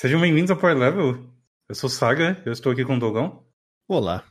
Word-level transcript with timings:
Sejam 0.00 0.20
bem-vindos 0.20 0.48
ao 0.52 0.56
Power 0.56 0.78
Level. 0.78 1.28
Eu 1.68 1.74
sou 1.74 1.90
Saga, 1.90 2.40
eu 2.46 2.52
estou 2.52 2.70
aqui 2.70 2.84
com 2.84 2.94
o 2.94 3.00
Dogão. 3.00 3.44
Olá. 3.88 4.24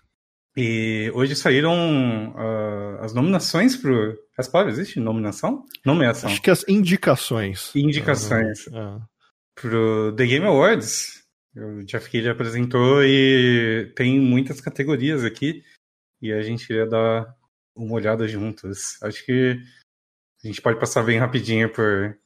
E 0.56 1.12
hoje 1.14 1.36
saíram 1.36 2.30
uh, 2.30 3.04
as 3.04 3.14
nominações 3.14 3.76
pro. 3.76 4.18
As 4.38 4.48
palavras, 4.48 4.80
existe 4.80 4.98
nominação? 4.98 5.66
Nomeação. 5.86 6.30
Acho 6.30 6.42
que 6.42 6.50
as 6.50 6.64
indicações. 6.70 7.76
Indicações. 7.76 8.66
Uh, 8.68 9.02
Pro 9.56 10.16
The 10.16 10.26
Game 10.26 10.46
Awards. 10.46 11.26
O 11.54 11.84
Jeff 11.84 12.10
Keighley 12.10 12.32
apresentou 12.32 13.04
e 13.04 13.92
tem 13.94 14.22
muitas 14.22 14.62
categorias 14.62 15.26
aqui. 15.26 15.66
E 16.22 16.32
a 16.32 16.42
gente 16.42 16.72
ia 16.72 16.88
dar 16.88 17.36
uma 17.76 17.94
olhada 17.94 18.26
juntos. 18.26 19.04
Acho 19.04 19.26
que 19.26 19.60
a 20.46 20.48
gente 20.48 20.62
pode 20.62 20.80
passar 20.80 21.04
bem 21.04 21.20
rapidinho 21.20 21.70
por 21.70 22.18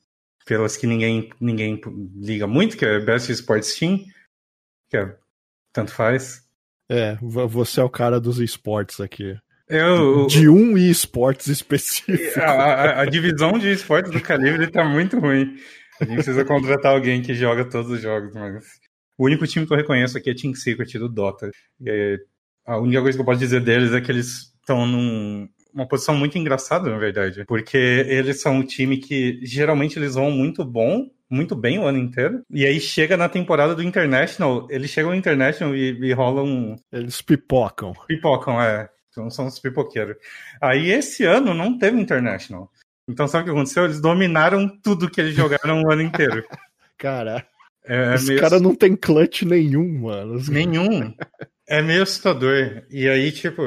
pelas 0.45 0.77
que 0.77 0.87
ninguém, 0.87 1.29
ninguém 1.39 1.79
liga 2.15 2.47
muito, 2.47 2.77
que 2.77 2.85
é 2.85 2.99
Best 2.99 3.31
Sports 3.31 3.75
Team, 3.77 3.99
que 4.89 4.97
é 4.97 5.15
tanto 5.73 5.91
faz. 5.91 6.41
É, 6.89 7.17
você 7.21 7.79
é 7.79 7.83
o 7.83 7.89
cara 7.89 8.19
dos 8.19 8.39
esportes 8.39 8.99
aqui. 8.99 9.37
Eu, 9.69 10.27
de 10.27 10.49
um 10.49 10.77
esportes 10.77 11.47
específico. 11.47 12.39
A, 12.41 12.51
a, 12.51 13.01
a, 13.01 13.05
divisão 13.05 13.57
de 13.57 13.71
esportes 13.71 14.11
do 14.11 14.19
Calibre 14.19 14.69
tá 14.69 14.83
muito 14.83 15.17
ruim. 15.17 15.55
A 16.01 16.03
gente 16.03 16.15
precisa 16.15 16.43
contratar 16.43 16.93
alguém 16.93 17.21
que 17.21 17.33
joga 17.33 17.63
todos 17.63 17.89
os 17.89 18.01
jogos, 18.01 18.33
mas. 18.33 18.65
O 19.17 19.25
único 19.25 19.47
time 19.47 19.65
que 19.65 19.71
eu 19.71 19.77
reconheço 19.77 20.17
aqui 20.17 20.31
é 20.31 20.35
Team 20.35 20.53
Secret 20.55 20.97
do 20.99 21.07
Dota. 21.07 21.49
E 21.79 22.17
a 22.65 22.77
única 22.77 23.01
coisa 23.01 23.17
que 23.17 23.21
eu 23.21 23.25
posso 23.25 23.39
dizer 23.39 23.61
deles 23.61 23.93
é 23.93 24.01
que 24.01 24.11
eles 24.11 24.51
estão 24.59 24.85
num, 24.85 25.47
uma 25.73 25.87
posição 25.87 26.15
muito 26.15 26.37
engraçada, 26.37 26.89
na 26.89 26.97
verdade. 26.97 27.45
Porque 27.45 27.77
eles 27.77 28.41
são 28.41 28.57
um 28.57 28.63
time 28.63 28.97
que 28.97 29.39
geralmente 29.43 29.97
eles 29.97 30.15
vão 30.15 30.31
muito 30.31 30.63
bom, 30.63 31.09
muito 31.29 31.55
bem 31.55 31.79
o 31.79 31.85
ano 31.85 31.97
inteiro. 31.97 32.43
E 32.49 32.65
aí 32.65 32.79
chega 32.79 33.15
na 33.15 33.29
temporada 33.29 33.73
do 33.75 33.83
International, 33.83 34.67
eles 34.69 34.89
chegam 34.89 35.11
no 35.11 35.17
International 35.17 35.75
e, 35.75 35.97
e 35.99 36.13
rolam. 36.13 36.75
Eles 36.91 37.21
pipocam. 37.21 37.93
Pipocam, 38.07 38.61
é. 38.61 38.89
Então 39.09 39.29
são 39.29 39.47
os 39.47 39.59
pipoqueiros. 39.59 40.15
Aí 40.61 40.89
esse 40.89 41.25
ano 41.25 41.53
não 41.53 41.77
teve 41.77 41.99
International. 41.99 42.71
Então 43.07 43.27
sabe 43.27 43.43
o 43.43 43.45
que 43.45 43.51
aconteceu? 43.51 43.85
Eles 43.85 43.99
dominaram 43.99 44.67
tudo 44.81 45.09
que 45.09 45.19
eles 45.19 45.35
jogaram 45.35 45.83
o 45.83 45.91
ano 45.91 46.01
inteiro. 46.01 46.43
Cara. 46.97 47.45
É, 47.83 48.13
Esse 48.13 48.27
meio... 48.27 48.39
cara 48.39 48.59
não 48.59 48.75
tem 48.75 48.95
clutch 48.95 49.41
nenhum, 49.41 50.01
mano. 50.01 50.39
Nenhum. 50.49 51.13
É 51.71 51.81
meio 51.81 52.03
assustador. 52.03 52.83
E 52.89 53.07
aí, 53.07 53.31
tipo, 53.31 53.61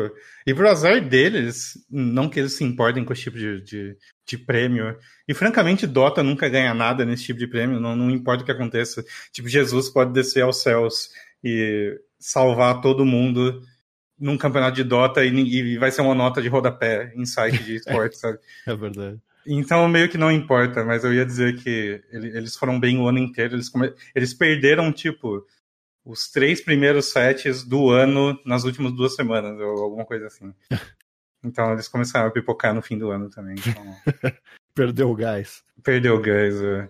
e 0.47 0.53
pro 0.53 0.69
azar 0.69 1.01
deles, 1.01 1.73
não 1.91 2.29
que 2.29 2.39
eles 2.39 2.53
se 2.55 2.63
importem 2.63 3.03
com 3.03 3.15
esse 3.15 3.23
tipo 3.23 3.39
de, 3.39 3.63
de, 3.63 3.97
de, 4.29 4.37
prêmio. 4.37 4.95
E 5.27 5.33
francamente, 5.33 5.87
Dota 5.87 6.23
nunca 6.23 6.47
ganha 6.51 6.75
nada 6.75 7.03
nesse 7.03 7.25
tipo 7.25 7.39
de 7.39 7.47
prêmio, 7.47 7.81
não, 7.81 7.97
não 7.97 8.11
importa 8.11 8.43
o 8.43 8.45
que 8.45 8.53
aconteça. 8.53 9.03
Tipo, 9.33 9.49
Jesus 9.49 9.89
pode 9.89 10.13
descer 10.13 10.43
aos 10.43 10.61
céus 10.61 11.09
e 11.43 11.99
salvar 12.19 12.83
todo 12.83 13.07
mundo 13.07 13.63
num 14.21 14.37
campeonato 14.37 14.77
de 14.77 14.85
Dota 14.85 15.25
e, 15.25 15.31
e 15.31 15.79
vai 15.79 15.91
ser 15.91 16.03
uma 16.03 16.15
nota 16.15 16.43
de 16.43 16.49
rodapé 16.49 17.11
em 17.17 17.25
site 17.25 17.65
de 17.65 17.77
esporte, 17.77 18.19
sabe? 18.19 18.39
É 18.69 18.77
verdade. 18.77 19.19
Então, 19.47 19.89
meio 19.89 20.11
que 20.11 20.19
não 20.19 20.31
importa, 20.31 20.85
mas 20.85 21.05
eu 21.05 21.15
ia 21.15 21.25
dizer 21.25 21.57
que 21.57 22.03
eles 22.13 22.55
foram 22.55 22.79
bem 22.79 22.99
o 22.99 23.09
ano 23.09 23.19
inteiro. 23.19 23.55
Eles, 23.55 23.71
come... 23.71 23.95
eles 24.15 24.35
perderam, 24.35 24.93
tipo, 24.93 25.43
os 26.05 26.29
três 26.29 26.61
primeiros 26.61 27.11
sets 27.11 27.65
do 27.65 27.91
ano 27.91 28.39
nas 28.45 28.65
últimas 28.65 28.93
duas 28.93 29.15
semanas, 29.15 29.59
ou 29.59 29.83
alguma 29.83 30.05
coisa 30.05 30.27
assim. 30.27 30.53
Então 31.47 31.75
eles 31.75 31.89
começaram 31.89 32.29
a 32.29 32.31
pipocar 32.31 32.73
no 32.75 32.81
fim 32.81 32.97
do 32.97 33.11
ano 33.11 33.29
também. 33.29 33.55
Então... 33.59 34.33
Perdeu 34.75 35.11
o 35.11 35.15
gás. 35.15 35.63
Perdeu 35.83 36.17
o 36.17 36.23
gás, 36.23 36.59
é. 36.59 36.89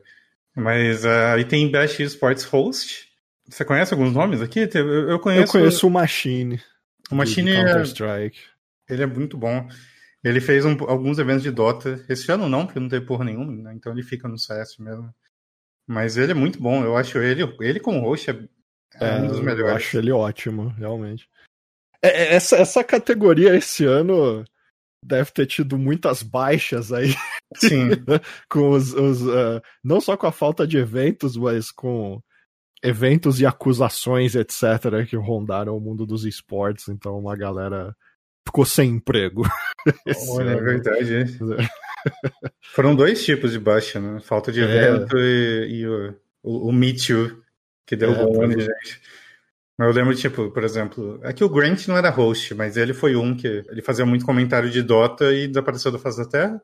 Mas 0.55 1.05
uh, 1.05 1.35
aí 1.35 1.45
tem 1.45 1.69
Best 1.69 2.01
Sports 2.01 2.45
Host. 2.45 3.09
Você 3.49 3.65
conhece 3.65 3.93
alguns 3.93 4.15
nomes 4.15 4.41
aqui? 4.41 4.61
Eu 4.61 5.19
conheço. 5.19 5.43
Eu 5.43 5.49
conheço 5.49 5.87
o 5.89 5.91
Machine. 5.91 6.63
O 7.11 7.17
Machine 7.17 7.51
é. 7.51 7.83
Strike. 7.83 8.39
Ele 8.89 9.03
é 9.03 9.07
muito 9.07 9.37
bom. 9.37 9.69
Ele 10.23 10.41
fez 10.41 10.65
um, 10.65 10.77
alguns 10.89 11.19
eventos 11.19 11.43
de 11.43 11.51
Dota. 11.51 12.05
Esse 12.09 12.31
ano 12.31 12.49
não, 12.49 12.65
porque 12.65 12.81
não 12.81 12.89
teve 12.89 13.05
porra 13.05 13.25
nenhuma, 13.25 13.53
né? 13.53 13.73
então 13.75 13.93
ele 13.93 14.03
fica 14.03 14.29
no 14.29 14.39
CS 14.39 14.79
mesmo. 14.79 15.13
Mas 15.87 16.17
ele 16.17 16.33
é 16.33 16.35
muito 16.35 16.61
bom. 16.61 16.83
Eu 16.83 16.97
acho 16.97 17.19
ele, 17.19 17.43
ele 17.61 17.81
como 17.81 18.01
host 18.01 18.31
é 18.31 18.39
é, 19.01 19.17
um 19.17 19.27
dos 19.27 19.41
melhores. 19.41 19.71
Eu 19.71 19.77
acho 19.77 19.99
ele 19.99 20.13
ótimo, 20.13 20.69
realmente. 20.69 21.29
É, 22.03 22.09
é, 22.09 22.35
essa, 22.35 22.57
essa 22.57 22.85
categoria 22.85 23.57
esse 23.57 23.85
ano 23.85 24.45
deve 25.03 25.31
ter 25.33 25.47
tido 25.47 25.79
muitas 25.79 26.23
baixas 26.23 26.93
aí. 26.93 27.15
Sim. 27.57 27.91
com 28.49 28.71
os, 28.71 28.93
os 28.95 29.23
uh, 29.23 29.61
não 29.83 30.01
só 30.01 30.17
com 30.17 30.27
a 30.27 30.33
falta 30.33 30.67
de 30.67 30.79
eventos, 30.79 31.37
mas 31.37 31.71
com 31.71 32.21
eventos 32.83 33.41
e 33.41 33.47
acusações, 33.47 34.35
etc., 34.35 35.07
que 35.09 35.17
rondaram 35.17 35.77
o 35.77 35.81
mundo 35.81 36.07
dos 36.07 36.25
esportes. 36.25 36.89
Então, 36.89 37.19
uma 37.19 37.37
galera 37.37 37.95
ficou 38.47 38.65
sem 38.65 38.91
emprego. 38.91 39.43
Olha, 40.29 40.51
é 40.51 40.61
verdade. 40.61 41.15
É. 41.15 41.25
Foram 42.75 42.95
dois 42.95 43.25
tipos 43.25 43.53
de 43.53 43.59
baixa, 43.59 43.99
né? 43.99 44.21
Falta 44.21 44.53
de 44.53 44.61
é. 44.61 44.65
evento 44.65 45.17
é. 45.17 45.21
e, 45.21 45.81
e, 45.81 45.87
o, 45.87 46.15
o, 46.43 46.69
o 46.69 46.73
Meet 46.73 47.09
You, 47.09 47.44
que 47.87 47.97
derrubou 47.97 48.25
é, 48.25 48.29
um 48.29 48.49
monte 48.49 48.57
de 48.57 48.65
gente. 48.65 49.01
Mas 49.77 49.89
eu 49.89 49.95
lembro, 49.95 50.15
tipo, 50.15 50.51
por 50.51 50.63
exemplo, 50.63 51.19
é 51.23 51.33
que 51.33 51.43
o 51.43 51.49
Grant 51.49 51.89
não 51.89 51.97
era 51.97 52.11
host, 52.11 52.55
mas 52.55 52.77
ele 52.77 52.95
foi 52.95 53.17
um 53.17 53.37
que 53.37 53.65
ele 53.69 53.83
fazia 53.83 54.07
muito 54.07 54.25
comentário 54.25 54.71
de 54.71 54.83
Dota 54.83 55.33
e 55.33 55.49
desapareceu 55.49 55.91
da 55.91 55.99
face 55.99 56.19
da 56.19 56.29
Terra. 56.29 56.63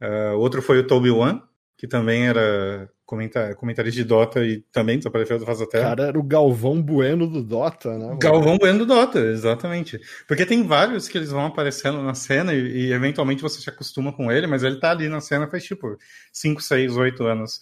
Uh, 0.00 0.38
outro 0.38 0.62
foi 0.62 0.78
o 0.78 0.86
Toby 0.86 1.10
One, 1.10 1.42
que 1.76 1.88
também 1.88 2.28
era 2.28 2.88
comentar, 3.04 3.54
comentarista 3.56 4.00
de 4.00 4.06
Dota 4.06 4.44
e 4.44 4.60
também 4.70 4.98
desapareceu 4.98 5.38
da 5.38 5.46
face 5.46 5.60
da 5.60 5.66
Terra. 5.66 5.84
Cara, 5.88 6.04
era 6.08 6.18
o 6.18 6.22
Galvão 6.22 6.80
Bueno 6.80 7.26
do 7.26 7.42
Dota, 7.42 7.98
né? 7.98 8.16
Galvão 8.20 8.56
Bueno 8.56 8.80
do 8.80 8.86
Dota, 8.86 9.18
exatamente. 9.18 9.98
Porque 10.28 10.46
tem 10.46 10.62
vários 10.62 11.08
que 11.08 11.18
eles 11.18 11.30
vão 11.30 11.46
aparecendo 11.46 12.02
na 12.02 12.14
cena 12.14 12.54
e, 12.54 12.88
e 12.88 12.92
eventualmente 12.92 13.42
você 13.42 13.60
se 13.60 13.68
acostuma 13.68 14.12
com 14.12 14.30
ele, 14.30 14.46
mas 14.46 14.62
ele 14.62 14.78
tá 14.78 14.90
ali 14.90 15.08
na 15.08 15.20
cena 15.20 15.48
faz 15.48 15.64
tipo 15.64 15.96
5, 16.32 16.62
6, 16.62 16.96
8 16.96 17.24
anos. 17.24 17.60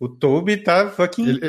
O 0.00 0.08
Toby 0.08 0.56
tá 0.58 0.90
fucking. 0.90 1.28
Ele, 1.28 1.40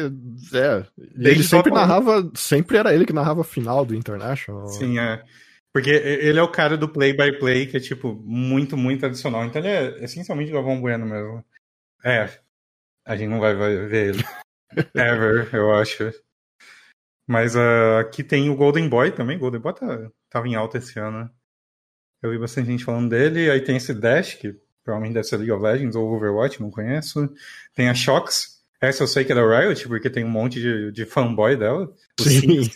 é, 0.54 0.86
ele 1.16 1.44
sempre 1.44 1.72
narrava. 1.72 2.32
Sempre 2.34 2.78
era 2.78 2.94
ele 2.94 3.06
que 3.06 3.14
narrava 3.14 3.42
a 3.42 3.44
final 3.44 3.86
do 3.86 3.94
International. 3.94 4.68
Sim, 4.68 4.98
é. 4.98 5.24
Porque 5.72 5.92
ele 5.92 6.40
é 6.40 6.42
o 6.42 6.52
cara 6.52 6.76
do 6.76 6.90
play-by-play, 6.90 7.38
-play, 7.40 7.68
que 7.68 7.78
é, 7.78 7.80
tipo, 7.80 8.16
muito, 8.26 8.76
muito 8.76 9.02
tradicional. 9.02 9.46
Então 9.46 9.62
ele 9.62 9.68
é 9.68 10.04
essencialmente 10.04 10.52
Galvão 10.52 10.82
Bueno 10.82 11.06
mesmo. 11.06 11.46
É. 12.04 12.28
A 13.06 13.16
gente 13.16 13.30
não 13.30 13.40
vai, 13.40 13.56
ver 13.56 14.16
ele. 14.16 14.24
Ever, 14.96 15.50
eu 15.54 15.72
acho. 15.76 16.12
Mas 17.28 17.56
uh, 17.56 18.00
aqui 18.00 18.24
tem 18.24 18.50
o 18.50 18.56
Golden 18.56 18.90
Boy 18.90 19.12
também. 19.12 19.38
Golden 19.38 19.62
Boy 19.62 19.74
tá, 19.76 20.12
tava 20.28 20.48
em 20.48 20.56
alta 20.56 20.80
esse 20.80 21.00
ano. 21.00 21.30
Eu 22.22 22.31
vi 22.31 22.40
bastante 22.40 22.68
gente 22.68 22.84
falando 22.84 23.10
dele. 23.10 23.52
Aí 23.52 23.62
tem 23.62 23.78
esse 23.78 23.94
Dash, 23.94 24.34
que 24.34 24.60
provavelmente 24.89 25.13
deve 25.13 25.27
ser 25.27 25.38
League 25.38 25.51
of 25.51 25.63
Legends 25.63 25.95
ou 25.95 26.11
Overwatch, 26.11 26.59
não 26.59 26.72
conheço. 26.72 27.29
Tem 27.75 27.89
a 27.89 27.94
Shox, 27.94 28.59
essa 28.81 29.03
eu 29.03 29.07
sei 29.07 29.23
que 29.23 29.31
é 29.31 29.35
da 29.35 29.41
Riot, 29.41 29.88
porque 29.88 30.09
tem 30.09 30.23
um 30.23 30.29
monte 30.29 30.59
de, 30.59 30.91
de 30.91 31.05
fanboy 31.05 31.55
dela. 31.55 31.91
Sim. 32.19 32.69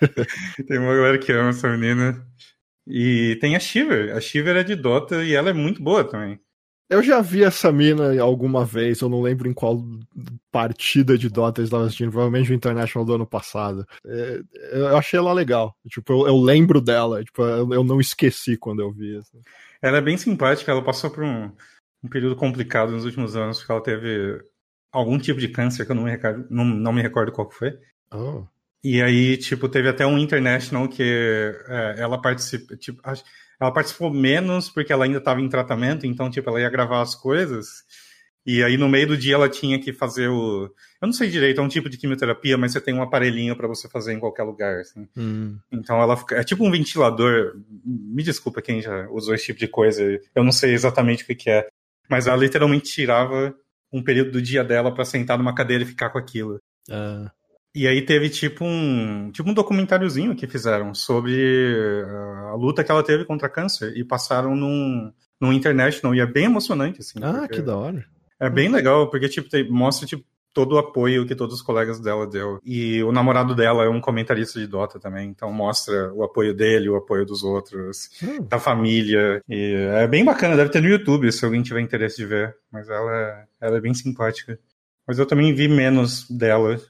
tem 0.68 0.78
uma 0.78 0.94
galera 0.94 1.18
que 1.18 1.32
ama 1.32 1.50
essa 1.50 1.68
menina. 1.74 2.26
E 2.86 3.36
tem 3.40 3.56
a 3.56 3.60
Shiver. 3.60 4.14
A 4.14 4.20
Shiver 4.20 4.56
é 4.56 4.64
de 4.64 4.74
Dota 4.74 5.24
e 5.24 5.34
ela 5.34 5.50
é 5.50 5.52
muito 5.52 5.82
boa 5.82 6.04
também. 6.04 6.38
Eu 6.90 7.02
já 7.02 7.20
vi 7.20 7.44
essa 7.44 7.70
mina 7.70 8.18
alguma 8.20 8.64
vez, 8.64 9.02
eu 9.02 9.10
não 9.10 9.20
lembro 9.20 9.46
em 9.46 9.52
qual 9.52 9.84
partida 10.50 11.18
de 11.18 11.28
Dota 11.28 11.60
eles 11.60 11.68
estavam 11.68 11.84
assistindo, 11.84 12.10
provavelmente 12.10 12.50
o 12.50 12.54
International 12.54 13.04
do 13.04 13.14
ano 13.14 13.26
passado. 13.26 13.86
É, 14.06 14.40
eu 14.72 14.96
achei 14.96 15.18
ela 15.18 15.34
legal. 15.34 15.76
Tipo, 15.86 16.14
eu, 16.14 16.28
eu 16.28 16.38
lembro 16.38 16.80
dela, 16.80 17.22
tipo, 17.22 17.42
eu, 17.42 17.74
eu, 17.74 17.84
não 17.84 18.00
esqueci 18.00 18.56
quando 18.56 18.80
eu 18.80 18.90
vi. 18.90 19.18
Assim. 19.18 19.38
Ela 19.80 19.98
é 19.98 20.00
bem 20.00 20.16
simpática, 20.16 20.70
ela 20.70 20.84
passou 20.84 21.10
por 21.10 21.24
um, 21.24 21.52
um 22.02 22.08
período 22.08 22.36
complicado 22.36 22.92
nos 22.92 23.04
últimos 23.04 23.36
anos, 23.36 23.58
porque 23.58 23.72
ela 23.72 23.82
teve 23.82 24.42
algum 24.90 25.18
tipo 25.18 25.40
de 25.40 25.48
câncer 25.48 25.84
que 25.84 25.92
eu 25.92 25.96
não 25.96 26.04
me 26.04 26.10
recordo, 26.10 26.46
não, 26.50 26.64
não 26.64 26.92
me 26.92 27.02
recordo 27.02 27.32
qual 27.32 27.48
que 27.48 27.54
foi. 27.54 27.78
Oh. 28.12 28.44
E 28.82 29.02
aí, 29.02 29.36
tipo, 29.36 29.68
teve 29.68 29.88
até 29.88 30.06
um 30.06 30.18
International 30.18 30.88
que 30.88 31.02
é, 31.02 31.96
ela 31.98 32.20
participa, 32.20 32.76
tipo, 32.76 33.02
ela 33.60 33.72
participou 33.72 34.12
menos 34.12 34.70
porque 34.70 34.92
ela 34.92 35.04
ainda 35.04 35.18
estava 35.18 35.40
em 35.40 35.48
tratamento, 35.48 36.06
então, 36.06 36.30
tipo, 36.30 36.48
ela 36.48 36.60
ia 36.60 36.70
gravar 36.70 37.02
as 37.02 37.14
coisas. 37.14 37.84
E 38.46 38.62
aí, 38.62 38.76
no 38.76 38.88
meio 38.88 39.08
do 39.08 39.16
dia, 39.16 39.34
ela 39.34 39.48
tinha 39.48 39.78
que 39.78 39.92
fazer 39.92 40.28
o. 40.28 40.64
Eu 41.00 41.06
não 41.06 41.12
sei 41.12 41.28
direito, 41.28 41.60
é 41.60 41.64
um 41.64 41.68
tipo 41.68 41.88
de 41.88 41.98
quimioterapia, 41.98 42.56
mas 42.56 42.72
você 42.72 42.80
tem 42.80 42.94
um 42.94 43.02
aparelhinho 43.02 43.54
para 43.54 43.68
você 43.68 43.88
fazer 43.88 44.14
em 44.14 44.20
qualquer 44.20 44.44
lugar. 44.44 44.80
Assim. 44.80 45.06
Hum. 45.16 45.58
Então, 45.70 46.00
ela 46.00 46.18
é 46.32 46.42
tipo 46.42 46.64
um 46.64 46.70
ventilador. 46.70 47.52
Me 47.84 48.22
desculpa 48.22 48.62
quem 48.62 48.80
já 48.80 49.08
usou 49.10 49.34
esse 49.34 49.46
tipo 49.46 49.58
de 49.58 49.68
coisa, 49.68 50.02
eu 50.34 50.42
não 50.42 50.52
sei 50.52 50.72
exatamente 50.72 51.24
o 51.24 51.26
que, 51.26 51.34
que 51.34 51.50
é. 51.50 51.68
Mas 52.08 52.26
ela 52.26 52.38
literalmente 52.38 52.90
tirava 52.90 53.54
um 53.92 54.02
período 54.02 54.32
do 54.32 54.42
dia 54.42 54.64
dela 54.64 54.92
para 54.92 55.04
sentar 55.04 55.36
numa 55.36 55.54
cadeira 55.54 55.82
e 55.82 55.86
ficar 55.86 56.10
com 56.10 56.18
aquilo. 56.18 56.58
Uh. 56.88 57.30
E 57.74 57.86
aí 57.86 58.02
teve 58.02 58.28
tipo 58.30 58.64
um, 58.64 59.30
tipo 59.30 59.48
um 59.48 59.54
documentáriozinho 59.54 60.34
que 60.34 60.46
fizeram 60.46 60.94
sobre 60.94 62.02
a 62.50 62.54
luta 62.54 62.82
que 62.82 62.90
ela 62.90 63.04
teve 63.04 63.24
contra 63.24 63.48
câncer 63.48 63.96
e 63.96 64.02
passaram 64.02 64.56
num, 64.56 65.12
num 65.40 65.52
International 65.52 66.14
e 66.14 66.20
é 66.20 66.26
bem 66.26 66.46
emocionante, 66.46 67.00
assim. 67.00 67.20
Ah, 67.22 67.46
que 67.46 67.60
da 67.60 67.76
hora. 67.76 68.04
É 68.40 68.48
bem 68.48 68.68
legal, 68.68 69.10
porque 69.10 69.28
tipo, 69.28 69.48
tem, 69.48 69.68
mostra 69.68 70.06
tipo, 70.06 70.24
todo 70.52 70.74
o 70.74 70.78
apoio 70.78 71.26
que 71.26 71.34
todos 71.34 71.56
os 71.56 71.62
colegas 71.62 72.00
dela 72.00 72.26
deu. 72.26 72.58
E 72.64 73.02
o 73.02 73.12
namorado 73.12 73.54
dela 73.54 73.84
é 73.84 73.88
um 73.88 74.00
comentarista 74.00 74.58
de 74.58 74.66
Dota 74.66 74.98
também, 74.98 75.28
então 75.28 75.52
mostra 75.52 76.12
o 76.12 76.24
apoio 76.24 76.54
dele, 76.54 76.88
o 76.88 76.96
apoio 76.96 77.24
dos 77.24 77.42
outros, 77.42 78.10
hum. 78.22 78.42
da 78.42 78.58
família. 78.58 79.42
E 79.48 79.74
é 79.94 80.06
bem 80.06 80.24
bacana, 80.24 80.56
deve 80.56 80.70
ter 80.70 80.82
no 80.82 80.88
YouTube 80.88 81.30
se 81.30 81.44
alguém 81.44 81.62
tiver 81.62 81.80
interesse 81.80 82.16
de 82.16 82.26
ver. 82.26 82.56
Mas 82.72 82.88
ela, 82.88 83.14
é, 83.14 83.44
ela 83.60 83.76
é 83.76 83.80
bem 83.80 83.94
simpática. 83.94 84.58
Mas 85.06 85.18
eu 85.18 85.26
também 85.26 85.54
vi 85.54 85.68
menos 85.68 86.28
dela 86.28 86.80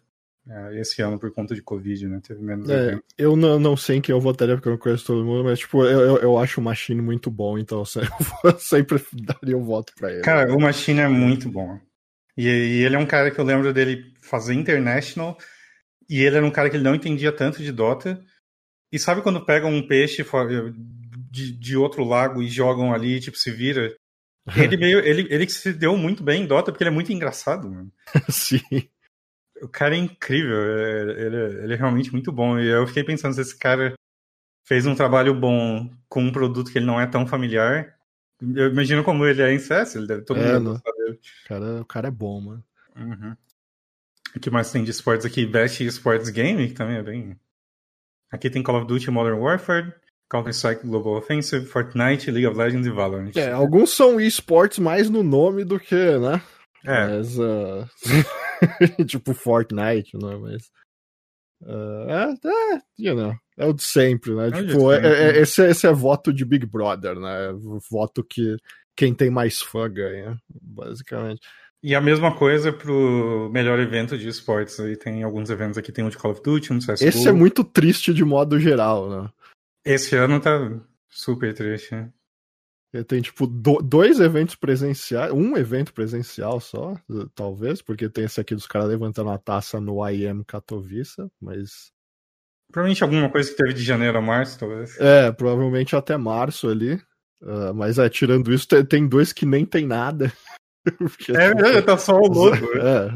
esse 0.72 1.02
ano 1.02 1.18
por 1.18 1.30
conta 1.32 1.54
de 1.54 1.62
Covid, 1.62 2.08
né? 2.08 2.20
Teve 2.26 2.42
menos 2.42 2.68
é, 2.70 2.98
Eu 3.16 3.36
não, 3.36 3.58
não 3.58 3.76
sei 3.76 3.96
em 3.96 4.00
quem 4.00 4.14
eu 4.14 4.20
votaria 4.20 4.54
porque 4.54 4.68
eu 4.68 4.72
não 4.72 4.78
conheço 4.78 5.04
todo 5.04 5.24
mundo, 5.24 5.44
mas 5.44 5.58
tipo, 5.58 5.84
eu, 5.84 6.00
eu, 6.00 6.16
eu 6.18 6.38
acho 6.38 6.60
o 6.60 6.64
Machine 6.64 7.02
muito 7.02 7.30
bom, 7.30 7.58
então 7.58 7.82
eu 8.44 8.58
sempre 8.58 9.02
daria 9.12 9.56
um 9.56 9.64
voto 9.64 9.92
pra 9.96 10.10
ele. 10.10 10.22
Cara, 10.22 10.52
o 10.54 10.60
Machine 10.60 11.00
é 11.00 11.08
muito 11.08 11.50
bom. 11.50 11.78
E, 12.36 12.46
e, 12.46 12.84
ele 12.84 12.96
é 12.96 12.98
um 12.98 13.06
cara 13.06 13.30
que 13.30 13.38
eu 13.38 13.44
lembro 13.44 13.72
dele 13.72 14.14
fazer 14.22 14.54
International, 14.54 15.36
e 16.08 16.22
ele 16.22 16.36
era 16.36 16.46
um 16.46 16.50
cara 16.50 16.70
que 16.70 16.76
ele 16.76 16.84
não 16.84 16.94
entendia 16.94 17.32
tanto 17.32 17.62
de 17.62 17.72
Dota. 17.72 18.20
E 18.90 18.98
sabe 18.98 19.20
quando 19.20 19.44
pegam 19.44 19.70
um 19.70 19.86
peixe 19.86 20.24
de, 21.30 21.52
de 21.52 21.76
outro 21.76 22.04
lago 22.04 22.42
e 22.42 22.48
jogam 22.48 22.94
ali, 22.94 23.20
tipo, 23.20 23.36
se 23.36 23.50
vira? 23.50 23.94
Ele 24.56 24.78
meio. 24.78 25.00
Ele, 25.00 25.26
ele 25.30 25.46
se 25.50 25.74
deu 25.74 25.94
muito 25.94 26.22
bem 26.22 26.42
em 26.42 26.46
Dota 26.46 26.72
porque 26.72 26.82
ele 26.82 26.88
é 26.88 26.94
muito 26.94 27.12
engraçado, 27.12 27.70
mano. 27.70 27.92
Sim. 28.30 28.88
O 29.62 29.68
cara 29.68 29.94
é 29.94 29.98
incrível, 29.98 30.56
é, 30.56 31.00
ele, 31.20 31.36
ele 31.64 31.74
é 31.74 31.76
realmente 31.76 32.12
muito 32.12 32.30
bom. 32.32 32.58
E 32.58 32.66
eu 32.66 32.86
fiquei 32.86 33.04
pensando 33.04 33.34
se 33.34 33.40
esse 33.40 33.58
cara 33.58 33.94
fez 34.64 34.86
um 34.86 34.94
trabalho 34.94 35.34
bom 35.34 35.90
com 36.08 36.22
um 36.22 36.32
produto 36.32 36.70
que 36.70 36.78
ele 36.78 36.86
não 36.86 37.00
é 37.00 37.06
tão 37.06 37.26
familiar. 37.26 37.96
Eu 38.40 38.68
imagino 38.70 39.02
como 39.02 39.26
ele 39.26 39.42
é 39.42 39.52
em 39.52 39.58
CS, 39.58 39.96
ele 39.96 40.06
deve 40.06 40.22
todo 40.22 40.40
é, 40.40 40.58
mundo 40.58 40.80
dele. 40.84 41.18
Cara, 41.46 41.80
o 41.80 41.84
cara 41.84 42.08
é 42.08 42.10
bom, 42.10 42.40
mano. 42.40 42.64
Uhum. 42.94 43.36
O 44.36 44.40
que 44.40 44.50
mais 44.50 44.70
tem 44.70 44.84
de 44.84 44.90
esportes 44.90 45.26
aqui? 45.26 45.46
Best 45.46 45.82
Sports 45.84 46.28
Game, 46.30 46.68
que 46.68 46.74
também 46.74 46.96
é 46.96 47.02
bem. 47.02 47.36
Aqui 48.30 48.50
tem 48.50 48.62
Call 48.62 48.76
of 48.76 48.86
Duty 48.86 49.10
Modern 49.10 49.38
Warfare, 49.38 49.92
Counter-Strike 50.30 50.86
Global 50.86 51.14
Offensive, 51.14 51.64
Fortnite, 51.64 52.30
League 52.30 52.46
of 52.46 52.58
Legends 52.58 52.86
e 52.86 52.90
Valorant. 52.90 53.32
É, 53.36 53.50
alguns 53.50 53.90
são 53.90 54.20
esportes 54.20 54.78
mais 54.78 55.08
no 55.08 55.22
nome 55.22 55.64
do 55.64 55.80
que, 55.80 56.18
né? 56.18 56.42
É. 56.88 57.06
Mas, 57.06 57.38
uh... 57.38 57.86
tipo 59.06 59.34
Fortnite, 59.34 60.16
não 60.16 60.32
é? 60.32 60.36
Mas. 60.38 60.70
Uh, 61.60 62.08
é, 62.08 62.48
é, 62.48 62.80
you 62.98 63.14
know, 63.14 63.34
é 63.56 63.66
o 63.66 63.72
de 63.72 63.82
sempre, 63.82 64.34
né? 64.34 64.48
É 64.48 64.50
tipo, 64.52 64.92
é, 64.92 64.98
é, 64.98 65.32
né? 65.32 65.38
esse, 65.40 65.60
esse 65.66 65.86
é 65.86 65.92
voto 65.92 66.32
de 66.32 66.44
Big 66.44 66.64
Brother, 66.64 67.18
né? 67.18 67.52
Voto 67.90 68.24
que 68.24 68.56
quem 68.96 69.12
tem 69.12 69.28
mais 69.28 69.60
fã 69.60 69.88
ganha, 69.90 70.40
basicamente. 70.48 71.42
E 71.82 71.94
a 71.94 72.00
mesma 72.00 72.34
coisa 72.34 72.72
pro 72.72 73.50
melhor 73.52 73.78
evento 73.78 74.16
de 74.16 74.28
esportes. 74.28 74.80
Aí 74.80 74.96
tem 74.96 75.22
alguns 75.22 75.50
eventos 75.50 75.76
aqui, 75.78 75.92
tem 75.92 76.04
um 76.04 76.08
de 76.08 76.16
Call 76.16 76.32
of 76.32 76.42
Duty, 76.42 76.72
um 76.72 76.78
CSGO. 76.78 77.04
Esse 77.04 77.28
é 77.28 77.32
muito 77.32 77.62
triste 77.62 78.14
de 78.14 78.24
modo 78.24 78.58
geral, 78.58 79.08
né? 79.10 79.30
Esse 79.84 80.16
ano 80.16 80.40
tá 80.40 80.80
super 81.08 81.54
triste, 81.54 81.94
né? 81.94 82.10
Tem, 83.06 83.20
tipo, 83.20 83.46
do, 83.46 83.82
dois 83.82 84.18
eventos 84.18 84.54
presenciais, 84.54 85.30
um 85.30 85.58
evento 85.58 85.92
presencial 85.92 86.58
só, 86.58 86.94
talvez, 87.34 87.82
porque 87.82 88.08
tem 88.08 88.24
esse 88.24 88.40
aqui 88.40 88.54
dos 88.54 88.66
caras 88.66 88.88
levantando 88.88 89.28
a 89.28 89.36
taça 89.36 89.78
no 89.78 90.08
IM 90.08 90.42
Katowice, 90.42 91.28
mas. 91.38 91.92
Provavelmente 92.72 93.02
alguma 93.02 93.30
coisa 93.30 93.50
que 93.50 93.56
teve 93.56 93.74
de 93.74 93.82
janeiro 93.82 94.16
a 94.16 94.22
março, 94.22 94.58
talvez. 94.58 94.98
É, 94.98 95.30
provavelmente 95.30 95.94
até 95.94 96.16
março 96.16 96.68
ali. 96.68 96.94
Uh, 97.42 97.74
mas 97.74 97.98
é, 97.98 98.08
tirando 98.08 98.52
isso, 98.52 98.66
tem, 98.66 98.84
tem, 98.84 99.08
dois 99.08 99.34
que 99.34 99.44
nem 99.44 99.66
tem 99.66 99.86
nada. 99.86 100.32
porque, 100.98 101.32
é, 101.32 101.50
tipo, 101.50 101.66
é, 101.66 101.82
tá 101.82 101.98
só 101.98 102.18
o 102.18 102.26
logo. 102.26 102.56
É. 102.80 103.08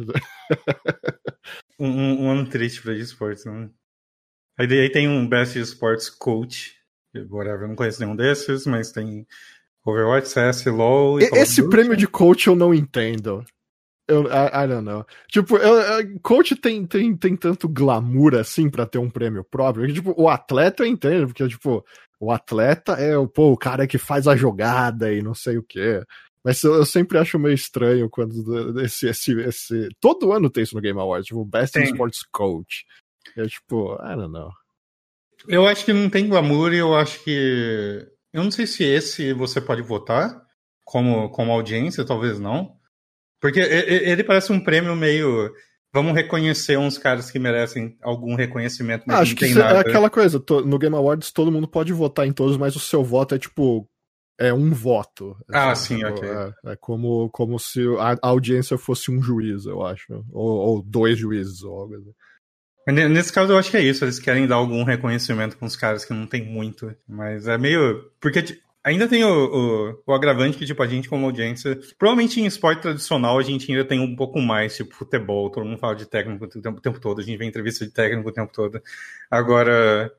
um, 1.78 2.24
um, 2.24 2.30
ano 2.30 2.46
triste 2.46 2.82
pra 2.82 2.92
esportes, 2.92 3.46
né? 3.46 3.70
Aí, 4.58 4.66
aí 4.66 4.92
tem 4.92 5.08
um 5.08 5.26
Best 5.26 5.58
Sports 5.58 6.10
Coach, 6.10 6.76
whatever, 7.30 7.62
eu 7.62 7.68
não 7.68 7.74
conheço 7.74 8.00
nenhum 8.00 8.14
desses, 8.14 8.66
mas 8.66 8.92
tem 8.92 9.26
Overwatch, 9.84 10.28
CS, 10.28 10.66
LoL. 10.66 11.20
E 11.20 11.24
Esse 11.32 11.68
prêmio 11.68 11.96
de 11.96 12.06
coach 12.06 12.46
eu 12.46 12.54
não 12.54 12.72
entendo. 12.72 13.44
Eu, 14.08 14.24
I, 14.24 14.64
I 14.64 14.68
don't 14.68 14.84
know. 14.84 15.06
Tipo, 15.28 15.56
eu, 15.56 15.74
eu, 15.74 16.20
coach 16.20 16.56
tem, 16.56 16.84
tem, 16.86 17.16
tem 17.16 17.36
tanto 17.36 17.68
glamour 17.68 18.34
assim 18.34 18.68
para 18.68 18.86
ter 18.86 18.98
um 18.98 19.10
prêmio 19.10 19.44
próprio. 19.44 19.86
Que, 19.86 19.94
tipo, 19.94 20.14
o 20.16 20.28
atleta 20.28 20.82
eu 20.82 20.86
entendo, 20.86 21.26
porque, 21.28 21.46
tipo, 21.48 21.84
o 22.20 22.30
atleta 22.30 22.92
é 22.92 23.14
pô, 23.26 23.52
o 23.52 23.56
cara 23.56 23.86
que 23.86 23.98
faz 23.98 24.28
a 24.28 24.36
jogada 24.36 25.12
e 25.12 25.22
não 25.22 25.34
sei 25.34 25.56
o 25.58 25.62
quê. 25.62 26.02
Mas 26.44 26.62
eu, 26.62 26.74
eu 26.74 26.84
sempre 26.84 27.18
acho 27.18 27.38
meio 27.38 27.54
estranho 27.54 28.10
quando 28.10 28.80
esse, 28.80 29.08
esse, 29.08 29.32
esse. 29.40 29.88
Todo 30.00 30.32
ano 30.32 30.50
tem 30.50 30.64
isso 30.64 30.74
no 30.74 30.80
Game 30.80 30.98
Awards, 30.98 31.26
tipo, 31.26 31.44
Best 31.44 31.72
tem. 31.72 31.84
Sports 31.84 32.22
Coach. 32.30 32.84
É 33.36 33.46
tipo, 33.46 33.94
I 33.94 34.16
don't 34.16 34.32
know. 34.32 34.50
Eu 35.48 35.66
acho 35.66 35.84
que 35.84 35.92
não 35.92 36.10
tem 36.10 36.28
glamour 36.28 36.72
e 36.72 36.78
eu 36.78 36.94
acho 36.94 37.22
que 37.24 38.06
eu 38.32 38.42
não 38.42 38.50
sei 38.50 38.66
se 38.66 38.84
esse 38.84 39.32
você 39.32 39.60
pode 39.60 39.82
votar 39.82 40.42
como, 40.84 41.30
como 41.30 41.52
audiência, 41.52 42.04
talvez 42.04 42.38
não. 42.38 42.76
Porque 43.40 43.58
ele 43.58 44.22
parece 44.22 44.52
um 44.52 44.60
prêmio 44.60 44.94
meio. 44.94 45.52
Vamos 45.92 46.14
reconhecer 46.14 46.78
uns 46.78 46.96
caras 46.96 47.30
que 47.30 47.38
merecem 47.38 47.98
algum 48.00 48.34
reconhecimento, 48.34 49.04
mas 49.06 49.20
Acho 49.20 49.32
não 49.32 49.38
tem 49.38 49.52
que 49.52 49.58
nada. 49.58 49.78
é 49.78 49.80
aquela 49.80 50.08
coisa, 50.08 50.42
no 50.64 50.78
Game 50.78 50.96
Awards 50.96 51.30
todo 51.32 51.52
mundo 51.52 51.68
pode 51.68 51.92
votar 51.92 52.26
em 52.26 52.32
todos, 52.32 52.56
mas 52.56 52.74
o 52.76 52.80
seu 52.80 53.02
voto 53.04 53.34
é 53.34 53.38
tipo. 53.38 53.88
É 54.40 54.52
um 54.52 54.72
voto. 54.72 55.36
Ah, 55.52 55.72
assim, 55.72 55.98
sim, 55.98 56.04
ok. 56.04 56.28
É, 56.28 56.72
é, 56.72 56.76
como, 56.76 57.28
como 57.30 57.58
se 57.58 57.80
a 57.98 58.16
audiência 58.22 58.78
fosse 58.78 59.10
um 59.10 59.22
juiz, 59.22 59.66
eu 59.66 59.84
acho. 59.84 60.24
Ou, 60.32 60.50
ou 60.50 60.82
dois 60.82 61.18
juízes, 61.18 61.62
ou 61.62 61.80
algo 61.80 61.94
assim. 61.94 62.12
Nesse 62.86 63.32
caso, 63.32 63.52
eu 63.52 63.58
acho 63.58 63.70
que 63.70 63.76
é 63.76 63.82
isso. 63.82 64.04
Eles 64.04 64.18
querem 64.18 64.46
dar 64.46 64.56
algum 64.56 64.82
reconhecimento 64.82 65.56
com 65.56 65.66
os 65.66 65.76
caras 65.76 66.04
que 66.04 66.12
não 66.12 66.26
tem 66.26 66.44
muito. 66.44 66.94
Mas 67.08 67.46
é 67.46 67.56
meio. 67.56 68.10
Porque 68.20 68.60
ainda 68.82 69.06
tem 69.06 69.24
o, 69.24 69.28
o, 69.28 70.02
o, 70.06 70.12
agravante 70.12 70.58
que, 70.58 70.66
tipo, 70.66 70.82
a 70.82 70.86
gente, 70.86 71.08
como 71.08 71.26
audiência. 71.26 71.78
Provavelmente 71.98 72.40
em 72.40 72.46
esporte 72.46 72.82
tradicional 72.82 73.38
a 73.38 73.42
gente 73.42 73.70
ainda 73.70 73.84
tem 73.84 74.00
um 74.00 74.16
pouco 74.16 74.40
mais, 74.40 74.76
tipo, 74.76 74.94
futebol. 74.94 75.50
Todo 75.50 75.64
mundo 75.64 75.78
fala 75.78 75.94
de 75.94 76.06
técnico 76.06 76.44
o 76.44 76.48
tempo, 76.48 76.78
o 76.78 76.80
tempo 76.80 77.00
todo. 77.00 77.20
A 77.20 77.24
gente 77.24 77.38
vê 77.38 77.44
entrevista 77.44 77.84
de 77.86 77.92
técnico 77.92 78.28
o 78.28 78.32
tempo 78.32 78.52
todo. 78.52 78.82
Agora. 79.30 80.12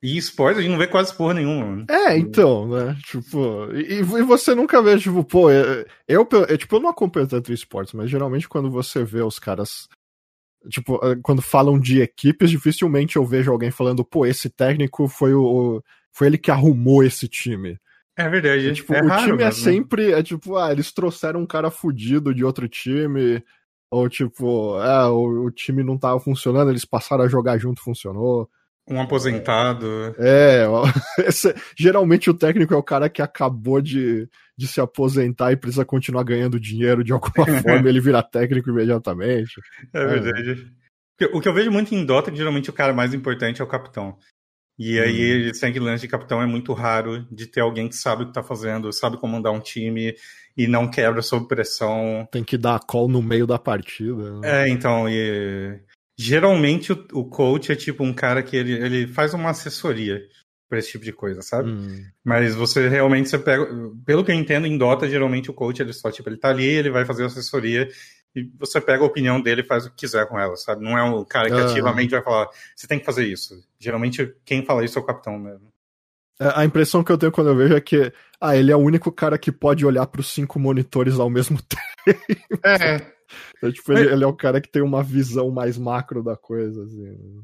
E 0.00 0.16
esporte 0.16 0.58
a 0.58 0.62
gente 0.62 0.70
não 0.70 0.78
vê 0.78 0.86
quase 0.86 1.12
porra 1.12 1.34
nenhuma. 1.34 1.84
É, 1.90 2.16
então, 2.16 2.68
né? 2.68 2.96
Tipo, 3.04 3.68
e, 3.74 3.94
e 3.94 4.22
você 4.22 4.54
nunca 4.54 4.80
vê, 4.80 4.96
tipo, 4.96 5.24
pô, 5.24 5.50
eu, 5.50 5.84
eu, 6.06 6.28
eu, 6.48 6.56
tipo, 6.56 6.76
eu 6.76 6.80
não 6.80 6.90
acompanho 6.90 7.26
tanto 7.26 7.52
esportes, 7.52 7.94
mas 7.94 8.08
geralmente 8.08 8.48
quando 8.48 8.70
você 8.70 9.02
vê 9.02 9.22
os 9.22 9.40
caras 9.40 9.88
Tipo, 10.68 11.00
eh, 11.02 11.16
quando 11.22 11.40
falam 11.40 11.78
de 11.78 12.00
equipes, 12.00 12.50
dificilmente 12.50 13.16
eu 13.16 13.24
vejo 13.24 13.50
alguém 13.50 13.70
falando, 13.70 14.04
pô, 14.04 14.26
esse 14.26 14.50
técnico 14.50 15.08
foi 15.08 15.34
o. 15.34 15.82
Foi 16.12 16.26
ele 16.26 16.38
que 16.38 16.50
arrumou 16.50 17.02
esse 17.04 17.28
time. 17.28 17.78
É 18.16 18.28
verdade. 18.28 18.68
É, 18.68 18.72
tipo, 18.72 18.92
é 18.92 19.02
o 19.02 19.16
time 19.18 19.42
é 19.42 19.50
sempre. 19.50 20.12
É 20.12 20.22
tipo, 20.22 20.56
ah, 20.56 20.72
eles 20.72 20.92
trouxeram 20.92 21.40
um 21.40 21.46
cara 21.46 21.70
fudido 21.70 22.34
de 22.34 22.44
outro 22.44 22.68
time. 22.68 23.42
Ou 23.90 24.08
tipo, 24.08 24.78
é, 24.82 25.06
o, 25.06 25.46
o 25.46 25.50
time 25.50 25.82
não 25.82 25.96
tava 25.96 26.20
funcionando, 26.20 26.70
eles 26.70 26.84
passaram 26.84 27.24
a 27.24 27.28
jogar 27.28 27.56
junto, 27.58 27.82
funcionou. 27.82 28.50
Um 28.90 29.00
aposentado. 29.00 30.14
É, 30.18 30.64
esse, 31.26 31.54
geralmente 31.76 32.30
o 32.30 32.34
técnico 32.34 32.74
é 32.74 32.76
o 32.76 32.82
cara 32.82 33.08
que 33.08 33.20
acabou 33.20 33.80
de, 33.80 34.28
de 34.56 34.66
se 34.66 34.80
aposentar 34.80 35.52
e 35.52 35.56
precisa 35.56 35.84
continuar 35.84 36.24
ganhando 36.24 36.58
dinheiro 36.58 37.04
de 37.04 37.12
alguma 37.12 37.46
forma, 37.62 37.88
ele 37.88 38.00
vira 38.00 38.22
técnico 38.22 38.70
imediatamente. 38.70 39.60
É 39.92 40.06
verdade. 40.06 40.72
É. 41.20 41.26
O 41.32 41.40
que 41.40 41.48
eu 41.48 41.54
vejo 41.54 41.70
muito 41.70 41.94
em 41.94 42.04
Dota, 42.04 42.34
geralmente 42.34 42.70
o 42.70 42.72
cara 42.72 42.92
mais 42.92 43.12
importante 43.12 43.60
é 43.60 43.64
o 43.64 43.68
capitão. 43.68 44.16
E 44.78 45.00
aí, 45.00 45.50
hum. 45.50 45.54
sem 45.54 45.76
lance 45.80 46.02
de 46.02 46.08
capitão 46.08 46.40
é 46.40 46.46
muito 46.46 46.72
raro 46.72 47.26
de 47.32 47.46
ter 47.46 47.60
alguém 47.60 47.88
que 47.88 47.96
sabe 47.96 48.22
o 48.22 48.26
que 48.26 48.32
tá 48.32 48.44
fazendo, 48.44 48.92
sabe 48.92 49.18
comandar 49.18 49.52
um 49.52 49.58
time 49.58 50.14
e 50.56 50.68
não 50.68 50.88
quebra 50.88 51.20
sob 51.20 51.48
pressão. 51.48 52.28
Tem 52.30 52.44
que 52.44 52.56
dar 52.56 52.76
a 52.76 52.78
call 52.78 53.08
no 53.08 53.20
meio 53.20 53.46
da 53.46 53.58
partida. 53.58 54.38
Né? 54.38 54.66
É, 54.66 54.68
então, 54.68 55.08
e 55.08 55.80
Geralmente 56.18 56.92
o, 56.92 57.06
o 57.12 57.24
coach 57.24 57.70
é 57.70 57.76
tipo 57.76 58.02
um 58.02 58.12
cara 58.12 58.42
que 58.42 58.56
ele, 58.56 58.72
ele 58.72 59.06
faz 59.06 59.32
uma 59.34 59.50
assessoria 59.50 60.20
para 60.68 60.78
esse 60.80 60.90
tipo 60.90 61.04
de 61.04 61.12
coisa, 61.12 61.40
sabe? 61.42 61.70
Hum. 61.70 62.04
Mas 62.24 62.54
você 62.56 62.88
realmente 62.88 63.28
você 63.28 63.38
pega, 63.38 63.66
pelo 64.04 64.24
que 64.24 64.32
eu 64.32 64.34
entendo 64.34 64.66
em 64.66 64.76
Dota, 64.76 65.08
geralmente 65.08 65.50
o 65.50 65.54
coach 65.54 65.80
ele 65.80 65.92
só 65.92 66.10
tipo 66.10 66.28
ele 66.28 66.36
tá 66.36 66.48
ali, 66.48 66.66
ele 66.66 66.90
vai 66.90 67.04
fazer 67.04 67.24
assessoria 67.24 67.88
e 68.34 68.50
você 68.58 68.80
pega 68.80 69.02
a 69.02 69.06
opinião 69.06 69.40
dele 69.40 69.62
e 69.62 69.64
faz 69.64 69.86
o 69.86 69.90
que 69.90 69.96
quiser 69.96 70.26
com 70.28 70.38
ela, 70.38 70.56
sabe? 70.56 70.84
Não 70.84 70.98
é 70.98 71.02
o 71.02 71.24
cara 71.24 71.48
que 71.48 71.54
ah. 71.56 71.66
ativamente 71.66 72.10
vai 72.10 72.22
falar, 72.22 72.48
você 72.74 72.86
tem 72.86 72.98
que 72.98 73.06
fazer 73.06 73.24
isso. 73.24 73.54
Geralmente 73.78 74.34
quem 74.44 74.64
fala 74.64 74.84
isso 74.84 74.98
é 74.98 75.02
o 75.02 75.06
capitão 75.06 75.38
mesmo. 75.38 75.72
É, 76.40 76.52
a 76.54 76.64
impressão 76.64 77.02
que 77.02 77.10
eu 77.12 77.18
tenho 77.18 77.32
quando 77.32 77.48
eu 77.48 77.56
vejo 77.56 77.74
é 77.74 77.80
que 77.80 78.12
ah, 78.40 78.56
ele 78.56 78.72
é 78.72 78.76
o 78.76 78.80
único 78.80 79.10
cara 79.10 79.38
que 79.38 79.52
pode 79.52 79.86
olhar 79.86 80.06
para 80.06 80.20
os 80.20 80.32
cinco 80.32 80.58
monitores 80.58 81.18
ao 81.18 81.30
mesmo 81.30 81.58
tempo. 81.62 82.60
É. 82.64 83.17
Então, 83.56 83.72
tipo, 83.72 83.92
ele, 83.92 84.12
ele, 84.12 84.24
é 84.24 84.26
o 84.26 84.36
cara 84.36 84.60
que 84.60 84.70
tem 84.70 84.82
uma 84.82 85.02
visão 85.02 85.50
mais 85.50 85.76
macro 85.76 86.22
da 86.22 86.36
coisa, 86.36 86.84
assim. 86.84 87.42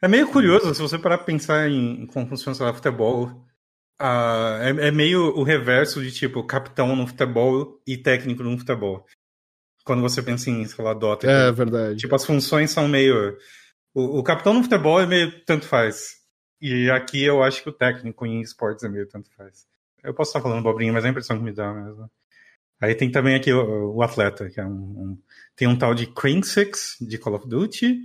É 0.00 0.08
meio 0.08 0.28
curioso, 0.28 0.74
se 0.74 0.80
você 0.80 0.98
parar 0.98 1.18
pra 1.18 1.26
pensar 1.26 1.68
em 1.68 2.06
como 2.06 2.26
funciona, 2.26 2.54
sei 2.54 2.66
lá, 2.66 2.74
futebol. 2.74 3.26
Uh, 4.00 4.58
é, 4.60 4.88
é, 4.88 4.90
meio 4.90 5.36
o 5.36 5.42
reverso 5.44 6.02
de, 6.02 6.10
tipo, 6.10 6.44
capitão 6.44 6.96
no 6.96 7.06
futebol 7.06 7.80
e 7.86 7.96
técnico 7.96 8.42
no 8.42 8.58
futebol. 8.58 9.06
quando 9.84 10.02
você 10.02 10.20
pensa 10.22 10.50
em, 10.50 10.64
sei 10.64 10.84
lá, 10.84 10.92
Dota. 10.92 11.30
É, 11.30 11.52
verdade. 11.52 12.00
Tipo, 12.00 12.14
as 12.14 12.24
funções 12.24 12.70
são 12.70 12.88
meio. 12.88 13.36
O, 13.94 14.18
o 14.18 14.22
capitão 14.22 14.54
no 14.54 14.62
futebol 14.62 15.00
é 15.00 15.06
meio 15.06 15.44
tanto 15.44 15.66
faz. 15.66 16.16
E 16.60 16.90
aqui 16.90 17.22
eu 17.22 17.42
acho 17.42 17.62
que 17.62 17.68
o 17.68 17.72
técnico 17.72 18.26
em 18.26 18.40
esportes 18.40 18.84
é 18.84 18.88
meio 18.88 19.08
tanto 19.08 19.30
faz. 19.36 19.66
Eu 20.02 20.14
posso 20.14 20.30
estar 20.30 20.40
falando 20.40 20.62
bobrinha, 20.62 20.92
mas 20.92 21.04
é 21.04 21.08
a 21.08 21.10
impressão 21.10 21.38
que 21.38 21.44
me 21.44 21.52
dá 21.52 21.72
mesmo. 21.72 22.10
Aí 22.82 22.96
tem 22.96 23.08
também 23.08 23.36
aqui 23.36 23.52
o, 23.52 23.94
o 23.94 24.02
atleta, 24.02 24.50
que 24.50 24.60
é 24.60 24.66
um, 24.66 24.70
um, 24.70 25.18
Tem 25.54 25.68
um 25.68 25.78
tal 25.78 25.94
de 25.94 26.06
Crane 26.08 26.44
Six 26.44 26.96
de 27.00 27.16
Call 27.16 27.36
of 27.36 27.48
Duty, 27.48 27.96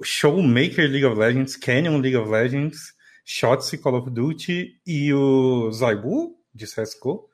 Showmaker 0.00 0.88
League 0.88 1.04
of 1.04 1.18
Legends, 1.18 1.56
Canyon 1.56 1.98
League 1.98 2.16
of 2.16 2.30
Legends, 2.30 2.94
Shotzi 3.24 3.76
Call 3.76 3.96
of 3.96 4.10
Duty 4.10 4.80
e 4.86 5.12
o 5.12 5.72
Zaibu 5.72 6.36
de 6.54 6.66
CSGO. 6.66 7.28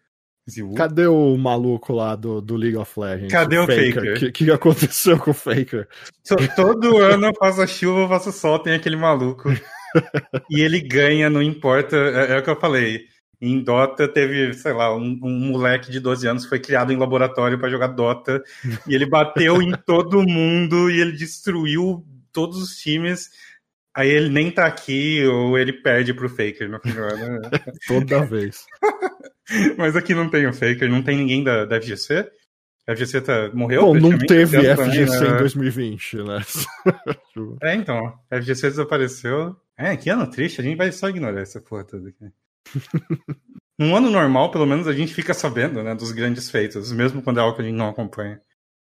Cadê 0.75 1.07
o 1.07 1.37
maluco 1.37 1.93
lá 1.93 2.17
do, 2.17 2.41
do 2.41 2.57
League 2.57 2.77
of 2.77 2.99
Legends? 2.99 3.31
Cadê 3.31 3.59
o, 3.59 3.65
o 3.65 3.67
Faker? 3.67 4.15
O 4.15 4.19
que, 4.19 4.33
que, 4.33 4.51
aconteceu 4.51 5.19
com 5.19 5.31
o 5.31 5.35
Faker? 5.35 5.87
Todo 6.57 6.97
ano, 6.97 7.33
faça 7.39 7.67
chuva, 7.67 8.09
faça 8.09 8.33
sol, 8.33 8.59
tem 8.59 8.75
aquele 8.75 8.97
maluco. 8.97 9.51
e 10.51 10.63
ele 10.63 10.81
ganha, 10.81 11.29
não 11.29 11.43
importa. 11.43 11.97
É, 11.97 12.33
é, 12.33 12.39
o 12.39 12.43
que 12.43 12.51
eu 12.51 12.59
falei. 12.59 13.12
Em 13.45 13.61
Dota 13.61 14.07
teve, 14.07 14.55
sei 14.55 14.73
lá, 14.73 14.97
um, 14.97 15.19
um 15.21 15.51
moleque 15.51 15.91
de 15.91 15.99
12 15.99 16.29
anos 16.29 16.47
foi 16.47 16.61
criado 16.61 16.93
em 16.93 16.97
laboratório 16.97 17.59
para 17.59 17.69
jogar 17.69 17.89
Dota. 17.89 18.41
e 18.87 18.95
ele 18.95 19.05
bateu 19.05 19.61
em 19.61 19.73
todo 19.85 20.23
mundo 20.23 20.89
e 20.89 21.01
ele 21.01 21.11
destruiu 21.11 22.07
todos 22.33 22.63
os 22.63 22.77
times. 22.77 23.31
Aí 23.93 24.09
ele 24.09 24.29
nem 24.29 24.49
tá 24.49 24.65
aqui, 24.65 25.27
ou 25.27 25.59
ele 25.59 25.73
perde 25.73 26.15
pro 26.15 26.29
Faker 26.29 26.71
no 26.71 26.79
final. 26.79 27.17
Né? 27.17 27.41
Toda 27.89 28.25
vez. 28.25 28.65
Mas 29.77 29.97
aqui 29.97 30.15
não 30.15 30.31
tem 30.31 30.47
o 30.47 30.53
Faker, 30.53 30.89
não 30.89 31.03
tem 31.03 31.17
ninguém 31.17 31.43
da, 31.43 31.65
da 31.65 31.81
FGC. 31.81 32.31
A 32.87 32.95
FGC 32.95 33.23
tá, 33.23 33.51
morreu? 33.53 33.83
Bom, 33.83 33.95
não 33.95 34.19
teve 34.19 34.57
FGC 34.57 34.77
também, 34.77 35.35
em 35.35 35.39
2020, 35.39 36.17
né? 36.19 36.41
é, 37.61 37.75
então. 37.75 38.17
A 38.31 38.41
FGC 38.41 38.71
desapareceu. 38.71 39.57
É, 39.77 39.97
que 39.97 40.09
ano 40.09 40.31
triste, 40.31 40.61
a 40.61 40.65
gente 40.65 40.77
vai 40.77 40.93
só 40.93 41.09
ignorar 41.09 41.41
essa 41.41 41.61
porra 41.61 41.83
toda 41.83 42.09
aqui. 42.09 42.31
Num 43.79 43.97
ano 43.97 44.11
normal, 44.11 44.51
pelo 44.51 44.67
menos, 44.67 44.87
a 44.87 44.93
gente 44.93 45.15
fica 45.15 45.35
sabendo, 45.35 45.83
né, 45.83 45.95
dos 45.95 46.13
grandes 46.13 46.51
feitos, 46.51 46.93
mesmo 46.93 47.23
quando 47.23 47.39
é 47.39 47.41
algo 47.41 47.57
que 47.57 47.63
a 47.63 47.65
gente 47.65 47.77
não 47.77 47.89
acompanha. 47.89 48.41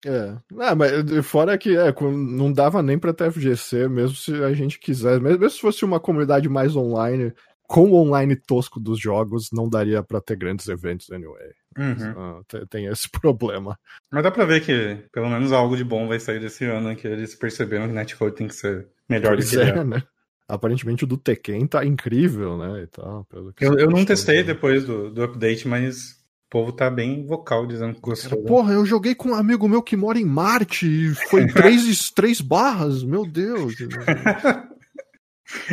É, 0.06 0.38
ah, 0.60 0.76
mas 0.76 0.92
fora 1.26 1.58
que 1.58 1.76
é, 1.76 1.94
não 2.02 2.54
dava 2.54 2.84
nem 2.84 2.98
pra 2.98 3.12
ter 3.12 3.32
FGC, 3.32 3.88
mesmo 3.88 4.16
se 4.16 4.32
a 4.44 4.54
gente 4.54 4.78
quisesse, 4.78 5.20
mesmo 5.20 5.50
se 5.50 5.60
fosse 5.60 5.84
uma 5.84 6.00
comunidade 6.00 6.48
mais 6.48 6.76
online, 6.76 7.34
com 7.68 7.90
o 7.90 7.96
online 7.96 8.36
tosco 8.36 8.80
dos 8.80 9.00
jogos, 9.00 9.50
não 9.52 9.68
daria 9.68 10.04
para 10.04 10.22
ter 10.22 10.36
grandes 10.36 10.68
eventos 10.68 11.12
anyway. 11.12 11.52
Uhum. 11.78 12.40
Uh, 12.40 12.68
tem 12.70 12.86
esse 12.86 13.10
problema. 13.20 13.78
Mas 14.12 14.24
dá 14.24 14.32
pra 14.32 14.46
ver 14.46 14.62
que 14.64 15.10
pelo 15.12 15.30
menos 15.30 15.52
algo 15.52 15.76
de 15.76 15.84
bom 15.84 16.08
vai 16.08 16.20
sair 16.20 16.40
desse 16.40 16.66
ano, 16.66 16.96
que 16.96 17.08
eles 17.08 17.36
perceberam 17.36 17.88
que 17.88 17.94
Netcode 17.94 18.36
tem 18.36 18.48
que 18.48 18.56
ser 18.56 18.88
melhor 19.10 19.36
pois 19.36 19.52
do 19.52 19.58
que 19.58 19.64
é, 19.64 19.84
né? 19.84 20.04
Aparentemente 20.48 21.04
o 21.04 21.08
do 21.08 21.18
Tekken 21.18 21.66
tá 21.66 21.84
incrível, 21.84 22.58
né? 22.58 22.84
E 22.84 22.88
tal, 22.88 23.28
eu, 23.60 23.80
eu 23.80 23.90
não 23.90 24.06
testei 24.06 24.44
depois 24.44 24.86
do, 24.86 25.10
do 25.10 25.24
update, 25.24 25.68
mas 25.68 26.12
o 26.12 26.50
povo 26.52 26.72
tá 26.72 26.90
bem 26.90 27.26
vocal 27.26 27.66
dizendo 27.66 27.96
que 27.96 28.02
gostou. 28.02 28.42
Né? 28.42 28.48
Porra, 28.48 28.74
eu 28.74 28.86
joguei 28.86 29.16
com 29.16 29.30
um 29.30 29.36
amigo 29.36 29.68
meu 29.68 29.82
que 29.82 29.98
mora 29.98 30.20
em 30.20 30.26
Marte 30.26 30.86
e 30.86 31.16
foi 31.30 31.48
três, 31.52 32.12
três 32.12 32.42
barras, 32.42 33.04
meu 33.04 33.26
Deus. 33.26 33.74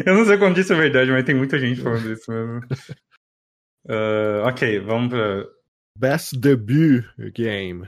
Eu 0.05 0.15
não 0.15 0.25
sei 0.27 0.37
quando 0.37 0.59
isso 0.59 0.73
é 0.73 0.77
verdade, 0.77 1.11
mas 1.11 1.25
tem 1.25 1.35
muita 1.35 1.59
gente 1.59 1.81
falando 1.81 2.13
isso 2.13 2.31
mesmo. 2.31 2.61
Uh, 3.87 4.45
ok, 4.47 4.81
vamos 4.81 5.11
pra. 5.11 5.47
Best 5.99 6.39
Debut 6.39 7.05
Game. 7.35 7.83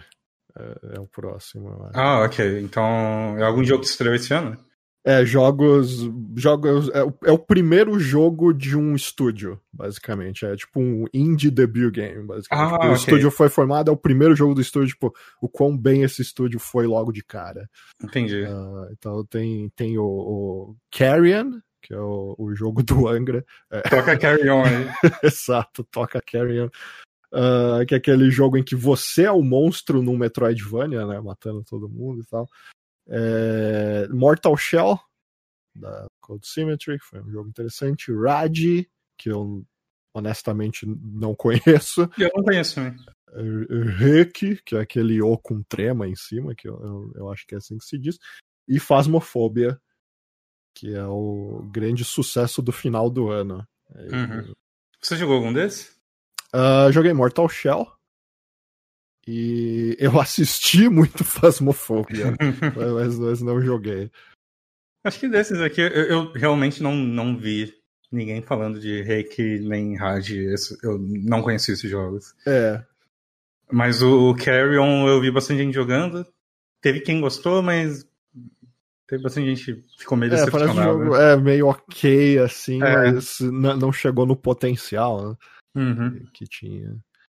Uh, 0.56 0.94
é 0.94 1.00
o 1.00 1.06
próximo. 1.06 1.90
Ah, 1.94 2.22
ok. 2.22 2.60
Então, 2.60 3.36
é 3.38 3.42
algum 3.42 3.64
jogo 3.64 3.82
que 3.82 3.88
estreou 3.88 4.14
esse 4.14 4.32
ano? 4.32 4.58
É, 5.06 5.22
jogos. 5.24 6.08
jogos 6.34 6.88
é, 6.88 7.04
o, 7.04 7.14
é 7.24 7.30
o 7.30 7.38
primeiro 7.38 7.98
jogo 8.00 8.54
de 8.54 8.74
um 8.74 8.94
estúdio, 8.94 9.60
basicamente. 9.70 10.46
É 10.46 10.56
tipo 10.56 10.80
um 10.80 11.04
indie 11.12 11.50
debut 11.50 11.92
game, 11.92 12.26
basicamente. 12.26 12.50
Ah, 12.50 12.70
tipo, 12.70 12.76
okay. 12.76 12.90
O 12.90 12.94
estúdio 12.94 13.30
foi 13.30 13.50
formado, 13.50 13.90
é 13.90 13.92
o 13.92 13.98
primeiro 13.98 14.34
jogo 14.34 14.54
do 14.54 14.62
estúdio, 14.62 14.88
tipo, 14.88 15.14
o 15.42 15.48
quão 15.48 15.76
bem 15.76 16.02
esse 16.02 16.22
estúdio 16.22 16.58
foi 16.58 16.86
logo 16.86 17.12
de 17.12 17.22
cara. 17.22 17.68
Entendi. 18.02 18.44
Uh, 18.44 18.90
então 18.92 19.24
tem, 19.26 19.68
tem 19.76 19.98
o, 19.98 20.04
o 20.04 20.76
Carrion, 20.90 21.60
que 21.82 21.92
é 21.92 22.00
o, 22.00 22.34
o 22.38 22.54
jogo 22.54 22.82
do 22.82 23.06
Angra. 23.06 23.44
É. 23.70 23.82
Toca 23.82 24.16
Carry 24.16 24.48
On 24.48 24.64
aí. 24.64 24.88
Exato, 25.22 25.84
toca 25.84 26.18
Carry 26.20 26.60
On. 26.62 26.70
Uh, 27.30 27.84
que 27.86 27.94
é 27.94 27.98
aquele 27.98 28.30
jogo 28.30 28.56
em 28.56 28.62
que 28.62 28.76
você 28.76 29.24
é 29.24 29.30
o 29.30 29.42
monstro 29.42 30.00
num 30.00 30.16
Metroidvania, 30.16 31.04
né? 31.04 31.20
Matando 31.20 31.62
todo 31.62 31.90
mundo 31.90 32.22
e 32.22 32.26
tal. 32.26 32.48
É... 33.08 34.08
Mortal 34.08 34.56
Shell, 34.56 34.98
da 35.74 36.06
Cold 36.20 36.46
Symmetry, 36.46 36.98
que 36.98 37.04
foi 37.04 37.20
um 37.20 37.30
jogo 37.30 37.48
interessante. 37.48 38.12
Rad, 38.12 38.56
que 39.18 39.30
eu 39.30 39.64
honestamente 40.14 40.86
não 40.86 41.34
conheço. 41.34 42.08
Eu 42.18 42.30
não 42.34 42.44
conheço, 42.44 42.80
né? 42.80 42.96
Rick, 43.98 44.62
que 44.64 44.76
é 44.76 44.80
aquele 44.80 45.20
O 45.20 45.36
com 45.36 45.62
trema 45.64 46.06
em 46.06 46.14
cima, 46.14 46.54
que 46.54 46.68
eu, 46.68 46.80
eu, 46.80 47.12
eu 47.16 47.32
acho 47.32 47.44
que 47.46 47.54
é 47.54 47.58
assim 47.58 47.76
que 47.76 47.84
se 47.84 47.98
diz. 47.98 48.16
E 48.68 48.78
Phasmophobia, 48.78 49.80
que 50.74 50.94
é 50.94 51.04
o 51.04 51.68
grande 51.72 52.04
sucesso 52.04 52.62
do 52.62 52.72
final 52.72 53.10
do 53.10 53.30
ano. 53.30 53.66
Uhum. 53.90 54.54
Você 55.00 55.16
jogou 55.16 55.36
algum 55.36 55.52
desses? 55.52 55.96
Uh, 56.54 56.90
joguei 56.92 57.12
Mortal 57.12 57.48
Shell. 57.48 57.86
E 59.26 59.96
eu 59.98 60.18
assisti 60.20 60.88
muito 60.88 61.24
Phasmophobia, 61.24 62.34
mas, 62.94 63.18
mas 63.18 63.42
não 63.42 63.60
joguei. 63.60 64.10
Acho 65.04 65.20
que 65.20 65.28
desses 65.28 65.60
aqui 65.60 65.80
eu, 65.80 65.88
eu, 65.88 66.32
realmente 66.32 66.82
não, 66.82 66.94
não 66.94 67.36
vi 67.36 67.74
ninguém 68.10 68.40
falando 68.40 68.80
de 68.80 69.02
Reiki 69.02 69.58
nem 69.60 69.96
Raj. 69.96 70.30
Eu 70.82 70.98
não 70.98 71.42
conheci 71.42 71.72
esses 71.72 71.90
jogos. 71.90 72.34
É. 72.46 72.82
Mas 73.70 74.02
o 74.02 74.34
Carrion 74.34 75.06
eu 75.06 75.20
vi 75.20 75.30
bastante 75.30 75.62
gente 75.62 75.74
jogando. 75.74 76.26
Teve 76.80 77.00
quem 77.00 77.20
gostou, 77.20 77.62
mas 77.62 78.06
Teve 79.06 79.22
bastante 79.22 79.54
gente 79.54 79.74
que 79.74 79.98
ficou 79.98 80.16
meio 80.16 80.32
é, 80.32 80.36
decepcionado. 80.36 81.04
Jogo, 81.04 81.16
é, 81.16 81.36
meio 81.36 81.68
ok, 81.68 82.38
assim, 82.38 82.82
é. 82.82 83.12
mas 83.12 83.38
não 83.40 83.92
chegou 83.92 84.24
no 84.24 84.34
potencial 84.34 85.30
né, 85.30 85.36
uhum. 85.76 86.24
que 86.32 86.46
tinha. 86.46 86.96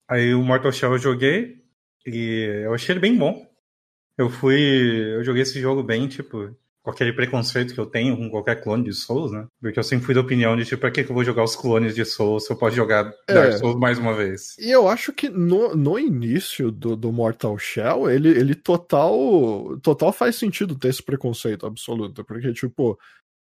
Aí 0.08 0.36
o 0.36 0.44
Mortal 0.44 0.72
Shell 0.72 0.94
eu 0.94 1.00
joguei 1.00 1.65
e 2.06 2.64
eu 2.64 2.74
achei 2.74 2.94
ele 2.94 3.00
bem 3.00 3.18
bom. 3.18 3.46
Eu 4.18 4.30
fui. 4.30 4.60
Eu 5.16 5.24
joguei 5.24 5.42
esse 5.42 5.60
jogo 5.60 5.84
bem, 5.84 6.08
tipo, 6.08 6.56
com 6.86 6.92
aquele 6.92 7.12
preconceito 7.12 7.74
que 7.74 7.80
eu 7.80 7.86
tenho 7.88 8.16
com 8.16 8.30
qualquer 8.30 8.62
clone 8.62 8.84
de 8.84 8.94
Souls, 8.94 9.32
né? 9.32 9.48
Porque 9.60 9.80
eu 9.80 9.84
sempre 9.84 10.06
fui 10.06 10.14
da 10.14 10.22
opinião 10.22 10.56
de, 10.56 10.64
tipo, 10.64 10.80
pra 10.80 10.92
que, 10.92 11.02
eu 11.02 11.14
vou 11.14 11.24
jogar 11.24 11.44
os 11.44 11.56
clones 11.56 11.96
de 11.96 12.06
Souls 12.06 12.46
se 12.46 12.54
eu 12.54 12.58
posso 12.58 12.76
jogar 12.76 13.12
Dark 13.28 13.54
é. 13.54 13.58
Souls 13.58 13.76
mais 13.76 13.98
uma 13.98 14.14
vez? 14.14 14.56
E 14.60 14.70
eu 14.70 14.88
acho 14.88 15.12
que 15.12 15.28
no, 15.28 15.76
no 15.76 15.98
início 15.98 16.72
do, 16.72 16.96
do 16.96 17.12
Mortal 17.12 17.58
Shell, 17.58 18.10
ele, 18.10 18.30
ele 18.30 18.54
total, 18.54 19.78
total 19.82 20.14
faz 20.14 20.36
sentido 20.36 20.78
ter 20.78 20.90
esse 20.90 21.02
preconceito 21.02 21.66
absoluto, 21.66 22.24
porque, 22.24 22.54
tipo, 22.54 23.00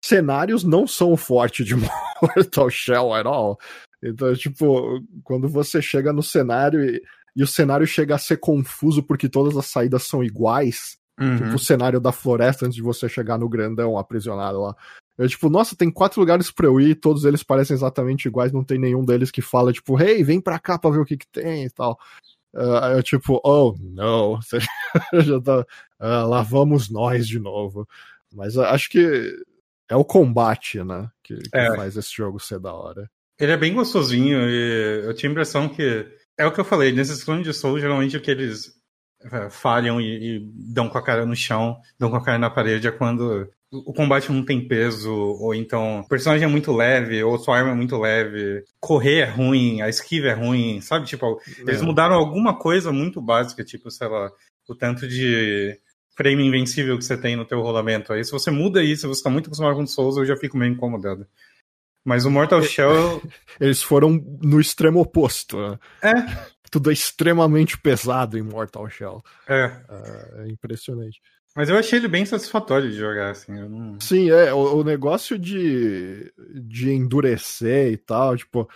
cenários 0.04 0.62
não 0.62 0.86
são 0.86 1.16
forte 1.16 1.64
de 1.64 1.74
Mortal 2.20 2.68
Shell 2.68 3.14
at 3.14 3.26
all. 3.26 3.58
Então, 4.02 4.34
tipo, 4.34 5.02
quando 5.24 5.48
você 5.48 5.80
chega 5.80 6.12
no 6.12 6.22
cenário 6.22 6.84
e, 6.84 7.02
e 7.34 7.42
o 7.42 7.46
cenário 7.46 7.86
chega 7.86 8.14
a 8.14 8.18
ser 8.18 8.38
confuso 8.38 9.02
porque 9.02 9.28
todas 9.28 9.56
as 9.56 9.66
saídas 9.66 10.04
são 10.04 10.22
iguais, 10.22 11.00
Uhum. 11.20 11.36
Tipo, 11.36 11.56
o 11.56 11.58
cenário 11.58 12.00
da 12.00 12.12
floresta 12.12 12.64
antes 12.64 12.76
de 12.76 12.82
você 12.82 13.06
chegar 13.06 13.38
no 13.38 13.48
grandão 13.48 13.98
aprisionado 13.98 14.62
lá. 14.62 14.74
Eu, 15.18 15.28
tipo, 15.28 15.50
nossa, 15.50 15.76
tem 15.76 15.90
quatro 15.90 16.18
lugares 16.18 16.50
pra 16.50 16.66
eu 16.66 16.80
ir, 16.80 16.94
todos 16.94 17.26
eles 17.26 17.42
parecem 17.42 17.74
exatamente 17.74 18.26
iguais, 18.26 18.52
não 18.52 18.64
tem 18.64 18.78
nenhum 18.78 19.04
deles 19.04 19.30
que 19.30 19.42
fala, 19.42 19.70
tipo, 19.70 20.00
hey, 20.00 20.24
vem 20.24 20.40
pra 20.40 20.58
cá 20.58 20.78
pra 20.78 20.90
ver 20.90 21.00
o 21.00 21.04
que 21.04 21.18
que 21.18 21.28
tem 21.28 21.66
e 21.66 21.70
tal. 21.70 21.98
Uh, 22.54 22.96
eu, 22.96 23.02
tipo, 23.02 23.38
oh, 23.44 23.76
não. 23.78 24.40
Já 25.12 25.40
tá, 25.42 25.60
uh, 25.60 26.26
lá 26.26 26.42
vamos 26.42 26.88
nós 26.88 27.28
de 27.28 27.38
novo. 27.38 27.86
Mas 28.34 28.56
uh, 28.56 28.62
acho 28.62 28.88
que 28.88 29.36
é 29.90 29.96
o 29.96 30.04
combate, 30.04 30.82
né, 30.82 31.10
que, 31.22 31.36
que 31.36 31.50
é. 31.52 31.76
faz 31.76 31.98
esse 31.98 32.16
jogo 32.16 32.40
ser 32.40 32.58
da 32.58 32.72
hora. 32.72 33.10
Ele 33.38 33.52
é 33.52 33.56
bem 33.58 33.74
gostosinho 33.74 34.38
e 34.48 35.02
eu 35.04 35.14
tinha 35.14 35.28
a 35.28 35.32
impressão 35.32 35.68
que. 35.68 36.06
É 36.40 36.46
o 36.46 36.52
que 36.52 36.58
eu 36.58 36.64
falei, 36.64 36.90
nesses 36.90 37.22
clones 37.22 37.44
de 37.44 37.52
Soul, 37.52 37.78
geralmente 37.78 38.16
o 38.16 38.20
que 38.20 38.30
eles 38.30 38.72
é, 39.30 39.50
falham 39.50 40.00
e, 40.00 40.38
e, 40.38 40.50
dão 40.72 40.88
com 40.88 40.96
a 40.96 41.02
cara 41.02 41.26
no 41.26 41.36
chão, 41.36 41.76
dão 41.98 42.08
com 42.08 42.16
a 42.16 42.24
cara 42.24 42.38
na 42.38 42.48
parede 42.48 42.88
é 42.88 42.90
quando 42.90 43.46
o 43.70 43.92
combate 43.92 44.32
não 44.32 44.42
tem 44.42 44.66
peso, 44.66 45.12
ou 45.12 45.54
então 45.54 46.00
o 46.00 46.08
personagem 46.08 46.46
é 46.46 46.50
muito 46.50 46.72
leve, 46.72 47.22
ou 47.22 47.38
sua 47.38 47.58
arma 47.58 47.72
é 47.72 47.74
muito 47.74 47.98
leve, 47.98 48.64
correr 48.80 49.18
é 49.18 49.24
ruim, 49.26 49.82
a 49.82 49.88
esquiva 49.90 50.28
é 50.28 50.32
ruim, 50.32 50.80
sabe? 50.80 51.06
Tipo, 51.06 51.38
eles 51.58 51.82
é. 51.82 51.84
mudaram 51.84 52.14
alguma 52.14 52.58
coisa 52.58 52.90
muito 52.90 53.20
básica, 53.20 53.62
tipo, 53.62 53.90
sei 53.90 54.08
lá, 54.08 54.30
o 54.66 54.74
tanto 54.74 55.06
de 55.06 55.78
frame 56.16 56.46
invencível 56.46 56.96
que 56.96 57.04
você 57.04 57.18
tem 57.18 57.36
no 57.36 57.44
teu 57.44 57.60
rolamento. 57.60 58.14
Aí 58.14 58.24
se 58.24 58.32
você 58.32 58.50
muda 58.50 58.82
isso, 58.82 59.06
você 59.06 59.22
tá 59.22 59.28
muito 59.28 59.46
acostumado 59.46 59.76
com 59.76 59.86
Souls, 59.86 60.16
eu 60.16 60.24
já 60.24 60.36
fico 60.36 60.56
meio 60.56 60.72
incomodado. 60.72 61.26
Mas 62.04 62.24
o 62.24 62.30
Mortal 62.30 62.62
Shell. 62.62 63.22
Eles 63.60 63.82
foram 63.82 64.22
no 64.42 64.60
extremo 64.60 65.00
oposto. 65.00 65.58
Né? 65.58 65.78
É. 66.02 66.12
tudo 66.70 66.90
é 66.90 66.92
extremamente 66.92 67.78
pesado 67.78 68.38
em 68.38 68.42
Mortal 68.42 68.88
Shell. 68.88 69.22
É. 69.46 69.66
Uh, 69.66 70.40
é 70.42 70.48
impressionante. 70.48 71.20
Mas 71.54 71.68
eu 71.68 71.76
achei 71.76 71.98
ele 71.98 72.08
bem 72.08 72.24
satisfatório 72.24 72.90
de 72.90 72.96
jogar, 72.96 73.30
assim. 73.30 73.52
Não... 73.52 73.98
Sim, 74.00 74.30
é. 74.30 74.52
O, 74.52 74.78
o, 74.78 74.84
negócio 74.84 75.38
de, 75.38 76.32
de 76.54 76.90
endurecer 76.90 77.92
e 77.92 77.96
tal, 77.96 78.36
tipo. 78.36 78.68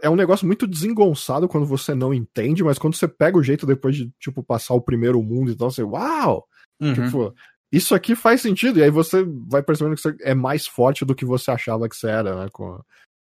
É 0.00 0.08
um 0.08 0.16
negócio 0.16 0.46
muito 0.46 0.66
desengonçado 0.66 1.46
quando 1.46 1.66
você 1.66 1.94
não 1.94 2.14
entende, 2.14 2.64
mas 2.64 2.78
quando 2.78 2.96
você 2.96 3.06
pega 3.06 3.36
o 3.36 3.42
jeito 3.42 3.66
depois 3.66 3.94
de, 3.94 4.10
tipo, 4.18 4.42
passar 4.42 4.72
o 4.72 4.80
primeiro 4.80 5.22
mundo 5.22 5.50
e 5.50 5.54
tal, 5.54 5.70
você, 5.70 5.82
uau! 5.82 6.46
Uhum. 6.80 6.94
Tipo, 6.94 7.34
isso 7.72 7.94
aqui 7.94 8.14
faz 8.14 8.42
sentido. 8.42 8.78
E 8.78 8.82
aí 8.82 8.90
você 8.90 9.24
vai 9.24 9.62
percebendo 9.62 9.96
que 9.96 10.02
você 10.02 10.14
é 10.20 10.34
mais 10.34 10.66
forte 10.66 11.04
do 11.04 11.14
que 11.14 11.24
você 11.24 11.50
achava 11.50 11.88
que 11.88 11.96
você 11.96 12.08
era, 12.08 12.44
né? 12.44 12.48
Com, 12.52 12.78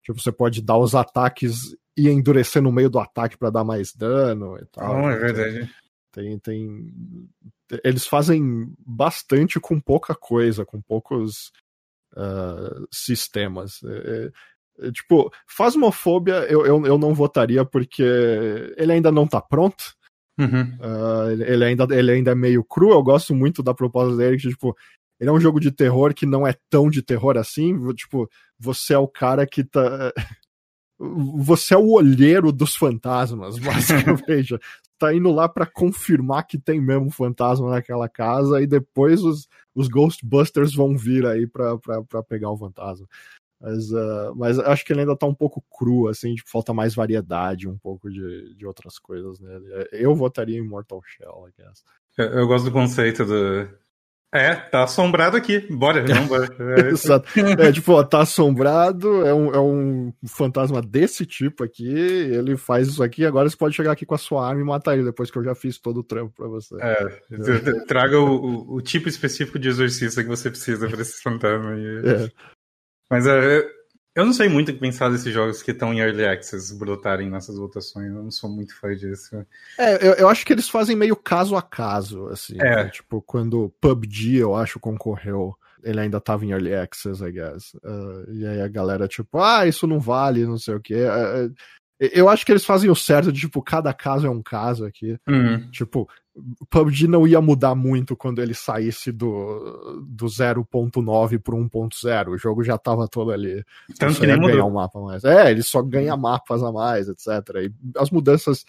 tipo, 0.02 0.20
você 0.20 0.32
pode 0.32 0.62
dar 0.62 0.78
os 0.78 0.96
ataques 0.96 1.76
e 1.98 2.08
endurecer 2.08 2.62
no 2.62 2.72
meio 2.72 2.90
do 2.90 3.00
ataque 3.00 3.38
para 3.38 3.50
dar 3.50 3.66
mais 3.66 3.94
dano 3.94 4.58
e 4.58 4.66
tal. 4.68 4.94
Não, 4.94 5.10
é 5.10 5.18
verdade. 5.18 5.70
Tem, 6.12 6.40
tem. 6.40 6.94
Eles 7.84 8.08
fazem 8.08 8.74
bastante 8.80 9.60
com 9.60 9.80
pouca 9.80 10.16
coisa, 10.16 10.66
com 10.66 10.82
poucos 10.82 11.52
uh, 12.14 12.88
sistemas. 12.90 13.82
É, 13.84 14.32
é, 14.88 14.92
tipo, 14.92 15.32
Fasmofobia 15.46 16.46
eu, 16.50 16.66
eu, 16.66 16.86
eu 16.86 16.98
não 16.98 17.14
votaria 17.14 17.66
porque 17.66 18.04
ele 18.78 18.94
ainda 18.94 19.12
não 19.12 19.28
tá 19.28 19.42
pronto. 19.42 19.99
Uhum. 20.40 20.78
Uh, 20.80 21.42
ele, 21.42 21.66
ainda, 21.66 21.88
ele 21.92 22.12
ainda 22.12 22.32
é 22.32 22.36
meio 22.36 22.64
cru. 22.64 22.92
Eu 22.92 23.04
gosto 23.04 23.36
muito 23.36 23.62
da 23.62 23.74
proposta 23.74 24.16
dele, 24.16 24.38
que, 24.38 24.50
tipo, 24.50 24.76
ele 25.20 25.30
é 25.30 25.34
um 25.34 25.40
jogo 25.40 25.60
de 25.60 25.72
terror 25.72 26.14
que 26.14 26.26
não 26.26 26.48
é 26.48 26.56
tão 26.70 26.90
de 26.90 27.02
terror 27.02 27.38
assim. 27.38 27.78
Tipo, 27.94 28.30
você 28.58 28.94
é 28.94 28.98
o 28.98 29.08
cara 29.08 29.46
que 29.46 29.64
tá. 29.64 30.14
Você 31.02 31.74
é 31.74 31.78
o 31.78 31.92
olheiro 31.94 32.52
dos 32.52 32.76
fantasmas, 32.76 33.56
basicamente. 33.60 34.60
tá 34.98 35.14
indo 35.14 35.32
lá 35.32 35.48
para 35.48 35.66
confirmar 35.66 36.46
que 36.46 36.60
tem 36.60 36.82
mesmo 36.82 37.10
fantasma 37.10 37.70
naquela 37.70 38.10
casa 38.10 38.62
e 38.62 38.68
depois 38.68 39.24
os, 39.24 39.48
os 39.74 39.88
Ghostbusters 39.88 40.76
vão 40.76 40.98
vir 40.98 41.26
aí 41.26 41.48
pra, 41.48 41.78
pra, 41.78 42.04
pra 42.04 42.22
pegar 42.22 42.52
o 42.52 42.58
fantasma. 42.58 43.08
Mas, 43.60 43.92
uh, 43.92 44.34
mas 44.36 44.58
acho 44.60 44.86
que 44.86 44.94
ele 44.94 45.02
ainda 45.02 45.18
tá 45.18 45.26
um 45.26 45.36
pouco 45.36 45.64
cru, 45.70 46.08
assim, 46.08 46.34
tipo, 46.36 46.50
falta 46.50 46.74
mais 46.74 46.96
variedade, 46.96 47.68
um 47.68 47.78
pouco 47.78 48.10
de, 48.10 48.56
de 48.56 48.66
outras 48.66 48.98
coisas 48.98 49.40
nele. 49.40 49.66
Eu 49.92 50.16
votaria 50.16 50.58
em 50.58 50.68
Mortal 50.68 51.02
Shell, 51.04 51.48
I 51.50 51.62
guess. 51.62 51.84
Eu, 52.18 52.40
eu 52.40 52.48
gosto 52.48 52.66
do 52.66 52.72
conceito 52.72 53.26
do, 53.26 53.68
é, 54.32 54.54
tá 54.54 54.84
assombrado 54.84 55.36
aqui. 55.36 55.60
Bora, 55.72 56.04
não, 56.04 56.28
bora. 56.28 56.48
É, 56.60 56.90
Exato. 56.90 57.28
É, 57.60 57.72
tipo, 57.72 57.94
ó, 57.94 58.04
tá 58.04 58.22
assombrado, 58.22 59.26
é 59.26 59.34
um, 59.34 59.54
é 59.54 59.60
um 59.60 60.14
fantasma 60.28 60.82
desse 60.82 61.26
tipo 61.26 61.64
aqui, 61.64 61.88
ele 61.88 62.56
faz 62.56 62.88
isso 62.90 63.02
aqui, 63.02 63.26
agora 63.26 63.50
você 63.50 63.58
pode 63.58 63.76
chegar 63.76 63.92
aqui 63.92 64.06
com 64.06 64.14
a 64.14 64.20
sua 64.20 64.48
arma 64.48 64.62
e 64.62 64.64
matar 64.64 64.94
ele, 64.94 65.04
depois 65.04 65.32
que 65.32 65.38
eu 65.38 65.44
já 65.44 65.56
fiz 65.56 65.80
todo 65.80 66.02
o 66.02 66.04
trampo 66.04 66.34
pra 66.36 66.48
você. 66.48 66.76
É, 66.80 67.22
é. 67.32 67.86
traga 67.88 68.20
o, 68.20 68.76
o, 68.76 68.82
tipo 68.82 69.10
específico 69.10 69.58
de 69.58 69.70
exorcista 69.70 70.22
que 70.22 70.30
você 70.30 70.50
precisa 70.50 70.88
pra 70.88 71.02
esse 71.02 71.22
fantasma 71.22 71.72
aí. 71.72 72.02
É. 72.06 72.32
Mas 73.10 73.26
é, 73.26 73.64
eu 74.16 74.26
não 74.26 74.34
sei 74.34 74.50
muito 74.50 74.70
o 74.70 74.74
que 74.74 74.80
pensar 74.80 75.10
desses 75.10 75.34
jogos 75.34 75.64
que 75.64 75.72
estão 75.72 75.94
em 75.94 76.00
Early 76.00 76.26
Access 76.26 76.78
brotarem 76.78 77.30
nessas 77.30 77.58
votações. 77.58 78.08
Eu 78.08 78.24
não 78.24 78.32
sou 78.32 78.50
muito 78.50 78.78
fã 78.78 78.94
disso. 78.96 79.46
É, 79.78 79.96
eu, 80.06 80.14
eu 80.16 80.30
acho 80.30 80.46
que 80.46 80.52
eles 80.52 80.68
fazem 80.68 80.96
meio 80.96 81.16
caso 81.16 81.56
a 81.56 81.62
caso, 81.62 82.28
assim. 82.28 82.56
É. 82.60 82.84
Né? 82.84 82.90
Tipo, 82.90 83.22
quando 83.22 83.74
PUBG, 83.80 84.38
eu 84.38 84.56
acho, 84.56 84.80
concorreu, 84.80 85.56
ele 85.84 86.02
ainda 86.02 86.20
tava 86.20 86.46
em 86.46 86.52
Early 86.52 86.76
Access, 86.76 87.24
I 87.24 87.32
guess. 87.32 87.74
Uh, 87.76 88.32
e 88.34 88.46
aí 88.46 88.62
a 88.62 88.68
galera, 88.68 89.08
tipo, 89.08 89.40
ah, 89.40 89.66
isso 89.66 89.88
não 89.88 90.00
vale, 90.00 90.46
não 90.46 90.58
sei 90.58 90.76
o 90.76 90.82
quê. 90.82 90.96
Uh, 90.96 91.54
eu 92.00 92.30
acho 92.30 92.46
que 92.46 92.52
eles 92.52 92.64
fazem 92.64 92.90
o 92.90 92.96
certo 92.96 93.32
de, 93.32 93.42
tipo, 93.42 93.62
cada 93.62 93.94
caso 93.94 94.26
é 94.26 94.30
um 94.30 94.42
caso 94.42 94.86
aqui. 94.86 95.20
Uhum. 95.28 95.70
Tipo, 95.70 96.08
PUBG 96.70 97.08
não 97.08 97.28
ia 97.28 97.42
mudar 97.42 97.76
muito 97.76 98.16
quando 98.16 98.42
ele 98.42 98.54
saísse 98.54 99.12
do, 99.12 100.06
do 100.08 100.26
0.9 100.26 101.40
pro 101.40 101.58
1.0. 101.58 102.30
O 102.30 102.38
jogo 102.38 102.64
já 102.64 102.78
tava 102.78 103.08
todo 103.08 103.32
ali. 103.32 103.64
Tanto 103.98 104.20
que 104.20 104.28
nem 104.28 104.40
ganhar 104.40 104.66
um 104.66 104.72
mapa 104.72 105.00
mais. 105.02 105.24
É, 105.26 105.52
ele 105.52 105.62
só 105.62 105.82
ganha 105.82 106.16
mapas 106.16 106.64
a 106.64 106.72
mais, 106.72 107.10
etc. 107.10 107.28
E 107.56 107.74
as 107.98 108.10
mudanças. 108.10 108.66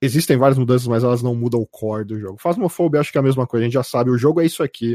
Existem 0.00 0.36
várias 0.36 0.56
mudanças, 0.56 0.86
mas 0.86 1.02
elas 1.02 1.22
não 1.22 1.34
mudam 1.34 1.60
o 1.60 1.66
core 1.66 2.04
do 2.04 2.20
jogo. 2.20 2.38
Phasmophobia 2.38 3.00
acho 3.00 3.10
que 3.10 3.18
é 3.18 3.20
a 3.20 3.24
mesma 3.24 3.48
coisa. 3.48 3.64
A 3.64 3.66
gente 3.66 3.74
já 3.74 3.82
sabe, 3.82 4.10
o 4.10 4.18
jogo 4.18 4.40
é 4.40 4.46
isso 4.46 4.62
aqui. 4.62 4.90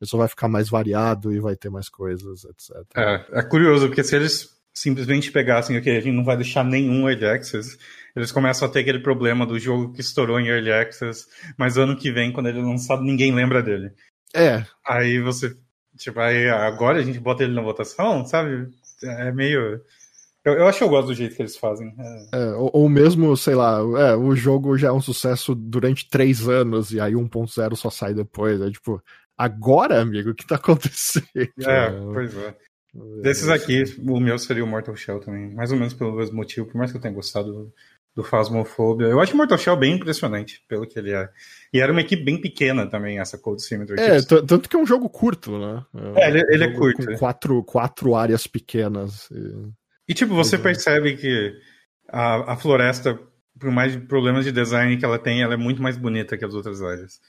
Ele 0.00 0.08
só 0.08 0.16
vai 0.16 0.28
ficar 0.28 0.48
mais 0.48 0.70
variado 0.70 1.30
e 1.34 1.38
vai 1.38 1.54
ter 1.54 1.68
mais 1.68 1.90
coisas, 1.90 2.44
etc. 2.44 2.76
É, 2.96 3.26
é 3.40 3.42
curioso, 3.42 3.88
porque 3.88 4.02
se 4.02 4.16
eles 4.16 4.57
simplesmente 4.80 5.32
pegassem, 5.32 5.76
ok, 5.76 5.96
a 5.96 6.00
gente 6.00 6.14
não 6.14 6.24
vai 6.24 6.36
deixar 6.36 6.64
nenhum 6.64 7.08
Early 7.08 7.26
Access, 7.26 7.76
eles 8.14 8.30
começam 8.30 8.68
a 8.68 8.70
ter 8.70 8.80
aquele 8.80 9.00
problema 9.00 9.44
do 9.44 9.58
jogo 9.58 9.92
que 9.92 10.00
estourou 10.00 10.38
em 10.38 10.46
Early 10.46 10.72
Access, 10.72 11.26
mas 11.56 11.76
ano 11.76 11.96
que 11.96 12.12
vem, 12.12 12.32
quando 12.32 12.48
ele 12.48 12.60
é 12.60 12.62
lançado, 12.62 13.02
ninguém 13.02 13.34
lembra 13.34 13.62
dele. 13.62 13.92
É. 14.34 14.64
Aí 14.86 15.20
você, 15.20 15.54
tipo, 15.96 16.20
aí 16.20 16.48
agora 16.48 16.98
a 16.98 17.02
gente 17.02 17.18
bota 17.18 17.42
ele 17.42 17.54
na 17.54 17.62
votação, 17.62 18.24
sabe? 18.24 18.68
É 19.02 19.32
meio... 19.32 19.80
Eu, 20.44 20.54
eu 20.54 20.68
acho 20.68 20.78
que 20.78 20.84
eu 20.84 20.88
gosto 20.88 21.08
do 21.08 21.14
jeito 21.14 21.34
que 21.34 21.42
eles 21.42 21.56
fazem. 21.56 21.92
É. 21.98 22.38
É, 22.38 22.50
ou, 22.54 22.70
ou, 22.72 22.88
mesmo, 22.88 23.36
sei 23.36 23.54
lá, 23.54 23.78
é, 23.78 24.14
o 24.14 24.34
jogo 24.34 24.78
já 24.78 24.88
é 24.88 24.92
um 24.92 25.00
sucesso 25.00 25.54
durante 25.54 26.08
três 26.08 26.48
anos 26.48 26.92
e 26.92 27.00
aí 27.00 27.12
1.0 27.12 27.74
só 27.74 27.90
sai 27.90 28.14
depois. 28.14 28.60
É 28.60 28.70
tipo, 28.70 29.02
agora, 29.36 30.00
amigo, 30.00 30.30
o 30.30 30.34
que 30.34 30.46
tá 30.46 30.54
acontecendo? 30.56 31.26
É, 31.36 31.90
pois 32.12 32.36
é. 32.36 32.54
Desses 33.22 33.48
aqui, 33.48 33.84
o 34.06 34.18
meu 34.18 34.38
seria 34.38 34.64
o 34.64 34.66
Mortal 34.66 34.96
Shell 34.96 35.20
também. 35.20 35.50
Mais 35.50 35.70
ou 35.70 35.78
menos 35.78 35.94
pelo 35.94 36.16
mesmo 36.16 36.36
motivo, 36.36 36.66
por 36.66 36.76
mais 36.76 36.90
que 36.90 36.96
eu 36.96 37.00
tenha 37.00 37.14
gostado 37.14 37.72
do 38.18 38.24
Phasmophobia. 38.24 39.06
Eu 39.06 39.20
acho 39.20 39.34
o 39.34 39.36
Mortal 39.36 39.58
Shell 39.58 39.76
bem 39.76 39.94
impressionante, 39.94 40.64
pelo 40.66 40.86
que 40.86 40.98
ele 40.98 41.12
é. 41.12 41.28
E 41.72 41.80
era 41.80 41.92
uma 41.92 42.00
equipe 42.00 42.24
bem 42.24 42.40
pequena 42.40 42.84
também, 42.84 43.20
essa 43.20 43.38
Cold 43.38 43.62
Symmetry. 43.62 44.00
É, 44.00 44.20
tanto 44.22 44.68
que 44.68 44.74
é 44.74 44.78
um 44.78 44.86
jogo 44.86 45.08
curto, 45.08 45.56
né? 45.58 45.84
É, 46.16 46.24
é 46.24 46.28
ele, 46.28 46.44
ele 46.48 46.64
é 46.64 46.72
curto. 46.72 47.06
Com 47.06 47.16
quatro, 47.16 47.62
quatro 47.62 48.16
áreas 48.16 48.46
pequenas. 48.46 49.30
E, 49.30 49.72
e 50.08 50.14
tipo, 50.14 50.34
você 50.34 50.56
uhum. 50.56 50.62
percebe 50.62 51.16
que 51.16 51.54
a, 52.08 52.54
a 52.54 52.56
floresta, 52.56 53.16
por 53.56 53.70
mais 53.70 53.94
problemas 53.94 54.44
de 54.44 54.50
design 54.50 54.96
que 54.96 55.04
ela 55.04 55.18
tem, 55.18 55.42
ela 55.42 55.54
é 55.54 55.58
muito 55.58 55.80
mais 55.80 55.96
bonita 55.96 56.36
que 56.36 56.44
as 56.44 56.54
outras 56.54 56.82
áreas. 56.82 57.20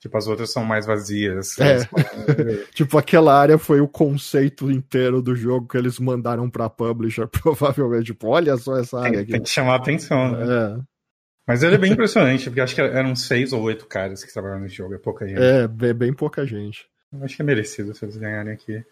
Tipo, 0.00 0.16
as 0.16 0.28
outras 0.28 0.52
são 0.52 0.64
mais 0.64 0.86
vazias. 0.86 1.58
É. 1.58 1.78
tipo, 2.72 2.96
aquela 2.96 3.36
área 3.36 3.58
foi 3.58 3.80
o 3.80 3.88
conceito 3.88 4.70
inteiro 4.70 5.20
do 5.20 5.34
jogo 5.34 5.66
que 5.66 5.76
eles 5.76 5.98
mandaram 5.98 6.48
pra 6.48 6.70
publisher, 6.70 7.26
provavelmente. 7.30 8.06
Tipo, 8.06 8.28
olha 8.28 8.56
só 8.56 8.78
essa 8.78 8.98
área 8.98 9.12
tem, 9.12 9.20
aqui. 9.20 9.32
Tem 9.32 9.42
que 9.42 9.50
chamar 9.50 9.72
a 9.72 9.76
atenção, 9.76 10.32
né? 10.32 10.46
É. 10.46 10.80
Mas 11.48 11.62
ele 11.62 11.76
é 11.76 11.78
bem 11.78 11.92
impressionante, 11.92 12.44
porque 12.44 12.60
acho 12.60 12.74
que 12.74 12.80
eram 12.80 13.16
seis 13.16 13.52
ou 13.54 13.62
oito 13.62 13.86
caras 13.86 14.22
que 14.22 14.32
trabalharam 14.32 14.62
nesse 14.62 14.76
jogo, 14.76 14.94
é 14.94 14.98
pouca 14.98 15.26
gente. 15.26 15.40
É, 15.40 15.66
bem, 15.66 15.94
bem 15.94 16.12
pouca 16.12 16.46
gente. 16.46 16.86
Eu 17.10 17.24
acho 17.24 17.34
que 17.34 17.42
é 17.42 17.44
merecido 17.44 17.94
se 17.94 18.04
eles 18.04 18.18
ganharem 18.18 18.52
aqui. 18.52 18.84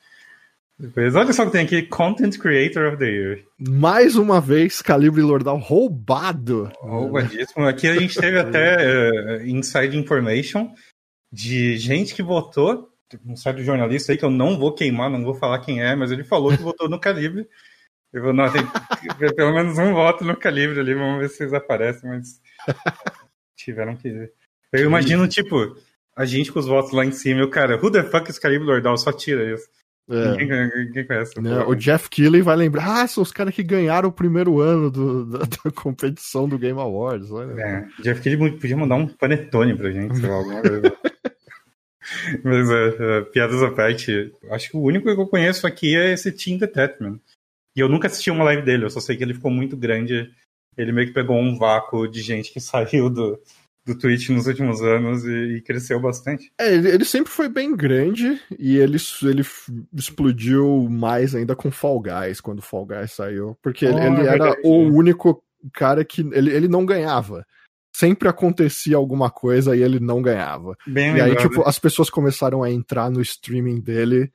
Depois, 0.78 1.14
olha 1.14 1.32
só 1.32 1.42
o 1.42 1.46
que 1.46 1.52
tem 1.52 1.64
aqui, 1.64 1.82
Content 1.82 2.36
Creator 2.38 2.88
of 2.88 2.98
the 2.98 3.06
Year. 3.06 3.38
Mais 3.58 4.14
uma 4.16 4.42
vez, 4.42 4.82
Calibre 4.82 5.22
Lordal 5.22 5.56
roubado. 5.56 6.70
Roubadíssimo. 6.80 7.66
Aqui 7.66 7.88
a 7.88 7.94
gente 7.94 8.18
teve 8.18 8.38
até 8.38 9.10
uh, 9.10 9.42
inside 9.48 9.96
information 9.96 10.70
de 11.32 11.76
gente 11.76 12.14
que 12.14 12.22
votou, 12.22 12.90
um 13.24 13.36
certo 13.36 13.62
jornalista 13.62 14.12
aí 14.12 14.18
que 14.18 14.24
eu 14.24 14.30
não 14.30 14.58
vou 14.58 14.72
queimar, 14.72 15.10
não 15.10 15.22
vou 15.22 15.34
falar 15.34 15.60
quem 15.60 15.82
é, 15.82 15.94
mas 15.94 16.10
ele 16.10 16.24
falou 16.24 16.56
que 16.56 16.62
votou 16.62 16.88
no 16.88 17.00
Calibre. 17.00 17.48
Eu 18.12 18.22
vou, 18.22 18.32
não, 18.32 18.50
tem 18.50 18.62
pelo 19.34 19.52
menos 19.52 19.78
um 19.78 19.92
voto 19.92 20.24
no 20.24 20.36
Calibre 20.36 20.80
ali, 20.80 20.94
vamos 20.94 21.20
ver 21.20 21.28
se 21.28 21.42
eles 21.42 21.52
aparecem, 21.52 22.08
mas 22.08 22.40
tiveram 23.56 23.96
que. 23.96 24.30
Eu 24.72 24.84
imagino, 24.84 25.28
tipo, 25.28 25.76
a 26.14 26.24
gente 26.24 26.52
com 26.52 26.58
os 26.58 26.66
votos 26.66 26.92
lá 26.92 27.04
em 27.04 27.12
cima, 27.12 27.44
o 27.44 27.50
cara, 27.50 27.76
who 27.76 27.90
the 27.90 28.02
fuck 28.02 28.30
is 28.30 28.38
Calibre 28.38 28.66
Lordal? 28.66 28.96
Só 28.96 29.12
tira 29.12 29.52
isso. 29.52 29.68
É. 30.08 30.36
Ninguém, 30.36 30.70
ninguém 30.86 31.06
conhece. 31.06 31.40
Não, 31.40 31.68
o 31.68 31.74
Jeff 31.74 32.08
Keighley 32.08 32.40
vai 32.40 32.54
lembrar, 32.54 33.02
ah, 33.02 33.06
são 33.08 33.22
os 33.22 33.32
caras 33.32 33.54
que 33.54 33.62
ganharam 33.62 34.08
o 34.08 34.12
primeiro 34.12 34.60
ano 34.60 34.90
do, 34.90 35.26
da, 35.26 35.38
da, 35.64 35.70
competição 35.74 36.48
do 36.48 36.58
Game 36.58 36.78
Awards. 36.78 37.30
Olha. 37.32 37.60
É, 37.60 37.88
Jeff 38.02 38.20
Keighley 38.20 38.52
podia 38.52 38.76
mandar 38.76 38.94
um 38.94 39.08
panetone 39.08 39.76
pra 39.76 39.90
gente, 39.90 40.16
sei 40.16 40.28
lá, 40.28 40.36
alguma 40.36 40.62
coisa. 40.62 40.96
Mas, 42.44 42.68
uh, 42.70 43.22
uh, 43.22 43.26
piadas 43.32 43.60
à 43.64 43.70
parte, 43.72 44.32
acho 44.50 44.70
que 44.70 44.76
o 44.76 44.80
único 44.80 45.12
que 45.12 45.20
eu 45.20 45.26
conheço 45.26 45.66
aqui 45.66 45.96
é 45.96 46.12
esse 46.12 46.30
Team 46.30 46.56
Detetman. 46.56 47.20
E 47.74 47.80
eu 47.80 47.88
nunca 47.88 48.06
assisti 48.06 48.30
uma 48.30 48.44
live 48.44 48.62
dele, 48.62 48.84
eu 48.84 48.90
só 48.90 49.00
sei 49.00 49.16
que 49.16 49.24
ele 49.24 49.34
ficou 49.34 49.50
muito 49.50 49.76
grande. 49.76 50.30
Ele 50.76 50.92
meio 50.92 51.08
que 51.08 51.14
pegou 51.14 51.36
um 51.36 51.58
vácuo 51.58 52.06
de 52.06 52.22
gente 52.22 52.52
que 52.52 52.60
saiu 52.60 53.10
do, 53.10 53.40
do 53.86 53.96
Twitch 53.96 54.30
nos 54.30 54.46
últimos 54.46 54.82
anos 54.82 55.24
e, 55.24 55.56
e 55.56 55.60
cresceu 55.62 56.00
bastante. 56.00 56.52
É, 56.58 56.74
ele, 56.74 56.88
ele, 56.90 57.04
sempre 57.04 57.32
foi 57.32 57.48
bem 57.48 57.74
grande 57.74 58.40
e 58.58 58.76
ele, 58.76 58.98
ele 59.22 59.44
explodiu 59.94 60.88
mais 60.90 61.34
ainda 61.34 61.54
com 61.54 61.70
Fall 61.70 62.00
Guys, 62.00 62.40
quando 62.40 62.60
Fall 62.60 62.84
Guys 62.84 63.12
saiu. 63.12 63.56
Porque 63.62 63.86
oh, 63.86 63.90
ele, 63.90 64.20
ele 64.20 64.28
é 64.28 64.32
era 64.32 64.56
o 64.64 64.88
único 64.92 65.42
cara 65.72 66.04
que. 66.04 66.20
Ele, 66.32 66.50
ele 66.50 66.68
não 66.68 66.84
ganhava 66.84 67.46
sempre 67.96 68.28
acontecia 68.28 68.94
alguma 68.94 69.30
coisa 69.30 69.74
e 69.74 69.82
ele 69.82 69.98
não 69.98 70.20
ganhava. 70.20 70.76
Bem 70.86 71.16
e 71.16 71.20
aí, 71.22 71.34
tipo, 71.34 71.66
as 71.66 71.78
pessoas 71.78 72.10
começaram 72.10 72.62
a 72.62 72.70
entrar 72.70 73.10
no 73.10 73.22
streaming 73.22 73.80
dele 73.80 74.30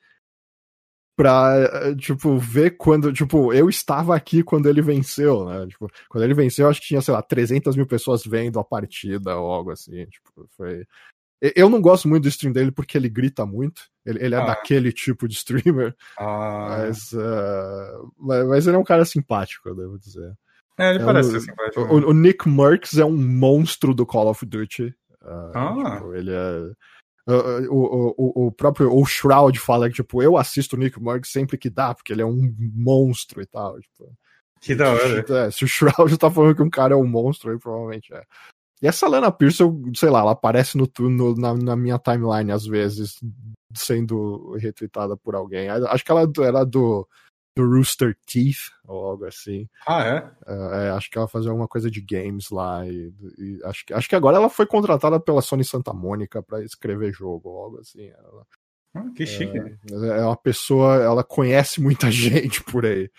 pra, 1.22 1.94
tipo, 1.94 2.36
ver 2.36 2.76
quando, 2.76 3.12
tipo, 3.12 3.52
eu 3.52 3.68
estava 3.68 4.16
aqui 4.16 4.42
quando 4.42 4.68
ele 4.68 4.82
venceu, 4.82 5.44
né? 5.44 5.68
Tipo, 5.68 5.88
quando 6.08 6.24
ele 6.24 6.34
venceu, 6.34 6.68
acho 6.68 6.80
que 6.80 6.88
tinha, 6.88 7.00
sei 7.00 7.14
lá, 7.14 7.22
300 7.22 7.76
mil 7.76 7.86
pessoas 7.86 8.24
vendo 8.24 8.58
a 8.58 8.64
partida 8.64 9.36
ou 9.36 9.52
algo 9.52 9.70
assim, 9.70 10.04
tipo, 10.06 10.48
foi... 10.56 10.84
Eu 11.40 11.68
não 11.68 11.80
gosto 11.80 12.08
muito 12.08 12.24
do 12.24 12.28
stream 12.28 12.52
dele 12.52 12.70
porque 12.70 12.96
ele 12.96 13.08
grita 13.08 13.44
muito. 13.44 13.82
Ele, 14.06 14.24
ele 14.24 14.34
é 14.34 14.38
ah. 14.38 14.46
daquele 14.46 14.92
tipo 14.92 15.26
de 15.26 15.34
streamer. 15.34 15.94
Ah. 16.16 16.66
Mas, 16.68 17.12
uh, 17.12 18.12
mas, 18.16 18.46
mas, 18.46 18.66
ele 18.66 18.76
é 18.76 18.78
um 18.78 18.84
cara 18.84 19.04
simpático, 19.04 19.68
eu 19.68 19.74
devo 19.74 19.98
dizer. 19.98 20.32
É, 20.78 20.90
ele 20.90 21.02
é 21.02 21.04
parece 21.04 21.28
um, 21.28 21.32
ser 21.32 21.40
simpático. 21.40 21.80
O, 21.82 22.10
o, 22.10 22.12
Nick 22.12 22.48
Merckx 22.48 22.96
é 22.98 23.04
um 23.04 23.16
monstro 23.16 23.92
do 23.92 24.06
Call 24.06 24.28
of 24.28 24.46
Duty. 24.46 24.94
Uh, 25.20 25.52
ah. 25.54 25.96
Tipo, 25.96 26.14
ele 26.14 26.32
é. 26.32 26.70
Uh, 27.26 27.70
o, 27.70 28.14
o, 28.16 28.46
o 28.46 28.52
próprio 28.52 28.92
o 28.92 29.04
Shroud 29.06 29.56
fala 29.58 29.88
que, 29.88 29.94
tipo, 29.94 30.20
eu 30.22 30.36
assisto 30.36 30.74
o 30.74 30.78
Nick 30.78 31.00
Merckx 31.00 31.30
sempre 31.30 31.56
que 31.56 31.70
dá, 31.70 31.94
porque 31.94 32.12
ele 32.12 32.22
é 32.22 32.26
um 32.26 32.52
monstro 32.58 33.40
e 33.40 33.46
tal. 33.46 33.80
Tipo, 33.80 34.12
que 34.60 34.74
da 34.74 34.90
hora. 34.90 35.24
É, 35.46 35.50
se 35.50 35.64
o 35.64 35.68
Shroud 35.68 36.16
tá 36.18 36.30
falando 36.30 36.56
que 36.56 36.62
um 36.62 36.70
cara 36.70 36.94
é 36.94 36.96
um 36.96 37.06
monstro, 37.06 37.50
aí 37.50 37.58
provavelmente 37.58 38.12
é. 38.12 38.22
E 38.80 38.88
essa 38.88 39.06
Lana 39.06 39.30
Pierce, 39.30 39.60
eu, 39.60 39.80
sei 39.94 40.10
lá, 40.10 40.20
ela 40.20 40.32
aparece 40.32 40.76
no, 40.76 40.90
no 40.98 41.36
na, 41.36 41.54
na, 41.54 41.76
minha 41.76 41.98
timeline 42.00 42.50
às 42.50 42.66
vezes, 42.66 43.20
sendo 43.72 44.56
retweetada 44.56 45.16
por 45.16 45.36
alguém. 45.36 45.68
Acho 45.68 46.04
que 46.04 46.10
ela 46.10 46.28
era 46.44 46.64
do, 46.64 47.06
do 47.54 47.68
Rooster 47.68 48.16
Teeth, 48.26 48.70
ou 48.84 49.06
algo 49.06 49.24
assim. 49.26 49.68
Ah, 49.86 50.04
é? 50.04 50.30
é? 50.46 50.86
é 50.86 50.90
acho 50.90 51.10
que 51.10 51.18
ela 51.18 51.28
fazia 51.28 51.50
alguma 51.50 51.68
coisa 51.68 51.90
de 51.90 52.00
games 52.00 52.50
lá. 52.50 52.86
E, 52.86 53.12
e, 53.38 53.60
acho, 53.64 53.84
que, 53.84 53.92
acho 53.92 54.08
que 54.08 54.16
agora 54.16 54.36
ela 54.36 54.48
foi 54.48 54.66
contratada 54.66 55.20
pela 55.20 55.42
Sony 55.42 55.64
Santa 55.64 55.92
Mônica 55.92 56.42
para 56.42 56.64
escrever 56.64 57.12
jogo, 57.12 57.50
ou 57.50 57.64
algo 57.64 57.80
assim. 57.80 58.08
Ela, 58.08 58.46
ah, 58.94 59.10
que 59.14 59.26
chique. 59.26 59.58
É, 59.58 60.20
é 60.20 60.24
uma 60.24 60.36
pessoa, 60.36 60.96
ela 60.96 61.22
conhece 61.22 61.80
muita 61.80 62.10
gente 62.12 62.62
por 62.62 62.86
aí. 62.86 63.10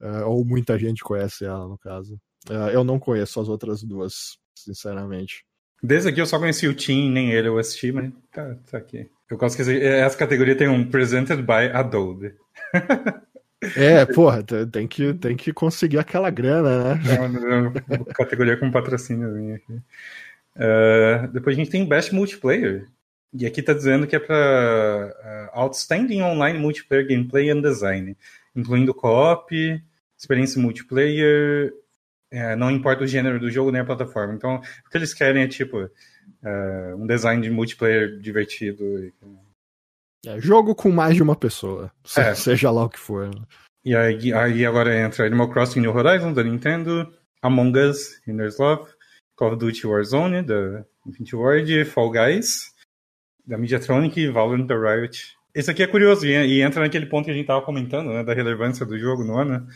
É, 0.00 0.24
ou 0.24 0.44
muita 0.44 0.78
gente 0.78 1.02
conhece 1.02 1.44
ela, 1.44 1.66
no 1.66 1.78
caso. 1.78 2.18
É, 2.48 2.74
eu 2.74 2.84
não 2.84 2.98
conheço 2.98 3.40
as 3.40 3.48
outras 3.48 3.82
duas, 3.82 4.38
sinceramente. 4.54 5.44
Desde 5.82 6.08
aqui 6.08 6.20
eu 6.20 6.26
só 6.26 6.38
conheci 6.38 6.66
o 6.66 6.74
Tim, 6.74 7.10
nem 7.10 7.32
ele 7.32 7.48
eu 7.48 7.58
assisti, 7.58 7.92
mas 7.92 8.10
tá, 8.32 8.54
tá 8.70 8.78
aqui. 8.78 9.10
Eu 9.30 9.36
gosto 9.36 9.62
que 9.62 9.70
essa 9.70 10.16
categoria 10.16 10.56
tem 10.56 10.68
um 10.68 10.88
Presented 10.88 11.42
by 11.42 11.70
Adobe. 11.72 12.34
É, 13.76 14.04
porra, 14.06 14.42
tem 14.70 14.86
que, 14.86 15.14
tem 15.14 15.36
que 15.36 15.52
conseguir 15.52 15.98
aquela 15.98 16.30
grana, 16.30 16.94
né? 16.94 17.00
É 17.16 17.20
uma, 17.20 17.68
uma 17.68 18.04
categoria 18.14 18.56
com 18.56 18.70
patrocínio 18.70 19.54
aqui. 19.54 19.72
Uh, 20.56 21.28
depois 21.32 21.56
a 21.56 21.58
gente 21.58 21.70
tem 21.70 21.86
Best 21.86 22.14
Multiplayer. 22.14 22.86
E 23.32 23.46
aqui 23.46 23.60
tá 23.62 23.72
dizendo 23.72 24.06
que 24.06 24.14
é 24.14 24.20
para 24.20 25.50
uh, 25.54 25.58
Outstanding 25.60 26.22
Online 26.22 26.58
Multiplayer 26.58 27.06
Gameplay 27.06 27.50
and 27.50 27.60
Design, 27.60 28.16
incluindo 28.54 28.94
co-op, 28.94 29.82
experiência 30.16 30.62
multiplayer, 30.62 31.72
não 32.56 32.70
importa 32.70 33.04
o 33.04 33.06
gênero 33.06 33.38
do 33.38 33.50
jogo 33.50 33.70
nem 33.70 33.80
a 33.80 33.84
plataforma. 33.84 34.34
Então, 34.34 34.56
o 34.86 34.90
que 34.90 34.96
eles 34.96 35.12
querem 35.12 35.42
é 35.42 35.48
tipo 35.48 35.88
um 36.96 37.06
design 37.06 37.42
de 37.42 37.50
multiplayer 37.50 38.18
divertido. 38.18 39.12
É, 40.26 40.40
jogo 40.40 40.74
com 40.74 40.90
mais 40.90 41.14
de 41.16 41.22
uma 41.22 41.36
pessoa, 41.36 41.90
é. 42.16 42.34
seja 42.34 42.70
lá 42.70 42.84
o 42.84 42.88
que 42.88 42.98
for. 42.98 43.30
E 43.84 43.94
aí, 43.94 44.32
aí 44.32 44.64
agora 44.64 44.98
entra 44.98 45.26
Animal 45.26 45.50
Crossing 45.50 45.80
New 45.80 45.94
Horizons 45.94 46.34
da 46.34 46.42
Nintendo, 46.42 47.12
Among 47.42 47.78
Us, 47.78 48.20
Inner's 48.26 48.58
Love, 48.58 48.90
Call 49.36 49.52
of 49.52 49.58
Duty 49.58 49.86
Warzone 49.86 50.42
da 50.42 50.84
Infinity 51.06 51.36
Ward, 51.36 51.84
Fall 51.84 52.10
Guys 52.10 52.74
da 53.46 53.58
Mediatronic 53.58 54.18
e 54.18 54.30
Valorant 54.30 54.66
da 54.66 54.74
Riot. 54.74 55.36
Esse 55.54 55.70
aqui 55.70 55.82
é 55.82 55.86
curioso 55.86 56.26
e, 56.26 56.62
entra 56.62 56.80
naquele 56.80 57.06
ponto 57.06 57.26
que 57.26 57.30
a 57.30 57.34
gente 57.34 57.46
tava 57.46 57.62
comentando, 57.62 58.08
né, 58.08 58.24
da 58.24 58.34
relevância 58.34 58.84
do 58.84 58.98
jogo 58.98 59.22
no 59.22 59.38
ano, 59.38 59.66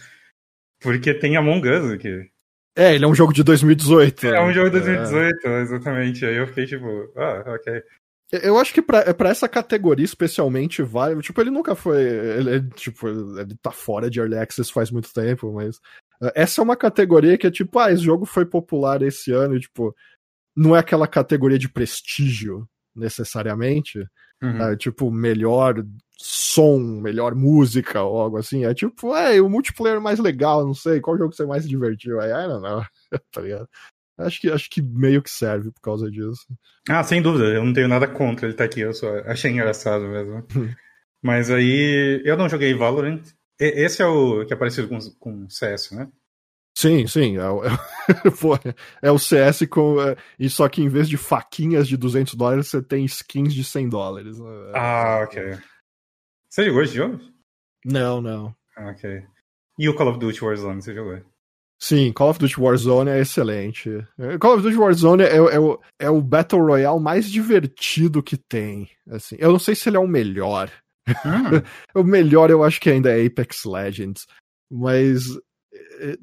porque 0.81 1.15
tem 1.15 1.37
Among 1.37 1.69
Us 1.69 1.93
aqui. 1.93 2.29
É, 2.77 2.95
ele 2.95 3.05
é 3.05 3.09
um 3.09 3.15
jogo 3.15 3.33
de 3.33 3.43
2018. 3.43 4.27
É, 4.27 4.37
é 4.37 4.41
um 4.41 4.53
jogo 4.53 4.71
de 4.71 4.81
2018, 4.81 5.47
é. 5.47 5.61
exatamente. 5.63 6.25
Aí 6.25 6.37
eu 6.37 6.47
fiquei 6.47 6.67
tipo, 6.67 7.13
ah, 7.17 7.45
ok. 7.55 7.83
Eu 8.31 8.59
acho 8.59 8.75
que 8.75 8.83
pra, 8.83 9.15
pra 9.15 9.31
essa 9.31 9.49
categoria 9.49 10.05
especialmente 10.05 10.83
vai. 10.83 11.19
Tipo, 11.21 11.41
ele 11.41 11.51
nunca 11.51 11.75
foi. 11.75 12.03
Ele, 12.03 12.69
tipo, 12.71 13.09
ele 13.09 13.57
tá 13.63 13.71
fora 13.71 14.11
de 14.11 14.21
Early 14.21 14.37
Access 14.37 14.71
faz 14.71 14.91
muito 14.91 15.13
tempo, 15.13 15.53
mas. 15.53 15.81
Eh, 16.23 16.33
essa 16.35 16.61
é 16.61 16.65
uma 16.65 16.77
categoria 16.77 17.39
que 17.39 17.47
é 17.47 17.51
tipo, 17.51 17.79
ah, 17.79 17.91
esse 17.91 18.03
jogo 18.03 18.27
foi 18.27 18.45
popular 18.45 19.01
esse 19.03 19.33
ano, 19.33 19.57
e, 19.57 19.61
tipo, 19.61 19.95
não 20.55 20.77
é 20.77 20.81
aquela 20.81 21.07
categoria 21.07 21.59
de 21.59 21.71
prestígio, 21.71 22.69
necessariamente. 22.95 24.05
Uhum. 24.43 24.63
É, 24.63 24.77
tipo, 24.77 25.11
melhor 25.11 25.83
som, 26.19 26.79
melhor 26.79 27.35
música 27.35 28.03
ou 28.03 28.21
algo 28.21 28.37
assim. 28.37 28.65
É 28.65 28.75
tipo, 28.75 29.15
é, 29.17 29.41
o 29.41 29.49
multiplayer 29.49 30.01
mais 30.01 30.19
legal, 30.19 30.67
não 30.67 30.75
sei, 30.75 31.01
qual 31.01 31.17
jogo 31.17 31.33
você 31.33 31.47
mais 31.47 31.63
se 31.63 31.69
divertiu? 31.69 32.21
Aí, 32.21 32.31
I 32.31 32.47
don't 32.47 32.63
know, 32.63 32.83
tá 33.33 33.41
ligado? 33.41 33.69
Acho 34.19 34.41
que, 34.41 34.51
acho 34.51 34.69
que 34.69 34.83
meio 34.83 35.23
que 35.23 35.31
serve 35.31 35.71
por 35.71 35.81
causa 35.81 36.11
disso. 36.11 36.47
Ah, 36.89 37.05
sem 37.05 37.23
dúvida. 37.23 37.45
Eu 37.45 37.65
não 37.65 37.73
tenho 37.73 37.89
nada 37.89 38.09
contra 38.09 38.47
ele 38.47 38.55
estar 38.55 38.65
tá 38.65 38.71
aqui. 38.71 38.81
Eu 38.81 38.93
só 38.93 39.09
achei 39.21 39.51
engraçado 39.51 40.09
mesmo. 40.09 40.45
Mas 41.23 41.51
aí, 41.51 42.21
eu 42.25 42.37
não 42.37 42.49
joguei 42.49 42.75
Valorant. 42.75 43.23
Esse 43.59 44.03
é 44.03 44.07
o 44.07 44.45
que 44.47 44.53
é 44.53 44.57
parecido 44.57 44.89
com, 44.89 44.99
com 45.19 45.49
CS, 45.49 45.93
né? 45.93 46.09
Sim, 46.77 47.09
sim. 47.09 47.39
É, 47.39 47.43
é, 47.43 49.09
é 49.09 49.11
o 49.11 49.19
CS 49.19 49.67
com. 49.69 50.01
É, 50.01 50.17
e 50.39 50.49
só 50.49 50.69
que 50.69 50.81
em 50.81 50.89
vez 50.89 51.09
de 51.09 51.17
faquinhas 51.17 51.89
de 51.89 51.97
200 51.97 52.35
dólares, 52.35 52.69
você 52.69 52.81
tem 52.81 53.05
skins 53.05 53.53
de 53.53 53.65
100 53.65 53.89
dólares. 53.89 54.39
Né? 54.39 54.73
Ah, 54.75 55.21
ok. 55.25 55.59
Você 56.49 56.65
jogou 56.65 56.83
esse 56.83 56.95
jogo? 56.95 57.21
Não, 57.85 58.21
não. 58.21 58.55
Ah, 58.77 58.91
ok. 58.91 59.25
E 59.77 59.89
o 59.89 59.95
Call 59.95 60.11
of 60.11 60.19
Duty 60.21 60.45
Warzone, 60.45 60.81
você 60.81 60.95
jogou? 60.95 61.21
Sim, 61.81 62.13
Call 62.13 62.31
of 62.31 62.41
Duty 62.41 62.61
Warzone 62.61 63.11
é 63.11 63.21
excelente. 63.21 63.89
Call 64.41 64.55
of 64.55 64.63
Duty 64.63 64.77
Warzone 64.77 65.23
é, 65.23 65.37
é, 65.37 65.61
o, 65.61 65.81
é 65.99 66.11
o 66.11 66.21
Battle 66.21 66.61
Royale 66.61 67.01
mais 67.01 67.31
divertido 67.31 68.23
que 68.23 68.37
tem. 68.37 68.91
Assim, 69.09 69.37
eu 69.39 69.53
não 69.53 69.61
sei 69.61 69.77
se 69.77 69.89
ele 69.89 69.97
é 69.97 70.01
o 70.01 70.09
melhor. 70.09 70.71
Hum. 71.09 71.13
o 71.95 72.03
melhor 72.03 72.51
eu 72.51 72.65
acho 72.65 72.81
que 72.81 72.91
ainda 72.91 73.17
é 73.17 73.25
Apex 73.25 73.65
Legends. 73.65 74.27
Mas. 74.71 75.25
É, 76.01 76.19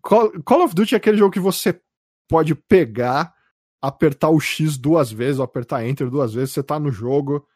Call, 0.00 0.42
Call 0.42 0.64
of 0.64 0.74
Duty 0.74 0.94
é 0.94 0.98
aquele 0.98 1.18
jogo 1.18 1.32
que 1.32 1.40
você 1.40 1.78
pode 2.26 2.54
pegar, 2.54 3.34
apertar 3.82 4.30
o 4.30 4.40
X 4.40 4.78
duas 4.78 5.12
vezes, 5.12 5.38
ou 5.38 5.44
apertar 5.44 5.86
Enter 5.86 6.08
duas 6.08 6.32
vezes, 6.32 6.52
você 6.52 6.62
tá 6.62 6.78
no 6.78 6.90
jogo, 6.90 7.46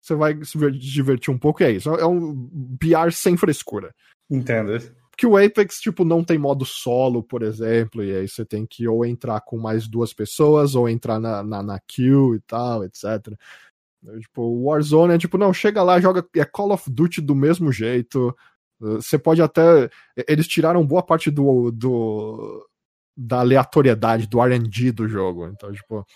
você 0.00 0.14
vai 0.14 0.44
se 0.44 0.56
divertir 0.72 1.32
um 1.32 1.38
pouco 1.38 1.62
e 1.62 1.66
é 1.66 1.70
isso. 1.72 1.90
É 1.90 2.06
um 2.06 2.32
BR 2.32 3.10
sem 3.10 3.36
frescura. 3.36 3.92
Entendo 4.30 4.72
que 5.16 5.26
o 5.26 5.36
Apex, 5.36 5.80
tipo, 5.80 6.04
não 6.04 6.22
tem 6.22 6.38
modo 6.38 6.64
solo, 6.64 7.22
por 7.22 7.42
exemplo, 7.42 8.04
e 8.04 8.14
aí 8.14 8.28
você 8.28 8.44
tem 8.44 8.66
que 8.66 8.86
ou 8.86 9.04
entrar 9.04 9.40
com 9.40 9.56
mais 9.58 9.88
duas 9.88 10.12
pessoas, 10.12 10.74
ou 10.74 10.88
entrar 10.88 11.18
na, 11.18 11.42
na, 11.42 11.62
na 11.62 11.80
queue 11.80 12.36
e 12.36 12.40
tal, 12.40 12.84
etc. 12.84 13.34
Tipo, 14.20 14.42
o 14.42 14.64
Warzone 14.64 15.14
é 15.14 15.18
tipo, 15.18 15.38
não, 15.38 15.52
chega 15.52 15.82
lá, 15.82 16.00
joga, 16.00 16.26
é 16.36 16.44
Call 16.44 16.72
of 16.72 16.90
Duty 16.90 17.20
do 17.20 17.34
mesmo 17.34 17.72
jeito. 17.72 18.36
Você 18.78 19.18
pode 19.18 19.40
até. 19.40 19.90
Eles 20.28 20.46
tiraram 20.46 20.86
boa 20.86 21.02
parte 21.02 21.30
do, 21.30 21.70
do 21.70 22.66
da 23.16 23.40
aleatoriedade, 23.40 24.26
do 24.26 24.40
RD 24.40 24.92
do 24.92 25.08
jogo. 25.08 25.46
Então, 25.46 25.72
tipo, 25.72 26.06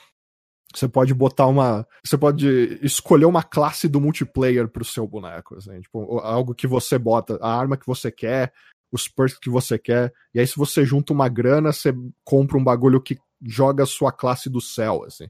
você 0.75 0.87
pode 0.89 1.15
botar 1.15 1.47
uma. 1.47 1.87
Você 2.05 2.17
pode 2.17 2.79
escolher 2.83 3.25
uma 3.25 3.43
classe 3.43 3.89
do 3.89 4.01
multiplayer 4.01 4.69
pro 4.69 4.85
seu 4.85 5.07
boneco. 5.07 5.57
Assim, 5.57 5.81
tipo, 5.81 6.19
algo 6.19 6.55
que 6.55 6.67
você 6.67 6.99
bota, 6.99 7.39
a 7.41 7.53
arma 7.53 7.77
que 7.77 7.87
você 7.87 8.11
quer, 8.11 8.53
os 8.93 9.09
perks 9.09 9.39
que 9.39 9.51
você 9.51 9.79
quer. 9.79 10.13
E 10.35 10.41
aí, 10.41 10.47
se 10.47 10.57
você 10.57 10.85
junta 10.85 11.13
uma 11.13 11.29
grana, 11.29 11.73
você 11.73 11.95
compra 12.25 12.57
um 12.57 12.65
bagulho 12.65 13.01
que 13.01 13.19
joga 13.43 13.85
a 13.85 13.87
sua 13.87 14.13
classe 14.13 14.51
do 14.51 14.61
céu, 14.61 15.05
assim. 15.05 15.27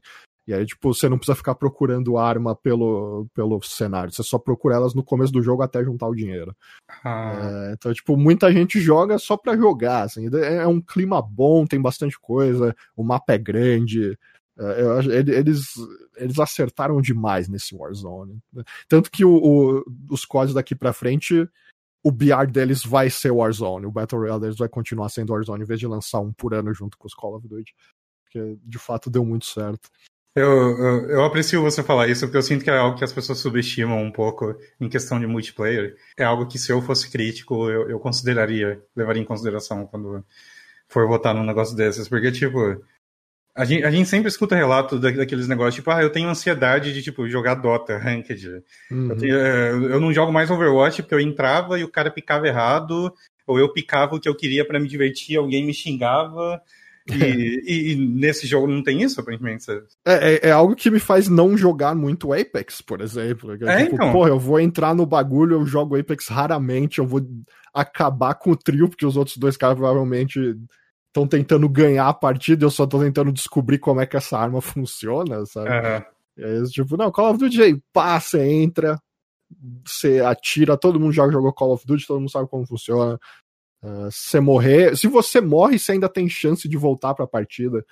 E 0.47 0.53
aí, 0.53 0.65
tipo, 0.65 0.93
você 0.93 1.07
não 1.07 1.17
precisa 1.17 1.35
ficar 1.35 1.55
procurando 1.55 2.17
arma 2.17 2.55
pelo, 2.55 3.27
pelo 3.33 3.61
cenário. 3.61 4.11
Você 4.11 4.23
só 4.23 4.39
procura 4.39 4.75
elas 4.75 4.93
no 4.93 5.03
começo 5.03 5.31
do 5.31 5.41
jogo 5.41 5.61
até 5.61 5.83
juntar 5.83 6.07
o 6.07 6.15
dinheiro. 6.15 6.55
Ah. 7.03 7.69
É, 7.69 7.73
então, 7.73 7.93
tipo, 7.93 8.17
muita 8.17 8.51
gente 8.51 8.79
joga 8.79 9.17
só 9.19 9.37
pra 9.37 9.55
jogar, 9.55 10.03
assim. 10.03 10.27
É, 10.35 10.55
é 10.57 10.67
um 10.67 10.81
clima 10.81 11.21
bom, 11.21 11.65
tem 11.65 11.79
bastante 11.79 12.19
coisa, 12.19 12.75
o 12.95 13.03
mapa 13.03 13.33
é 13.33 13.37
grande. 13.37 14.17
É, 14.59 14.81
eu, 14.81 14.99
eles, 15.11 15.73
eles 16.17 16.39
acertaram 16.39 16.99
demais 16.99 17.47
nesse 17.47 17.75
Warzone. 17.75 18.39
Tanto 18.89 19.11
que 19.11 19.23
o, 19.23 19.35
o, 19.35 19.85
os 20.09 20.25
códigos 20.25 20.55
daqui 20.55 20.75
pra 20.75 20.91
frente 20.91 21.47
o 22.03 22.11
BR 22.11 22.47
deles 22.51 22.83
vai 22.83 23.09
ser 23.09 23.31
Warzone, 23.31 23.85
o 23.85 23.91
Battle 23.91 24.21
Royale 24.21 24.41
deles 24.41 24.57
vai 24.57 24.67
continuar 24.67 25.09
sendo 25.09 25.33
Warzone, 25.33 25.63
em 25.63 25.67
vez 25.67 25.79
de 25.79 25.87
lançar 25.87 26.19
um 26.19 26.33
por 26.33 26.53
ano 26.53 26.73
junto 26.73 26.97
com 26.97 27.07
os 27.07 27.13
Call 27.13 27.35
of 27.35 27.47
Duty. 27.47 27.73
Porque 28.23 28.57
de 28.63 28.79
fato 28.79 29.09
deu 29.09 29.25
muito 29.25 29.45
certo. 29.45 29.89
Eu, 30.33 30.47
eu, 30.77 31.09
eu, 31.09 31.23
aprecio 31.25 31.61
você 31.61 31.83
falar 31.83 32.07
isso, 32.07 32.25
porque 32.25 32.37
eu 32.37 32.41
sinto 32.41 32.63
que 32.63 32.69
é 32.69 32.77
algo 32.77 32.97
que 32.97 33.03
as 33.03 33.11
pessoas 33.11 33.39
subestimam 33.39 34.01
um 34.01 34.11
pouco 34.11 34.55
em 34.79 34.87
questão 34.87 35.19
de 35.19 35.27
multiplayer. 35.27 35.97
É 36.17 36.23
algo 36.23 36.47
que, 36.47 36.57
se 36.57 36.71
eu 36.71 36.81
fosse 36.81 37.11
crítico, 37.11 37.69
eu, 37.69 37.89
eu 37.89 37.99
consideraria, 37.99 38.81
levaria 38.95 39.21
em 39.21 39.25
consideração 39.25 39.85
quando 39.85 40.23
for 40.87 41.05
votar 41.05 41.35
num 41.35 41.45
negócio 41.45 41.75
desses. 41.75 42.07
Porque, 42.07 42.31
tipo, 42.31 42.81
A 43.53 43.65
gente, 43.65 43.83
a 43.83 43.91
gente 43.91 44.07
sempre 44.07 44.29
escuta 44.29 44.55
relato 44.55 44.97
da, 44.97 45.11
daqueles 45.11 45.47
negócios, 45.47 45.75
tipo, 45.75 45.91
ah, 45.91 46.01
eu 46.01 46.09
tenho 46.09 46.29
ansiedade 46.29 46.93
de, 46.93 47.01
tipo, 47.01 47.27
jogar 47.27 47.55
Dota, 47.55 47.97
Ranked. 47.97 48.47
Uhum. 48.89 49.09
Eu, 49.09 49.17
tenho, 49.17 49.35
eh, 49.35 49.71
eu, 49.71 49.99
não 49.99 50.13
jogo 50.13 50.31
mais 50.31 50.49
Overwatch 50.49 51.01
porque 51.01 51.13
eu 51.13 51.19
entrava 51.19 51.77
e 51.77 51.83
o 51.83 51.89
cara 51.89 52.09
picava 52.09 52.47
errado, 52.47 53.13
ou 53.45 53.59
eu 53.59 53.71
picava 53.73 54.15
o 54.15 54.19
que 54.19 54.29
eu 54.29 54.35
queria 54.35 54.65
para 54.65 54.79
me 54.79 54.87
divertir, 54.87 55.37
alguém 55.37 55.65
me 55.65 55.73
xingava. 55.73 56.61
E, 57.09 57.13
e, 57.67 57.91
e, 57.91 57.95
nesse 57.95 58.47
jogo 58.47 58.67
não 58.67 58.81
tem 58.81 59.01
isso, 59.01 59.19
aparentemente. 59.19 59.65
É, 60.05 60.33
é, 60.33 60.47
é, 60.47 60.51
algo 60.51 60.73
que 60.73 60.89
me 60.89 60.99
faz 60.99 61.27
não 61.27 61.57
jogar 61.57 61.93
muito 61.93 62.31
Apex, 62.31 62.81
por 62.81 63.01
exemplo. 63.01 63.51
É, 63.65 63.83
tipo, 63.83 63.95
então. 63.95 64.13
Porra, 64.13 64.29
eu 64.29 64.39
vou 64.39 64.61
entrar 64.61 64.95
no 64.95 65.05
bagulho, 65.05 65.57
eu 65.57 65.65
jogo 65.65 65.99
Apex 65.99 66.29
raramente, 66.29 66.99
eu 66.99 67.05
vou 67.05 67.21
acabar 67.73 68.33
com 68.35 68.51
o 68.51 68.55
trio, 68.55 68.87
porque 68.87 69.05
os 69.05 69.17
outros 69.17 69.35
dois 69.35 69.57
caras 69.57 69.77
provavelmente 69.77 70.57
estão 71.11 71.27
tentando 71.27 71.67
ganhar 71.67 72.07
a 72.07 72.13
partida, 72.13 72.65
eu 72.65 72.71
só 72.71 72.87
tô 72.87 72.99
tentando 72.99 73.31
descobrir 73.31 73.77
como 73.77 73.99
é 73.99 74.07
que 74.07 74.17
essa 74.17 74.37
arma 74.37 74.61
funciona, 74.61 75.45
sabe? 75.45 75.69
Uhum. 75.69 76.05
E 76.37 76.43
aí, 76.43 76.63
tipo, 76.69 76.97
não, 76.97 77.11
Call 77.11 77.31
of 77.31 77.39
Duty 77.39 77.61
aí, 77.61 77.81
passa, 77.93 78.43
entra, 78.43 78.97
você 79.85 80.21
atira, 80.21 80.77
todo 80.77 80.99
mundo 80.99 81.11
já 81.11 81.29
jogou 81.29 81.53
Call 81.53 81.73
of 81.73 81.85
Duty, 81.85 82.07
todo 82.07 82.19
mundo 82.19 82.31
sabe 82.31 82.47
como 82.47 82.65
funciona. 82.65 83.19
Uh, 83.83 84.11
se 84.11 84.29
você 84.29 84.39
morrer, 84.39 84.97
se 84.97 85.07
você 85.07 85.41
morre, 85.41 85.77
você 85.77 85.93
ainda 85.93 86.07
tem 86.07 86.29
chance 86.29 86.67
de 86.67 86.77
voltar 86.77 87.13
para 87.13 87.25
a 87.25 87.27
partida. 87.27 87.85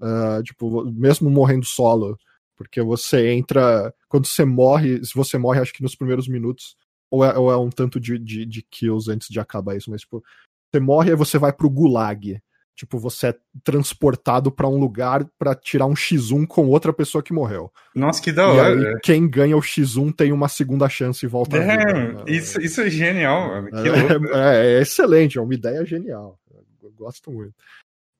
Uh, 0.00 0.42
tipo, 0.42 0.84
mesmo 0.84 1.30
morrendo 1.30 1.64
solo, 1.64 2.18
porque 2.56 2.82
você 2.82 3.30
entra. 3.30 3.94
Quando 4.08 4.26
você 4.26 4.44
morre, 4.44 5.02
se 5.04 5.14
você 5.14 5.38
morre, 5.38 5.60
acho 5.60 5.72
que 5.72 5.82
nos 5.82 5.94
primeiros 5.94 6.28
minutos, 6.28 6.76
ou 7.10 7.24
é, 7.24 7.38
ou 7.38 7.50
é 7.50 7.56
um 7.56 7.70
tanto 7.70 7.98
de, 7.98 8.18
de, 8.18 8.44
de, 8.44 8.62
kills 8.62 9.10
antes 9.10 9.28
de 9.28 9.40
acabar 9.40 9.76
isso, 9.76 9.90
mas 9.90 10.02
tipo, 10.02 10.22
você 10.70 10.80
morre 10.80 11.12
e 11.12 11.16
você 11.16 11.38
vai 11.38 11.52
pro 11.52 11.70
gulag. 11.70 12.40
Tipo, 12.76 12.98
você 12.98 13.28
é 13.28 13.34
transportado 13.64 14.52
para 14.52 14.68
um 14.68 14.78
lugar 14.78 15.24
para 15.38 15.54
tirar 15.54 15.86
um 15.86 15.94
X1 15.94 16.46
com 16.46 16.66
outra 16.66 16.92
pessoa 16.92 17.22
que 17.22 17.32
morreu. 17.32 17.72
Nossa, 17.94 18.20
que 18.20 18.30
da 18.30 18.48
hora. 18.48 18.78
E 18.78 18.86
aí, 18.86 19.00
quem 19.02 19.26
ganha 19.26 19.56
o 19.56 19.62
X1 19.62 20.14
tem 20.14 20.30
uma 20.30 20.46
segunda 20.46 20.86
chance 20.86 21.24
e 21.24 21.28
volta 21.28 21.56
é, 21.56 21.72
a 21.72 22.08
vida. 22.08 22.24
Isso, 22.26 22.60
isso 22.60 22.82
é 22.82 22.90
genial, 22.90 23.48
mano. 23.48 23.70
Que 23.70 23.88
é, 23.88 24.38
é, 24.38 24.78
é, 24.78 24.82
excelente, 24.82 25.38
é 25.38 25.40
uma 25.40 25.54
ideia 25.54 25.86
genial. 25.86 26.38
Eu 26.82 26.90
gosto 26.90 27.32
muito. 27.32 27.54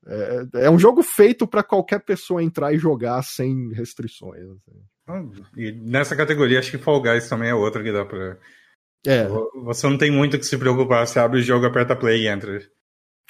É, 0.07 0.65
é 0.65 0.69
um 0.71 0.79
jogo 0.79 1.03
feito 1.03 1.45
para 1.45 1.61
qualquer 1.61 1.99
pessoa 1.99 2.41
entrar 2.41 2.73
e 2.73 2.79
jogar 2.79 3.21
sem 3.23 3.71
restrições. 3.73 4.41
Assim. 4.41 5.31
E 5.55 5.71
nessa 5.71 6.15
categoria, 6.15 6.57
acho 6.57 6.71
que 6.71 6.79
Fall 6.79 7.01
Guys 7.01 7.29
também 7.29 7.49
é 7.49 7.53
outra 7.53 7.83
que 7.83 7.91
dá 7.91 8.03
pra. 8.03 8.37
É. 9.05 9.27
Você 9.63 9.87
não 9.87 9.99
tem 9.99 10.09
muito 10.09 10.39
que 10.39 10.45
se 10.45 10.57
preocupar. 10.57 11.05
Você 11.05 11.19
abre 11.19 11.41
o 11.41 11.43
jogo, 11.43 11.67
aperta 11.67 11.95
play 11.95 12.23
e 12.23 12.27
entra. 12.27 12.59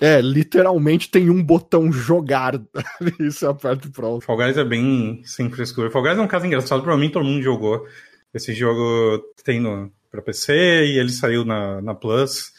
É, 0.02 0.22
literalmente 0.22 1.10
tem 1.10 1.30
um 1.30 1.44
botão 1.44 1.92
jogar. 1.92 2.54
Isso 3.20 3.46
é 3.46 3.50
aperta 3.50 3.88
e 3.88 3.92
pronto. 3.92 4.24
Fall 4.24 4.38
Guys 4.38 4.58
é 4.58 4.64
bem 4.64 5.22
sem 5.24 5.50
frescura. 5.50 5.90
Fall 5.90 6.04
Guys 6.04 6.18
é 6.18 6.22
um 6.22 6.28
caso 6.28 6.46
engraçado, 6.46 6.84
pra 6.84 6.98
mim 6.98 7.10
todo 7.10 7.26
mundo 7.26 7.42
jogou. 7.42 7.86
Esse 8.34 8.54
jogo 8.54 9.24
tem 9.44 9.60
no, 9.60 9.92
pra 10.12 10.22
PC 10.22 10.54
e 10.54 11.00
ele 11.00 11.10
saiu 11.10 11.44
na, 11.44 11.82
na 11.82 11.96
Plus. 11.96 12.52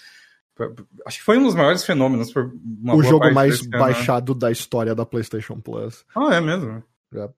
Acho 1.06 1.18
que 1.18 1.24
foi 1.24 1.38
um 1.38 1.44
dos 1.44 1.54
maiores 1.54 1.84
fenômenos 1.84 2.32
por 2.32 2.52
uma 2.82 2.96
O 2.96 3.02
jogo 3.02 3.32
mais 3.32 3.60
baixado 3.62 4.34
da 4.34 4.50
história 4.50 4.94
da 4.94 5.06
PlayStation 5.06 5.60
Plus. 5.60 6.04
Ah, 6.16 6.34
é 6.34 6.40
mesmo? 6.40 6.82
É. 7.14 7.28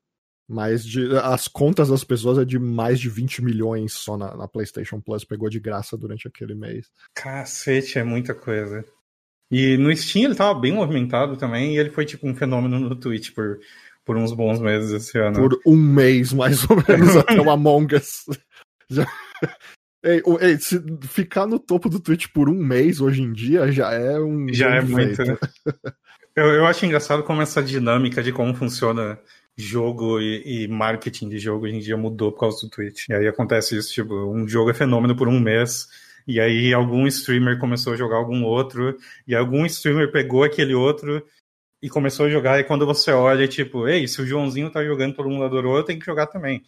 Mais 0.48 0.84
de, 0.84 1.16
as 1.18 1.46
contas 1.46 1.88
das 1.88 2.02
pessoas 2.02 2.38
é 2.38 2.44
de 2.44 2.58
mais 2.58 2.98
de 2.98 3.08
20 3.08 3.44
milhões 3.44 3.92
só 3.92 4.16
na, 4.16 4.36
na 4.36 4.48
PlayStation 4.48 5.00
Plus. 5.00 5.24
Pegou 5.24 5.50
de 5.50 5.60
graça 5.60 5.96
durante 5.96 6.26
aquele 6.26 6.54
mês. 6.54 6.86
Cacete, 7.14 7.98
é 7.98 8.04
muita 8.04 8.34
coisa. 8.34 8.84
E 9.50 9.76
no 9.76 9.94
Steam 9.96 10.26
ele 10.26 10.34
tava 10.34 10.58
bem 10.58 10.72
movimentado 10.72 11.36
também, 11.36 11.74
e 11.74 11.78
ele 11.78 11.90
foi 11.90 12.04
tipo 12.04 12.28
um 12.28 12.34
fenômeno 12.34 12.78
no 12.78 12.94
Twitch 12.94 13.32
por, 13.32 13.58
por 14.04 14.16
uns 14.16 14.32
bons 14.32 14.60
meses 14.60 14.92
esse 14.92 15.18
ano. 15.18 15.36
Por 15.36 15.60
um 15.66 15.76
mês, 15.76 16.32
mais 16.32 16.68
ou 16.70 16.76
menos, 16.76 17.16
até 17.18 17.40
o 17.40 17.50
Among 17.50 17.94
Us. 17.96 18.26
Já... 18.88 19.06
Ei, 20.02 20.22
ei, 20.40 20.58
se 20.58 20.82
ficar 21.02 21.46
no 21.46 21.58
topo 21.58 21.88
do 21.88 22.00
Twitch 22.00 22.28
por 22.32 22.48
um 22.48 22.54
mês 22.54 23.00
hoje 23.00 23.22
em 23.22 23.32
dia 23.32 23.70
já 23.70 23.92
é 23.92 24.18
um. 24.18 24.46
Já 24.52 24.76
é 24.76 24.80
muito. 24.80 25.22
Né? 25.22 25.36
eu, 26.34 26.46
eu 26.46 26.66
acho 26.66 26.86
engraçado 26.86 27.22
como 27.22 27.42
essa 27.42 27.62
dinâmica 27.62 28.22
de 28.22 28.32
como 28.32 28.54
funciona 28.54 29.18
jogo 29.56 30.20
e, 30.20 30.64
e, 30.64 30.68
marketing 30.68 31.28
de 31.28 31.38
jogo 31.38 31.66
hoje 31.66 31.76
em 31.76 31.80
dia 31.80 31.96
mudou 31.96 32.32
por 32.32 32.40
causa 32.40 32.66
do 32.66 32.70
Twitch. 32.70 33.08
E 33.08 33.14
aí 33.14 33.28
acontece 33.28 33.76
isso, 33.76 33.92
tipo, 33.92 34.14
um 34.14 34.48
jogo 34.48 34.70
é 34.70 34.74
fenômeno 34.74 35.14
por 35.14 35.28
um 35.28 35.38
mês 35.38 35.88
e 36.26 36.40
aí 36.40 36.72
algum 36.72 37.06
streamer 37.06 37.58
começou 37.58 37.92
a 37.92 37.96
jogar 37.96 38.16
algum 38.16 38.44
outro, 38.44 38.96
e 39.26 39.34
algum 39.34 39.64
streamer 39.66 40.10
pegou 40.10 40.42
aquele 40.42 40.74
outro 40.74 41.24
e 41.82 41.88
começou 41.88 42.26
a 42.26 42.30
jogar, 42.30 42.60
e 42.60 42.64
quando 42.64 42.84
você 42.84 43.10
olha, 43.10 43.48
tipo, 43.48 43.88
ei, 43.88 44.06
se 44.06 44.20
o 44.20 44.26
Joãozinho 44.26 44.70
tá 44.70 44.84
jogando, 44.84 45.14
todo 45.14 45.30
mundo 45.30 45.44
adorou, 45.44 45.76
eu 45.76 45.84
tenho 45.84 45.98
que 45.98 46.06
jogar 46.06 46.26
também. 46.26 46.62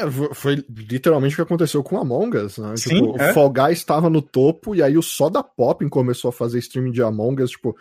É, 0.00 0.10
foi 0.34 0.62
literalmente 0.68 1.34
o 1.34 1.36
que 1.36 1.42
aconteceu 1.42 1.82
com 1.82 1.96
Among 1.96 2.36
Us, 2.36 2.58
né? 2.58 2.76
Sim, 2.76 3.06
tipo, 3.06 3.22
é? 3.22 3.30
o 3.30 3.34
Fall 3.34 3.50
Guys 3.50 3.78
estava 3.78 4.10
no 4.10 4.20
topo, 4.20 4.74
e 4.74 4.82
aí 4.82 4.98
o 4.98 5.02
Soda 5.02 5.42
Pop 5.42 5.88
começou 5.88 6.28
a 6.28 6.32
fazer 6.32 6.58
streaming 6.58 6.90
de 6.90 7.02
Among 7.02 7.42
Us, 7.42 7.52
tipo, 7.52 7.76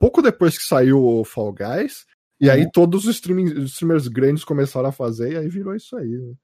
pouco 0.00 0.22
depois 0.22 0.56
que 0.56 0.64
saiu 0.64 1.04
o 1.04 1.24
Fall 1.24 1.52
Guys, 1.52 2.06
e 2.40 2.46
uhum. 2.46 2.52
aí 2.52 2.70
todos 2.72 3.06
os 3.06 3.16
streamers 3.16 4.08
grandes 4.08 4.44
começaram 4.44 4.88
a 4.88 4.92
fazer, 4.92 5.32
e 5.32 5.36
aí 5.36 5.48
virou 5.48 5.74
isso 5.74 5.96
aí, 5.96 6.08
né? 6.08 6.34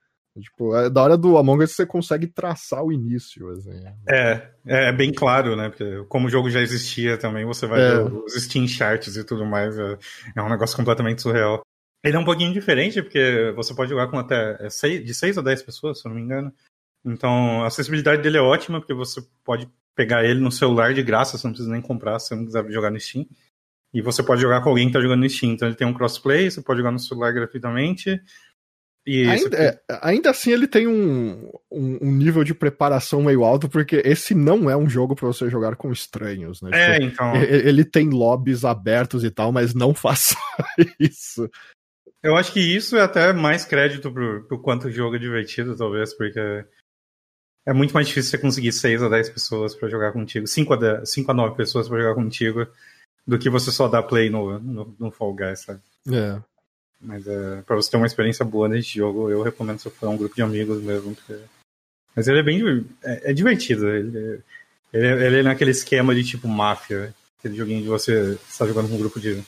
Tipo, 0.41 0.75
é 0.75 0.91
da 0.91 1.03
hora 1.03 1.17
do 1.17 1.39
Among 1.39 1.63
Us 1.63 1.73
você 1.73 1.87
consegue 1.87 2.27
traçar 2.27 2.83
o 2.83 2.93
início. 2.93 3.49
Assim. 3.51 3.85
É, 4.09 4.51
é, 4.67 4.89
é 4.89 4.93
bem 4.93 5.13
claro, 5.13 5.55
né? 5.55 5.69
Porque 5.69 6.05
como 6.09 6.27
o 6.27 6.31
jogo 6.31 6.51
já 6.51 6.61
existia 6.61 7.17
também, 7.17 7.45
você 7.45 7.67
vai 7.67 7.81
é. 7.81 8.03
ver 8.03 8.13
os 8.13 8.35
Steam 8.35 8.67
Charts 8.67 9.17
e 9.17 9.25
tudo 9.25 9.47
mais. 9.47 9.79
É, 9.79 9.97
é, 10.35 10.43
um 10.43 10.49
negócio 10.49 10.77
completamente 10.77 11.23
surreal. 11.23 11.63
Ele 12.03 12.17
é 12.17 12.19
um 12.19 12.25
pouquinho 12.25 12.53
diferente, 12.53 13.01
porque 13.01 13.53
você 13.55 13.75
pode 13.75 13.91
jogar 13.91 14.09
com 14.09 14.19
até 14.19 14.59
é, 14.61 14.69
seis, 14.69 15.05
de 15.05 15.15
6 15.15 15.39
a 15.39 15.43
10 15.43 15.63
pessoas, 15.63 16.01
se 16.01 16.07
eu 16.07 16.11
não 16.11 16.17
me 16.17 16.23
engano. 16.23 16.53
Então, 17.05 17.63
a 17.63 17.69
acessibilidade 17.69 18.21
dele 18.21 18.39
é 18.39 18.43
ótima, 18.43 18.81
porque 18.81 18.95
você 18.95 19.23
pode 19.45 19.69
pegar 19.95 20.25
ele 20.25 20.41
no 20.41 20.51
celular 20.51 20.93
de 20.93 21.03
graça, 21.03 21.39
você 21.39 21.47
não 21.47 21.53
precisa 21.53 21.73
nem 21.73 21.81
comprar 21.81 22.19
se 22.19 22.29
você 22.29 22.35
não 22.35 22.45
quiser 22.45 22.71
jogar 22.71 22.91
no 22.91 22.99
Steam. 22.99 23.25
E 23.93 24.03
você 24.03 24.23
pode 24.25 24.43
jogar 24.43 24.61
com 24.61 24.71
alguém 24.71 24.87
que 24.87 24.91
está 24.91 25.01
jogando 25.01 25.21
no 25.21 25.31
Steam. 25.31 25.53
Então 25.53 25.69
ele 25.69 25.77
tem 25.77 25.87
um 25.87 25.95
crossplay, 25.95 26.51
você 26.51 26.61
pode 26.61 26.79
jogar 26.79 26.91
no 26.91 26.99
celular 26.99 27.33
gratuitamente. 27.33 28.21
Ainda, 29.07 29.57
é, 29.57 29.81
ainda, 30.01 30.31
assim, 30.31 30.51
ele 30.51 30.67
tem 30.67 30.87
um, 30.87 31.51
um, 31.71 31.99
um, 32.01 32.11
nível 32.11 32.43
de 32.43 32.55
preparação 32.55 33.23
meio 33.23 33.45
alto, 33.45 33.69
porque 33.69 34.01
esse 34.03 34.35
não 34.35 34.71
é 34.71 34.77
um 34.77 34.89
jogo 34.89 35.15
para 35.15 35.27
você 35.27 35.51
jogar 35.51 35.77
com 35.77 35.93
estranhos, 35.93 36.63
né? 36.63 36.71
É, 36.73 36.95
tipo, 36.95 37.07
então. 37.13 37.37
Ele, 37.37 37.69
ele, 37.69 37.85
tem 37.85 38.09
lobbies 38.09 38.65
abertos 38.65 39.23
e 39.23 39.31
tal, 39.31 39.53
mas 39.53 39.75
não 39.75 39.93
faça 39.95 40.37
isso. 40.99 41.51
Eu 42.23 42.35
acho 42.35 42.51
que 42.51 42.61
isso 42.61 42.97
é 42.97 43.03
até 43.03 43.31
mais 43.35 43.67
crédito 43.67 44.11
pro, 44.11 44.45
pro 44.45 44.59
quanto 44.59 44.89
o 44.89 44.91
jogo 44.91 45.17
é 45.17 45.19
divertido, 45.19 45.77
talvez, 45.77 46.15
porque 46.15 46.65
é 47.67 47.73
muito 47.75 47.93
mais 47.93 48.09
difícil 48.09 48.31
você 48.31 48.39
conseguir 48.39 48.73
6 48.73 49.03
a 49.03 49.09
10 49.11 49.29
pessoas 49.29 49.75
para 49.75 49.91
jogar 49.91 50.13
contigo, 50.13 50.47
5 50.47 50.73
a, 50.73 50.77
10, 50.77 51.11
5 51.11 51.31
a 51.31 51.35
9 51.35 51.57
pessoas 51.57 51.87
para 51.87 52.01
jogar 52.01 52.15
contigo, 52.15 52.67
do 53.27 53.39
que 53.39 53.51
você 53.51 53.71
só 53.71 53.87
dar 53.87 54.03
play 54.03 54.31
no, 54.31 54.59
no, 54.59 54.97
no 54.99 55.11
Fall 55.11 55.35
Guys, 55.35 55.61
sabe? 55.61 55.81
É. 56.11 56.41
Mas 57.05 57.27
é, 57.27 57.63
pra 57.63 57.77
você 57.77 57.91
ter 57.91 57.99
uma 57.99 58.07
experiência 58.07 58.45
boa 58.45 58.69
nesse 58.69 58.97
jogo, 58.97 59.31
eu 59.31 59.43
recomendo 59.43 59.79
se 59.79 59.91
for 59.91 60.09
um 60.09 60.17
grupo 60.17 60.35
de 60.35 60.43
amigos 60.43 60.83
mesmo. 60.83 61.15
Porque... 61.15 61.37
Mas 62.17 62.27
ele 62.27 62.41
é 62.41 62.43
bem. 62.43 62.87
É, 63.03 63.31
é 63.31 63.35
divertido. 63.35 63.89
Ele, 63.89 64.41
ele, 64.93 65.07
ele, 65.07 65.41
é 65.41 65.43
naquele 65.43 65.71
esquema 65.71 66.15
de 66.15 66.25
tipo 66.25 66.49
máfia. 66.49 67.15
Aquele 67.39 67.57
joguinho 67.57 67.83
de 67.83 67.89
você 67.89 68.39
estar 68.49 68.67
jogando 68.67 68.89
com 68.89 68.95
um 68.95 68.99
grupo 68.99 69.21
de. 69.21 69.43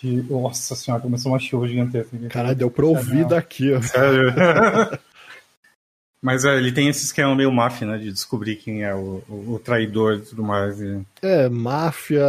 de... 0.00 0.22
Nossa 0.30 0.76
senhora, 0.76 1.02
começou 1.02 1.32
uma 1.32 1.40
chuva 1.40 1.66
gigantesca. 1.66 2.16
Caralho, 2.28 2.56
deu 2.56 2.70
pra 2.70 2.86
ouvir 2.86 3.26
daqui, 3.26 3.72
ó. 3.72 3.82
Sério. 3.82 4.32
Mas 6.22 6.44
é, 6.44 6.56
ele 6.58 6.70
tem 6.70 6.86
esse 6.88 7.04
esquema 7.04 7.34
meio 7.34 7.50
máfia, 7.50 7.86
né? 7.86 7.96
De 7.96 8.12
descobrir 8.12 8.56
quem 8.56 8.84
é 8.84 8.94
o, 8.94 9.22
o, 9.26 9.54
o 9.54 9.58
traidor 9.58 10.18
e 10.18 10.20
tudo 10.20 10.44
mais. 10.44 10.78
E... 10.78 11.00
É, 11.22 11.48
máfia, 11.48 12.22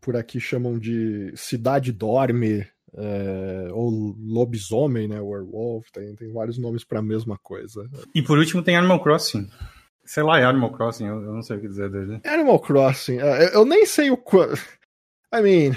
por 0.00 0.16
aqui 0.16 0.40
chamam 0.40 0.76
de 0.76 1.32
Cidade 1.36 1.92
Dorme 1.92 2.66
é, 2.94 3.68
ou 3.72 4.16
lobisomem, 4.18 5.08
né? 5.08 5.20
Werewolf, 5.20 5.86
tem, 5.92 6.14
tem 6.14 6.32
vários 6.32 6.58
nomes 6.58 6.84
para 6.84 7.00
a 7.00 7.02
mesma 7.02 7.38
coisa. 7.38 7.88
E 8.14 8.22
por 8.22 8.38
último 8.38 8.62
tem 8.62 8.76
Animal 8.76 9.02
Crossing. 9.02 9.48
Sei 10.04 10.22
lá, 10.22 10.40
é 10.40 10.44
Animal 10.44 10.72
Crossing, 10.72 11.06
eu, 11.06 11.22
eu 11.22 11.32
não 11.34 11.42
sei 11.42 11.56
o 11.56 11.60
que 11.60 11.68
dizer 11.68 11.90
dele. 11.90 12.20
Animal 12.24 12.60
Crossing, 12.60 13.18
é, 13.18 13.54
eu 13.54 13.64
nem 13.64 13.84
sei 13.84 14.10
o 14.10 14.16
quanto. 14.16 14.60
I 15.34 15.42
mean, 15.42 15.76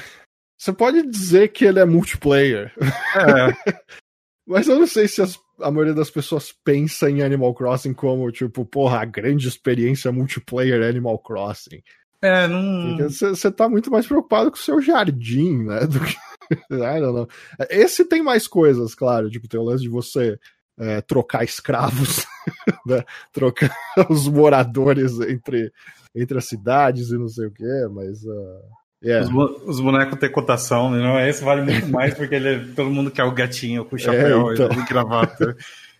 você 0.57 0.71
pode 0.71 1.05
dizer 1.07 1.49
que 1.49 1.65
ele 1.65 1.79
é 1.79 1.85
multiplayer. 1.85 2.73
É. 2.79 3.71
Mas 4.47 4.67
eu 4.67 4.79
não 4.79 4.87
sei 4.87 5.07
se 5.07 5.21
as, 5.21 5.39
a 5.59 5.69
maioria 5.71 5.93
das 5.93 6.09
pessoas 6.09 6.53
pensa 6.63 7.09
em 7.09 7.21
Animal 7.21 7.53
Crossing 7.53 7.93
como, 7.93 8.31
tipo, 8.31 8.65
porra, 8.65 8.99
a 8.99 9.05
grande 9.05 9.47
experiência 9.47 10.11
multiplayer 10.11 10.81
Animal 10.87 11.19
Crossing. 11.19 11.81
É, 12.21 12.47
não. 12.47 12.97
Você 13.09 13.51
tá 13.51 13.67
muito 13.67 13.89
mais 13.89 14.05
preocupado 14.05 14.51
com 14.51 14.57
o 14.57 14.59
seu 14.59 14.81
jardim, 14.81 15.63
né? 15.63 15.87
Do 15.87 15.99
que 15.99 16.15
I 16.71 16.99
don't 16.99 17.13
know. 17.13 17.27
Esse 17.69 18.05
tem 18.05 18.21
mais 18.21 18.47
coisas, 18.47 18.93
claro. 18.93 19.29
Tipo, 19.29 19.47
tem 19.47 19.59
o 19.59 19.63
lance 19.63 19.83
de 19.83 19.89
você 19.89 20.37
é, 20.79 21.01
trocar 21.01 21.43
escravos, 21.43 22.25
né? 22.85 23.03
trocar 23.31 23.75
os 24.09 24.27
moradores 24.27 25.19
entre, 25.21 25.71
entre 26.15 26.37
as 26.37 26.45
cidades 26.45 27.09
e 27.09 27.17
não 27.17 27.27
sei 27.27 27.47
o 27.47 27.51
que, 27.51 27.87
mas. 27.91 28.23
Uh, 28.23 28.81
Yeah. 29.03 29.27
Os, 29.27 29.63
os, 29.63 29.79
bonecos 29.79 30.19
têm 30.19 30.31
cotação, 30.31 30.91
né? 30.91 30.99
não? 30.99 31.19
Esse 31.19 31.43
vale 31.43 31.63
muito 31.63 31.87
mais 31.87 32.13
porque 32.13 32.35
ele, 32.35 32.49
é, 32.49 32.59
todo 32.75 32.91
mundo 32.91 33.09
quer 33.09 33.23
o 33.23 33.31
gatinho 33.31 33.83
com 33.83 33.95
o 33.95 33.99
chapéu 33.99 34.51
é, 34.51 34.53
então... 34.53 34.69
e 34.71 34.85
gravata. 34.85 35.57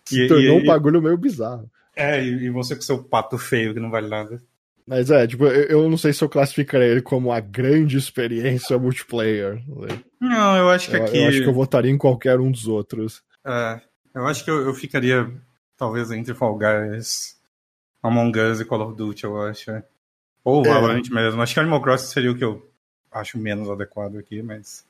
Se 0.07 0.25
e, 0.25 0.27
tornou 0.27 0.59
e, 0.59 0.61
um 0.61 0.65
bagulho 0.65 1.01
meio 1.01 1.17
bizarro. 1.17 1.67
É, 1.95 2.23
e, 2.23 2.47
você 2.51 2.75
com 2.75 2.81
seu 2.83 3.03
pato 3.03 3.39
feio 3.39 3.73
que 3.73 3.79
não 3.79 3.89
vale 3.89 4.07
nada. 4.07 4.39
Mas 4.87 5.09
é, 5.09 5.27
tipo, 5.27 5.45
eu 5.45 5.89
não 5.89 5.97
sei 5.97 6.13
se 6.13 6.23
eu 6.23 6.29
classificaria 6.29 6.87
ele 6.87 7.01
como 7.01 7.31
a 7.31 7.39
grande 7.39 7.97
experiência 7.97 8.77
multiplayer. 8.77 9.61
Não, 10.19 10.57
eu 10.57 10.69
acho 10.69 10.89
que 10.89 10.95
eu, 10.95 11.03
aqui. 11.03 11.17
Eu 11.17 11.27
acho 11.27 11.41
que 11.41 11.47
eu 11.47 11.53
votaria 11.53 11.91
em 11.91 11.97
qualquer 11.97 12.39
um 12.39 12.51
dos 12.51 12.67
outros. 12.67 13.23
É, 13.45 13.81
eu 14.13 14.27
acho 14.27 14.43
que 14.43 14.51
eu, 14.51 14.61
eu 14.61 14.73
ficaria, 14.73 15.31
talvez, 15.77 16.11
entre 16.11 16.33
Fall 16.33 16.57
Guys, 16.57 17.39
Among 18.03 18.37
Us 18.39 18.59
e 18.59 18.65
Call 18.65 18.81
of 18.81 18.95
Duty, 18.95 19.23
eu 19.23 19.41
acho. 19.41 19.71
Ou 20.43 20.63
Valorant 20.63 21.07
é. 21.09 21.13
mesmo. 21.13 21.41
Acho 21.41 21.53
que 21.53 21.59
Animal 21.59 21.81
Crossing 21.81 22.11
seria 22.11 22.31
o 22.31 22.37
que 22.37 22.43
eu 22.43 22.69
acho 23.11 23.37
menos 23.37 23.69
adequado 23.69 24.17
aqui, 24.17 24.41
mas. 24.41 24.85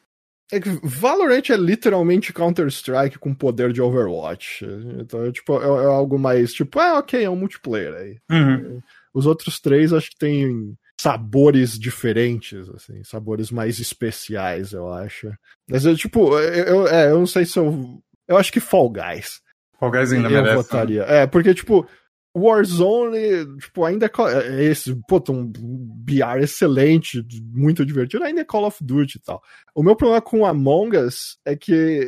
É 0.52 0.60
que 0.60 0.70
Valorant 0.84 1.50
é 1.50 1.56
literalmente 1.56 2.34
Counter-Strike 2.34 3.18
com 3.20 3.34
poder 3.34 3.72
de 3.72 3.82
Overwatch. 3.82 4.66
Então, 5.00 5.26
é, 5.26 5.32
tipo, 5.32 5.58
é, 5.62 5.66
é, 5.66 5.86
algo 5.86 6.20
mais 6.20 6.54
tipo, 6.54 6.78
ah, 6.80 7.00
ok, 7.00 7.24
é 7.24 7.30
um 7.30 7.38
multiplayer 7.38 7.94
aí. 7.94 8.18
Uhum. 8.30 8.82
Os 9.14 9.26
outros 9.26 9.60
três 9.60 9.92
acho 9.92 10.10
que 10.10 10.18
tem 10.18 10.78
sabores 11.00 11.78
diferentes, 11.78 12.70
assim, 12.70 13.04
sabores 13.04 13.52
mais 13.52 13.80
especiais, 13.80 14.72
eu 14.72 14.92
acho. 14.92 15.32
Mas 15.70 15.86
eu, 15.86 15.96
tipo, 15.96 16.38
eu, 16.38 16.66
eu, 16.66 16.88
é, 16.88 17.12
eu 17.12 17.20
não 17.20 17.28
sei 17.28 17.46
se 17.46 17.58
eu. 17.58 18.02
Eu 18.28 18.38
acho 18.38 18.52
que 18.52 18.60
Fall 18.60 18.90
Guys. 18.90 19.42
Fall 19.80 19.92
Guys 19.92 20.14
ainda 20.14 20.28
eu 20.28 20.32
merece. 20.32 20.50
Né? 20.50 20.56
votaria. 20.56 21.02
É, 21.04 21.28
porque, 21.28 21.54
tipo, 21.54 21.88
Warzone, 22.36 23.58
tipo, 23.58 23.84
ainda 23.84 24.06
é, 24.06 24.48
é 24.48 24.64
esse, 24.66 24.96
pô, 25.08 25.22
um 25.30 25.52
BR 25.52 26.40
excelente, 26.42 27.26
muito 27.52 27.86
divertido, 27.86 28.24
ainda 28.24 28.42
é 28.42 28.46
Call 28.46 28.66
of 28.66 28.82
Duty 28.82 29.18
e 29.18 29.22
tal. 29.22 29.42
O 29.76 29.84
meu 29.84 29.96
problema 29.96 30.22
com 30.22 30.46
Among 30.46 30.98
Us 30.98 31.38
é 31.46 31.56
que 31.56 32.08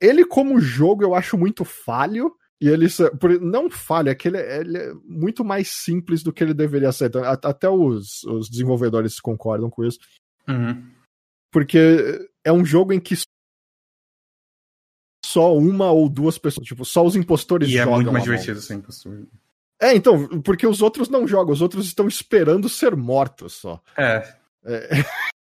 ele 0.00 0.24
como 0.24 0.60
jogo 0.60 1.02
eu 1.02 1.14
acho 1.14 1.36
muito 1.36 1.64
falho, 1.64 2.32
e 2.60 2.68
ele 2.68 2.86
não 3.40 3.70
falha, 3.70 4.10
é 4.10 4.14
que 4.14 4.28
ele, 4.28 4.38
ele, 4.38 4.78
é 4.78 4.94
muito 5.04 5.44
mais 5.44 5.68
simples 5.68 6.22
do 6.22 6.32
que 6.32 6.42
ele 6.42 6.54
deveria 6.54 6.90
ser. 6.90 7.06
Então, 7.06 7.22
até 7.24 7.68
os, 7.68 8.22
os 8.24 8.48
desenvolvedores 8.48 9.20
concordam 9.20 9.68
com 9.68 9.84
isso. 9.84 9.98
Uhum. 10.48 10.90
Porque 11.52 12.28
é 12.42 12.52
um 12.52 12.64
jogo 12.64 12.92
em 12.92 13.00
que 13.00 13.14
só 15.24 15.54
uma 15.54 15.90
ou 15.90 16.08
duas 16.08 16.38
pessoas, 16.38 16.66
tipo, 16.66 16.84
só 16.84 17.04
os 17.04 17.14
impostores 17.14 17.68
e 17.68 17.72
jogam. 17.72 17.90
E 17.90 17.92
é 17.92 17.96
muito 17.96 18.12
mais 18.12 18.24
divertido 18.24 18.60
sem 18.60 18.78
impostor. 18.78 19.26
É, 19.80 19.94
então, 19.94 20.40
porque 20.40 20.66
os 20.66 20.80
outros 20.80 21.10
não 21.10 21.26
jogam, 21.26 21.52
os 21.52 21.60
outros 21.60 21.86
estão 21.86 22.08
esperando 22.08 22.68
ser 22.68 22.96
mortos 22.96 23.52
só. 23.54 23.82
É. 23.98 24.34
é... 24.64 24.88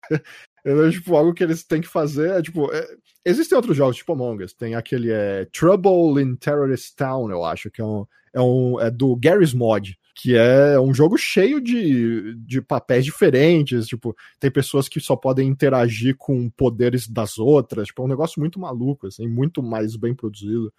é 0.65 0.89
tipo, 0.89 1.15
algo 1.15 1.33
que 1.33 1.43
eles 1.43 1.63
têm 1.63 1.81
que 1.81 1.87
fazer 1.87 2.31
é, 2.31 2.41
tipo, 2.41 2.71
é... 2.73 2.87
existem 3.25 3.55
outros 3.55 3.75
jogos, 3.75 3.97
tipo 3.97 4.13
Among 4.13 4.43
Us, 4.43 4.53
tem 4.53 4.75
aquele 4.75 5.11
é, 5.11 5.45
Trouble 5.45 6.21
in 6.21 6.35
Terrorist 6.35 6.95
Town, 6.95 7.29
eu 7.29 7.43
acho, 7.43 7.69
que 7.69 7.81
é 7.81 7.85
um, 7.85 8.05
é 8.33 8.41
um 8.41 8.79
é 8.79 8.89
do 8.89 9.15
Garry's 9.15 9.53
Mod, 9.53 9.97
que 10.15 10.37
é 10.37 10.79
um 10.79 10.93
jogo 10.93 11.17
cheio 11.17 11.59
de, 11.59 12.35
de 12.35 12.61
papéis 12.61 13.03
diferentes, 13.03 13.87
tipo, 13.87 14.15
tem 14.39 14.49
pessoas 14.51 14.87
que 14.87 14.99
só 14.99 15.15
podem 15.15 15.47
interagir 15.47 16.15
com 16.17 16.49
poderes 16.49 17.07
das 17.07 17.37
outras, 17.37 17.87
tipo, 17.87 18.01
é 18.01 18.05
um 18.05 18.09
negócio 18.09 18.39
muito 18.39 18.59
maluco, 18.59 19.07
assim, 19.07 19.27
muito 19.27 19.61
mais 19.61 19.95
bem 19.95 20.13
produzido. 20.13 20.71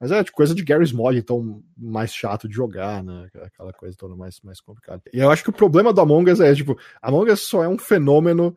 Mas 0.00 0.10
é 0.10 0.22
tipo, 0.22 0.36
coisa 0.36 0.54
de 0.54 0.62
Gary's 0.62 0.92
Mod, 0.92 1.16
então 1.16 1.62
mais 1.78 2.12
chato 2.12 2.48
de 2.48 2.54
jogar, 2.54 3.02
né? 3.02 3.28
Aquela 3.42 3.72
coisa 3.72 3.96
toda 3.96 4.14
mais, 4.14 4.40
mais 4.42 4.60
complicada. 4.60 5.00
E 5.12 5.18
eu 5.18 5.30
acho 5.30 5.42
que 5.42 5.50
o 5.50 5.52
problema 5.52 5.92
do 5.94 6.00
Among 6.00 6.30
Us 6.30 6.40
é, 6.40 6.54
tipo, 6.54 6.76
Among 7.00 7.30
Us 7.30 7.40
só 7.40 7.62
é 7.62 7.68
um 7.68 7.78
fenômeno 7.78 8.54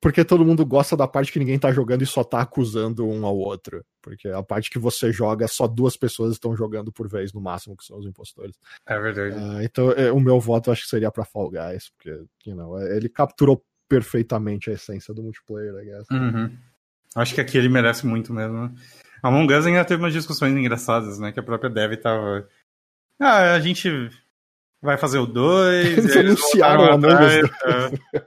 porque 0.00 0.24
todo 0.24 0.44
mundo 0.44 0.64
gosta 0.64 0.96
da 0.96 1.06
parte 1.06 1.30
que 1.30 1.38
ninguém 1.38 1.58
tá 1.58 1.70
jogando 1.70 2.02
e 2.02 2.06
só 2.06 2.24
tá 2.24 2.40
acusando 2.40 3.06
um 3.06 3.26
ao 3.26 3.36
outro. 3.36 3.84
Porque 4.00 4.28
a 4.28 4.42
parte 4.42 4.70
que 4.70 4.78
você 4.78 5.12
joga, 5.12 5.46
só 5.46 5.66
duas 5.66 5.96
pessoas 5.96 6.32
estão 6.32 6.56
jogando 6.56 6.90
por 6.90 7.06
vez, 7.06 7.32
no 7.34 7.40
máximo, 7.40 7.76
que 7.76 7.84
são 7.84 7.98
os 7.98 8.06
impostores. 8.06 8.56
É 8.86 8.98
verdade. 8.98 9.36
Uh, 9.36 9.62
então, 9.62 9.92
é, 9.92 10.10
o 10.10 10.18
meu 10.18 10.40
voto 10.40 10.70
acho 10.70 10.84
que 10.84 10.88
seria 10.88 11.10
pra 11.10 11.26
Fall 11.26 11.50
Guys, 11.50 11.90
porque, 11.90 12.24
you 12.46 12.56
know, 12.56 12.78
é, 12.78 12.96
ele 12.96 13.10
capturou 13.10 13.62
perfeitamente 13.86 14.70
a 14.70 14.72
essência 14.72 15.12
do 15.12 15.22
multiplayer, 15.22 15.74
I 15.74 15.84
guess. 15.84 16.10
Uhum. 16.10 16.56
Acho 17.14 17.34
que 17.34 17.40
aqui 17.40 17.58
ele 17.58 17.68
merece 17.68 18.06
muito 18.06 18.32
mesmo. 18.32 18.74
Among 19.22 19.52
Us 19.52 19.66
ainda 19.66 19.84
teve 19.84 20.02
umas 20.02 20.14
discussões 20.14 20.56
engraçadas, 20.56 21.18
né? 21.18 21.30
Que 21.30 21.40
a 21.40 21.42
própria 21.42 21.68
Dev 21.68 21.94
tava. 21.96 22.48
Ah, 23.18 23.52
a 23.52 23.60
gente 23.60 24.10
vai 24.82 24.96
fazer 24.96 25.18
o 25.18 25.26
2. 25.26 25.98
Eles 25.98 26.16
anunciaram 26.16 26.84
o 26.84 26.92
Among 26.92 27.14
Us. 27.14 27.50
É. 27.64 28.20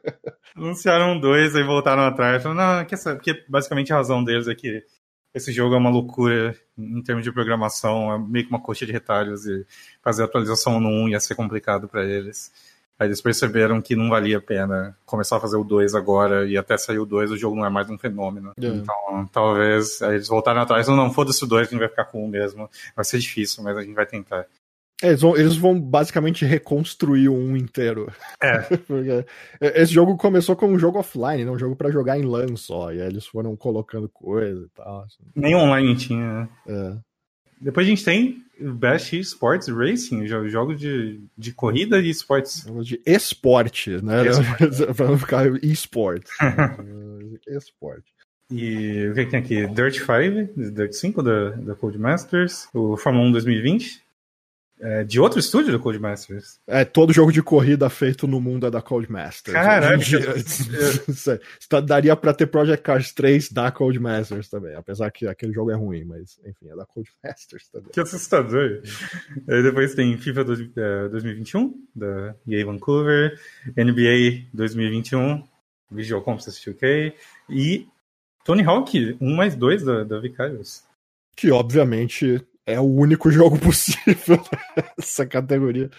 anunciaram 0.55 1.17
o 1.17 1.21
2 1.21 1.55
e 1.55 1.63
voltaram 1.63 2.03
atrás. 2.03 2.43
Não, 2.43 2.85
que 2.85 2.95
essa... 2.95 3.15
porque 3.15 3.43
basicamente 3.47 3.91
a 3.91 3.97
razão 3.97 4.23
deles 4.23 4.47
é 4.47 4.55
que 4.55 4.83
esse 5.33 5.51
jogo 5.51 5.73
é 5.73 5.77
uma 5.77 5.89
loucura 5.89 6.55
em 6.77 7.01
termos 7.01 7.23
de 7.23 7.31
programação, 7.31 8.13
é 8.13 8.19
meio 8.19 8.45
que 8.45 8.51
uma 8.51 8.61
coxa 8.61 8.85
de 8.85 8.91
retalhos 8.91 9.45
e 9.45 9.65
fazer 10.01 10.23
atualização 10.23 10.79
no 10.79 10.89
1 10.89 11.09
ia 11.09 11.19
ser 11.19 11.35
complicado 11.35 11.87
para 11.87 12.05
eles. 12.05 12.51
Aí 12.99 13.07
eles 13.07 13.21
perceberam 13.21 13.81
que 13.81 13.95
não 13.95 14.09
valia 14.09 14.37
a 14.37 14.41
pena 14.41 14.95
começar 15.05 15.37
a 15.37 15.39
fazer 15.39 15.57
o 15.57 15.63
2 15.63 15.95
agora, 15.95 16.47
e 16.47 16.55
até 16.55 16.77
sair 16.77 16.99
o 16.99 17.05
2 17.05 17.31
o 17.31 17.37
jogo 17.37 17.55
não 17.55 17.65
é 17.65 17.69
mais 17.69 17.89
um 17.89 17.97
fenômeno. 17.97 18.51
É. 18.55 18.67
Então, 18.67 19.27
talvez 19.31 20.01
aí 20.03 20.15
eles 20.15 20.27
voltaram 20.27 20.61
atrás, 20.61 20.87
não, 20.87 20.95
não 20.95 21.11
foda-se 21.11 21.43
o 21.43 21.47
2, 21.47 21.67
a 21.67 21.71
gente 21.71 21.79
vai 21.79 21.89
ficar 21.89 22.05
com 22.05 22.23
o 22.23 22.27
mesmo. 22.27 22.69
Vai 22.95 23.03
ser 23.03 23.17
difícil, 23.17 23.63
mas 23.63 23.75
a 23.75 23.81
gente 23.81 23.95
vai 23.95 24.05
tentar. 24.05 24.45
É, 25.03 25.09
eles, 25.09 25.21
vão, 25.21 25.35
eles 25.35 25.57
vão 25.57 25.79
basicamente 25.79 26.45
reconstruir 26.45 27.27
1 27.27 27.57
inteiro. 27.57 28.11
É. 28.41 28.59
Porque 28.87 29.25
esse 29.59 29.93
jogo 29.93 30.15
começou 30.15 30.55
como 30.55 30.73
um 30.73 30.79
jogo 30.79 30.97
offline, 30.97 31.43
né? 31.43 31.51
um 31.51 31.59
jogo 31.59 31.75
para 31.75 31.91
jogar 31.91 32.17
em 32.17 32.23
LAN 32.23 32.55
só, 32.55 32.93
e 32.93 33.01
aí 33.01 33.07
eles 33.07 33.25
foram 33.25 33.55
colocando 33.55 34.07
coisa 34.07 34.65
e 34.65 34.69
tal. 34.69 35.01
Assim. 35.01 35.23
Nem 35.35 35.55
online 35.55 35.95
tinha, 35.97 36.25
né? 36.25 36.49
É. 36.67 36.97
Depois 37.59 37.85
a 37.85 37.89
gente 37.89 38.03
tem 38.03 38.43
Best 38.59 39.13
Esports 39.13 39.67
Racing, 39.67 40.25
jogos 40.27 40.79
de, 40.79 41.21
de 41.37 41.53
corrida 41.53 41.99
e 41.99 42.09
esportes. 42.09 42.65
De 42.81 43.01
esporte, 43.05 44.01
né? 44.01 44.23
Esporte. 44.27 44.93
pra 44.95 45.07
não 45.07 45.17
ficar 45.17 45.47
esporte. 45.63 46.29
esporte. 47.47 48.13
E 48.51 49.07
o 49.07 49.13
que, 49.15 49.25
que, 49.25 49.31
tem 49.31 49.39
aqui? 49.39 49.67
Dirt 49.67 49.97
5, 49.97 50.71
Dirt 50.71 50.93
5 50.93 51.23
da, 51.23 51.49
da 51.51 51.75
Codemasters, 51.75 52.67
o 52.73 52.95
Fórmula 52.97 53.27
1 53.29 53.31
2020, 53.31 54.02
é, 54.83 55.01
de 55.05 55.17
outro 55.17 55.39
estúdio 55.39 55.71
do 55.71 55.79
Codemasters. 55.79 56.59
É, 56.67 56.83
todo 56.83 57.13
jogo 57.13 57.31
de 57.31 57.41
corrida 57.41 57.89
feito 57.89 58.27
no 58.27 58.41
mundo 58.41 58.67
é 58.67 58.71
da 58.71 58.81
Codemasters. 58.81 59.53
Caralho! 59.53 60.03
Tá, 61.69 61.79
daria 61.79 62.15
pra 62.15 62.33
ter 62.33 62.47
Project 62.47 62.83
Cars 62.83 63.11
3 63.13 63.51
da 63.51 63.71
Codemasters 63.71 64.49
também, 64.49 64.75
apesar 64.75 65.09
que 65.11 65.25
aquele 65.25 65.53
jogo 65.53 65.71
é 65.71 65.75
ruim, 65.75 66.03
mas 66.03 66.37
enfim, 66.45 66.69
é 66.69 66.75
da 66.75 66.85
Codemasters 66.85 67.69
também. 67.69 67.91
Que 67.91 67.99
assustador! 68.01 68.81
Aí 69.47 69.63
depois 69.63 69.95
tem 69.95 70.17
FIFA 70.17 70.43
2021, 71.11 71.65
é, 71.65 71.99
da 71.99 72.35
EA 72.47 72.65
Vancouver, 72.65 73.39
NBA 73.77 74.47
2021, 74.53 75.43
Visual 75.91 76.21
Concepts 76.21 76.59
2K, 76.65 77.13
e 77.49 77.87
Tony 78.43 78.63
Hawk 78.63 79.17
1 79.19 79.35
mais 79.35 79.55
2 79.55 79.83
da, 79.83 80.03
da 80.03 80.19
Vicarious. 80.19 80.83
Que 81.35 81.51
obviamente 81.51 82.45
é 82.65 82.79
o 82.79 82.83
único 82.83 83.29
jogo 83.31 83.59
possível 83.59 84.41
nessa 84.97 85.25
categoria. 85.25 85.89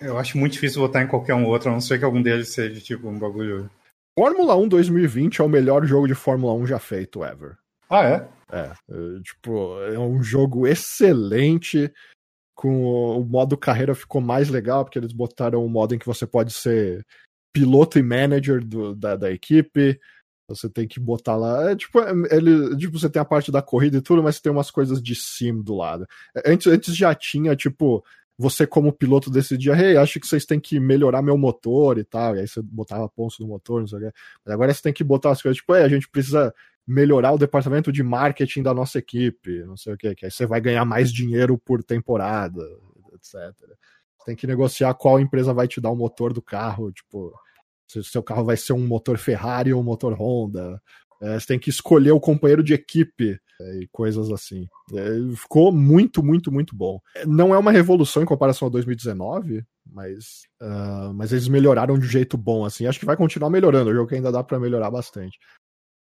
Eu 0.00 0.16
acho 0.18 0.38
muito 0.38 0.52
difícil 0.52 0.80
votar 0.80 1.04
em 1.04 1.08
qualquer 1.08 1.34
um 1.34 1.46
outro, 1.46 1.68
a 1.68 1.72
não 1.72 1.80
ser 1.80 1.98
que 1.98 2.04
algum 2.04 2.22
deles 2.22 2.48
seja 2.48 2.80
tipo 2.80 3.08
um 3.08 3.18
bagulho. 3.18 3.70
Fórmula 4.18 4.56
1 4.56 4.68
2020 4.68 5.40
é 5.40 5.44
o 5.44 5.48
melhor 5.48 5.84
jogo 5.84 6.06
de 6.06 6.14
Fórmula 6.14 6.54
1 6.54 6.66
já 6.66 6.78
feito 6.78 7.24
ever. 7.24 7.56
Ah, 7.88 8.04
é? 8.04 8.28
É, 8.52 8.72
é 8.88 9.20
tipo, 9.22 9.80
é 9.82 9.98
um 9.98 10.22
jogo 10.22 10.66
excelente. 10.66 11.92
Com 12.54 12.84
o, 12.84 13.20
o 13.20 13.24
modo 13.24 13.56
carreira 13.56 13.94
ficou 13.94 14.20
mais 14.20 14.48
legal, 14.48 14.84
porque 14.84 14.98
eles 14.98 15.12
botaram 15.12 15.64
um 15.64 15.68
modo 15.68 15.94
em 15.94 15.98
que 15.98 16.06
você 16.06 16.26
pode 16.26 16.52
ser 16.52 17.04
piloto 17.52 17.98
e 17.98 18.02
manager 18.02 18.64
do, 18.64 18.94
da, 18.94 19.16
da 19.16 19.30
equipe. 19.30 19.98
Você 20.54 20.68
tem 20.68 20.86
que 20.86 21.00
botar 21.00 21.36
lá. 21.36 21.70
É, 21.70 21.76
tipo, 21.76 22.00
é, 22.00 22.12
ele, 22.30 22.76
tipo, 22.76 22.98
você 22.98 23.08
tem 23.08 23.20
a 23.20 23.24
parte 23.24 23.50
da 23.50 23.62
corrida 23.62 23.98
e 23.98 24.00
tudo, 24.02 24.22
mas 24.22 24.40
tem 24.40 24.50
umas 24.50 24.70
coisas 24.70 25.02
de 25.02 25.14
sim 25.14 25.62
do 25.62 25.74
lado. 25.74 26.06
É, 26.36 26.52
antes, 26.52 26.66
antes 26.66 26.96
já 26.96 27.14
tinha, 27.14 27.56
tipo, 27.56 28.04
você 28.36 28.66
como 28.66 28.92
piloto 28.92 29.30
decidia, 29.30 29.74
hey, 29.74 29.96
acho 29.96 30.18
que 30.18 30.26
vocês 30.26 30.44
têm 30.44 30.58
que 30.58 30.80
melhorar 30.80 31.22
meu 31.22 31.36
motor 31.38 31.98
e 31.98 32.04
tal. 32.04 32.36
E 32.36 32.40
aí 32.40 32.48
você 32.48 32.60
botava 32.62 33.08
pontos 33.08 33.38
no 33.38 33.46
motor, 33.46 33.80
não 33.80 33.86
sei 33.86 33.98
o 33.98 34.02
que. 34.02 34.12
Mas 34.44 34.54
agora 34.54 34.74
você 34.74 34.82
tem 34.82 34.92
que 34.92 35.04
botar 35.04 35.30
as 35.30 35.42
coisas, 35.42 35.56
tipo, 35.58 35.74
hey, 35.74 35.84
a 35.84 35.88
gente 35.88 36.08
precisa 36.08 36.52
melhorar 36.86 37.32
o 37.32 37.38
departamento 37.38 37.92
de 37.92 38.02
marketing 38.02 38.62
da 38.62 38.74
nossa 38.74 38.98
equipe, 38.98 39.62
não 39.64 39.76
sei 39.76 39.94
o 39.94 39.96
que, 39.96 40.14
que 40.14 40.24
aí 40.24 40.30
você 40.30 40.44
vai 40.46 40.60
ganhar 40.60 40.84
mais 40.84 41.12
dinheiro 41.12 41.56
por 41.56 41.84
temporada, 41.84 42.62
etc. 43.14 43.34
Você 43.34 44.24
tem 44.26 44.34
que 44.34 44.46
negociar 44.46 44.94
qual 44.94 45.20
empresa 45.20 45.54
vai 45.54 45.68
te 45.68 45.80
dar 45.80 45.90
o 45.90 45.96
motor 45.96 46.32
do 46.32 46.42
carro, 46.42 46.90
tipo 46.90 47.32
se 47.90 47.98
o 47.98 48.04
seu 48.04 48.22
carro 48.22 48.44
vai 48.44 48.56
ser 48.56 48.72
um 48.72 48.86
motor 48.86 49.18
Ferrari 49.18 49.72
ou 49.72 49.80
um 49.80 49.84
motor 49.84 50.14
Honda. 50.14 50.80
É, 51.20 51.38
você 51.38 51.48
tem 51.48 51.58
que 51.58 51.68
escolher 51.68 52.12
o 52.12 52.20
companheiro 52.20 52.62
de 52.62 52.72
equipe 52.72 53.38
é, 53.60 53.76
e 53.78 53.88
coisas 53.88 54.30
assim. 54.30 54.68
É, 54.94 55.36
ficou 55.36 55.72
muito, 55.72 56.22
muito, 56.22 56.52
muito 56.52 56.74
bom. 56.74 57.00
Não 57.26 57.52
é 57.52 57.58
uma 57.58 57.72
revolução 57.72 58.22
em 58.22 58.26
comparação 58.26 58.68
a 58.68 58.70
2019, 58.70 59.64
Mas, 59.84 60.44
uh, 60.62 61.12
mas 61.12 61.32
eles 61.32 61.48
melhoraram 61.48 61.98
de 61.98 62.06
um 62.06 62.08
jeito 62.08 62.38
bom, 62.38 62.64
assim. 62.64 62.86
Acho 62.86 63.00
que 63.00 63.04
vai 63.04 63.16
continuar 63.16 63.50
melhorando. 63.50 63.90
O 63.90 63.94
jogo 63.94 64.08
que 64.08 64.14
ainda 64.14 64.30
dá 64.30 64.44
para 64.44 64.60
melhorar 64.60 64.90
bastante. 64.90 65.36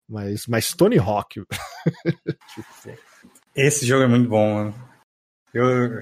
Mas, 0.10 0.48
mas 0.48 0.74
Tony 0.74 0.98
Hawk. 0.98 1.44
Esse 3.56 3.86
jogo 3.86 4.04
é 4.04 4.08
muito 4.08 4.30
bom, 4.30 4.56
mano. 4.56 4.74
Eu, 5.54 6.02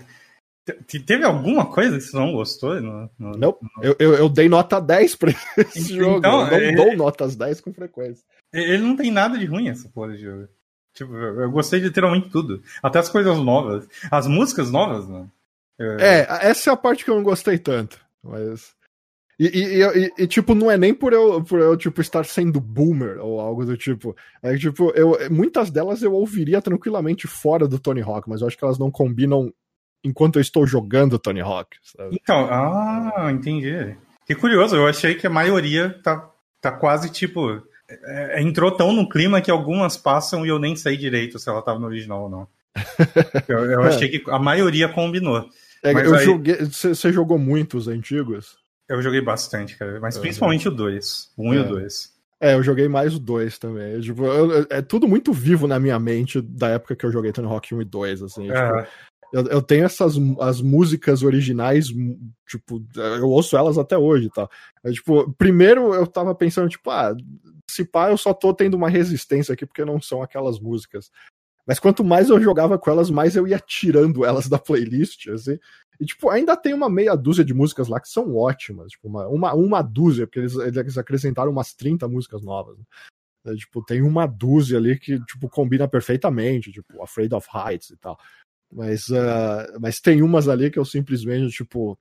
Teve 1.06 1.24
alguma 1.24 1.66
coisa 1.66 1.98
que 1.98 2.04
você 2.04 2.16
não 2.16 2.34
gostou? 2.34 2.80
No, 2.80 3.10
no, 3.18 3.32
não, 3.32 3.58
no... 3.60 3.84
Eu, 3.84 3.96
eu, 3.98 4.14
eu, 4.14 4.30
dei 4.30 4.48
nota 4.48 4.80
10 4.80 5.16
pra 5.16 5.32
esse 5.58 5.94
então, 5.94 6.06
jogo. 6.06 6.18
Então, 6.20 6.48
eu 6.48 6.52
não 6.52 6.58
ele... 6.58 6.76
dou 6.76 6.96
notas 6.96 7.36
10 7.36 7.62
com 7.62 7.74
frequência. 7.74 8.24
Ele 8.54 8.84
não 8.84 8.96
tem 8.96 9.10
nada 9.10 9.38
de 9.38 9.46
ruim 9.46 9.70
essa 9.70 9.90
porra 9.90 10.14
de 10.14 10.22
jogo. 10.22 10.48
Tipo, 10.94 11.16
eu 11.16 11.50
gostei 11.50 11.80
de 11.80 11.88
literalmente 11.88 12.30
tudo. 12.30 12.62
Até 12.84 13.00
as 13.00 13.10
coisas 13.10 13.38
novas. 13.38 13.88
As 14.12 14.28
músicas 14.28 14.72
novas, 14.72 15.08
né? 15.08 15.28
É, 15.80 16.48
essa 16.50 16.70
é 16.70 16.74
a 16.74 16.78
parte 16.78 17.04
que 17.04 17.10
eu 17.10 17.16
não 17.16 17.24
gostei 17.24 17.58
tanto. 17.58 18.00
Mas. 18.24 18.76
E, 19.40 19.48
e, 19.48 19.84
e, 19.84 20.14
e, 20.20 20.28
tipo, 20.28 20.54
não 20.54 20.70
é 20.70 20.78
nem 20.78 20.94
por 20.94 21.14
eu, 21.14 21.44
por 21.44 21.60
eu, 21.60 21.76
tipo, 21.76 22.00
estar 22.02 22.24
sendo 22.26 22.60
boomer 22.60 23.18
ou 23.20 23.40
algo 23.40 23.66
do 23.66 23.76
tipo. 23.76 24.16
É 24.44 24.56
tipo, 24.56 24.92
eu, 24.92 25.18
muitas 25.32 25.72
delas 25.72 26.04
eu 26.04 26.14
ouviria 26.14 26.62
tranquilamente 26.62 27.26
fora 27.26 27.68
do 27.68 27.80
Tony 27.80 28.02
Hawk, 28.02 28.30
mas 28.30 28.42
eu 28.42 28.48
acho 28.48 28.58
que 28.58 28.64
elas 28.64 28.78
não 28.78 28.92
combinam 28.92 29.52
enquanto 30.04 30.38
eu 30.38 30.42
estou 30.42 30.66
jogando 30.66 31.20
Tony 31.20 31.42
Hawk. 31.42 31.78
Sabe? 31.84 32.18
Então, 32.22 32.48
ah, 32.50 33.30
entendi. 33.32 33.96
Que 34.26 34.36
curioso, 34.36 34.76
eu 34.76 34.88
achei 34.88 35.16
que 35.16 35.28
a 35.28 35.30
maioria 35.30 36.00
tá, 36.04 36.30
tá 36.60 36.72
quase 36.72 37.10
tipo. 37.12 37.62
É, 37.90 38.40
é, 38.40 38.42
entrou 38.42 38.72
tão 38.72 38.94
no 38.94 39.10
clima 39.10 39.42
que 39.42 39.52
algumas 39.52 39.98
passam 39.98 40.46
e 40.46 40.50
eu 40.50 40.58
nem 40.58 40.76
sei 40.76 40.96
direito 40.96 41.38
se 41.38 41.50
ela 41.50 41.62
tava 41.62 41.80
no 41.80 41.88
original 41.88 42.24
ou 42.24 42.30
não. 42.30 42.48
eu, 43.50 43.66
eu 43.66 43.82
é. 43.82 43.88
achei 43.90 44.08
que 44.08 44.30
a 44.30 44.40
maioria 44.40 44.88
combinou. 44.88 45.50
É, 45.84 45.92
eu 45.92 46.16
aí... 46.16 46.26
joguei. 46.26 46.56
Você 46.66 47.12
jogou 47.12 47.38
muitos 47.38 47.88
antigos? 47.88 48.58
Eu 48.88 49.02
joguei 49.02 49.22
bastante, 49.22 49.78
cara. 49.78 50.00
Mas 50.00 50.18
principalmente 50.18 50.68
o 50.68 50.72
2. 50.72 51.32
O 51.38 51.44
1 51.44 51.50
um 51.50 51.54
e 51.54 51.58
o 51.60 51.68
2. 51.68 52.12
É, 52.42 52.56
eu 52.56 52.64
joguei 52.64 52.88
mais 52.88 53.14
o 53.14 53.20
2 53.20 53.60
também. 53.60 54.02
Tipo, 54.02 54.26
eu, 54.26 54.66
é 54.70 54.82
tudo 54.82 55.08
muito 55.08 55.32
vivo 55.32 55.68
na 55.68 55.80
minha 55.80 56.00
mente 56.00 56.42
da 56.42 56.70
época 56.70 56.96
que 56.96 57.06
eu 57.06 57.12
joguei 57.12 57.32
Tony 57.32 57.48
Hawk 57.48 57.74
1 57.74 57.82
e 57.82 57.86
2, 57.86 58.24
assim. 58.24 58.50
É. 58.50 58.54
Tipo, 58.54 58.90
eu, 59.32 59.46
eu, 59.48 59.62
tenho 59.62 59.86
essas 59.86 60.16
as 60.40 60.62
músicas 60.62 61.24
originais, 61.24 61.88
tipo, 62.48 62.84
eu 62.96 63.30
ouço 63.30 63.56
elas 63.56 63.78
até 63.78 63.98
hoje, 63.98 64.30
tá? 64.30 64.50
É, 64.84 64.92
tipo, 64.92 65.32
primeiro 65.34 65.94
eu 65.94 66.06
tava 66.06 66.36
pensando, 66.36 66.70
tipo, 66.70 66.90
ah, 66.90 67.16
se 67.70 67.86
pá, 67.86 68.10
eu 68.10 68.18
só 68.18 68.34
tô 68.34 68.54
tendo 68.54 68.76
uma 68.76 68.90
resistência 68.90 69.54
aqui 69.54 69.66
porque 69.66 69.86
não 69.86 70.02
são 70.02 70.22
aquelas 70.22 70.60
músicas. 70.60 71.10
Mas 71.66 71.80
quanto 71.80 72.04
mais 72.04 72.30
eu 72.30 72.42
jogava 72.42 72.78
com 72.78 72.90
elas, 72.90 73.10
mais 73.10 73.36
eu 73.36 73.48
ia 73.48 73.60
tirando 73.60 74.26
elas 74.26 74.50
da 74.50 74.58
playlist, 74.60 75.28
assim. 75.28 75.58
E, 76.00 76.06
tipo, 76.06 76.30
ainda 76.30 76.58
tem 76.58 76.74
uma 76.74 76.90
meia 76.90 77.16
dúzia 77.16 77.46
de 77.46 77.54
músicas 77.54 77.88
lá 77.88 78.00
que 78.00 78.10
são 78.10 78.36
ótimas. 78.36 78.92
Tipo, 78.92 79.08
uma, 79.08 79.28
uma, 79.28 79.54
uma 79.54 79.82
dúzia, 79.82 80.26
porque 80.26 80.40
eles, 80.40 80.56
eles 80.56 80.98
acrescentaram 80.98 81.52
umas 81.52 81.74
30 81.74 82.08
músicas 82.08 82.42
novas. 82.42 82.78
Né? 82.78 82.84
É, 83.46 83.56
tipo, 83.56 83.84
tem 83.84 84.02
uma 84.02 84.26
dúzia 84.26 84.78
ali 84.78 85.00
que, 85.00 85.24
tipo, 85.26 85.48
combina 85.48 85.88
perfeitamente, 85.88 86.72
tipo, 86.72 87.02
Afraid 87.04 87.34
of 87.34 87.48
Heights 87.54 87.92
e 87.92 87.98
tal. 87.98 88.18
Mas, 88.72 89.10
uh, 89.10 89.80
mas 89.80 90.00
tem 90.00 90.22
umas 90.22 90.48
ali 90.48 90.72
que 90.72 90.80
eu 90.80 90.86
simplesmente, 90.86 91.52
tipo. 91.52 91.98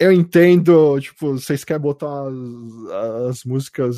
Eu 0.00 0.12
entendo, 0.12 1.00
tipo, 1.00 1.32
vocês 1.32 1.64
querem 1.64 1.82
botar 1.82 2.28
as, 2.28 3.30
as 3.30 3.44
músicas 3.44 3.96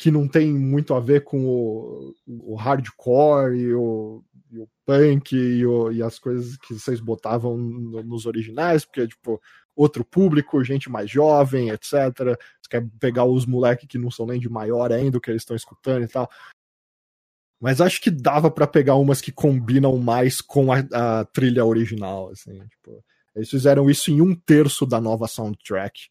que 0.00 0.10
não 0.10 0.26
tem 0.26 0.52
muito 0.52 0.94
a 0.94 1.00
ver 1.00 1.24
com 1.24 1.44
o, 1.44 2.14
o 2.26 2.54
hardcore 2.54 3.54
e 3.54 3.74
o, 3.74 4.24
e 4.50 4.58
o 4.58 4.68
punk 4.86 5.36
e, 5.36 5.64
o, 5.66 5.92
e, 5.92 6.02
as 6.02 6.18
coisas 6.18 6.56
que 6.56 6.72
vocês 6.72 7.00
botavam 7.00 7.56
no, 7.56 8.02
nos 8.02 8.24
originais, 8.24 8.84
porque, 8.84 9.06
tipo, 9.06 9.40
outro 9.76 10.02
público, 10.04 10.64
gente 10.64 10.90
mais 10.90 11.10
jovem, 11.10 11.68
etc. 11.68 11.92
Você 11.92 12.68
quer 12.70 12.86
pegar 12.98 13.24
os 13.24 13.46
moleques 13.46 13.86
que 13.88 13.98
não 13.98 14.10
são 14.10 14.26
nem 14.26 14.40
de 14.40 14.48
maior 14.48 14.90
ainda, 14.92 15.20
que 15.20 15.30
eles 15.30 15.42
estão 15.42 15.56
escutando 15.56 16.04
e 16.04 16.08
tal. 16.08 16.30
Mas 17.60 17.80
acho 17.80 18.00
que 18.00 18.10
dava 18.10 18.50
para 18.50 18.66
pegar 18.66 18.94
umas 18.94 19.20
que 19.20 19.30
combinam 19.30 19.96
mais 19.98 20.40
com 20.40 20.72
a, 20.72 20.78
a, 20.92 21.24
trilha 21.26 21.64
original, 21.64 22.30
assim, 22.30 22.58
tipo, 22.68 23.04
eles 23.36 23.50
fizeram 23.50 23.90
isso 23.90 24.10
em 24.10 24.22
um 24.22 24.34
terço 24.34 24.86
da 24.86 25.00
nova 25.00 25.28
soundtrack. 25.28 26.08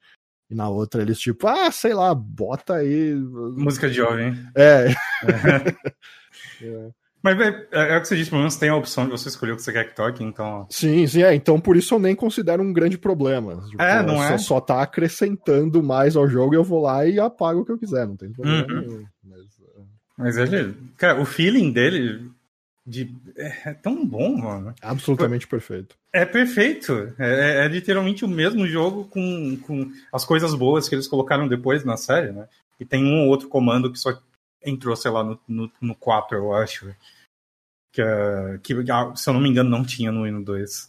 E 0.49 0.55
na 0.55 0.69
outra 0.69 1.01
eles, 1.01 1.19
tipo, 1.19 1.47
ah, 1.47 1.71
sei 1.71 1.93
lá, 1.93 2.13
bota 2.13 2.75
aí. 2.75 3.13
Música 3.15 3.87
de 3.87 3.95
jovem. 3.95 4.33
É. 4.55 4.87
é. 6.61 6.91
Mas 7.21 7.37
é, 7.39 7.67
é, 7.71 7.97
o 7.97 8.01
que 8.01 8.07
você 8.07 8.15
disse, 8.15 8.29
pelo 8.29 8.41
menos 8.41 8.55
tem 8.55 8.69
a 8.69 8.75
opção 8.75 9.03
de 9.03 9.11
você 9.11 9.27
escolher 9.27 9.51
o 9.51 9.55
que 9.57 9.61
você 9.61 9.73
quer 9.73 9.83
que 9.83 9.95
toque, 9.95 10.23
então. 10.23 10.65
Sim, 10.69 11.05
sim, 11.05 11.21
é. 11.21 11.35
Então 11.35 11.59
por 11.59 11.75
isso 11.75 11.93
eu 11.93 11.99
nem 11.99 12.15
considero 12.15 12.63
um 12.63 12.71
grande 12.71 12.97
problema. 12.97 13.61
Tipo, 13.69 13.81
é, 13.81 14.01
não 14.01 14.23
é? 14.23 14.37
Só, 14.37 14.61
tá 14.61 14.81
acrescentando 14.81 15.83
mais 15.83 16.15
ao 16.15 16.27
jogo 16.29 16.53
e 16.53 16.57
eu 16.57 16.63
vou 16.63 16.81
lá 16.81 17.05
e 17.05 17.19
apago 17.19 17.61
o 17.61 17.65
que 17.65 17.71
eu 17.71 17.77
quiser, 17.77 18.07
não 18.07 18.15
tem 18.15 18.31
problema 18.31 18.65
uhum. 18.69 18.81
nenhum. 18.81 19.05
Mas 19.23 19.38
mas 20.19 20.35
ele. 20.37 20.75
Cara, 20.97 21.21
o 21.21 21.23
feeling 21.23 21.71
dele 21.71 22.29
de, 22.85 23.15
é, 23.37 23.69
é 23.69 23.73
tão 23.73 24.05
bom, 24.05 24.35
mano. 24.35 24.75
Absolutamente 24.81 25.47
perfeito. 25.47 25.95
É 26.11 26.25
perfeito. 26.25 27.13
É, 27.17 27.61
é, 27.61 27.65
é, 27.65 27.67
literalmente 27.69 28.25
o 28.25 28.27
mesmo 28.27 28.67
jogo 28.67 29.05
com, 29.05 29.57
com 29.61 29.89
as 30.11 30.25
coisas 30.25 30.53
boas 30.53 30.89
que 30.89 30.95
eles 30.95 31.07
colocaram 31.07 31.47
depois 31.47 31.85
na 31.85 31.95
série, 31.95 32.33
né? 32.33 32.49
E 32.77 32.83
tem 32.83 33.05
um 33.05 33.21
ou 33.21 33.29
outro 33.29 33.47
comando 33.47 33.89
que 33.89 33.97
só 33.97 34.21
entrou, 34.61 34.93
sei 34.97 35.09
lá, 35.09 35.23
no, 35.23 35.39
no, 35.47 35.71
no 35.79 35.95
4, 35.95 36.37
eu 36.37 36.53
acho. 36.53 36.93
Que, 37.93 38.03
que, 38.61 38.91
ah, 38.91 39.15
se 39.15 39.29
eu 39.29 39.33
não 39.33 39.39
me 39.39 39.49
engano, 39.49 39.69
não 39.69 39.85
tinha 39.85 40.11
no 40.11 40.27
Hino 40.27 40.43
2. 40.43 40.88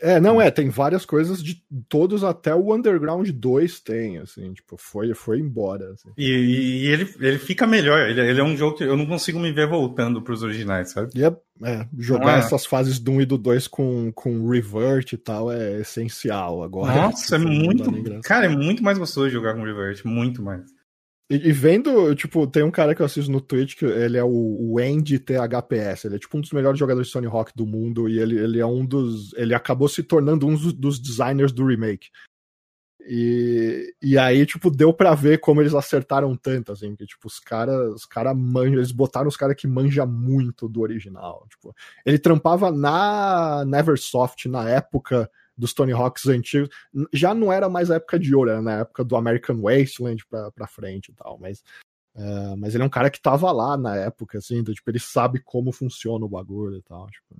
É, 0.00 0.18
não 0.18 0.40
é, 0.40 0.50
tem 0.50 0.68
várias 0.68 1.06
coisas 1.06 1.42
de 1.42 1.62
todos 1.88 2.24
até 2.24 2.54
o 2.54 2.74
Underground 2.74 3.28
2 3.30 3.80
tem, 3.80 4.18
assim, 4.18 4.52
tipo, 4.52 4.76
foi, 4.76 5.14
foi 5.14 5.38
embora. 5.38 5.92
Assim. 5.92 6.10
E, 6.18 6.24
e, 6.24 6.86
ele, 6.88 7.14
ele 7.20 7.38
fica 7.38 7.66
melhor, 7.66 8.08
ele, 8.08 8.20
ele, 8.20 8.40
é 8.40 8.44
um 8.44 8.56
jogo 8.56 8.76
que 8.76 8.84
eu 8.84 8.96
não 8.96 9.06
consigo 9.06 9.38
me 9.38 9.52
ver 9.52 9.68
voltando 9.68 10.20
pros 10.20 10.42
originais, 10.42 10.90
sabe? 10.90 11.10
E 11.14 11.24
é, 11.24 11.36
é 11.62 11.86
jogar 11.96 12.36
é. 12.36 12.38
essas 12.40 12.66
fases 12.66 12.98
do 12.98 13.12
1 13.12 13.20
e 13.20 13.26
do 13.26 13.38
2 13.38 13.68
com, 13.68 14.10
com 14.12 14.48
revert 14.48 15.12
e 15.12 15.16
tal 15.16 15.50
é 15.50 15.80
essencial 15.80 16.62
agora. 16.62 16.94
Nossa, 16.94 17.36
é 17.36 17.38
muito. 17.38 17.90
Cara, 18.22 18.46
é 18.46 18.48
muito 18.48 18.82
mais 18.82 18.98
gostoso 18.98 19.30
jogar 19.30 19.54
com 19.54 19.62
revert, 19.62 20.04
muito 20.04 20.42
mais. 20.42 20.73
E, 21.30 21.36
e, 21.48 21.52
vendo, 21.52 22.14
tipo, 22.14 22.46
tem 22.46 22.62
um 22.62 22.70
cara 22.70 22.94
que 22.94 23.00
eu 23.00 23.06
assisto 23.06 23.32
no 23.32 23.40
Twitch, 23.40 23.76
que 23.76 23.84
ele 23.86 24.18
é 24.18 24.24
o, 24.24 24.28
o 24.28 24.78
Andy 24.78 25.18
THPS, 25.18 26.04
ele 26.04 26.16
é 26.16 26.18
tipo 26.18 26.36
um 26.36 26.40
dos 26.40 26.52
melhores 26.52 26.78
jogadores 26.78 27.06
de 27.08 27.12
Sony 27.12 27.26
Rock 27.26 27.52
do 27.56 27.66
mundo, 27.66 28.08
e 28.08 28.18
ele, 28.18 28.38
ele 28.38 28.60
é 28.60 28.66
um 28.66 28.84
dos. 28.84 29.32
Ele 29.34 29.54
acabou 29.54 29.88
se 29.88 30.02
tornando 30.02 30.46
um 30.46 30.54
dos, 30.54 30.72
dos 30.74 30.98
designers 31.00 31.50
do 31.50 31.66
remake. 31.66 32.08
E, 33.06 33.94
e 34.02 34.18
aí, 34.18 34.46
tipo, 34.46 34.70
deu 34.70 34.92
para 34.92 35.14
ver 35.14 35.38
como 35.38 35.60
eles 35.60 35.74
acertaram 35.74 36.34
tanto, 36.36 36.72
assim, 36.72 36.96
que, 36.96 37.06
tipo, 37.06 37.26
os 37.26 37.38
caras, 37.38 37.94
os 37.94 38.06
cara 38.06 38.34
manjam, 38.34 38.76
eles 38.76 38.92
botaram 38.92 39.28
os 39.28 39.36
caras 39.36 39.56
que 39.56 39.66
manja 39.66 40.06
muito 40.06 40.68
do 40.68 40.80
original. 40.80 41.46
Tipo, 41.50 41.74
ele 42.04 42.18
trampava 42.18 42.70
na 42.70 43.64
Neversoft 43.66 44.48
na 44.48 44.68
época 44.68 45.30
dos 45.56 45.72
Tony 45.72 45.92
Hawks 45.92 46.26
antigos. 46.26 46.68
Já 47.12 47.34
não 47.34 47.52
era 47.52 47.68
mais 47.68 47.90
a 47.90 47.96
época 47.96 48.18
de 48.18 48.34
ouro, 48.34 48.50
era 48.50 48.62
na 48.62 48.80
época 48.80 49.04
do 49.04 49.16
American 49.16 49.60
Wasteland 49.60 50.24
pra, 50.26 50.50
pra 50.50 50.66
frente 50.66 51.10
e 51.10 51.14
tal, 51.14 51.38
mas. 51.38 51.62
Uh, 52.16 52.56
mas 52.56 52.74
ele 52.74 52.84
é 52.84 52.86
um 52.86 52.90
cara 52.90 53.10
que 53.10 53.20
tava 53.20 53.50
lá 53.50 53.76
na 53.76 53.96
época, 53.96 54.38
assim, 54.38 54.58
então, 54.58 54.72
tipo, 54.72 54.88
ele 54.88 55.00
sabe 55.00 55.40
como 55.40 55.72
funciona 55.72 56.24
o 56.24 56.28
bagulho 56.28 56.76
e 56.76 56.82
tal. 56.82 57.06
Tipo, 57.08 57.34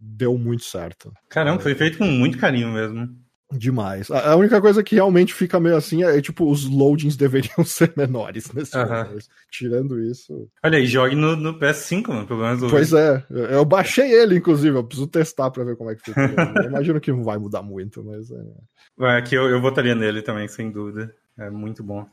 deu 0.00 0.38
muito 0.38 0.62
certo. 0.62 1.12
Caramba, 1.28 1.60
foi 1.60 1.74
feito 1.74 1.98
com 1.98 2.04
muito 2.04 2.38
carinho 2.38 2.72
mesmo. 2.72 3.18
Demais. 3.50 4.10
A, 4.10 4.36
única 4.36 4.60
coisa 4.60 4.82
que 4.82 4.94
realmente 4.94 5.32
fica 5.32 5.58
meio 5.58 5.76
assim 5.76 6.04
é, 6.04 6.18
é 6.18 6.20
tipo, 6.20 6.50
os 6.50 6.66
loadings 6.66 7.16
deveriam 7.16 7.64
ser 7.64 7.92
menores 7.96 8.52
nesse 8.52 8.72
-huh. 8.72 9.26
Tirando 9.50 9.98
isso. 9.98 10.50
Olha 10.62 10.76
aí, 10.76 10.86
jogue 10.86 11.14
no, 11.14 11.34
no 11.34 11.58
PS5, 11.58 12.08
mano, 12.08 12.26
pelo 12.26 12.40
menos. 12.40 12.70
Pois 12.70 12.92
é, 12.92 13.24
eu 13.30 13.64
baixei 13.64 14.12
ele, 14.12 14.36
inclusive, 14.36 14.76
eu 14.76 14.84
preciso 14.84 15.08
testar 15.08 15.50
pra 15.50 15.64
ver 15.64 15.76
como 15.76 15.90
é 15.90 15.94
que 15.94 16.02
fica. 16.02 16.20
eu 16.56 16.64
imagino 16.64 17.00
que 17.00 17.10
não 17.10 17.24
vai 17.24 17.38
mudar 17.38 17.62
muito, 17.62 18.04
mas 18.04 18.30
é. 18.30 19.16
Aqui 19.16 19.34
eu, 19.34 19.48
eu 19.48 19.60
votaria 19.62 19.94
nele 19.94 20.20
também, 20.20 20.46
sem 20.46 20.70
dúvida. 20.70 21.14
É 21.38 21.48
muito 21.48 21.82
bom. 21.82 22.06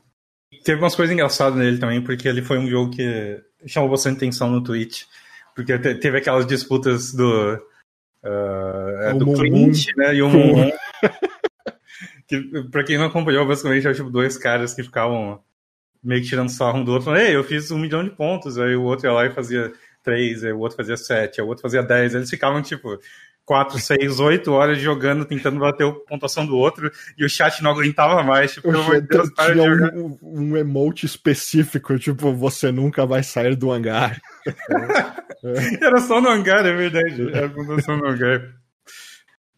Teve 0.64 0.80
umas 0.80 0.94
coisas 0.94 1.12
engraçadas 1.12 1.58
nele 1.58 1.78
também, 1.78 2.02
porque 2.02 2.26
ele 2.26 2.40
foi 2.40 2.58
um 2.58 2.68
jogo 2.68 2.92
que 2.92 3.42
chamou 3.66 3.90
bastante 3.90 4.16
atenção 4.16 4.50
no 4.50 4.62
Twitch. 4.62 5.02
Porque 5.54 5.78
teve 5.78 6.18
aquelas 6.18 6.46
disputas 6.46 7.12
do. 7.12 7.58
Uh, 8.24 9.18
do 9.18 9.32
Clint, 9.34 9.86
né? 9.96 10.14
E 10.14 10.22
o 10.22 10.28
Moon 10.28 10.70
que, 12.26 12.64
pra 12.70 12.84
quem 12.84 12.98
não 12.98 13.06
acompanhou, 13.06 13.46
basicamente, 13.46 13.86
é 13.86 13.92
tipo 13.92 14.10
dois 14.10 14.36
caras 14.36 14.74
que 14.74 14.82
ficavam 14.82 15.40
meio 16.02 16.22
que 16.22 16.28
tirando 16.28 16.50
sarro 16.50 16.78
um 16.78 16.84
do 16.84 16.92
outro, 16.92 17.06
falando, 17.06 17.20
ei, 17.20 17.34
eu 17.34 17.42
fiz 17.42 17.70
um 17.70 17.78
milhão 17.78 18.04
de 18.04 18.10
pontos, 18.10 18.58
aí 18.58 18.76
o 18.76 18.82
outro 18.82 19.06
ia 19.06 19.12
lá 19.12 19.26
e 19.26 19.32
fazia 19.32 19.72
três, 20.02 20.44
aí 20.44 20.52
o 20.52 20.58
outro 20.58 20.76
fazia 20.76 20.96
sete, 20.96 21.40
aí 21.40 21.44
o 21.44 21.48
outro 21.48 21.62
fazia 21.62 21.82
dez, 21.82 22.14
eles 22.14 22.30
ficavam, 22.30 22.62
tipo, 22.62 22.96
quatro, 23.44 23.78
seis, 23.78 24.20
oito 24.20 24.52
horas 24.52 24.78
jogando, 24.78 25.24
tentando 25.24 25.58
bater 25.58 25.86
a 25.86 25.92
pontuação 25.92 26.46
do 26.46 26.56
outro, 26.56 26.90
e 27.18 27.24
o 27.24 27.28
chat 27.28 27.60
não 27.62 27.72
aguentava 27.72 28.22
mais, 28.22 28.54
tipo, 28.54 28.70
pelo 28.70 28.82
amor 28.82 29.00
de 29.00 29.08
Deus, 29.08 29.30
para 29.30 29.54
de 29.54 29.60
um, 29.60 30.18
um 30.22 30.56
emote 30.56 31.06
específico, 31.06 31.98
tipo, 31.98 32.32
você 32.32 32.70
nunca 32.70 33.04
vai 33.04 33.22
sair 33.22 33.56
do 33.56 33.72
hangar. 33.72 34.20
Era 35.80 36.00
só 36.00 36.20
no 36.20 36.28
hangar, 36.28 36.64
é 36.66 36.72
verdade, 36.72 37.30
era 37.30 37.46
a 37.46 37.50
pontuação 37.50 37.96
no 37.96 38.08
hangar. 38.08 38.52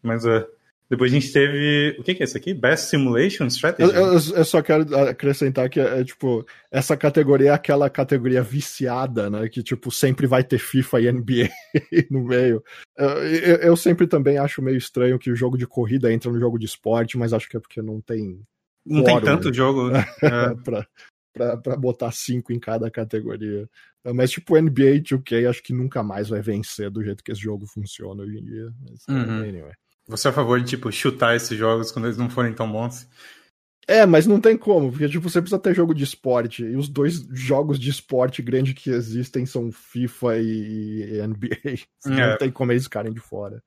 Mas, 0.03 0.23
uh, 0.25 0.45
Depois 0.89 1.11
a 1.11 1.19
gente 1.19 1.31
teve. 1.31 1.95
O 1.99 2.03
que, 2.03 2.15
que 2.15 2.23
é 2.23 2.25
isso 2.25 2.35
aqui? 2.35 2.51
Best 2.51 2.89
Simulation 2.89 3.45
Strategy? 3.45 3.93
Eu, 3.93 4.13
eu, 4.13 4.13
eu 4.13 4.45
só 4.45 4.59
quero 4.59 4.97
acrescentar 4.97 5.69
que 5.69 5.79
é, 5.79 5.99
é, 5.99 6.03
tipo, 6.03 6.43
essa 6.71 6.97
categoria 6.97 7.51
é 7.51 7.53
aquela 7.53 7.87
categoria 7.91 8.41
viciada, 8.41 9.29
né? 9.29 9.47
Que, 9.47 9.61
tipo, 9.61 9.91
sempre 9.91 10.25
vai 10.25 10.43
ter 10.43 10.57
FIFA 10.57 11.01
e 11.01 11.11
NBA 11.11 11.49
no 12.09 12.23
meio. 12.23 12.63
Eu, 12.97 13.57
eu, 13.57 13.77
sempre 13.77 14.07
também 14.07 14.39
acho 14.39 14.63
meio 14.63 14.77
estranho 14.77 15.19
que 15.19 15.29
o 15.29 15.35
jogo 15.35 15.59
de 15.59 15.67
corrida 15.67 16.11
entra 16.11 16.31
no 16.31 16.39
jogo 16.39 16.57
de 16.57 16.65
esporte, 16.65 17.19
mas 17.19 17.33
acho 17.33 17.47
que 17.47 17.57
é 17.57 17.59
porque 17.59 17.83
não 17.83 18.01
tem. 18.01 18.41
Não 18.83 19.03
tem 19.03 19.21
tanto 19.21 19.53
jogo. 19.53 19.91
É. 20.23 20.55
pra, 20.63 20.87
pra, 21.31 21.57
pra 21.57 21.75
botar 21.77 22.11
cinco 22.11 22.51
em 22.51 22.59
cada 22.59 22.89
categoria. 22.89 23.69
Mas, 24.15 24.31
tipo, 24.31 24.59
NBA 24.59 25.01
2K 25.03 25.47
acho 25.47 25.61
que 25.61 25.71
nunca 25.71 26.01
mais 26.01 26.29
vai 26.29 26.41
vencer 26.41 26.89
do 26.89 27.03
jeito 27.03 27.23
que 27.23 27.31
esse 27.31 27.41
jogo 27.41 27.67
funciona 27.67 28.23
hoje 28.23 28.39
em 28.39 28.43
dia. 28.43 28.73
Mas, 28.81 29.05
uhum. 29.07 29.43
anyway. 29.43 29.73
Você 30.09 30.27
é 30.27 30.31
a 30.31 30.33
favor 30.33 30.59
de, 30.59 30.65
tipo, 30.65 30.91
chutar 30.91 31.35
esses 31.35 31.55
jogos 31.55 31.91
quando 31.91 32.05
eles 32.05 32.17
não 32.17 32.29
forem 32.29 32.53
tão 32.53 32.69
bons? 32.69 33.07
É, 33.87 34.05
mas 34.05 34.25
não 34.25 34.41
tem 34.41 34.57
como, 34.57 34.91
porque, 34.91 35.07
tipo, 35.07 35.29
você 35.29 35.39
precisa 35.39 35.61
ter 35.61 35.73
jogo 35.73 35.93
de 35.93 36.03
esporte, 36.03 36.63
e 36.63 36.75
os 36.75 36.87
dois 36.87 37.27
jogos 37.31 37.79
de 37.79 37.89
esporte 37.89 38.41
grande 38.41 38.73
que 38.73 38.89
existem 38.89 39.45
são 39.45 39.71
FIFA 39.71 40.37
e 40.39 41.21
NBA. 41.27 41.49
É. 42.05 42.09
Não 42.09 42.37
tem 42.37 42.51
como 42.51 42.71
eles 42.71 42.83
ficarem 42.83 43.13
de 43.13 43.19
fora. 43.19 43.61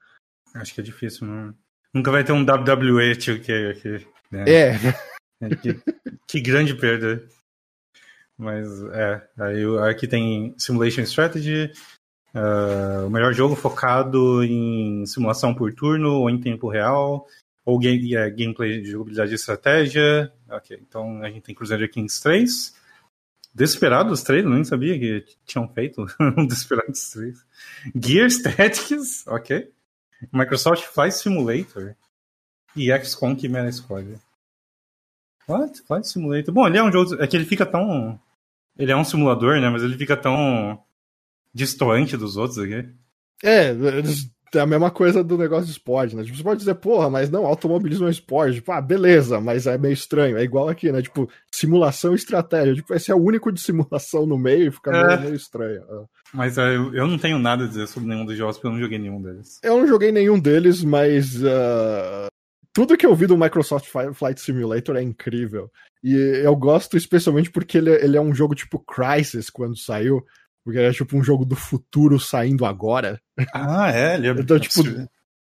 Acho 0.55 0.75
que 0.75 0.81
é 0.81 0.85
difícil, 0.85 1.27
não. 1.27 1.55
Nunca 1.95 2.11
vai 2.11 2.25
ter 2.25 2.33
um 2.33 2.43
WWE 2.43 3.13
2K 3.13 3.71
aqui. 3.71 4.07
Né? 4.31 4.45
É. 4.49 4.75
é 5.43 5.57
que, 5.57 5.81
que, 6.27 6.41
grande 6.41 6.75
perda. 6.75 7.25
Mas, 8.39 8.67
é. 8.93 9.29
Aí 9.39 9.65
aqui 9.91 10.09
tem 10.09 10.55
Simulation 10.59 11.03
Strategy, 11.03 11.73
Uh, 12.35 13.07
o 13.07 13.11
melhor 13.11 13.35
jogo 13.35 13.55
focado 13.55 14.43
em 14.43 15.05
simulação 15.05 15.55
por 15.55 15.73
turno 15.75 16.15
ou 16.15 16.31
em 16.31 16.41
tempo 16.41 16.69
real, 16.69 17.27
ou 17.65 17.79
game, 17.79 18.15
é, 18.17 18.31
gameplay 18.31 18.81
de 18.81 18.91
jogabilidade 18.91 19.33
e 19.33 19.35
estratégia. 19.35 20.33
Ok, 20.49 20.79
então 20.81 21.23
a 21.23 21.29
gente 21.29 21.43
tem 21.43 21.55
Crusader 21.55 21.91
Kings 21.91 22.23
3. 22.23 22.75
Desperados 23.55 24.23
3, 24.23 24.45
eu 24.45 24.51
nem 24.51 24.65
sabia 24.65 24.99
que 24.99 25.27
tinham 25.45 25.69
feito 25.69 26.07
um 26.37 26.47
Desperados 26.47 27.11
3. 27.11 27.45
Gears 27.95 28.43
Tactics, 28.43 29.27
ok. 29.27 29.71
Microsoft 30.33 30.85
Flight 30.85 31.15
Simulator. 31.15 31.95
E 32.75 32.91
XCOM 32.91 33.39
Chimera 33.39 33.71
Squad. 33.71 34.19
What? 35.47 35.83
Flight 35.83 36.09
Simulator. 36.09 36.55
Bom, 36.55 36.67
ele 36.67 36.79
é 36.79 36.83
um 36.83 36.91
jogo. 36.91 37.23
É 37.23 37.27
que 37.27 37.37
ele 37.37 37.45
fica 37.45 37.67
tão. 37.67 38.19
Ele 38.79 38.91
é 38.91 38.97
um 38.97 39.05
simulador, 39.05 39.61
né? 39.61 39.69
Mas 39.69 39.83
ele 39.83 39.99
fica 39.99 40.17
tão 40.17 40.83
distoante 41.55 42.17
dos 42.17 42.37
outros 42.37 42.59
aqui. 42.59 42.89
É, 43.45 43.71
é 44.55 44.61
a 44.61 44.67
mesma 44.67 44.91
coisa 44.91 45.25
do 45.25 45.39
negócio 45.39 45.67
de 45.67 45.73
esporte, 45.73 46.15
né? 46.15 46.23
Tipo, 46.23 46.37
você 46.37 46.43
pode 46.43 46.59
dizer, 46.61 46.75
porra, 46.75 47.09
mas 47.09 47.31
não, 47.31 47.47
automobilismo 47.47 48.07
é 48.07 48.11
esporte. 48.11 48.57
Tipo, 48.57 48.73
ah, 48.73 48.81
beleza, 48.81 49.41
mas 49.41 49.67
é 49.67 49.79
meio 49.79 49.95
estranho. 49.95 50.37
É 50.37 50.43
igual 50.43 50.69
aqui, 50.69 50.93
né? 50.93 51.01
Tipo, 51.01 51.29
simulação 51.51 52.13
e 52.13 52.17
estratégia. 52.17 52.75
Tipo, 52.75 52.95
esse 52.95 53.11
é 53.11 53.15
o 53.15 53.23
único 53.23 53.51
de 53.51 53.61
simulação 53.61 54.27
no 54.27 54.39
meio 54.39 54.69
e 54.69 54.71
fica 54.71 54.91
é. 54.91 55.07
meio, 55.07 55.21
meio, 55.23 55.35
estranho. 55.35 55.81
É. 55.81 56.05
Mas 56.35 56.59
uh, 56.59 56.61
eu 56.93 57.07
não 57.07 57.19
tenho 57.19 57.39
nada 57.39 57.65
a 57.65 57.67
dizer 57.67 57.87
sobre 57.89 58.09
nenhum 58.09 58.27
dos 58.27 58.37
jogos, 58.37 58.57
porque 58.57 58.67
eu 58.67 58.73
não 58.73 58.81
joguei 58.81 58.99
nenhum 58.99 59.23
deles. 59.23 59.59
Eu 59.63 59.79
não 59.79 59.87
joguei 59.87 60.13
nenhum 60.13 60.39
deles, 60.39 60.85
mas 60.85 61.43
uh, 61.43 62.29
tudo 62.75 62.97
que 62.97 63.07
eu 63.07 63.15
vi 63.15 63.27
do 63.27 63.37
Microsoft 63.37 63.87
Flight 64.15 64.41
Simulator 64.41 64.97
é 64.97 65.03
incrível. 65.03 65.71
E 66.03 66.15
eu 66.45 66.57
gosto 66.57 66.97
especialmente 66.97 67.51
porque 67.51 67.79
ele, 67.79 67.91
é, 67.91 68.05
ele 68.05 68.17
é 68.17 68.21
um 68.21 68.35
jogo 68.35 68.55
tipo 68.55 68.79
Crisis 68.79 69.49
quando 69.49 69.79
saiu. 69.79 70.25
Porque 70.65 70.79
é 70.79 70.93
tipo 70.93 71.17
um 71.17 71.25
jogo 71.25 71.45
do 71.45 71.57
futuro 71.57 72.19
saindo 72.21 72.65
agora. 72.65 73.21
Ah, 73.53 73.91
é? 73.93 74.15
Ele 74.15 74.29
é 74.29 74.31
então, 74.31 74.59
tipo, 74.59 74.83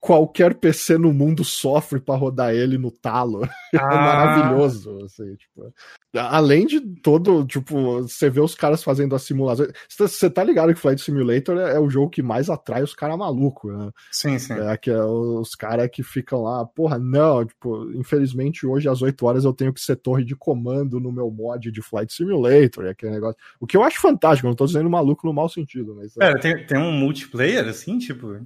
qualquer 0.00 0.54
PC 0.54 0.96
no 0.96 1.12
mundo 1.12 1.44
sofre 1.44 2.00
para 2.00 2.16
rodar 2.16 2.54
ele 2.54 2.78
no 2.78 2.90
talo. 2.90 3.42
É 3.72 3.78
ah. 3.78 3.84
É 3.84 3.94
maravilhoso, 3.94 4.98
assim, 5.04 5.36
tipo. 5.36 5.72
Além 6.12 6.66
de 6.66 6.80
todo, 6.80 7.46
tipo, 7.46 8.02
você 8.02 8.28
vê 8.28 8.40
os 8.40 8.52
caras 8.52 8.82
fazendo 8.82 9.14
as 9.14 9.22
simulações. 9.22 9.70
Você 9.96 10.28
tá 10.28 10.42
ligado 10.42 10.74
que 10.74 10.80
Flight 10.80 11.00
Simulator 11.00 11.56
é, 11.56 11.76
é 11.76 11.78
o 11.78 11.88
jogo 11.88 12.10
que 12.10 12.20
mais 12.20 12.50
atrai 12.50 12.82
os 12.82 12.96
caras 12.96 13.16
malucos, 13.16 13.72
né? 13.72 13.90
Sim, 14.10 14.40
sim. 14.40 14.54
É, 14.54 14.76
que 14.76 14.90
é 14.90 15.00
os 15.04 15.54
caras 15.54 15.88
que 15.88 16.02
ficam 16.02 16.42
lá, 16.42 16.66
porra, 16.66 16.98
não, 16.98 17.46
tipo, 17.46 17.92
infelizmente 17.92 18.66
hoje 18.66 18.88
às 18.88 19.02
8 19.02 19.24
horas 19.24 19.44
eu 19.44 19.52
tenho 19.52 19.72
que 19.72 19.80
ser 19.80 19.94
torre 19.94 20.24
de 20.24 20.34
comando 20.34 20.98
no 20.98 21.12
meu 21.12 21.30
mod 21.30 21.70
de 21.70 21.80
Flight 21.80 22.12
Simulator, 22.12 22.86
é 22.86 22.90
aquele 22.90 23.12
negócio. 23.12 23.36
O 23.60 23.66
que 23.68 23.76
eu 23.76 23.84
acho 23.84 24.00
fantástico, 24.00 24.48
não 24.48 24.56
tô 24.56 24.66
dizendo 24.66 24.90
maluco 24.90 25.24
no 25.28 25.32
mau 25.32 25.48
sentido, 25.48 25.94
mas. 25.94 26.12
É, 26.20 26.34
tem, 26.38 26.66
tem 26.66 26.78
um 26.78 26.90
multiplayer 26.90 27.68
assim, 27.68 27.98
tipo. 27.98 28.40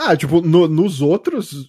Ah, 0.00 0.16
tipo, 0.16 0.40
no, 0.40 0.68
nos 0.68 1.00
outros. 1.00 1.68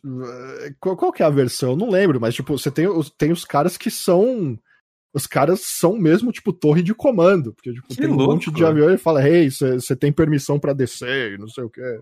Qual, 0.80 0.96
qual, 0.96 1.12
que 1.12 1.24
é 1.24 1.26
a 1.26 1.32
versão? 1.32 1.72
Eu 1.72 1.76
não 1.76 1.90
lembro, 1.90 2.22
mas, 2.22 2.36
tipo, 2.36 2.56
você 2.56 2.70
tem, 2.70 2.86
tem 3.18 3.32
os 3.32 3.44
caras 3.44 3.76
que 3.76 3.90
são. 3.90 4.58
Os 5.12 5.26
caras 5.26 5.62
são 5.62 5.98
mesmo, 5.98 6.32
tipo, 6.32 6.54
torre 6.54 6.84
de 6.84 6.94
comando. 6.94 7.52
Porque, 7.56 7.74
tipo, 7.74 7.88
que 7.88 7.96
tem 7.96 8.06
louco. 8.06 8.24
um 8.24 8.28
monte 8.36 8.52
de 8.52 8.64
avião 8.64 8.94
e 8.94 9.00
fala, 9.00 9.28
hey, 9.28 9.50
você 9.50 9.96
tem 9.96 10.14
permissão 10.14 10.60
para 10.60 10.74
descer 10.74 11.34
e 11.34 11.38
não 11.40 11.48
sei 11.48 11.64
o 11.64 11.70
quê. 11.72 12.00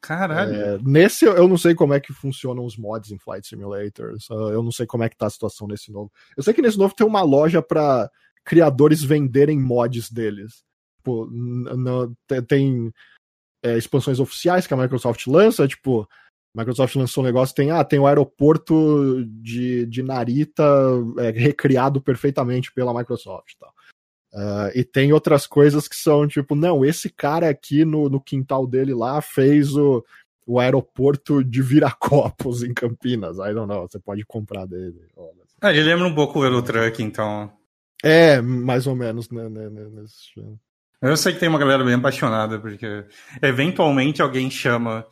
Caralho. 0.00 0.54
É, 0.54 0.78
nesse 0.84 1.24
eu 1.24 1.48
não 1.48 1.58
sei 1.58 1.74
como 1.74 1.92
é 1.92 1.98
que 1.98 2.12
funcionam 2.12 2.64
os 2.64 2.76
mods 2.76 3.10
em 3.10 3.18
Flight 3.18 3.48
Simulator. 3.48 4.14
Eu 4.30 4.62
não 4.62 4.70
sei 4.70 4.86
como 4.86 5.02
é 5.02 5.08
que 5.08 5.16
tá 5.16 5.26
a 5.26 5.30
situação 5.30 5.66
nesse 5.66 5.90
novo. 5.90 6.12
Eu 6.36 6.44
sei 6.44 6.54
que 6.54 6.62
nesse 6.62 6.78
novo 6.78 6.94
tem 6.94 7.06
uma 7.06 7.22
loja 7.22 7.60
para 7.60 8.08
criadores 8.44 9.02
venderem 9.02 9.58
mods 9.58 10.08
deles. 10.08 10.62
Tipo, 10.98 11.28
tem 12.46 12.92
é, 13.64 13.78
expansões 13.78 14.20
oficiais 14.20 14.66
que 14.66 14.74
a 14.74 14.76
Microsoft 14.76 15.26
lança, 15.26 15.66
tipo, 15.66 16.06
a 16.54 16.60
Microsoft 16.60 16.94
lançou 16.96 17.24
um 17.24 17.26
negócio, 17.26 17.54
tem, 17.54 17.70
ah, 17.70 17.82
tem 17.82 17.98
o 17.98 18.06
aeroporto 18.06 19.24
de, 19.26 19.86
de 19.86 20.02
Narita 20.02 20.62
é, 21.18 21.30
recriado 21.30 22.00
perfeitamente 22.00 22.70
pela 22.72 22.94
Microsoft 22.94 23.54
tal. 23.58 23.72
Uh, 24.32 24.68
e 24.74 24.82
tem 24.82 25.12
outras 25.12 25.46
coisas 25.46 25.86
que 25.86 25.94
são 25.94 26.26
tipo, 26.26 26.56
não, 26.56 26.84
esse 26.84 27.08
cara 27.08 27.48
aqui 27.48 27.84
no, 27.84 28.08
no 28.08 28.20
quintal 28.20 28.66
dele 28.66 28.92
lá 28.92 29.22
fez 29.22 29.76
o, 29.76 30.04
o 30.44 30.58
aeroporto 30.58 31.42
de 31.42 31.62
Viracopos 31.62 32.62
em 32.62 32.74
Campinas. 32.74 33.38
I 33.38 33.54
don't 33.54 33.68
know, 33.68 33.88
você 33.88 33.98
pode 33.98 34.24
comprar 34.24 34.66
dele. 34.66 35.06
Ah, 35.60 35.70
ele 35.70 35.84
lembra 35.84 36.06
um 36.08 36.14
pouco 36.14 36.40
o 36.40 36.44
Eurotruck, 36.44 37.00
então. 37.02 37.50
É, 38.02 38.40
mais 38.42 38.86
ou 38.88 38.96
menos, 38.96 39.30
né, 39.30 39.48
né, 39.48 39.70
né 39.70 39.88
nesse 39.88 40.14
estilo. 40.14 40.58
Eu 41.04 41.16
sei 41.18 41.34
que 41.34 41.38
tem 41.38 41.48
uma 41.48 41.58
galera 41.58 41.84
bem 41.84 41.94
apaixonada, 41.94 42.58
porque 42.58 43.04
eventualmente 43.42 44.22
alguém 44.22 44.50
chama 44.50 45.06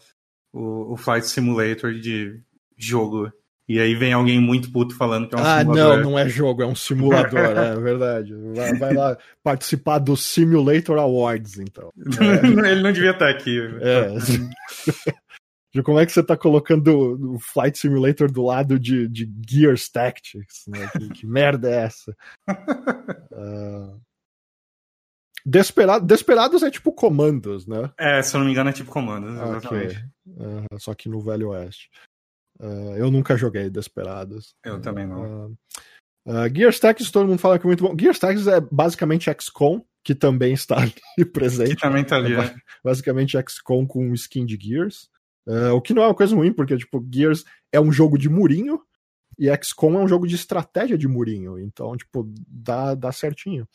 o, 0.50 0.94
o 0.94 0.96
Flight 0.96 1.26
Simulator 1.26 1.92
de 1.92 2.40
jogo. 2.78 3.30
E 3.68 3.78
aí 3.78 3.94
vem 3.94 4.12
alguém 4.12 4.40
muito 4.40 4.72
puto 4.72 4.96
falando 4.96 5.28
que 5.28 5.34
é 5.34 5.38
um 5.38 5.42
ah, 5.42 5.58
simulador. 5.60 5.92
Ah, 5.92 5.96
não, 5.96 6.10
não 6.10 6.18
é 6.18 6.28
jogo, 6.28 6.62
é 6.62 6.66
um 6.66 6.74
simulador, 6.74 7.38
é 7.38 7.76
verdade. 7.76 8.34
Vai, 8.54 8.74
vai, 8.74 8.94
lá 8.94 9.18
participar 9.42 9.98
do 9.98 10.16
Simulator 10.16 10.98
Awards, 10.98 11.58
então. 11.58 11.92
É. 12.20 12.46
Ele 12.72 12.82
não 12.82 12.92
devia 12.92 13.12
estar 13.12 13.28
aqui. 13.28 13.60
É. 13.80 14.08
de 15.74 15.82
como 15.82 16.00
é 16.00 16.06
que 16.06 16.12
você 16.12 16.20
está 16.20 16.36
colocando 16.36 17.34
o 17.34 17.38
Flight 17.38 17.78
Simulator 17.78 18.30
do 18.30 18.42
lado 18.42 18.78
de, 18.78 19.06
de 19.08 19.30
Gears 19.48 19.88
Tactics? 19.90 20.64
Né? 20.66 20.90
Que, 20.92 21.08
que 21.10 21.26
merda 21.26 21.70
é 21.70 21.84
essa? 21.84 22.16
Uh... 23.30 24.00
Desperado, 25.44 26.06
Desperados 26.06 26.62
é 26.62 26.70
tipo 26.70 26.92
comandos, 26.92 27.66
né? 27.66 27.90
É, 27.98 28.22
se 28.22 28.34
eu 28.34 28.38
não 28.38 28.46
me 28.46 28.52
engano 28.52 28.70
é 28.70 28.72
tipo 28.72 28.90
comandos, 28.90 29.32
exatamente. 29.34 29.96
Okay. 29.96 30.46
Uh, 30.46 30.78
só 30.78 30.94
que 30.94 31.08
no 31.08 31.20
Velho 31.20 31.48
Oeste. 31.48 31.90
Uh, 32.60 32.96
eu 32.96 33.10
nunca 33.10 33.36
joguei 33.36 33.68
Desperados. 33.68 34.54
Eu 34.64 34.80
também 34.80 35.06
não. 35.06 35.46
Uh, 35.46 35.56
uh, 36.26 36.54
Gears 36.54 36.78
Tactics, 36.78 37.10
todo 37.10 37.26
mundo 37.26 37.40
fala 37.40 37.58
que 37.58 37.66
é 37.66 37.68
muito 37.68 37.82
bom. 37.82 37.96
Gears 37.98 38.18
Tactics 38.18 38.46
é 38.46 38.60
basicamente 38.60 39.30
XCOM, 39.40 39.82
que 40.04 40.14
também 40.14 40.52
está 40.52 40.78
ali 40.80 40.94
presente. 41.32 41.74
Que 41.74 41.82
também 41.82 42.04
tá 42.04 42.16
ali, 42.16 42.34
é, 42.34 42.40
é. 42.40 42.54
Basicamente 42.84 43.36
XCOM 43.48 43.84
com 43.86 44.14
skin 44.14 44.46
de 44.46 44.56
Gears. 44.60 45.10
O 45.74 45.80
que 45.80 45.92
não 45.92 46.04
é 46.04 46.06
uma 46.06 46.14
coisa 46.14 46.36
ruim, 46.36 46.52
porque, 46.52 46.76
tipo, 46.76 47.04
Gears 47.12 47.44
é 47.72 47.80
um 47.80 47.90
jogo 47.90 48.16
de 48.16 48.28
murinho 48.28 48.80
e 49.36 49.48
XCOM 49.56 49.98
é 49.98 50.04
um 50.04 50.06
jogo 50.06 50.24
de 50.24 50.36
estratégia 50.36 50.96
de 50.96 51.08
murinho. 51.08 51.58
Então, 51.58 51.96
tipo, 51.96 52.32
dá, 52.46 52.94
dá 52.94 53.10
certinho. 53.10 53.66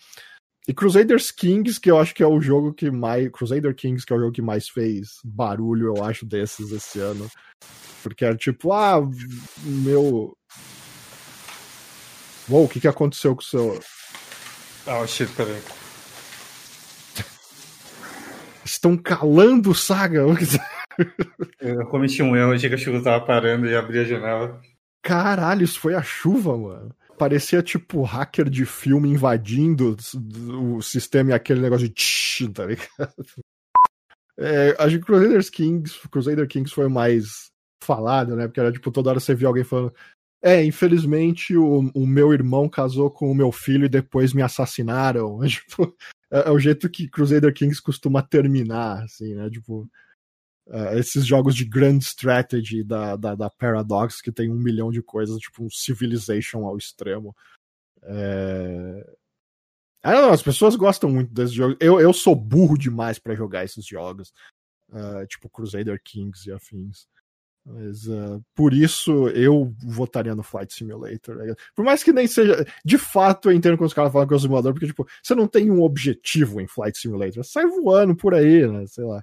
E 0.67 0.73
Crusaders 0.73 1.31
Kings, 1.31 1.79
que 1.79 1.89
eu 1.89 1.97
acho 1.97 2.13
que 2.13 2.21
é 2.21 2.27
o 2.27 2.41
jogo 2.41 2.73
que 2.73 2.91
mais. 2.91 3.29
Crusader 3.29 3.73
Kings, 3.73 4.05
que 4.05 4.11
é 4.11 4.17
o 4.17 4.19
jogo 4.19 4.33
que 4.33 4.41
mais 4.41 4.67
fez 4.67 5.19
barulho, 5.23 5.95
eu 5.95 6.03
acho, 6.03 6.25
desses 6.25 6.71
esse 6.71 6.99
ano. 6.99 7.29
Porque 8.03 8.25
era 8.25 8.35
tipo, 8.35 8.73
ah, 8.73 8.99
meu. 9.63 10.35
Uou, 12.49 12.65
o 12.65 12.67
que, 12.67 12.81
que 12.81 12.87
aconteceu 12.87 13.33
com 13.33 13.41
o 13.41 13.45
seu. 13.45 13.79
Ah, 14.85 14.99
oh, 14.99 15.07
shit, 15.07 15.31
peraí. 15.33 15.61
Estão 18.65 18.97
calando 18.97 19.73
Saga. 19.73 20.25
eu 21.61 21.85
cometi 21.87 22.21
um 22.21 22.35
erro, 22.35 22.51
achei 22.51 22.67
que 22.67 22.75
a 22.75 22.77
chuva 22.77 23.01
tava 23.01 23.25
parando 23.25 23.67
e 23.67 23.75
abri 23.75 23.99
a 23.99 24.03
janela. 24.03 24.59
Caralho, 25.01 25.63
isso 25.63 25.79
foi 25.79 25.95
a 25.95 26.03
chuva, 26.03 26.57
mano 26.57 26.96
parecia 27.17 27.63
tipo 27.63 28.03
hacker 28.03 28.49
de 28.49 28.65
filme 28.65 29.09
invadindo 29.09 29.95
o 30.75 30.81
sistema 30.81 31.31
e 31.31 31.33
aquele 31.33 31.61
negócio 31.61 31.87
de 31.87 31.93
tsh, 31.93 32.49
tá 32.53 32.65
ligado? 32.65 32.87
É, 34.39 34.75
acho 34.77 34.99
que 34.99 35.05
Crusader 35.05 35.51
Kings, 35.51 36.07
Crusader 36.11 36.47
Kings 36.47 36.71
foi 36.71 36.87
mais 36.87 37.49
falado, 37.83 38.35
né? 38.35 38.47
Porque 38.47 38.59
era 38.59 38.71
tipo, 38.71 38.91
toda 38.91 39.09
hora 39.09 39.19
você 39.19 39.33
via 39.33 39.47
alguém 39.47 39.63
falando. 39.63 39.91
É, 40.43 40.63
infelizmente 40.63 41.57
o, 41.57 41.89
o 41.95 42.05
meu 42.05 42.31
irmão 42.31 42.69
casou 42.69 43.09
com 43.09 43.31
o 43.31 43.35
meu 43.35 43.51
filho 43.51 43.85
e 43.85 43.89
depois 43.89 44.33
me 44.33 44.43
assassinaram. 44.43 45.43
É, 45.43 45.47
tipo, 45.49 45.95
é, 46.31 46.49
é 46.49 46.51
o 46.51 46.59
jeito 46.59 46.87
que 46.87 47.09
Crusader 47.09 47.51
Kings 47.51 47.81
costuma 47.81 48.21
terminar, 48.21 49.03
assim, 49.03 49.33
né? 49.33 49.49
Tipo, 49.49 49.89
uh, 50.67 50.97
esses 50.97 51.25
jogos 51.25 51.55
de 51.55 51.65
grand 51.65 51.99
strategy 51.99 52.83
da, 52.83 53.15
da, 53.15 53.35
da, 53.35 53.49
Paradox 53.49 54.21
que 54.21 54.31
tem 54.31 54.51
um 54.51 54.57
milhão 54.57 54.91
de 54.91 55.01
coisas, 55.01 55.39
tipo 55.39 55.63
um 55.63 55.69
Civilization 55.69 56.65
ao 56.65 56.77
extremo. 56.77 57.35
É... 58.03 59.13
Não, 60.03 60.31
as 60.31 60.41
pessoas 60.41 60.75
gostam 60.75 61.09
muito 61.09 61.33
desses 61.33 61.53
jogos. 61.53 61.75
Eu, 61.79 61.99
eu 61.99 62.13
sou 62.13 62.35
burro 62.35 62.77
demais 62.77 63.19
para 63.19 63.35
jogar 63.35 63.65
esses 63.65 63.85
jogos, 63.85 64.33
uh, 64.89 65.25
tipo 65.27 65.49
Crusader 65.49 66.01
Kings 66.01 66.47
e 66.47 66.53
afins. 66.53 67.07
Mas 67.69 68.07
uh, 68.07 68.41
por 68.55 68.73
isso 68.73 69.27
eu 69.29 69.75
votaria 69.83 70.33
no 70.33 70.41
Flight 70.41 70.73
Simulator. 70.73 71.37
Por 71.75 71.83
mais 71.83 72.01
que 72.01 72.13
nem 72.13 72.25
seja. 72.25 72.65
De 72.85 72.97
fato, 72.97 73.49
eu 73.49 73.53
entendo 73.53 73.77
quando 73.77 73.89
os 73.89 73.93
caras 73.93 74.11
falam 74.11 74.25
que 74.25 74.33
é 74.33 74.37
o 74.37 74.39
simulador, 74.39 74.71
porque, 74.71 74.87
tipo, 74.87 75.05
você 75.21 75.35
não 75.35 75.47
tem 75.47 75.69
um 75.69 75.81
objetivo 75.81 76.61
em 76.61 76.67
Flight 76.67 76.97
Simulator. 76.97 77.43
Você 77.43 77.51
sai 77.51 77.65
voando 77.65 78.15
por 78.15 78.33
aí, 78.33 78.65
né? 78.65 78.87
Sei 78.87 79.03
lá. 79.03 79.21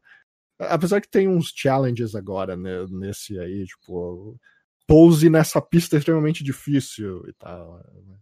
Apesar 0.69 1.01
que 1.01 1.09
tem 1.09 1.29
uns 1.29 1.53
challenges 1.55 2.15
agora 2.15 2.57
né, 2.57 2.87
nesse 2.91 3.39
aí, 3.39 3.65
tipo, 3.65 4.39
pouse 4.87 5.29
nessa 5.31 5.61
pista 5.61 5.97
é 5.97 5.99
extremamente 5.99 6.43
difícil 6.45 7.25
e 7.29 7.33
tal. 7.35 7.77
Né? 7.77 8.17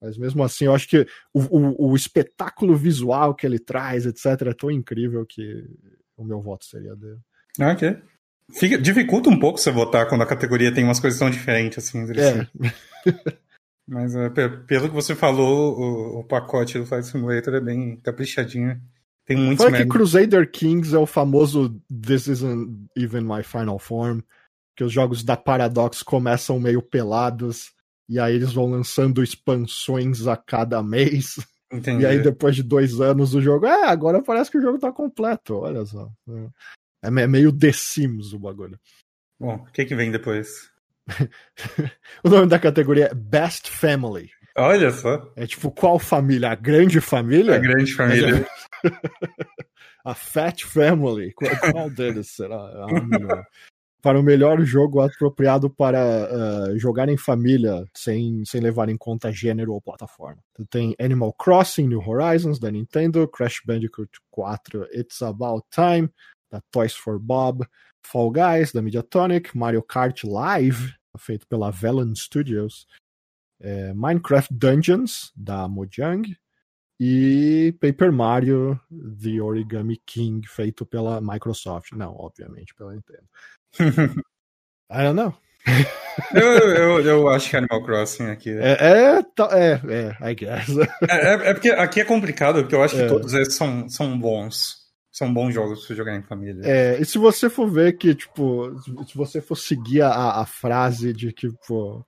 Mas 0.00 0.18
mesmo 0.18 0.42
assim, 0.42 0.66
eu 0.66 0.74
acho 0.74 0.88
que 0.88 1.06
o, 1.32 1.40
o, 1.40 1.90
o, 1.90 1.96
espetáculo 1.96 2.76
visual 2.76 3.34
que 3.34 3.46
ele 3.46 3.58
traz, 3.58 4.04
etc., 4.04 4.48
é 4.48 4.54
tão 4.54 4.70
incrível 4.70 5.24
que 5.26 5.64
o 6.16 6.24
meu 6.24 6.40
voto 6.40 6.66
seria 6.66 6.94
dele. 6.94 7.18
Ah, 7.58 7.72
ok. 7.72 7.96
Fica, 8.52 8.76
dificulta 8.76 9.30
um 9.30 9.38
pouco 9.38 9.58
você 9.58 9.70
votar 9.70 10.06
quando 10.06 10.22
a 10.22 10.26
categoria 10.26 10.72
tem 10.72 10.84
umas 10.84 11.00
coisas 11.00 11.18
tão 11.18 11.30
diferentes 11.30 11.78
assim. 11.78 12.04
É. 12.12 12.46
Mas 13.86 14.14
é, 14.14 14.28
pelo 14.30 14.88
que 14.88 14.94
você 14.94 15.14
falou, 15.14 15.78
o, 15.78 16.20
o, 16.20 16.24
pacote 16.24 16.78
do 16.78 16.86
Flight 16.86 17.06
Simulator 17.06 17.54
é 17.54 17.60
bem 17.60 17.96
caprichadinho. 18.00 18.80
Tem 19.24 19.36
muitos 19.36 19.64
Fora 19.64 19.78
que 19.78 19.88
Crusader 19.88 20.50
Kings 20.50 20.94
é 20.94 20.98
o 20.98 21.06
famoso 21.06 21.80
This 21.88 22.26
Isn't 22.26 22.88
Even 22.96 23.22
My 23.22 23.42
Final 23.42 23.78
Form, 23.78 24.20
que 24.76 24.84
os 24.84 24.92
jogos 24.92 25.24
da 25.24 25.36
Paradox 25.36 26.02
começam 26.02 26.60
meio 26.60 26.82
pelados, 26.82 27.72
e 28.08 28.18
aí 28.18 28.34
eles 28.34 28.52
vão 28.52 28.70
lançando 28.70 29.22
expansões 29.22 30.26
a 30.26 30.36
cada 30.36 30.82
mês. 30.82 31.36
Entendi. 31.72 32.02
E 32.02 32.06
aí 32.06 32.22
depois 32.22 32.54
de 32.54 32.62
dois 32.62 33.00
anos 33.00 33.34
o 33.34 33.40
jogo, 33.40 33.66
é, 33.66 33.88
agora 33.88 34.22
parece 34.22 34.50
que 34.50 34.58
o 34.58 34.62
jogo 34.62 34.78
tá 34.78 34.92
completo, 34.92 35.56
olha 35.56 35.84
só. 35.86 36.10
É, 37.02 37.08
é 37.08 37.26
meio 37.26 37.50
The 37.50 37.72
Sims 37.72 38.32
o 38.32 38.38
bagulho. 38.38 38.78
Bom, 39.40 39.56
o 39.56 39.72
que 39.72 39.84
que 39.84 39.94
vem 39.94 40.10
depois? 40.10 40.70
o 42.22 42.28
nome 42.28 42.46
da 42.46 42.58
categoria 42.58 43.06
é 43.06 43.14
Best 43.14 43.70
Family. 43.70 44.30
Olha 44.56 44.90
só. 44.90 45.32
É 45.34 45.46
tipo, 45.46 45.70
qual 45.70 45.98
família? 45.98 46.50
A 46.50 46.54
grande 46.54 47.00
família? 47.00 47.56
A 47.56 47.58
grande 47.58 47.92
família. 47.92 48.46
a 50.04 50.14
Fat 50.14 50.64
Family. 50.64 51.32
Qual, 51.32 51.72
qual 51.72 51.90
deles 51.90 52.30
será? 52.30 52.56
Ah, 52.56 53.44
para 54.00 54.20
o 54.20 54.22
melhor 54.22 54.60
jogo 54.60 55.00
apropriado 55.00 55.70
para 55.70 55.98
uh, 56.68 56.78
jogar 56.78 57.08
em 57.08 57.16
família 57.16 57.84
sem, 57.96 58.44
sem 58.44 58.60
levar 58.60 58.90
em 58.90 58.98
conta 58.98 59.32
gênero 59.32 59.72
ou 59.72 59.80
plataforma. 59.80 60.42
Então, 60.52 60.66
tem 60.66 60.94
Animal 61.00 61.32
Crossing 61.32 61.88
New 61.88 62.06
Horizons 62.06 62.58
da 62.60 62.70
Nintendo, 62.70 63.26
Crash 63.26 63.62
Bandicoot 63.64 64.10
4 64.30 64.88
It's 64.92 65.22
About 65.22 65.64
Time 65.70 66.08
da 66.52 66.60
Toys 66.70 66.94
for 66.94 67.18
Bob, 67.18 67.66
Fall 68.06 68.30
Guys 68.30 68.72
da 68.72 68.82
Mediatonic, 68.82 69.56
Mario 69.56 69.82
Kart 69.82 70.22
Live 70.22 70.94
feito 71.18 71.46
pela 71.46 71.70
Velan 71.70 72.14
Studios, 72.14 72.86
é, 73.60 73.92
Minecraft 73.94 74.52
Dungeons 74.52 75.32
da 75.36 75.68
Mojang 75.68 76.36
e 76.98 77.74
Paper 77.80 78.12
Mario 78.12 78.80
The 78.90 79.40
Origami 79.40 80.00
King, 80.06 80.46
feito 80.46 80.86
pela 80.86 81.20
Microsoft. 81.20 81.92
Não, 81.92 82.14
obviamente, 82.16 82.74
pela 82.74 82.94
Nintendo. 82.94 83.24
I 84.90 85.02
don't 85.02 85.14
know. 85.14 85.34
eu, 86.34 86.42
eu, 86.42 87.00
eu 87.00 87.28
acho 87.28 87.50
que 87.50 87.56
Animal 87.56 87.82
Crossing 87.84 88.26
aqui. 88.26 88.50
É, 88.50 88.76
é, 88.80 89.18
é, 89.18 90.16
é 90.20 90.30
I 90.30 90.34
guess. 90.34 90.68
É, 91.08 91.16
é, 91.16 91.50
é, 91.50 91.54
porque 91.54 91.70
aqui 91.70 92.00
é 92.00 92.04
complicado, 92.04 92.60
porque 92.60 92.74
eu 92.74 92.82
acho 92.82 92.94
que 92.94 93.02
é. 93.02 93.08
todos 93.08 93.32
esses 93.34 93.54
são, 93.54 93.88
são 93.88 94.18
bons. 94.18 94.84
São 95.10 95.32
bons 95.32 95.54
jogos 95.54 95.86
pra 95.86 95.94
jogar 95.94 96.16
em 96.16 96.22
família. 96.22 96.62
É, 96.64 97.00
e 97.00 97.04
se 97.04 97.18
você 97.18 97.48
for 97.48 97.70
ver 97.70 97.96
que, 97.96 98.14
tipo, 98.16 98.76
se 99.06 99.16
você 99.16 99.40
for 99.40 99.54
seguir 99.54 100.02
a, 100.02 100.40
a 100.40 100.46
frase 100.46 101.12
de 101.12 101.32
tipo, 101.32 102.04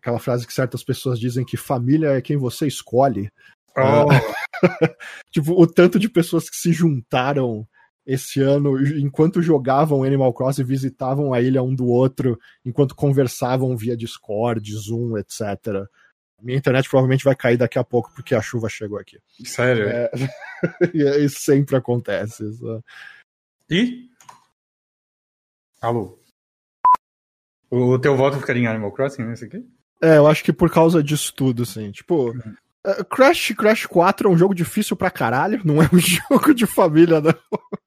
aquela 0.00 0.18
frase 0.18 0.46
que 0.46 0.52
certas 0.52 0.82
pessoas 0.82 1.18
dizem 1.18 1.44
que 1.44 1.56
família 1.56 2.08
é 2.08 2.22
quem 2.22 2.36
você 2.36 2.66
escolhe. 2.66 3.30
Oh. 3.76 4.08
tipo, 5.30 5.52
o 5.52 5.66
tanto 5.66 5.98
de 5.98 6.08
pessoas 6.08 6.48
que 6.48 6.56
se 6.56 6.72
juntaram 6.72 7.66
esse 8.08 8.40
ano 8.40 8.80
enquanto 8.96 9.42
jogavam 9.42 10.02
Animal 10.02 10.32
Crossing 10.32 10.64
visitavam 10.64 11.34
a 11.34 11.42
ilha 11.42 11.62
um 11.62 11.74
do 11.74 11.86
outro, 11.86 12.40
enquanto 12.64 12.94
conversavam 12.94 13.76
via 13.76 13.94
Discord, 13.94 14.74
Zoom, 14.74 15.18
etc. 15.18 15.86
Minha 16.40 16.56
internet 16.56 16.88
provavelmente 16.88 17.24
vai 17.24 17.36
cair 17.36 17.58
daqui 17.58 17.78
a 17.78 17.84
pouco 17.84 18.10
porque 18.14 18.34
a 18.34 18.40
chuva 18.40 18.68
chegou 18.68 18.98
aqui. 18.98 19.18
Sério? 19.44 19.88
É... 19.88 20.10
isso 21.22 21.40
sempre 21.40 21.76
acontece. 21.76 22.48
Isso. 22.48 22.82
E? 23.68 24.08
Alô? 25.80 26.18
O 27.70 27.98
teu 27.98 28.16
voto 28.16 28.38
ficaria 28.38 28.62
em 28.62 28.66
Animal 28.66 28.92
Crossing 28.92 29.24
nesse 29.24 29.44
aqui? 29.44 29.68
É, 30.02 30.16
eu 30.16 30.26
acho 30.26 30.44
que 30.44 30.52
por 30.52 30.70
causa 30.70 31.02
disso 31.02 31.32
tudo, 31.34 31.62
assim. 31.62 31.90
Tipo, 31.90 32.30
uhum. 32.30 32.54
Uh, 32.86 33.04
Crash, 33.04 33.52
Crash 33.56 33.86
4 33.86 34.28
é 34.28 34.32
um 34.32 34.38
jogo 34.38 34.54
difícil 34.54 34.96
pra 34.96 35.10
caralho, 35.10 35.60
não 35.64 35.82
é 35.82 35.90
um 35.92 35.98
jogo 35.98 36.54
de 36.54 36.66
família, 36.66 37.20
não. 37.20 37.34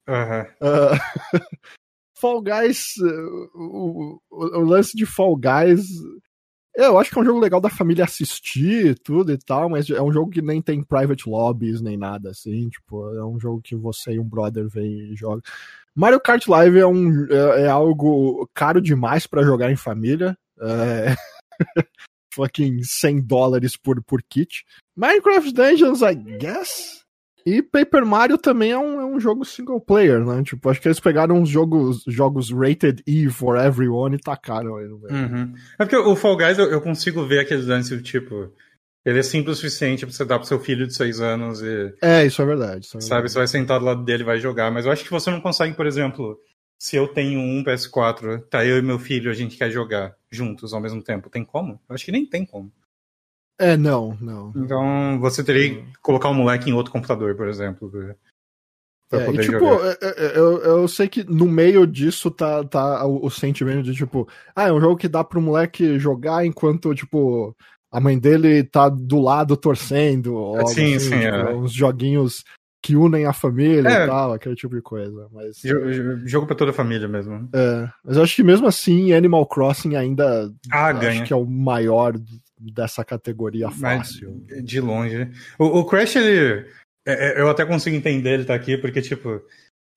Uhum. 0.08 0.42
Uh, 0.62 1.40
Fall 2.20 2.42
Guys, 2.42 2.98
uh, 2.98 3.50
o, 3.56 4.20
o, 4.30 4.60
o, 4.60 4.60
lance 4.60 4.96
de 4.96 5.06
Fall 5.06 5.36
Guys, 5.36 5.88
eu 6.76 7.00
acho 7.00 7.10
que 7.10 7.18
é 7.18 7.22
um 7.22 7.26
jogo 7.26 7.40
legal 7.40 7.60
da 7.60 7.70
família 7.70 8.04
assistir 8.04 9.00
tudo 9.00 9.32
e 9.32 9.38
tal, 9.38 9.70
mas 9.70 9.90
é 9.90 10.02
um 10.02 10.12
jogo 10.12 10.30
que 10.30 10.42
nem 10.42 10.62
tem 10.62 10.84
private 10.84 11.28
lobbies 11.28 11.82
nem 11.82 11.98
nada 11.98 12.30
assim, 12.30 12.70
tipo, 12.70 13.16
é 13.16 13.26
um 13.26 13.40
jogo 13.40 13.62
que 13.62 13.76
você 13.76 14.14
e 14.14 14.20
um 14.20 14.28
brother 14.28 14.68
vem 14.70 15.12
e 15.12 15.16
joga. 15.16 15.42
Mario 15.96 16.20
Kart 16.20 16.48
Live 16.48 16.78
é, 16.78 16.86
um, 16.86 17.26
é, 17.30 17.64
é 17.64 17.68
algo 17.68 18.48
caro 18.54 18.82
demais 18.82 19.26
para 19.26 19.44
jogar 19.44 19.72
em 19.72 19.76
família. 19.76 20.38
É... 20.60 21.16
fucking 22.34 22.84
100 22.84 23.22
dólares 23.22 23.76
por, 23.78 24.02
por 24.04 24.22
kit. 24.24 24.64
Minecraft 24.96 25.54
Dungeons, 25.54 26.02
I 26.02 26.16
guess. 26.16 27.02
E 27.46 27.62
Paper 27.62 28.06
Mario 28.06 28.38
também 28.38 28.72
é 28.72 28.78
um, 28.78 29.00
é 29.00 29.06
um 29.06 29.20
jogo 29.20 29.44
single 29.44 29.82
player, 29.82 30.24
né? 30.24 30.44
Tipo, 30.44 30.70
acho 30.70 30.80
que 30.80 30.88
eles 30.88 31.00
pegaram 31.00 31.36
uns 31.36 31.50
jogos, 31.50 32.04
jogos 32.08 32.52
rated 32.52 33.02
E 33.08 33.28
for 33.30 33.58
everyone 33.58 34.16
e 34.16 34.20
tacaram 34.20 34.78
aí 34.78 34.88
no 34.88 35.00
meio. 35.00 35.14
Uhum. 35.14 35.54
É 35.80 35.86
porque 35.86 35.96
o 35.96 36.16
Fall 36.16 36.38
Guys 36.38 36.60
eu, 36.60 36.70
eu 36.70 36.82
consigo 36.82 37.26
ver 37.26 37.40
aqueles 37.40 37.66
lances 37.66 38.02
tipo. 38.04 38.54
Ele 39.04 39.18
é 39.18 39.24
simples 39.24 39.58
o 39.58 39.62
suficiente 39.62 40.06
pra 40.06 40.14
você 40.14 40.24
dar 40.24 40.38
pro 40.38 40.48
seu 40.48 40.60
filho 40.60 40.86
de 40.86 40.94
6 40.94 41.20
anos 41.20 41.62
e. 41.64 41.92
É, 42.04 42.24
isso 42.24 42.40
é 42.42 42.46
verdade. 42.46 42.86
Isso 42.86 42.98
é 42.98 43.00
verdade. 43.00 43.06
Sabe, 43.06 43.30
você 43.30 43.38
vai 43.40 43.48
sentar 43.48 43.80
do 43.80 43.86
lado 43.86 44.04
dele 44.04 44.22
e 44.22 44.26
vai 44.26 44.38
jogar. 44.38 44.70
Mas 44.70 44.86
eu 44.86 44.92
acho 44.92 45.04
que 45.04 45.10
você 45.10 45.32
não 45.32 45.42
consegue, 45.42 45.76
por 45.76 45.88
exemplo, 45.88 46.40
se 46.82 46.96
eu 46.96 47.08
tenho 47.08 47.40
um 47.40 47.64
PS4, 47.64 48.44
tá 48.50 48.66
eu 48.66 48.80
e 48.80 48.82
meu 48.82 48.98
filho, 48.98 49.30
a 49.30 49.36
gente 49.36 49.56
quer 49.56 49.70
jogar 49.70 50.16
juntos 50.32 50.74
ao 50.74 50.82
mesmo 50.82 51.00
tempo, 51.00 51.30
tem 51.30 51.46
como? 51.46 51.80
Eu 51.88 51.94
acho 51.94 52.04
que 52.04 52.12
nem 52.12 52.26
tem 52.26 52.44
como. 52.44 52.72
É, 53.60 53.78
não, 53.78 54.18
não. 54.20 54.52
Então 54.56 55.20
você 55.20 55.44
teria 55.44 55.76
que 55.76 55.94
colocar 56.02 56.30
o 56.30 56.32
um 56.32 56.34
moleque 56.34 56.72
em 56.72 56.74
outro 56.74 56.92
computador, 56.92 57.36
por 57.36 57.48
exemplo. 57.48 57.88
Pra, 59.08 59.22
é, 59.22 59.26
poder 59.28 59.42
e, 59.42 59.46
tipo, 59.46 59.60
jogar. 59.60 59.92
É, 59.92 59.98
é, 60.02 60.38
eu, 60.40 60.58
eu 60.64 60.88
sei 60.88 61.08
que 61.08 61.24
no 61.24 61.46
meio 61.46 61.86
disso 61.86 62.32
tá, 62.32 62.64
tá 62.64 63.06
o, 63.06 63.28
o, 63.28 63.30
sentimento 63.30 63.84
de 63.84 63.94
tipo, 63.94 64.28
ah, 64.56 64.70
é 64.70 64.74
um 64.74 64.82
jogo 64.82 64.98
que 64.98 65.08
dá 65.08 65.24
pro 65.24 65.40
moleque 65.40 66.00
jogar 66.00 66.48
enquanto, 66.48 66.96
tipo, 66.96 67.56
a 67.92 68.00
mãe 68.00 68.18
dele 68.18 68.64
tá 68.64 68.90
do 68.90 69.22
lado 69.22 69.56
torcendo. 69.56 70.56
sim, 70.66 70.96
assim, 70.96 71.00
sim. 71.00 71.20
Tipo, 71.20 71.26
é. 71.26 71.56
Uns 71.56 71.74
joguinhos 71.74 72.44
que 72.82 72.96
unem 72.96 73.26
a 73.26 73.34
família 73.34 73.88
é. 73.88 74.04
e 74.04 74.08
tal, 74.08 74.34
aquele 74.34 74.56
tipo 74.56 74.76
de 74.76 74.82
coisa. 74.82 75.28
Mas... 75.32 75.60
Jogo, 75.60 76.28
jogo 76.28 76.48
pra 76.48 76.56
toda 76.56 76.72
a 76.72 76.74
família 76.74 77.08
mesmo. 77.08 77.48
É, 77.54 77.88
mas 78.04 78.18
eu 78.18 78.24
acho 78.24 78.36
que 78.36 78.44
mesmo 78.44 78.68
assim, 78.68 79.14
Animal 79.14 79.46
Crossing 79.46 79.96
ainda 79.96 80.52
ah, 80.72 80.88
acho 80.88 81.00
ganha. 81.00 81.24
que 81.24 81.32
é 81.32 81.36
o 81.36 81.46
maior 81.46 82.14
dessa 82.58 83.06
categoria 83.06 83.70
fácil. 83.70 84.44
Mas 84.50 84.64
de 84.64 84.80
longe. 84.80 85.30
O, 85.60 85.66
o 85.66 85.86
Crash, 85.86 86.16
ele. 86.16 86.66
É, 87.06 87.40
é, 87.40 87.42
eu 87.42 87.50
até 87.50 87.66
consigo 87.66 87.96
entender 87.96 88.34
ele 88.34 88.46
tá 88.46 88.54
aqui, 88.54 88.78
porque, 88.78 89.02
tipo, 89.02 89.42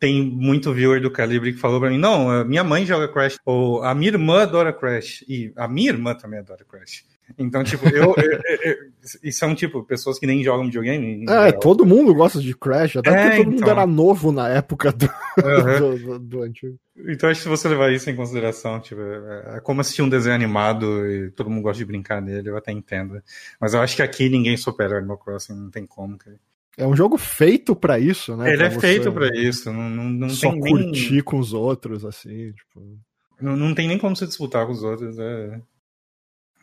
tem 0.01 0.23
muito 0.23 0.73
viewer 0.73 1.01
do 1.01 1.11
Calibre 1.11 1.53
que 1.53 1.61
falou 1.61 1.81
pra 1.81 1.91
mim: 1.91 1.99
não, 1.99 2.45
minha 2.45 2.65
mãe 2.65 2.85
joga 2.85 3.09
Crash, 3.09 3.37
ou 3.45 3.83
a 3.83 3.95
minha 3.95 4.11
irmã 4.11 4.43
adora 4.43 4.73
Crash, 4.73 5.25
e 5.29 5.53
a 5.57 5.69
minha 5.69 5.91
irmã 5.91 6.15
também 6.15 6.39
adora 6.39 6.65
Crash. 6.65 7.05
Então, 7.39 7.65
tipo, 7.65 7.89
eu, 7.89 8.15
eu, 8.17 8.41
eu, 8.63 8.77
E 9.23 9.33
são, 9.33 9.55
tipo, 9.55 9.83
pessoas 9.83 10.19
que 10.19 10.27
nem 10.27 10.43
jogam 10.43 10.67
videogame. 10.67 11.25
É, 11.29 11.53
todo 11.53 11.87
mundo 11.87 12.15
gosta 12.15 12.41
de 12.41 12.55
Crash, 12.55 12.97
até 12.97 13.11
é, 13.11 13.15
porque 13.15 13.37
todo 13.37 13.55
então... 13.55 13.69
mundo 13.69 13.71
era 13.71 13.87
novo 13.87 14.31
na 14.31 14.49
época 14.49 14.93
do, 14.93 15.07
uhum. 15.07 15.79
do, 15.79 15.99
do, 15.99 16.19
do, 16.19 16.43
antigo. 16.43 16.79
Então, 17.09 17.29
acho 17.29 17.41
que 17.41 17.45
se 17.45 17.49
você 17.49 17.69
levar 17.69 17.93
isso 17.93 18.09
em 18.09 18.17
consideração, 18.17 18.79
tipo, 18.79 19.01
é, 19.01 19.57
é 19.57 19.61
como 19.61 19.81
assistir 19.81 20.03
um 20.03 20.09
desenho 20.09 20.35
animado 20.35 21.07
e 21.09 21.31
todo 21.31 21.51
mundo 21.51 21.63
gosta 21.63 21.79
de 21.79 21.85
brincar 21.85 22.21
nele, 22.21 22.51
eu 22.51 22.57
até 22.57 22.73
entendo. 22.73 23.21
Mas 23.61 23.75
eu 23.75 23.81
acho 23.81 23.97
que 23.97 24.03
aqui 24.03 24.29
ninguém 24.29 24.57
supera 24.57 24.99
Animal 24.99 25.19
Crossing, 25.19 25.55
não 25.55 25.71
tem 25.71 25.87
como, 25.87 26.19
cara. 26.19 26.39
É 26.77 26.87
um 26.87 26.97
jogo 26.97 27.17
feito 27.17 27.75
para 27.75 27.99
isso, 27.99 28.37
né? 28.37 28.49
Ele 28.49 28.59
pra 28.59 28.67
é 28.67 28.71
feito 28.71 29.13
para 29.13 29.29
isso, 29.37 29.73
não, 29.73 29.89
não, 29.89 30.05
não 30.05 30.29
só 30.29 30.51
tem 30.51 30.61
curtir 30.61 31.13
nem... 31.13 31.23
com 31.23 31.39
os 31.39 31.53
outros, 31.53 32.05
assim, 32.05 32.53
tipo... 32.53 32.99
Não, 33.41 33.57
não 33.57 33.75
tem 33.75 33.87
nem 33.87 33.99
como 33.99 34.15
se 34.15 34.27
disputar 34.27 34.67
com 34.67 34.73
os 34.73 34.83
outros, 34.83 35.19
é... 35.19 35.61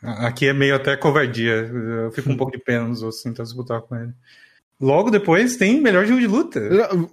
Aqui 0.02 0.48
é 0.48 0.52
meio 0.52 0.74
até 0.74 0.96
covardia. 0.96 1.52
Eu 1.52 2.10
fico 2.10 2.30
um 2.30 2.36
pouco 2.36 2.52
de 2.52 2.58
pena 2.58 2.88
nos 2.88 3.02
outros 3.02 3.22
tentar 3.22 3.44
disputar 3.44 3.80
com 3.82 3.94
ele. 3.96 4.12
Logo 4.80 5.10
depois 5.10 5.56
tem 5.56 5.80
melhor 5.80 6.04
jogo 6.04 6.20
de 6.20 6.26
luta. 6.26 6.60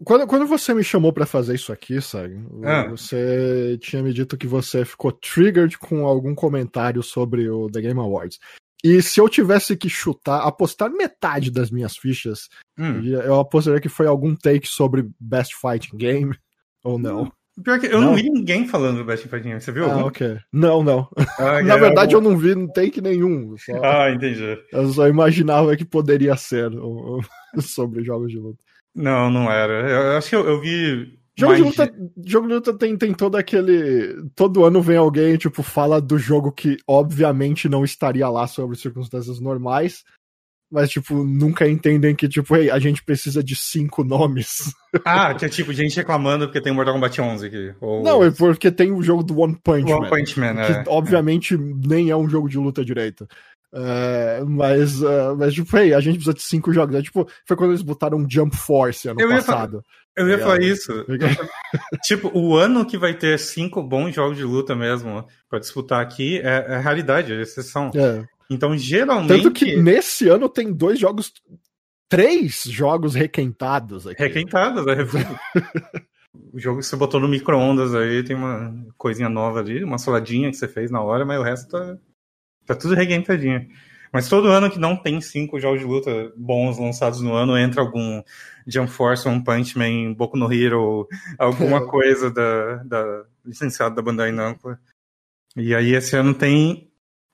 Quando, 0.03 0.25
quando 0.25 0.47
você 0.47 0.73
me 0.73 0.83
chamou 0.83 1.13
para 1.13 1.27
fazer 1.27 1.53
isso 1.53 1.71
aqui, 1.71 2.01
sabe? 2.01 2.43
Ah. 2.63 2.87
Você 2.87 3.77
tinha 3.79 4.01
me 4.01 4.11
dito 4.11 4.35
que 4.35 4.47
você 4.47 4.83
ficou 4.83 5.11
triggered 5.11 5.77
com 5.77 6.03
algum 6.07 6.33
comentário 6.33 7.03
sobre 7.03 7.47
o 7.47 7.69
The 7.69 7.81
Game 7.81 7.99
Awards. 7.99 8.39
E 8.83 9.01
se 9.03 9.19
eu 9.19 9.29
tivesse 9.29 9.77
que 9.77 9.87
chutar, 9.87 10.41
apostar 10.47 10.89
metade 10.89 11.51
das 11.51 11.69
minhas 11.69 11.95
fichas, 11.95 12.49
hum. 12.77 13.03
eu 13.03 13.39
apostaria 13.39 13.81
que 13.81 13.89
foi 13.89 14.07
algum 14.07 14.35
take 14.35 14.67
sobre 14.67 15.07
Best 15.19 15.53
Fighting 15.55 15.95
Game, 15.95 16.35
ou 16.83 16.97
não. 16.97 17.31
Pior 17.63 17.79
que 17.79 17.87
eu 17.87 17.99
não, 17.99 18.09
não 18.09 18.15
vi 18.15 18.29
ninguém 18.29 18.67
falando 18.67 18.97
do 18.97 19.05
Best 19.05 19.27
Fighting 19.27 19.49
Game, 19.49 19.61
você 19.61 19.71
viu? 19.71 19.89
Ah, 19.89 20.05
ok. 20.05 20.37
Não, 20.51 20.83
não. 20.83 21.07
Ah, 21.37 21.61
Na 21.63 21.77
verdade, 21.77 22.13
eu 22.13 22.21
não 22.21 22.37
vi 22.37 22.55
take 22.73 23.01
nenhum. 23.01 23.55
Só... 23.57 23.83
Ah, 23.83 24.11
entendi. 24.11 24.57
Eu 24.71 24.87
só 24.89 25.07
imaginava 25.07 25.75
que 25.75 25.85
poderia 25.85 26.35
ser 26.35 26.71
sobre 27.59 28.03
jogos 28.03 28.31
de 28.31 28.37
luta. 28.37 28.63
Não, 28.95 29.29
não 29.29 29.51
era. 29.51 29.89
Eu 29.89 30.17
acho 30.17 30.29
que 30.29 30.35
eu, 30.35 30.45
eu 30.47 30.61
vi. 30.61 31.17
Jogo 31.37 31.55
de, 31.55 31.61
luta, 31.61 31.93
jogo 32.25 32.47
de 32.49 32.53
luta 32.53 32.77
tem, 32.77 32.97
tem 32.97 33.13
todo 33.13 33.37
aquele. 33.37 34.29
Todo 34.35 34.65
ano 34.65 34.81
vem 34.81 34.97
alguém, 34.97 35.37
tipo, 35.37 35.63
fala 35.63 36.01
do 36.01 36.17
jogo 36.17 36.51
que 36.51 36.77
obviamente 36.85 37.69
não 37.69 37.85
estaria 37.85 38.27
lá 38.27 38.45
sobre 38.45 38.75
circunstâncias 38.75 39.39
normais, 39.39 40.03
mas, 40.71 40.89
tipo, 40.89 41.23
nunca 41.23 41.67
entendem 41.67 42.15
que, 42.15 42.29
tipo, 42.29 42.55
hey, 42.55 42.69
a 42.69 42.77
gente 42.77 43.03
precisa 43.03 43.43
de 43.43 43.55
cinco 43.55 44.03
nomes. 44.03 44.73
Ah, 45.05 45.35
que 45.35 45.45
é 45.45 45.49
tipo, 45.49 45.71
gente 45.71 45.95
reclamando 45.95 46.47
porque 46.47 46.59
tem 46.59 46.73
Mortal 46.73 46.95
Kombat 46.95 47.21
11 47.21 47.45
aqui. 47.45 47.75
Ou... 47.79 48.01
Não, 48.01 48.23
é 48.23 48.31
porque 48.31 48.71
tem 48.71 48.91
o 48.91 49.03
jogo 49.03 49.21
do 49.21 49.39
One 49.39 49.55
Punch 49.63 49.93
One 49.93 50.01
Man. 50.01 50.09
Punch 50.09 50.39
Man, 50.39 50.55
que, 50.55 50.71
é. 50.71 50.83
obviamente, 50.87 51.55
nem 51.55 52.09
é 52.09 52.15
um 52.15 52.27
jogo 52.27 52.49
de 52.49 52.57
luta 52.57 52.83
direito. 52.83 53.27
É, 53.71 54.41
mas, 54.47 54.99
uh, 55.03 55.35
mas, 55.37 55.53
tipo, 55.53 55.77
hey, 55.77 55.93
a 55.93 55.99
gente 55.99 56.15
precisa 56.15 56.33
de 56.33 56.41
cinco 56.41 56.73
jogos. 56.73 56.95
É, 56.95 57.03
tipo, 57.03 57.29
foi 57.45 57.55
quando 57.55 57.69
eles 57.69 57.83
botaram 57.83 58.25
Jump 58.27 58.57
Force 58.57 59.07
ano 59.07 59.21
eu 59.21 59.29
passado. 59.29 59.83
Eu 60.15 60.27
ia 60.27 60.39
falar 60.39 60.61
isso. 60.61 61.05
tipo, 62.03 62.31
o 62.37 62.57
ano 62.57 62.85
que 62.85 62.97
vai 62.97 63.13
ter 63.13 63.37
cinco 63.37 63.81
bons 63.83 64.13
jogos 64.13 64.37
de 64.37 64.43
luta 64.43 64.75
mesmo 64.75 65.25
para 65.47 65.59
disputar 65.59 66.01
aqui 66.01 66.39
é, 66.39 66.65
é 66.67 66.79
realidade, 66.79 67.31
é 67.31 67.41
exceção. 67.41 67.91
É. 67.95 68.25
Então, 68.49 68.75
geralmente. 68.75 69.43
Tanto 69.43 69.51
que 69.51 69.75
nesse 69.75 70.27
ano 70.27 70.49
tem 70.49 70.71
dois 70.73 70.99
jogos. 70.99 71.31
Três 72.07 72.63
jogos 72.63 73.13
requentados 73.13 74.07
aqui. 74.07 74.23
Requentados, 74.23 74.85
é. 74.87 74.97
o 76.51 76.59
jogo 76.59 76.79
que 76.79 76.85
você 76.85 76.95
botou 76.95 77.19
no 77.19 77.27
micro-ondas 77.27 77.93
aí 77.93 78.23
tem 78.23 78.35
uma 78.35 78.73
coisinha 78.97 79.29
nova 79.29 79.59
ali, 79.59 79.83
uma 79.83 79.99
soladinha 79.99 80.49
que 80.49 80.57
você 80.57 80.67
fez 80.67 80.89
na 80.89 81.01
hora, 81.01 81.23
mas 81.23 81.39
o 81.39 81.43
resto 81.43 81.69
tá, 81.69 81.97
tá 82.65 82.75
tudo 82.75 82.95
requentadinho. 82.95 83.67
Mas 84.11 84.27
todo 84.27 84.47
ano 84.47 84.71
que 84.71 84.79
não 84.79 84.95
tem 84.97 85.21
cinco 85.21 85.59
jogos 85.59 85.81
de 85.81 85.85
luta 85.85 86.33
bons 86.35 86.79
lançados 86.79 87.21
no 87.21 87.33
ano, 87.33 87.57
entra 87.57 87.81
algum 87.81 88.23
Jump 88.65 88.89
Force, 88.89 89.27
One 89.27 89.43
Punch 89.43 89.77
Man, 89.77 90.13
Boku 90.13 90.35
no 90.35 90.51
Hero, 90.51 91.07
alguma 91.37 91.85
coisa 91.87 92.31
da, 92.31 92.77
da 92.83 93.23
licenciada 93.45 93.95
da 93.95 94.01
Bandai 94.01 94.31
Namco. 94.31 94.75
E 95.55 95.75
aí 95.75 95.93
esse 95.93 96.15
ano 96.15 96.33
tem 96.33 96.88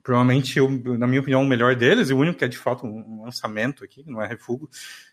provavelmente, 0.06 0.60
na 1.00 1.08
minha 1.08 1.20
opinião, 1.20 1.42
o 1.42 1.48
melhor 1.48 1.76
deles, 1.76 2.12
e 2.12 2.14
o 2.14 2.18
único 2.20 2.38
que 2.38 2.46
é 2.46 2.48
de 2.48 2.60
fato 2.60 2.86
um 2.86 3.24
lançamento 3.24 3.84
aqui, 3.84 4.04
não 4.06 4.22
é 4.22 4.28
refugo, 4.28 4.70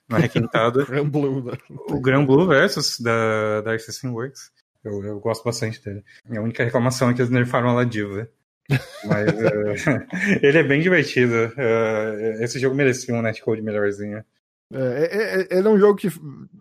não 0.06 0.18
é 0.18 0.20
requintado. 0.20 0.84
Grand 0.86 1.08
Blue, 1.08 1.42
né? 1.42 1.56
O 1.88 1.98
Grand 1.98 2.26
Blue 2.26 2.46
versus 2.46 3.00
da, 3.00 3.62
da 3.62 3.74
Assassin 3.74 4.08
Works. 4.08 4.52
Eu, 4.84 5.02
eu 5.02 5.18
gosto 5.18 5.42
bastante 5.44 5.82
dele. 5.82 6.04
A 6.28 6.40
única 6.40 6.62
reclamação 6.62 7.08
é 7.08 7.14
que 7.14 7.22
eles 7.22 7.30
nerfaram 7.30 7.70
a 7.70 7.72
Ladiva. 7.72 8.28
Mas 9.04 9.30
uh, 9.30 10.06
ele 10.42 10.58
é 10.58 10.62
bem 10.62 10.82
divertido. 10.82 11.34
Uh, 11.56 12.42
esse 12.42 12.58
jogo 12.58 12.76
merecia 12.76 13.14
um 13.14 13.22
netcode 13.22 13.62
melhorzinho. 13.62 14.22
É, 14.74 14.78
é, 14.78 15.40
é, 15.40 15.58
ele 15.58 15.68
é 15.68 15.70
um 15.70 15.78
jogo 15.78 15.96
que 15.96 16.08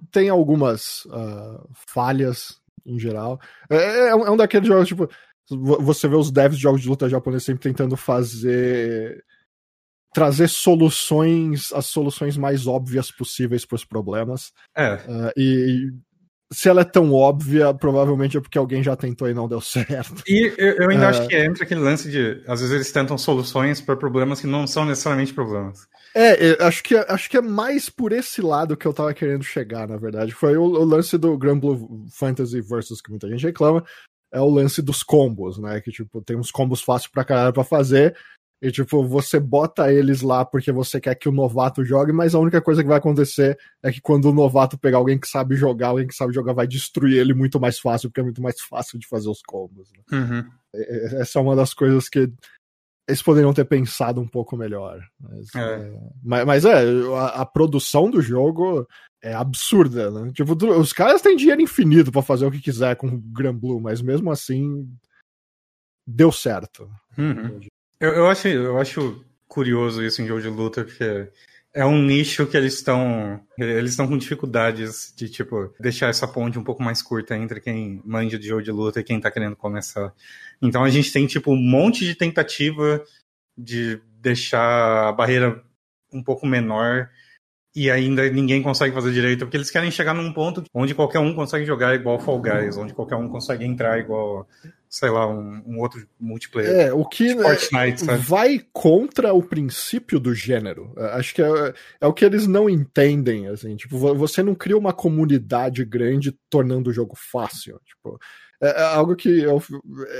tem 0.10 0.30
algumas 0.30 1.04
uh, 1.08 1.70
falhas 1.74 2.62
em 2.86 2.98
geral. 2.98 3.40
É, 3.70 4.10
é, 4.10 4.16
um, 4.16 4.26
é 4.26 4.32
um 4.32 4.38
daqueles 4.38 4.68
jogos, 4.68 4.88
tipo, 4.88 5.10
você 5.58 6.08
vê 6.08 6.16
os 6.16 6.32
devs 6.32 6.58
de 6.58 6.64
jogos 6.64 6.82
de 6.82 6.90
luta 6.90 7.10
japoneses 7.10 7.46
sempre 7.46 7.62
tentando 7.62 7.96
fazer 7.98 9.24
trazer 10.14 10.50
soluções, 10.50 11.72
as 11.72 11.86
soluções 11.86 12.36
mais 12.36 12.68
óbvias 12.68 13.12
possíveis 13.12 13.66
para 13.66 13.76
os 13.76 13.86
problemas. 13.86 14.52
É. 14.76 14.96
Uh, 14.96 15.32
e 15.38 15.92
se 16.52 16.68
ela 16.68 16.82
é 16.82 16.86
tão 16.86 17.14
óbvia, 17.14 17.74
provavelmente 17.74 18.38
é 18.38 18.42
porque 18.42 18.58
alguém 18.58 18.84
já 18.84 18.96
tentou 18.96 19.30
e 19.30 19.34
não 19.34 19.48
deu 19.48 19.62
certo. 19.62 20.22
E 20.28 20.54
eu, 20.58 20.74
eu 20.74 20.90
ainda 20.90 21.06
uh, 21.06 21.10
acho 21.10 21.28
que 21.28 21.36
entra 21.38 21.64
aquele 21.64 21.80
lance 21.80 22.12
de, 22.12 22.42
às 22.46 22.60
vezes 22.60 22.76
eles 22.76 22.92
tentam 22.92 23.18
soluções 23.18 23.80
para 23.80 23.96
problemas 23.96 24.42
que 24.42 24.48
não 24.48 24.68
são 24.68 24.86
necessariamente 24.86 25.34
problemas. 25.34 25.88
É, 26.14 26.62
acho 26.66 26.84
que, 26.84 26.96
acho 26.96 27.30
que 27.30 27.38
é 27.38 27.42
mais 27.42 27.90
por 27.90 28.12
esse 28.12 28.42
lado 28.42 28.76
que 28.76 28.86
eu 28.86 28.94
tava 28.94 29.14
querendo 29.14 29.44
chegar, 29.44 29.88
na 29.88 29.96
verdade. 29.96 30.34
Foi 30.34 30.58
o, 30.58 30.64
o 30.64 30.84
lance 30.84 31.18
do 31.18 31.38
Grand 31.38 31.58
Blue 31.58 32.06
Fantasy 32.12 32.60
Versus 32.60 33.02
que 33.02 33.10
muita 33.10 33.30
gente 33.30 33.46
reclama, 33.46 33.82
é 34.32 34.40
o 34.40 34.50
lance 34.50 34.82
dos 34.82 35.04
combos, 35.04 35.58
né? 35.58 35.82
Que, 35.82 35.92
tipo, 35.92 36.22
tem 36.22 36.38
uns 36.38 36.52
combos 36.52 36.82
fáceis 36.82 37.12
pra 37.12 37.26
caralho 37.26 37.54
pra 37.54 37.64
fazer. 37.64 38.16
E, 38.62 38.72
tipo, 38.72 39.04
você 39.04 39.40
bota 39.40 39.92
eles 39.92 40.22
lá 40.22 40.46
porque 40.46 40.72
você 40.72 41.02
quer 41.02 41.16
que 41.16 41.28
o 41.28 41.32
novato 41.32 41.84
jogue, 41.84 42.12
mas 42.12 42.36
a 42.36 42.40
única 42.40 42.62
coisa 42.62 42.84
que 42.84 42.88
vai 42.88 43.00
acontecer 43.00 43.58
é 43.82 43.92
que 43.92 44.00
quando 44.00 44.26
o 44.26 44.34
novato 44.34 44.78
pegar 44.78 45.00
alguém 45.00 45.20
que 45.20 45.28
sabe 45.28 45.56
jogar, 45.56 45.88
alguém 45.88 46.06
que 46.06 46.14
sabe 46.14 46.32
jogar 46.32 46.54
vai 46.54 46.68
destruir 46.68 47.18
ele 47.18 47.34
muito 47.34 47.60
mais 47.60 47.80
fácil, 47.80 48.10
porque 48.10 48.20
é 48.20 48.24
muito 48.24 48.42
mais 48.42 48.62
fácil 48.62 49.00
de 49.00 49.08
fazer 49.08 49.30
os 49.30 49.42
combos. 49.42 49.92
Né? 49.92 50.20
Uhum. 50.20 50.52
Essa 51.20 51.40
é 51.40 51.42
uma 51.42 51.56
das 51.56 51.74
coisas 51.74 52.08
que 52.08 52.32
eles 53.08 53.22
poderiam 53.22 53.54
ter 53.54 53.66
pensado 53.66 54.22
um 54.22 54.28
pouco 54.28 54.56
melhor. 54.56 55.02
Mas 55.20 55.54
é, 55.56 55.60
é 55.60 56.00
mas, 56.24 56.46
mas 56.46 56.66
é 56.66 56.84
a, 57.16 57.42
a, 57.42 57.46
produção 57.46 58.10
do 58.10 58.22
jogo 58.22 58.88
é 59.22 59.34
absurda, 59.34 60.10
né? 60.12 60.32
Tipo, 60.34 60.56
os 60.80 60.94
caras 60.94 61.22
têm 61.22 61.36
dinheiro 61.36 61.62
infinito 61.62 62.12
para 62.12 62.22
fazer 62.22 62.46
o 62.46 62.52
que 62.52 62.62
quiser 62.62 62.96
com 62.96 63.08
o 63.08 63.18
Gran 63.18 63.56
Blue, 63.56 63.80
mas 63.80 64.02
mesmo 64.02 64.32
assim 64.32 64.88
deu 66.06 66.32
certo. 66.32 66.90
Uhum. 67.18 67.60
Eu, 68.00 68.12
eu, 68.14 68.30
acho, 68.30 68.48
eu 68.48 68.78
acho 68.80 69.24
curioso 69.48 70.04
isso 70.04 70.22
em 70.22 70.28
jogo 70.28 70.42
de 70.42 70.50
luta, 70.50 70.84
porque 70.84 71.30
é 71.74 71.86
um 71.86 72.02
nicho 72.02 72.46
que 72.48 72.58
eles 72.58 72.74
estão 72.74 73.40
eles 73.58 73.92
estão 73.92 74.08
com 74.08 74.18
dificuldades 74.18 75.14
de 75.16 75.30
tipo 75.30 75.74
deixar 75.80 76.10
essa 76.10 76.28
ponte 76.28 76.60
um 76.60 76.64
pouco 76.64 76.84
mais 76.84 77.02
curta 77.02 77.36
entre 77.36 77.62
quem 77.62 78.02
manja 78.06 78.38
de 78.38 78.48
jogo 78.48 78.62
de 78.62 78.72
luta 78.72 79.00
e 79.00 79.04
quem 79.04 79.20
tá 79.20 79.32
querendo 79.32 79.56
começar. 79.56 80.14
Então 80.62 80.84
a 80.84 80.90
gente 80.90 81.12
tem 81.12 81.26
tipo 81.26 81.52
um 81.52 81.62
monte 81.62 82.06
de 82.06 82.16
tentativa 82.16 83.04
de 83.58 84.02
deixar 84.20 85.10
a 85.10 85.12
barreira 85.12 85.64
um 86.14 86.22
pouco 86.22 86.46
menor 86.46 87.10
e 87.74 87.90
ainda 87.90 88.30
ninguém 88.30 88.62
consegue 88.62 88.94
fazer 88.94 89.14
direito, 89.14 89.46
porque 89.46 89.56
eles 89.56 89.72
querem 89.72 89.90
chegar 89.90 90.14
num 90.14 90.34
ponto 90.34 90.64
onde 90.74 90.94
qualquer 90.94 91.20
um 91.20 91.34
consegue 91.34 91.66
jogar 91.66 91.96
igual 91.96 92.20
Fall 92.20 92.42
Guys, 92.42 92.76
onde 92.76 92.94
qualquer 92.94 93.16
um 93.16 93.30
consegue 93.30 93.64
entrar 93.64 93.98
igual, 93.98 94.46
sei 94.92 95.10
lá, 95.10 95.26
um, 95.26 95.64
um 95.66 95.80
outro 95.80 96.06
multiplayer. 96.20 96.88
É, 96.88 96.94
o 96.94 97.06
que 97.06 97.34
né, 97.34 97.44
Fortnite, 97.44 98.04
vai 98.20 98.60
contra 98.74 99.34
o 99.34 99.42
princípio 99.42 100.20
do 100.20 100.36
gênero. 100.36 100.94
É, 100.98 101.06
acho 101.14 101.34
que 101.34 101.42
é, 101.42 101.74
é 102.02 102.06
o 102.06 102.12
que 102.14 102.26
eles 102.26 102.46
não 102.46 102.70
entendem, 102.70 103.48
assim, 103.48 103.74
tipo, 103.78 103.98
você 103.98 104.44
não 104.44 104.54
cria 104.54 104.78
uma 104.78 104.92
comunidade 104.92 105.86
grande 105.86 106.38
tornando 106.50 106.90
o 106.90 106.94
jogo 106.94 107.16
fácil, 107.16 107.80
tipo, 107.86 108.20
é, 108.62 108.82
é 108.82 108.84
algo 108.84 109.16
que 109.16 109.30
eu, 109.30 109.64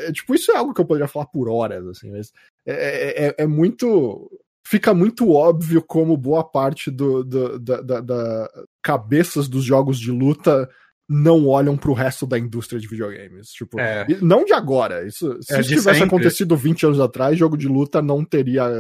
é, 0.06 0.12
tipo, 0.14 0.34
isso 0.34 0.54
é 0.54 0.56
algo 0.56 0.74
que 0.74 0.80
eu 0.80 0.86
poderia 0.86 1.08
falar 1.08 1.26
por 1.26 1.50
horas, 1.50 1.86
assim, 1.88 2.10
mas 2.10 2.32
é, 2.66 3.28
é, 3.28 3.36
é 3.40 3.46
muito 3.46 4.32
fica 4.66 4.94
muito 4.94 5.34
óbvio 5.34 5.82
como 5.82 6.16
boa 6.16 6.46
parte 6.46 6.90
do, 6.90 7.26
do 7.26 7.60
da, 7.60 7.82
da, 7.82 8.00
da, 8.00 8.50
cabeças 8.82 9.50
dos 9.50 9.66
jogos 9.66 10.00
de 10.00 10.12
luta 10.12 10.70
não 11.14 11.46
olham 11.46 11.76
pro 11.76 11.92
resto 11.92 12.26
da 12.26 12.40
indústria 12.40 12.80
de 12.80 12.88
videogames. 12.88 13.50
Tipo, 13.50 13.78
é. 13.78 14.08
não 14.22 14.46
de 14.46 14.54
agora. 14.54 15.06
Isso, 15.06 15.38
se 15.42 15.54
é 15.54 15.60
isso 15.60 15.70
tivesse 15.70 16.00
sempre. 16.00 16.04
acontecido 16.06 16.56
20 16.56 16.86
anos 16.86 17.00
atrás, 17.02 17.38
jogo 17.38 17.58
de 17.58 17.68
luta 17.68 18.02
não 18.02 18.24
teria 18.24 18.72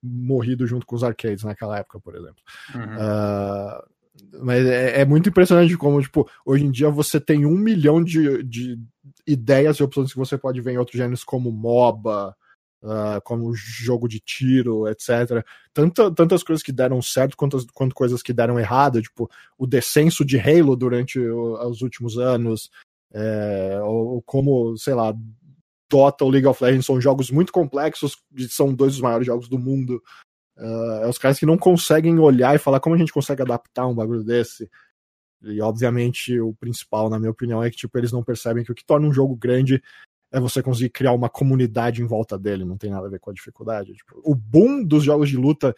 morrido 0.00 0.64
junto 0.64 0.86
com 0.86 0.94
os 0.94 1.02
arcades 1.02 1.42
naquela 1.42 1.76
época, 1.78 1.98
por 1.98 2.14
exemplo. 2.14 2.40
Uhum. 2.72 2.94
Uh, 2.94 4.44
mas 4.44 4.64
é, 4.64 5.00
é, 5.00 5.04
muito 5.04 5.28
impressionante 5.28 5.76
como, 5.76 6.00
tipo, 6.00 6.28
hoje 6.46 6.64
em 6.64 6.70
dia 6.70 6.88
você 6.88 7.18
tem 7.18 7.44
um 7.44 7.56
milhão 7.56 8.02
de, 8.02 8.44
de 8.44 8.78
ideias 9.26 9.78
e 9.78 9.82
opções 9.82 10.12
que 10.12 10.18
você 10.18 10.38
pode 10.38 10.60
ver 10.60 10.72
em 10.72 10.78
outros 10.78 10.96
gêneros 10.96 11.24
como 11.24 11.50
MOBA, 11.50 12.34
uh, 12.82 13.20
como 13.24 13.54
jogo 13.54 14.08
de 14.08 14.20
tiro, 14.20 14.88
etc. 14.88 15.44
Tanta, 15.72 16.10
tantas 16.12 16.42
coisas 16.42 16.62
que 16.62 16.72
deram 16.72 17.00
certo 17.02 17.36
quanto, 17.36 17.64
quanto 17.72 17.94
coisas 17.94 18.22
que 18.22 18.32
deram 18.32 18.58
errado, 18.58 19.02
tipo 19.02 19.30
o 19.58 19.66
descenso 19.66 20.24
de 20.24 20.38
Halo 20.38 20.76
durante 20.76 21.18
o, 21.18 21.54
os 21.68 21.82
últimos 21.82 22.18
anos, 22.18 22.70
é, 23.12 23.80
ou, 23.82 24.22
como, 24.22 24.76
sei 24.76 24.94
lá, 24.94 25.12
Dota 25.90 26.24
ou 26.24 26.30
League 26.30 26.46
of 26.46 26.62
Legends 26.62 26.86
são 26.86 27.00
jogos 27.00 27.30
muito 27.30 27.52
complexos, 27.52 28.16
são 28.48 28.72
dois 28.72 28.92
dos 28.92 29.00
maiores 29.00 29.26
jogos 29.26 29.48
do 29.48 29.58
mundo. 29.58 30.02
Uh, 30.56 31.04
é 31.04 31.08
os 31.08 31.18
caras 31.18 31.38
que 31.38 31.46
não 31.46 31.58
conseguem 31.58 32.18
olhar 32.18 32.54
e 32.54 32.58
falar 32.58 32.80
como 32.80 32.94
a 32.94 32.98
gente 32.98 33.12
consegue 33.12 33.42
adaptar 33.42 33.86
um 33.86 33.94
bagulho 33.94 34.22
desse. 34.22 34.70
E 35.42 35.60
obviamente 35.60 36.38
o 36.38 36.54
principal, 36.54 37.08
na 37.08 37.18
minha 37.18 37.30
opinião, 37.30 37.62
é 37.62 37.70
que 37.70 37.76
tipo, 37.76 37.96
eles 37.98 38.12
não 38.12 38.22
percebem 38.22 38.62
que 38.62 38.70
o 38.70 38.74
que 38.74 38.84
torna 38.84 39.08
um 39.08 39.12
jogo 39.12 39.34
grande 39.34 39.82
é 40.32 40.38
você 40.38 40.62
conseguir 40.62 40.90
criar 40.90 41.12
uma 41.12 41.28
comunidade 41.28 42.02
em 42.02 42.06
volta 42.06 42.38
dele, 42.38 42.64
não 42.64 42.76
tem 42.76 42.90
nada 42.90 43.06
a 43.06 43.10
ver 43.10 43.18
com 43.18 43.30
a 43.30 43.34
dificuldade. 43.34 43.94
Tipo, 43.94 44.20
o 44.24 44.34
boom 44.34 44.84
dos 44.84 45.02
jogos 45.04 45.28
de 45.28 45.36
luta 45.36 45.74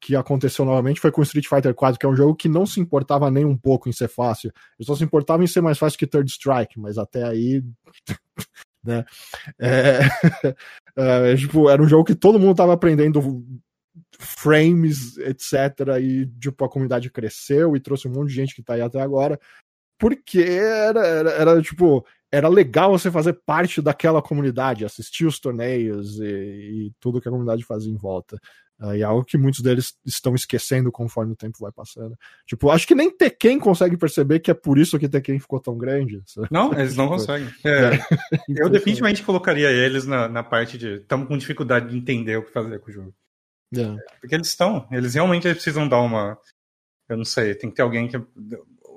que 0.00 0.14
aconteceu 0.14 0.66
novamente 0.66 1.00
foi 1.00 1.10
com 1.10 1.22
Street 1.22 1.46
Fighter 1.48 1.74
4, 1.74 1.98
que 1.98 2.04
é 2.04 2.08
um 2.08 2.14
jogo 2.14 2.34
que 2.34 2.46
não 2.46 2.66
se 2.66 2.78
importava 2.78 3.30
nem 3.30 3.46
um 3.46 3.56
pouco 3.56 3.88
em 3.88 3.92
ser 3.92 4.08
fácil. 4.08 4.52
Ele 4.78 4.86
só 4.86 4.94
se 4.94 5.02
importava 5.02 5.42
em 5.42 5.46
ser 5.46 5.62
mais 5.62 5.78
fácil 5.78 5.98
que 5.98 6.06
Third 6.06 6.30
Strike, 6.30 6.78
mas 6.78 6.98
até 6.98 7.24
aí. 7.24 7.64
né? 8.84 9.04
É... 9.58 11.32
é, 11.32 11.36
tipo, 11.36 11.70
era 11.70 11.82
um 11.82 11.88
jogo 11.88 12.04
que 12.04 12.14
todo 12.14 12.38
mundo 12.38 12.54
tava 12.54 12.74
aprendendo 12.74 13.44
frames, 14.18 15.16
etc. 15.18 15.98
E 16.00 16.26
tipo, 16.38 16.64
a 16.64 16.68
comunidade 16.68 17.10
cresceu 17.10 17.74
e 17.74 17.80
trouxe 17.80 18.06
um 18.06 18.12
monte 18.12 18.28
de 18.28 18.34
gente 18.34 18.54
que 18.54 18.62
tá 18.62 18.74
aí 18.74 18.82
até 18.82 19.00
agora. 19.00 19.40
Porque 19.98 20.40
era, 20.40 21.06
era, 21.06 21.30
era 21.30 21.62
tipo, 21.62 22.04
era 22.34 22.48
legal 22.48 22.90
você 22.90 23.10
fazer 23.12 23.38
parte 23.46 23.80
daquela 23.80 24.20
comunidade, 24.20 24.84
assistir 24.84 25.24
os 25.24 25.38
torneios 25.38 26.18
e, 26.18 26.24
e 26.24 26.92
tudo 26.98 27.20
que 27.20 27.28
a 27.28 27.30
comunidade 27.30 27.64
fazia 27.64 27.92
em 27.92 27.96
volta. 27.96 28.36
Uh, 28.80 28.96
e 28.96 29.02
é 29.02 29.04
algo 29.04 29.24
que 29.24 29.38
muitos 29.38 29.60
deles 29.60 29.94
estão 30.04 30.34
esquecendo 30.34 30.90
conforme 30.90 31.32
o 31.32 31.36
tempo 31.36 31.58
vai 31.60 31.70
passando. 31.70 32.18
Tipo, 32.44 32.70
acho 32.70 32.88
que 32.88 32.94
nem 32.94 33.08
Tekken 33.08 33.60
consegue 33.60 33.96
perceber 33.96 34.40
que 34.40 34.50
é 34.50 34.54
por 34.54 34.78
isso 34.78 34.98
que 34.98 35.08
Tekken 35.08 35.38
ficou 35.38 35.60
tão 35.60 35.78
grande. 35.78 36.20
Sabe? 36.26 36.48
Não, 36.50 36.72
eles 36.72 36.96
não 36.96 37.06
conseguem. 37.06 37.48
É, 37.64 37.94
é. 37.94 38.00
eu 38.48 38.68
definitivamente 38.68 39.22
colocaria 39.22 39.70
eles 39.70 40.04
na, 40.04 40.28
na 40.28 40.42
parte 40.42 40.76
de. 40.76 40.94
Estamos 40.96 41.28
com 41.28 41.38
dificuldade 41.38 41.88
de 41.88 41.96
entender 41.96 42.36
o 42.36 42.44
que 42.44 42.52
fazer 42.52 42.80
com 42.80 42.90
o 42.90 42.92
jogo. 42.92 43.14
É. 43.76 43.96
Porque 44.20 44.34
eles 44.34 44.48
estão. 44.48 44.88
Eles 44.90 45.14
realmente 45.14 45.48
precisam 45.48 45.86
dar 45.86 46.00
uma. 46.00 46.36
Eu 47.08 47.16
não 47.16 47.24
sei, 47.24 47.54
tem 47.54 47.70
que 47.70 47.76
ter 47.76 47.82
alguém 47.82 48.08
que 48.08 48.16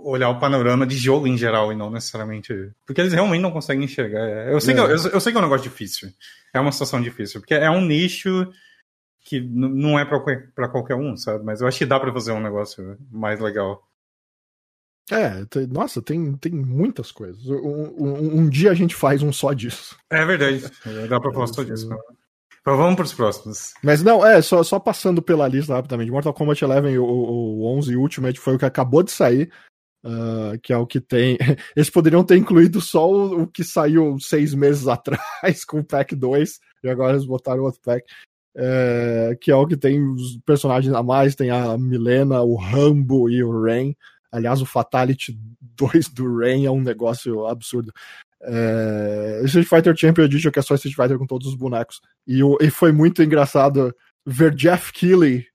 olhar 0.04 0.30
o 0.30 0.40
panorama 0.40 0.86
de 0.86 0.96
jogo 0.98 1.28
em 1.28 1.38
geral 1.38 1.72
e 1.72 1.76
não 1.76 1.90
necessariamente. 1.90 2.54
Porque 2.86 3.02
eles 3.02 3.14
realmente 3.14 3.42
não 3.42 3.52
conseguem 3.52 3.86
enxergar. 3.86 4.28
É, 4.28 4.54
eu 4.54 4.62
sei, 4.62 4.74
é. 4.74 4.78
que, 4.78 4.82
eu, 4.82 5.12
eu, 5.12 5.20
sei 5.20 5.32
que 5.32 5.38
é 5.38 5.42
um 5.42 5.44
negócio 5.44 5.70
difícil. 5.70 6.10
É 6.54 6.60
uma 6.60 6.72
situação 6.72 7.02
difícil. 7.02 7.40
Porque 7.42 7.54
é 7.54 7.70
um 7.70 7.86
nicho 7.86 8.52
que 9.22 9.42
não 9.42 10.00
é 10.00 10.06
para 10.06 10.70
qualquer 10.70 10.96
um, 10.96 11.18
sabe? 11.18 11.44
Mas 11.44 11.62
eu 11.62 11.68
acho 11.68 11.78
que 11.78 11.86
dá 11.86 12.00
para 12.00 12.14
fazer 12.14 12.32
um 12.32 12.42
negócio 12.42 12.98
mais 13.12 13.40
legal. 13.40 13.86
É, 15.12 15.46
nossa, 15.70 16.02
tem, 16.02 16.34
tem 16.34 16.52
muitas 16.52 17.12
coisas. 17.12 17.46
Um, 17.46 17.94
um, 17.98 18.40
um, 18.40 18.50
dia 18.50 18.72
a 18.72 18.74
gente 18.74 18.94
faz 18.94 19.22
um 19.22 19.32
só 19.32 19.54
disso. 19.54 19.98
É 20.10 20.26
verdade. 20.26 20.62
Dá 21.10 21.20
pra 21.20 21.32
falar 21.32 21.48
só 21.48 21.64
disso. 21.64 21.90
Então 22.60 22.76
vamos 22.76 22.98
pros 22.98 23.14
próximos. 23.14 23.74
Mas 23.82 24.04
não, 24.04 24.26
é, 24.26 24.42
só, 24.42 24.62
só 24.64 24.78
passando 24.78 25.22
pela 25.22 25.48
lista 25.48 25.74
rapidamente. 25.74 26.12
Mortal 26.12 26.34
Kombat 26.34 26.66
11 26.66 26.98
o, 26.98 27.06
o 27.06 27.78
11 27.78 27.96
Ultimate 27.96 28.38
foi 28.38 28.56
o 28.56 28.60
que 28.60 28.66
acabou 28.66 29.02
de 29.02 29.12
sair. 29.12 29.50
Uh, 30.08 30.58
que 30.64 30.72
é 30.72 30.78
o 30.78 30.88
que 30.88 31.02
tem. 31.02 31.38
Eles 31.76 31.90
poderiam 31.90 32.24
ter 32.24 32.38
incluído 32.38 32.80
só 32.80 33.12
o, 33.12 33.42
o, 33.42 33.48
que 33.48 33.62
saiu 33.62 34.18
seis 34.22 34.54
meses 34.54 34.88
atrás 34.88 35.66
com 35.66 35.80
o 35.80 35.84
pack 35.84 36.16
2, 36.16 36.60
e 36.84 36.90
agora 36.90 37.14
eles 37.14 37.26
botaram 37.26 37.64
outro 37.64 37.82
pack. 37.84 38.06
É, 38.56 39.38
que 39.42 39.52
é 39.52 39.56
o 39.56 39.68
que 39.68 39.76
tem 39.76 40.02
os 40.02 40.40
personagens 40.46 40.94
a 40.94 41.04
mais, 41.04 41.36
tem 41.36 41.52
a 41.52 41.78
Milena, 41.78 42.42
o 42.42 42.56
Rambo 42.56 43.30
e 43.30 43.44
o 43.44 43.62
Rain. 43.62 43.96
Aliás, 44.32 44.62
o 44.62 44.66
Fatality 44.66 45.38
2 45.76 46.10
do 46.10 46.38
Rain 46.40 46.66
é 46.66 46.72
um 46.72 46.82
negócio 46.82 47.46
absurdo. 47.46 47.92
É, 48.42 49.42
Street 49.44 49.68
Fighter 49.68 49.96
Champion 49.96 50.24
Edition, 50.24 50.52
que 50.52 50.60
é 50.60 50.62
só 50.62 50.76
Street 50.76 50.96
Fighter 50.96 51.18
com 51.18 51.28
todos 51.28 51.48
os 51.48 51.56
bonecos. 51.56 52.00
E, 52.26 52.40
e 52.62 52.70
foi 52.70 52.92
muito 52.92 53.22
engraçado 53.22 53.94
ver 54.26 54.56
Jeff 54.56 54.94
Keighley 54.94 55.46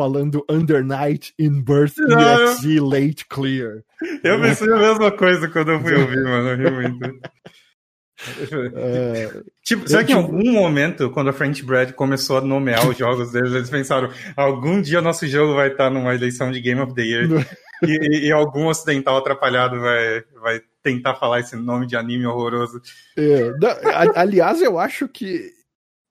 falando 0.00 0.42
Under 0.48 0.82
Night 0.82 1.34
in 1.38 1.60
Birth 1.60 1.96
EXE 2.00 2.80
Late 2.80 3.26
Clear. 3.28 3.82
Eu 4.24 4.40
pensei 4.40 4.72
a 4.72 4.78
mesma 4.78 5.10
coisa 5.10 5.46
quando 5.46 5.72
eu 5.72 5.80
fui 5.80 5.94
ouvir, 5.94 6.24
mano. 6.24 6.48
Eu 6.48 6.56
ri 6.56 6.70
muito. 6.70 7.20
É, 8.74 9.42
tipo, 9.62 9.86
será 9.86 10.02
que 10.02 10.12
em 10.12 10.16
tipo... 10.16 10.26
algum 10.26 10.52
momento, 10.52 11.10
quando 11.10 11.28
a 11.28 11.34
French 11.34 11.62
Bread 11.62 11.92
começou 11.92 12.38
a 12.38 12.40
nomear 12.40 12.88
os 12.88 12.96
jogos 12.96 13.30
deles, 13.30 13.52
eles 13.52 13.68
pensaram: 13.68 14.10
algum 14.34 14.80
dia 14.80 15.02
nosso 15.02 15.26
jogo 15.26 15.54
vai 15.54 15.68
estar 15.68 15.90
numa 15.90 16.14
eleição 16.14 16.50
de 16.50 16.62
Game 16.62 16.80
of 16.80 16.94
the 16.94 17.02
Year 17.02 17.28
e, 17.84 18.28
e, 18.28 18.32
algum 18.32 18.68
ocidental 18.68 19.18
atrapalhado 19.18 19.78
vai, 19.78 20.24
vai 20.40 20.60
tentar 20.82 21.16
falar 21.16 21.40
esse 21.40 21.56
nome 21.56 21.86
de 21.86 21.94
anime 21.94 22.24
horroroso? 22.24 22.80
É, 23.18 23.52
aliás, 24.14 24.62
eu 24.62 24.78
acho 24.78 25.06
que 25.08 25.59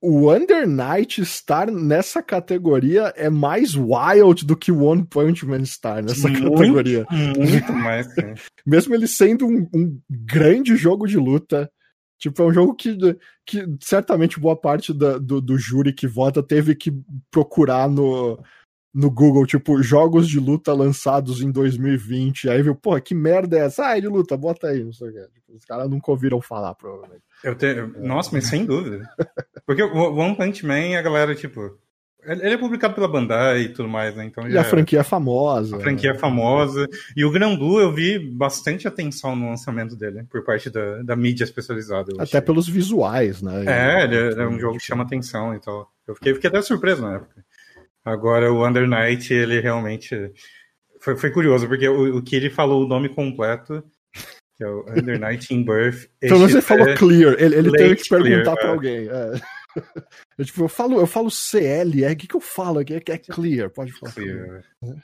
o 0.02 0.32
Under 0.32 0.68
Night 0.68 1.22
estar 1.22 1.70
nessa 1.72 2.24
categoria 2.24 3.14
é 3.16 3.30
mais 3.30 3.76
wild 3.76 4.46
do 4.46 4.56
que 4.56 4.72
o 4.72 4.84
One 4.84 5.06
Punch 5.06 5.46
Man 5.46 5.62
estar 5.62 6.02
nessa 6.02 6.28
muito, 6.28 6.52
categoria. 6.52 7.06
Muito 7.10 7.74
mais. 7.74 8.08
Mesmo 8.66 8.96
ele 8.96 9.08
sendo 9.08 9.46
um, 9.46 9.68
um 9.74 10.00
grande 10.10 10.76
jogo 10.76 11.08
de 11.08 11.18
luta 11.18 11.70
Tipo, 12.20 12.44
é 12.44 12.46
um 12.48 12.54
jogo 12.54 12.76
que, 12.76 12.98
que 13.46 13.66
certamente 13.82 14.40
boa 14.40 14.56
parte 14.56 14.94
da, 14.94 15.18
do, 15.18 15.40
do 15.40 15.58
júri 15.58 15.94
que 15.94 16.06
vota 16.06 16.44
teve 16.44 16.76
que 16.76 16.92
procurar 17.32 17.90
no, 17.90 18.38
no 18.94 19.10
Google, 19.10 19.46
tipo, 19.46 19.82
jogos 19.82 20.28
de 20.28 20.38
luta 20.38 20.74
lançados 20.74 21.42
em 21.42 21.50
2020. 21.50 22.50
Aí 22.50 22.62
viu, 22.62 22.76
pô, 22.76 23.00
que 23.00 23.16
merda 23.16 23.58
é 23.58 23.62
essa? 23.62 23.88
Ah, 23.88 23.98
é 23.98 24.02
de 24.02 24.08
luta, 24.10 24.36
bota 24.36 24.68
aí, 24.68 24.84
não 24.84 24.92
sei 24.92 25.10
o 25.10 25.14
que. 25.14 25.28
Tipo, 25.34 25.56
os 25.56 25.64
caras 25.64 25.90
nunca 25.90 26.12
ouviram 26.12 26.42
falar, 26.42 26.76
provavelmente. 26.76 27.24
Eu 27.44 27.56
tenho... 27.56 27.94
Nossa, 28.00 28.30
mas 28.34 28.46
sem 28.48 28.66
dúvida. 28.66 29.10
Porque 29.66 29.84
o 29.84 30.16
One 30.16 30.36
Punch 30.36 30.66
Man, 30.66 30.98
a 30.98 31.02
galera, 31.02 31.34
tipo, 31.36 31.78
ele 32.26 32.54
é 32.54 32.58
publicado 32.58 32.94
pela 32.94 33.08
Bandai 33.08 33.62
e 33.62 33.70
tudo 33.70 33.88
mais, 33.88 34.14
né? 34.16 34.26
Então 34.26 34.48
e 34.48 34.58
a 34.58 34.64
franquia 34.64 35.00
é 35.00 35.04
famosa. 35.04 35.78
A 35.78 35.80
franquia 35.80 36.12
é 36.12 36.16
famosa. 36.16 36.86
E 37.16 37.24
o 37.24 37.32
Grandu 37.32 37.80
eu 37.80 37.94
vi 37.94 38.20
bastante 38.20 38.88
atenção 38.88 39.36
no 39.36 39.50
lançamento 39.50 39.96
dele, 39.96 40.26
por 40.30 40.44
parte 40.44 40.70
da, 40.70 41.02
da 41.02 41.16
mídia 41.16 41.46
especializada. 41.46 42.12
Até 42.16 42.24
achei. 42.24 42.42
pelos 42.42 42.68
visuais, 42.68 43.42
né? 43.42 43.64
É, 43.66 44.04
ele 44.04 44.16
é, 44.18 44.44
é 44.44 44.48
um 44.48 44.60
jogo 44.60 44.78
que 44.78 44.86
chama 44.86 45.04
atenção 45.04 45.56
e 45.56 45.62
tal. 45.62 45.90
Eu 46.06 46.14
fiquei, 46.16 46.34
fiquei 46.34 46.50
até 46.50 46.62
surpreso 46.62 47.02
na 47.02 47.16
época. 47.16 47.46
Agora 48.04 48.52
o 48.52 48.68
Under 48.68 48.88
Night, 48.88 49.34
ele 49.34 49.62
realmente. 49.62 50.32
Foi, 51.00 51.16
foi 51.16 51.32
curioso, 51.32 51.68
porque 51.70 51.88
o, 51.88 52.18
o 52.18 52.22
que 52.22 52.36
ele 52.36 52.50
falou 52.50 52.84
o 52.84 52.88
nome 52.88 53.08
completo, 53.08 53.82
que 54.60 54.64
é 54.66 54.68
o 54.68 54.86
Under 54.90 55.18
Night 55.18 55.54
in 55.54 55.64
Birth. 55.64 56.10
Então 56.22 56.38
você 56.38 56.62
falou 56.62 56.94
clear, 56.96 57.34
ele, 57.40 57.56
ele 57.56 57.72
teve 57.72 57.96
que 57.96 58.10
perguntar 58.10 58.58
para 58.58 58.68
é. 58.68 58.72
alguém. 58.72 59.08
É. 59.08 59.32
Eu, 60.36 60.46
tipo, 60.46 60.64
eu 60.64 60.68
falo, 60.68 61.00
eu 61.00 61.06
falo 61.06 61.30
CL, 61.30 62.04
é 62.04 62.12
o 62.12 62.16
que, 62.16 62.26
que 62.26 62.36
eu 62.36 62.42
falo 62.42 62.80
aqui? 62.80 62.96
É, 62.96 62.98
é 62.98 63.18
clear, 63.20 63.70
pode 63.70 63.92
falar. 63.92 64.14
Clear. 64.14 64.64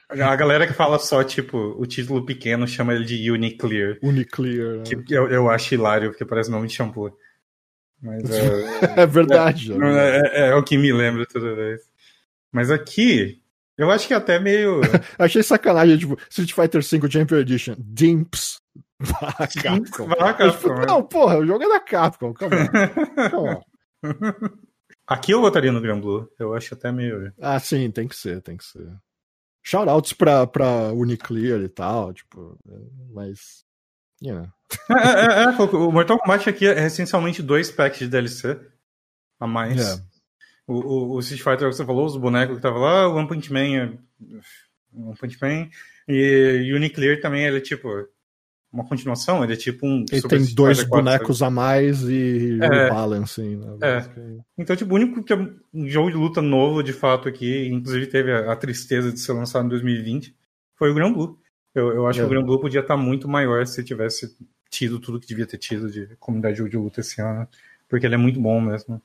A 0.10 0.36
galera 0.36 0.66
que 0.66 0.74
fala 0.74 0.98
só, 0.98 1.24
tipo, 1.24 1.58
o 1.78 1.86
título 1.86 2.26
pequeno 2.26 2.68
chama 2.68 2.96
ele 2.96 3.06
de 3.06 3.30
Uniclear. 3.30 4.00
Uniclear. 4.02 4.82
Que 4.82 4.96
né? 4.96 5.04
eu, 5.10 5.30
eu 5.30 5.50
acho 5.52 5.76
hilário, 5.76 6.10
porque 6.10 6.26
parece 6.26 6.50
nome 6.50 6.68
de 6.68 6.74
shampoo. 6.74 7.16
Mas 8.02 8.24
é, 8.32 9.02
é 9.04 9.06
verdade. 9.06 9.72
É, 9.72 9.76
é, 9.76 10.22
é, 10.46 10.50
é, 10.50 10.56
o 10.56 10.64
que 10.64 10.78
me 10.78 10.92
lembra 10.92 11.28
toda 11.28 11.56
vez. 11.56 11.82
Mas 12.52 12.72
aqui, 12.72 13.40
eu 13.78 13.92
acho 13.92 14.08
que 14.08 14.16
é 14.16 14.18
até 14.18 14.40
meio. 14.40 14.82
Achei 15.20 15.44
sacanagem, 15.44 15.98
tipo, 16.00 16.18
Street 16.28 16.54
Fighter 16.54 16.82
V 16.82 17.12
Champion 17.12 17.38
Edition. 17.38 17.76
Dimps. 17.78 18.65
Vá, 19.00 19.34
Capcom. 19.62 20.08
Vá, 20.08 20.34
Capcom. 20.34 20.86
Não, 20.88 21.04
porra, 21.04 21.38
o 21.38 21.46
jogo 21.46 21.64
é 21.64 21.70
da 21.70 21.80
Capcom. 21.80 22.34
Calma. 22.34 22.56
Calma. 23.30 23.66
Aqui 25.08 25.32
eu 25.32 25.42
votaria 25.42 25.72
no 25.72 25.82
Grand 25.82 26.00
Blue. 26.00 26.28
Eu 26.40 26.54
acho 26.54 26.74
até 26.74 26.92
meio. 26.92 27.32
Ah, 27.40 27.60
sim, 27.60 27.92
tem 27.92 28.08
que 28.08 28.16
ser, 28.16 28.42
tem 28.42 28.58
que 28.58 28.64
ser. 28.64 28.88
Shoutouts 29.64 30.14
pra, 30.14 30.48
pra 30.48 30.92
Uniclear 30.94 31.62
e 31.62 31.70
tal, 31.70 32.14
tipo, 32.14 32.58
mas. 33.12 33.66
Yeah. 34.24 34.52
É, 34.90 34.94
é, 34.94 35.44
é, 35.44 35.50
o 35.50 35.92
Mortal 35.92 36.20
Kombat 36.20 36.50
aqui 36.50 36.68
é 36.68 36.86
essencialmente 36.86 37.44
dois 37.44 37.70
packs 37.70 38.00
de 38.00 38.08
DLC 38.08 38.60
a 39.40 39.46
mais. 39.46 39.78
Yeah. 39.78 40.04
O, 40.68 40.74
o, 40.74 41.12
o 41.16 41.20
Street 41.20 41.44
Fighter 41.44 41.70
que 41.70 41.76
você 41.76 41.86
falou, 41.86 42.06
os 42.06 42.18
bonecos 42.18 42.56
que 42.56 42.62
tava 42.62 42.80
lá, 42.80 43.08
o 43.08 43.16
One 43.16 43.28
Punch 43.28 43.54
Man, 43.54 43.60
é, 43.60 43.98
One 44.94 45.18
Punch 45.18 45.38
Man 45.42 45.70
e 46.08 46.72
Uniclear 46.74 47.20
também, 47.20 47.46
ele 47.46 47.58
é 47.58 47.62
tipo 47.62 48.08
uma 48.76 48.86
continuação, 48.86 49.44
ele 49.44 49.54
é 49.54 49.56
tipo 49.56 49.88
um. 49.88 50.06
Ele 50.12 50.22
tem 50.22 50.46
dois 50.54 50.84
bonecos 50.84 51.42
a 51.42 51.50
mais 51.50 52.02
e 52.04 52.60
é, 52.62 52.90
balancing. 52.90 53.56
Né? 53.56 53.78
É. 53.82 54.06
Então, 54.58 54.76
tipo, 54.76 54.92
o 54.92 54.96
único 54.96 55.24
que 55.24 55.32
é 55.32 55.38
um 55.74 55.88
jogo 55.88 56.12
de 56.12 56.18
luta 56.18 56.42
novo, 56.42 56.84
de 56.84 56.92
fato, 56.92 57.30
aqui, 57.30 57.68
inclusive 57.68 58.08
teve 58.08 58.32
a, 58.34 58.52
a 58.52 58.56
tristeza 58.56 59.12
de 59.12 59.20
ser 59.20 59.32
lançado 59.32 59.66
em 59.66 59.70
2020, 59.70 60.36
foi 60.76 60.92
o 60.92 60.94
Grand 60.94 61.14
Blue. 61.14 61.40
Eu, 61.74 61.94
eu 61.94 62.08
acho 62.08 62.20
é. 62.20 62.22
que 62.22 62.28
o 62.28 62.30
Grand 62.30 62.44
Blue 62.44 62.60
podia 62.60 62.82
estar 62.82 62.98
muito 62.98 63.28
maior 63.28 63.66
se 63.66 63.84
tivesse 63.84 64.36
tido 64.70 65.00
tudo 65.00 65.20
que 65.20 65.28
devia 65.28 65.48
ter 65.48 65.58
tido 65.58 65.90
de 65.90 66.16
comunidade 66.20 66.56
de 66.56 66.58
jogo 66.60 66.70
de 66.70 66.78
luta 66.78 67.00
esse 67.00 67.22
ano, 67.22 67.48
porque 67.88 68.06
ele 68.06 68.16
é 68.16 68.18
muito 68.18 68.40
bom 68.42 68.60
mesmo. 68.60 69.02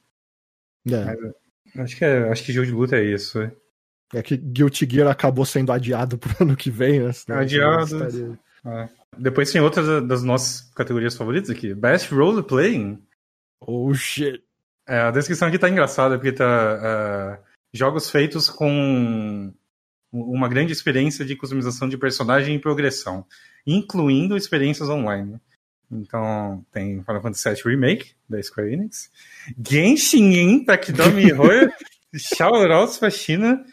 É. 0.88 1.80
Acho 1.80 1.96
que, 1.96 2.04
é, 2.04 2.28
acho 2.28 2.42
que 2.42 2.52
jogo 2.52 2.66
de 2.66 2.72
luta 2.72 2.96
é 2.96 3.04
isso. 3.04 3.40
É, 3.40 3.52
é 4.14 4.22
que 4.22 4.36
Guilty 4.36 4.88
Gear 4.90 5.08
acabou 5.08 5.46
sendo 5.46 5.70
adiado 5.70 6.18
pro 6.18 6.44
ano 6.44 6.56
que 6.56 6.70
vem, 6.70 7.00
né? 7.00 7.12
Adiado. 7.28 8.38
É. 8.66 8.99
Depois 9.18 9.50
tem 9.52 9.60
outras 9.60 10.06
das 10.06 10.22
nossas 10.22 10.70
categorias 10.74 11.16
favoritas 11.16 11.50
aqui. 11.50 11.74
Best 11.74 12.12
Role 12.14 12.42
Playing. 12.42 13.02
Oh 13.60 13.92
shit. 13.92 14.42
É, 14.88 15.00
a 15.00 15.10
descrição 15.10 15.48
aqui 15.48 15.58
tá 15.58 15.68
engraçada, 15.68 16.16
porque 16.16 16.32
tá. 16.32 17.38
Uh, 17.38 17.50
jogos 17.72 18.10
feitos 18.10 18.48
com 18.48 19.52
uma 20.12 20.48
grande 20.48 20.72
experiência 20.72 21.24
de 21.24 21.36
customização 21.36 21.88
de 21.88 21.96
personagem 21.96 22.56
e 22.56 22.60
progressão, 22.60 23.24
incluindo 23.66 24.36
experiências 24.36 24.88
online. 24.88 25.40
Então, 25.90 26.64
tem 26.72 27.02
Final 27.02 27.22
Fantasy 27.22 27.48
VII 27.48 27.62
Remake, 27.64 28.12
da 28.28 28.42
Square 28.42 28.72
Enix, 28.72 29.10
Genshin 29.64 30.32
Impact 30.32 30.92
da 30.92 31.06
MiHoYo, 31.10 31.72
Shoutouts 32.14 32.98
pra 32.98 33.10
China, 33.10 33.64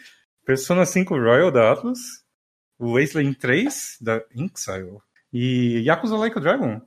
Persona 0.45 0.85
5 0.85 1.15
Royal 1.15 1.51
da 1.51 1.71
Atlas, 1.71 2.23
Wasteland 2.79 3.35
3 3.35 3.97
da 4.01 4.23
Inxile 4.35 4.99
e 5.31 5.81
Yakuza 5.81 6.17
Like 6.17 6.37
a 6.37 6.41
Dragon, 6.41 6.81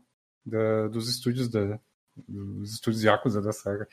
da, 0.44 0.88
dos 0.88 1.08
estúdios 1.08 1.48
da, 1.48 1.80
dos 2.28 2.72
estúdios 2.72 3.02
Yakuza 3.02 3.40
da 3.40 3.52
saga. 3.52 3.88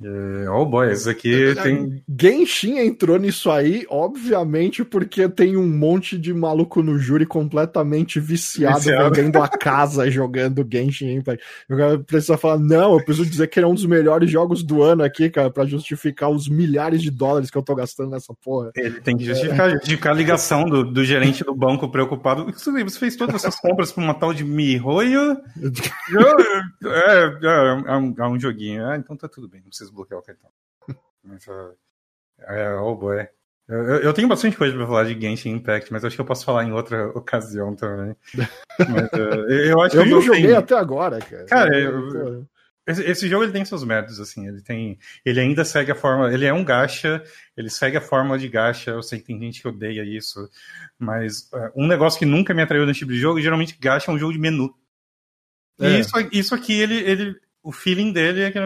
É, 0.00 0.48
oh 0.48 0.64
boy, 0.64 0.92
esse 0.92 1.10
aqui 1.10 1.54
tem. 1.60 2.00
Genshin 2.08 2.78
entrou 2.78 3.18
nisso 3.18 3.50
aí, 3.50 3.84
obviamente, 3.90 4.84
porque 4.84 5.28
tem 5.28 5.56
um 5.56 5.68
monte 5.68 6.16
de 6.16 6.32
maluco 6.32 6.84
no 6.84 6.96
júri 6.98 7.26
completamente 7.26 8.20
viciado, 8.20 8.78
viciado. 8.78 9.12
vendendo 9.12 9.42
a 9.42 9.48
casa 9.48 10.08
jogando 10.08 10.66
Genshin 10.70 11.14
Impact. 11.14 11.44
O 11.68 11.76
cara 11.76 11.98
precisa 11.98 12.38
falar: 12.38 12.60
não, 12.60 12.92
eu 12.92 13.04
preciso 13.04 13.28
dizer 13.28 13.48
que 13.48 13.58
ele 13.58 13.66
é 13.66 13.68
um 13.68 13.74
dos 13.74 13.86
melhores 13.86 14.30
jogos 14.30 14.62
do 14.62 14.84
ano 14.84 15.02
aqui, 15.02 15.28
cara, 15.28 15.50
pra 15.50 15.66
justificar 15.66 16.30
os 16.30 16.48
milhares 16.48 17.02
de 17.02 17.10
dólares 17.10 17.50
que 17.50 17.58
eu 17.58 17.62
tô 17.62 17.74
gastando 17.74 18.10
nessa 18.10 18.32
porra. 18.32 18.70
Ele 18.76 19.00
tem 19.00 19.16
que 19.16 19.24
justificar, 19.24 19.68
é. 19.68 19.72
justificar 19.72 20.12
a 20.12 20.16
ligação 20.16 20.64
do, 20.64 20.84
do 20.84 21.04
gerente 21.04 21.42
do 21.42 21.54
banco 21.54 21.90
preocupado. 21.90 22.44
Você 22.52 22.98
fez 23.00 23.16
todas 23.16 23.34
essas 23.34 23.58
compras 23.58 23.90
pra 23.90 24.04
uma 24.04 24.14
tal 24.14 24.32
de 24.32 24.44
Mihoyo? 24.44 25.38
é, 26.84 27.24
é, 27.42 27.82
é, 27.88 27.96
um, 27.96 28.14
é 28.16 28.28
um 28.28 28.38
joguinho. 28.38 28.86
Ah, 28.86 28.96
então 28.96 29.16
tá 29.16 29.26
tudo 29.28 29.48
bem, 29.48 29.60
não 29.60 29.68
precisa 29.68 29.87
desbloquear 29.88 30.20
o 30.20 30.22
cartão. 30.22 30.50
Mas, 31.22 31.46
uh, 31.46 31.76
é, 32.40 32.74
oh 32.76 32.94
boy. 32.94 33.28
Eu, 33.68 33.96
eu, 34.00 34.14
tenho 34.14 34.28
bastante 34.28 34.56
coisa 34.56 34.74
pra 34.74 34.86
falar 34.86 35.04
de 35.04 35.20
Genshin 35.20 35.50
Impact, 35.50 35.92
mas 35.92 36.02
acho 36.02 36.16
que 36.16 36.22
eu 36.22 36.24
posso 36.24 36.42
falar 36.42 36.64
em 36.64 36.72
outra 36.72 37.08
ocasião 37.14 37.76
também. 37.76 38.16
Mas, 38.78 39.12
uh, 39.12 39.46
eu 39.50 39.80
acho 39.82 39.96
eu 39.96 40.04
que 40.04 40.10
não 40.10 40.22
joguei 40.22 40.46
tem... 40.46 40.56
até 40.56 40.74
agora, 40.74 41.18
cara. 41.18 41.44
Cara, 41.44 41.78
eu, 41.78 42.46
esse, 42.88 43.02
esse, 43.02 43.28
jogo 43.28 43.44
ele 43.44 43.52
tem 43.52 43.66
seus 43.66 43.84
métodos, 43.84 44.18
assim. 44.18 44.48
Ele 44.48 44.62
tem. 44.62 44.98
Ele 45.22 45.38
ainda 45.38 45.66
segue 45.66 45.92
a 45.92 45.94
forma. 45.94 46.32
Ele 46.32 46.46
é 46.46 46.52
um 46.54 46.64
gacha, 46.64 47.22
ele 47.54 47.68
segue 47.68 47.98
a 47.98 48.00
fórmula 48.00 48.38
de 48.38 48.48
gacha. 48.48 48.92
Eu 48.92 49.02
sei 49.02 49.18
que 49.18 49.26
tem 49.26 49.38
gente 49.38 49.60
que 49.60 49.68
odeia 49.68 50.02
isso. 50.02 50.48
Mas 50.98 51.50
uh, 51.52 51.70
um 51.76 51.86
negócio 51.86 52.18
que 52.18 52.24
nunca 52.24 52.54
me 52.54 52.62
atraiu 52.62 52.86
nesse 52.86 53.00
tipo 53.00 53.12
de 53.12 53.18
jogo, 53.18 53.42
geralmente 53.42 53.76
gacha 53.78 54.10
é 54.10 54.14
um 54.14 54.18
jogo 54.18 54.32
de 54.32 54.38
menu. 54.38 54.74
E 55.78 55.84
é. 55.84 56.00
isso, 56.00 56.12
isso 56.32 56.54
aqui, 56.54 56.80
ele, 56.80 56.96
ele, 57.00 57.36
o 57.68 57.72
feeling 57.72 58.12
dele 58.12 58.44
é 58.44 58.50
que 58.50 58.58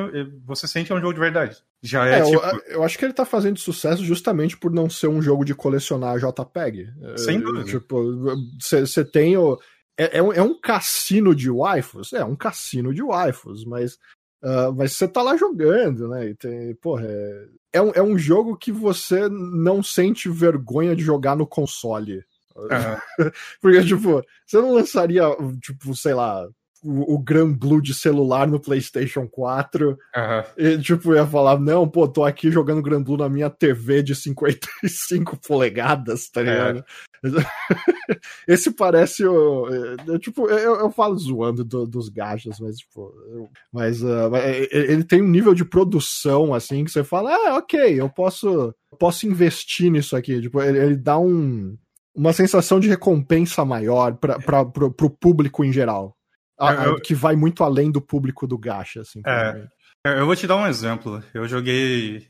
você 0.46 0.68
sente 0.68 0.86
que 0.86 0.92
é 0.92 0.94
um 0.94 1.00
jogo 1.00 1.12
de 1.12 1.18
verdade. 1.18 1.56
Já 1.82 2.06
é, 2.06 2.20
é 2.20 2.22
tipo... 2.22 2.36
eu, 2.36 2.62
eu, 2.68 2.84
acho 2.84 2.96
que 2.96 3.04
ele 3.04 3.12
tá 3.12 3.24
fazendo 3.24 3.58
sucesso 3.58 4.04
justamente 4.04 4.56
por 4.56 4.70
não 4.70 4.88
ser 4.88 5.08
um 5.08 5.20
jogo 5.20 5.44
de 5.44 5.56
colecionar 5.56 6.20
JPEG. 6.20 6.88
Sem 7.16 7.38
é, 7.38 7.40
dúvida. 7.40 7.64
Tipo, 7.64 8.36
você 8.60 9.04
tem 9.04 9.36
o. 9.36 9.58
É, 9.98 10.18
é, 10.18 10.22
um, 10.22 10.32
é 10.32 10.40
um 10.40 10.56
cassino 10.56 11.34
de 11.34 11.50
waifus? 11.50 12.12
É, 12.12 12.24
um 12.24 12.36
cassino 12.36 12.94
de 12.94 13.02
waifus, 13.02 13.64
mas. 13.64 13.94
Uh, 14.40 14.72
mas 14.76 14.92
você 14.92 15.08
tá 15.08 15.20
lá 15.20 15.36
jogando, 15.36 16.06
né? 16.06 16.28
E 16.28 16.34
tem, 16.36 16.72
porra, 16.76 17.04
é, 17.04 17.48
é, 17.72 17.82
um, 17.82 17.90
é 17.96 18.02
um 18.02 18.16
jogo 18.16 18.56
que 18.56 18.70
você 18.70 19.28
não 19.28 19.82
sente 19.82 20.28
vergonha 20.28 20.94
de 20.94 21.02
jogar 21.02 21.34
no 21.34 21.46
console. 21.46 22.24
Uhum. 22.54 23.28
Porque, 23.60 23.84
tipo, 23.84 24.22
você 24.46 24.58
não 24.58 24.74
lançaria, 24.74 25.24
tipo, 25.60 25.92
sei 25.96 26.14
lá, 26.14 26.48
o, 26.82 27.14
o 27.14 27.18
Gran 27.18 27.52
Blue 27.52 27.80
de 27.80 27.94
celular 27.94 28.46
no 28.48 28.60
PlayStation 28.60 29.28
4. 29.28 29.90
Uhum. 29.90 29.96
E, 30.56 30.78
tipo, 30.78 31.14
ia 31.14 31.26
falar: 31.26 31.58
não, 31.58 31.88
pô, 31.88 32.08
tô 32.08 32.24
aqui 32.24 32.50
jogando 32.50 32.82
Gran 32.82 33.02
Blue 33.02 33.16
na 33.16 33.28
minha 33.28 33.48
TV 33.48 34.02
de 34.02 34.14
55 34.14 35.38
polegadas, 35.46 36.28
tá 36.28 36.40
é. 36.40 36.44
ligado? 36.44 36.78
É. 36.78 37.22
Esse 38.48 38.72
parece 38.72 39.24
o. 39.24 39.68
Eu, 40.06 40.18
tipo, 40.18 40.48
eu, 40.48 40.76
eu 40.80 40.90
falo 40.90 41.16
zoando 41.16 41.64
do, 41.64 41.86
dos 41.86 42.08
gachas, 42.08 42.58
mas, 42.58 42.78
tipo. 42.78 43.14
Eu, 43.30 43.48
mas 43.72 44.02
uh, 44.02 44.34
ele 44.70 45.04
tem 45.04 45.22
um 45.22 45.28
nível 45.28 45.54
de 45.54 45.64
produção, 45.64 46.52
assim, 46.52 46.84
que 46.84 46.90
você 46.90 47.04
fala: 47.04 47.32
ah, 47.32 47.56
ok, 47.58 48.00
eu 48.00 48.08
posso, 48.08 48.74
posso 48.98 49.26
investir 49.26 49.90
nisso 49.90 50.16
aqui. 50.16 50.40
Tipo, 50.40 50.60
ele, 50.60 50.78
ele 50.78 50.96
dá 50.96 51.18
um 51.18 51.76
uma 52.14 52.32
sensação 52.32 52.78
de 52.78 52.88
recompensa 52.88 53.64
maior 53.64 54.16
para 54.18 54.62
o 54.62 55.10
público 55.10 55.64
em 55.64 55.72
geral. 55.72 56.14
A, 56.58 56.72
eu, 56.86 57.00
que 57.00 57.14
vai 57.14 57.34
muito 57.34 57.64
além 57.64 57.90
do 57.90 58.00
público 58.00 58.46
do 58.46 58.58
gacha, 58.58 59.00
assim. 59.00 59.20
É, 59.26 59.68
eu 60.04 60.26
vou 60.26 60.36
te 60.36 60.46
dar 60.46 60.56
um 60.56 60.66
exemplo. 60.66 61.22
Eu 61.32 61.46
joguei. 61.46 62.26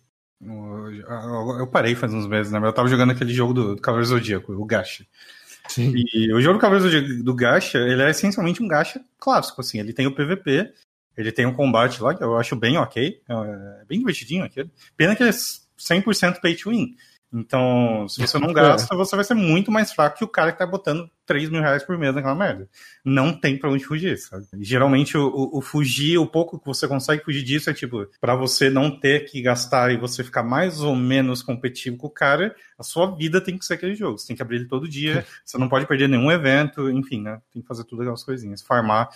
Eu 1.58 1.66
parei 1.66 1.94
faz 1.94 2.12
uns 2.12 2.26
meses, 2.26 2.52
né? 2.52 2.58
Eu 2.58 2.72
tava 2.72 2.88
jogando 2.88 3.12
aquele 3.12 3.32
jogo 3.32 3.52
do, 3.52 3.76
do 3.76 3.80
Cavaleiro 3.80 4.08
Zodíaco, 4.08 4.52
o 4.52 4.64
Gacha. 4.64 5.06
Sim. 5.68 5.92
E 5.94 6.32
o 6.34 6.40
jogo 6.40 6.58
do 6.58 6.60
Cavaleiro 6.60 7.22
do 7.22 7.34
Gacha, 7.34 7.78
ele 7.78 8.02
é 8.02 8.10
essencialmente 8.10 8.62
um 8.62 8.68
Gacha 8.68 9.00
clássico, 9.18 9.60
assim. 9.60 9.78
Ele 9.78 9.92
tem 9.92 10.06
o 10.06 10.14
PVP, 10.14 10.72
ele 11.16 11.32
tem 11.32 11.46
um 11.46 11.54
combate 11.54 12.02
lá, 12.02 12.14
que 12.14 12.22
eu 12.24 12.36
acho 12.36 12.56
bem 12.56 12.76
ok. 12.76 13.22
É 13.28 13.84
bem 13.84 14.00
divertidinho 14.00 14.44
aquele. 14.44 14.70
Pena 14.96 15.14
que 15.14 15.22
ele 15.22 15.30
é 15.30 15.32
100% 15.32 16.40
pay 16.40 16.56
to 16.56 16.70
win. 16.70 16.96
Então, 17.32 18.06
se 18.08 18.20
você 18.20 18.38
não 18.38 18.50
é. 18.50 18.52
gasta, 18.54 18.94
você 18.94 19.16
vai 19.16 19.24
ser 19.24 19.34
muito 19.34 19.72
mais 19.72 19.90
fraco 19.92 20.18
que 20.18 20.24
o 20.24 20.28
cara 20.28 20.52
que 20.52 20.58
tá 20.58 20.66
botando 20.66 21.08
3 21.24 21.48
mil 21.48 21.62
reais 21.62 21.82
por 21.82 21.96
mês 21.96 22.14
naquela 22.14 22.34
merda. 22.34 22.68
Não 23.02 23.32
tem 23.32 23.58
pra 23.58 23.70
onde 23.70 23.84
fugir, 23.84 24.18
sabe? 24.18 24.46
geralmente, 24.60 25.16
o, 25.16 25.26
o, 25.28 25.58
o, 25.58 25.60
fugir, 25.62 26.18
o 26.18 26.26
pouco 26.26 26.58
que 26.58 26.66
você 26.66 26.86
consegue 26.86 27.24
fugir 27.24 27.42
disso 27.42 27.70
é 27.70 27.74
tipo, 27.74 28.06
para 28.20 28.34
você 28.34 28.68
não 28.68 28.90
ter 28.90 29.24
que 29.24 29.40
gastar 29.40 29.90
e 29.90 29.96
você 29.96 30.22
ficar 30.22 30.42
mais 30.42 30.80
ou 30.80 30.94
menos 30.94 31.42
competitivo 31.42 31.96
com 31.96 32.06
o 32.06 32.10
cara, 32.10 32.54
a 32.78 32.82
sua 32.82 33.14
vida 33.16 33.40
tem 33.40 33.56
que 33.56 33.64
ser 33.64 33.74
aquele 33.74 33.94
jogo. 33.94 34.18
Você 34.18 34.26
tem 34.26 34.36
que 34.36 34.42
abrir 34.42 34.56
ele 34.56 34.68
todo 34.68 34.88
dia, 34.88 35.24
você 35.42 35.56
não 35.56 35.68
pode 35.68 35.86
perder 35.86 36.08
nenhum 36.08 36.30
evento, 36.30 36.90
enfim, 36.90 37.22
né? 37.22 37.40
Tem 37.50 37.62
que 37.62 37.68
fazer 37.68 37.84
tudo 37.84 38.02
aquelas 38.02 38.22
coisinhas. 38.22 38.60
Farmar. 38.60 39.08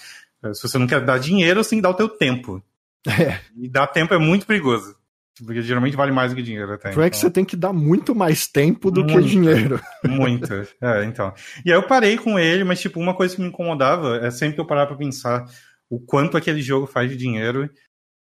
Eh, 0.42 0.54
se 0.54 0.62
você 0.62 0.78
não 0.78 0.86
quer 0.86 1.04
dar 1.04 1.18
dinheiro, 1.18 1.62
você 1.62 1.70
tem 1.70 1.78
que 1.78 1.82
dar 1.82 1.90
o 1.90 1.94
teu 1.94 2.08
tempo. 2.08 2.62
É. 3.08 3.38
E 3.56 3.68
dar 3.68 3.86
tempo 3.86 4.12
é 4.14 4.18
muito 4.18 4.44
perigoso. 4.46 4.96
Porque 5.44 5.60
geralmente 5.60 5.96
vale 5.96 6.12
mais 6.12 6.32
do 6.32 6.36
que 6.36 6.42
dinheiro 6.42 6.72
até. 6.72 6.90
Então. 6.90 7.02
É 7.02 7.10
que 7.10 7.16
você 7.16 7.30
tem 7.30 7.44
que 7.44 7.56
dar 7.56 7.72
muito 7.72 8.14
mais 8.14 8.46
tempo 8.46 8.90
do 8.90 9.04
muito, 9.04 9.22
que 9.22 9.28
dinheiro. 9.28 9.80
Muito. 10.04 10.52
É, 10.80 11.04
então. 11.04 11.34
E 11.64 11.70
aí 11.70 11.76
eu 11.76 11.82
parei 11.82 12.16
com 12.16 12.38
ele, 12.38 12.64
mas, 12.64 12.80
tipo, 12.80 12.98
uma 12.98 13.14
coisa 13.14 13.36
que 13.36 13.42
me 13.42 13.48
incomodava 13.48 14.16
é 14.18 14.30
sempre 14.30 14.60
eu 14.60 14.66
parar 14.66 14.86
pra 14.86 14.96
pensar 14.96 15.44
o 15.90 16.00
quanto 16.00 16.36
aquele 16.36 16.62
jogo 16.62 16.86
faz 16.86 17.10
de 17.10 17.16
dinheiro 17.16 17.68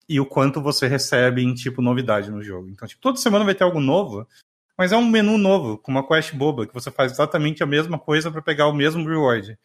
e 0.08 0.20
o 0.20 0.26
quanto 0.26 0.62
você 0.62 0.88
recebe 0.88 1.44
em, 1.44 1.54
tipo, 1.54 1.82
novidade 1.82 2.30
no 2.30 2.44
jogo. 2.44 2.70
Então, 2.70 2.88
tipo, 2.88 3.02
toda 3.02 3.18
semana 3.18 3.44
vai 3.44 3.56
ter 3.56 3.64
algo 3.64 3.80
novo, 3.80 4.28
mas 4.78 4.92
é 4.92 4.98
um 4.98 5.08
menu 5.08 5.38
novo, 5.38 5.78
com 5.78 5.92
uma 5.92 6.08
quest 6.08 6.34
boba, 6.36 6.68
que 6.68 6.74
você 6.74 6.92
faz 6.92 7.12
exatamente 7.12 7.64
a 7.64 7.66
mesma 7.66 7.98
coisa 7.98 8.32
para 8.32 8.42
pegar 8.42 8.68
o 8.68 8.74
mesmo 8.74 9.08
reward. 9.08 9.58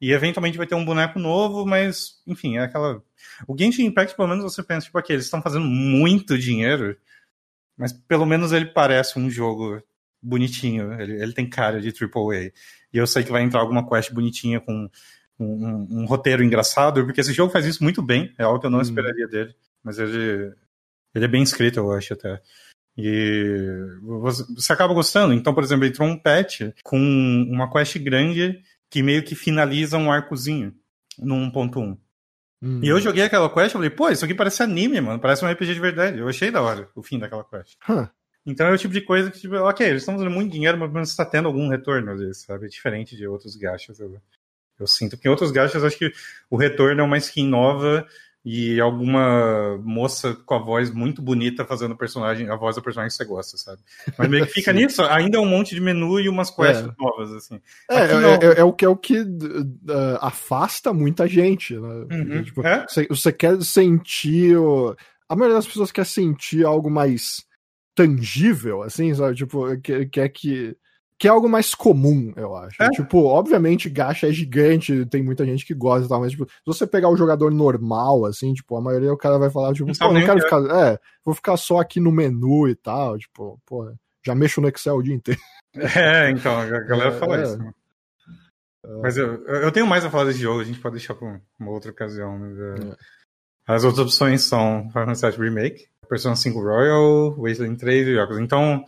E 0.00 0.12
eventualmente 0.12 0.56
vai 0.56 0.66
ter 0.66 0.74
um 0.74 0.84
boneco 0.84 1.18
novo, 1.18 1.66
mas, 1.66 2.22
enfim, 2.26 2.56
é 2.56 2.60
aquela. 2.60 3.02
O 3.46 3.56
Genshin 3.56 3.84
Impact, 3.84 4.16
pelo 4.16 4.28
menos 4.28 4.42
você 4.42 4.62
pensa, 4.62 4.86
tipo, 4.86 4.96
aqui, 4.96 5.12
eles 5.12 5.26
estão 5.26 5.42
fazendo 5.42 5.66
muito 5.66 6.38
dinheiro, 6.38 6.96
mas 7.76 7.92
pelo 7.92 8.24
menos 8.24 8.52
ele 8.52 8.66
parece 8.66 9.18
um 9.18 9.28
jogo 9.28 9.82
bonitinho. 10.22 10.98
Ele, 11.00 11.22
ele 11.22 11.32
tem 11.34 11.48
cara 11.48 11.80
de 11.80 11.88
AAA. 11.88 12.52
E 12.92 12.96
eu 12.98 13.06
sei 13.06 13.22
que 13.22 13.30
vai 13.30 13.42
entrar 13.42 13.60
alguma 13.60 13.86
quest 13.86 14.12
bonitinha 14.12 14.58
com 14.60 14.88
um, 15.38 15.44
um, 15.44 16.00
um, 16.00 16.04
roteiro 16.06 16.42
engraçado, 16.42 17.04
porque 17.04 17.20
esse 17.20 17.32
jogo 17.32 17.52
faz 17.52 17.66
isso 17.66 17.82
muito 17.82 18.02
bem, 18.02 18.34
é 18.38 18.42
algo 18.44 18.58
que 18.58 18.66
eu 18.66 18.70
não 18.70 18.78
hum. 18.78 18.82
esperaria 18.82 19.28
dele. 19.28 19.54
Mas 19.82 19.98
ele, 19.98 20.54
ele 21.14 21.24
é 21.24 21.28
bem 21.28 21.42
escrito, 21.42 21.78
eu 21.78 21.92
acho 21.92 22.14
até. 22.14 22.40
E 22.96 23.66
você, 24.02 24.44
você 24.54 24.72
acaba 24.72 24.94
gostando. 24.94 25.32
Então, 25.34 25.54
por 25.54 25.62
exemplo, 25.62 25.86
entrou 25.86 26.08
um 26.08 26.18
patch 26.18 26.62
com 26.82 26.98
uma 26.98 27.70
quest 27.70 27.98
grande 27.98 28.62
que 28.90 29.02
meio 29.02 29.22
que 29.22 29.34
finaliza 29.34 29.96
um 29.96 30.10
arcozinho 30.10 30.74
no 31.18 31.36
1.1. 31.36 31.96
Hum. 32.62 32.80
E 32.82 32.88
eu 32.88 33.00
joguei 33.00 33.22
aquela 33.22 33.48
quest 33.48 33.70
e 33.70 33.72
falei, 33.72 33.90
pô, 33.90 34.10
isso 34.10 34.24
aqui 34.24 34.34
parece 34.34 34.62
anime, 34.62 35.00
mano. 35.00 35.18
Parece 35.18 35.44
um 35.44 35.50
RPG 35.50 35.74
de 35.74 35.80
verdade. 35.80 36.18
Eu 36.18 36.28
achei 36.28 36.50
da 36.50 36.60
hora 36.60 36.88
o 36.94 37.02
fim 37.02 37.18
daquela 37.18 37.44
quest. 37.44 37.76
Huh. 37.88 38.08
Então 38.44 38.66
é 38.66 38.72
o 38.72 38.78
tipo 38.78 38.92
de 38.92 39.00
coisa 39.00 39.30
que, 39.30 39.38
tipo, 39.38 39.54
ok, 39.54 39.86
eles 39.86 40.02
estão 40.02 40.14
fazendo 40.14 40.30
muito 40.30 40.52
dinheiro, 40.52 40.76
mas 40.90 41.08
está 41.08 41.24
tendo 41.24 41.46
algum 41.46 41.68
retorno 41.68 42.16
vezes, 42.16 42.42
sabe? 42.42 42.68
Diferente 42.68 43.16
de 43.16 43.26
outros 43.26 43.54
gachas. 43.56 44.00
Eu, 44.00 44.20
eu 44.78 44.86
sinto 44.86 45.16
que 45.16 45.28
em 45.28 45.30
outros 45.30 45.50
gachas 45.50 45.84
acho 45.84 45.96
que 45.96 46.12
o 46.50 46.56
retorno 46.56 47.00
é 47.00 47.04
uma 47.04 47.18
skin 47.18 47.46
nova 47.46 48.06
e 48.44 48.80
alguma 48.80 49.78
moça 49.84 50.34
com 50.46 50.54
a 50.54 50.58
voz 50.58 50.90
muito 50.90 51.20
bonita 51.20 51.64
fazendo 51.64 51.96
personagem, 51.96 52.48
a 52.48 52.56
voz 52.56 52.76
do 52.76 52.82
personagem 52.82 53.10
que 53.10 53.16
você 53.16 53.24
gosta, 53.24 53.58
sabe? 53.58 53.82
Mas 54.16 54.28
meio 54.28 54.46
que 54.46 54.52
fica 54.54 54.72
nisso, 54.72 55.02
ainda 55.02 55.36
é 55.36 55.40
um 55.40 55.46
monte 55.46 55.74
de 55.74 55.80
menu 55.80 56.18
e 56.18 56.28
umas 56.28 56.50
quests 56.50 56.88
é. 56.88 56.94
novas, 56.98 57.32
assim. 57.32 57.60
É, 57.90 57.96
é, 57.96 58.00
é, 58.00 58.60
é, 58.60 58.64
o 58.64 58.72
que 58.72 58.84
é 58.84 58.88
o 58.88 58.96
que 58.96 59.20
uh, 59.20 60.18
afasta 60.20 60.92
muita 60.94 61.28
gente, 61.28 61.74
né? 61.74 62.06
Uhum, 62.10 62.42
tipo, 62.42 62.66
é? 62.66 62.86
você, 62.88 63.06
você, 63.06 63.30
quer 63.30 63.60
sentir 63.62 64.56
o, 64.56 64.96
a 65.28 65.36
maioria 65.36 65.56
das 65.56 65.66
pessoas 65.66 65.92
quer 65.92 66.06
sentir 66.06 66.64
algo 66.64 66.90
mais 66.90 67.44
tangível, 67.94 68.82
assim, 68.82 69.14
sabe? 69.14 69.36
Tipo, 69.36 69.78
quer, 69.80 70.08
quer 70.08 70.28
que. 70.30 70.76
Que 71.20 71.28
é 71.28 71.30
algo 71.30 71.50
mais 71.50 71.74
comum, 71.74 72.32
eu 72.34 72.56
acho. 72.56 72.82
É. 72.82 72.88
Tipo, 72.88 73.24
obviamente, 73.24 73.90
gacha 73.90 74.26
é 74.26 74.32
gigante, 74.32 75.04
tem 75.04 75.22
muita 75.22 75.44
gente 75.44 75.66
que 75.66 75.74
gosta 75.74 76.06
e 76.06 76.08
tal, 76.08 76.18
mas, 76.20 76.30
tipo, 76.32 76.46
se 76.46 76.52
você 76.64 76.86
pegar 76.86 77.10
o 77.10 77.16
jogador 77.16 77.50
normal, 77.50 78.24
assim, 78.24 78.54
tipo, 78.54 78.74
a 78.74 78.80
maioria 78.80 79.12
o 79.12 79.18
cara 79.18 79.38
vai 79.38 79.50
falar, 79.50 79.74
tipo, 79.74 79.86
Não 79.86 79.94
pô, 79.94 80.14
quero 80.14 80.38
que 80.38 80.44
ficar. 80.44 80.62
É, 80.92 80.98
vou 81.22 81.34
ficar 81.34 81.58
só 81.58 81.78
aqui 81.78 82.00
no 82.00 82.10
menu 82.10 82.66
e 82.68 82.74
tal, 82.74 83.18
tipo, 83.18 83.60
pô, 83.66 83.92
já 84.24 84.34
mexo 84.34 84.62
no 84.62 84.68
Excel 84.68 84.96
o 84.96 85.02
dia 85.02 85.14
inteiro. 85.14 85.40
É, 85.94 86.30
então, 86.30 86.58
a 86.58 86.64
galera 86.66 87.10
É, 87.14 87.18
fala 87.18 87.38
é. 87.38 87.42
isso. 87.44 87.58
né? 87.58 87.70
Mas 89.02 89.16
eu, 89.18 89.44
eu 89.44 89.70
tenho 89.70 89.86
mais 89.86 90.04
a 90.04 90.10
falar 90.10 90.24
desse 90.24 90.40
jogo, 90.40 90.60
a 90.60 90.64
gente 90.64 90.80
pode 90.80 90.96
deixar 90.96 91.14
pra 91.14 91.38
uma 91.60 91.70
outra 91.70 91.90
ocasião. 91.90 92.38
Mas, 92.38 92.58
é, 92.58 92.96
As 93.68 93.84
outras 93.84 94.06
opções 94.06 94.42
são 94.42 94.88
Final 94.90 95.14
Fantasy 95.14 95.38
Remake, 95.38 95.86
Persona 96.08 96.34
5 96.34 96.58
Royal, 96.60 97.36
Wasteland 97.36 97.76
3 97.76 98.08
e 98.08 98.12
Yakuza. 98.14 98.42
Então, 98.42 98.82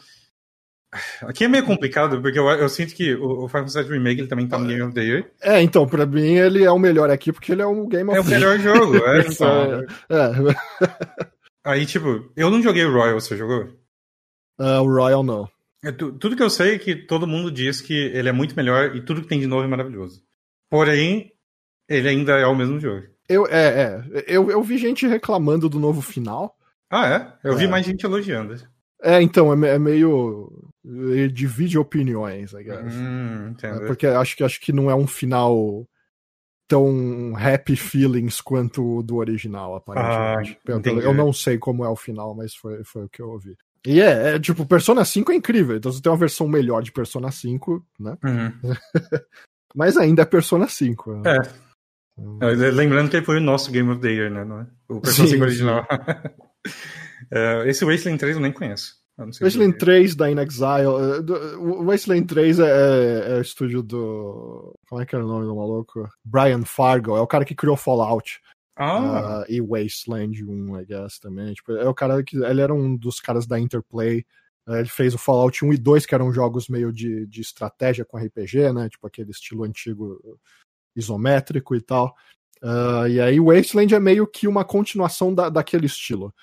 aqui 1.22 1.45
é 1.45 1.49
meio 1.49 1.64
complicado, 1.64 2.20
porque 2.20 2.38
eu, 2.38 2.49
eu 2.49 2.68
sinto 2.68 2.95
que 2.95 3.14
o, 3.14 3.45
o 3.45 3.49
Final 3.49 3.68
Fantasy 3.68 3.88
Remake 3.90 4.20
ele 4.20 4.28
também 4.28 4.47
tá 4.47 4.59
no 4.59 4.66
Game 4.66 4.82
of 4.82 4.93
the 4.95 5.03
Year. 5.03 5.30
É, 5.40 5.61
então, 5.62 5.86
pra 5.86 6.05
mim 6.07 6.34
ele 6.36 6.64
é 6.64 6.70
o 6.70 6.78
melhor 6.78 7.11
aqui 7.11 7.32
porque 7.32 7.53
ele 7.53 7.62
é 7.62 7.66
um 7.66 7.88
Game 7.88 8.11
of 8.11 8.18
É 8.18 8.20
o 8.20 8.24
the 8.24 8.30
Year. 8.38 8.40
melhor 8.40 8.59
jogo, 8.59 8.97
é, 9.07 9.20
então. 9.26 9.82
É, 10.11 11.26
Aí, 11.64 11.86
tipo, 11.86 12.30
eu 12.36 12.51
não 12.51 12.61
joguei 12.62 12.84
o 12.84 12.93
Royal, 12.93 13.20
você 13.20 13.36
jogou? 13.36 13.68
é, 14.61 14.78
o 14.80 14.84
Royal 14.86 15.22
não. 15.22 15.49
É, 15.84 15.90
tu- 15.90 16.12
tudo 16.12 16.36
que 16.36 16.43
eu 16.43 16.51
sei 16.51 16.74
é 16.74 16.78
que 16.78 16.95
todo 16.95 17.26
mundo 17.26 17.51
diz 17.51 17.80
que 17.80 17.93
ele 17.95 18.28
é 18.28 18.32
muito 18.32 18.55
melhor 18.55 18.95
e 18.95 19.01
tudo 19.05 19.22
que 19.22 19.28
tem 19.28 19.40
de 19.40 19.47
novo 19.47 19.64
é 19.64 19.68
maravilhoso. 19.68 20.22
Porém, 20.70 21.32
ele 21.88 22.09
ainda 22.09 22.32
é 22.38 22.47
o 22.47 22.55
mesmo 22.55 22.78
jogo. 22.78 23.07
Eu, 23.28 23.47
é, 23.47 23.82
é. 24.12 24.24
Eu, 24.26 24.51
eu 24.51 24.62
vi 24.62 24.76
gente 24.78 25.07
reclamando 25.07 25.68
do 25.68 25.78
novo 25.80 26.01
final. 26.03 26.57
Ah, 26.90 27.09
é? 27.09 27.49
Eu 27.49 27.57
vi 27.57 27.64
É. 27.64 27.68
mais 27.68 27.84
gente 27.86 28.05
elogiando. 28.05 28.55
É, 29.03 29.20
então, 29.22 29.53
é, 29.64 29.70
é 29.74 29.78
meio. 29.78 30.70
Ele 30.85 31.33
divide 31.33 31.78
opiniões, 31.78 32.53
I 32.53 32.64
guess. 32.64 32.95
Hum, 32.95 33.55
É, 33.62 33.87
porque 33.87 34.07
acho 34.07 34.37
que, 34.37 34.45
acho 34.45 34.61
que 34.61 34.72
não 34.72 34.91
é 34.91 34.95
um 34.95 35.07
final 35.07 35.87
tão 36.68 37.35
happy 37.37 37.76
feelings 37.76 38.41
quanto 38.41 38.99
o 38.99 39.03
do 39.03 39.16
original, 39.16 39.74
aparentemente. 39.74 40.59
Ah, 40.68 41.03
eu 41.03 41.12
não 41.14 41.33
sei 41.33 41.59
como 41.59 41.85
é 41.85 41.89
o 41.89 41.97
final, 41.97 42.35
mas 42.35 42.55
foi, 42.55 42.83
foi 42.83 43.05
o 43.05 43.09
que 43.09 43.20
eu 43.20 43.28
ouvi. 43.30 43.57
E 43.87 44.01
é, 44.01 44.35
é, 44.35 44.39
tipo, 44.39 44.64
Persona 44.64 45.05
5 45.05 45.33
é 45.33 45.35
incrível. 45.35 45.76
Então 45.76 45.93
você 45.93 46.01
tem 46.01 46.11
uma 46.11 46.18
versão 46.18 46.49
melhor 46.49 46.83
de 46.83 46.93
Persona 46.93 47.30
5, 47.30 47.85
né? 47.99 48.16
Uhum. 48.24 48.53
Mas 49.74 49.97
ainda 49.97 50.22
é 50.22 50.24
Persona 50.24 50.68
5. 50.68 51.16
né? 51.16 51.37
É. 51.37 51.72
É, 52.47 52.70
Lembrando 52.70 53.11
que 53.11 53.16
ele 53.16 53.26
foi 53.26 53.39
o 53.39 53.41
nosso 53.41 53.72
Game 53.72 53.91
of 53.91 54.01
the 54.01 54.11
Year, 54.11 54.30
né? 54.30 54.66
O 54.89 55.01
Persona 55.01 55.26
Sim, 55.28 55.35
5 55.35 55.45
original. 55.45 55.87
É, 57.30 57.68
esse 57.68 57.85
Wasteland 57.85 58.18
3 58.18 58.37
eu 58.37 58.43
nem 58.43 58.53
conheço. 58.53 59.01
Wasteland 59.18 59.72
se- 59.74 59.78
3 59.78 60.14
da 60.16 60.30
In 60.30 60.38
Exile. 60.38 61.22
eh, 61.28 61.56
O 61.56 61.84
Wasteland 61.84 62.26
3 62.26 62.58
é, 62.58 62.64
é, 62.64 63.32
é 63.34 63.38
o 63.38 63.42
estúdio 63.42 63.82
do. 63.82 64.74
Como 64.88 65.00
é 65.00 65.06
que 65.06 65.14
era 65.14 65.24
o 65.24 65.28
nome 65.28 65.46
do 65.46 65.54
maluco? 65.54 66.08
Brian 66.24 66.64
Fargo. 66.64 67.16
É 67.16 67.20
o 67.20 67.26
cara 67.26 67.44
que 67.44 67.54
criou 67.54 67.76
Fallout. 67.76 68.40
Ah, 68.74 69.42
ah, 69.42 69.44
e 69.48 69.60
Wasteland 69.60 70.42
1, 70.42 70.80
I 70.80 70.84
guess, 70.86 71.18
também. 71.20 71.52
Tipo, 71.52 71.72
é 71.72 71.86
o 71.88 71.94
cara 71.94 72.22
que. 72.22 72.36
Ele 72.42 72.60
era 72.62 72.72
um 72.74 72.96
dos 72.96 73.20
caras 73.20 73.46
da 73.46 73.60
Interplay. 73.60 74.24
eh, 74.68 74.78
Ele 74.80 74.88
fez 74.88 75.14
o 75.14 75.18
Fallout 75.18 75.62
1 75.64 75.72
e 75.74 75.76
2, 75.78 76.06
que 76.06 76.14
eram 76.14 76.32
jogos 76.32 76.68
meio 76.68 76.90
de, 76.92 77.26
de 77.26 77.40
estratégia 77.42 78.04
com 78.04 78.16
RPG, 78.18 78.72
né? 78.72 78.88
Tipo 78.88 79.06
aquele 79.06 79.30
estilo 79.30 79.64
antigo 79.64 80.38
isométrico 80.96 81.74
e 81.74 81.80
tal. 81.80 82.14
Ah, 82.62 83.08
e 83.08 83.20
aí 83.20 83.38
Wasteland 83.40 83.94
é 83.94 84.00
meio 84.00 84.26
que 84.26 84.46
uma 84.48 84.64
continuação 84.64 85.34
da, 85.34 85.48
daquele 85.48 85.86
estilo. 85.86 86.34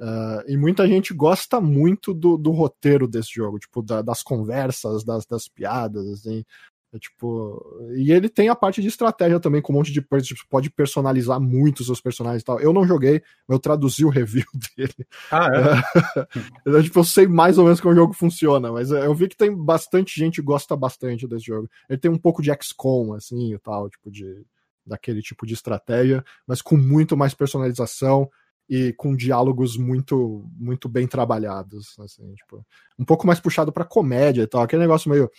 Ah, 0.00 0.44
e 0.46 0.56
muita 0.56 0.86
gente 0.86 1.12
gosta 1.12 1.60
muito 1.60 2.14
do, 2.14 2.36
do 2.38 2.50
roteiro 2.52 3.08
desse 3.08 3.32
jogo, 3.34 3.58
tipo, 3.58 3.82
da- 3.82 4.02
das 4.02 4.22
conversas, 4.22 5.04
das, 5.04 5.26
das 5.26 5.48
piadas, 5.48 6.06
assim. 6.08 6.44
É, 6.90 6.98
tipo, 6.98 7.62
e 7.96 8.10
ele 8.12 8.30
tem 8.30 8.48
a 8.48 8.56
parte 8.56 8.80
de 8.80 8.88
estratégia 8.88 9.38
também, 9.38 9.60
com 9.60 9.72
um 9.74 9.76
monte 9.76 9.92
de 9.92 10.00
tipo, 10.00 10.48
pode 10.48 10.70
personalizar 10.70 11.38
muito 11.38 11.80
os 11.80 11.86
seus 11.86 12.00
personagens 12.00 12.40
e 12.40 12.44
tal. 12.44 12.58
Eu 12.60 12.72
não 12.72 12.86
joguei, 12.86 13.22
eu 13.46 13.58
traduzi 13.58 14.06
o 14.06 14.08
review 14.08 14.46
dele. 14.76 15.06
ah 15.30 15.48
é. 15.52 16.26
Então, 16.66 16.82
tipo, 16.82 16.98
eu 16.98 17.04
sei 17.04 17.26
mais 17.26 17.58
ou 17.58 17.64
menos 17.64 17.80
como 17.80 17.92
o 17.92 17.96
jogo 17.96 18.14
funciona, 18.14 18.72
mas 18.72 18.90
eu 18.90 19.14
vi 19.14 19.28
que 19.28 19.36
tem 19.36 19.54
bastante 19.54 20.18
gente 20.18 20.36
que 20.36 20.46
gosta 20.46 20.74
bastante 20.76 21.26
desse 21.26 21.44
jogo. 21.46 21.68
Ele 21.90 21.98
tem 21.98 22.10
um 22.10 22.18
pouco 22.18 22.40
de 22.40 22.50
XCOM, 22.62 23.12
assim, 23.14 23.52
e 23.54 23.58
tal, 23.58 23.90
tipo, 23.90 24.10
de 24.10 24.42
daquele 24.86 25.20
tipo 25.20 25.46
de 25.46 25.52
estratégia, 25.52 26.24
mas 26.46 26.62
com 26.62 26.74
muito 26.74 27.14
mais 27.14 27.34
personalização 27.34 28.30
e 28.68 28.92
com 28.92 29.16
diálogos 29.16 29.76
muito 29.76 30.44
muito 30.56 30.88
bem 30.88 31.06
trabalhados, 31.06 31.94
assim, 32.00 32.34
tipo, 32.34 32.64
um 32.98 33.04
pouco 33.04 33.26
mais 33.26 33.40
puxado 33.40 33.72
pra 33.72 33.84
comédia 33.84 34.42
e 34.42 34.46
tal, 34.46 34.62
aquele 34.62 34.82
negócio 34.82 35.10
meio 35.10 35.30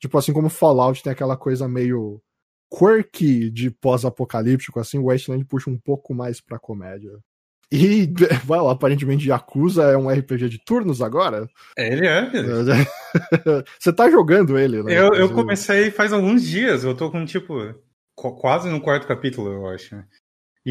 tipo 0.00 0.16
assim 0.18 0.32
como 0.32 0.48
Fallout 0.48 1.02
tem 1.02 1.12
aquela 1.12 1.36
coisa 1.36 1.66
meio 1.68 2.20
quirky 2.70 3.50
de 3.50 3.70
pós-apocalíptico, 3.70 4.78
assim, 4.78 4.98
o 4.98 5.04
Wasteland 5.06 5.44
puxa 5.46 5.70
um 5.70 5.78
pouco 5.78 6.14
mais 6.14 6.40
pra 6.40 6.58
comédia. 6.58 7.10
E, 7.72 8.06
vai 8.44 8.60
lá, 8.60 8.72
aparentemente 8.72 9.28
Yakuza 9.28 9.84
é 9.84 9.96
um 9.96 10.08
RPG 10.10 10.48
de 10.48 10.58
turnos 10.64 11.00
agora? 11.02 11.48
Ele 11.76 12.06
é. 12.06 12.30
Você 13.80 13.92
tá 13.92 14.10
jogando 14.10 14.58
ele, 14.58 14.82
né? 14.82 14.98
Eu, 14.98 15.14
eu 15.14 15.28
comecei 15.34 15.90
faz 15.90 16.12
alguns 16.12 16.42
dias, 16.46 16.84
eu 16.84 16.94
tô 16.94 17.10
com, 17.10 17.24
tipo, 17.24 17.54
qu- 18.14 18.36
quase 18.36 18.68
no 18.70 18.80
quarto 18.80 19.06
capítulo, 19.06 19.50
eu 19.52 19.66
acho. 19.68 19.96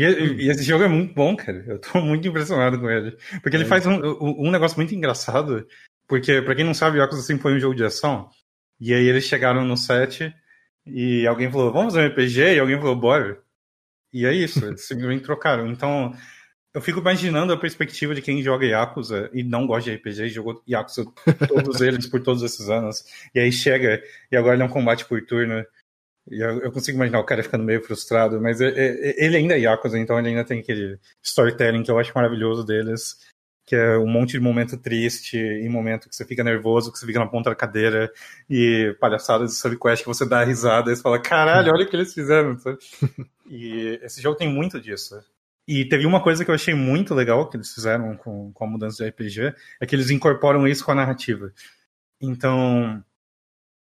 E, 0.06 0.44
e 0.46 0.50
esse 0.50 0.64
jogo 0.64 0.84
é 0.84 0.88
muito 0.88 1.14
bom, 1.14 1.36
cara. 1.36 1.64
Eu 1.68 1.80
tô 1.80 2.00
muito 2.02 2.28
impressionado 2.28 2.80
com 2.80 2.90
ele. 2.90 3.18
Porque 3.42 3.56
ele 3.56 3.64
É. 3.64 3.68
faz 3.68 3.86
um, 3.86 3.94
um, 3.96 4.48
um 4.48 4.52
negócio 4.52 4.78
muito 4.78 4.94
engraçado. 4.94 5.68
Porque, 6.08 6.42
pra 6.42 6.56
quem 6.56 6.64
não 6.64 6.74
sabe, 6.74 7.00
Yakuza 7.00 7.22
sempre 7.22 7.42
foi 7.44 7.54
um 7.56 7.60
jogo 7.60 7.76
de 7.76 7.84
ação. 7.84 8.30
E 8.80 8.94
aí 8.94 9.08
eles 9.08 9.24
chegaram 9.26 9.66
no 9.66 9.76
set 9.76 10.34
e 10.86 11.26
alguém 11.26 11.52
falou, 11.52 11.74
vamos 11.74 11.94
fazer 11.94 12.08
um 12.08 12.12
RPG? 12.12 12.56
E 12.56 12.60
alguém 12.60 12.78
falou, 12.78 12.96
bora. 12.96 13.40
E 14.14 14.26
é 14.26 14.34
isso, 14.34 14.64
eles 14.66 14.86
simplesmente 14.86 15.24
trocaram. 15.24 15.68
Então, 15.68 16.14
eu 16.74 16.80
fico 16.82 17.00
imaginando 17.00 17.52
a 17.52 17.58
perspectiva 17.58 18.14
de 18.16 18.22
quem 18.22 18.42
joga 18.44 18.66
Yakuza 18.66 19.30
e 19.34 19.44
não 19.44 19.66
gosta 19.68 19.90
de 19.90 19.98
RPG, 19.98 20.24
e 20.26 20.30
jogou 20.30 20.62
Yakuza 20.70 21.06
todos 21.48 21.82
eles 21.82 22.06
por 22.08 22.22
todos 22.22 22.44
esses 22.44 22.70
anos. 22.70 23.04
E 23.34 23.40
aí 23.40 23.52
chega 23.52 24.02
e 24.32 24.38
agora 24.38 24.54
ele 24.56 24.62
é 24.64 24.66
um 24.66 24.70
combate 24.70 25.06
por 25.06 25.22
turno. 25.26 25.66
E 26.30 26.40
eu, 26.40 26.60
eu 26.62 26.72
consigo 26.72 26.98
imaginar 26.98 27.20
o 27.20 27.24
cara 27.24 27.44
ficando 27.44 27.64
meio 27.64 27.82
frustrado, 27.84 28.42
mas 28.42 28.60
é- 28.62 28.68
é- 28.70 29.26
ele 29.26 29.38
ainda 29.38 29.56
é 29.56 29.60
Yakuza, 29.62 29.98
então 29.98 30.20
ele 30.20 30.30
ainda 30.30 30.44
tem 30.44 30.60
aquele 30.60 31.00
storytelling 31.24 31.84
que 31.84 31.92
eu 31.92 31.98
acho 32.00 32.12
maravilhoso 32.14 32.66
deles, 32.66 33.18
que 33.66 33.76
é 33.76 33.98
um 33.98 34.08
monte 34.08 34.32
de 34.32 34.40
momento 34.40 34.78
triste, 34.78 35.38
e 35.38 35.68
momento 35.70 36.10
que 36.10 36.16
você 36.16 36.26
fica 36.26 36.44
nervoso, 36.44 36.92
que 36.92 36.98
você 36.98 37.06
fica 37.06 37.20
na 37.20 37.28
ponta 37.28 37.50
da 37.50 37.56
cadeira, 37.56 38.12
e 38.50 38.96
palhaçadas 39.00 39.52
de 39.52 39.58
subquest 39.58 40.04
que 40.04 40.08
você 40.08 40.26
dá 40.26 40.44
risada 40.44 40.92
e 40.92 40.96
você 40.96 41.02
fala, 41.02 41.20
caralho, 41.20 41.74
olha 41.74 41.86
o 41.86 41.90
que 41.90 41.96
eles 41.96 42.14
fizeram. 42.14 42.58
e 43.46 44.00
esse 44.02 44.22
jogo 44.22 44.38
tem 44.38 44.50
muito 44.50 44.80
disso. 44.80 45.22
E 45.68 45.84
teve 45.84 46.06
uma 46.06 46.24
coisa 46.24 46.46
que 46.46 46.50
eu 46.52 46.56
achei 46.56 46.74
muito 46.74 47.14
legal 47.14 47.50
que 47.50 47.58
eles 47.58 47.74
fizeram 47.74 48.16
com, 48.16 48.54
com 48.54 48.64
a 48.64 48.68
mudança 48.68 49.04
de 49.04 49.10
RPG, 49.10 49.54
é 49.82 49.86
que 49.86 49.96
eles 49.96 50.10
incorporam 50.10 50.66
isso 50.66 50.86
com 50.86 50.94
a 50.94 50.96
narrativa. 50.96 51.52
Então, 52.22 53.04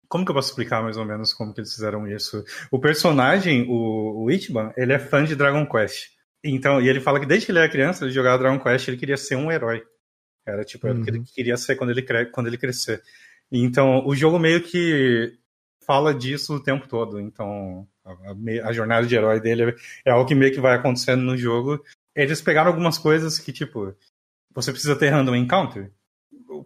como 0.08 0.24
que 0.26 0.32
eu 0.32 0.36
posso 0.36 0.49
explicar 0.49 0.82
mais 0.84 0.97
ou 0.97 1.05
menos 1.05 1.34
como 1.34 1.53
que 1.53 1.60
eles 1.62 1.74
fizeram 1.74 2.08
isso? 2.08 2.43
O 2.72 2.80
personagem, 2.80 3.66
o, 3.70 4.24
o 4.24 4.32
Ichiban, 4.32 4.72
ele 4.78 4.93
é 4.93 4.99
fã 4.99 5.24
de 5.24 5.36
Dragon 5.36 5.66
Quest. 5.66 6.10
Então, 6.43 6.82
e 6.82 6.88
ele 6.88 7.01
fala 7.01 7.20
que 7.20 7.26
desde 7.26 7.45
que 7.45 7.51
ele 7.51 7.60
era 7.60 7.70
criança, 7.70 8.05
ele 8.05 8.14
jogava 8.14 8.38
Dragon 8.38 8.60
Quest, 8.60 8.88
ele 8.88 8.97
queria 8.97 9.18
ser 9.18 9.36
um 9.36 9.51
herói. 9.51 9.84
Era 10.45 10.64
tipo, 10.64 10.88
era 10.88 10.97
o 10.97 11.03
que 11.03 11.10
ele 11.10 11.18
Uhum. 11.20 11.26
queria 11.34 11.58
ser 11.58 11.76
quando 11.76 11.89
ele, 11.89 12.01
cre- 12.01 12.28
quando 12.28 12.47
ele 12.47 12.58
crescer. 12.58 13.01
Então, 13.51 14.05
o 14.05 14.16
jogo 14.16 14.39
meio 14.39 14.62
que 14.63 15.38
fala 15.86 16.13
disso 16.13 16.55
o 16.55 16.63
tempo 16.63 16.88
todo. 16.88 17.20
Então, 17.20 17.88
a, 18.05 18.67
a 18.70 18.74
jornada 18.74 19.05
de 19.05 19.16
herói 19.16 19.39
dele 19.42 19.63
é, 19.71 19.75
é 20.05 20.12
algo 20.12 20.25
que 20.28 20.36
meio 20.36 20.54
que 20.54 20.59
vai 20.62 20.75
acontecendo 20.75 21.21
no 21.21 21.36
jogo. 21.38 21.84
Eles 22.16 22.42
pegaram 22.42 22.70
algumas 22.70 22.97
coisas 22.97 23.39
que, 23.39 23.51
tipo, 23.51 23.93
você 24.54 24.71
precisa 24.71 24.96
ter 24.96 25.09
random 25.09 25.36
encounter. 25.36 25.92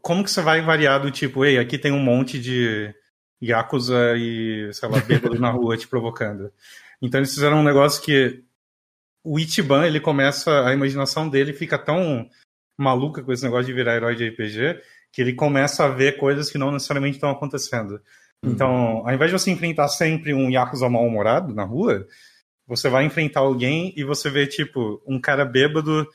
Como 0.02 0.24
que 0.24 0.30
você 0.32 0.42
vai 0.42 0.62
variar 0.62 1.02
do 1.02 1.10
tipo, 1.12 1.44
ei, 1.44 1.58
aqui 1.58 1.78
tem 1.78 1.92
um 1.92 2.00
monte 2.04 2.40
de 2.40 2.94
Yakuza 3.42 4.16
e, 4.18 4.70
sei 4.74 4.90
lá, 4.90 5.00
bêbado 5.00 5.40
na 5.40 5.50
rua 5.50 5.78
te 5.78 5.88
provocando. 5.88 6.52
Então 7.02 7.20
eles 7.20 7.34
fizeram 7.34 7.58
um 7.58 7.64
negócio 7.64 8.02
que 8.04 8.44
o 9.24 9.40
Ichiban, 9.40 9.86
ele 9.86 10.00
começa, 10.00 10.68
a 10.68 10.74
imaginação 10.74 11.30
dele 11.30 11.54
fica 11.54 11.78
tão 11.78 12.30
maluca 12.78 13.22
com 13.22 13.32
esse 13.32 13.44
negócio 13.44 13.66
de 13.66 13.74
virar 13.74 13.96
herói 13.96 14.16
de 14.16 14.30
RPG, 14.30 14.82
que 15.12 15.22
ele 15.22 15.34
começa 15.34 15.86
a 15.86 15.90
ver 15.90 16.18
coisas 16.18 16.50
que 16.50 16.58
não 16.58 16.72
necessariamente 16.72 17.18
estão 17.18 17.30
acontecendo. 17.30 18.02
Então, 18.44 19.06
ao 19.06 19.14
invés 19.14 19.30
de 19.30 19.38
você 19.38 19.52
enfrentar 19.52 19.88
sempre 19.88 20.34
um 20.34 20.50
Yakuza 20.50 20.90
mal-humorado 20.90 21.54
na 21.54 21.64
rua, 21.64 22.08
você 22.66 22.90
vai 22.90 23.06
enfrentar 23.06 23.42
alguém 23.42 23.94
e 23.96 24.04
você 24.04 24.30
vê, 24.30 24.48
tipo, 24.48 25.02
um 25.06 25.20
cara 25.20 25.46
bêbado 25.46 26.08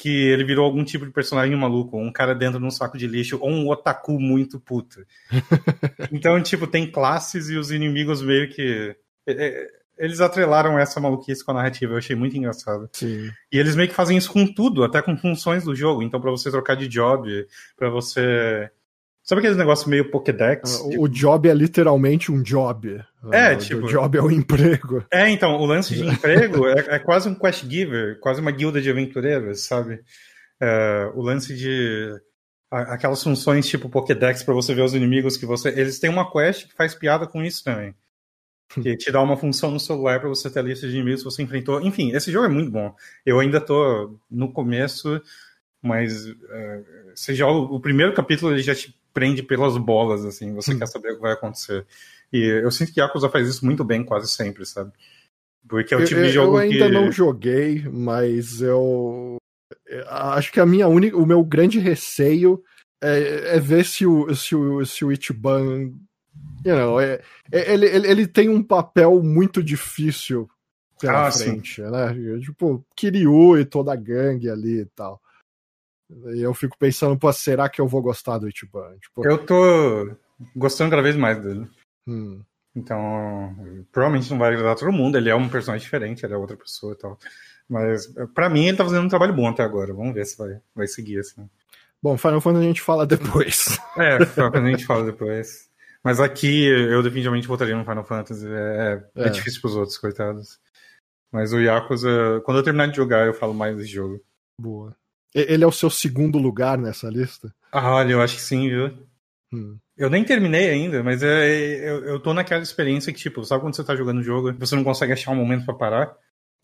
que 0.00 0.08
ele 0.08 0.44
virou 0.44 0.64
algum 0.64 0.82
tipo 0.82 1.04
de 1.04 1.12
personagem 1.12 1.54
maluco, 1.54 1.98
um 1.98 2.10
cara 2.10 2.34
dentro 2.34 2.58
de 2.58 2.64
um 2.64 2.70
saco 2.70 2.96
de 2.96 3.06
lixo, 3.06 3.36
ou 3.38 3.50
um 3.50 3.68
otaku 3.68 4.18
muito 4.18 4.58
puto. 4.58 5.04
então, 6.10 6.42
tipo, 6.42 6.66
tem 6.66 6.90
classes 6.90 7.50
e 7.50 7.56
os 7.56 7.70
inimigos 7.70 8.22
meio 8.22 8.48
que. 8.48 8.96
é- 9.26 9.32
é- 9.32 9.66
eles 9.98 10.22
atrelaram 10.22 10.78
essa 10.78 10.98
maluquice 10.98 11.44
com 11.44 11.50
a 11.50 11.54
narrativa, 11.54 11.92
eu 11.92 11.98
achei 11.98 12.16
muito 12.16 12.34
engraçado. 12.34 12.88
Sim. 12.94 13.30
E 13.52 13.58
eles 13.58 13.76
meio 13.76 13.90
que 13.90 13.94
fazem 13.94 14.16
isso 14.16 14.32
com 14.32 14.46
tudo, 14.46 14.82
até 14.82 15.02
com 15.02 15.14
funções 15.18 15.64
do 15.64 15.74
jogo. 15.74 16.02
Então, 16.02 16.18
para 16.18 16.30
você 16.30 16.50
trocar 16.50 16.76
de 16.76 16.88
job, 16.88 17.46
para 17.76 17.90
você. 17.90 18.70
Sabe 19.30 19.42
aqueles 19.42 19.56
negócios 19.56 19.86
meio 19.86 20.10
Pokédex? 20.10 20.80
O 20.98 21.06
job 21.06 21.48
é 21.48 21.54
literalmente 21.54 22.32
um 22.32 22.42
job. 22.42 23.00
É, 23.30 23.52
o 23.52 23.58
tipo- 23.58 23.86
job 23.86 24.18
é 24.18 24.20
um 24.20 24.28
emprego. 24.28 25.06
É, 25.08 25.30
então, 25.30 25.56
o 25.56 25.64
lance 25.66 25.94
de 25.94 26.02
emprego 26.10 26.66
é, 26.66 26.96
é 26.96 26.98
quase 26.98 27.28
um 27.28 27.34
quest 27.36 27.64
giver, 27.64 28.18
quase 28.18 28.40
uma 28.40 28.50
guilda 28.50 28.82
de 28.82 28.90
aventureiros, 28.90 29.60
sabe? 29.60 30.00
É, 30.60 31.12
o 31.14 31.22
lance 31.22 31.54
de. 31.54 32.12
Aquelas 32.72 33.22
funções 33.22 33.68
tipo 33.68 33.88
Pokédex 33.88 34.42
pra 34.42 34.52
você 34.52 34.74
ver 34.74 34.82
os 34.82 34.94
inimigos 34.94 35.36
que 35.36 35.46
você. 35.46 35.68
Eles 35.68 36.00
têm 36.00 36.10
uma 36.10 36.28
quest 36.28 36.66
que 36.66 36.74
faz 36.74 36.96
piada 36.96 37.24
com 37.24 37.40
isso 37.44 37.62
também. 37.62 37.94
Que 38.82 38.96
te 38.96 39.12
dá 39.12 39.22
uma 39.22 39.36
função 39.36 39.70
no 39.70 39.78
celular 39.78 40.18
pra 40.18 40.28
você 40.28 40.50
ter 40.50 40.58
a 40.58 40.62
lista 40.62 40.88
de 40.88 40.94
inimigos 40.96 41.20
que 41.22 41.30
você 41.30 41.42
enfrentou. 41.42 41.80
Enfim, 41.82 42.16
esse 42.16 42.32
jogo 42.32 42.46
é 42.46 42.48
muito 42.48 42.72
bom. 42.72 42.92
Eu 43.24 43.38
ainda 43.38 43.60
tô 43.60 44.18
no 44.28 44.52
começo, 44.52 45.22
mas 45.80 46.26
é, 46.26 46.82
você 47.14 47.32
joga. 47.32 47.72
O 47.72 47.78
primeiro 47.78 48.12
capítulo 48.12 48.52
ele 48.52 48.62
já 48.62 48.74
te 48.74 48.98
prende 49.12 49.42
pelas 49.42 49.76
bolas, 49.76 50.24
assim. 50.24 50.54
Você 50.54 50.74
Hum. 50.74 50.78
quer 50.78 50.86
saber 50.86 51.12
o 51.12 51.16
que 51.16 51.22
vai 51.22 51.32
acontecer. 51.32 51.86
E 52.32 52.44
eu 52.44 52.70
sinto 52.70 52.92
que 52.92 53.00
Yakuza 53.00 53.28
faz 53.28 53.48
isso 53.48 53.64
muito 53.64 53.84
bem 53.84 54.04
quase 54.04 54.28
sempre, 54.30 54.64
sabe? 54.64 54.92
Porque 55.68 55.94
é 55.94 55.96
o 55.96 56.04
tipo 56.04 56.20
eu, 56.20 56.26
de 56.26 56.30
jogo 56.30 56.54
eu 56.54 56.58
ainda 56.58 56.86
que. 56.86 56.92
não 56.94 57.12
joguei, 57.12 57.82
mas 57.88 58.60
eu 58.62 59.36
acho 60.08 60.52
que 60.52 60.60
a 60.60 60.66
minha 60.66 60.88
única, 60.88 61.16
o 61.16 61.26
meu 61.26 61.42
grande 61.44 61.78
receio 61.78 62.62
é, 63.02 63.56
é 63.56 63.60
ver 63.60 63.84
se 63.84 64.06
o 64.06 64.34
se 64.34 64.54
o, 64.54 64.84
se 64.84 65.04
o 65.04 65.12
Ichiban, 65.12 65.92
you 66.64 66.76
know, 66.76 67.00
é, 67.00 67.20
é- 67.52 67.72
ele, 67.72 67.86
ele, 67.86 68.08
ele 68.08 68.26
tem 68.26 68.48
um 68.48 68.62
papel 68.62 69.22
muito 69.22 69.62
difícil 69.62 70.48
pela 71.00 71.26
Ah, 71.26 71.30
sim. 71.30 71.44
frente, 71.44 71.80
né? 71.82 72.14
Tipo, 72.40 72.84
Kiryu 72.94 73.58
e 73.58 73.64
toda 73.64 73.92
a 73.92 73.96
gangue 73.96 74.50
ali 74.50 74.80
e 74.80 74.86
tal. 74.86 75.20
E 76.34 76.40
eu 76.40 76.52
fico 76.54 76.76
pensando, 76.78 77.18
pô, 77.18 77.32
será 77.32 77.68
que 77.68 77.80
eu 77.80 77.86
vou 77.86 78.02
gostar 78.02 78.38
do 78.38 78.48
Ichiban? 78.48 78.96
Tipo, 78.98 79.26
Eu 79.26 79.38
tô 79.44 80.10
gostando 80.56 80.90
cada 80.90 81.02
vez 81.02 81.16
mais 81.16 81.40
dele. 81.40 81.68
hum, 82.06 82.42
Então, 82.74 83.54
provavelmente 83.92 84.30
não 84.30 84.38
vai 84.38 84.52
agradar 84.52 84.76
todo 84.76 84.92
mundo. 84.92 85.16
Ele 85.16 85.28
é 85.30 85.34
um 85.34 85.48
personagem 85.48 85.84
diferente, 85.84 86.24
ele 86.24 86.34
é 86.34 86.36
outra 86.36 86.56
pessoa 86.56 86.92
e 86.94 86.96
tal. 86.96 87.18
Mas, 87.68 88.12
pra 88.34 88.48
mim, 88.50 88.66
ele 88.66 88.76
tá 88.76 88.84
fazendo 88.84 89.04
um 89.04 89.08
trabalho 89.08 89.32
bom 89.34 89.46
até 89.48 89.62
agora. 89.62 89.94
Vamos 89.94 90.14
ver 90.14 90.24
se 90.26 90.36
vai, 90.36 90.60
vai 90.74 90.86
seguir 90.88 91.20
assim. 91.20 91.48
Bom, 92.02 92.16
Final 92.16 92.40
Fantasy 92.40 92.64
a 92.64 92.68
gente 92.68 92.80
fala 92.82 93.06
depois. 93.06 93.78
É, 93.96 94.24
foi 94.26 94.50
quando 94.50 94.66
a 94.66 94.70
gente 94.70 94.86
fala 94.86 95.04
depois. 95.04 95.68
Mas 96.02 96.18
aqui 96.18 96.64
eu 96.66 97.02
definitivamente 97.02 97.46
votaria 97.46 97.76
no 97.76 97.84
Final 97.84 98.04
Fantasy. 98.04 98.46
É, 98.48 99.04
é 99.16 99.26
É. 99.26 99.28
difícil 99.28 99.60
pros 99.60 99.76
outros, 99.76 99.98
coitados. 99.98 100.58
Mas 101.30 101.52
o 101.52 101.60
Yakuza, 101.60 102.40
quando 102.44 102.56
eu 102.56 102.64
terminar 102.64 102.86
de 102.88 102.96
jogar, 102.96 103.26
eu 103.26 103.34
falo 103.34 103.52
mais 103.54 103.76
desse 103.76 103.90
jogo. 103.90 104.20
Boa. 104.60 104.96
Ele 105.34 105.64
é 105.64 105.66
o 105.66 105.72
seu 105.72 105.90
segundo 105.90 106.38
lugar 106.38 106.76
nessa 106.76 107.08
lista? 107.08 107.54
Ah, 107.72 107.94
olha, 107.94 108.12
eu 108.12 108.22
acho 108.22 108.36
que 108.36 108.42
sim, 108.42 108.68
viu? 108.68 108.92
Hum. 109.52 109.78
Eu 109.96 110.08
nem 110.08 110.24
terminei 110.24 110.70
ainda, 110.70 111.02
mas 111.02 111.22
é, 111.22 111.88
eu, 111.88 112.04
eu 112.04 112.20
tô 112.20 112.32
naquela 112.32 112.62
experiência 112.62 113.12
que, 113.12 113.18
tipo, 113.18 113.44
sabe 113.44 113.62
quando 113.62 113.76
você 113.76 113.84
tá 113.84 113.94
jogando 113.94 114.18
o 114.18 114.24
jogo, 114.24 114.52
você 114.58 114.74
não 114.74 114.84
consegue 114.84 115.12
achar 115.12 115.30
um 115.30 115.36
momento 115.36 115.64
pra 115.64 115.74
parar? 115.74 116.16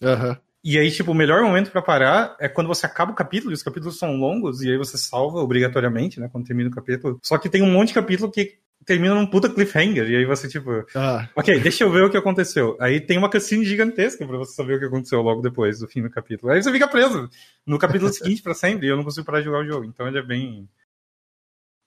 Aham. 0.03 0.39
E 0.65 0.79
aí, 0.79 0.91
tipo, 0.91 1.13
o 1.13 1.15
melhor 1.15 1.43
momento 1.43 1.71
pra 1.71 1.81
parar 1.81 2.37
é 2.41 2.49
quando 2.49 2.67
você 2.67 2.87
acaba 2.87 3.13
o 3.13 3.15
capítulo, 3.15 3.53
e 3.53 3.55
os 3.55 3.63
capítulos 3.63 3.99
são 3.99 4.17
longos, 4.17 4.63
e 4.63 4.71
aí 4.71 4.77
você 4.77 4.99
salva 4.99 5.39
obrigatoriamente, 5.39 6.19
né, 6.19 6.29
quando 6.33 6.47
termina 6.47 6.69
o 6.69 6.73
capítulo. 6.73 7.21
Só 7.23 7.39
que 7.39 7.49
tem 7.49 7.63
um 7.63 7.71
monte 7.71 7.89
de 7.89 7.95
capítulo 7.95 8.33
que 8.33 8.59
termina 8.87 9.15
num 9.15 9.27
puta 9.27 9.53
cliffhanger, 9.53 10.09
e 10.09 10.17
aí 10.17 10.25
você, 10.25 10.49
tipo, 10.49 10.71
Ah, 10.95 11.29
ok, 11.35 11.59
deixa 11.61 11.83
eu 11.83 11.91
ver 11.91 12.05
o 12.05 12.11
que 12.11 12.17
aconteceu. 12.17 12.77
Aí 12.81 13.01
tem 13.01 13.19
uma 13.19 13.29
cutscene 13.29 13.65
gigantesca 13.65 14.25
pra 14.25 14.39
você 14.39 14.55
saber 14.55 14.77
o 14.77 14.79
que 14.79 14.85
aconteceu 14.87 15.21
logo 15.21 15.43
depois 15.43 15.81
do 15.81 15.89
fim 15.89 16.03
do 16.03 16.09
capítulo. 16.09 16.53
Aí 16.53 16.63
você 16.63 16.71
fica 16.71 16.87
preso 16.87 17.29
no 17.67 17.79
capítulo 17.79 18.11
seguinte 18.15 18.41
pra 18.41 18.55
sempre, 18.55 18.87
e 18.87 18.91
eu 18.91 18.97
não 18.97 19.03
consigo 19.03 19.27
parar 19.27 19.41
de 19.41 19.47
jogar 19.47 19.59
o 19.59 19.67
jogo. 19.67 19.85
Então 19.85 20.07
ele 20.07 20.19
é 20.19 20.23
bem. 20.23 20.69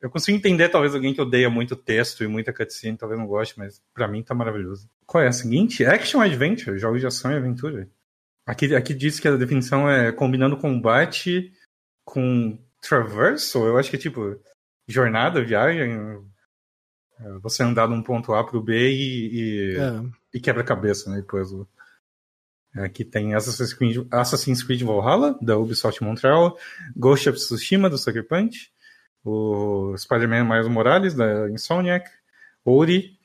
Eu 0.01 0.09
consigo 0.09 0.37
entender, 0.37 0.69
talvez, 0.69 0.93
alguém 0.93 1.13
que 1.13 1.21
odeia 1.21 1.49
muito 1.49 1.75
texto 1.75 2.23
e 2.23 2.27
muita 2.27 2.53
cutscene, 2.53 2.97
talvez 2.97 3.19
não 3.19 3.27
goste, 3.27 3.57
mas 3.57 3.81
pra 3.93 4.07
mim 4.07 4.21
tá 4.21 4.33
maravilhoso. 4.33 4.89
Qual 5.05 5.23
é 5.23 5.27
a 5.27 5.31
seguinte? 5.31 5.85
Action 5.85 6.21
Adventure, 6.21 6.77
jogos 6.77 6.99
de 6.99 7.07
ação 7.07 7.31
e 7.31 7.35
aventura. 7.35 7.89
Aqui, 8.45 8.75
aqui 8.75 8.93
diz 8.93 9.19
que 9.19 9.27
a 9.27 9.35
definição 9.35 9.89
é 9.89 10.11
combinando 10.11 10.57
combate 10.57 11.53
com 12.03 12.57
traversal. 12.81 13.67
Eu 13.67 13.77
acho 13.77 13.89
que 13.89 13.95
é 13.95 13.99
tipo 13.99 14.39
jornada, 14.87 15.43
viagem. 15.43 15.91
É, 17.19 17.29
Você 17.39 17.63
andar 17.63 17.87
de 17.87 17.93
um 17.93 18.01
ponto 18.03 18.33
A 18.33 18.43
pro 18.45 18.61
B 18.61 18.91
e, 18.91 19.35
e, 19.73 19.77
é. 19.77 20.03
e 20.33 20.39
quebra-cabeça, 20.39 21.09
né? 21.09 21.17
Depois 21.17 21.51
o- 21.51 21.67
Aqui 22.75 23.03
tem 23.03 23.33
Assassin's 23.33 23.73
Creed, 23.73 24.05
Assassin's 24.11 24.61
Creed 24.61 24.83
Valhalla, 24.83 25.35
da 25.41 25.57
Ubisoft 25.57 26.03
Montreal, 26.03 26.55
Ghost 26.95 27.27
of 27.27 27.37
Tsushima, 27.39 27.89
do 27.89 27.97
Sucker 27.97 28.27
Punch, 28.27 28.71
o 29.25 29.95
Spider-Man 29.97 30.43
Miles 30.45 30.67
Morales, 30.67 31.15
da 31.15 31.49
Insomniac, 31.49 32.07
Ori 32.63 33.17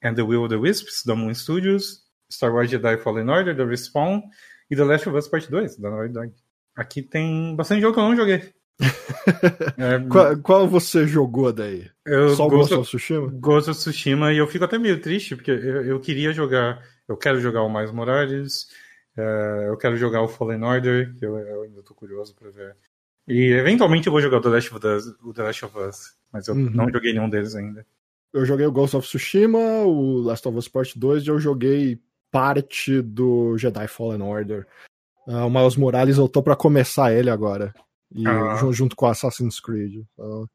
and 0.00 0.14
the 0.14 0.22
Will 0.22 0.44
of 0.44 0.48
the 0.48 0.56
Wisps, 0.56 1.02
da 1.04 1.16
Moon 1.16 1.34
Studios, 1.34 2.04
Star 2.30 2.52
Wars 2.52 2.70
Jedi 2.70 2.96
Fallen 2.98 3.28
Order, 3.28 3.54
da 3.56 3.64
Respawn, 3.64 4.22
e 4.70 4.76
The 4.76 4.84
Last 4.84 5.08
of 5.08 5.18
Us 5.18 5.26
Part 5.28 5.50
2, 5.50 5.76
da 5.80 5.90
Naughty 5.90 6.12
Dog. 6.12 6.32
Aqui 6.76 7.02
tem 7.02 7.54
bastante 7.56 7.80
jogo 7.82 7.94
que 7.94 8.00
eu 8.00 8.04
não 8.04 8.16
joguei. 8.16 8.53
É, 8.80 9.98
Qual, 10.10 10.36
qual 10.38 10.68
você 10.68 11.06
jogou 11.06 11.52
daí? 11.52 11.88
eu 12.04 12.30
Só 12.30 12.46
o 12.46 12.50
Ghost 12.50 12.74
of 12.74 12.88
Tsushima? 12.88 13.28
Ghost 13.40 13.70
of 13.70 13.78
Tsushima 13.78 14.32
e 14.32 14.38
eu 14.38 14.46
fico 14.46 14.64
até 14.64 14.78
meio 14.78 15.00
triste 15.00 15.36
porque 15.36 15.50
eu, 15.50 15.84
eu 15.84 16.00
queria 16.00 16.32
jogar, 16.32 16.82
eu 17.08 17.16
quero 17.16 17.40
jogar 17.40 17.62
o 17.62 17.72
Miles 17.72 17.92
Morales, 17.92 18.66
eh, 19.16 19.66
eu 19.68 19.76
quero 19.76 19.96
jogar 19.96 20.22
o 20.22 20.28
Fallen 20.28 20.62
Order, 20.62 21.14
que 21.16 21.24
eu, 21.24 21.38
eu 21.38 21.62
ainda 21.62 21.82
tô 21.82 21.94
curioso 21.94 22.34
pra 22.34 22.50
ver. 22.50 22.76
E 23.26 23.52
eventualmente 23.52 24.06
eu 24.06 24.12
vou 24.12 24.20
jogar 24.20 24.38
o 24.38 24.40
The 24.40 24.48
Last 24.50 24.74
of 24.74 24.86
Us, 24.86 25.06
o 25.22 25.32
The 25.32 25.42
Last 25.42 25.64
of 25.64 25.78
Us 25.78 25.96
mas 26.32 26.48
eu 26.48 26.54
Uhum. 26.54 26.70
não 26.70 26.90
joguei 26.90 27.12
nenhum 27.12 27.30
deles 27.30 27.54
ainda. 27.54 27.86
Eu 28.32 28.44
joguei 28.44 28.66
o 28.66 28.72
Ghost 28.72 28.96
of 28.96 29.06
Tsushima, 29.06 29.58
o 29.84 30.18
Last 30.20 30.46
of 30.48 30.58
Us 30.58 30.66
Part 30.66 30.98
2 30.98 31.22
e 31.24 31.28
eu 31.28 31.38
joguei 31.38 32.00
parte 32.32 33.00
do 33.00 33.56
Jedi 33.56 33.86
Fallen 33.86 34.20
Order. 34.20 34.66
Ah, 35.28 35.46
o 35.46 35.50
Miles 35.50 35.76
Morales 35.76 36.18
eu 36.18 36.28
tô 36.28 36.42
pra 36.42 36.56
começar 36.56 37.12
ele 37.14 37.30
agora. 37.30 37.72
E 38.14 38.26
Ah. 38.26 38.56
jun- 38.56 38.72
junto 38.72 38.94
com 38.96 39.06
Assassin's 39.06 39.58
Creed. 39.60 40.04
Então, 40.12 40.48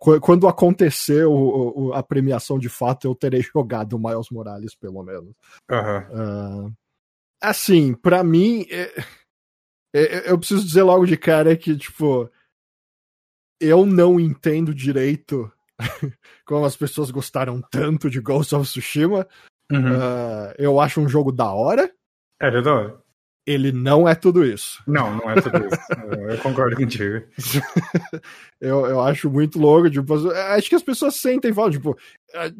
qu- 0.00 0.20
quando 0.20 0.48
acontecer 0.48 1.26
o- 1.26 1.72
o- 1.88 1.92
a 1.92 2.02
premiação 2.02 2.58
de 2.58 2.68
fato, 2.68 3.06
eu 3.06 3.14
terei 3.14 3.40
jogado 3.54 3.92
o 3.94 3.98
Miles 3.98 4.30
Morales, 4.30 4.74
pelo 4.74 5.02
menos. 5.02 5.34
Aham. 5.70 6.72
Ah, 7.42 7.48
assim, 7.50 7.94
pra 7.94 8.24
mim, 8.24 8.66
é- 8.70 8.92
é- 9.94 10.30
eu 10.30 10.38
preciso 10.38 10.64
dizer 10.64 10.82
logo 10.82 11.06
de 11.06 11.16
cara 11.16 11.56
que, 11.56 11.76
tipo, 11.76 12.28
eu 13.60 13.86
não 13.86 14.18
entendo 14.18 14.74
direito 14.74 15.50
como 16.46 16.64
as 16.64 16.76
pessoas 16.76 17.10
gostaram 17.10 17.60
tanto 17.70 18.10
de 18.10 18.20
Ghost 18.20 18.54
of 18.54 18.64
Tsushima. 18.68 19.26
Uhum. 19.70 19.96
Ah, 20.00 20.54
eu 20.58 20.80
acho 20.80 21.00
um 21.00 21.08
jogo 21.08 21.30
da 21.32 21.52
hora. 21.52 21.92
É, 22.40 22.48
é 22.48 22.62
da 22.62 22.74
hora. 22.74 23.03
Ele 23.46 23.72
não 23.72 24.08
é 24.08 24.14
tudo 24.14 24.44
isso. 24.44 24.82
Não, 24.86 25.16
não 25.16 25.30
é 25.30 25.40
tudo 25.40 25.58
isso. 25.66 25.76
eu, 26.30 26.38
concordo 26.38 26.76
contigo. 26.76 27.22
Eu, 28.60 28.86
eu 28.86 29.00
acho 29.02 29.30
muito 29.30 29.58
louco. 29.58 29.90
Tipo, 29.90 30.14
acho 30.30 30.68
que 30.70 30.74
as 30.74 30.82
pessoas 30.82 31.16
sentem 31.16 31.50
e 31.50 31.54
falam, 31.54 31.70
tipo, 31.70 31.94
é- 32.32 32.52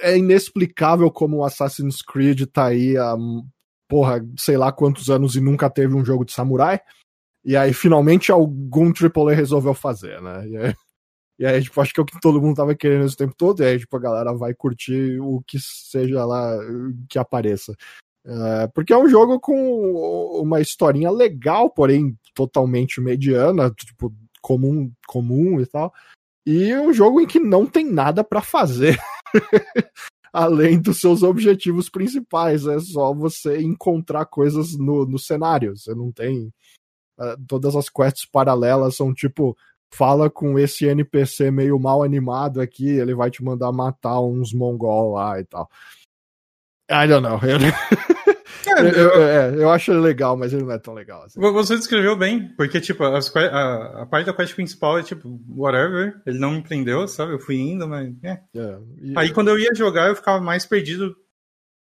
é 0.00 0.18
inexplicável 0.18 1.08
como 1.08 1.36
o 1.36 1.44
Assassin's 1.44 2.02
Creed 2.02 2.46
tá 2.46 2.66
aí 2.66 2.96
há, 2.96 3.14
porra, 3.88 4.26
sei 4.36 4.56
lá 4.56 4.72
quantos 4.72 5.08
anos 5.08 5.36
e 5.36 5.40
nunca 5.40 5.70
teve 5.70 5.94
um 5.94 6.04
jogo 6.04 6.24
de 6.24 6.32
samurai. 6.32 6.80
E 7.44 7.56
aí, 7.56 7.72
finalmente, 7.72 8.32
algum 8.32 8.92
AAA 8.92 9.34
resolveu 9.36 9.74
fazer, 9.74 10.20
né? 10.20 10.48
E 10.48 10.56
aí, 10.56 10.74
e 11.38 11.46
aí, 11.46 11.62
tipo, 11.62 11.80
acho 11.80 11.92
que 11.92 12.00
é 12.00 12.02
o 12.02 12.06
que 12.06 12.20
todo 12.20 12.40
mundo 12.40 12.56
tava 12.56 12.74
querendo 12.74 13.04
esse 13.04 13.16
tempo 13.16 13.34
todo. 13.36 13.62
E 13.62 13.66
aí, 13.66 13.78
tipo, 13.78 13.96
a 13.96 14.00
galera 14.00 14.32
vai 14.32 14.54
curtir 14.54 15.18
o 15.20 15.42
que 15.46 15.58
seja 15.60 16.24
lá 16.24 16.56
que 17.08 17.18
apareça. 17.18 17.74
É, 18.24 18.68
porque 18.68 18.92
é 18.92 18.98
um 18.98 19.08
jogo 19.08 19.40
com 19.40 20.40
uma 20.40 20.60
historinha 20.60 21.10
legal, 21.10 21.68
porém 21.70 22.16
totalmente 22.34 23.00
mediana, 23.00 23.70
tipo, 23.70 24.12
comum, 24.40 24.92
comum 25.06 25.60
e 25.60 25.66
tal. 25.66 25.92
E 26.46 26.74
um 26.74 26.92
jogo 26.92 27.20
em 27.20 27.26
que 27.26 27.38
não 27.38 27.66
tem 27.66 27.84
nada 27.84 28.24
pra 28.24 28.40
fazer. 28.40 28.98
Além 30.32 30.80
dos 30.80 31.00
seus 31.00 31.22
objetivos 31.22 31.88
principais, 31.90 32.66
é 32.66 32.78
só 32.80 33.12
você 33.12 33.60
encontrar 33.60 34.24
coisas 34.26 34.76
no, 34.76 35.04
no 35.04 35.18
cenário. 35.18 35.76
Você 35.76 35.94
não 35.94 36.10
tem. 36.10 36.50
ah, 37.18 37.36
todas 37.46 37.76
as 37.76 37.88
quests 37.88 38.26
paralelas 38.30 38.96
são 38.96 39.12
tipo: 39.12 39.56
fala 39.92 40.30
com 40.30 40.58
esse 40.58 40.86
NPC 40.86 41.50
meio 41.50 41.78
mal 41.78 42.02
animado 42.02 42.60
aqui, 42.60 42.88
ele 42.88 43.14
vai 43.14 43.30
te 43.30 43.44
mandar 43.44 43.70
matar 43.72 44.20
uns 44.20 44.52
mongol 44.52 45.12
lá 45.12 45.38
e 45.38 45.44
tal. 45.44 45.68
I 46.92 47.08
don't 47.08 47.22
know. 47.22 47.40
Eu, 47.42 47.58
É, 48.64 48.80
eu, 48.80 48.88
eu- 48.94 49.22
é, 49.22 49.54
eu 49.64 49.70
acho 49.70 49.90
ele 49.90 50.00
legal, 50.00 50.36
mas 50.36 50.52
ele 50.52 50.62
não 50.62 50.72
é 50.72 50.78
tão 50.78 50.94
legal. 50.94 51.24
Assim. 51.24 51.40
Você 51.40 51.76
descreveu 51.76 52.16
bem, 52.16 52.48
porque, 52.56 52.80
tipo, 52.80 53.02
as 53.04 53.34
a, 53.36 54.02
a 54.02 54.06
parte 54.06 54.26
da 54.26 54.32
quest 54.32 54.54
principal 54.54 54.98
é, 54.98 55.02
tipo, 55.02 55.40
whatever, 55.48 56.20
ele 56.24 56.38
não 56.38 56.52
me 56.52 56.62
prendeu, 56.62 57.06
sabe? 57.08 57.32
Eu 57.32 57.40
fui 57.40 57.56
indo, 57.56 57.88
mas. 57.88 58.14
é. 58.22 58.40
É, 58.54 58.78
e- 59.02 59.14
Aí 59.16 59.30
quando 59.32 59.48
eu 59.48 59.58
ia 59.58 59.74
jogar, 59.74 60.08
eu 60.08 60.16
ficava 60.16 60.40
mais 60.40 60.64
perdido 60.64 61.14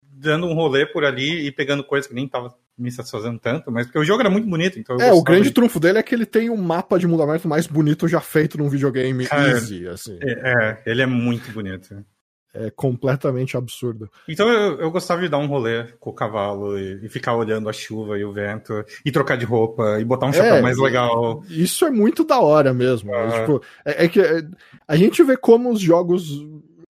dando 0.02 0.47
um 0.47 0.55
rolê 0.55 0.86
por 0.86 1.05
ali 1.05 1.47
e 1.47 1.52
pegando 1.52 1.82
coisas 1.85 2.06
que 2.09 2.14
nem 2.14 2.28
tava 2.28 2.55
me 2.76 2.90
satisfazendo 2.93 3.39
tanto, 3.40 3.72
mas 3.72 3.86
porque 3.86 3.98
o 3.98 4.05
jogo 4.05 4.20
era 4.20 4.30
muito 4.30 4.48
bonito. 4.48 4.78
Então 4.78 5.01
é, 5.01 5.12
o 5.12 5.22
grande 5.22 5.48
de... 5.48 5.55
trunfo 5.55 5.80
dele 5.80 5.98
é 5.98 6.02
que 6.02 6.14
ele 6.14 6.24
tem 6.26 6.48
um 6.48 6.56
mapa 6.56 6.97
de 6.98 7.06
mundo 7.09 7.22
aberto 7.24 7.48
mais 7.48 7.66
bonito 7.66 8.06
já 8.06 8.20
feito 8.20 8.56
num 8.56 8.68
videogame 8.68 9.26
Cara, 9.26 9.48
easy, 9.48 9.86
assim. 9.89 10.16
É, 10.22 10.52
é, 10.52 10.82
ele 10.86 11.02
é 11.02 11.06
muito 11.06 11.51
bonito. 11.51 12.05
É 12.54 12.70
completamente 12.70 13.56
absurdo. 13.56 14.10
Então 14.26 14.48
eu, 14.48 14.80
eu 14.80 14.90
gostava 14.90 15.20
de 15.20 15.28
dar 15.28 15.36
um 15.36 15.46
rolê 15.46 15.84
com 16.00 16.10
o 16.10 16.14
cavalo 16.14 16.78
e, 16.78 17.04
e, 17.04 17.08
ficar 17.08 17.36
olhando 17.36 17.68
a 17.68 17.72
chuva 17.74 18.18
e 18.18 18.24
o 18.24 18.32
vento, 18.32 18.72
e 19.04 19.12
trocar 19.12 19.36
de 19.36 19.44
roupa, 19.44 20.00
e 20.00 20.04
botar 20.04 20.26
um 20.26 20.32
chapéu 20.32 20.56
é, 20.56 20.62
mais 20.62 20.78
legal. 20.78 21.42
Isso 21.48 21.84
é 21.84 21.90
muito 21.90 22.24
da 22.24 22.40
hora 22.40 22.72
mesmo. 22.72 23.14
É, 23.14 23.40
tipo, 23.40 23.62
é, 23.84 24.04
é 24.06 24.08
que 24.08 24.20
é, 24.20 24.42
a 24.88 24.96
gente 24.96 25.22
vê 25.22 25.36
como 25.36 25.70
os 25.70 25.80
jogos 25.80 26.26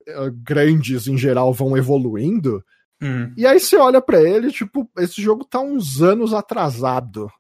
eh, 0.09 0.31
grandes 0.43 1.07
em 1.07 1.19
geral 1.19 1.53
vão 1.53 1.77
evoluindo. 1.77 2.65
Hum. 3.03 3.33
E 3.37 3.47
aí 3.47 3.61
você 3.61 3.77
olha 3.77 4.01
para 4.01 4.23
ele, 4.23 4.51
tipo, 4.51 4.89
esse 4.99 5.21
jogo 5.21 5.45
tá 5.45 5.61
uns 5.61 6.01
anos 6.01 6.33
atrasado. 6.33 7.31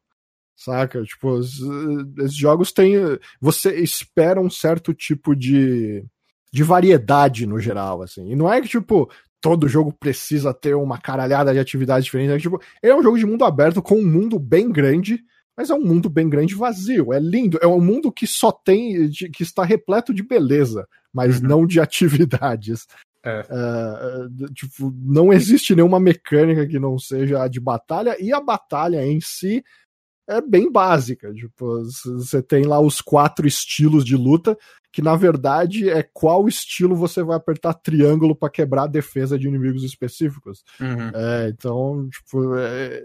Saca? 0.54 1.02
Tipo, 1.02 1.38
esses 1.38 2.36
jogos 2.36 2.72
têm. 2.72 2.94
Você 3.40 3.76
espera 3.76 4.40
um 4.40 4.50
certo 4.50 4.92
tipo 4.92 5.34
de, 5.34 6.04
de 6.52 6.62
variedade 6.62 7.46
no 7.46 7.58
geral, 7.60 8.02
assim. 8.02 8.30
E 8.30 8.36
não 8.36 8.52
é 8.52 8.60
que, 8.60 8.68
tipo, 8.68 9.10
todo 9.40 9.68
jogo 9.68 9.92
precisa 9.92 10.52
ter 10.52 10.74
uma 10.74 10.98
caralhada 10.98 11.52
de 11.52 11.58
atividades 11.58 12.04
diferentes. 12.04 12.34
É, 12.34 12.38
tipo, 12.38 12.60
ele 12.82 12.92
é 12.92 12.96
um 12.96 13.02
jogo 13.02 13.18
de 13.18 13.26
mundo 13.26 13.44
aberto 13.44 13.82
com 13.82 13.96
um 13.96 14.06
mundo 14.06 14.38
bem 14.38 14.70
grande, 14.70 15.22
mas 15.56 15.70
é 15.70 15.74
um 15.74 15.84
mundo 15.84 16.08
bem 16.08 16.28
grande 16.28 16.54
vazio. 16.54 17.12
É 17.12 17.18
lindo. 17.18 17.58
É 17.62 17.66
um 17.66 17.80
mundo 17.80 18.12
que 18.12 18.26
só 18.26 18.50
tem. 18.50 19.10
que 19.10 19.42
está 19.42 19.64
repleto 19.64 20.14
de 20.14 20.22
beleza, 20.22 20.86
mas 21.12 21.40
uhum. 21.40 21.48
não 21.48 21.66
de 21.66 21.80
atividades. 21.80 22.86
É. 23.24 23.40
Uh, 23.40 24.52
tipo, 24.54 24.94
não 24.96 25.32
existe 25.32 25.74
nenhuma 25.74 25.98
mecânica 25.98 26.66
que 26.66 26.78
não 26.78 26.98
seja 26.98 27.42
a 27.42 27.48
de 27.48 27.60
batalha, 27.60 28.16
e 28.20 28.32
a 28.32 28.40
batalha 28.40 29.04
em 29.04 29.20
si 29.20 29.62
é 30.28 30.40
bem 30.40 30.70
básica. 30.70 31.32
Tipo, 31.32 31.82
você 31.84 32.42
tem 32.42 32.64
lá 32.64 32.80
os 32.80 33.00
quatro 33.00 33.46
estilos 33.46 34.04
de 34.04 34.16
luta, 34.16 34.56
que 34.92 35.02
na 35.02 35.16
verdade 35.16 35.88
é 35.88 36.02
qual 36.02 36.48
estilo 36.48 36.96
você 36.96 37.22
vai 37.22 37.36
apertar 37.36 37.74
triângulo 37.74 38.34
para 38.34 38.50
quebrar 38.50 38.84
a 38.84 38.88
defesa 38.88 39.38
de 39.38 39.46
inimigos 39.46 39.84
específicos. 39.84 40.64
Uhum. 40.80 41.10
É, 41.14 41.48
então, 41.48 42.08
tipo, 42.08 42.56
é... 42.56 43.04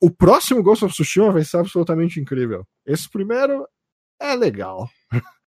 o 0.00 0.10
próximo 0.10 0.62
Ghost 0.62 0.84
of 0.84 0.94
Tsushima 0.94 1.30
vai 1.30 1.44
ser 1.44 1.58
absolutamente 1.58 2.20
incrível. 2.20 2.66
Esse 2.86 3.08
primeiro 3.08 3.66
é 4.20 4.34
legal. 4.34 4.88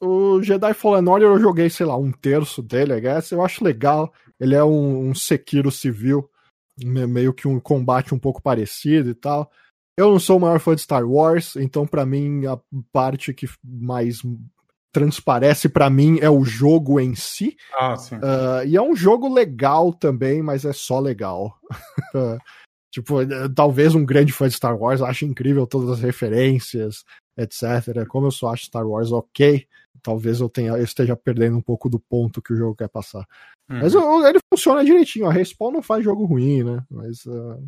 O 0.00 0.42
Jedi 0.42 0.74
Fallen 0.74 1.08
Order 1.08 1.28
eu 1.28 1.40
joguei, 1.40 1.70
sei 1.70 1.86
lá, 1.86 1.96
um 1.96 2.12
terço 2.12 2.62
dele, 2.62 2.94
I 2.94 3.00
guess. 3.00 3.30
Eu 3.30 3.42
acho 3.42 3.64
legal. 3.64 4.12
Ele 4.38 4.54
é 4.54 4.62
um, 4.62 5.08
um 5.08 5.14
Sekiro 5.14 5.70
civil, 5.70 6.28
meio 6.84 7.32
que 7.32 7.48
um 7.48 7.58
combate 7.58 8.14
um 8.14 8.18
pouco 8.18 8.42
parecido 8.42 9.08
e 9.08 9.14
tal. 9.14 9.50
Eu 9.96 10.10
não 10.10 10.20
sou 10.20 10.36
o 10.36 10.40
maior 10.40 10.60
fã 10.60 10.74
de 10.74 10.82
Star 10.82 11.08
Wars, 11.08 11.56
então 11.56 11.86
para 11.86 12.04
mim 12.04 12.44
a 12.44 12.58
parte 12.92 13.32
que 13.32 13.48
mais 13.64 14.18
transparece 14.96 15.68
para 15.68 15.90
mim 15.90 16.18
é 16.22 16.30
o 16.30 16.42
jogo 16.42 16.98
em 16.98 17.14
si. 17.14 17.54
Ah, 17.78 17.94
sim. 17.96 18.16
Uh, 18.16 18.66
e 18.66 18.76
é 18.78 18.80
um 18.80 18.96
jogo 18.96 19.28
legal 19.28 19.92
também, 19.92 20.42
mas 20.42 20.64
é 20.64 20.72
só 20.72 20.98
legal. 20.98 21.54
tipo, 22.90 23.16
talvez 23.54 23.94
um 23.94 24.06
grande 24.06 24.32
fã 24.32 24.48
de 24.48 24.54
Star 24.54 24.74
Wars 24.74 25.02
ache 25.02 25.26
incrível 25.26 25.66
todas 25.66 25.90
as 25.90 26.00
referências, 26.00 27.04
etc. 27.36 28.06
Como 28.08 28.28
eu 28.28 28.30
só 28.30 28.54
acho 28.54 28.64
Star 28.64 28.88
Wars 28.88 29.12
ok, 29.12 29.66
talvez 30.02 30.40
eu 30.40 30.48
tenha 30.48 30.70
eu 30.70 30.84
esteja 30.84 31.14
perdendo 31.14 31.58
um 31.58 31.62
pouco 31.62 31.90
do 31.90 32.00
ponto 32.00 32.40
que 32.40 32.54
o 32.54 32.56
jogo 32.56 32.74
quer 32.74 32.88
passar. 32.88 33.26
Uhum. 33.68 33.80
Mas 33.80 33.94
ele 33.94 34.38
funciona 34.50 34.82
direitinho. 34.82 35.26
A 35.26 35.32
Respawn 35.32 35.72
não 35.72 35.82
faz 35.82 36.02
jogo 36.02 36.24
ruim, 36.24 36.64
né? 36.64 36.82
Mas. 36.90 37.26
Uh... 37.26 37.62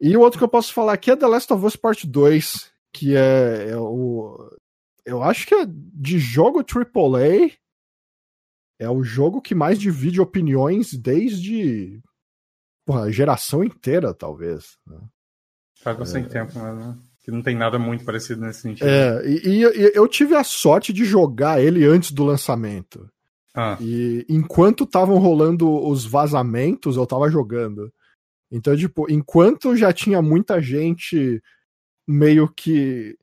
E 0.00 0.16
o 0.16 0.20
outro 0.20 0.36
que 0.36 0.44
eu 0.44 0.48
posso 0.48 0.74
falar 0.74 0.94
aqui 0.94 1.12
é 1.12 1.16
The 1.16 1.28
Last 1.28 1.52
of 1.52 1.64
Us 1.64 1.76
Part 1.76 2.04
2, 2.08 2.72
que 2.92 3.14
é, 3.14 3.68
é 3.70 3.76
o. 3.76 4.50
Eu 5.04 5.22
acho 5.22 5.46
que 5.46 5.54
é 5.54 5.66
de 5.66 6.18
jogo 6.18 6.60
AAA. 6.60 7.52
É 8.78 8.88
o 8.88 9.02
jogo 9.02 9.42
que 9.42 9.54
mais 9.54 9.78
divide 9.78 10.20
opiniões 10.20 10.94
desde. 10.94 12.00
Porra, 12.86 13.02
a 13.02 13.10
geração 13.10 13.62
inteira, 13.62 14.14
talvez. 14.14 14.78
Né? 14.86 14.98
Faz 15.82 15.96
bastante 15.98 16.26
é... 16.28 16.30
tempo, 16.30 16.58
né? 16.58 16.98
que 17.22 17.30
não 17.30 17.42
tem 17.42 17.54
nada 17.54 17.78
muito 17.78 18.04
parecido 18.04 18.40
nesse 18.40 18.62
sentido. 18.62 18.88
É, 18.88 19.22
e, 19.26 19.60
e, 19.60 19.92
eu 19.94 20.08
tive 20.08 20.34
a 20.34 20.42
sorte 20.42 20.92
de 20.92 21.04
jogar 21.04 21.62
ele 21.62 21.84
antes 21.84 22.12
do 22.12 22.24
lançamento. 22.24 23.08
Ah. 23.54 23.76
E 23.80 24.24
enquanto 24.28 24.84
estavam 24.84 25.18
rolando 25.18 25.70
os 25.86 26.04
vazamentos, 26.04 26.96
eu 26.96 27.06
tava 27.06 27.30
jogando. 27.30 27.92
Então, 28.50 28.76
tipo, 28.76 29.10
enquanto 29.10 29.76
já 29.76 29.92
tinha 29.92 30.22
muita 30.22 30.60
gente 30.60 31.42
meio 32.06 32.48
que. 32.48 33.16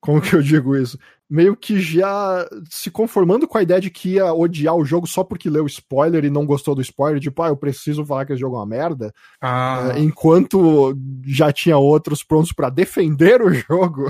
Como 0.00 0.20
que 0.20 0.34
eu 0.34 0.42
digo 0.42 0.76
isso? 0.76 0.98
Meio 1.28 1.56
que 1.56 1.80
já 1.80 2.48
se 2.70 2.90
conformando 2.90 3.48
com 3.48 3.58
a 3.58 3.62
ideia 3.62 3.80
de 3.80 3.90
que 3.90 4.10
ia 4.10 4.32
odiar 4.32 4.76
o 4.76 4.84
jogo 4.84 5.06
só 5.06 5.24
porque 5.24 5.50
leu 5.50 5.66
spoiler 5.66 6.24
e 6.24 6.30
não 6.30 6.46
gostou 6.46 6.74
do 6.74 6.80
spoiler, 6.80 7.20
tipo, 7.20 7.42
ah, 7.42 7.48
eu 7.48 7.56
preciso 7.56 8.04
falar 8.04 8.24
que 8.24 8.32
esse 8.32 8.40
jogo 8.40 8.56
é 8.56 8.58
uma 8.60 8.66
merda. 8.66 9.12
Ah. 9.40 9.92
Uh, 9.94 9.98
enquanto 9.98 10.96
já 11.26 11.52
tinha 11.52 11.76
outros 11.76 12.22
prontos 12.22 12.52
para 12.52 12.70
defender 12.70 13.42
o 13.42 13.52
jogo 13.52 14.08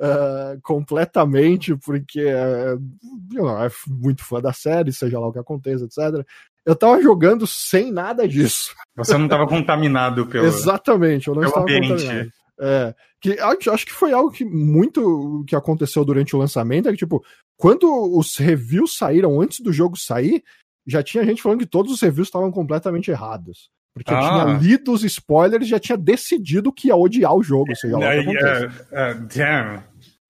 uh, 0.00 0.60
completamente, 0.62 1.76
porque 1.76 2.24
uh, 2.24 3.48
é 3.60 3.70
muito 3.86 4.24
fã 4.24 4.40
da 4.40 4.52
série, 4.52 4.92
seja 4.92 5.20
lá 5.20 5.28
o 5.28 5.32
que 5.32 5.38
aconteça, 5.38 5.84
etc. 5.84 6.26
Eu 6.64 6.74
tava 6.74 7.00
jogando 7.02 7.46
sem 7.46 7.92
nada 7.92 8.26
disso. 8.26 8.74
Você 8.96 9.16
não 9.16 9.28
tava 9.28 9.46
contaminado 9.46 10.26
pelo. 10.26 10.46
Exatamente, 10.46 11.28
eu 11.28 11.34
não 11.34 11.44
estava 11.44 11.62
ambiente. 11.62 11.88
contaminado. 11.88 12.32
É, 12.58 12.94
que 13.34 13.70
acho 13.70 13.86
que 13.86 13.92
foi 13.92 14.12
algo 14.12 14.30
que 14.30 14.44
muito 14.44 15.44
que 15.46 15.56
aconteceu 15.56 16.04
durante 16.04 16.36
o 16.36 16.38
lançamento, 16.38 16.88
é 16.88 16.92
que, 16.92 16.98
tipo, 16.98 17.24
quando 17.56 17.86
os 18.16 18.36
reviews 18.36 18.96
saíram 18.96 19.40
antes 19.40 19.60
do 19.60 19.72
jogo 19.72 19.96
sair, 19.96 20.42
já 20.86 21.02
tinha 21.02 21.24
gente 21.24 21.42
falando 21.42 21.60
que 21.60 21.66
todos 21.66 21.92
os 21.92 22.00
reviews 22.00 22.28
estavam 22.28 22.50
completamente 22.52 23.10
errados. 23.10 23.70
Porque 23.94 24.12
ah. 24.12 24.20
tinha 24.20 24.58
lido 24.58 24.92
os 24.92 25.02
spoilers 25.04 25.66
e 25.66 25.70
já 25.70 25.80
tinha 25.80 25.96
decidido 25.96 26.72
que 26.72 26.88
ia 26.88 26.96
odiar 26.96 27.34
o 27.34 27.42
jogo, 27.42 27.74
seja 27.74 27.96
lá 27.96 28.10
o 28.10 28.24
que 28.24 28.36
uh, 28.36 28.68
uh, 28.68 29.26
damn. 29.34 29.82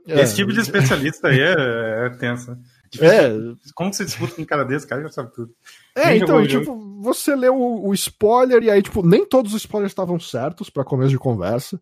É. 0.06 0.20
Esse 0.20 0.36
tipo 0.36 0.52
de 0.52 0.60
especialista 0.60 1.28
aí 1.28 1.40
é, 1.40 2.06
é 2.06 2.10
tenso. 2.10 2.56
É. 3.00 3.28
Como 3.74 3.92
você 3.92 4.04
disputa 4.04 4.34
com 4.34 4.42
um 4.42 4.46
cara 4.46 4.64
desse, 4.64 4.86
cara 4.86 5.02
já 5.02 5.10
sabe 5.10 5.32
tudo. 5.34 5.52
É, 5.96 6.10
nem 6.10 6.22
então, 6.22 6.46
tipo, 6.46 7.00
você 7.02 7.34
leu 7.34 7.56
o, 7.56 7.88
o, 7.88 7.94
spoiler 7.94 8.62
e 8.62 8.70
aí, 8.70 8.80
tipo, 8.80 9.04
nem 9.04 9.26
todos 9.26 9.52
os 9.52 9.62
spoilers 9.62 9.90
estavam 9.90 10.18
certos 10.20 10.70
para 10.70 10.84
começo 10.84 11.10
de 11.10 11.18
conversa. 11.18 11.80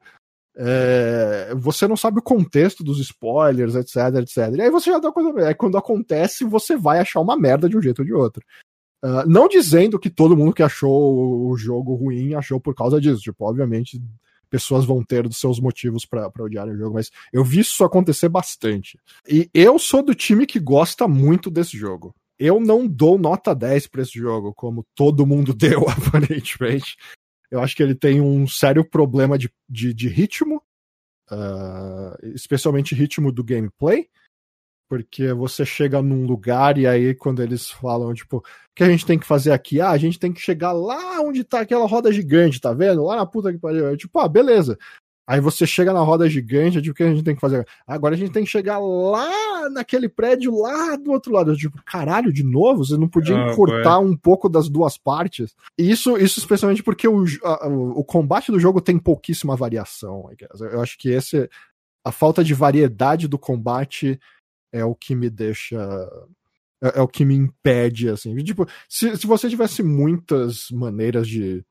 É, 0.56 1.52
você 1.56 1.88
não 1.88 1.96
sabe 1.96 2.20
o 2.20 2.22
contexto 2.22 2.84
dos 2.84 3.00
spoilers, 3.00 3.74
etc, 3.74 3.96
etc. 4.20 4.54
E 4.56 4.62
aí 4.62 4.70
você 4.70 4.90
já 4.90 4.98
dá 4.98 5.10
coisa. 5.10 5.48
Aí 5.48 5.54
quando 5.54 5.76
acontece, 5.76 6.44
você 6.44 6.76
vai 6.76 7.00
achar 7.00 7.20
uma 7.20 7.36
merda 7.36 7.68
de 7.68 7.76
um 7.76 7.82
jeito 7.82 8.00
ou 8.00 8.04
de 8.04 8.12
outro. 8.12 8.44
Uh, 9.04 9.28
não 9.28 9.48
dizendo 9.48 9.98
que 9.98 10.08
todo 10.08 10.36
mundo 10.36 10.54
que 10.54 10.62
achou 10.62 11.46
o 11.46 11.56
jogo 11.56 11.94
ruim 11.94 12.34
achou 12.34 12.58
por 12.60 12.74
causa 12.74 13.00
disso. 13.00 13.20
Tipo, 13.20 13.44
obviamente, 13.44 14.00
pessoas 14.48 14.84
vão 14.84 15.02
ter 15.02 15.26
os 15.26 15.38
seus 15.38 15.58
motivos 15.58 16.06
para 16.06 16.30
odiar 16.38 16.68
o 16.68 16.76
jogo, 16.76 16.94
mas 16.94 17.10
eu 17.32 17.44
vi 17.44 17.60
isso 17.60 17.84
acontecer 17.84 18.28
bastante. 18.28 18.98
E 19.28 19.50
eu 19.52 19.78
sou 19.78 20.02
do 20.02 20.14
time 20.14 20.46
que 20.46 20.60
gosta 20.60 21.08
muito 21.08 21.50
desse 21.50 21.76
jogo. 21.76 22.14
Eu 22.38 22.60
não 22.60 22.86
dou 22.86 23.18
nota 23.18 23.54
10 23.54 23.88
para 23.88 24.02
esse 24.02 24.18
jogo, 24.18 24.54
como 24.54 24.86
todo 24.94 25.26
mundo 25.26 25.52
deu, 25.54 25.88
aparentemente. 25.88 26.96
Eu 27.50 27.60
acho 27.60 27.76
que 27.76 27.82
ele 27.82 27.94
tem 27.94 28.20
um 28.20 28.46
sério 28.46 28.84
problema 28.84 29.38
de, 29.38 29.50
de, 29.68 29.94
de 29.94 30.08
ritmo, 30.08 30.62
uh, 31.30 32.26
especialmente 32.34 32.94
ritmo 32.94 33.30
do 33.30 33.44
gameplay, 33.44 34.08
porque 34.88 35.32
você 35.32 35.64
chega 35.64 36.02
num 36.02 36.26
lugar 36.26 36.78
e 36.78 36.86
aí 36.86 37.14
quando 37.14 37.42
eles 37.42 37.70
falam, 37.70 38.12
tipo, 38.12 38.38
o 38.38 38.42
que 38.74 38.84
a 38.84 38.88
gente 38.88 39.06
tem 39.06 39.18
que 39.18 39.26
fazer 39.26 39.52
aqui? 39.52 39.80
Ah, 39.80 39.90
a 39.90 39.98
gente 39.98 40.18
tem 40.18 40.32
que 40.32 40.40
chegar 40.40 40.72
lá 40.72 41.20
onde 41.20 41.42
tá 41.44 41.60
aquela 41.60 41.86
roda 41.86 42.12
gigante, 42.12 42.60
tá 42.60 42.72
vendo? 42.72 43.04
Lá 43.04 43.16
na 43.16 43.26
puta 43.26 43.52
que 43.52 43.58
pariu. 43.58 43.86
Eu, 43.86 43.96
tipo, 43.96 44.18
ah, 44.18 44.28
beleza. 44.28 44.78
Aí 45.26 45.40
você 45.40 45.66
chega 45.66 45.92
na 45.92 46.00
roda 46.00 46.28
gigante, 46.28 46.82
de 46.82 46.90
o 46.90 46.94
que 46.94 47.02
a 47.02 47.08
gente 47.08 47.24
tem 47.24 47.34
que 47.34 47.40
fazer? 47.40 47.66
Agora 47.86 48.14
a 48.14 48.18
gente 48.18 48.32
tem 48.32 48.44
que 48.44 48.50
chegar 48.50 48.78
lá 48.78 49.70
naquele 49.70 50.08
prédio 50.08 50.54
lá 50.58 50.96
do 50.96 51.12
outro 51.12 51.32
lado. 51.32 51.52
Eu, 51.52 51.56
tipo, 51.56 51.82
caralho, 51.82 52.32
de 52.32 52.42
novo? 52.42 52.84
Você 52.84 52.98
não 52.98 53.08
podia 53.08 53.36
ah, 53.36 53.56
cortar 53.56 53.98
um 53.98 54.14
pouco 54.14 54.48
das 54.48 54.68
duas 54.68 54.98
partes? 54.98 55.54
E 55.78 55.90
isso, 55.90 56.18
isso 56.18 56.38
especialmente 56.38 56.82
porque 56.82 57.08
o, 57.08 57.24
a, 57.42 57.66
o 57.68 58.04
combate 58.04 58.52
do 58.52 58.60
jogo 58.60 58.82
tem 58.82 58.98
pouquíssima 58.98 59.56
variação. 59.56 60.28
Eu 60.60 60.82
acho 60.82 60.98
que 60.98 61.08
esse 61.08 61.48
a 62.04 62.12
falta 62.12 62.44
de 62.44 62.52
variedade 62.52 63.26
do 63.26 63.38
combate 63.38 64.20
é 64.70 64.84
o 64.84 64.94
que 64.94 65.14
me 65.14 65.30
deixa 65.30 65.78
é, 66.82 66.98
é 66.98 67.02
o 67.02 67.08
que 67.08 67.24
me 67.24 67.34
impede 67.34 68.10
assim. 68.10 68.36
Tipo, 68.36 68.66
se, 68.88 69.16
se 69.16 69.26
você 69.26 69.48
tivesse 69.48 69.82
muitas 69.82 70.70
maneiras 70.70 71.26
de 71.26 71.64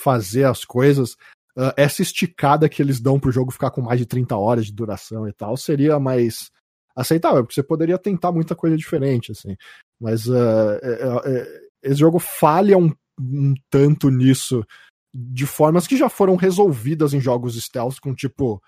fazer 0.00 0.44
as 0.44 0.64
coisas, 0.64 1.16
uh, 1.56 1.72
essa 1.76 2.02
esticada 2.02 2.68
que 2.68 2.82
eles 2.82 3.00
dão 3.00 3.18
pro 3.18 3.32
jogo 3.32 3.50
ficar 3.50 3.70
com 3.70 3.80
mais 3.80 3.98
de 3.98 4.06
30 4.06 4.36
horas 4.36 4.66
de 4.66 4.72
duração 4.72 5.28
e 5.28 5.32
tal 5.32 5.56
seria 5.56 5.98
mais 5.98 6.50
aceitável, 6.96 7.42
porque 7.42 7.54
você 7.54 7.62
poderia 7.62 7.98
tentar 7.98 8.30
muita 8.32 8.54
coisa 8.54 8.76
diferente, 8.76 9.32
assim. 9.32 9.56
Mas 10.00 10.26
uh, 10.26 10.78
é, 10.82 11.30
é, 11.32 11.60
esse 11.82 11.96
jogo 11.96 12.18
falha 12.18 12.78
um 12.78 12.92
um 13.18 13.54
tanto 13.70 14.10
nisso 14.10 14.64
de 15.14 15.46
formas 15.46 15.86
que 15.86 15.96
já 15.96 16.08
foram 16.08 16.36
resolvidas 16.36 17.14
em 17.14 17.20
jogos 17.20 17.60
stealth, 17.62 18.00
com 18.00 18.14
tipo, 18.14 18.60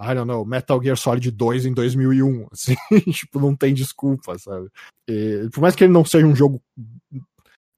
I 0.00 0.14
don't 0.14 0.26
know, 0.26 0.44
Metal 0.44 0.82
Gear 0.82 0.96
Solid 0.96 1.30
2 1.30 1.66
em 1.66 1.74
2001, 1.74 2.48
assim, 2.50 2.76
tipo, 3.12 3.38
não 3.38 3.54
tem 3.54 3.74
desculpa, 3.74 4.38
sabe? 4.38 4.68
E, 5.08 5.48
por 5.52 5.60
mais 5.60 5.76
que 5.76 5.84
ele 5.84 5.92
não 5.92 6.04
seja 6.04 6.26
um 6.26 6.34
jogo 6.34 6.62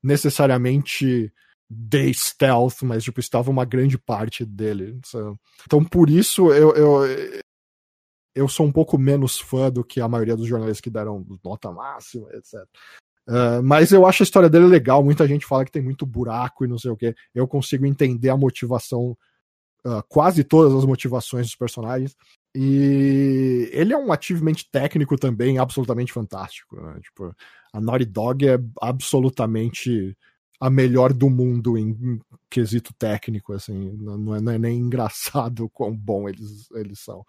necessariamente 0.02 1.32
de 1.74 2.12
stealth, 2.12 2.82
mas 2.82 3.02
tipo, 3.02 3.18
estava 3.18 3.50
uma 3.50 3.64
grande 3.64 3.96
parte 3.96 4.44
dele. 4.44 5.00
Então, 5.64 5.82
por 5.84 6.10
isso, 6.10 6.52
eu, 6.52 6.74
eu, 6.74 7.00
eu 8.34 8.48
sou 8.48 8.66
um 8.66 8.72
pouco 8.72 8.98
menos 8.98 9.40
fã 9.40 9.70
do 9.70 9.82
que 9.82 10.00
a 10.00 10.08
maioria 10.08 10.36
dos 10.36 10.46
jornalistas 10.46 10.80
que 10.80 10.90
deram 10.90 11.26
nota 11.42 11.72
máxima, 11.72 12.28
etc. 12.34 12.60
Uh, 13.26 13.62
mas 13.62 13.92
eu 13.92 14.04
acho 14.04 14.22
a 14.22 14.24
história 14.24 14.50
dele 14.50 14.66
legal. 14.66 15.02
Muita 15.02 15.26
gente 15.26 15.46
fala 15.46 15.64
que 15.64 15.72
tem 15.72 15.82
muito 15.82 16.04
buraco 16.04 16.64
e 16.64 16.68
não 16.68 16.78
sei 16.78 16.90
o 16.90 16.96
que. 16.96 17.14
Eu 17.34 17.48
consigo 17.48 17.86
entender 17.86 18.28
a 18.28 18.36
motivação, 18.36 19.16
uh, 19.86 20.02
quase 20.08 20.44
todas 20.44 20.74
as 20.74 20.84
motivações 20.84 21.46
dos 21.46 21.56
personagens. 21.56 22.14
E 22.54 23.70
ele 23.72 23.94
é 23.94 23.96
um 23.96 24.12
achievement 24.12 24.56
técnico 24.70 25.16
também 25.16 25.58
absolutamente 25.58 26.12
fantástico. 26.12 26.76
Né? 26.76 27.00
Tipo, 27.00 27.34
a 27.72 27.80
Naughty 27.80 28.04
Dog 28.04 28.46
é 28.46 28.58
absolutamente 28.80 30.14
a 30.62 30.70
melhor 30.70 31.12
do 31.12 31.28
mundo 31.28 31.76
em, 31.76 31.88
em 31.90 32.20
quesito 32.48 32.94
técnico. 32.94 33.52
Assim, 33.52 33.96
não 33.98 34.36
é, 34.36 34.40
não 34.40 34.52
é, 34.52 34.58
nem 34.58 34.78
engraçado 34.78 35.64
o 35.64 35.68
quão 35.74 35.94
bom 35.94 36.28
eles, 36.28 36.70
eles 36.70 37.00
são. 37.00 37.24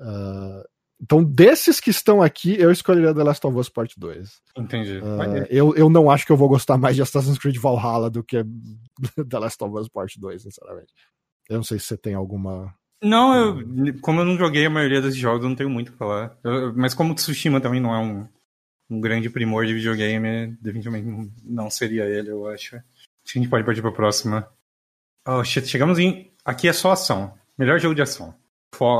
Uh, 0.00 0.62
então, 1.02 1.24
desses 1.24 1.80
que 1.80 1.90
estão 1.90 2.22
aqui, 2.22 2.56
eu 2.56 2.70
escolheria 2.70 3.12
The 3.12 3.24
Last 3.24 3.44
of 3.44 3.58
Us 3.58 3.68
Part 3.68 3.98
2. 3.98 4.40
Entendi. 4.56 4.98
Uh, 4.98 5.46
eu, 5.50 5.74
eu 5.74 5.90
não 5.90 6.08
acho 6.08 6.24
que 6.24 6.30
eu 6.30 6.36
vou 6.36 6.48
gostar 6.48 6.78
mais 6.78 6.94
de 6.94 7.02
Assassin's 7.02 7.38
Creed 7.38 7.56
Valhalla 7.56 8.08
do 8.08 8.22
que 8.22 8.36
The 9.28 9.38
Last 9.38 9.62
of 9.64 9.76
Us 9.76 9.88
Part 9.88 10.18
2, 10.20 10.42
sinceramente. 10.42 10.94
Eu 11.48 11.56
não 11.56 11.64
sei 11.64 11.80
se 11.80 11.86
você 11.86 11.96
tem 11.96 12.14
alguma. 12.14 12.72
Não, 13.02 13.34
eu, 13.34 14.00
como 14.00 14.20
eu 14.20 14.24
não 14.24 14.38
joguei 14.38 14.64
a 14.64 14.70
maioria 14.70 15.02
desses 15.02 15.18
jogos, 15.18 15.42
eu 15.42 15.48
não 15.48 15.56
tenho 15.56 15.68
muito 15.68 15.88
o 15.88 15.92
que 15.92 15.98
falar. 15.98 16.38
Eu, 16.44 16.72
mas 16.74 16.94
como 16.94 17.14
Tsushima 17.14 17.60
também 17.60 17.80
não 17.80 17.92
é 17.92 17.98
um, 17.98 18.28
um 18.90 19.00
grande 19.00 19.30
primor 19.30 19.66
de 19.66 19.74
videogame, 19.74 20.56
definitivamente 20.60 21.32
não 21.42 21.70
seria 21.70 22.04
ele, 22.04 22.30
eu 22.30 22.46
acho. 22.46 22.76
Acho 22.76 23.32
que 23.32 23.38
a 23.38 23.42
gente 23.42 23.50
pode 23.50 23.64
partir 23.64 23.80
pra 23.80 23.92
próxima. 23.92 24.48
Oh, 25.26 25.42
chegamos 25.42 25.98
em. 25.98 26.32
Aqui 26.44 26.68
é 26.68 26.72
só 26.72 26.92
ação. 26.92 27.34
Melhor 27.56 27.78
jogo 27.80 27.94
de 27.94 28.02
ação. 28.02 28.34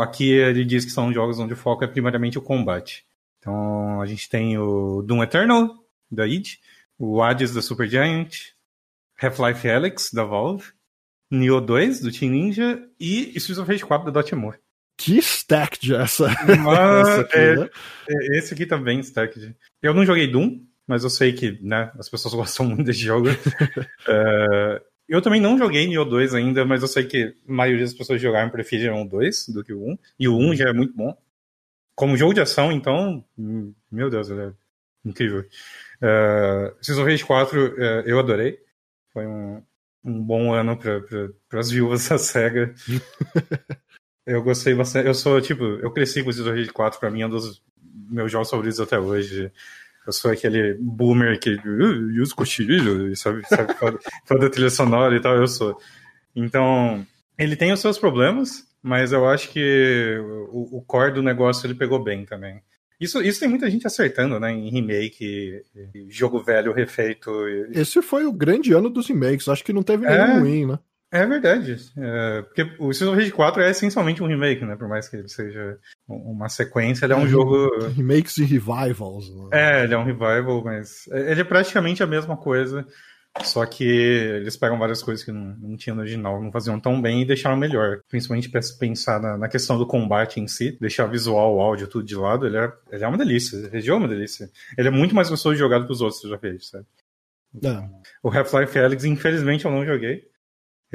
Aqui 0.00 0.30
ele 0.30 0.64
diz 0.64 0.84
que 0.84 0.90
são 0.90 1.12
jogos 1.12 1.38
onde 1.38 1.52
o 1.52 1.56
foco 1.56 1.84
é 1.84 1.86
primariamente 1.86 2.38
o 2.38 2.42
combate. 2.42 3.04
Então 3.38 4.00
a 4.00 4.06
gente 4.06 4.28
tem 4.28 4.56
o 4.56 5.02
Doom 5.02 5.22
Eternal, 5.22 5.84
da 6.10 6.26
id, 6.26 6.54
o 6.98 7.22
Hades 7.22 7.52
da 7.52 7.60
Supergiant, 7.60 8.32
Half-Life 9.20 9.68
Alyx, 9.68 10.10
da 10.12 10.24
Valve, 10.24 10.72
Nioh 11.30 11.60
2, 11.60 12.00
do 12.00 12.12
Team 12.12 12.30
Ninja, 12.30 12.88
e 12.98 13.36
Streets 13.36 13.58
of 13.58 13.70
Rage 13.70 13.84
4, 13.84 14.06
da 14.06 14.20
Dotemu. 14.22 14.54
Que 14.96 15.18
stacked 15.18 15.94
essa! 15.94 16.28
Mas, 16.62 17.08
essa 17.08 17.20
aqui, 17.22 17.36
é, 17.36 17.56
né? 17.56 17.68
é, 18.08 18.38
esse 18.38 18.54
aqui 18.54 18.66
também 18.66 19.00
stacked. 19.00 19.54
Eu 19.82 19.92
não 19.92 20.06
joguei 20.06 20.26
Doom, 20.26 20.60
mas 20.86 21.02
eu 21.02 21.10
sei 21.10 21.32
que 21.32 21.58
né, 21.62 21.90
as 21.98 22.08
pessoas 22.08 22.34
gostam 22.34 22.66
muito 22.66 22.84
desse 22.84 23.00
jogo. 23.00 23.28
uh, 23.28 24.80
Eu 25.06 25.20
também 25.20 25.40
não 25.40 25.58
joguei 25.58 25.86
Nioh 25.86 26.08
2 26.08 26.34
ainda, 26.34 26.64
mas 26.64 26.80
eu 26.80 26.88
sei 26.88 27.04
que 27.04 27.36
a 27.46 27.52
maioria 27.52 27.84
das 27.84 27.92
pessoas 27.92 28.18
que 28.18 28.26
jogaram 28.26 28.48
preferiram 28.50 29.02
o 29.02 29.08
2 29.08 29.48
do 29.48 29.62
que 29.62 29.72
o 29.72 29.90
1. 29.90 29.98
E 30.18 30.28
o 30.28 30.36
1 30.36 30.56
já 30.56 30.70
é 30.70 30.72
muito 30.72 30.94
bom. 30.94 31.14
Como 31.94 32.16
jogo 32.16 32.32
de 32.32 32.40
ação, 32.40 32.72
então, 32.72 33.24
meu 33.90 34.08
Deus, 34.08 34.30
ele 34.30 34.40
é 34.40 34.52
incrível. 35.04 35.46
Uh, 36.02 36.92
of 36.92 37.02
Rage 37.02 37.24
4 37.24 37.66
uh, 37.66 37.74
eu 38.06 38.18
adorei. 38.18 38.58
Foi 39.12 39.26
um, 39.26 39.62
um 40.02 40.22
bom 40.22 40.54
ano 40.54 40.76
para 40.76 41.60
as 41.60 41.70
viúvas 41.70 42.08
da 42.08 42.18
SEGA. 42.18 42.74
Eu 44.26 44.42
gostei 44.42 44.74
bastante. 44.74 45.06
Eu 45.06 45.14
sou, 45.14 45.40
tipo, 45.40 45.64
eu 45.64 45.90
cresci 45.90 46.22
com 46.22 46.30
Streets 46.30 46.50
of 46.50 46.58
Rage 46.58 46.72
4, 46.72 47.00
pra 47.00 47.10
mim 47.10 47.22
é 47.22 47.26
um 47.26 47.30
dos 47.30 47.62
meus 48.10 48.30
jogos 48.30 48.50
favoritos 48.50 48.80
até 48.80 48.98
hoje. 48.98 49.50
Eu 50.06 50.12
sou 50.12 50.30
aquele 50.30 50.74
boomer 50.80 51.38
que 51.38 51.54
uh, 51.54 52.22
usa 52.22 52.34
cochilho, 52.34 53.14
sabe, 53.16 53.42
sabe 53.46 53.74
a 54.46 54.50
trilha 54.50 54.70
sonora 54.70 55.16
e 55.16 55.20
tal, 55.20 55.36
eu 55.36 55.46
sou. 55.46 55.78
Então, 56.36 57.06
ele 57.38 57.56
tem 57.56 57.72
os 57.72 57.80
seus 57.80 57.98
problemas, 57.98 58.66
mas 58.82 59.12
eu 59.12 59.26
acho 59.28 59.48
que 59.50 60.18
o, 60.50 60.78
o 60.78 60.82
core 60.82 61.14
do 61.14 61.22
negócio 61.22 61.66
ele 61.66 61.74
pegou 61.74 62.02
bem 62.02 62.24
também. 62.26 62.60
Isso, 63.00 63.20
isso 63.22 63.40
tem 63.40 63.48
muita 63.48 63.70
gente 63.70 63.86
acertando, 63.86 64.38
né? 64.38 64.52
Em 64.52 64.70
remake, 64.70 65.62
jogo 66.08 66.38
velho 66.42 66.72
refeito. 66.72 67.30
Esse 67.72 68.00
foi 68.00 68.24
o 68.24 68.32
grande 68.32 68.72
ano 68.72 68.88
dos 68.88 69.08
remakes. 69.08 69.48
Acho 69.48 69.64
que 69.64 69.72
não 69.72 69.82
teve 69.82 70.06
nenhum 70.06 70.22
é, 70.22 70.38
ruim, 70.38 70.66
né? 70.66 70.78
É 71.12 71.24
verdade. 71.26 71.76
É, 71.96 72.42
porque 72.42 72.62
o 72.78 72.90
Streets 72.90 73.02
of 73.02 73.16
Rage 73.16 73.30
4 73.30 73.62
é 73.62 73.70
essencialmente 73.70 74.22
um 74.22 74.26
remake, 74.26 74.64
né? 74.64 74.74
Por 74.74 74.88
mais 74.88 75.08
que 75.08 75.16
ele 75.16 75.28
seja 75.28 75.78
uma 76.08 76.48
sequência, 76.48 77.06
ele 77.06 77.12
é 77.12 77.16
um 77.16 77.26
é, 77.26 77.28
jogo. 77.28 77.68
Remakes 77.88 78.36
e 78.38 78.44
revivals. 78.44 79.28
Né? 79.30 79.48
É, 79.52 79.84
ele 79.84 79.94
é 79.94 79.98
um 79.98 80.04
revival, 80.04 80.62
mas. 80.64 81.06
Ele 81.08 81.40
é 81.40 81.44
praticamente 81.44 82.02
a 82.02 82.06
mesma 82.06 82.36
coisa. 82.36 82.84
Só 83.42 83.66
que 83.66 83.84
eles 83.84 84.56
pegam 84.56 84.78
várias 84.78 85.02
coisas 85.02 85.24
que 85.24 85.32
não, 85.32 85.56
não 85.56 85.76
tinha 85.76 85.92
no 85.92 86.02
original, 86.02 86.40
não 86.40 86.52
faziam 86.52 86.78
tão 86.78 87.02
bem 87.02 87.22
e 87.22 87.24
deixaram 87.24 87.56
melhor. 87.56 88.00
Principalmente 88.08 88.48
pensar 88.78 89.20
na, 89.20 89.36
na 89.36 89.48
questão 89.48 89.76
do 89.76 89.86
combate 89.86 90.38
em 90.38 90.46
si, 90.46 90.78
deixar 90.80 91.06
visual, 91.06 91.60
áudio, 91.60 91.88
tudo 91.88 92.06
de 92.06 92.14
lado, 92.14 92.46
ele 92.46 92.56
é, 92.56 92.72
ele 92.92 93.04
é 93.04 93.08
uma 93.08 93.18
delícia. 93.18 93.56
Ele 93.72 93.88
é 93.88 93.94
uma 93.94 94.06
delícia. 94.06 94.48
Ele 94.78 94.86
é 94.88 94.90
muito 94.90 95.16
mais 95.16 95.28
gostoso 95.28 95.54
de 95.54 95.58
jogar 95.58 95.80
do 95.80 95.86
que 95.86 95.92
os 95.92 96.00
outros 96.00 96.22
já 96.22 96.38
fiz, 96.38 96.68
sabe? 96.68 96.86
Então, 97.52 97.88
o 98.22 98.30
Half-Life 98.30 98.78
Alyx, 98.78 99.04
infelizmente, 99.04 99.64
eu 99.64 99.70
não 99.70 99.84
joguei. 99.84 100.28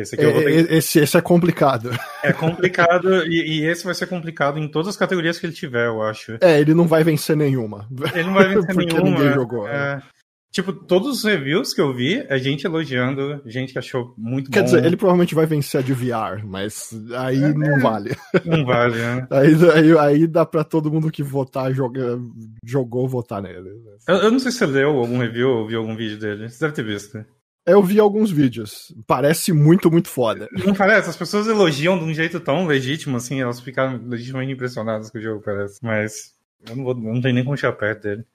Esse, 0.02 0.16
aqui 0.16 0.26
é, 0.26 0.32
ter... 0.32 0.74
esse, 0.74 1.00
esse, 1.00 1.18
é 1.18 1.22
complicado. 1.22 1.90
É 2.22 2.34
complicado 2.34 3.26
e, 3.26 3.62
e, 3.62 3.66
esse 3.66 3.86
vai 3.86 3.96
ser 3.96 4.06
complicado 4.06 4.60
em 4.60 4.68
todas 4.68 4.90
as 4.90 4.98
categorias 4.98 5.40
que 5.40 5.46
ele 5.46 5.54
tiver, 5.54 5.88
eu 5.88 6.02
acho. 6.02 6.38
É, 6.42 6.60
ele 6.60 6.74
não 6.74 6.86
vai 6.86 7.02
vencer 7.02 7.34
nenhuma. 7.34 7.88
Ele 8.14 8.24
não 8.24 8.34
vai 8.34 8.50
vencer 8.54 8.76
Porque 8.76 8.94
nenhuma. 8.94 9.18
ninguém 9.18 9.34
jogou. 9.34 9.66
É. 9.66 9.96
Né? 9.96 10.04
Tipo, 10.52 10.74
todos 10.74 11.20
os 11.20 11.24
reviews 11.24 11.76
que 11.76 11.82
eu 11.82 11.94
vi, 11.94 12.26
é 12.28 12.38
gente 12.40 12.66
elogiando, 12.66 13.40
gente 13.46 13.72
que 13.72 13.78
achou 13.78 14.16
muito 14.18 14.50
Quer 14.50 14.62
bom. 14.62 14.66
Quer 14.66 14.76
dizer, 14.76 14.86
ele 14.88 14.98
provavelmente 14.98 15.36
vai 15.36 15.46
vencer 15.46 15.80
a 15.80 15.84
de 15.84 15.94
VR, 15.94 16.44
mas 16.44 16.90
aí 17.16 17.44
é, 17.44 17.54
não 17.54 17.80
vale. 17.80 18.16
Não 18.46 18.66
vale, 18.66 18.98
né? 18.98 19.28
aí, 19.30 19.56
aí, 19.72 19.98
aí, 19.98 20.28
dá 20.28 20.46
pra 20.46 20.64
todo 20.64 20.92
mundo 20.92 21.12
que 21.12 21.22
votar, 21.22 21.72
joga, 21.72 22.20
jogou, 22.66 23.08
votar 23.08 23.42
nele. 23.42 23.70
Eu, 24.08 24.16
eu, 24.16 24.32
não 24.32 24.40
sei 24.40 24.52
se 24.52 24.58
você 24.60 24.66
leu 24.66 24.90
algum 24.90 25.20
review 25.20 25.50
ou 25.50 25.68
viu 25.68 25.80
algum 25.80 25.96
vídeo 25.96 26.18
dele. 26.18 26.50
Você 26.50 26.60
deve 26.60 26.74
ter 26.74 26.84
visto. 26.84 27.24
Eu 27.70 27.84
vi 27.84 28.00
alguns 28.00 28.32
vídeos. 28.32 28.94
Parece 29.06 29.54
muito, 29.54 29.92
muito 29.92 30.10
foda. 30.10 30.48
Não 30.66 30.74
parece? 30.74 31.10
As 31.10 31.18
pessoas 31.18 31.48
elogiam 31.48 31.98
de 31.98 32.04
um 32.04 32.14
jeito 32.14 32.40
tão 32.40 32.66
legítimo, 32.66 33.18
assim, 33.18 33.42
elas 33.42 33.60
ficaram 33.60 34.02
legitimamente 34.08 34.54
impressionadas 34.54 35.10
com 35.10 35.18
o 35.18 35.22
jogo, 35.22 35.42
parece. 35.44 35.80
Mas 35.84 36.34
eu 36.68 36.76
não, 36.76 36.84
vou, 36.84 36.94
eu 36.94 37.14
não 37.14 37.22
tenho 37.22 37.36
nem 37.36 37.44
como 37.44 37.58
chegar 37.58 37.74
perto 37.74 38.04
dele. 38.04 38.26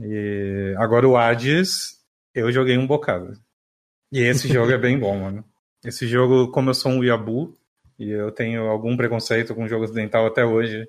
E 0.00 0.74
agora 0.78 1.08
o 1.08 1.16
Hades, 1.16 2.00
eu 2.34 2.50
joguei 2.52 2.78
um 2.78 2.86
bocado. 2.86 3.38
E 4.10 4.20
esse 4.20 4.48
jogo 4.48 4.70
é 4.70 4.78
bem 4.78 4.98
bom, 4.98 5.16
mano. 5.20 5.44
Esse 5.84 6.06
jogo, 6.06 6.50
como 6.50 6.70
eu 6.70 6.74
sou 6.74 6.92
um 6.92 7.02
Yabu, 7.02 7.56
e 7.98 8.10
eu 8.10 8.30
tenho 8.30 8.68
algum 8.68 8.96
preconceito 8.96 9.54
com 9.54 9.68
jogos 9.68 9.90
dental 9.90 10.26
até 10.26 10.44
hoje, 10.44 10.88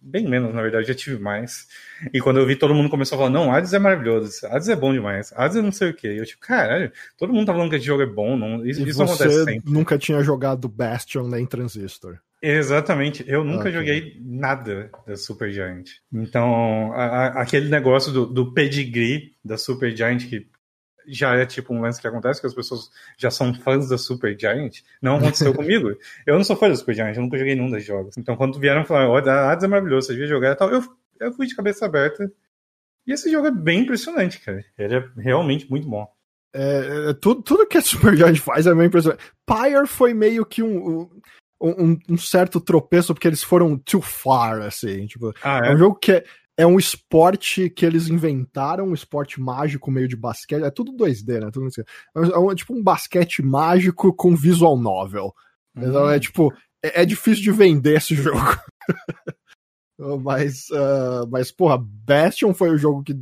bem 0.00 0.28
menos, 0.28 0.54
na 0.54 0.62
verdade, 0.62 0.88
já 0.88 0.94
tive 0.94 1.18
mais. 1.18 1.66
E 2.12 2.20
quando 2.20 2.38
eu 2.38 2.46
vi 2.46 2.56
todo 2.56 2.74
mundo 2.74 2.90
começou 2.90 3.16
a 3.16 3.18
falar, 3.20 3.30
não, 3.30 3.52
Hades 3.52 3.72
é 3.72 3.78
maravilhoso, 3.78 4.46
Hades 4.46 4.68
é 4.68 4.76
bom 4.76 4.92
demais, 4.92 5.32
Hades 5.34 5.56
é 5.56 5.62
não 5.62 5.72
sei 5.72 5.90
o 5.90 5.94
que. 5.94 6.06
Eu 6.06 6.26
tipo, 6.26 6.40
caralho, 6.40 6.92
todo 7.16 7.32
mundo 7.32 7.46
tá 7.46 7.52
falando 7.52 7.70
que 7.70 7.76
esse 7.76 7.86
jogo 7.86 8.02
é 8.02 8.06
bom, 8.06 8.36
não, 8.36 8.64
isso, 8.66 8.86
isso 8.86 8.98
não 8.98 9.06
acontece 9.06 9.44
sempre. 9.44 9.70
nunca 9.70 9.96
tinha 9.96 10.22
jogado 10.22 10.68
Bastion 10.68 11.26
nem 11.28 11.46
Transistor. 11.46 12.18
Exatamente, 12.42 13.22
eu 13.26 13.44
nunca 13.44 13.70
joguei 13.70 14.16
nada 14.18 14.90
da 15.06 15.14
Super 15.16 15.52
Giant. 15.52 15.90
Então, 16.12 16.92
a, 16.94 17.04
a, 17.04 17.42
aquele 17.42 17.68
negócio 17.68 18.10
do, 18.10 18.26
do 18.26 18.52
pedigree 18.52 19.32
da 19.44 19.58
Super 19.58 19.94
Giant, 19.94 20.26
que 20.26 20.46
já 21.06 21.34
é 21.34 21.46
tipo 21.46 21.74
um 21.74 21.80
lance 21.80 22.00
que 22.00 22.06
acontece, 22.06 22.40
que 22.40 22.46
as 22.46 22.54
pessoas 22.54 22.90
já 23.16 23.30
são 23.30 23.54
fãs 23.54 23.88
da 23.88 23.98
Super 23.98 24.38
Giant. 24.38 24.80
Não 25.00 25.16
aconteceu 25.16 25.52
comigo. 25.54 25.96
Eu 26.26 26.36
não 26.36 26.44
sou 26.44 26.56
fã 26.56 26.68
da 26.68 26.76
Super 26.76 26.94
Giant, 26.94 27.16
eu 27.16 27.22
nunca 27.22 27.38
joguei 27.38 27.54
nenhum 27.54 27.70
dos 27.70 27.84
jogos. 27.84 28.16
Então 28.16 28.36
quando 28.36 28.58
vieram 28.58 28.84
falar, 28.84 29.08
olha, 29.08 29.32
a 29.32 29.52
Hades 29.52 29.64
é 29.64 29.68
maravilhoso, 29.68 30.06
você 30.06 30.12
devia 30.12 30.28
jogar 30.28 30.52
e 30.52 30.56
tal, 30.56 30.70
eu, 30.70 30.82
eu 31.20 31.32
fui 31.32 31.46
de 31.46 31.56
cabeça 31.56 31.86
aberta. 31.86 32.30
E 33.06 33.12
esse 33.12 33.30
jogo 33.30 33.46
é 33.46 33.50
bem 33.50 33.80
impressionante, 33.80 34.40
cara. 34.40 34.64
Ele 34.78 34.96
é 34.96 35.08
realmente 35.16 35.68
muito 35.70 35.88
bom. 35.88 36.06
É, 36.52 37.10
é 37.10 37.14
tudo, 37.14 37.42
tudo 37.42 37.66
que 37.66 37.78
a 37.78 37.82
Super 37.82 38.16
Giant 38.16 38.38
faz 38.38 38.66
é 38.66 38.74
bem 38.74 38.86
impressionante. 38.86 39.22
Pyre 39.46 39.86
foi 39.86 40.12
meio 40.12 40.44
que 40.44 40.62
um, 40.62 41.08
um, 41.60 41.98
um, 42.08 42.16
certo 42.16 42.60
tropeço, 42.60 43.14
porque 43.14 43.28
eles 43.28 43.42
foram 43.42 43.76
too 43.78 44.00
far, 44.00 44.62
assim. 44.62 45.06
Tipo, 45.06 45.32
ah, 45.42 45.60
é? 45.64 45.68
é 45.68 45.74
um 45.74 45.78
jogo 45.78 45.96
que 45.96 46.12
é, 46.12 46.24
é 46.60 46.66
um 46.66 46.78
esporte 46.78 47.70
que 47.70 47.86
eles 47.86 48.08
inventaram, 48.08 48.88
um 48.88 48.94
esporte 48.94 49.40
mágico 49.40 49.90
meio 49.90 50.06
de 50.06 50.14
basquete. 50.14 50.62
É 50.62 50.70
tudo 50.70 50.92
2D, 50.92 51.40
né? 51.40 51.50
Tudo. 51.50 51.68
É, 51.78 52.52
é 52.52 52.54
tipo 52.54 52.74
um 52.74 52.82
basquete 52.82 53.42
mágico 53.42 54.12
com 54.12 54.36
visual 54.36 54.76
novel. 54.76 55.34
Uhum. 55.74 55.88
Então 55.88 56.10
é 56.10 56.16
hum. 56.16 56.20
tipo, 56.20 56.54
é, 56.84 57.00
é, 57.00 57.06
difícil 57.06 57.42
de 57.42 57.50
vender 57.50 57.96
esse 57.96 58.12
jogo. 58.14 58.58
mas, 60.22 60.68
uh, 60.68 61.26
mas, 61.30 61.50
porra, 61.50 61.78
Bastion 61.78 62.52
foi 62.52 62.68
o 62.68 62.78
jogo 62.78 63.02
que 63.02 63.16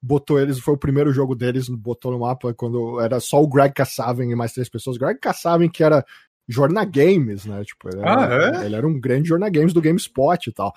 botou 0.00 0.38
eles, 0.38 0.60
foi 0.60 0.74
o 0.74 0.78
primeiro 0.78 1.12
jogo 1.12 1.34
deles, 1.34 1.68
botou 1.68 2.12
no 2.12 2.20
mapa 2.20 2.54
quando 2.54 3.00
era 3.00 3.18
só 3.18 3.42
o 3.42 3.48
Greg 3.48 3.74
Kassaven 3.74 4.30
e 4.30 4.36
mais 4.36 4.52
três 4.52 4.68
pessoas. 4.68 4.96
Greg 4.96 5.18
Kassaven, 5.18 5.68
que 5.68 5.82
era 5.82 6.04
Jorna 6.48 6.84
Games, 6.84 7.44
né? 7.44 7.64
Tipo, 7.64 7.88
ele 7.88 8.02
era, 8.02 8.58
ah, 8.58 8.62
é? 8.62 8.66
ele 8.66 8.76
era 8.76 8.86
um 8.86 9.00
grande 9.00 9.30
Jorna 9.30 9.50
Games 9.50 9.72
do 9.72 9.80
GameSpot 9.80 10.48
e 10.48 10.52
tal 10.52 10.72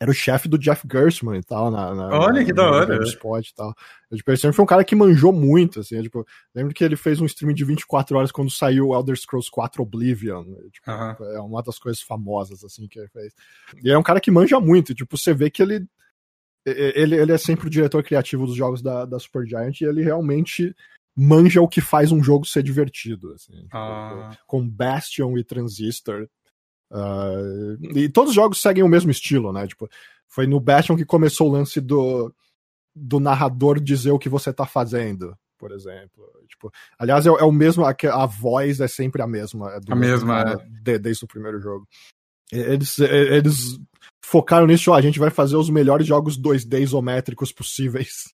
era 0.00 0.10
o 0.10 0.14
chefe 0.14 0.48
do 0.48 0.58
Jeff 0.58 0.86
Gerstmann 0.90 1.40
e 1.40 1.42
tal. 1.42 1.70
Na, 1.70 1.94
na 1.94 2.08
Olha 2.20 2.44
que 2.44 2.52
da 2.52 2.70
hora. 2.70 2.86
GameSpot 2.86 3.48
e 3.48 3.54
tal. 3.54 3.74
Tipo, 4.14 4.30
ele 4.30 4.36
sempre 4.38 4.56
foi 4.56 4.62
um 4.62 4.68
cara 4.68 4.84
que 4.84 4.94
manjou 4.94 5.32
muito, 5.32 5.80
assim. 5.80 6.00
tipo, 6.00 6.24
lembro 6.54 6.72
que 6.72 6.84
ele 6.84 6.96
fez 6.96 7.20
um 7.20 7.26
stream 7.26 7.52
de 7.52 7.64
24 7.64 8.16
horas 8.16 8.30
quando 8.30 8.50
saiu 8.50 8.94
Elder 8.94 9.16
Scrolls 9.16 9.50
4 9.50 9.82
Oblivion. 9.82 10.44
Né, 10.44 10.56
tipo, 10.72 10.90
uh 10.90 10.94
-huh. 10.94 11.24
É 11.34 11.40
uma 11.40 11.62
das 11.62 11.78
coisas 11.78 12.00
famosas, 12.00 12.62
assim, 12.62 12.86
que 12.86 12.98
ele 12.98 13.08
fez. 13.08 13.34
E 13.82 13.90
é 13.90 13.98
um 13.98 14.02
cara 14.02 14.20
que 14.20 14.30
manja 14.30 14.60
muito. 14.60 14.94
tipo, 14.94 15.16
você 15.16 15.34
vê 15.34 15.50
que 15.50 15.62
ele, 15.62 15.84
ele. 16.64 17.16
Ele 17.16 17.32
é 17.32 17.38
sempre 17.38 17.66
o 17.66 17.70
diretor 17.70 18.02
criativo 18.04 18.46
dos 18.46 18.54
jogos 18.54 18.80
da, 18.80 19.04
da 19.04 19.18
Supergiant 19.18 19.80
e 19.80 19.84
ele 19.84 20.02
realmente 20.02 20.74
manja 21.16 21.60
o 21.60 21.66
que 21.66 21.80
faz 21.80 22.12
um 22.12 22.22
jogo 22.22 22.46
ser 22.46 22.62
divertido. 22.62 23.32
Assim, 23.32 23.62
tipo, 23.62 23.76
ah. 23.76 24.36
Com 24.46 24.68
Bastion 24.68 25.36
e 25.36 25.42
Transistor 25.42 26.28
Uh, 26.90 27.96
e 27.96 28.08
todos 28.08 28.30
os 28.30 28.34
jogos 28.34 28.60
seguem 28.60 28.82
o 28.82 28.88
mesmo 28.88 29.10
estilo, 29.10 29.52
né? 29.52 29.66
Tipo, 29.66 29.88
foi 30.26 30.46
no 30.46 30.60
Bastion 30.60 30.96
que 30.96 31.04
começou 31.04 31.48
o 31.48 31.52
lance 31.52 31.80
do, 31.80 32.34
do 32.94 33.20
narrador 33.20 33.80
dizer 33.80 34.10
o 34.10 34.18
que 34.18 34.28
você 34.28 34.52
tá 34.52 34.66
fazendo, 34.66 35.36
por 35.58 35.72
exemplo. 35.72 36.24
Tipo, 36.48 36.70
aliás, 36.98 37.26
é, 37.26 37.28
é 37.28 37.44
o 37.44 37.52
mesmo, 37.52 37.84
a, 37.84 37.94
a, 38.12 38.26
voz 38.26 38.80
é 38.80 38.88
sempre 38.88 39.22
a 39.22 39.26
mesma. 39.26 39.72
É 39.72 39.80
a 39.92 39.96
mesma, 39.96 40.40
é. 40.40 40.56
de, 40.82 40.98
desde 40.98 41.24
o 41.24 41.28
primeiro 41.28 41.60
jogo. 41.60 41.86
Eles, 42.50 42.98
eles 42.98 43.78
focaram 44.24 44.66
nisso, 44.66 44.90
ó, 44.90 44.94
a 44.94 45.02
gente 45.02 45.18
vai 45.18 45.30
fazer 45.30 45.56
os 45.56 45.68
melhores 45.68 46.06
jogos 46.06 46.40
2D 46.40 46.80
isométricos 46.80 47.52
possíveis. 47.52 48.24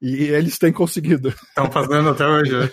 E 0.00 0.24
eles 0.24 0.58
têm 0.58 0.72
conseguido. 0.72 1.28
Estão 1.28 1.70
fazendo 1.70 2.10
até 2.10 2.26
hoje. 2.26 2.72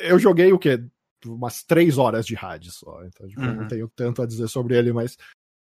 Eu 0.00 0.18
joguei 0.18 0.52
o 0.52 0.58
quê? 0.58 0.84
Umas 1.24 1.62
três 1.62 1.98
horas 1.98 2.26
de 2.26 2.34
rádio 2.34 2.70
só. 2.72 3.04
Então, 3.04 3.26
tipo, 3.28 3.40
uhum. 3.40 3.54
não 3.54 3.68
tenho 3.68 3.90
tanto 3.94 4.22
a 4.22 4.26
dizer 4.26 4.48
sobre 4.48 4.76
ele, 4.76 4.92
mas. 4.92 5.16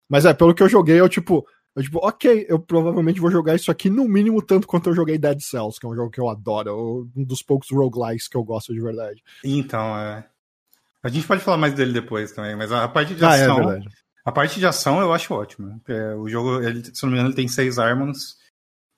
Mas 0.08 0.24
é, 0.24 0.32
pelo 0.32 0.54
que 0.54 0.62
eu 0.62 0.68
joguei, 0.68 1.00
eu 1.00 1.08
tipo. 1.08 1.46
Eu, 1.76 1.82
tipo, 1.82 1.98
ok, 2.02 2.46
eu 2.48 2.58
provavelmente 2.58 3.20
vou 3.20 3.30
jogar 3.30 3.54
isso 3.54 3.70
aqui 3.70 3.88
no 3.88 4.08
mínimo 4.08 4.42
tanto 4.42 4.66
quanto 4.66 4.90
eu 4.90 4.94
joguei 4.94 5.16
Dead 5.16 5.38
Cells, 5.40 5.78
que 5.78 5.86
é 5.86 5.88
um 5.88 5.94
jogo 5.94 6.10
que 6.10 6.20
eu 6.20 6.28
adoro, 6.28 7.08
um 7.14 7.24
dos 7.24 7.42
poucos 7.42 7.70
roguelikes 7.70 8.26
que 8.26 8.36
eu 8.36 8.42
gosto 8.42 8.72
de 8.72 8.80
verdade. 8.80 9.22
Então, 9.44 9.96
é. 9.96 10.26
A 11.02 11.08
gente 11.08 11.26
pode 11.26 11.42
falar 11.42 11.56
mais 11.56 11.74
dele 11.74 11.92
depois 11.92 12.32
também, 12.32 12.56
mas 12.56 12.72
a 12.72 12.88
parte 12.88 13.14
de 13.14 13.24
ação. 13.24 13.68
Ah, 13.68 13.76
é 13.76 13.80
a 14.24 14.32
parte 14.32 14.58
de 14.58 14.66
ação 14.66 15.00
eu 15.00 15.12
acho 15.12 15.32
ótima. 15.32 15.80
É, 15.88 16.14
o 16.14 16.28
jogo, 16.28 16.60
ele, 16.60 16.84
se 16.84 17.02
não 17.02 17.10
me 17.10 17.16
engano, 17.16 17.28
ele 17.28 17.36
tem 17.36 17.48
seis 17.48 17.78
armas. 17.78 18.36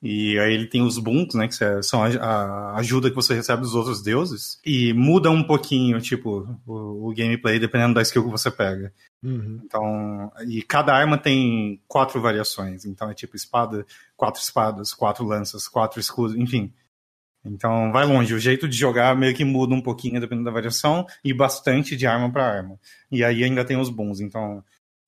E 0.01 0.39
aí 0.39 0.53
ele 0.53 0.65
tem 0.65 0.81
os 0.81 0.97
bunks, 0.97 1.35
né? 1.35 1.47
Que 1.47 1.83
são 1.83 2.03
a, 2.03 2.75
ajuda 2.77 3.09
que 3.09 3.15
você 3.15 3.35
recebe 3.35 3.61
dos 3.61 3.75
outros 3.75 4.01
deuses. 4.01 4.59
E 4.65 4.93
muda 4.93 5.29
um 5.29 5.43
pouquinho, 5.43 6.01
tipo, 6.01 6.47
o, 6.65 7.09
o 7.09 7.13
gameplay, 7.13 7.59
dependendo 7.59 7.93
da 7.93 8.01
skill 8.01 8.23
que 8.23 8.31
você 8.31 8.49
pega. 8.49 8.91
Uhum. 9.21 9.61
Então, 9.63 10.31
e 10.47 10.63
cada 10.63 10.93
arma 10.93 11.19
tem 11.19 11.79
quatro 11.87 12.19
variações. 12.19 12.83
Então 12.83 13.11
é 13.11 13.13
tipo 13.13 13.35
espada, 13.35 13.85
quatro 14.17 14.41
espadas, 14.41 14.91
quatro 14.91 15.23
lanças, 15.23 15.67
quatro 15.67 15.99
escudos, 15.99 16.35
enfim. 16.35 16.73
Então 17.45 17.91
vai 17.91 18.05
longe. 18.05 18.33
O 18.33 18.39
jeito 18.39 18.67
de 18.67 18.75
jogar 18.75 19.15
meio 19.15 19.35
que 19.35 19.45
muda 19.45 19.75
um 19.75 19.81
pouquinho 19.81 20.19
dependendo 20.19 20.45
da 20.45 20.51
variação 20.51 21.05
e 21.23 21.33
bastante 21.33 21.95
de 21.95 22.07
arma 22.07 22.31
para 22.31 22.45
arma. 22.45 22.79
E 23.11 23.23
aí 23.23 23.43
ainda 23.43 23.63
tem 23.63 23.77
os 23.77 23.89
bons. 23.89 24.19
Então 24.19 24.63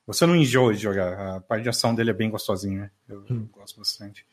você 0.05 0.25
não 0.27 0.35
enjoa 0.35 0.73
de 0.73 0.81
jogar. 0.81 1.37
A 1.37 1.41
parte 1.41 1.63
de 1.63 1.69
ação 1.69 1.95
dele 1.95 2.11
é 2.11 2.13
bem 2.13 2.29
gostosinha. 2.29 2.91
Eu, 3.07 3.25
eu 3.27 3.35
hum. 3.35 3.49
gosto 3.51 3.79
bastante. 3.79 4.25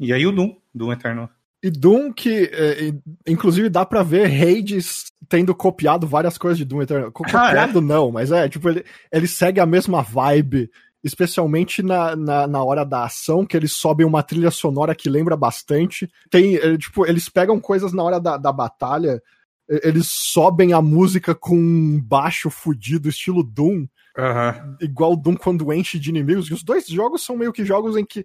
E 0.00 0.14
aí 0.14 0.26
o 0.26 0.32
Doom, 0.32 0.56
Doom 0.74 0.92
Eterno. 0.92 1.28
E 1.62 1.70
Doom 1.70 2.10
que, 2.10 2.50
é, 2.52 2.92
inclusive, 3.30 3.68
dá 3.68 3.84
pra 3.84 4.02
ver 4.02 4.24
Hades 4.24 5.12
tendo 5.28 5.54
copiado 5.54 6.06
várias 6.06 6.38
coisas 6.38 6.56
de 6.56 6.64
Doom 6.64 6.82
Eterno. 6.82 7.12
Copiado 7.12 7.78
ah, 7.78 7.82
é? 7.82 7.84
não, 7.84 8.10
mas 8.10 8.32
é, 8.32 8.48
tipo, 8.48 8.66
ele, 8.70 8.82
ele 9.12 9.28
segue 9.28 9.60
a 9.60 9.66
mesma 9.66 10.00
vibe, 10.00 10.70
especialmente 11.04 11.82
na, 11.82 12.16
na, 12.16 12.46
na, 12.46 12.64
hora 12.64 12.82
da 12.82 13.04
ação, 13.04 13.44
que 13.44 13.54
eles 13.54 13.72
sobem 13.72 14.06
uma 14.06 14.22
trilha 14.22 14.50
sonora 14.50 14.94
que 14.94 15.10
lembra 15.10 15.36
bastante. 15.36 16.10
Tem, 16.30 16.56
é, 16.56 16.78
tipo, 16.78 17.06
eles 17.06 17.28
pegam 17.28 17.60
coisas 17.60 17.92
na 17.92 18.02
hora 18.02 18.18
da, 18.18 18.38
da 18.38 18.50
batalha, 18.50 19.22
eles 19.68 20.08
sobem 20.08 20.72
a 20.72 20.80
música 20.80 21.34
com 21.34 21.54
um 21.54 22.00
baixo 22.02 22.48
fudido, 22.48 23.08
estilo 23.08 23.42
Doom. 23.42 23.86
Uhum. 24.18 24.76
Igual 24.80 25.14
Doom 25.14 25.36
quando 25.36 25.72
enche 25.72 25.98
de 25.98 26.10
inimigos. 26.10 26.48
E 26.48 26.54
os 26.54 26.64
dois 26.64 26.86
jogos 26.86 27.22
são 27.22 27.36
meio 27.36 27.52
que 27.52 27.64
jogos 27.64 27.96
em 27.96 28.04
que 28.04 28.24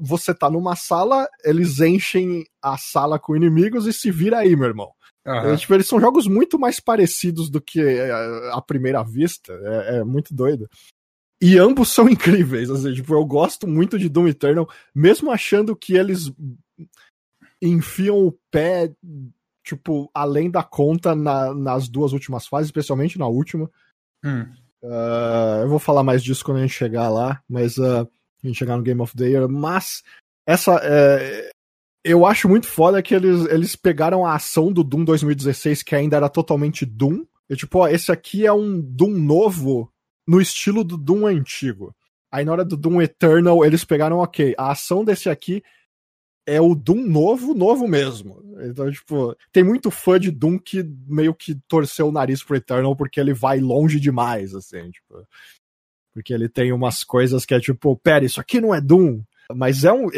você 0.00 0.34
tá 0.34 0.50
numa 0.50 0.76
sala, 0.76 1.28
eles 1.44 1.80
enchem 1.80 2.44
a 2.60 2.76
sala 2.76 3.18
com 3.18 3.36
inimigos 3.36 3.86
e 3.86 3.92
se 3.92 4.10
vira 4.10 4.38
aí, 4.38 4.56
meu 4.56 4.68
irmão. 4.68 4.92
Uhum. 5.24 5.54
tipo, 5.56 5.72
eles 5.72 5.86
são 5.86 6.00
jogos 6.00 6.26
muito 6.26 6.58
mais 6.58 6.80
parecidos 6.80 7.48
do 7.48 7.60
que 7.60 7.80
a, 8.52 8.60
primeira 8.60 9.02
vista. 9.04 9.52
É, 9.52 9.98
é, 9.98 10.04
muito 10.04 10.34
doido. 10.34 10.68
E 11.40 11.58
ambos 11.58 11.90
são 11.90 12.08
incríveis. 12.10 12.70
Assim, 12.70 12.92
tipo, 12.92 13.14
eu 13.14 13.24
gosto 13.24 13.66
muito 13.66 13.98
de 13.98 14.08
Doom 14.08 14.28
Eternal, 14.28 14.68
mesmo 14.94 15.30
achando 15.30 15.76
que 15.76 15.94
eles 15.94 16.32
enfiam 17.60 18.26
o 18.26 18.32
pé, 18.50 18.92
tipo, 19.64 20.10
além 20.12 20.50
da 20.50 20.64
conta 20.64 21.14
na, 21.14 21.54
nas 21.54 21.88
duas 21.88 22.12
últimas 22.12 22.46
fases, 22.46 22.66
especialmente 22.66 23.18
na 23.18 23.28
última. 23.28 23.70
Hum. 24.24 24.46
Uh, 24.82 25.62
eu 25.62 25.68
vou 25.68 25.78
falar 25.78 26.02
mais 26.02 26.24
disso 26.24 26.44
quando 26.44 26.58
a 26.58 26.62
gente 26.62 26.74
chegar 26.74 27.08
lá, 27.08 27.40
mas. 27.48 27.78
Uh, 27.78 28.08
a 28.42 28.46
gente 28.46 28.58
chegar 28.58 28.76
no 28.76 28.82
Game 28.82 29.00
of 29.00 29.16
the 29.16 29.28
Year, 29.28 29.48
mas 29.48 30.02
essa. 30.46 30.80
É, 30.82 31.50
eu 32.04 32.26
acho 32.26 32.48
muito 32.48 32.66
foda 32.66 33.02
que 33.02 33.14
eles, 33.14 33.46
eles 33.46 33.76
pegaram 33.76 34.26
a 34.26 34.34
ação 34.34 34.72
do 34.72 34.82
Doom 34.82 35.04
2016, 35.04 35.82
que 35.82 35.94
ainda 35.94 36.16
era 36.16 36.28
totalmente 36.28 36.84
Doom. 36.84 37.24
E 37.48 37.54
tipo, 37.54 37.78
ó, 37.78 37.88
esse 37.88 38.10
aqui 38.10 38.44
é 38.44 38.52
um 38.52 38.80
Doom 38.80 39.12
novo 39.18 39.92
no 40.26 40.40
estilo 40.40 40.82
do 40.82 40.96
Doom 40.96 41.26
antigo. 41.26 41.94
Aí 42.32 42.44
na 42.44 42.52
hora 42.52 42.64
do 42.64 42.76
Doom 42.76 43.02
Eternal, 43.02 43.64
eles 43.64 43.84
pegaram, 43.84 44.18
ok, 44.18 44.54
a 44.58 44.72
ação 44.72 45.04
desse 45.04 45.28
aqui 45.28 45.62
é 46.46 46.60
o 46.60 46.74
Doom 46.74 47.06
novo, 47.06 47.54
novo 47.54 47.86
mesmo. 47.86 48.42
Então, 48.62 48.90
tipo, 48.90 49.36
tem 49.52 49.62
muito 49.62 49.90
fã 49.90 50.18
de 50.18 50.30
Doom 50.30 50.58
que 50.58 50.82
meio 51.06 51.34
que 51.34 51.54
torceu 51.68 52.08
o 52.08 52.12
nariz 52.12 52.42
pro 52.42 52.56
Eternal 52.56 52.96
porque 52.96 53.20
ele 53.20 53.32
vai 53.32 53.60
longe 53.60 54.00
demais, 54.00 54.54
assim, 54.54 54.90
tipo. 54.90 55.26
Porque 56.12 56.32
ele 56.32 56.48
tem 56.48 56.72
umas 56.72 57.02
coisas 57.04 57.46
que 57.46 57.54
é 57.54 57.60
tipo, 57.60 57.96
pera, 57.96 58.24
isso 58.24 58.40
aqui 58.40 58.60
não 58.60 58.74
é 58.74 58.80
Doom. 58.80 59.22
Mas 59.54 59.84
é 59.84 59.92
um. 59.92 60.08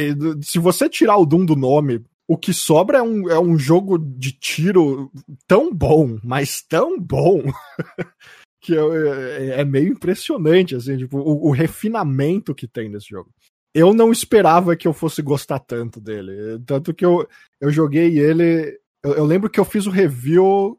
Se 0.42 0.58
você 0.58 0.88
tirar 0.88 1.16
o 1.16 1.26
Doom 1.26 1.44
do 1.44 1.56
nome, 1.56 2.04
o 2.26 2.36
que 2.36 2.52
sobra 2.52 2.98
é 2.98 3.02
um, 3.02 3.28
é 3.30 3.38
um 3.38 3.58
jogo 3.58 3.98
de 3.98 4.32
tiro 4.32 5.10
tão 5.46 5.72
bom, 5.72 6.18
mas 6.22 6.62
tão 6.62 6.98
bom, 6.98 7.42
que 8.60 8.74
é, 8.74 8.78
é, 8.78 9.60
é, 9.60 9.64
meio 9.64 9.88
impressionante, 9.88 10.74
assim, 10.74 10.96
tipo, 10.96 11.18
o, 11.18 11.48
o, 11.48 11.50
refinamento 11.50 12.54
que 12.54 12.66
tem 12.66 12.88
nesse 12.88 13.08
jogo. 13.08 13.30
Eu 13.74 13.92
não 13.92 14.10
esperava 14.10 14.76
que 14.76 14.88
eu 14.88 14.92
fosse 14.92 15.20
gostar 15.20 15.58
tanto 15.58 16.00
dele. 16.00 16.60
Tanto 16.64 16.94
que 16.94 17.04
eu, 17.04 17.28
eu 17.60 17.70
joguei 17.70 18.18
ele. 18.18 18.78
Eu, 19.02 19.14
eu 19.14 19.24
lembro 19.24 19.50
que 19.50 19.58
eu 19.58 19.64
fiz 19.64 19.86
o 19.86 19.90
review 19.90 20.78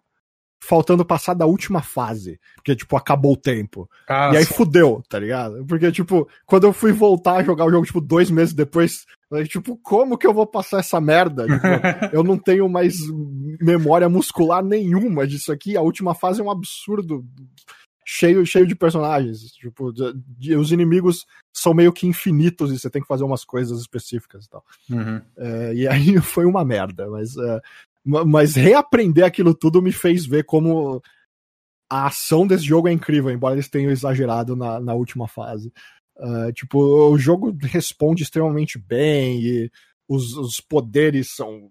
faltando 0.60 1.06
passar 1.06 1.34
da 1.34 1.46
última 1.46 1.82
fase. 1.82 2.40
Porque, 2.56 2.76
tipo, 2.76 2.96
acabou 2.98 3.34
o 3.34 3.38
tempo. 3.38 3.90
E 4.34 4.38
aí 4.38 4.46
fudeu, 4.46 5.04
tá 5.08 5.20
ligado? 5.20 5.66
Porque, 5.66 5.92
tipo, 5.92 6.28
quando 6.46 6.66
eu 6.66 6.74
fui 6.74 6.92
voltar 6.92 7.38
a 7.38 7.44
jogar 7.44 7.66
o 7.66 7.72
jogo, 7.72 7.86
tipo, 7.86 8.02
dois 8.02 8.32
meses 8.32 8.54
depois, 8.54 9.06
eu, 9.32 9.48
tipo, 9.48 9.78
como 9.78 10.18
que 10.18 10.26
eu 10.26 10.34
vou 10.34 10.48
passar 10.48 10.80
essa 10.80 11.00
merda? 11.00 11.46
Tipo, 12.06 12.16
eu 12.16 12.24
não 12.24 12.38
tenho 12.38 12.68
mais 12.70 12.96
memória 13.62 14.10
muscular 14.10 14.64
nenhuma 14.64 15.28
disso 15.28 15.52
aqui. 15.52 15.76
A 15.78 15.82
última 15.82 16.14
fase 16.14 16.42
é 16.42 16.44
um 16.44 16.52
absurdo. 16.52 17.26
Cheio, 18.08 18.46
cheio 18.46 18.68
de 18.68 18.76
personagens. 18.76 19.52
Tipo, 19.54 19.92
de, 19.92 20.14
de, 20.38 20.56
os 20.56 20.72
inimigos 20.72 21.26
são 21.52 21.74
meio 21.74 21.92
que 21.92 22.06
infinitos 22.06 22.72
e 22.72 22.78
você 22.78 22.90
tem 22.90 23.02
que 23.02 23.08
fazer 23.08 23.24
umas 23.24 23.44
coisas 23.44 23.80
específicas 23.80 24.46
e 24.46 24.50
tal. 24.50 24.64
Uhum. 24.90 25.22
É, 25.38 25.74
e 25.74 25.88
aí 25.88 26.18
foi 26.22 26.46
uma 26.46 26.64
merda, 26.64 27.10
mas 27.10 27.36
é, 27.36 27.62
mas 28.06 28.56
reaprender 28.56 29.26
aquilo 29.26 29.56
tudo 29.56 29.82
me 29.82 29.92
fez 29.92 30.26
ver 30.26 30.46
como 30.46 31.02
a 31.90 32.08
ação 32.08 32.46
desse 32.46 32.64
jogo 32.64 32.88
é 32.88 32.92
incrível, 32.92 33.32
embora 33.32 33.56
eles 33.56 33.70
tenham 33.70 33.92
exagerado 33.92 34.56
na, 34.56 34.80
na 34.80 34.94
última 34.94 35.28
fase. 35.28 35.72
Uh, 36.18 36.52
tipo, 36.54 36.80
o 36.80 37.18
jogo 37.18 37.56
responde 37.62 38.24
extremamente 38.24 38.78
bem 38.78 39.42
e 39.42 39.72
os, 40.08 40.38
os 40.38 40.62
poderes 40.62 41.36
são 41.36 41.70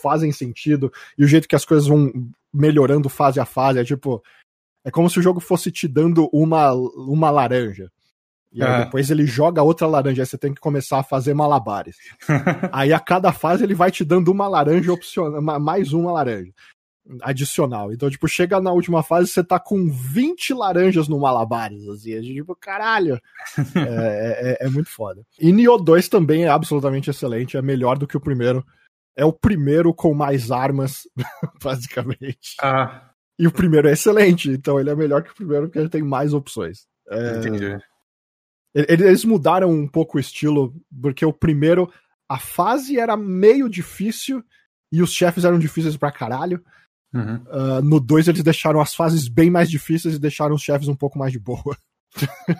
fazem 0.00 0.30
sentido 0.30 0.92
e 1.18 1.24
o 1.24 1.28
jeito 1.28 1.48
que 1.48 1.56
as 1.56 1.64
coisas 1.64 1.88
vão 1.88 2.12
melhorando 2.54 3.08
fase 3.08 3.40
a 3.40 3.44
fase 3.44 3.80
é 3.80 3.84
tipo 3.84 4.22
é 4.84 4.92
como 4.92 5.10
se 5.10 5.18
o 5.18 5.22
jogo 5.22 5.40
fosse 5.40 5.72
te 5.72 5.88
dando 5.88 6.30
uma, 6.32 6.72
uma 6.72 7.30
laranja. 7.30 7.90
E 8.52 8.62
aí 8.62 8.84
depois 8.84 9.10
ele 9.10 9.26
joga 9.26 9.62
outra 9.62 9.86
laranja, 9.86 10.22
aí 10.22 10.26
você 10.26 10.38
tem 10.38 10.54
que 10.54 10.60
começar 10.60 10.98
a 10.98 11.02
fazer 11.02 11.34
malabares. 11.34 11.96
aí 12.72 12.92
a 12.92 13.00
cada 13.00 13.30
fase 13.32 13.62
ele 13.62 13.74
vai 13.74 13.90
te 13.90 14.04
dando 14.04 14.32
uma 14.32 14.48
laranja 14.48 14.92
opcional, 14.92 15.60
mais 15.60 15.92
uma 15.92 16.12
laranja 16.12 16.52
adicional. 17.22 17.92
Então, 17.92 18.10
tipo, 18.10 18.28
chega 18.28 18.60
na 18.60 18.72
última 18.72 19.02
fase, 19.02 19.28
você 19.28 19.42
tá 19.42 19.58
com 19.58 19.90
20 19.90 20.52
laranjas 20.54 21.08
no 21.08 21.18
malabares, 21.18 21.86
assim, 21.88 22.12
é 22.12 22.20
tipo, 22.20 22.54
caralho. 22.54 23.20
É, 23.74 23.80
é, 23.80 24.50
é, 24.50 24.66
é, 24.66 24.68
muito 24.68 24.90
foda. 24.90 25.22
E 25.38 25.52
Nioh 25.52 25.78
2 25.78 26.08
também 26.08 26.44
é 26.44 26.48
absolutamente 26.48 27.10
excelente, 27.10 27.56
é 27.56 27.62
melhor 27.62 27.98
do 27.98 28.06
que 28.06 28.16
o 28.16 28.20
primeiro. 28.20 28.64
é 29.16 29.24
o 29.24 29.32
primeiro 29.32 29.92
com 29.94 30.14
mais 30.14 30.50
armas, 30.50 31.08
basicamente. 31.62 32.56
Ah. 32.60 33.10
E 33.38 33.46
o 33.46 33.52
primeiro 33.52 33.88
é 33.88 33.92
excelente, 33.92 34.50
então 34.50 34.78
ele 34.78 34.90
é 34.90 34.94
melhor 34.94 35.22
que 35.22 35.30
o 35.30 35.34
primeiro 35.34 35.66
porque 35.66 35.78
ele 35.78 35.88
tem 35.88 36.02
mais 36.02 36.32
opções. 36.34 36.86
É... 37.08 37.38
Entendi. 37.38 37.78
Eles 38.74 39.24
mudaram 39.24 39.70
um 39.70 39.88
pouco 39.88 40.16
o 40.16 40.20
estilo, 40.20 40.74
porque 41.02 41.24
o 41.24 41.32
primeiro, 41.32 41.90
a 42.28 42.38
fase 42.38 42.98
era 42.98 43.16
meio 43.16 43.68
difícil 43.68 44.44
e 44.92 45.02
os 45.02 45.12
chefes 45.12 45.44
eram 45.44 45.58
difíceis 45.58 45.96
pra 45.96 46.12
caralho. 46.12 46.62
Uhum. 47.12 47.36
Uh, 47.46 47.82
no 47.82 47.98
2 47.98 48.28
eles 48.28 48.42
deixaram 48.42 48.80
as 48.80 48.94
fases 48.94 49.28
bem 49.28 49.50
mais 49.50 49.70
difíceis 49.70 50.14
e 50.14 50.20
deixaram 50.20 50.54
os 50.54 50.62
chefes 50.62 50.88
um 50.88 50.94
pouco 50.96 51.18
mais 51.18 51.32
de 51.32 51.38
boa. 51.38 51.76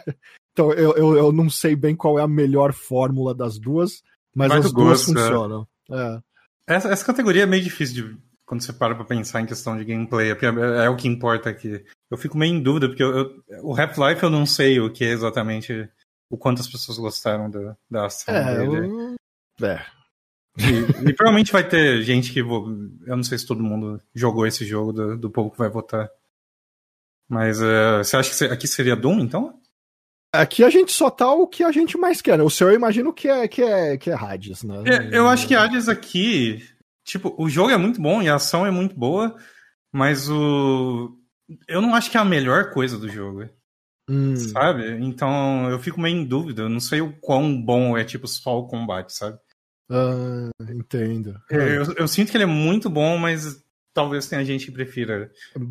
então 0.52 0.72
eu, 0.72 0.94
eu, 0.96 1.16
eu, 1.16 1.32
não 1.32 1.50
sei 1.50 1.76
bem 1.76 1.94
qual 1.94 2.18
é 2.18 2.22
a 2.22 2.28
melhor 2.28 2.72
fórmula 2.72 3.34
das 3.34 3.58
duas, 3.58 4.02
mas 4.34 4.48
Vai 4.48 4.58
as 4.58 4.72
duas 4.72 5.04
gosto, 5.04 5.10
é. 5.18 5.22
funcionam. 5.22 5.68
É. 5.90 6.20
Essa, 6.66 6.88
essa 6.88 7.04
categoria 7.04 7.42
é 7.42 7.46
meio 7.46 7.62
difícil 7.62 7.94
de, 7.94 8.18
quando 8.46 8.62
você 8.62 8.72
para 8.72 8.94
pra 8.94 9.04
pensar 9.04 9.40
em 9.40 9.46
questão 9.46 9.76
de 9.76 9.84
gameplay, 9.84 10.34
porque 10.34 10.46
é, 10.46 10.84
é 10.86 10.88
o 10.90 10.96
que 10.96 11.08
importa 11.08 11.50
aqui. 11.50 11.84
Eu 12.10 12.16
fico 12.16 12.38
meio 12.38 12.54
em 12.54 12.62
dúvida, 12.62 12.88
porque 12.88 13.02
eu, 13.02 13.10
eu- 13.16 13.42
o 13.62 13.78
Half-Life 13.78 14.22
eu 14.22 14.30
não 14.30 14.46
sei 14.46 14.80
o 14.80 14.90
que 14.90 15.04
é 15.04 15.10
exatamente 15.10 15.88
o 16.30 16.36
quanto 16.36 16.60
as 16.60 16.68
pessoas 16.68 16.98
gostaram 16.98 17.50
da, 17.50 17.76
da 17.90 18.06
ação 18.06 18.34
É, 18.34 18.56
dele. 18.58 18.76
eu- 19.60 19.66
é. 19.66 19.84
E, 20.58 21.08
e 21.10 21.14
provavelmente 21.14 21.52
vai 21.52 21.66
ter 21.66 22.02
gente 22.02 22.32
que. 22.32 22.40
Eu 22.40 23.16
não 23.16 23.22
sei 23.22 23.38
se 23.38 23.46
todo 23.46 23.62
mundo 23.62 24.00
jogou 24.14 24.46
esse 24.46 24.64
jogo 24.66 24.92
do, 24.92 25.16
do 25.16 25.30
povo 25.30 25.50
que 25.52 25.58
vai 25.58 25.68
votar. 25.68 26.10
Mas 27.28 27.60
é, 27.60 27.98
você 27.98 28.16
acha 28.16 28.36
que 28.48 28.52
aqui 28.52 28.66
seria 28.66 28.96
Doom, 28.96 29.20
então? 29.20 29.60
Aqui 30.34 30.64
a 30.64 30.70
gente 30.70 30.92
só 30.92 31.10
tá 31.10 31.30
o 31.32 31.46
que 31.46 31.62
a 31.62 31.70
gente 31.72 31.96
mais 31.96 32.20
quer. 32.20 32.36
né? 32.36 32.42
O 32.44 32.50
seu 32.50 32.68
eu 32.68 32.74
imagino 32.74 33.12
que 33.12 33.28
é, 33.28 33.46
que 33.46 33.62
é, 33.62 33.96
que 33.96 34.10
é 34.10 34.14
Hades, 34.14 34.62
né? 34.64 34.82
É, 34.86 35.16
eu 35.16 35.28
acho 35.28 35.46
que 35.46 35.54
Hades 35.54 35.88
aqui. 35.88 36.66
Tipo, 37.04 37.34
o 37.38 37.48
jogo 37.48 37.70
é 37.70 37.76
muito 37.76 38.00
bom 38.00 38.20
e 38.20 38.28
a 38.28 38.34
ação 38.34 38.66
é 38.66 38.70
muito 38.70 38.94
boa, 38.94 39.34
mas 39.92 40.28
o. 40.28 41.16
Eu 41.66 41.80
não 41.80 41.94
acho 41.94 42.10
que 42.10 42.16
é 42.16 42.20
a 42.20 42.24
melhor 42.24 42.70
coisa 42.72 42.98
do 42.98 43.08
jogo. 43.08 43.48
Hum, 44.08 44.34
Sabe? 44.36 44.90
Então 45.04 45.68
eu 45.70 45.78
fico 45.78 46.00
meio 46.00 46.16
em 46.16 46.24
dúvida. 46.24 46.62
Eu 46.62 46.68
não 46.68 46.80
sei 46.80 47.00
o 47.00 47.12
quão 47.20 47.60
bom 47.60 47.96
é, 47.96 48.04
tipo, 48.04 48.26
só 48.26 48.58
o 48.58 48.66
combate, 48.66 49.12
sabe? 49.14 49.38
ah, 49.90 50.50
entendo. 50.70 51.34
Eu, 51.50 51.94
eu 51.96 52.08
sinto 52.08 52.30
que 52.30 52.36
ele 52.36 52.44
é 52.44 52.46
muito 52.46 52.90
bom, 52.90 53.16
mas 53.16 53.62
talvez 53.94 54.26
tenha 54.28 54.44
gente 54.44 54.66
que 54.66 54.72
prefira. 54.72 55.30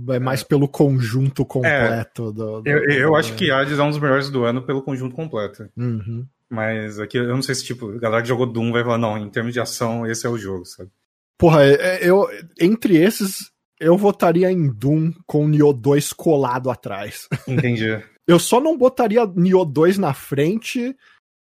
É 0.09 0.19
mais 0.19 0.43
pelo 0.43 0.67
conjunto 0.67 1.45
completo 1.45 2.31
do, 2.33 2.61
do- 2.61 2.69
Eu, 2.69 2.83
eu 2.89 3.09
do- 3.11 3.15
acho 3.15 3.35
que 3.35 3.51
Hades 3.51 3.77
é 3.79 3.83
um 3.83 3.89
dos 3.89 3.99
melhores 3.99 4.29
do 4.29 4.43
ano 4.43 4.61
pelo 4.63 4.81
conjunto 4.81 5.15
completo. 5.15 5.69
Uhum. 5.77 6.25
Mas 6.49 6.99
aqui 6.99 7.17
eu 7.17 7.27
não 7.27 7.41
sei 7.41 7.53
se, 7.55 7.63
tipo, 7.65 7.89
a 7.91 7.99
galera 7.99 8.21
que 8.21 8.27
jogou 8.29 8.45
Doom 8.45 8.71
vai 8.71 8.83
falar, 8.83 8.97
não, 8.97 9.17
em 9.17 9.29
termos 9.29 9.53
de 9.53 9.59
ação, 9.59 10.05
esse 10.05 10.25
é 10.25 10.29
o 10.29 10.37
jogo, 10.37 10.65
sabe? 10.65 10.89
Porra, 11.37 11.63
é- 11.65 11.73
é- 12.03 12.09
eu, 12.09 12.25
entre 12.59 12.97
esses, 12.97 13.51
eu 13.79 13.95
votaria 13.97 14.51
em 14.51 14.67
Doom 14.73 15.11
com 15.27 15.45
o 15.45 15.47
Nioh 15.47 15.73
2 15.73 16.11
colado 16.11 16.69
atrás. 16.71 17.27
Entendi. 17.47 18.01
Eu 18.27 18.39
só 18.39 18.59
não 18.59 18.77
botaria 18.77 19.25
Nioh 19.25 19.65
2 19.65 19.97
na 19.97 20.13
frente 20.13 20.95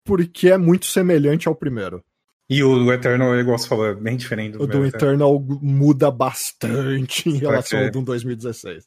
porque 0.05 0.49
é 0.49 0.57
muito 0.57 0.85
semelhante 0.85 1.47
ao 1.47 1.55
primeiro. 1.55 2.03
E 2.49 2.63
o 2.63 2.91
Eternal, 2.91 3.35
igual 3.39 3.57
você 3.57 3.67
falou, 3.67 3.85
é 3.85 3.95
bem 3.95 4.17
diferente 4.17 4.57
do 4.57 4.63
O 4.63 4.67
Doom 4.67 4.85
Eternal 4.85 5.39
muda 5.61 6.11
bastante 6.11 7.29
em 7.29 7.37
relação 7.37 7.79
ao. 7.79 7.91
Doom 7.91 8.03
2016. 8.03 8.85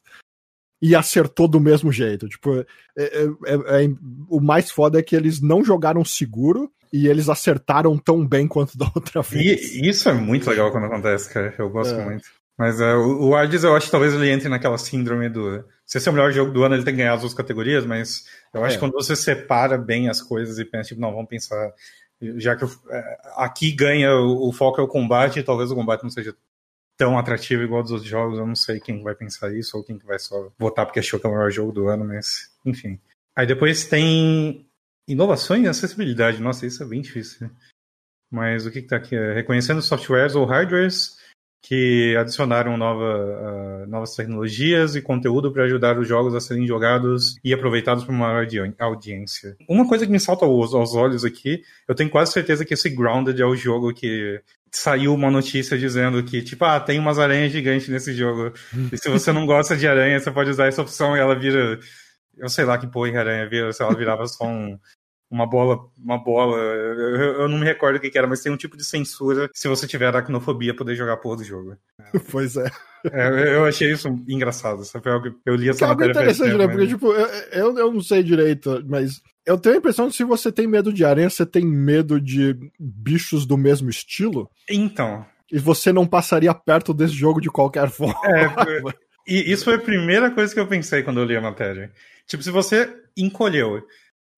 E 0.81 0.95
acertou 0.95 1.47
do 1.47 1.59
mesmo 1.59 1.91
jeito. 1.91 2.29
Tipo, 2.29 2.59
é- 2.59 2.65
é- 2.97 3.25
é- 3.45 3.85
é- 3.85 3.89
o 4.29 4.39
mais 4.39 4.69
foda 4.69 4.99
é 4.99 5.03
que 5.03 5.15
eles 5.15 5.41
não 5.41 5.63
jogaram 5.65 6.05
seguro 6.05 6.71
e 6.93 7.07
eles 7.07 7.29
acertaram 7.29 7.97
tão 7.97 8.25
bem 8.25 8.47
quanto 8.47 8.77
da 8.77 8.85
outra 8.93 9.21
vez. 9.23 9.73
E 9.75 9.89
isso 9.89 10.07
é 10.07 10.13
muito 10.13 10.47
legal 10.49 10.71
quando 10.71 10.85
acontece, 10.85 11.33
cara. 11.33 11.53
Eu 11.57 11.69
gosto 11.69 11.95
É. 11.95 12.05
muito. 12.05 12.25
Mas 12.57 12.81
é, 12.81 12.95
o, 12.95 13.27
o 13.29 13.35
Hades, 13.35 13.63
eu 13.63 13.75
acho 13.75 13.85
que 13.85 13.91
talvez 13.91 14.13
ele 14.13 14.29
entre 14.29 14.49
naquela 14.49 14.77
síndrome 14.77 15.29
do. 15.29 15.63
Se 15.85 15.97
esse 15.99 16.07
é 16.07 16.11
o 16.11 16.13
melhor 16.13 16.31
jogo 16.31 16.51
do 16.51 16.63
ano, 16.63 16.73
ele 16.75 16.83
tem 16.83 16.93
que 16.93 16.97
ganhar 16.97 17.13
as 17.13 17.21
duas 17.21 17.33
categorias, 17.33 17.85
mas 17.85 18.25
eu 18.53 18.63
acho 18.63 18.73
É. 18.73 18.77
que 18.77 18.79
quando 18.79 18.93
você 18.93 19.15
separa 19.15 19.77
bem 19.77 20.09
as 20.09 20.21
coisas 20.21 20.57
e 20.57 20.65
pensa, 20.65 20.89
tipo, 20.89 20.99
não, 21.01 21.11
vamos 21.13 21.29
pensar. 21.29 21.71
Já 22.37 22.55
que 22.55 22.63
eu- 22.63 22.71
é, 22.89 23.17
aqui 23.35 23.71
ganha, 23.71 24.11
o, 24.15 24.49
o 24.49 24.51
foco 24.51 24.81
é 24.81 24.83
o 24.83 24.87
combate, 24.87 25.43
talvez 25.43 25.69
o 25.69 25.75
combate 25.75 26.01
não 26.01 26.09
seja 26.09 26.35
tão 26.97 27.15
atrativo 27.19 27.61
igual 27.61 27.83
dos 27.83 27.91
outros 27.91 28.09
jogos. 28.09 28.39
Eu 28.39 28.47
não 28.47 28.55
sei 28.55 28.79
quem 28.79 29.03
vai 29.03 29.13
pensar 29.13 29.53
isso 29.55 29.77
ou 29.77 29.83
quem 29.83 29.99
que 29.99 30.05
vai 30.07 30.17
só 30.17 30.51
votar 30.57 30.83
porque 30.87 30.99
achou 30.99 31.19
que 31.19 31.27
é 31.27 31.29
o 31.29 31.33
melhor 31.33 31.51
jogo 31.51 31.71
do 31.71 31.87
ano, 31.87 32.03
mas 32.05 32.51
enfim. 32.65 32.99
Aí 33.35 33.45
depois 33.45 33.85
tem 33.85 34.65
inovações 35.07 35.63
e 35.63 35.67
acessibilidade. 35.67 36.41
Nossa, 36.41 36.65
isso 36.65 36.81
é 36.81 36.87
bem 36.87 37.01
difícil. 37.01 37.51
Mas 38.31 38.65
o 38.65 38.71
que, 38.71 38.81
que 38.81 38.87
tá 38.87 38.97
aqui? 38.97 39.15
É, 39.15 39.33
Reconhecendo 39.35 39.79
softwares 39.81 40.33
ou 40.33 40.43
hardwares 40.43 41.17
que 41.61 42.15
adicionaram 42.17 42.77
nova, 42.77 43.03
ah, 43.03 43.85
novas 43.87 44.15
tecnologias 44.15 44.95
e 44.95 45.01
conteúdo 45.01 45.51
para 45.51 45.63
ajudar 45.65 45.97
os 45.99 46.07
jogos 46.07 46.33
a 46.35 46.39
serem 46.39 46.65
jogados 46.65 47.37
e 47.43 47.53
aproveitados 47.53 48.03
por 48.03 48.11
uma 48.13 48.39
audi- 48.39 48.73
audiência. 48.79 49.55
Uma 49.67 49.87
coisa 49.87 50.05
que 50.05 50.11
me 50.11 50.19
salta 50.19 50.45
aos, 50.45 50.73
aos 50.73 50.95
olhos 50.95 51.25
aqui, 51.25 51.61
eu 51.87 51.95
tenho 51.95 52.09
quase 52.09 52.31
certeza 52.31 52.63
que 52.63 52.73
esse 52.73 52.89
Grounded 52.89 53.41
é 53.41 53.45
o 53.45 53.55
jogo 53.55 53.93
que 53.93 54.39
saiu 54.71 55.13
uma 55.13 55.31
notícia 55.31 55.77
dizendo 55.77 56.23
que, 56.23 56.41
tipo, 56.41 56.63
ah, 56.63 56.79
tem 56.79 56.99
umas 56.99 57.19
aranhas 57.19 57.51
gigantes 57.51 57.87
nesse 57.89 58.13
jogo. 58.13 58.53
E 58.93 58.97
se 58.97 59.09
você 59.09 59.31
não 59.31 59.45
gosta 59.45 59.75
de 59.75 59.87
aranha, 59.87 60.19
você 60.19 60.31
pode 60.31 60.49
usar 60.49 60.67
essa 60.67 60.81
opção 60.81 61.17
e 61.17 61.19
ela 61.19 61.35
vira. 61.35 61.79
Eu 62.37 62.49
sei 62.49 62.65
lá 62.65 62.77
que 62.77 62.85
porra 62.85 63.19
aranha 63.19 63.49
vira, 63.49 63.73
se 63.73 63.81
ela 63.81 63.95
virava 63.95 64.27
só 64.27 64.45
um, 64.45 64.77
uma 65.29 65.45
bola, 65.45 65.79
uma 65.97 66.17
bola. 66.17 66.57
Eu, 66.57 67.41
eu 67.41 67.49
não 67.49 67.57
me 67.57 67.65
recordo 67.65 67.97
o 67.97 67.99
que, 67.99 68.09
que 68.09 68.17
era, 68.17 68.27
mas 68.27 68.41
tem 68.41 68.51
um 68.51 68.57
tipo 68.57 68.77
de 68.77 68.85
censura 68.85 69.49
se 69.53 69.67
você 69.67 69.85
tiver 69.87 70.07
aracnofobia 70.07 70.75
poder 70.75 70.95
jogar 70.95 71.13
a 71.13 71.17
porra 71.17 71.37
do 71.37 71.43
jogo. 71.43 71.75
Pois 72.31 72.55
é. 72.55 72.69
É, 73.11 73.55
eu- 73.55 73.65
achei 73.65 73.91
isso 73.91 74.07
engraçado. 74.27 74.83
Sabe? 74.85 75.09
Eu 75.45 75.55
li 75.55 75.69
essa 75.69 75.85
é 75.85 75.87
algo 75.87 76.01
matéria 76.01 76.13
faz 76.25 76.39
interessante, 76.39 76.57
tempo, 76.57 76.67
né? 76.67 76.73
Porque, 76.73 76.87
tipo, 76.87 77.13
eu, 77.51 77.77
eu, 77.77 77.91
não 77.93 78.01
sei 78.01 78.23
direito, 78.23 78.83
mas 78.87 79.21
eu 79.45 79.57
tenho 79.57 79.75
a 79.75 79.77
impressão 79.77 80.09
que 80.09 80.15
se 80.15 80.23
você 80.23 80.51
tem 80.51 80.67
medo 80.67 80.91
de 80.91 81.03
aranha, 81.05 81.29
você 81.29 81.45
tem 81.45 81.65
medo 81.65 82.19
de 82.19 82.55
bichos 82.79 83.45
do 83.45 83.57
mesmo 83.57 83.89
estilo. 83.89 84.49
Então, 84.69 85.25
E 85.51 85.59
você 85.59 85.93
não 85.93 86.05
passaria 86.07 86.53
perto 86.53 86.93
desse 86.93 87.13
jogo 87.13 87.39
de 87.41 87.49
qualquer 87.49 87.89
forma. 87.91 88.15
É, 88.25 88.81
e 89.27 89.51
isso 89.51 89.65
foi 89.65 89.75
a 89.75 89.79
primeira 89.79 90.31
coisa 90.31 90.53
que 90.53 90.59
eu 90.59 90.67
pensei 90.67 91.03
quando 91.03 91.19
eu 91.19 91.25
li 91.25 91.35
a 91.35 91.41
matéria. 91.41 91.91
Tipo, 92.25 92.43
se 92.43 92.51
você 92.51 92.93
encolheu 93.15 93.81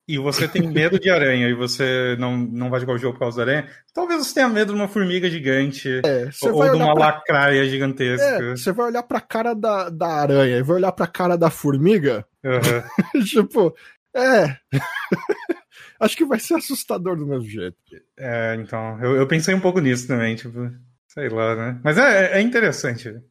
e 0.10 0.18
você 0.18 0.48
tem 0.48 0.68
medo 0.68 1.00
de 1.00 1.08
aranha 1.08 1.48
e 1.48 1.54
você 1.54 2.16
não, 2.18 2.36
não 2.36 2.70
vai 2.72 2.80
jogar 2.80 2.94
o 2.94 2.98
jogo 2.98 3.14
por 3.14 3.20
causa 3.20 3.38
da 3.38 3.44
aranha, 3.44 3.70
talvez 3.94 4.26
você 4.26 4.34
tenha 4.34 4.50
medo 4.50 4.74
de 4.74 4.80
uma 4.80 4.88
formiga 4.88 5.30
gigante 5.30 6.02
É, 6.04 6.28
ou 6.42 6.70
de 6.72 6.76
uma 6.76 6.96
pra 6.96 7.06
lacraia 7.06 7.64
gigantesca. 7.70 8.26
É, 8.44 8.50
você 8.56 8.72
vai 8.72 8.88
olhar 8.88 9.04
pra 9.04 9.22
cara 9.22 9.54
da, 9.54 9.88
da 9.90 10.08
aranha 10.08 10.58
e 10.58 10.64
vai 10.64 10.78
olhar 10.78 10.92
pra 10.92 11.06
cara 11.06 11.38
da 11.38 11.52
formiga, 11.52 12.26
Aham. 12.44 12.84
tipo, 13.24 13.76
é. 14.16 14.58
Acho 16.00 16.18
que 16.18 16.26
vai 16.26 16.40
ser 16.40 16.56
assustador 16.56 17.16
do 17.16 17.28
mesmo 17.28 17.48
jeito. 17.48 17.78
É, 18.18 18.56
então, 18.56 18.98
eu, 19.04 19.16
eu 19.16 19.28
pensei 19.28 19.54
um 19.54 19.60
pouco 19.60 19.80
nisso 19.80 20.08
também, 20.08 20.36
tipo, 20.36 20.72
sei 21.08 21.30
lá, 21.30 21.56
né? 21.56 21.80
Mas 21.84 21.98
é, 21.98 22.40
é 22.40 22.42
interessante. 22.42 23.10
É. 23.10 23.22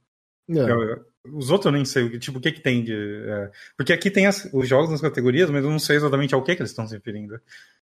Eu- 0.49 1.05
os 1.33 1.51
outros 1.51 1.67
eu 1.67 1.73
nem 1.73 1.85
sei, 1.85 2.19
tipo, 2.19 2.39
o 2.39 2.41
que 2.41 2.53
que 2.53 2.61
tem 2.61 2.83
de... 2.85 2.93
é, 2.95 3.51
porque 3.77 3.93
aqui 3.93 4.11
tem 4.11 4.27
as- 4.27 4.49
os 4.53 4.69
jogos 4.69 4.91
nas 4.91 5.01
categorias, 5.01 5.51
mas 5.51 5.65
eu 5.65 5.71
não 5.71 5.79
sei 5.79 5.97
exatamente 5.97 6.35
ao 6.35 6.43
que 6.43 6.55
que 6.55 6.63
eles 6.63 6.71
estão 6.71 6.87
se 6.87 6.95
referindo. 6.95 7.41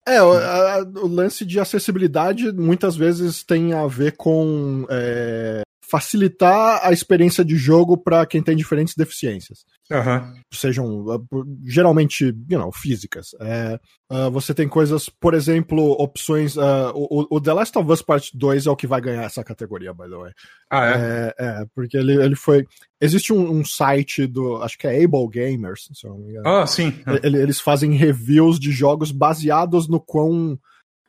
É, 0.06 0.22
o, 0.22 0.32
a- 0.32 0.82
o 1.02 1.06
lance 1.06 1.44
de 1.44 1.60
acessibilidade 1.60 2.50
muitas 2.52 2.96
vezes 2.96 3.42
tem 3.42 3.72
a 3.74 3.86
ver 3.86 4.12
com 4.16 4.86
é, 4.88 5.62
facilitar 5.90 6.80
a 6.82 6.92
experiência 6.92 7.44
de 7.44 7.56
jogo 7.56 7.96
para 7.96 8.24
quem 8.26 8.42
tem 8.42 8.56
diferentes 8.56 8.94
deficiências. 8.96 9.60
Aham. 9.90 10.34
Sejam 10.52 11.04
por- 11.30 11.46
geralmente, 11.64 12.26
you 12.48 12.58
know, 12.58 12.70
físicas. 12.72 13.28
É, 13.40 13.80
uh, 14.12 14.30
você 14.30 14.52
tem 14.52 14.68
coisas, 14.68 15.08
por 15.08 15.34
exemplo, 15.34 15.92
opções. 15.98 16.56
uh, 16.56 16.92
o, 16.94 17.26
o 17.36 17.40
The 17.40 17.52
Last 17.52 17.78
of 17.78 17.90
Us 17.90 18.02
Part 18.02 18.30
2 18.36 18.66
é 18.66 18.70
o 18.70 18.76
que 18.76 18.86
vai 18.86 19.00
ganhar 19.00 19.22
essa 19.24 19.42
categoria, 19.42 19.92
by 19.94 20.04
the 20.10 20.16
way. 20.16 20.32
Ah, 20.70 20.86
é? 20.86 20.94
É, 20.94 21.34
é, 21.62 21.64
porque 21.74 21.96
ele, 21.96 22.22
ele 22.22 22.36
foi. 22.36 22.66
Existe 23.00 23.32
um, 23.32 23.50
um 23.50 23.64
site 23.64 24.26
do. 24.26 24.56
Acho 24.62 24.76
que 24.76 24.86
é 24.86 25.02
Able 25.04 25.28
Gamers, 25.30 25.88
se 25.94 26.06
eu 26.06 26.10
não 26.10 26.18
me 26.18 26.30
engano. 26.30 26.48
Ah, 26.48 26.66
sim. 26.66 26.92
Ele- 27.22 27.38
Eles 27.40 27.60
fazem 27.60 27.92
reviews 27.92 28.58
de 28.58 28.70
jogos 28.72 29.10
baseados 29.10 29.88
no 29.88 30.00
quão. 30.00 30.58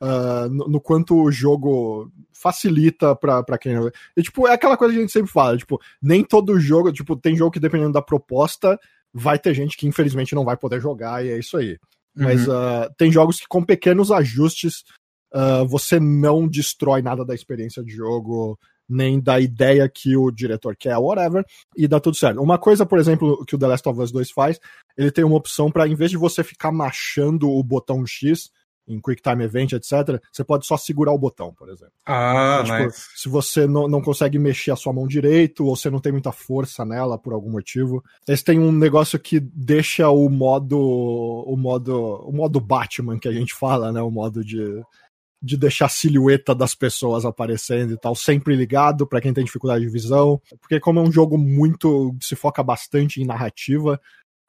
Ah, 0.02 0.48
no, 0.50 0.68
no 0.68 0.82
quanto 0.82 1.16
o 1.22 1.32
jogo 1.32 2.12
facilita 2.32 3.16
pra, 3.16 3.44
pra 3.44 3.58
quem. 3.58 3.74
E, 4.16 4.22
tipo, 4.22 4.48
é 4.48 4.54
aquela 4.54 4.78
coisa 4.78 4.94
que 4.94 5.00
a 5.00 5.02
gente 5.02 5.12
sempre 5.12 5.32
fala, 5.32 5.58
tipo, 5.58 5.80
nem 6.02 6.24
todo 6.24 6.60
jogo, 6.60 6.92
tipo, 6.92 7.16
tem 7.16 7.36
jogo 7.36 7.52
que 7.52 7.60
dependendo 7.60 7.92
da 7.92 8.02
proposta, 8.02 8.80
vai 9.14 9.38
ter 9.38 9.54
gente 9.54 9.76
que 9.76 9.88
infelizmente 9.88 10.36
não 10.36 10.46
vai 10.46 10.56
poder 10.56 10.80
jogar, 10.80 11.26
e 11.26 11.30
é 11.30 11.38
isso 11.40 11.58
aí. 11.58 11.78
Mas 12.16 12.48
Uhum. 12.48 12.54
ah, 12.54 12.90
tem 12.98 13.12
jogos 13.12 13.40
que 13.40 13.48
com 13.48 13.64
pequenos 13.64 14.12
ajustes 14.12 14.84
ah, 15.34 15.64
você 15.64 16.00
não 16.00 16.48
destrói 16.48 17.02
nada 17.02 17.26
da 17.26 17.36
experiência 17.36 17.84
de 17.84 17.92
jogo, 17.92 18.58
nem 18.88 19.20
da 19.20 19.40
ideia 19.40 19.88
que 19.88 20.18
o 20.18 20.32
diretor 20.32 20.76
quer, 20.76 20.98
whatever, 20.98 21.46
e 21.78 21.88
dá 21.88 22.00
tudo 22.00 22.18
certo. 22.18 22.42
Uma 22.42 22.58
coisa, 22.58 22.86
por 22.86 22.98
exemplo, 22.98 23.46
que 23.46 23.56
o 23.56 23.60
The 23.60 23.68
Last 23.68 23.88
of 23.88 24.02
Us 24.02 24.12
2 24.12 24.32
faz, 24.32 24.60
ele 24.98 25.12
tem 25.12 25.24
uma 25.24 25.36
opção 25.38 25.70
para, 25.72 25.88
em 25.88 25.94
vez 25.96 26.10
de 26.10 26.18
você 26.18 26.44
ficar 26.44 26.72
machando 26.72 27.50
o 27.50 27.64
botão 27.64 28.06
X 28.06 28.50
em 28.90 29.00
Quick 29.00 29.22
Time 29.22 29.44
Event, 29.44 29.74
etc., 29.74 30.22
você 30.32 30.44
pode 30.44 30.66
só 30.66 30.76
segurar 30.76 31.14
o 31.14 31.18
botão, 31.18 31.54
por 31.54 31.70
exemplo. 31.70 31.94
Ah, 32.06 32.62
então, 32.64 32.76
tipo, 32.76 32.86
nice. 32.88 33.08
Se 33.16 33.30
você 33.30 33.68
não, 33.68 33.88
não 33.88 34.02
consegue 34.02 34.40
mexer 34.40 34.72
a 34.72 34.76
sua 34.76 34.92
mão 34.92 35.08
direito, 35.08 35.66
ou 35.66 35.76
você 35.76 35.90
não 35.90 36.00
tem 36.00 36.12
muita 36.12 36.32
força 36.32 36.84
nela 36.84 37.18
por 37.18 37.34
algum 37.34 37.52
motivo, 37.52 38.04
eles 38.28 38.44
têm 38.44 38.60
um 38.60 38.72
negócio 38.72 39.20
que 39.20 39.40
deixa 39.40 40.10
o 40.10 40.30
modo. 40.30 40.78
o 40.80 41.56
modo. 41.56 41.96
o 42.26 42.32
modo 42.32 42.60
Batman 42.60 43.20
que 43.20 43.28
a 43.28 43.34
gente 43.34 43.54
fala, 43.54 43.92
né? 43.92 44.02
O 44.02 44.12
modo 44.12 44.44
de 44.44 44.82
de 45.42 45.56
deixar 45.56 45.86
a 45.86 45.90
silhueta 45.90 46.54
das 46.54 46.76
pessoas 46.76 47.26
aparecendo 47.26 47.94
e 47.94 47.98
tal, 47.98 48.14
sempre 48.14 48.56
ligado 48.56 49.08
para 49.08 49.22
quem 49.22 49.34
tem 49.34 49.44
dificuldade 49.44 49.86
de 49.86 49.92
visão, 49.92 50.42
porque 50.60 50.80
como 50.80 51.00
é 51.00 51.04
um 51.04 51.12
jogo 51.12 51.38
muito 51.38 52.16
se 52.22 52.36
foca 52.36 52.62
bastante 52.62 53.22
em 53.22 53.26
narrativa, 53.26 54.00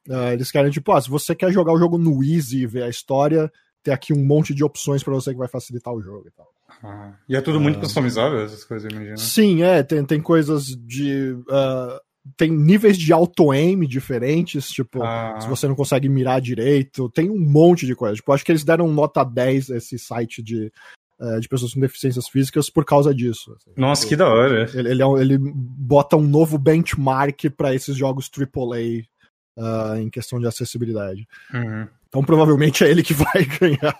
uh, 0.08 0.32
eles 0.32 0.50
querem 0.50 0.70
tipo, 0.70 0.90
ah, 0.92 1.00
se 1.00 1.08
você 1.08 1.34
quer 1.34 1.52
jogar 1.52 1.72
o 1.72 1.78
jogo 1.78 1.96
no 1.96 2.22
easy 2.24 2.62
e 2.62 2.66
ver 2.66 2.82
a 2.82 2.88
história, 2.88 3.50
tem 3.82 3.92
aqui 3.92 4.12
um 4.12 4.24
monte 4.24 4.54
de 4.54 4.64
opções 4.64 5.02
para 5.02 5.14
você 5.14 5.32
que 5.32 5.38
vai 5.38 5.48
facilitar 5.48 5.92
o 5.92 6.02
jogo 6.02 6.28
e 6.28 6.30
tal. 6.30 6.48
Ah, 6.82 7.12
e 7.28 7.36
é 7.36 7.40
tudo 7.40 7.60
muito 7.60 7.76
uh, 7.76 7.80
customizável 7.80 8.40
essas 8.40 8.64
coisas, 8.64 8.90
imagina. 8.90 9.16
Sim, 9.16 9.62
é, 9.62 9.82
tem, 9.82 10.04
tem 10.04 10.20
coisas 10.20 10.66
de 10.66 11.32
uh, 11.32 12.00
tem 12.36 12.50
níveis 12.50 12.98
de 12.98 13.12
auto-aim 13.12 13.80
diferentes, 13.80 14.70
tipo, 14.70 15.02
ah. 15.02 15.38
se 15.40 15.48
você 15.48 15.66
não 15.66 15.74
consegue 15.74 16.08
mirar 16.08 16.40
direito, 16.40 17.08
tem 17.10 17.30
um 17.30 17.38
monte 17.38 17.86
de 17.86 17.94
coisa. 17.94 18.16
Tipo, 18.16 18.32
acho 18.32 18.44
que 18.44 18.52
eles 18.52 18.64
deram 18.64 18.88
nota 18.88 19.24
10 19.24 19.70
esse 19.70 19.98
site 19.98 20.42
de, 20.42 20.70
uh, 21.18 21.40
de 21.40 21.48
pessoas 21.48 21.72
com 21.72 21.80
deficiências 21.80 22.28
físicas 22.28 22.68
por 22.68 22.84
causa 22.84 23.14
disso. 23.14 23.54
Assim. 23.56 23.72
Nossa, 23.76 24.06
que 24.06 24.16
da 24.16 24.28
hora. 24.28 24.70
Ele, 24.74 24.90
ele, 24.90 25.02
é 25.02 25.06
ele 25.20 25.38
bota 25.38 26.16
um 26.16 26.26
novo 26.26 26.58
benchmark 26.58 27.50
para 27.56 27.74
esses 27.74 27.96
jogos 27.96 28.30
AAA 28.30 29.04
uh, 29.58 29.96
em 29.96 30.10
questão 30.10 30.38
de 30.38 30.46
acessibilidade. 30.46 31.26
Uhum. 31.52 31.88
Então 32.10 32.22
provavelmente 32.24 32.84
é 32.84 32.90
ele 32.90 33.02
que 33.02 33.14
vai 33.14 33.46
ganhar 33.58 33.98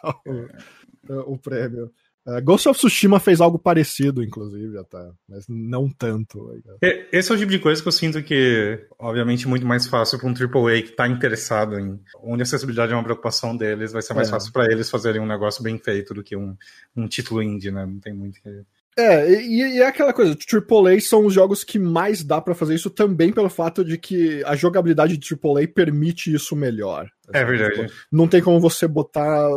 o, 1.08 1.34
o 1.34 1.38
prêmio. 1.38 1.90
Uh, 2.26 2.42
Ghost 2.42 2.68
of 2.68 2.78
Tsushima 2.78 3.18
fez 3.18 3.40
algo 3.40 3.58
parecido, 3.58 4.22
inclusive, 4.22 4.76
até, 4.76 5.10
mas 5.26 5.46
não 5.48 5.88
tanto. 5.88 6.52
Esse 7.10 7.32
é 7.32 7.34
o 7.34 7.38
tipo 7.38 7.50
de 7.50 7.58
coisa 7.58 7.80
que 7.80 7.88
eu 7.88 7.92
sinto 7.92 8.22
que, 8.22 8.86
obviamente, 8.98 9.46
é 9.46 9.48
muito 9.48 9.66
mais 9.66 9.86
fácil 9.86 10.18
para 10.18 10.28
um 10.28 10.34
AAA 10.34 10.82
que 10.82 10.90
está 10.90 11.08
interessado 11.08 11.78
em 11.78 11.98
onde 12.22 12.42
a 12.42 12.44
acessibilidade 12.44 12.92
é 12.92 12.94
uma 12.94 13.04
preocupação 13.04 13.56
deles, 13.56 13.92
vai 13.92 14.02
ser 14.02 14.12
mais 14.12 14.28
é. 14.28 14.32
fácil 14.32 14.52
para 14.52 14.70
eles 14.70 14.90
fazerem 14.90 15.20
um 15.20 15.26
negócio 15.26 15.62
bem 15.62 15.78
feito 15.78 16.12
do 16.12 16.22
que 16.22 16.36
um, 16.36 16.54
um 16.94 17.08
título 17.08 17.42
indie, 17.42 17.70
né? 17.70 17.86
Não 17.86 17.98
tem 17.98 18.12
muito 18.12 18.40
que. 18.42 18.50
É, 18.98 19.42
e, 19.42 19.76
e, 19.76 19.80
é 19.80 19.86
aquela 19.86 20.12
coisa, 20.12 20.32
AAA 20.32 21.00
são 21.00 21.24
os 21.24 21.32
jogos 21.32 21.62
que 21.64 21.78
mais 21.78 22.24
dá 22.24 22.40
para 22.40 22.54
fazer 22.54 22.74
isso 22.74 22.90
também 22.90 23.32
pelo 23.32 23.48
fato 23.48 23.84
de 23.84 23.96
que 23.96 24.42
a 24.44 24.56
jogabilidade 24.56 25.16
de 25.16 25.34
AAA 25.34 25.68
permite 25.68 26.32
isso 26.32 26.56
melhor. 26.56 27.08
Assim, 27.28 27.38
é 27.38 27.44
verdade. 27.44 27.86
Tipo, 27.86 27.92
não 28.10 28.26
tem 28.26 28.42
como 28.42 28.60
você 28.60 28.86
botar 28.88 29.48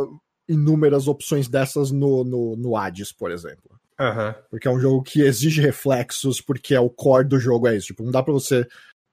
inúmeras 0.48 1.08
opções 1.08 1.48
dessas 1.48 1.90
no, 1.90 2.24
no, 2.24 2.56
no 2.56 2.76
Hades, 2.76 3.12
por 3.12 3.30
exemplo. 3.30 3.78
Uhum. 3.98 4.34
Porque 4.50 4.68
é 4.68 4.70
um 4.70 4.80
jogo 4.80 5.02
que 5.02 5.22
exige 5.22 5.60
reflexos, 5.60 6.40
porque 6.40 6.74
é 6.74 6.80
o 6.80 6.90
core 6.90 7.28
do 7.28 7.38
jogo, 7.38 7.68
é 7.68 7.76
isso. 7.76 7.88
Tipo, 7.88 8.02
não 8.02 8.10
dá 8.10 8.22
pra 8.22 8.32
você 8.32 8.66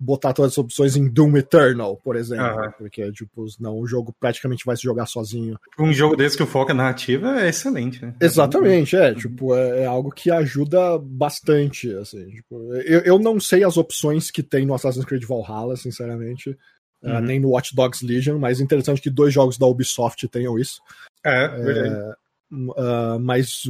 botar 0.04 0.34
todas 0.34 0.54
as 0.54 0.58
opções 0.58 0.96
em 0.96 1.08
Doom 1.08 1.38
Eternal, 1.38 1.96
por 1.98 2.16
exemplo. 2.16 2.44
Uhum. 2.44 2.72
Porque, 2.80 3.12
tipo, 3.12 3.46
não, 3.60 3.78
o 3.78 3.86
jogo 3.86 4.12
praticamente 4.20 4.66
vai 4.66 4.76
se 4.76 4.82
jogar 4.82 5.06
sozinho. 5.06 5.60
Um 5.78 5.94
jogo 5.94 6.16
desse 6.16 6.36
que 6.36 6.42
o 6.42 6.48
foco 6.48 6.72
é 6.72 6.74
narrativa 6.74 7.40
é 7.40 7.50
excelente, 7.50 8.04
né? 8.04 8.16
Exatamente, 8.20 8.96
é. 8.96 9.14
Tipo, 9.14 9.56
é, 9.56 9.84
é 9.84 9.86
algo 9.86 10.10
que 10.10 10.32
ajuda 10.32 10.98
bastante, 10.98 11.94
assim. 11.94 12.26
Tipo, 12.32 12.74
eu, 12.78 13.02
eu 13.02 13.20
não 13.20 13.40
sei 13.40 13.64
as 13.64 13.78
opções 13.78 14.32
que 14.32 14.42
tem 14.42 14.66
no 14.66 14.74
Assassin's 14.74 15.06
Creed 15.06 15.24
Valhalla, 15.24 15.76
sinceramente. 15.76 16.58
Uhum. 17.04 17.18
Uh, 17.18 17.22
nem 17.22 17.40
no 17.40 17.50
Watch 17.50 17.76
Dogs 17.76 18.04
Legion, 18.04 18.40
mas 18.40 18.60
é 18.60 18.64
interessante 18.64 19.02
que 19.02 19.10
dois 19.10 19.32
jogos 19.32 19.58
da 19.58 19.68
Ubisoft 19.68 20.28
tenham 20.30 20.58
isso. 20.58 20.82
É, 21.24 21.48
verdade. 21.48 21.96
É, 21.96 22.16
uh, 22.56 23.20
mas 23.20 23.64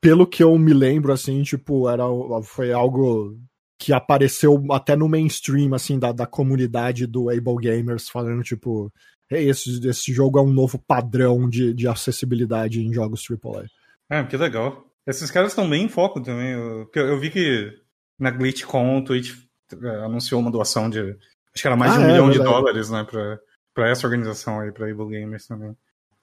pelo 0.00 0.24
que 0.24 0.42
eu 0.42 0.56
me 0.56 0.72
lembro, 0.72 1.12
assim, 1.12 1.42
tipo, 1.42 1.88
era, 1.88 2.04
foi 2.44 2.72
algo 2.72 3.36
que 3.78 3.92
apareceu 3.92 4.62
até 4.72 4.96
no 4.96 5.08
mainstream, 5.08 5.72
assim, 5.72 5.98
da, 5.98 6.10
da 6.10 6.26
comunidade 6.26 7.06
do 7.06 7.30
Able 7.30 7.56
Gamers, 7.60 8.08
falando, 8.08 8.42
tipo, 8.42 8.92
hey, 9.30 9.48
esse, 9.48 9.86
esse 9.86 10.12
jogo 10.12 10.38
é 10.38 10.42
um 10.42 10.52
novo 10.52 10.78
padrão 10.78 11.48
de, 11.48 11.72
de 11.72 11.86
acessibilidade 11.86 12.80
em 12.80 12.92
jogos 12.92 13.24
AAA. 13.30 13.66
É, 14.10 14.24
que 14.24 14.36
legal. 14.36 14.84
Esses 15.06 15.30
caras 15.30 15.52
estão 15.52 15.68
bem 15.68 15.84
em 15.84 15.88
foco 15.88 16.20
também. 16.20 16.52
Eu, 16.52 16.90
eu 16.94 17.18
vi 17.20 17.30
que 17.30 17.72
na 18.18 18.30
GlitchCon 18.30 18.98
o 18.98 19.04
Twitch 19.04 19.34
é, 19.80 20.04
anunciou 20.04 20.40
uma 20.40 20.50
doação 20.50 20.90
de, 20.90 21.00
acho 21.00 21.62
que 21.62 21.66
era 21.66 21.76
mais 21.76 21.92
ah, 21.92 21.98
de 21.98 22.00
um 22.00 22.04
é, 22.04 22.08
milhão 22.08 22.30
de 22.30 22.38
dólares, 22.38 22.90
né, 22.90 23.04
pra, 23.04 23.38
pra 23.72 23.88
essa 23.88 24.06
organização 24.06 24.58
aí, 24.58 24.72
pra 24.72 24.90
Able 24.90 25.08
Gamers 25.08 25.46
também. 25.46 25.76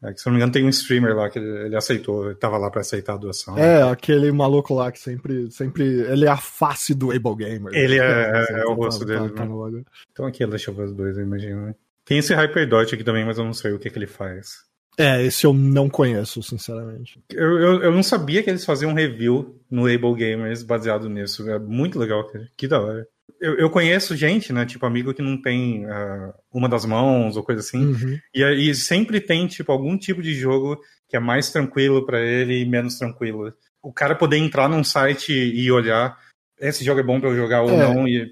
É, 0.04 0.14
que, 0.14 0.20
se 0.20 0.26
não 0.26 0.34
me 0.34 0.38
engano, 0.38 0.52
tem 0.52 0.66
um 0.66 0.70
streamer 0.70 1.16
lá 1.16 1.30
que 1.30 1.40
ele, 1.40 1.66
ele 1.66 1.76
aceitou, 1.76 2.26
ele 2.26 2.36
tava 2.36 2.58
lá 2.58 2.70
para 2.70 2.82
aceitar 2.82 3.14
a 3.14 3.18
doação. 3.18 3.58
É, 3.58 3.82
aquele 3.84 4.32
maluco 4.32 4.74
lá 4.74 4.92
que 4.92 5.00
sempre, 5.00 5.50
sempre. 5.52 5.84
Ele 5.84 6.26
é 6.26 6.30
a 6.30 6.38
face 6.38 6.94
do 6.94 7.12
Able 7.12 7.36
Gamer. 7.36 7.74
Ele 7.74 8.00
é, 8.00 8.46
é, 8.50 8.60
é 8.62 8.66
o 8.66 8.74
rosto 8.74 9.06
tá, 9.06 9.14
dele. 9.14 9.34
Tá, 9.34 9.46
né? 9.46 9.84
então 10.12 10.26
aqui, 10.26 10.46
deixa 10.46 10.72
eu 10.72 10.76
ver 10.76 10.84
os 10.84 10.94
dois, 10.94 11.18
eu 11.18 11.24
imagino. 11.24 11.68
Né? 11.68 11.76
Tem 12.04 12.18
esse 12.18 12.34
Hyperdot 12.34 12.94
aqui 12.94 13.04
também, 13.04 13.26
mas 13.26 13.38
eu 13.38 13.46
não 13.46 13.54
sei 13.54 13.72
o 13.72 13.80
que, 13.80 13.90
que 13.90 13.98
ele 13.98 14.08
faz. 14.08 14.66
É, 14.98 15.22
esse 15.24 15.46
eu 15.46 15.54
não 15.54 15.90
conheço, 15.90 16.42
sinceramente. 16.42 17.22
Eu, 17.30 17.60
eu, 17.60 17.84
eu, 17.84 17.92
não 17.92 18.04
sabia 18.04 18.42
que 18.42 18.50
eles 18.50 18.64
faziam 18.64 18.92
um 18.92 18.96
review 18.96 19.60
no 19.70 19.88
Able 19.88 20.16
Gamers 20.16 20.64
baseado 20.64 21.10
nisso. 21.10 21.50
É 21.50 21.60
muito 21.60 22.00
legal, 22.00 22.26
cara. 22.28 22.50
Que 22.56 22.68
da 22.68 22.80
hora 22.80 23.08
eu, 23.40 23.58
eu, 23.58 23.70
conheço 23.70 24.16
gente, 24.16 24.54
né? 24.54 24.66
Tipo, 24.66 24.86
amigo 24.86 25.14
que 25.14 25.22
não 25.22 25.42
tem 25.42 25.86
uh, 25.86 26.34
uma 26.54 26.70
das 26.70 26.86
mãos 26.86 27.36
ou 27.38 27.44
coisa 27.44 27.62
assim. 27.62 27.86
Uhum. 27.86 28.20
E, 28.34 28.70
e 28.70 28.76
sempre 28.76 29.20
tem, 29.20 29.48
tipo, 29.48 29.72
algum 29.72 29.98
tipo 29.98 30.22
de 30.22 30.34
jogo 30.34 30.80
que 31.08 31.16
é 31.16 31.20
mais 31.20 31.52
tranquilo 31.52 32.06
para 32.06 32.20
ele 32.22 32.62
e 32.62 32.66
menos 32.66 32.98
tranquilo. 32.98 33.54
O 33.82 33.94
cara 33.94 34.16
poder 34.16 34.38
entrar 34.38 34.68
num 34.68 34.84
site 34.84 35.32
e 35.32 35.72
olhar, 35.72 36.18
esse 36.60 36.84
jogo 36.84 37.00
é 37.00 37.04
bom 37.04 37.20
para 37.20 37.30
eu 37.30 37.36
jogar 37.36 37.62
ou 37.62 37.70
é. 37.70 37.78
não. 37.78 38.08
E... 38.08 38.32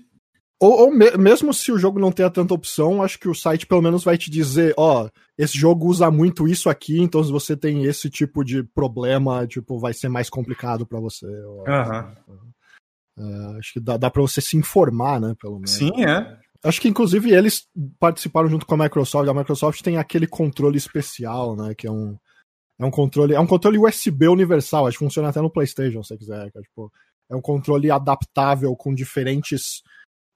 Ou, 0.60 0.84
ou 0.84 0.92
me 0.92 1.12
mesmo 1.18 1.54
se 1.54 1.72
o 1.72 1.78
jogo 1.78 2.00
não 2.00 2.12
tenha 2.12 2.30
tanta 2.30 2.54
opção, 2.54 3.04
acho 3.04 3.20
que 3.20 3.28
o 3.28 3.36
site 3.36 3.68
pelo 3.68 3.82
menos 3.82 4.04
vai 4.04 4.18
te 4.18 4.32
dizer, 4.32 4.74
ó, 4.78 5.04
oh, 5.04 5.10
esse 5.38 5.58
jogo 5.58 5.88
usa 5.88 6.10
muito 6.10 6.48
isso 6.48 6.70
aqui, 6.70 7.02
então 7.02 7.24
se 7.24 7.32
você 7.32 7.56
tem 7.58 7.84
esse 7.84 8.10
tipo 8.10 8.44
de 8.44 8.64
problema, 8.64 9.46
tipo, 9.46 9.78
vai 9.78 9.94
ser 9.94 10.08
mais 10.08 10.30
complicado 10.30 10.88
para 10.88 11.00
você. 11.00 11.28
Aham. 11.68 12.16
Uhum. 12.28 12.53
Uh, 13.18 13.58
acho 13.58 13.74
que 13.74 13.80
dá, 13.80 13.98
dá 13.98 14.10
para 14.10 14.22
você 14.22 14.42
se 14.42 14.58
informar, 14.58 15.20
né? 15.20 15.36
Pelo 15.40 15.56
menos. 15.56 15.72
Sim, 15.72 16.04
é. 16.04 16.38
Acho 16.64 16.80
que 16.80 16.88
inclusive 16.88 17.32
eles 17.32 17.68
participaram 18.00 18.48
junto 18.48 18.66
com 18.66 18.76
a 18.76 18.78
Microsoft. 18.78 19.28
A 19.28 19.34
Microsoft 19.34 19.82
tem 19.82 19.98
aquele 19.98 20.26
controle 20.26 20.78
especial, 20.78 21.56
né? 21.56 21.76
Que 21.76 21.88
é 21.88 21.92
um, 21.92 22.18
é 22.80 22.86
um 22.86 22.92
controle. 22.92 23.34
É 23.34 23.40
um 23.40 23.48
controle 23.48 23.78
USB 23.78 24.28
universal, 24.28 24.88
acho 24.88 24.98
que 24.98 25.04
funciona 25.04 25.30
até 25.30 25.42
no 25.42 25.50
PlayStation, 25.50 26.02
se 26.02 26.10
você 26.10 26.18
quiser. 26.18 26.48
É, 26.48 26.62
tipo, 26.62 26.92
é 27.30 27.36
um 27.36 27.42
controle 27.42 27.92
adaptável 27.92 28.76
com 28.76 28.96
diferentes 28.96 29.84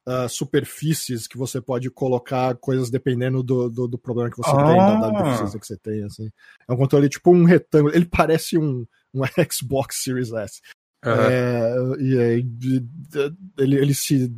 uh, 0.08 0.28
superfícies 0.28 1.28
que 1.28 1.38
você 1.38 1.62
pode 1.62 1.90
colocar 1.90 2.56
coisas 2.56 2.90
dependendo 2.90 3.42
do, 3.42 3.70
do, 3.70 3.88
do 3.88 3.98
problema 3.98 4.30
que 4.30 4.38
você 4.38 4.50
ah. 4.50 4.66
tem, 4.66 4.78
da, 4.78 5.10
da, 5.10 5.22
deficiência 5.22 5.60
que 5.60 5.68
você 5.68 5.78
tem. 5.78 6.04
Assim. 6.04 6.30
É 6.68 6.74
um 6.74 6.78
controle 6.78 7.10
tipo 7.10 7.32
um 7.32 7.44
retângulo. 7.44 7.96
Ele 7.96 8.06
parece 8.06 8.58
um, 8.58 8.86
um 9.14 9.22
Xbox 9.52 10.04
Series 10.04 10.32
S. 10.32 10.62
Uhum. 11.08 11.22
É, 11.30 11.76
e 12.00 12.20
aí 12.20 12.46
ele, 13.58 13.76
ele 13.78 13.94
se. 13.94 14.34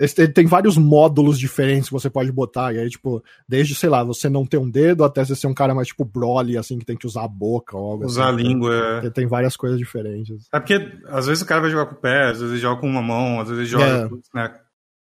Ele 0.00 0.28
tem 0.28 0.44
vários 0.44 0.76
módulos 0.76 1.38
diferentes 1.38 1.88
que 1.88 1.92
você 1.92 2.10
pode 2.10 2.30
botar. 2.32 2.74
E 2.74 2.78
aí, 2.78 2.90
tipo, 2.90 3.22
desde, 3.48 3.76
sei 3.76 3.88
lá, 3.88 4.02
você 4.02 4.28
não 4.28 4.44
ter 4.44 4.58
um 4.58 4.68
dedo 4.68 5.04
até 5.04 5.24
você 5.24 5.36
ser 5.36 5.46
um 5.46 5.54
cara 5.54 5.74
mais 5.74 5.88
tipo 5.88 6.04
Broly, 6.04 6.58
assim, 6.58 6.78
que 6.78 6.84
tem 6.84 6.96
que 6.96 7.06
usar 7.06 7.24
a 7.24 7.28
boca 7.28 7.76
ou 7.76 7.92
algo 7.92 8.04
Usar 8.04 8.24
assim. 8.24 8.32
a 8.32 8.36
língua. 8.36 8.98
Tem, 9.02 9.10
tem, 9.10 9.26
várias 9.26 9.56
coisas 9.56 9.78
diferentes. 9.78 10.48
É 10.52 10.58
porque 10.58 10.98
às 11.06 11.26
vezes 11.26 11.42
o 11.42 11.46
cara 11.46 11.60
vai 11.60 11.70
jogar 11.70 11.86
com 11.86 11.94
o 11.94 12.00
pé, 12.00 12.30
às 12.30 12.40
vezes 12.40 12.60
joga 12.60 12.80
com 12.80 12.88
uma 12.88 13.00
mão, 13.00 13.40
às 13.40 13.48
vezes 13.48 13.68
joga 13.68 13.84
é. 13.84 14.08
né, 14.34 14.54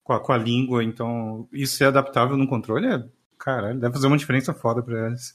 com, 0.03 0.13
a, 0.13 0.21
com 0.21 0.33
a 0.33 0.37
língua. 0.37 0.83
Então, 0.83 1.49
isso 1.53 1.77
ser 1.77 1.85
adaptável 1.85 2.37
no 2.37 2.49
controle 2.49 2.87
é. 2.87 3.03
Caralho, 3.39 3.79
deve 3.79 3.95
fazer 3.95 4.09
uma 4.09 4.19
diferença 4.19 4.53
foda 4.53 4.83
pra 4.83 5.07
eles. 5.07 5.35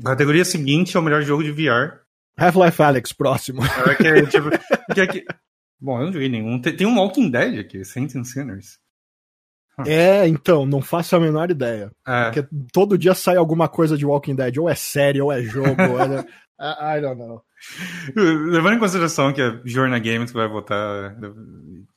A 0.00 0.10
categoria 0.10 0.44
seguinte 0.44 0.96
é 0.96 1.00
o 1.00 1.02
melhor 1.02 1.22
jogo 1.22 1.42
de 1.42 1.50
VR. 1.50 2.05
Half-Life 2.38 2.82
Alex, 2.82 3.12
próximo. 3.12 3.62
É 3.86 3.94
que, 3.94 4.26
tipo, 4.26 4.50
que, 4.94 5.00
é 5.00 5.06
que... 5.06 5.24
Bom, 5.80 6.00
eu 6.00 6.06
não 6.06 6.12
joguei 6.12 6.28
nenhum. 6.28 6.60
Tem, 6.60 6.74
tem 6.74 6.86
um 6.86 6.98
Walking 6.98 7.30
Dead 7.30 7.58
aqui, 7.60 7.84
Saints 7.84 8.16
and 8.16 8.24
Sinners. 8.24 8.78
É, 9.86 10.26
então, 10.26 10.64
não 10.64 10.80
faço 10.80 11.14
a 11.16 11.20
menor 11.20 11.50
ideia. 11.50 11.90
É. 12.06 12.24
Porque 12.30 12.48
todo 12.72 12.96
dia 12.96 13.14
sai 13.14 13.36
alguma 13.36 13.68
coisa 13.68 13.96
de 13.96 14.06
Walking 14.06 14.34
Dead, 14.34 14.56
ou 14.56 14.70
é 14.70 14.74
série, 14.74 15.20
ou 15.20 15.30
é 15.30 15.42
jogo, 15.42 15.82
ou 15.82 16.00
é... 16.00 16.20
I, 16.58 16.98
I 16.98 17.00
don't 17.02 17.18
know. 17.18 17.42
Levando 18.14 18.76
em 18.76 18.78
consideração 18.78 19.32
que 19.32 19.42
é 19.42 19.60
Jorna 19.64 19.98
Games 19.98 20.30
que 20.30 20.36
vai 20.36 20.48
votar, 20.48 21.14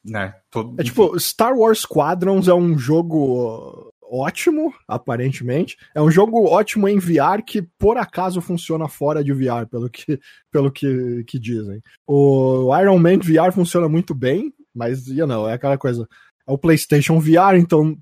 né? 0.04 0.34
Todo... 0.52 0.76
É 0.80 0.84
tipo, 0.84 1.18
Star 1.20 1.54
Wars 1.54 1.80
Squadrons 1.80 2.50
é 2.50 2.54
um 2.54 2.78
jogo 2.78 3.89
ótimo, 4.10 4.74
aparentemente. 4.88 5.78
É 5.94 6.02
um 6.02 6.10
jogo 6.12 6.46
ótimo 6.46 6.88
em 6.88 6.98
VR 6.98 7.44
que 7.46 7.62
por 7.78 7.98
acaso 7.98 8.42
funciona 8.42 8.88
fora 8.88 9.24
de 9.24 9.32
VR, 9.34 9.66
pelo 9.70 9.90
que, 9.90 10.20
pelo 10.52 10.72
que, 10.72 11.24
que 11.28 11.38
dizem. 11.40 11.82
O 12.08 12.76
Iron 12.80 12.98
Man 12.98 13.20
VR 13.20 13.52
funciona 13.54 13.88
muito 13.88 14.16
bem, 14.16 14.54
mas, 14.74 15.08
you 15.08 15.28
know, 15.28 15.48
é 15.48 15.54
aquela 15.54 15.78
coisa. 15.78 16.08
É 16.48 16.52
o 16.52 16.58
PlayStation 16.58 17.20
VR, 17.20 17.56
então 17.56 17.98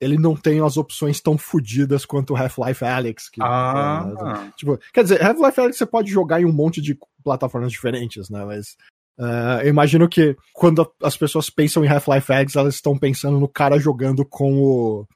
ele 0.00 0.18
não 0.18 0.34
tem 0.34 0.60
as 0.60 0.76
opções 0.76 1.20
tão 1.20 1.38
fodidas 1.38 2.04
quanto 2.04 2.32
o 2.32 2.36
Half-Life 2.36 2.84
Alyx. 2.84 3.28
Que, 3.30 3.40
Ah. 3.40 4.44
é, 4.48 4.50
tipo, 4.56 4.76
quer 4.92 5.04
dizer, 5.04 5.22
Half-Life 5.24 5.60
Alyx 5.60 5.76
você 5.78 5.86
pode 5.86 6.10
jogar 6.10 6.40
em 6.40 6.44
um 6.44 6.52
monte 6.52 6.82
de 6.82 6.98
plataformas 7.22 7.70
diferentes, 7.70 8.28
né? 8.28 8.44
Mas 8.44 8.76
é, 9.16 9.64
eu 9.64 9.68
imagino 9.68 10.08
que 10.08 10.36
quando 10.52 10.90
as 11.00 11.16
pessoas 11.16 11.48
pensam 11.48 11.84
em 11.84 11.88
Half-Life 11.88 12.32
Alyx, 12.32 12.56
elas 12.56 12.74
estão 12.74 12.98
pensando 12.98 13.38
no 13.38 13.46
cara 13.46 13.78
jogando 13.78 14.24
com 14.24 14.58
o, 14.58 15.06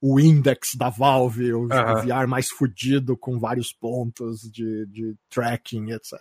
o 0.00 0.20
index 0.20 0.70
da 0.76 0.88
Valve, 0.90 1.52
o, 1.52 1.64
o 1.64 1.66
VR 1.68 2.26
mais 2.28 2.48
fudido, 2.48 3.16
com 3.16 3.38
vários 3.38 3.72
pontos 3.72 4.40
de, 4.42 4.86
de 4.86 5.14
tracking, 5.30 5.90
etc. 5.92 6.12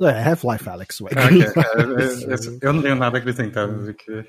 É, 0.00 0.30
Half-Life 0.30 0.68
Alyx, 0.68 1.00
ué. 1.02 1.10
Ah, 1.14 1.26
ok. 1.26 1.42
É, 2.02 2.32
é, 2.32 2.34
é, 2.34 2.58
eu 2.68 2.72
não 2.72 2.82
tenho 2.82 2.96
nada 2.96 3.18
a 3.18 3.20
acrescentar. 3.20 3.68
do 3.68 3.94
que- 3.94 4.24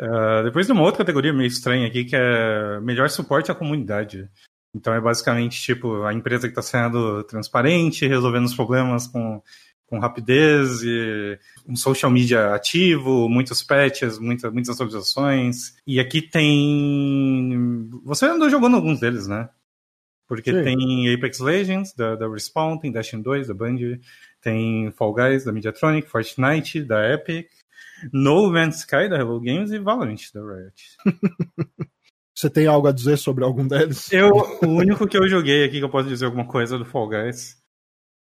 Ah, 0.00 0.42
depois 0.44 0.66
de 0.66 0.72
uma 0.72 0.82
outra 0.82 0.98
categoria 0.98 1.32
meio 1.32 1.48
estranha 1.48 1.86
aqui, 1.86 2.04
que 2.04 2.14
é 2.16 2.78
melhor 2.80 3.08
suporte 3.10 3.50
à 3.50 3.54
comunidade. 3.54 4.28
Então 4.74 4.92
é 4.94 5.00
basicamente 5.00 5.60
tipo 5.60 6.02
a 6.04 6.12
empresa 6.14 6.42
que 6.46 6.52
está 6.58 6.62
sendo 6.62 7.24
transparente, 7.24 8.06
resolvendo 8.06 8.44
os 8.44 8.54
problemas 8.54 9.06
com, 9.08 9.42
com 9.88 9.98
rapidez, 9.98 10.82
e 10.82 11.38
um 11.66 11.74
social 11.74 12.10
media 12.10 12.54
ativo, 12.54 13.28
muitos 13.28 13.62
patches, 13.62 14.18
muita, 14.18 14.50
muitas 14.50 14.74
atualizações. 14.74 15.74
E 15.86 15.98
aqui 15.98 16.20
tem. 16.20 17.88
Você 18.04 18.26
andou 18.26 18.50
jogando 18.50 18.76
alguns 18.76 19.00
deles, 19.00 19.26
né? 19.26 19.48
Porque 20.28 20.52
Sim. 20.52 20.62
tem 20.62 21.14
Apex 21.14 21.40
Legends, 21.40 21.94
da, 21.94 22.14
da 22.14 22.28
Respawn, 22.28 22.76
tem 22.76 22.92
Destiny 22.92 23.22
2, 23.22 23.48
da 23.48 23.54
Bungie, 23.54 23.98
tem 24.42 24.90
Fall 24.92 25.14
Guys, 25.14 25.44
da 25.44 25.52
Mediatronic, 25.52 26.06
Fortnite, 26.06 26.82
da 26.82 27.10
Epic, 27.10 27.48
No 28.12 28.50
Man's 28.52 28.80
Sky, 28.80 29.08
da 29.08 29.16
Hello 29.16 29.40
Games 29.40 29.70
e 29.70 29.78
Valorant, 29.78 30.20
da 30.34 30.40
Riot. 30.42 30.96
Você 32.34 32.50
tem 32.50 32.66
algo 32.66 32.86
a 32.86 32.92
dizer 32.92 33.16
sobre 33.16 33.42
algum 33.42 33.66
deles? 33.66 34.12
Eu, 34.12 34.30
o 34.62 34.66
único 34.66 35.08
que 35.08 35.16
eu 35.16 35.26
joguei 35.26 35.64
aqui 35.64 35.78
que 35.78 35.84
eu 35.84 35.90
posso 35.90 36.08
dizer 36.08 36.26
alguma 36.26 36.46
coisa 36.46 36.76
é 36.76 36.78
do 36.78 36.84
Fall 36.84 37.08
Guys. 37.08 37.56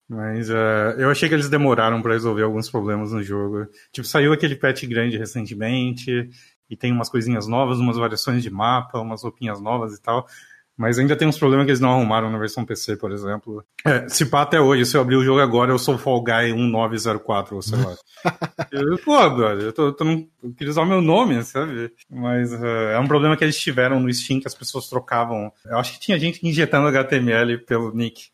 Mas 0.09 0.49
eh, 0.49 0.95
eu 0.97 1.09
achei 1.09 1.27
que 1.29 1.35
eles 1.35 1.49
demoraram 1.49 2.01
pra 2.01 2.13
resolver 2.13 2.43
alguns 2.43 2.69
problemas 2.69 3.11
no 3.11 3.23
jogo. 3.23 3.67
Tipo, 3.91 4.07
saiu 4.07 4.33
aquele 4.33 4.55
patch 4.55 4.85
grande 4.85 5.17
recentemente, 5.17 6.29
e 6.69 6.75
tem 6.75 6.91
umas 6.91 7.09
coisinhas 7.09 7.47
novas, 7.47 7.79
umas 7.79 7.97
variações 7.97 8.41
de 8.41 8.49
mapa, 8.49 8.99
umas 8.99 9.23
roupinhas 9.23 9.61
novas 9.61 9.95
e 9.95 10.01
tal. 10.01 10.27
Mas 10.75 10.97
ainda 10.97 11.15
tem 11.15 11.27
uns 11.27 11.37
problemas 11.37 11.65
que 11.65 11.71
eles 11.71 11.79
não 11.79 11.91
arrumaram 11.91 12.31
na 12.31 12.37
versão 12.39 12.65
PC, 12.65 12.97
por 12.97 13.11
exemplo. 13.11 13.63
É, 13.85 14.09
se 14.09 14.25
pá 14.25 14.41
até 14.41 14.59
hoje, 14.59 14.87
se 14.87 14.97
eu 14.97 15.01
abrir 15.01 15.17
o 15.17 15.23
jogo 15.23 15.39
agora, 15.39 15.71
eu 15.71 15.77
sou 15.77 15.99
Fall 15.99 16.23
Guy 16.23 16.51
1904, 16.51 17.55
ou 17.55 17.61
sei 17.61 17.77
lá. 17.77 17.95
eu, 18.71 18.97
pô, 18.97 19.29
brother, 19.29 19.65
eu, 19.65 19.73
tô, 19.73 19.85
eu 19.85 19.93
tô 19.93 20.03
eu 20.03 20.53
queria 20.57 20.71
usar 20.71 20.81
o 20.81 20.87
meu 20.87 20.99
nome, 20.99 21.43
sabe? 21.43 21.91
Mas 22.09 22.51
eh, 22.51 22.93
é 22.95 22.99
um 22.99 23.07
problema 23.07 23.37
que 23.37 23.43
eles 23.43 23.59
tiveram 23.59 23.99
no 23.99 24.11
Steam, 24.11 24.39
que 24.39 24.47
as 24.47 24.55
pessoas 24.55 24.89
trocavam. 24.89 25.53
Eu 25.63 25.77
acho 25.77 25.93
que 25.93 25.99
tinha 25.99 26.17
gente 26.17 26.45
injetando 26.45 26.87
HTML 26.87 27.59
pelo 27.59 27.93
nick. 27.93 28.32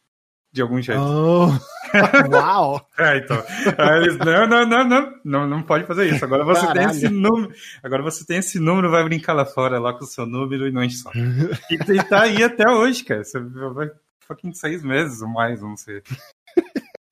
De 0.51 0.61
algum 0.61 0.81
jeito. 0.81 0.99
Oh, 0.99 1.47
uau! 2.33 2.87
É, 2.97 3.17
então. 3.17 3.43
Aí 3.77 4.01
eles, 4.01 4.17
não, 4.17 4.47
não, 4.47 4.65
não, 4.65 4.87
não, 4.87 5.13
não, 5.23 5.47
não 5.47 5.61
pode 5.63 5.85
fazer 5.85 6.09
isso. 6.09 6.25
Agora 6.25 6.43
você 6.43 6.65
tem 6.67 6.75
Caralho. 6.75 6.91
esse 6.91 7.09
número. 7.09 7.53
Agora 7.83 8.03
você 8.03 8.25
tem 8.25 8.37
esse 8.37 8.59
número, 8.59 8.89
vai 8.89 9.03
brincar 9.03 9.33
lá 9.33 9.45
fora 9.45 9.79
lá 9.79 9.93
com 9.93 10.03
o 10.03 10.07
seu 10.07 10.25
número 10.25 10.67
e 10.67 10.71
não 10.71 10.83
enche 10.83 10.97
só. 10.97 11.11
E, 11.13 11.75
e 11.75 12.03
tá 12.03 12.23
aí 12.23 12.43
até 12.43 12.67
hoje, 12.69 13.03
cara. 13.03 13.23
Você 13.23 13.39
vai 13.39 13.91
fucking 14.27 14.53
seis 14.53 14.83
meses 14.83 15.21
ou 15.21 15.27
mais, 15.27 15.61
não 15.61 15.77
sei. 15.77 16.01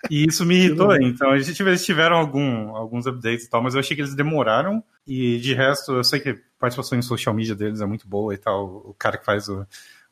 E 0.10 0.26
isso 0.26 0.46
me 0.46 0.56
irritou, 0.56 0.96
então 0.96 1.32
a 1.32 1.40
gente, 1.40 1.62
eles 1.62 1.84
tiveram 1.84 2.16
algum, 2.16 2.76
alguns 2.76 3.08
updates 3.08 3.46
e 3.46 3.50
tal, 3.50 3.62
mas 3.62 3.74
eu 3.74 3.80
achei 3.80 3.96
que 3.96 4.02
eles 4.02 4.16
demoraram. 4.16 4.84
E 5.06 5.38
de 5.40 5.54
resto, 5.54 5.94
eu 5.94 6.04
sei 6.04 6.20
que 6.20 6.30
a 6.30 6.38
participação 6.60 6.98
em 6.98 7.02
social 7.02 7.34
media 7.34 7.56
deles 7.56 7.82
é 7.82 7.86
muito 7.86 8.08
boa 8.08 8.34
e 8.34 8.38
tal. 8.38 8.84
O 8.86 8.96
cara 8.98 9.18
que 9.18 9.26
faz 9.26 9.50
o, 9.50 9.66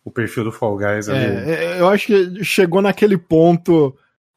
o 0.05 0.11
perfil 0.11 0.43
do 0.45 0.51
Fall 0.51 0.77
Guys 0.77 1.09
ali. 1.09 1.49
É, 1.51 1.79
eu 1.81 1.89
acho 1.89 2.05
que 2.07 2.43
chegou 2.43 2.81
naquele 2.81 3.17
ponto 3.17 3.93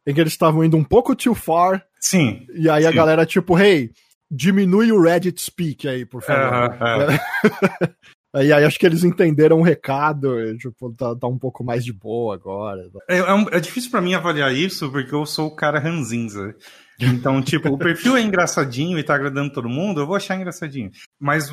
em 0.07 0.13
que 0.15 0.21
eles 0.21 0.33
estavam 0.33 0.65
indo 0.65 0.77
um 0.77 0.83
pouco 0.83 1.15
too 1.15 1.35
far, 1.35 1.85
Sim, 2.01 2.47
e 2.55 2.69
aí 2.71 2.87
a 2.87 2.91
Sim. 2.91 2.97
galera, 2.97 3.27
tipo, 3.27 3.59
hey, 3.59 3.91
diminui 4.31 4.91
o 4.91 5.01
Reddit 5.03 5.41
speak 5.43 5.87
aí, 5.87 6.07
por 6.07 6.23
favor. 6.23 6.73
Aham, 6.73 7.07
é. 7.13 7.93
E 8.37 8.53
aí 8.53 8.63
acho 8.63 8.79
que 8.79 8.85
eles 8.85 9.03
entenderam 9.05 9.59
o 9.59 9.63
recado, 9.63 10.39
e, 10.39 10.57
tipo, 10.59 10.93
tá, 10.93 11.17
tá 11.17 11.27
um 11.27 11.39
pouco 11.39 11.65
mais 11.65 11.83
de 11.83 11.93
boa 11.95 12.35
agora. 12.35 12.83
É, 13.09 13.17
é 13.19 13.35
um- 13.35 13.49
é 13.51 13.59
difícil 13.59 13.91
pra 13.91 14.03
mim 14.03 14.13
avaliar 14.15 14.55
isso 14.55 14.93
porque 14.93 15.15
eu 15.15 15.25
sou 15.25 15.47
o 15.49 15.57
cara 15.57 15.79
ranzinza. 15.79 16.55
Então, 17.01 17.41
tipo, 17.43 17.69
o 17.71 17.79
perfil 17.79 18.17
é 18.19 18.21
engraçadinho 18.21 18.99
e 18.99 19.03
tá 19.03 19.15
agradando 19.15 19.51
todo 19.53 19.69
mundo, 19.69 20.01
eu 20.01 20.07
vou 20.07 20.15
achar 20.15 20.37
engraçadinho. 20.37 20.91
Mas 21.19 21.53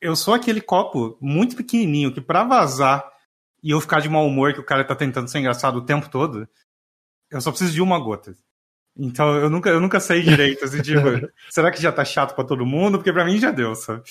eu 0.00 0.16
sou 0.16 0.34
aquele 0.34 0.60
copo 0.60 1.16
muito 1.22 1.54
pequenininho 1.56 2.12
que 2.12 2.20
pra 2.20 2.42
vazar 2.42 3.04
e 3.62 3.70
eu 3.70 3.80
ficar 3.80 4.00
de 4.00 4.08
mau 4.08 4.26
humor 4.26 4.52
que 4.54 4.60
o 4.60 4.64
cara 4.64 4.84
tá 4.84 4.94
tentando 4.94 5.28
ser 5.28 5.38
engraçado 5.40 5.76
o 5.76 5.84
tempo 5.84 6.08
todo, 6.08 6.48
eu 7.30 7.40
só 7.40 7.50
preciso 7.50 7.72
de 7.72 7.82
uma 7.82 7.98
gota. 7.98 8.34
Então 8.98 9.34
eu 9.36 9.48
nunca, 9.48 9.70
eu 9.70 9.80
nunca 9.80 10.00
sei 10.00 10.20
direito, 10.22 10.64
assim, 10.64 10.82
tipo, 10.82 11.00
será 11.48 11.70
que 11.70 11.80
já 11.80 11.92
tá 11.92 12.04
chato 12.04 12.34
pra 12.34 12.44
todo 12.44 12.66
mundo? 12.66 12.98
Porque 12.98 13.12
pra 13.12 13.24
mim 13.24 13.38
já 13.38 13.50
deu, 13.50 13.74
sabe? 13.74 14.02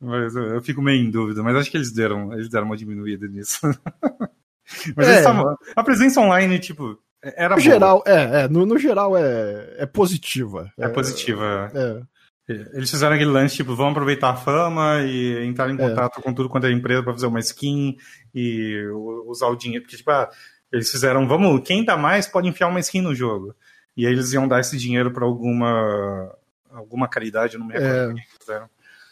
Mas 0.00 0.34
eu, 0.34 0.42
eu 0.56 0.62
fico 0.62 0.82
meio 0.82 1.02
em 1.02 1.10
dúvida, 1.10 1.42
mas 1.42 1.56
acho 1.56 1.70
que 1.70 1.76
eles 1.76 1.92
deram, 1.92 2.32
eles 2.32 2.48
deram 2.48 2.66
uma 2.66 2.76
diminuída 2.76 3.26
nisso. 3.28 3.60
mas 4.96 5.08
É. 5.08 5.22
tavam- 5.22 5.56
a 5.76 5.82
presença 5.84 6.20
online, 6.20 6.58
tipo, 6.58 6.98
era 7.22 7.50
No 7.56 7.62
boa. 7.62 7.72
geral, 7.72 8.02
é, 8.06 8.42
é 8.42 8.48
no, 8.48 8.66
no 8.66 8.76
geral 8.78 9.16
é, 9.16 9.76
é 9.78 9.86
positiva. 9.86 10.70
É 10.78 10.88
positiva. 10.88 11.70
É, 11.74 12.02
Eles 12.48 12.90
fizeram 12.90 13.14
aquele 13.14 13.30
lance, 13.30 13.56
tipo, 13.56 13.74
vamos 13.74 13.92
aproveitar 13.92 14.30
a 14.30 14.36
fama 14.36 15.00
e 15.02 15.44
entrar 15.46 15.70
em 15.70 15.74
É. 15.74 15.76
contato 15.78 16.20
com 16.20 16.32
tudo 16.34 16.48
quanto 16.48 16.66
é 16.66 16.70
empresa 16.72 17.02
pra 17.02 17.12
fazer 17.14 17.26
uma 17.26 17.40
skin 17.40 17.96
e 18.34 18.86
usar 19.26 19.46
o 19.48 19.56
dinheiro. 19.56 19.82
Porque, 19.84 19.96
tipo, 19.96 20.10
ah, 20.10 20.28
eles 20.70 20.90
fizeram, 20.90 21.26
vamos, 21.26 21.62
quem 21.66 21.84
dá 21.84 21.96
mais 21.96 22.26
pode 22.26 22.46
enfiar 22.48 22.68
uma 22.68 22.80
skin 22.80 23.00
no 23.00 23.14
jogo. 23.14 23.54
E 23.96 24.06
aí 24.06 24.12
eles 24.12 24.32
iam 24.32 24.46
dar 24.46 24.60
esse 24.60 24.76
dinheiro 24.76 25.10
pra 25.10 25.24
alguma 25.24 26.30
alguma 26.70 27.06
caridade, 27.08 27.56
não 27.56 27.66
me 27.66 27.72
recordo 27.72 27.94
É. 27.94 28.06
o 28.08 28.14
que 28.14 28.20
eles 28.20 28.36
fizeram. 28.40 28.66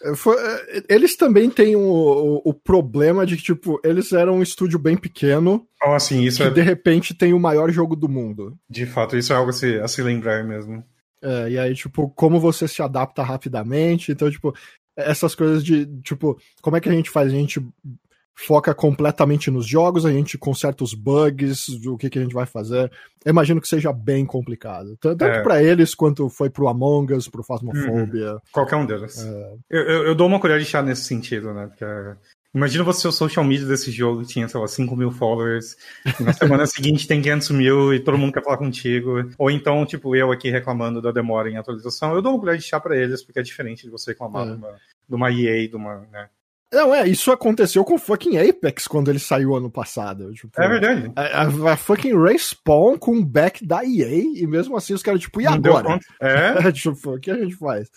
É, 0.04 0.16
foi- 0.16 0.36
é, 0.36 0.82
eles 0.88 1.16
também 1.16 1.48
têm 1.48 1.76
o, 1.76 1.80
o, 1.80 2.42
o 2.50 2.52
problema 2.52 3.24
de 3.24 3.36
que, 3.36 3.42
tipo, 3.44 3.80
eles 3.84 4.12
eram 4.12 4.38
um 4.38 4.42
estúdio 4.42 4.76
bem 4.80 4.96
pequeno 4.96 5.64
Então, 5.76 5.94
assim, 5.94 6.22
isso 6.24 6.38
que 6.38 6.48
é, 6.48 6.50
de 6.50 6.60
repente 6.60 7.14
tem 7.14 7.32
o 7.32 7.38
maior 7.38 7.70
jogo 7.70 7.94
do 7.94 8.08
mundo. 8.08 8.58
de 8.68 8.84
fato, 8.84 9.16
isso 9.16 9.32
é 9.32 9.36
algo 9.36 9.50
a 9.50 9.52
se, 9.52 9.78
a 9.78 9.86
se 9.86 10.02
lembrar 10.02 10.42
mesmo. 10.44 10.84
É, 11.22 11.50
e 11.50 11.58
aí, 11.58 11.74
tipo, 11.74 12.10
como 12.10 12.40
você 12.40 12.66
se 12.66 12.82
adapta 12.82 13.22
rapidamente. 13.22 14.10
Então, 14.12 14.30
tipo, 14.30 14.54
essas 14.96 15.34
coisas 15.34 15.64
de, 15.64 15.86
tipo, 16.02 16.36
como 16.60 16.76
é 16.76 16.80
que 16.80 16.88
a 16.88 16.92
gente 16.92 17.10
faz? 17.10 17.28
A 17.32 17.36
gente 17.36 17.64
foca 18.34 18.74
completamente 18.74 19.50
nos 19.50 19.66
jogos, 19.66 20.06
a 20.06 20.10
gente 20.10 20.38
conserta 20.38 20.82
os 20.82 20.94
bugs, 20.94 21.68
o 21.86 21.96
que, 21.96 22.08
que 22.10 22.18
a 22.18 22.22
gente 22.22 22.34
vai 22.34 22.46
fazer. 22.46 22.90
Eu 23.24 23.30
imagino 23.30 23.60
que 23.60 23.68
seja 23.68 23.92
bem 23.92 24.24
complicado. 24.24 24.96
Tanto 24.98 25.22
É. 25.24 25.42
pra 25.42 25.62
eles 25.62 25.94
quanto 25.94 26.28
foi 26.28 26.50
pro 26.50 26.66
Among 26.66 27.12
Us, 27.14 27.28
pro 27.28 27.44
Phasmophobia. 27.44 28.38
Qualquer 28.50 28.76
um 28.76 28.86
deles. 28.86 29.22
É. 29.22 29.54
Eu, 29.70 29.82
eu, 29.82 30.06
eu 30.08 30.14
dou 30.14 30.26
uma 30.26 30.40
colher 30.40 30.58
de 30.58 30.64
chá 30.64 30.82
nesse 30.82 31.04
sentido, 31.04 31.52
né? 31.52 31.66
Porque, 31.66 31.84
é, 31.84 32.16
imagina 32.54 32.84
você 32.84 33.06
o 33.08 33.12
social 33.12 33.44
media 33.44 33.66
desse 33.66 33.90
jogo 33.90 34.24
tinha, 34.24 34.48
sei 34.48 34.60
lá, 34.60 34.68
5 34.68 34.94
mil 34.96 35.10
followers, 35.10 35.76
e 36.20 36.22
na 36.22 36.32
semana 36.32 36.66
seguinte 36.66 37.06
tem 37.06 37.20
500 37.22 37.50
mil 37.50 37.94
e 37.94 38.00
todo 38.00 38.18
mundo 38.18 38.32
quer 38.32 38.42
falar 38.44 38.58
contigo. 38.58 39.30
Ou 39.38 39.50
então, 39.50 39.84
tipo, 39.86 40.14
eu 40.16 40.30
aqui 40.32 40.50
reclamando 40.50 41.00
da 41.00 41.10
demora 41.12 41.50
em 41.50 41.56
atualização. 41.56 42.14
Eu 42.14 42.22
dou 42.22 42.32
uma 42.32 42.40
colher 42.40 42.58
de 42.58 42.64
chá 42.64 42.78
pra 42.80 42.96
eles, 42.96 43.22
porque 43.22 43.38
é 43.38 43.42
diferente 43.42 43.84
de 43.84 43.90
você 43.90 44.10
reclamar 44.12 44.46
É. 44.46 44.50
de, 44.50 44.56
uma, 44.56 44.68
de 45.08 45.14
uma 45.14 45.30
EA, 45.32 45.68
de 45.68 45.76
uma. 45.76 46.00
Né? 46.12 46.28
Não, 46.74 46.94
é, 46.94 47.06
isso 47.06 47.30
aconteceu 47.30 47.84
com 47.84 47.98
fucking 47.98 48.38
Apex 48.38 48.86
quando 48.86 49.10
ele 49.10 49.18
saiu 49.18 49.54
ano 49.54 49.70
passado. 49.70 50.32
Tipo, 50.32 50.58
É 50.60 50.68
verdade. 50.68 51.12
A, 51.14 51.42
a- 51.42 51.72
a 51.74 51.76
fucking 51.76 52.18
Respawn 52.18 52.96
com 52.96 53.16
o 53.18 53.24
back 53.24 53.66
da 53.66 53.84
EA, 53.84 54.08
e 54.38 54.46
mesmo 54.46 54.74
assim 54.76 54.94
os 54.94 55.02
caras, 55.02 55.20
tipo, 55.20 55.38
e 55.40 55.44
Não 55.44 55.52
agora? 55.52 55.98
É, 56.20 56.70
tipo, 56.72 57.10
o 57.14 57.20
que 57.20 57.30
a 57.30 57.36
gente 57.36 57.56
faz? 57.56 57.90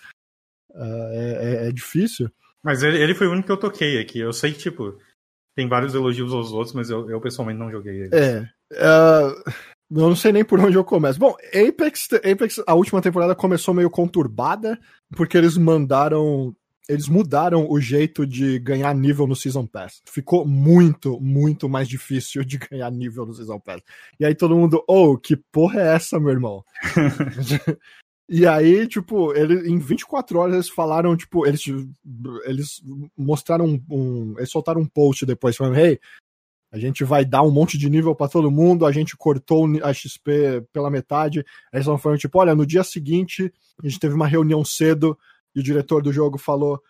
Ah, 0.75 1.09
é, 1.13 1.39
é- 1.65 1.67
é 1.69 1.71
difícil. 1.71 2.29
Mas 2.65 2.81
ele, 2.81 2.97
ele 2.97 3.13
foi 3.13 3.27
o 3.27 3.31
único 3.31 3.45
que 3.45 3.51
eu 3.51 3.57
toquei 3.57 3.99
aqui. 3.99 4.17
Eu 4.17 4.33
sei 4.33 4.51
que, 4.51 4.57
tipo, 4.57 4.97
tem 5.55 5.69
vários 5.69 5.93
elogios 5.93 6.33
aos 6.33 6.51
outros, 6.51 6.73
mas 6.73 6.89
eu, 6.89 7.07
eu 7.07 7.21
pessoalmente 7.21 7.59
não 7.59 7.69
joguei 7.69 8.01
ele. 8.01 8.09
É. 8.11 8.49
ah, 8.73 9.35
eu 9.91 10.09
não 10.09 10.15
sei 10.15 10.31
nem 10.31 10.43
por 10.43 10.59
onde 10.59 10.75
eu 10.75 10.83
começo. 10.83 11.19
Bom, 11.19 11.35
Apex, 11.53 12.09
Apex, 12.13 12.63
a 12.65 12.73
última 12.73 13.03
temporada 13.03 13.35
começou 13.35 13.71
meio 13.71 13.87
conturbada, 13.87 14.79
porque 15.15 15.37
eles 15.37 15.55
mandaram. 15.55 16.55
Eles 16.89 17.07
mudaram 17.07 17.67
o 17.69 17.79
jeito 17.79 18.25
de 18.25 18.57
ganhar 18.57 18.93
nível 18.95 19.27
no 19.27 19.35
Season 19.35 19.65
Pass. 19.67 20.01
Ficou 20.07 20.45
muito, 20.45 21.19
muito 21.19 21.69
mais 21.69 21.87
difícil 21.87 22.43
de 22.43 22.57
ganhar 22.57 22.91
nível 22.91 23.27
no 23.27 23.33
Season 23.33 23.59
Pass. 23.59 23.81
E 24.19 24.25
aí 24.25 24.33
todo 24.33 24.55
mundo, 24.55 24.83
oh, 24.87 25.17
que 25.17 25.35
porra 25.51 25.81
é 25.81 25.95
essa, 25.95 26.19
meu 26.19 26.31
irmão? 26.31 26.63
E 28.27 28.47
aí, 28.47 28.87
tipo, 28.87 29.33
ele, 29.33 29.69
em 29.69 29.77
24 29.77 30.39
horas 30.39 30.53
eles 30.55 30.69
falaram, 30.69 31.15
tipo, 31.15 31.45
eles, 31.45 31.61
eles 32.45 32.81
mostraram 33.15 33.65
um, 33.65 33.83
um- 33.89 34.33
Eles 34.37 34.49
soltaram 34.49 34.81
um 34.81 34.87
post 34.87 35.25
depois 35.25 35.55
falando, 35.55 35.77
hey, 35.77 35.99
a 36.71 36.79
gente 36.79 37.03
vai 37.03 37.23
dar 37.23 37.43
um 37.43 37.51
monte 37.51 37.77
de 37.77 37.89
nível 37.89 38.15
pra 38.15 38.27
todo 38.27 38.51
mundo, 38.51 38.85
a 38.85 38.91
gente 38.91 39.15
cortou 39.15 39.65
a 39.83 39.93
XP 39.93 40.63
pela 40.73 40.89
metade. 40.89 41.39
Aí 41.71 41.79
eles 41.81 42.01
falando, 42.01 42.19
tipo, 42.19 42.37
olha, 42.39 42.55
no 42.55 42.65
dia 42.65 42.83
seguinte, 42.83 43.53
a 43.81 43.87
gente 43.87 43.99
teve 43.99 44.15
uma 44.15 44.27
reunião 44.27 44.65
cedo 44.65 45.17
e 45.55 45.59
o 45.59 45.63
diretor 45.63 46.01
do 46.01 46.11
jogo 46.11 46.37
falou: 46.37 46.81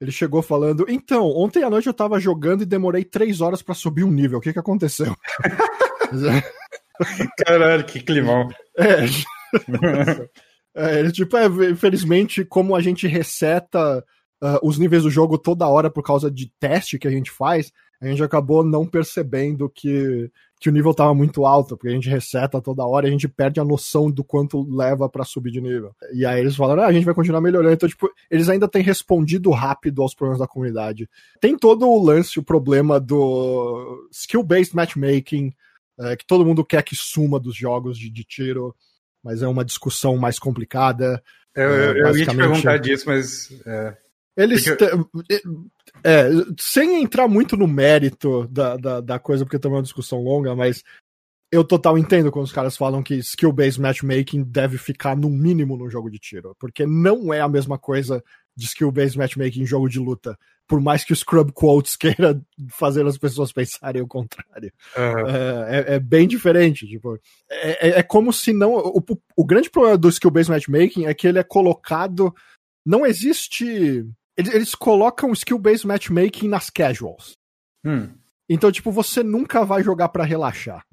Ele 0.00 0.12
chegou 0.12 0.40
falando: 0.40 0.86
Então, 0.88 1.26
ontem 1.26 1.62
à 1.64 1.68
noite 1.68 1.88
eu 1.88 1.92
tava 1.92 2.18
jogando 2.20 2.62
e 2.62 2.66
demorei 2.66 3.04
três 3.04 3.40
horas 3.42 3.60
para 3.60 3.74
subir 3.74 4.04
um 4.04 4.10
nível. 4.12 4.38
O 4.38 4.40
que 4.40 4.52
que 4.52 4.58
aconteceu? 4.58 5.14
Caralho, 7.44 7.84
que 7.84 8.00
climão. 8.00 8.48
É. 8.78 9.04
é 10.74 11.00
ele, 11.00 11.12
tipo, 11.12 11.36
é, 11.36 11.46
infelizmente, 11.70 12.44
como 12.44 12.74
a 12.76 12.80
gente 12.80 13.06
reseta 13.06 14.04
uh, 14.42 14.58
os 14.62 14.78
níveis 14.78 15.02
do 15.02 15.10
jogo 15.10 15.36
toda 15.38 15.68
hora 15.68 15.90
por 15.90 16.02
causa 16.02 16.30
de 16.30 16.50
teste 16.58 16.98
que 16.98 17.08
a 17.08 17.10
gente 17.10 17.30
faz, 17.30 17.72
a 18.00 18.06
gente 18.06 18.22
acabou 18.22 18.64
não 18.64 18.86
percebendo 18.86 19.68
que, 19.68 20.30
que 20.58 20.70
o 20.70 20.72
nível 20.72 20.92
estava 20.92 21.14
muito 21.14 21.44
alto, 21.44 21.76
porque 21.76 21.88
a 21.88 21.94
gente 21.94 22.08
reseta 22.08 22.60
toda 22.60 22.86
hora 22.86 23.06
e 23.06 23.10
a 23.10 23.12
gente 23.12 23.28
perde 23.28 23.60
a 23.60 23.64
noção 23.64 24.10
do 24.10 24.24
quanto 24.24 24.66
leva 24.74 25.06
para 25.06 25.24
subir 25.24 25.50
de 25.50 25.60
nível. 25.60 25.94
E 26.14 26.24
aí 26.24 26.40
eles 26.40 26.56
falaram, 26.56 26.82
ah, 26.82 26.86
a 26.86 26.92
gente 26.92 27.04
vai 27.04 27.14
continuar 27.14 27.42
melhorando. 27.42 27.74
Então, 27.74 27.88
tipo, 27.88 28.08
eles 28.30 28.48
ainda 28.48 28.66
têm 28.66 28.82
respondido 28.82 29.50
rápido 29.50 30.00
aos 30.00 30.14
problemas 30.14 30.38
da 30.38 30.46
comunidade. 30.46 31.10
Tem 31.40 31.54
todo 31.58 31.86
o 31.86 32.02
lance, 32.02 32.38
o 32.38 32.42
problema 32.42 32.98
do 32.98 34.08
skill-based 34.10 34.74
matchmaking, 34.74 35.52
é, 35.98 36.16
que 36.16 36.26
todo 36.26 36.46
mundo 36.46 36.64
quer 36.64 36.82
que 36.82 36.96
suma 36.96 37.38
dos 37.38 37.54
jogos 37.54 37.98
de, 37.98 38.08
de 38.08 38.24
tiro, 38.24 38.74
mas 39.22 39.42
é 39.42 39.48
uma 39.48 39.64
discussão 39.64 40.16
mais 40.16 40.38
complicada. 40.38 41.22
Eu, 41.54 41.68
eu, 41.68 41.96
eu 41.96 42.16
ia 42.16 42.26
te 42.26 42.36
perguntar 42.36 42.78
disso, 42.78 43.04
mas. 43.06 43.50
É... 43.66 43.96
Eles. 44.36 44.64
Porque... 44.64 45.42
É, 46.04 46.28
sem 46.58 47.02
entrar 47.02 47.28
muito 47.28 47.56
no 47.56 47.66
mérito 47.66 48.46
da, 48.48 48.76
da, 48.76 49.00
da, 49.00 49.18
coisa, 49.18 49.44
porque 49.44 49.58
também 49.58 49.76
é 49.76 49.78
uma 49.78 49.82
discussão 49.82 50.22
longa, 50.22 50.54
mas 50.54 50.82
eu 51.52 51.64
total 51.64 51.98
entendo 51.98 52.30
quando 52.30 52.46
os 52.46 52.52
caras 52.52 52.76
falam 52.76 53.02
que 53.02 53.16
skill-based 53.16 53.80
matchmaking 53.80 54.44
deve 54.44 54.78
ficar 54.78 55.16
no 55.16 55.28
mínimo 55.28 55.76
no 55.76 55.90
jogo 55.90 56.10
de 56.10 56.18
tiro, 56.18 56.56
porque 56.58 56.86
não 56.86 57.34
é 57.34 57.40
a 57.40 57.48
mesma 57.48 57.78
coisa 57.78 58.22
de 58.56 58.66
skill-based 58.66 59.18
matchmaking 59.18 59.62
em 59.62 59.66
jogo 59.66 59.88
de 59.88 59.98
luta, 59.98 60.38
por 60.70 60.80
mais 60.80 61.02
que 61.02 61.12
o 61.12 61.16
Scrub 61.16 61.50
Quotes 61.52 61.96
queira 61.98 62.40
fazer 62.70 63.04
as 63.04 63.18
pessoas 63.18 63.52
pensarem 63.52 64.00
o 64.00 64.06
contrário. 64.06 64.72
Uhum. 64.96 65.28
É, 65.28 65.94
é, 65.96 65.98
bem 65.98 66.28
diferente, 66.28 66.86
tipo, 66.86 67.18
é, 67.50 67.88
é, 67.88 67.98
é 67.98 68.02
como 68.02 68.32
se 68.32 68.52
não... 68.52 68.74
O, 68.74 69.04
o 69.36 69.44
grande 69.44 69.68
problema 69.68 69.98
do 69.98 70.08
skill-based 70.08 70.50
matchmaking 70.50 71.06
é 71.06 71.14
que 71.14 71.26
ele 71.26 71.40
é 71.40 71.44
colocado... 71.44 72.32
Não 72.86 73.04
existe 73.04 74.06
eles, 74.40 74.54
eles 74.54 74.74
colocam 74.74 75.32
skill-based 75.32 75.86
matchmaking 75.86 76.48
nas 76.48 76.70
casuals. 76.70 77.32
Hum. 77.84 78.08
Então, 78.48 78.72
tipo, 78.72 78.90
você 78.90 79.22
nunca 79.22 79.64
vai 79.64 79.82
jogar 79.82 80.08
para 80.08 80.24
relaxar. 80.24 80.84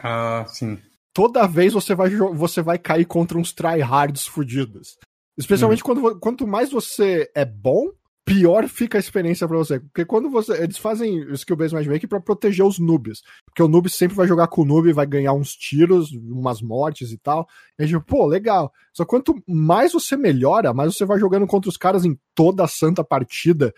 Ah, 0.00 0.46
sim. 0.48 0.78
Toda 1.12 1.46
vez 1.46 1.72
você 1.72 1.94
vai, 1.94 2.08
você 2.08 2.62
vai 2.62 2.78
cair 2.78 3.04
contra 3.04 3.36
uns 3.36 3.52
tryhards 3.52 4.26
fudidos. 4.26 4.96
Especialmente 5.36 5.82
hum. 5.82 5.84
quando 5.84 6.20
quanto 6.20 6.46
mais 6.46 6.70
você 6.70 7.30
é 7.34 7.44
bom, 7.44 7.90
pior 8.24 8.68
fica 8.68 8.98
a 8.98 9.00
experiência 9.00 9.46
para 9.46 9.56
você. 9.56 9.80
Porque 9.80 10.04
quando 10.04 10.30
você. 10.30 10.62
Eles 10.62 10.78
fazem 10.78 11.20
skill-based 11.32 11.74
matchmaking 11.74 12.06
pra 12.06 12.20
proteger 12.20 12.64
os 12.64 12.78
noobs. 12.78 13.22
Porque 13.44 13.62
o 13.62 13.68
noob 13.68 13.88
sempre 13.88 14.16
vai 14.16 14.26
jogar 14.26 14.48
com 14.48 14.62
o 14.62 14.64
noob, 14.64 14.92
vai 14.92 15.06
ganhar 15.06 15.32
uns 15.32 15.54
tiros, 15.54 16.12
umas 16.12 16.62
mortes 16.62 17.12
e 17.12 17.18
tal. 17.18 17.46
E 17.78 17.84
a 17.84 17.86
gente, 17.86 18.04
pô, 18.04 18.26
legal. 18.26 18.72
Só 18.92 19.04
quanto 19.04 19.42
mais 19.46 19.92
você 19.92 20.16
melhora, 20.16 20.72
mais 20.72 20.94
você 20.94 21.04
vai 21.04 21.18
jogando 21.18 21.46
contra 21.46 21.68
os 21.68 21.76
caras 21.76 22.04
em 22.04 22.18
toda 22.34 22.64
a 22.64 22.68
santa 22.68 23.02
partida. 23.02 23.74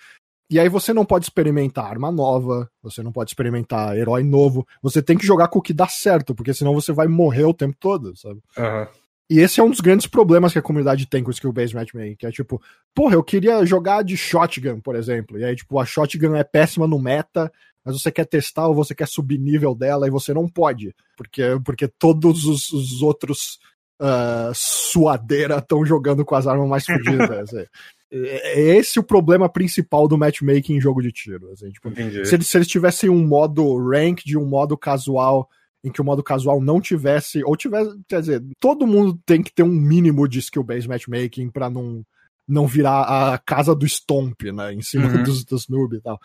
E 0.50 0.60
aí 0.60 0.68
você 0.68 0.92
não 0.92 1.06
pode 1.06 1.24
experimentar 1.24 1.86
arma 1.86 2.12
nova, 2.12 2.70
você 2.82 3.02
não 3.02 3.10
pode 3.10 3.30
experimentar 3.30 3.96
herói 3.96 4.22
novo. 4.22 4.66
Você 4.82 5.00
tem 5.00 5.16
que 5.16 5.24
jogar 5.24 5.48
com 5.48 5.58
o 5.58 5.62
que 5.62 5.72
dá 5.72 5.88
certo, 5.88 6.34
porque 6.34 6.52
senão 6.52 6.74
você 6.74 6.92
vai 6.92 7.08
morrer 7.08 7.44
o 7.44 7.54
tempo 7.54 7.74
todo, 7.80 8.14
sabe? 8.14 8.42
Uhum. 8.58 8.86
E 9.30 9.38
esse 9.38 9.60
é 9.60 9.62
um 9.62 9.70
dos 9.70 9.80
grandes 9.80 10.06
problemas 10.06 10.52
que 10.52 10.58
a 10.58 10.62
comunidade 10.62 11.06
tem 11.06 11.22
com 11.22 11.30
o 11.30 11.32
skill-based 11.32 11.74
matchmaking, 11.74 12.16
que 12.16 12.26
é 12.26 12.30
tipo, 12.30 12.60
porra, 12.94 13.14
eu 13.14 13.22
queria 13.22 13.64
jogar 13.64 14.02
de 14.02 14.16
shotgun, 14.16 14.80
por 14.80 14.94
exemplo, 14.94 15.38
e 15.38 15.44
aí, 15.44 15.56
tipo, 15.56 15.78
a 15.78 15.86
shotgun 15.86 16.36
é 16.36 16.44
péssima 16.44 16.86
no 16.86 16.98
meta, 16.98 17.50
mas 17.84 18.00
você 18.00 18.12
quer 18.12 18.26
testar 18.26 18.68
ou 18.68 18.74
você 18.74 18.94
quer 18.94 19.08
subir 19.08 19.38
nível 19.38 19.74
dela 19.74 20.06
e 20.06 20.10
você 20.10 20.34
não 20.34 20.48
pode, 20.48 20.94
porque, 21.16 21.42
porque 21.64 21.88
todos 21.88 22.44
os, 22.44 22.70
os 22.72 23.00
outros 23.00 23.58
uh, 24.00 24.52
suadeira 24.54 25.58
estão 25.58 25.84
jogando 25.84 26.24
com 26.24 26.34
as 26.34 26.46
armas 26.46 26.68
mais 26.68 26.84
fodidas. 26.84 27.52
é, 27.54 27.68
é 28.12 28.76
esse 28.76 28.98
o 28.98 29.02
problema 29.02 29.48
principal 29.48 30.06
do 30.06 30.18
matchmaking 30.18 30.74
em 30.74 30.80
jogo 30.80 31.00
de 31.00 31.10
tiro. 31.10 31.50
Assim, 31.52 31.70
tipo, 31.70 31.90
se, 31.94 32.34
eles, 32.34 32.48
se 32.48 32.56
eles 32.56 32.68
tivessem 32.68 33.08
um 33.08 33.26
modo 33.26 33.78
ranked, 33.88 34.36
um 34.36 34.46
modo 34.46 34.76
casual 34.76 35.48
em 35.84 35.90
que 35.90 36.00
o 36.00 36.04
modo 36.04 36.22
casual 36.22 36.60
não 36.60 36.80
tivesse, 36.80 37.42
ou 37.44 37.56
tivesse, 37.56 37.98
quer 38.08 38.20
dizer, 38.20 38.42
todo 38.60 38.86
mundo 38.86 39.18
tem 39.26 39.42
que 39.42 39.52
ter 39.52 39.62
um 39.62 39.68
mínimo 39.68 40.28
de 40.28 40.38
skill-based 40.38 40.88
matchmaking 40.88 41.50
para 41.50 41.68
não, 41.68 42.04
não 42.46 42.66
virar 42.66 43.32
a 43.32 43.38
casa 43.38 43.74
do 43.74 43.86
Stomp, 43.86 44.42
né, 44.52 44.72
em 44.72 44.82
cima 44.82 45.08
uhum. 45.08 45.22
dos, 45.22 45.44
dos 45.44 45.68
noob 45.68 45.96
e 45.96 46.00
tal. 46.00 46.18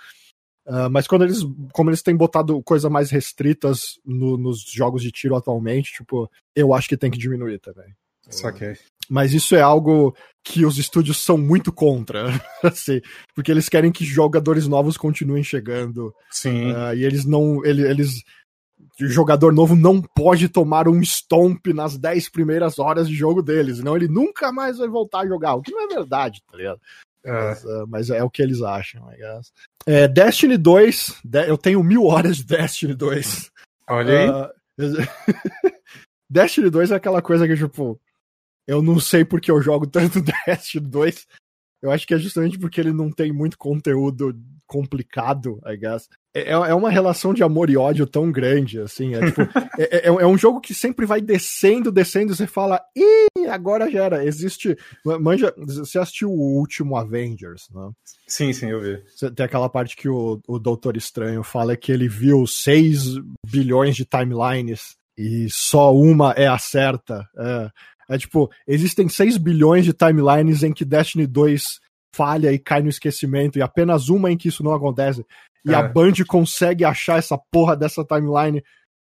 Uh, 0.67 0.89
mas 0.91 1.07
quando 1.07 1.23
eles, 1.23 1.39
como 1.71 1.89
eles 1.89 2.01
têm 2.01 2.15
botado 2.15 2.61
coisas 2.61 2.91
mais 2.91 3.09
restritas 3.09 3.97
no, 4.05 4.37
nos 4.37 4.61
jogos 4.69 5.01
de 5.01 5.11
tiro 5.11 5.35
atualmente, 5.35 5.93
tipo, 5.93 6.29
eu 6.53 6.73
acho 6.73 6.89
que 6.89 6.97
tem 6.97 7.09
que 7.09 7.17
diminuir 7.17 7.59
também. 7.59 7.95
Saquei. 8.29 8.75
Mas 9.09 9.33
isso 9.33 9.55
é 9.55 9.61
algo 9.61 10.13
que 10.43 10.65
os 10.65 10.77
estúdios 10.77 11.23
são 11.23 11.37
muito 11.37 11.71
contra, 11.71 12.27
assim, 12.61 12.99
porque 13.33 13.49
eles 13.49 13.69
querem 13.69 13.91
que 13.91 14.03
jogadores 14.03 14.67
novos 14.67 14.97
continuem 14.97 15.43
chegando. 15.43 16.13
Sim. 16.29 16.71
Uh, 16.71 16.93
e 16.95 17.05
eles 17.05 17.23
não, 17.23 17.63
eles, 17.65 18.21
jogador 18.99 19.53
novo 19.53 19.75
não 19.75 20.01
pode 20.01 20.49
tomar 20.49 20.87
um 20.87 21.01
stomp 21.01 21.67
nas 21.67 21.97
10 21.97 22.29
primeiras 22.29 22.79
horas 22.79 23.07
de 23.07 23.15
jogo 23.15 23.41
deles, 23.41 23.77
senão 23.77 23.95
ele 23.95 24.07
nunca 24.07 24.51
mais 24.51 24.77
vai 24.77 24.87
voltar 24.87 25.21
a 25.21 25.27
jogar, 25.27 25.55
o 25.55 25.61
que 25.61 25.71
não 25.71 25.85
é 25.85 25.87
verdade, 25.87 26.41
tá 26.49 26.57
ligado? 26.57 26.79
É. 27.23 27.31
Mas, 27.31 27.63
uh, 27.63 27.87
mas, 27.87 28.09
é 28.09 28.23
o 28.23 28.29
que 28.29 28.41
eles 28.41 28.61
acham, 28.61 29.11
I 29.11 29.17
guess. 29.17 29.51
É, 29.85 30.07
Destiny 30.07 30.57
2, 30.57 31.21
eu 31.47 31.57
tenho 31.57 31.83
mil 31.83 32.05
horas 32.05 32.37
de 32.37 32.45
Destiny 32.45 32.93
2. 32.93 33.51
Olha 33.89 34.19
aí. 34.19 34.29
Uh, 34.29 34.57
Destiny 36.29 36.69
2 36.69 36.91
é 36.91 36.95
aquela 36.95 37.21
coisa 37.21 37.47
que, 37.47 37.55
tipo, 37.55 37.99
eu 38.65 38.81
não 38.81 38.99
sei 38.99 39.25
porque 39.25 39.51
eu 39.51 39.61
jogo 39.61 39.87
tanto 39.87 40.21
Destiny 40.45 40.87
2. 40.87 41.27
Eu 41.81 41.91
acho 41.91 42.07
que 42.07 42.13
é 42.13 42.17
justamente 42.17 42.57
porque 42.57 42.81
ele 42.81 42.91
não 42.91 43.11
tem 43.11 43.31
muito 43.31 43.57
conteúdo 43.57 44.33
complicado, 44.67 45.59
I 45.65 45.77
guess. 45.77 46.09
É, 46.33 46.41
é, 46.41 46.51
é 46.51 46.75
uma 46.75 46.89
relação 46.89 47.33
de 47.33 47.41
amor 47.41 47.69
e 47.69 47.77
ódio 47.77 48.05
tão 48.05 48.31
grande, 48.31 48.79
assim. 48.79 49.15
É, 49.15 49.25
tipo, 49.25 49.41
é, 49.79 49.97
é, 49.97 50.07
é, 50.07 50.27
um 50.27 50.37
jogo 50.37 50.59
que 50.59 50.73
sempre 50.73 51.05
vai 51.05 51.21
descendo, 51.21 51.91
descendo, 51.91 52.33
e 52.33 52.35
você 52.35 52.45
fala, 52.45 52.81
ih, 52.95 53.47
agora 53.47 53.89
já 53.89 54.03
era. 54.03 54.25
Existe. 54.25 54.77
Manja, 55.21 55.53
você 55.57 55.97
assistiu 55.97 56.29
o 56.29 56.57
último 56.59 56.97
Avengers, 56.97 57.67
né? 57.73 57.89
Sim, 58.27 58.51
sim, 58.51 58.69
eu 58.69 58.81
vi. 58.81 59.01
Tem 59.33 59.45
aquela 59.45 59.69
parte 59.69 59.95
que 59.95 60.09
o, 60.09 60.39
o 60.47 60.59
Doutor 60.59 60.97
Estranho 60.97 61.43
fala 61.43 61.77
que 61.77 61.91
ele 61.91 62.09
viu 62.09 62.45
6 62.45 63.15
bilhões 63.49 63.95
de 63.95 64.05
timelines 64.05 64.97
e 65.17 65.47
só 65.49 65.95
uma 65.95 66.31
é 66.31 66.47
a 66.47 66.59
certa. 66.59 67.25
É, 67.39 67.69
é 68.09 68.17
tipo, 68.17 68.49
existem 68.65 69.09
6 69.09 69.37
bilhões 69.37 69.85
de 69.85 69.93
timelines 69.93 70.63
em 70.63 70.73
que 70.73 70.85
Destiny 70.85 71.27
2 71.27 71.63
falha 72.15 72.51
e 72.51 72.57
cai 72.57 72.81
no 72.81 72.89
esquecimento, 72.89 73.59
e 73.59 73.61
apenas 73.61 74.09
uma 74.09 74.31
em 74.31 74.37
que 74.37 74.47
isso 74.47 74.63
não 74.63 74.73
acontece. 74.73 75.25
E 75.65 75.71
é. 75.71 75.75
a 75.75 75.83
Band 75.83 76.13
consegue 76.27 76.85
achar 76.85 77.19
essa 77.19 77.37
porra 77.51 77.75
dessa 77.75 78.03
timeline 78.03 78.63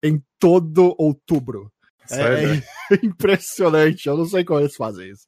em 0.03 0.21
todo 0.39 0.95
outubro. 0.97 1.71
É, 2.09 2.55
é, 2.55 2.99
impressionante, 3.03 4.07
eu 4.07 4.17
não 4.17 4.25
sei 4.25 4.43
como 4.43 4.59
eles 4.59 4.75
fazem 4.75 5.09
isso. 5.11 5.27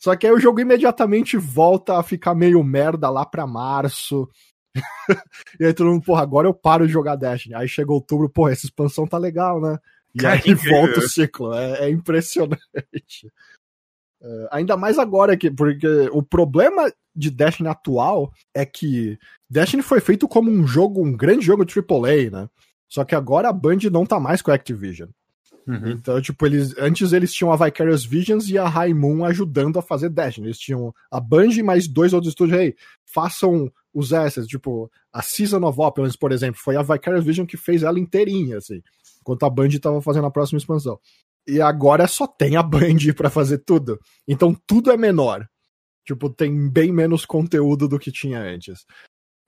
Só 0.00 0.16
que 0.16 0.26
aí 0.26 0.32
o 0.32 0.40
jogo 0.40 0.60
imediatamente 0.60 1.36
volta 1.36 1.98
a 1.98 2.02
ficar 2.02 2.34
meio 2.34 2.62
merda 2.64 3.08
lá 3.08 3.24
pra 3.24 3.46
março. 3.46 4.28
e 5.60 5.64
aí 5.64 5.72
todo 5.72 5.90
mundo, 5.90 6.04
porra, 6.04 6.22
agora 6.22 6.48
eu 6.48 6.54
paro 6.54 6.86
de 6.86 6.92
jogar 6.92 7.16
Destiny. 7.16 7.54
Aí 7.54 7.68
chega 7.68 7.92
outubro, 7.92 8.28
porra, 8.28 8.52
essa 8.52 8.66
expansão 8.66 9.06
tá 9.06 9.16
legal, 9.16 9.60
né? 9.60 9.78
E 10.14 10.18
Cara, 10.18 10.40
aí 10.44 10.54
volta 10.54 11.00
o 11.00 11.08
ciclo. 11.08 11.54
É, 11.54 11.86
é 11.86 11.90
impressionante. 11.90 13.26
Uh, 14.20 14.48
ainda 14.52 14.76
mais 14.76 14.98
agora, 14.98 15.36
que, 15.36 15.50
porque 15.50 15.86
o 16.12 16.22
problema 16.22 16.92
de 17.14 17.30
Destiny 17.30 17.68
atual 17.68 18.32
é 18.54 18.64
que 18.64 19.18
Destiny 19.48 19.82
foi 19.82 20.00
feito 20.00 20.28
como 20.28 20.50
um 20.50 20.66
jogo, 20.66 21.04
um 21.04 21.16
grande 21.16 21.44
jogo 21.44 21.64
AAA, 21.64 22.30
né? 22.30 22.48
Só 22.88 23.04
que 23.04 23.14
agora 23.14 23.48
a 23.48 23.52
Band 23.52 23.78
não 23.90 24.04
tá 24.04 24.20
mais 24.20 24.42
com 24.42 24.50
a 24.50 24.54
Activision. 24.54 25.08
Uhum. 25.66 25.92
Então, 25.92 26.20
tipo, 26.20 26.44
eles 26.44 26.76
antes 26.76 27.12
eles 27.12 27.32
tinham 27.32 27.52
a 27.52 27.56
Vicarious 27.56 28.04
Visions 28.04 28.48
e 28.48 28.58
a 28.58 28.70
Moon 28.94 29.24
ajudando 29.24 29.78
a 29.78 29.82
fazer 29.82 30.08
Destiny. 30.08 30.48
Eles 30.48 30.58
tinham 30.58 30.94
a 31.10 31.20
Band 31.20 31.50
e 31.50 31.62
mais 31.62 31.86
dois 31.86 32.12
outros 32.12 32.32
estúdios 32.32 32.58
aí. 32.58 32.74
Façam 33.06 33.72
os 33.94 34.12
assets, 34.12 34.48
tipo, 34.48 34.90
a 35.12 35.22
Season 35.22 35.62
of 35.64 35.80
Opulence, 35.80 36.16
por 36.16 36.32
exemplo, 36.32 36.60
foi 36.62 36.76
a 36.76 36.82
Vicarious 36.82 37.24
Vision 37.24 37.46
que 37.46 37.56
fez 37.56 37.82
ela 37.82 38.00
inteirinha, 38.00 38.58
assim. 38.58 38.82
Enquanto 39.22 39.44
a 39.44 39.50
Band 39.50 39.70
tava 39.80 40.02
fazendo 40.02 40.26
a 40.26 40.30
próxima 40.30 40.58
expansão. 40.58 40.98
E 41.46 41.60
agora 41.60 42.06
só 42.06 42.26
tem 42.26 42.56
a 42.56 42.62
Band 42.62 42.98
para 43.16 43.30
fazer 43.30 43.58
tudo. 43.58 43.98
Então 44.28 44.54
tudo 44.66 44.90
é 44.90 44.96
menor. 44.96 45.46
Tipo, 46.04 46.28
tem 46.28 46.68
bem 46.68 46.92
menos 46.92 47.24
conteúdo 47.24 47.88
do 47.88 47.98
que 47.98 48.10
tinha 48.10 48.40
antes. 48.40 48.84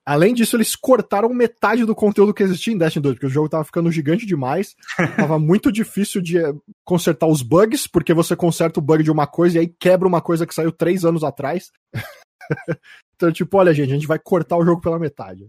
Além 0.07 0.35
disso, 0.35 0.57
eles 0.57 0.77
cortaram 0.77 1.31
metade 1.31 1.85
do 1.87 1.95
conteúdo 1.95 2.35
que 2.35 2.43
existia 2.43 2.75
em 2.75 2.79
Destiny 2.79 3.03
2, 3.03 3.15
porque 3.15 3.27
o 3.27 3.31
jogo 3.31 3.49
tava 3.49 3.65
ficando 3.65 3.91
gigante 3.91 4.27
demais. 4.27 4.77
tava 5.17 5.39
muito 5.39 5.73
difícil 5.73 6.21
de 6.21 6.39
eh, 6.39 6.53
consertar 6.85 7.27
os 7.27 7.41
bugs, 7.41 7.87
porque 7.87 8.13
você 8.13 8.37
conserta 8.37 8.79
o 8.79 8.83
bug 8.83 9.03
de 9.03 9.11
uma 9.11 9.27
coisa 9.27 9.57
e 9.57 9.61
aí 9.61 9.67
quebra 9.67 10.07
uma 10.07 10.21
coisa 10.21 10.47
que 10.47 10.55
saiu 10.55 10.71
três 10.71 11.07
anos 11.07 11.25
atrás. 11.25 11.73
então 13.17 13.33
tipo, 13.33 13.57
olha, 13.57 13.73
gente, 13.73 13.91
a 13.91 13.95
gente 13.95 14.07
vai 14.07 14.19
cortar 14.19 14.59
o 14.59 14.65
jogo 14.65 14.83
pela 14.83 14.99
metade. 14.99 15.49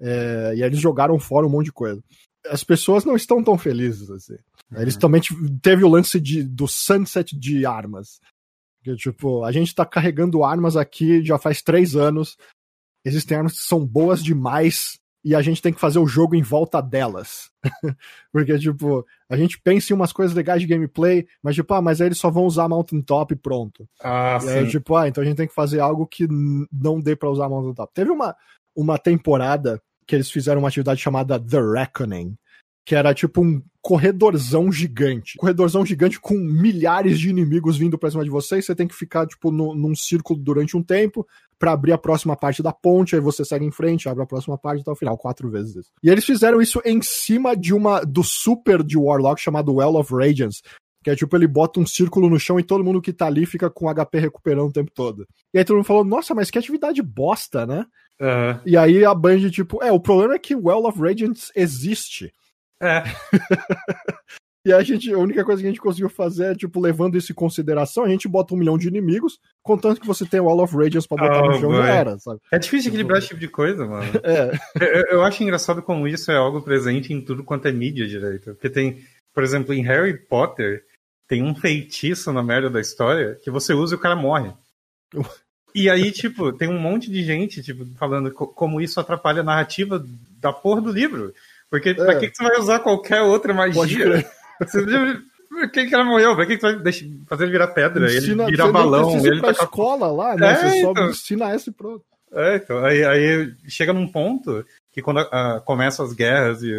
É, 0.00 0.54
e 0.56 0.62
aí 0.62 0.68
eles 0.70 0.80
jogaram 0.80 1.18
fora 1.18 1.46
um 1.46 1.50
monte 1.50 1.66
de 1.66 1.72
coisa. 1.72 2.02
As 2.46 2.64
pessoas 2.64 3.04
não 3.04 3.16
estão 3.16 3.42
tão 3.42 3.58
felizes 3.58 4.10
assim. 4.10 4.36
Uhum. 4.72 4.80
Eles 4.80 4.96
também 4.96 5.20
teve 5.62 5.84
o 5.84 5.88
lance 5.88 6.20
de, 6.20 6.42
do 6.42 6.66
sunset 6.66 7.36
de 7.36 7.66
armas. 7.66 8.20
Que, 8.82 8.94
tipo, 8.96 9.44
a 9.44 9.52
gente 9.52 9.74
tá 9.74 9.84
carregando 9.84 10.42
armas 10.42 10.76
aqui 10.76 11.22
já 11.24 11.38
faz 11.38 11.60
três 11.60 11.94
anos. 11.94 12.36
Existem 13.04 13.36
armas 13.36 13.52
que 13.52 13.66
são 13.66 13.86
boas 13.86 14.22
demais 14.22 14.98
e 15.22 15.34
a 15.34 15.42
gente 15.42 15.60
tem 15.60 15.72
que 15.72 15.80
fazer 15.80 15.98
o 15.98 16.06
jogo 16.06 16.34
em 16.34 16.42
volta 16.42 16.80
delas. 16.80 17.50
Porque, 18.32 18.58
tipo, 18.58 19.04
a 19.28 19.36
gente 19.36 19.60
pensa 19.60 19.92
em 19.92 19.96
umas 19.96 20.12
coisas 20.12 20.34
legais 20.34 20.62
de 20.62 20.66
gameplay, 20.66 21.26
mas, 21.42 21.54
tipo, 21.54 21.72
ah, 21.74 21.82
mas 21.82 22.00
aí 22.00 22.08
eles 22.08 22.18
só 22.18 22.30
vão 22.30 22.44
usar 22.44 22.68
Mountain 22.68 23.02
Top 23.02 23.32
e 23.32 23.36
pronto. 23.36 23.86
Ah, 24.02 24.38
e 24.38 24.40
sim. 24.40 24.50
aí, 24.50 24.68
tipo, 24.68 24.96
ah, 24.96 25.08
então 25.08 25.22
a 25.22 25.26
gente 25.26 25.36
tem 25.36 25.46
que 25.46 25.54
fazer 25.54 25.80
algo 25.80 26.06
que 26.06 26.26
não 26.72 27.00
dê 27.00 27.14
para 27.14 27.30
usar 27.30 27.48
Mountain 27.48 27.74
Top. 27.74 27.92
Teve 27.94 28.10
uma, 28.10 28.34
uma 28.74 28.98
temporada 28.98 29.80
que 30.10 30.16
eles 30.16 30.28
fizeram 30.28 30.58
uma 30.60 30.66
atividade 30.66 31.00
chamada 31.00 31.38
The 31.38 31.60
Reckoning, 31.60 32.34
que 32.84 32.96
era 32.96 33.14
tipo 33.14 33.40
um 33.40 33.62
corredorzão 33.80 34.72
gigante. 34.72 35.38
Corredorzão 35.38 35.86
gigante 35.86 36.18
com 36.18 36.34
milhares 36.34 37.20
de 37.20 37.30
inimigos 37.30 37.76
vindo 37.76 37.96
pra 37.96 38.10
cima 38.10 38.24
de 38.24 38.30
você, 38.30 38.58
e 38.58 38.62
você 38.62 38.74
tem 38.74 38.88
que 38.88 38.94
ficar, 38.94 39.24
tipo, 39.24 39.52
no, 39.52 39.72
num 39.72 39.94
círculo 39.94 40.36
durante 40.36 40.76
um 40.76 40.82
tempo 40.82 41.24
para 41.56 41.70
abrir 41.70 41.92
a 41.92 41.98
próxima 41.98 42.34
parte 42.34 42.60
da 42.60 42.72
ponte, 42.72 43.14
aí 43.14 43.20
você 43.20 43.44
segue 43.44 43.64
em 43.64 43.70
frente, 43.70 44.08
abre 44.08 44.24
a 44.24 44.26
próxima 44.26 44.58
parte 44.58 44.80
até 44.80 44.90
o 44.90 44.96
final, 44.96 45.16
quatro 45.16 45.48
vezes 45.48 45.76
isso. 45.76 45.90
E 46.02 46.10
eles 46.10 46.24
fizeram 46.24 46.60
isso 46.60 46.82
em 46.84 47.00
cima 47.00 47.56
de 47.56 47.72
uma 47.72 48.00
do 48.00 48.24
super 48.24 48.82
de 48.82 48.98
Warlock 48.98 49.40
chamado 49.40 49.74
Well 49.74 49.94
of 49.94 50.12
Radiance, 50.12 50.60
que 51.04 51.10
é 51.10 51.14
tipo, 51.14 51.36
ele 51.36 51.46
bota 51.46 51.78
um 51.78 51.86
círculo 51.86 52.28
no 52.28 52.40
chão 52.40 52.58
e 52.58 52.64
todo 52.64 52.82
mundo 52.82 53.00
que 53.00 53.12
tá 53.12 53.26
ali 53.26 53.46
fica 53.46 53.70
com 53.70 53.88
HP 53.94 54.18
recuperando 54.18 54.70
o 54.70 54.72
tempo 54.72 54.90
todo. 54.92 55.24
E 55.54 55.58
aí 55.58 55.64
todo 55.64 55.76
mundo 55.76 55.86
falou, 55.86 56.04
nossa, 56.04 56.34
mas 56.34 56.50
que 56.50 56.58
atividade 56.58 57.00
bosta, 57.00 57.64
né? 57.64 57.86
Uhum. 58.20 58.60
E 58.66 58.76
aí 58.76 59.04
a 59.04 59.14
Band, 59.14 59.48
tipo, 59.50 59.82
é, 59.82 59.90
o 59.90 59.98
problema 59.98 60.34
é 60.34 60.38
que 60.38 60.54
Well 60.54 60.84
of 60.84 61.00
Radiance 61.00 61.50
existe. 61.56 62.32
É. 62.82 63.02
e 64.66 64.72
a 64.72 64.82
gente, 64.82 65.10
a 65.12 65.18
única 65.18 65.42
coisa 65.42 65.62
que 65.62 65.66
a 65.66 65.70
gente 65.70 65.80
conseguiu 65.80 66.10
fazer 66.10 66.52
é, 66.52 66.54
tipo, 66.54 66.78
levando 66.80 67.16
isso 67.16 67.32
em 67.32 67.34
consideração, 67.34 68.04
a 68.04 68.08
gente 68.08 68.28
bota 68.28 68.54
um 68.54 68.58
milhão 68.58 68.76
de 68.76 68.88
inimigos, 68.88 69.38
contanto 69.62 70.00
que 70.00 70.06
você 70.06 70.26
tem 70.26 70.38
o 70.38 70.44
Wall 70.44 70.62
of 70.62 70.76
Radiance 70.76 71.08
pra 71.08 71.16
botar 71.16 71.42
Oh, 71.42 71.46
no 71.46 71.60
chão, 71.60 71.72
já 71.72 71.88
era, 71.88 72.18
sabe? 72.18 72.40
É 72.52 72.58
difícil 72.58 72.90
equilibrar 72.90 73.18
esse 73.18 73.28
tipo 73.28 73.40
de 73.40 73.48
coisa, 73.48 73.86
mano. 73.86 74.06
É, 74.22 74.50
Eu, 74.78 75.18
eu 75.18 75.22
acho 75.22 75.42
engraçado 75.42 75.82
como 75.82 76.06
isso 76.06 76.30
é 76.30 76.36
algo 76.36 76.60
presente 76.60 77.12
em 77.12 77.22
tudo 77.22 77.42
quanto 77.42 77.68
é 77.68 77.72
mídia 77.72 78.06
direito. 78.06 78.52
Porque 78.52 78.68
tem, 78.68 79.02
por 79.32 79.42
exemplo, 79.42 79.72
em 79.72 79.82
Harry 79.82 80.16
Potter, 80.16 80.84
tem 81.26 81.42
um 81.42 81.54
feitiço 81.54 82.30
na 82.32 82.42
merda 82.42 82.68
da 82.68 82.80
história 82.80 83.38
que 83.42 83.50
você 83.50 83.72
usa 83.72 83.94
e 83.94 83.96
o 83.96 84.00
cara 84.00 84.14
morre. 84.14 84.52
E 85.74 85.88
aí, 85.88 86.10
tipo, 86.10 86.52
tem 86.52 86.68
um 86.68 86.78
monte 86.78 87.10
de 87.10 87.22
gente, 87.22 87.62
tipo, 87.62 87.84
falando 87.96 88.30
co- 88.32 88.48
como 88.48 88.80
isso 88.80 88.98
atrapalha 89.00 89.40
a 89.40 89.44
narrativa 89.44 90.04
da 90.40 90.52
porra 90.52 90.80
do 90.80 90.92
livro. 90.92 91.32
Porque 91.70 91.94
pra 91.94 92.18
que, 92.18 92.30
que 92.30 92.36
você 92.36 92.42
vai 92.42 92.58
usar 92.58 92.80
qualquer 92.80 93.22
outra 93.22 93.54
magia? 93.54 94.24
Você, 94.60 94.84
por 95.48 95.70
que, 95.70 95.86
que 95.86 95.94
ela 95.94 96.04
morreu? 96.04 96.34
Pra 96.34 96.46
que, 96.46 96.56
que 96.56 96.60
você 96.60 96.72
vai 96.74 96.82
deixar, 96.82 97.06
fazer 97.28 97.44
ele 97.44 97.52
virar 97.52 97.68
pedra? 97.68 98.10
Ele 98.10 98.20
vira 98.20 98.46
você 98.46 98.62
nem 98.64 98.72
balão, 98.72 99.26
ele 99.26 99.40
pra 99.40 99.54
tá 99.54 99.64
escola 99.64 100.06
lá, 100.08 100.36
né? 100.36 100.52
É, 100.52 100.54
você 100.56 100.80
só 100.80 100.90
então. 100.90 101.10
ensina 101.10 101.50
essa 101.50 101.70
e 101.70 101.72
pronto. 101.72 102.04
É, 102.32 102.56
então, 102.56 102.84
aí, 102.84 103.04
aí 103.04 103.54
chega 103.68 103.92
num 103.92 104.06
ponto 104.06 104.64
que 104.92 105.02
quando 105.02 105.20
começam 105.64 106.04
as 106.04 106.12
guerras 106.12 106.62
e 106.62 106.72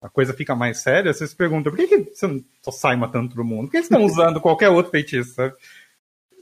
a 0.00 0.08
coisa 0.08 0.32
fica 0.32 0.54
mais 0.54 0.78
séria, 0.78 1.12
você 1.12 1.26
se 1.26 1.34
pergunta, 1.36 1.70
por 1.70 1.76
que, 1.76 1.86
que 1.86 2.14
você 2.14 2.26
não 2.26 2.42
só 2.62 2.70
sai 2.70 2.96
matando 2.96 3.30
todo 3.30 3.44
mundo? 3.44 3.66
Por 3.66 3.72
que 3.72 3.82
vocês 3.82 3.90
estão 3.90 4.04
usando 4.06 4.40
qualquer 4.40 4.68
outro 4.68 4.90
feitiço, 4.90 5.34
sabe? 5.34 5.54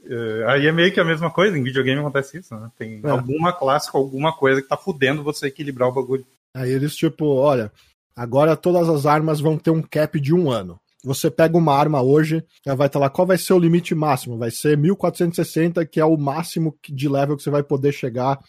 É, 0.09 0.45
aí 0.51 0.67
é 0.67 0.71
meio 0.71 0.91
que 0.93 0.99
a 0.99 1.05
mesma 1.05 1.29
coisa, 1.31 1.57
em 1.57 1.63
videogame 1.63 1.99
acontece 1.99 2.37
isso, 2.39 2.55
né? 2.55 2.69
Tem 2.77 3.01
É. 3.03 3.09
alguma 3.09 3.51
classe 3.53 3.91
com 3.91 3.97
alguma 3.97 4.35
coisa 4.35 4.61
que 4.61 4.67
tá 4.67 4.77
fudendo 4.77 5.23
você 5.23 5.47
equilibrar 5.47 5.89
o 5.89 5.93
bagulho. 5.93 6.25
Aí 6.55 6.71
eles, 6.71 6.95
tipo, 6.95 7.25
olha, 7.25 7.71
agora 8.15 8.55
todas 8.55 8.87
as 8.89 9.05
armas 9.05 9.39
vão 9.39 9.57
ter 9.57 9.71
um 9.71 9.81
cap 9.81 10.19
de 10.19 10.33
um 10.33 10.49
ano. 10.49 10.79
Você 11.03 11.29
pega 11.29 11.57
uma 11.57 11.73
arma 11.75 12.01
hoje, 12.01 12.43
ela 12.65 12.75
vai 12.75 12.87
estar 12.87 12.99
lá, 12.99 13.09
qual 13.09 13.27
vai 13.27 13.37
ser 13.37 13.53
o 13.53 13.59
limite 13.59 13.93
máximo? 13.93 14.37
Vai 14.37 14.51
ser 14.51 14.77
1460, 14.77 15.85
que 15.85 15.99
é 15.99 16.05
o 16.05 16.17
máximo 16.17 16.75
de 16.89 17.07
level 17.07 17.37
que 17.37 17.43
você 17.43 17.49
vai 17.49 17.63
poder 17.63 17.91
chegar 17.91 18.39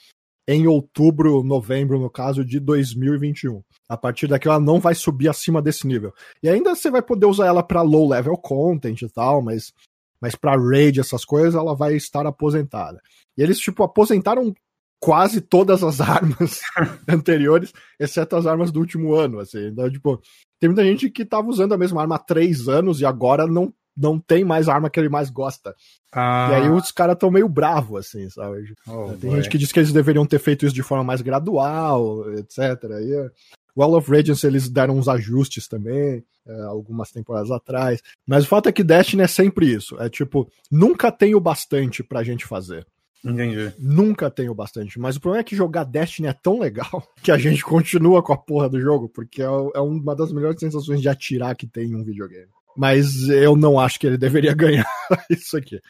em 0.51 0.67
outubro, 0.67 1.43
novembro, 1.43 1.99
no 2.01 2.09
caso, 2.09 2.43
de 2.43 2.59
2021. 2.59 3.63
A 3.87 3.99
partir 3.99 4.27
daqui 4.27 4.49
ela 4.49 4.59
não 4.59 4.81
vai 4.81 4.95
subir 4.95 5.29
acima 5.29 5.61
desse 5.61 5.87
nível. 5.87 6.13
E 6.43 6.49
ainda 6.49 6.75
você 6.75 6.91
vai 6.91 7.03
poder 7.03 7.27
usar 7.27 7.47
ela 7.47 7.63
para 7.63 7.83
low 7.83 8.09
level 8.09 8.35
content 8.39 9.03
e 9.03 9.09
tal, 9.11 9.43
mas, 9.43 9.73
mas 10.21 10.35
para 10.35 10.57
raid, 10.59 11.01
essas 11.01 11.25
coisas, 11.25 11.55
ela 11.55 11.75
vai 11.75 11.95
estar 11.95 12.27
aposentada. 12.27 13.01
E 13.37 13.43
eles, 13.43 13.59
tipo, 13.59 13.83
aposentaram 13.83 14.53
quase 15.01 15.41
todas 15.41 15.83
as 15.83 16.01
armas 16.03 16.61
anteriores, 17.09 17.73
exceto 17.99 18.37
as 18.37 18.47
armas 18.47 18.71
do 18.71 18.81
último 18.81 19.15
ano, 19.15 19.39
assim. 19.41 19.67
Então, 19.69 19.91
tipo, 19.91 20.21
tem 20.61 20.69
muita 20.69 20.85
gente 20.85 21.09
que 21.11 21.25
tava 21.25 21.49
usando 21.49 21.73
a 21.75 21.79
mesma 21.79 22.01
arma 22.01 22.17
há 22.17 22.19
três 22.19 22.69
anos 22.69 23.01
e 23.01 23.07
agora 23.07 23.47
não, 23.47 23.73
não 23.97 24.19
tem 24.19 24.45
mais 24.45 24.69
a 24.69 24.75
arma 24.75 24.91
que 24.91 24.99
ele 24.99 25.09
mais 25.09 25.31
gosta. 25.31 25.75
Ah, 26.13 26.49
E 26.51 26.55
aí 26.55 26.71
os 26.71 26.91
caras 26.91 27.17
tão 27.19 27.31
meio 27.31 27.49
bravos, 27.49 28.07
assim, 28.07 28.29
sabe? 28.31 28.75
oh, 28.87 29.13
tem 29.21 29.31
boy. 29.31 29.37
gente 29.37 29.49
que 29.49 29.59
diz 29.59 29.71
que 29.71 29.79
eles 29.79 29.93
deveriam 29.93 30.27
ter 30.27 30.39
feito 30.39 30.67
isso 30.67 30.75
de 30.75 30.83
forma 30.83 31.05
mais 31.05 31.21
gradual, 31.21 32.33
etc. 32.35 32.59
E, 33.03 33.15
é, 33.15 33.31
Wall 33.79 33.97
of 33.97 34.11
Radiance 34.11 34.45
eles 34.45 34.69
deram 34.69 34.99
uns 34.99 35.07
ajustes 35.07 35.69
também, 35.69 36.25
é, 36.45 36.63
algumas 36.63 37.13
temporadas 37.13 37.51
atrás. 37.51 38.03
Mas 38.27 38.45
o 38.45 38.49
fato 38.49 38.69
é 38.69 38.73
que 38.73 38.83
Destiny 38.83 39.23
é 39.23 39.29
sempre 39.29 39.73
isso. 39.73 40.01
É 40.01 40.09
tipo, 40.09 40.51
nunca 40.71 41.13
tem 41.13 41.35
o 41.35 41.41
bastante 41.41 42.03
pra 42.03 42.25
gente 42.25 42.45
fazer. 42.45 42.85
Entendi. 43.25 43.73
Nunca 43.79 44.31
tem 44.31 44.49
o 44.49 44.55
bastante. 44.55 44.99
Mas 44.99 45.17
o 45.17 45.21
problema 45.21 45.41
é 45.41 45.45
que 45.45 45.57
jogar 45.57 45.85
Destiny 45.85 46.29
é 46.29 46.33
tão 46.33 46.59
legal 46.59 47.07
que 47.23 47.31
a 47.31 47.39
gente 47.39 47.63
continua 47.63 48.23
com 48.23 48.33
a 48.33 48.39
porra 48.39 48.69
do 48.69 48.81
jogo, 48.81 49.09
porque 49.09 49.43
é, 49.43 49.47
é 49.47 49.81
uma 49.81 50.15
das 50.17 50.33
melhores 50.33 50.59
sensações 50.59 51.01
de 51.01 51.09
atirar 51.09 51.55
que 51.55 51.67
tem 51.67 51.91
em 51.91 51.95
um 51.95 52.05
videogame. 52.05 52.49
Mas 52.77 53.29
eu 53.29 53.57
não 53.57 53.79
acho 53.79 53.99
que 53.99 54.07
ele 54.07 54.19
deveria 54.19 54.55
ganhar 54.55 54.87
isso 55.31 55.57
aqui. 55.57 55.81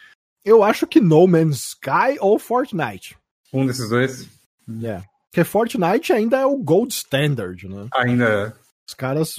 Eu 0.44 0.62
acho 0.62 0.86
que 0.86 1.01
No 1.01 1.27
Man's 1.27 1.69
Sky 1.69 2.19
ou 2.20 2.39
Fortnite. 2.39 3.16
Um 3.52 3.66
desses 3.66 3.89
dois 3.89 4.28
É. 4.82 5.02
Porque 5.30 5.44
Fortnite 5.44 6.12
ainda 6.12 6.38
é 6.38 6.46
o 6.46 6.56
gold 6.56 6.92
standard, 6.92 7.68
né? 7.68 7.88
ainda. 7.94 8.55
Os 8.88 8.94
caras. 8.94 9.36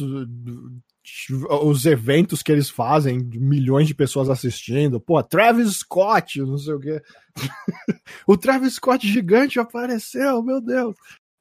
Os 1.63 1.85
eventos 1.85 2.43
que 2.43 2.51
eles 2.51 2.69
fazem, 2.69 3.17
milhões 3.33 3.87
de 3.87 3.95
pessoas 3.95 4.29
assistindo. 4.29 4.99
Pô, 4.99 5.21
Travis 5.23 5.77
Scott, 5.77 6.39
não 6.41 6.57
sei 6.57 6.73
o 6.73 6.79
quê. 6.79 7.01
o 8.27 8.37
Travis 8.37 8.75
Scott 8.75 9.07
gigante 9.07 9.59
apareceu, 9.59 10.43
meu 10.43 10.61
Deus. 10.61 10.95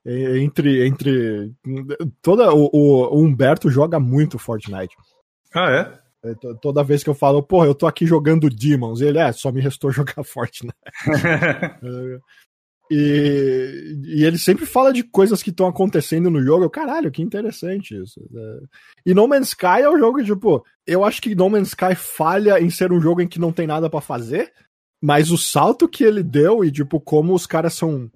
Entre. 0.07 0.87
entre 0.87 1.53
toda, 2.23 2.51
o, 2.55 2.70
o 2.73 3.20
Humberto 3.23 3.69
joga 3.70 4.01
muito 4.01 4.39
Fortnite. 4.39 4.97
Ah, 5.55 5.70
é? 5.70 6.31
É, 6.31 6.35
to- 6.35 6.55
Toda 6.62 6.83
vez 6.83 7.05
que 7.05 7.11
eu 7.11 7.15
falo, 7.15 7.43
pô, 7.43 7.65
eu 7.65 7.75
tô 7.75 7.87
aqui 7.87 8.07
jogando 8.07 8.49
Demons, 8.49 9.03
ele 9.03 9.19
é, 9.19 9.31
só 9.33 9.53
me 9.53 9.61
restou 9.61 9.91
jogar 9.93 10.25
Fortnite. 10.25 10.75
E, 12.90 13.97
e 14.06 14.24
ele 14.24 14.39
sempre 14.39 14.65
fala 14.65 14.93
de 14.93 15.02
coisas 15.02 15.43
que 15.43 15.51
estão 15.51 15.66
acontecendo 15.66 16.31
no 16.31 16.43
jogo. 16.43 16.65
Eu, 16.65 16.70
caralho, 16.70 17.10
que 17.10 17.23
interessante 17.23 17.94
isso. 18.01 18.20
É. 18.35 18.60
E 19.06 19.15
No 19.15 19.28
Man's 19.28 19.48
Sky 19.48 19.82
é 19.82 19.90
um 19.90 19.98
jogo, 19.98 20.23
tipo, 20.24 20.65
eu 20.86 21.05
acho 21.05 21.20
que 21.20 21.35
No 21.35 21.51
Man's 21.51 21.69
Sky 21.69 21.94
falha 21.94 22.60
em 22.60 22.70
ser 22.70 22.93
um 22.93 23.01
jogo 23.01 23.20
em 23.20 23.28
que 23.28 23.39
não 23.39 23.52
tem 23.52 23.66
nada 23.66 23.90
pra 23.90 24.01
fazer, 24.01 24.52
mas 25.02 25.31
o 25.31 25.36
salto 25.39 25.89
que 25.89 26.02
ele 26.02 26.23
deu 26.23 26.65
e, 26.65 26.73
tipo, 26.73 26.98
como 27.01 27.35
os 27.35 27.47
caras 27.47 27.74
são 27.74 28.10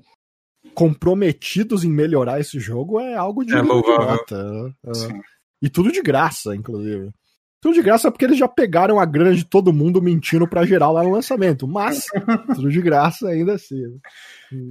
comprometidos 0.74 1.84
em 1.84 1.90
melhorar 1.90 2.40
esse 2.40 2.58
jogo 2.58 2.98
é 2.98 3.14
algo 3.14 3.44
de 3.44 3.54
É 3.54 3.60
louvável. 3.60 4.24
né? 4.30 4.72
É. 4.86 5.22
E 5.60 5.68
tudo 5.68 5.92
de 5.92 6.02
graça, 6.02 6.56
inclusive. 6.56 7.10
Tudo 7.62 7.74
de 7.74 7.82
graça 7.82 8.10
porque 8.10 8.24
eles 8.24 8.36
já 8.36 8.48
pegaram 8.48 8.98
a 8.98 9.04
grana 9.04 9.32
de 9.36 9.44
todo 9.44 9.72
mundo 9.72 10.02
mentindo 10.02 10.48
pra 10.48 10.66
geral 10.66 10.92
lá 10.92 11.04
no 11.04 11.12
lançamento. 11.12 11.68
Mas, 11.68 12.06
tudo 12.56 12.68
de 12.68 12.82
graça 12.82 13.28
ainda 13.28 13.54
assim. 13.54 13.80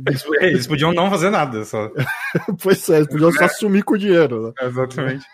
Eles, 0.05 0.25
eles 0.41 0.67
podiam 0.67 0.93
não 0.93 1.09
fazer 1.09 1.29
nada, 1.29 1.63
só. 1.63 1.89
Pois 2.61 2.89
é, 2.89 2.97
eles 2.97 3.07
podiam 3.07 3.31
só 3.31 3.47
sumir 3.47 3.85
com 3.85 3.93
o 3.93 3.97
dinheiro. 3.97 4.47
Né? 4.47 4.53
Exatamente. 4.67 5.25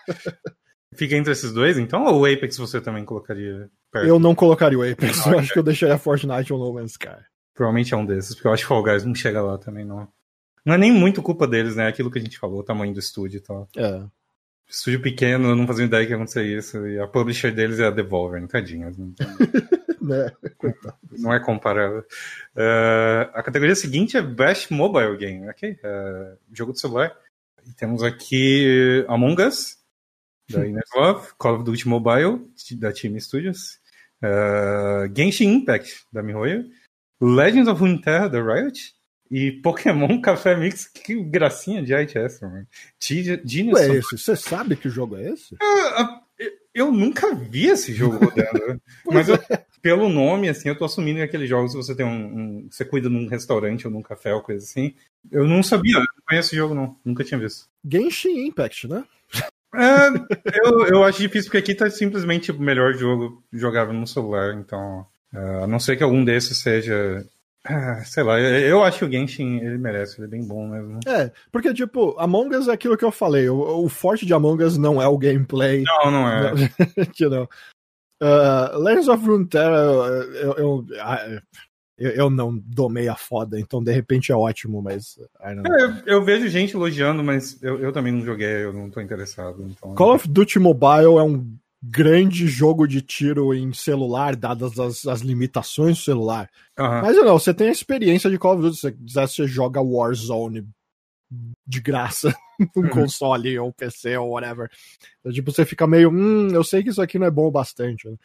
Fica 0.93 1.15
entre 1.15 1.31
esses 1.31 1.51
dois, 1.51 1.79
então? 1.79 2.05
Ou 2.05 2.21
o 2.21 2.25
Apex 2.31 2.59
você 2.59 2.79
também 2.79 3.03
colocaria 3.03 3.67
perto? 3.91 4.07
Eu 4.07 4.19
não 4.19 4.35
colocaria 4.35 4.77
o 4.77 4.83
Apex, 4.83 5.25
eu 5.25 5.39
acho 5.39 5.51
que 5.51 5.57
eu 5.57 5.63
deixaria 5.63 5.97
Fortnite 5.97 6.53
ou 6.53 6.59
No 6.59 6.71
Man's 6.71 6.91
Sky. 6.91 7.17
Provavelmente 7.55 7.91
é 7.91 7.97
um 7.97 8.05
desses, 8.05 8.35
porque 8.35 8.47
eu 8.47 8.53
acho 8.53 8.61
que 8.61 8.67
Fall 8.67 8.83
Guys 8.83 9.03
não 9.03 9.15
chega 9.15 9.41
lá 9.41 9.57
também, 9.57 9.83
não. 9.83 10.07
Não 10.63 10.75
é 10.75 10.77
nem 10.77 10.91
muito 10.91 11.23
culpa 11.23 11.47
deles, 11.47 11.75
né? 11.75 11.87
Aquilo 11.87 12.11
que 12.11 12.19
a 12.19 12.21
gente 12.21 12.37
falou, 12.37 12.59
o 12.59 12.63
tamanho 12.63 12.93
do 12.93 12.99
estúdio 12.99 13.37
e 13.37 13.41
tal. 13.41 13.67
É. 13.75 14.03
Estúdio 14.69 15.01
pequeno, 15.01 15.49
eu 15.49 15.55
não 15.55 15.65
fazia 15.65 15.85
ideia 15.85 16.05
que 16.05 16.11
ia 16.11 16.17
acontecer 16.17 16.43
isso. 16.45 16.85
E 16.87 16.99
a 16.99 17.07
publisher 17.07 17.51
deles 17.51 17.79
é 17.79 17.87
a 17.87 17.91
Devolver, 17.91 18.45
tadinhas. 18.47 18.97
Não, 18.97 19.13
né? 20.01 20.31
não 21.17 21.33
é 21.33 21.39
comparável. 21.39 21.99
Uh, 22.55 23.31
a 23.33 23.41
categoria 23.43 23.75
seguinte 23.75 24.17
é 24.17 24.21
Best 24.21 24.73
Mobile 24.73 25.17
Game, 25.17 25.49
ok? 25.49 25.71
Uh, 25.71 26.37
jogo 26.51 26.73
de 26.73 26.81
celular. 26.81 27.15
E 27.65 27.73
temos 27.73 28.03
aqui 28.03 29.05
Among 29.07 29.41
Us, 29.41 29.77
da 30.49 30.65
Inner 30.67 30.83
Love, 30.95 31.29
Call 31.37 31.55
of 31.55 31.63
Duty 31.63 31.87
Mobile, 31.87 32.49
da 32.77 32.91
Team 32.91 33.17
Studios, 33.19 33.79
uh, 34.21 35.13
Genshin 35.15 35.53
Impact, 35.53 36.05
da 36.11 36.21
MiHoYo, 36.21 36.65
Legends 37.21 37.69
of 37.69 37.79
Runeterra, 37.79 38.29
da 38.29 38.41
Riot, 38.41 38.96
E 39.29 39.51
Pokémon 39.51 40.19
Café 40.21 40.55
Mix, 40.55 40.87
que 40.87 41.21
gracinha 41.21 41.83
de 41.83 41.93
arte 41.93 42.17
é 42.17 42.25
essa, 42.25 42.47
mano? 42.47 42.67
Genius 42.99 43.79
é 43.79 43.95
esse? 43.95 44.17
Você 44.17 44.35
sabe 44.35 44.75
que 44.75 44.89
jogo 44.89 45.17
é 45.17 45.31
esse? 45.31 45.55
Ah, 45.61 46.21
eu 46.73 46.91
nunca 46.91 47.33
vi 47.33 47.65
esse 47.65 47.91
jogo 47.93 48.17
rodando. 48.23 48.81
mas 49.05 49.27
eu, 49.27 49.35
é. 49.35 49.65
pelo 49.81 50.09
nome, 50.09 50.47
assim, 50.47 50.69
eu 50.69 50.77
tô 50.77 50.85
assumindo 50.85 51.17
que 51.17 51.23
aqueles 51.23 51.49
jogos 51.49 51.73
você 51.73 51.95
tem 51.95 52.05
um, 52.05 52.09
um, 52.09 52.67
Você 52.69 52.85
cuida 52.85 53.09
num 53.09 53.27
restaurante 53.27 53.87
ou 53.87 53.91
num 53.91 54.01
café 54.01 54.33
ou 54.33 54.41
coisa 54.41 54.63
assim. 54.63 54.93
Eu 55.31 55.45
não 55.45 55.63
sabia, 55.63 55.95
eu 55.95 55.99
não 55.99 56.23
conheço 56.27 56.49
esse 56.49 56.55
jogo, 56.55 56.75
não. 56.75 56.95
Nunca 57.03 57.23
tinha 57.23 57.39
visto. 57.39 57.67
Genshin 57.83 58.45
Impact, 58.47 58.87
né? 58.87 59.03
É, 59.75 60.07
eu, 60.63 60.85
eu 60.87 61.03
acho 61.03 61.19
difícil, 61.19 61.51
porque 61.51 61.57
aqui 61.57 61.75
tá 61.75 61.89
simplesmente 61.89 62.51
o 62.51 62.59
melhor 62.59 62.93
jogo 62.93 63.43
jogável 63.51 63.93
no 63.93 64.07
celular, 64.07 64.53
então. 64.53 65.05
Uh, 65.33 65.63
a 65.63 65.67
não 65.67 65.79
ser 65.79 65.97
que 65.97 66.03
algum 66.03 66.23
desses 66.23 66.57
seja 66.59 67.25
ah, 67.69 68.03
sei 68.03 68.23
lá, 68.23 68.39
eu 68.39 68.83
acho 68.83 68.99
que 68.99 69.05
o 69.05 69.11
Genshin 69.11 69.57
ele 69.57 69.77
merece, 69.77 70.19
ele 70.19 70.27
é 70.27 70.29
bem 70.29 70.43
bom 70.43 70.67
mesmo. 70.67 70.99
É, 71.05 71.31
porque, 71.51 71.73
tipo, 71.73 72.15
Among 72.19 72.55
Us 72.55 72.67
é 72.67 72.71
aquilo 72.71 72.97
que 72.97 73.05
eu 73.05 73.11
falei, 73.11 73.49
o, 73.49 73.83
o 73.83 73.89
forte 73.89 74.25
de 74.25 74.33
Among 74.33 74.63
Us 74.63 74.77
não 74.77 75.01
é 75.01 75.07
o 75.07 75.17
gameplay. 75.17 75.83
Não, 75.83 76.11
não 76.11 76.29
é. 76.29 76.53
you 77.19 77.29
know. 77.29 77.49
Uh, 78.21 78.77
Legends 78.79 79.07
of 79.09 79.23
Runeterra, 79.23 79.75
eu, 80.41 80.53
eu, 80.53 80.85
ah, 80.99 81.41
eu, 81.97 82.11
eu, 82.11 82.29
não 82.29 82.57
domei 82.57 83.07
a 83.07 83.15
foda, 83.15 83.59
então 83.59 83.83
de 83.83 83.91
repente 83.91 84.31
é 84.31 84.35
ótimo, 84.35 84.81
mas. 84.81 85.19
É, 85.39 85.53
eu, 85.53 85.93
eu, 86.05 86.23
vejo 86.23 86.47
gente 86.47 86.75
elogiando, 86.75 87.23
mas 87.23 87.61
eu, 87.61 87.79
eu 87.79 87.91
também 87.91 88.11
não 88.11 88.25
joguei, 88.25 88.63
eu 88.63 88.73
não 88.73 88.89
tô 88.89 89.01
interessado. 89.01 89.63
Então... 89.69 89.93
Call 89.93 90.15
of 90.15 90.27
Duty 90.27 90.57
Mobile 90.57 91.17
é 91.17 91.23
um 91.23 91.47
grande 91.89 92.47
jogo 92.47 92.87
de 92.87 93.01
tiro 93.01 93.53
em 93.53 93.73
celular, 93.73 94.35
dadas 94.35 94.77
as, 94.79 95.05
as 95.05 95.21
limitações 95.21 95.97
do 95.97 96.03
celular. 96.03 96.49
Uhum. 96.77 97.01
Mas 97.01 97.15
não, 97.15 97.39
você 97.39 97.53
tem 97.53 97.69
a 97.69 97.71
experiência 97.71 98.29
de 98.29 98.37
Call 98.37 98.55
of 98.55 98.61
Duty. 98.61 98.75
Se 98.75 98.81
você 98.81 98.91
quiser, 98.91 99.27
você 99.27 99.47
joga 99.47 99.81
Warzone 99.81 100.67
de 101.67 101.81
graça 101.81 102.33
no 102.75 102.83
uhum. 102.83 102.89
console 102.89 103.57
ou 103.59 103.73
PC 103.73 104.17
ou 104.17 104.31
whatever. 104.31 104.69
Então, 105.19 105.31
tipo, 105.31 105.51
você 105.51 105.65
fica 105.65 105.85
meio, 105.87 106.09
hum, 106.09 106.49
eu 106.49 106.63
sei 106.63 106.83
que 106.83 106.89
isso 106.89 107.01
aqui 107.01 107.17
não 107.17 107.27
é 107.27 107.31
bom 107.31 107.47
o 107.47 107.51
bastante. 107.51 108.07
Né? 108.07 108.15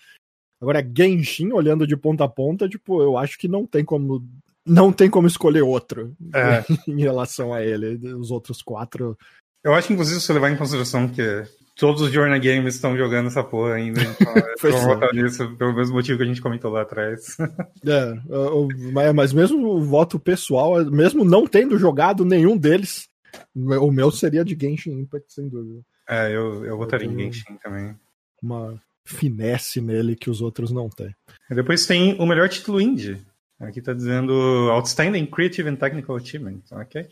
Agora, 0.61 0.83
Genshin, 0.97 1.53
olhando 1.53 1.87
de 1.87 1.97
ponta 1.97 2.25
a 2.25 2.29
ponta, 2.29 2.69
tipo, 2.69 3.03
eu 3.03 3.17
acho 3.17 3.39
que 3.39 3.49
não 3.49 3.67
tem 3.67 3.85
como. 3.85 4.25
Não 4.65 4.93
tem 4.93 5.11
como 5.11 5.27
escolher 5.27 5.63
outro 5.63 6.15
é. 6.33 6.65
em 6.89 7.01
relação 7.01 7.53
a 7.53 7.65
ele. 7.65 8.15
Os 8.15 8.31
outros 8.31 8.63
quatro. 8.63 9.19
Eu 9.65 9.75
acho, 9.75 9.93
inclusive, 9.93 10.21
se 10.21 10.27
você 10.27 10.33
levar 10.33 10.51
em 10.51 10.57
consideração 10.57 11.09
que 11.09 11.45
todos 11.77 12.03
os 12.03 12.13
Journal 12.13 12.39
Games 12.41 12.75
estão 12.75 12.97
jogando 12.97 13.27
essa 13.27 13.43
porra 13.43 13.75
ainda. 13.75 14.01
Então 14.03 14.33
vou 14.63 14.71
é. 14.71 14.85
votar 14.87 15.13
nisso 15.13 15.57
pelo 15.57 15.75
mesmo 15.75 15.95
motivo 15.95 16.19
que 16.19 16.25
a 16.25 16.27
gente 16.27 16.43
comentou 16.43 16.71
lá 16.71 16.83
atrás. 16.83 17.37
é, 17.87 19.13
mas 19.13 19.33
mesmo 19.33 19.69
o 19.69 19.83
voto 19.83 20.19
pessoal, 20.19 20.85
mesmo 20.87 21.25
não 21.25 21.47
tendo 21.47 21.79
jogado 21.79 22.25
nenhum 22.25 22.57
deles, 22.57 23.09
o 23.55 23.91
meu 23.91 24.11
seria 24.11 24.45
de 24.45 24.57
Genshin 24.59 24.93
Impact, 25.01 25.33
sem 25.33 25.49
dúvida. 25.49 25.81
É, 26.09 26.29
eu, 26.29 26.65
eu 26.65 26.77
votaria 26.77 27.07
eu 27.07 27.13
em 27.13 27.19
Genshin 27.19 27.57
também. 27.63 27.95
Uma 28.43 28.81
finesse 29.05 29.81
nele 29.81 30.15
que 30.15 30.31
os 30.31 30.41
outros 30.41 30.71
não 30.71 30.89
têm. 30.89 31.15
Depois 31.51 31.87
tem 31.87 32.21
o 32.21 32.27
melhor 32.27 32.49
título 32.49 32.81
indie. 32.81 33.21
Aqui 33.59 33.81
tá 33.81 33.93
dizendo 33.93 34.33
Outstanding 34.71 35.27
Creative 35.27 35.69
and 35.69 35.77
Technical 35.77 36.17
Achievement, 36.17 36.63
ok? 36.73 37.07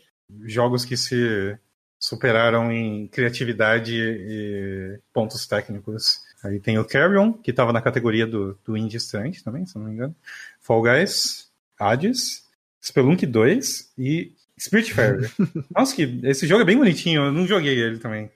Jogos 0.45 0.83
que 0.83 0.97
se 0.97 1.57
superaram 2.01 2.71
em 2.71 3.07
criatividade 3.07 3.95
e 3.95 4.99
pontos 5.13 5.45
técnicos. 5.45 6.19
Aí 6.43 6.59
tem 6.59 6.79
o 6.79 6.83
Carrion, 6.83 7.31
que 7.31 7.51
estava 7.51 7.71
na 7.71 7.81
categoria 7.81 8.25
do, 8.25 8.57
do 8.65 8.75
Indie 8.75 8.97
Strange 8.97 9.43
também, 9.43 9.67
se 9.67 9.77
não 9.77 9.85
me 9.85 9.93
engano. 9.93 10.15
Fall 10.59 10.81
Guys, 10.81 11.51
Hades, 11.79 12.49
Spelunk 12.83 13.23
2 13.27 13.93
e 13.99 14.33
Spiritfarer. 14.59 15.31
Nossa, 15.69 15.95
que 15.95 16.19
esse 16.23 16.47
jogo 16.47 16.63
é 16.63 16.65
bem 16.65 16.77
bonitinho, 16.77 17.25
eu 17.25 17.31
não 17.31 17.45
joguei 17.45 17.79
ele 17.79 17.99
também. 17.99 18.31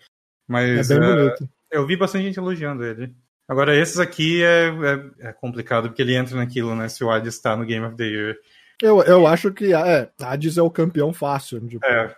Mas 0.48 0.92
é 0.92 1.00
uh, 1.00 1.50
eu 1.72 1.88
vi 1.88 1.98
bastante 1.98 2.26
gente 2.26 2.38
elogiando 2.38 2.86
ele. 2.86 3.16
Agora, 3.48 3.76
esses 3.76 4.00
aqui 4.00 4.44
é, 4.44 4.68
é, 4.68 5.30
é, 5.30 5.34
complicado, 5.34 5.90
porque 5.90 6.04
ele 6.04 6.16
entra 6.16 6.36
naquilo, 6.36 6.76
né? 6.76 6.88
Se 6.88 7.04
o 7.04 7.10
Hades 7.10 7.34
está 7.34 7.56
no 7.56 7.66
Game 7.66 7.86
of 7.86 7.96
the 7.96 8.06
Year. 8.06 8.36
Eu, 8.82 9.02
eu 9.04 9.26
acho 9.26 9.52
que 9.52 9.74
é, 9.74 10.10
Hades 10.20 10.58
é 10.58 10.62
o 10.62 10.70
campeão 10.70 11.12
fácil. 11.14 11.60
Tipo, 11.68 11.86
é 11.86 12.16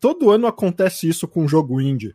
todo 0.00 0.30
ano 0.30 0.46
acontece 0.46 1.08
isso 1.08 1.28
com 1.28 1.42
um 1.42 1.48
jogo 1.48 1.80
indie. 1.80 2.14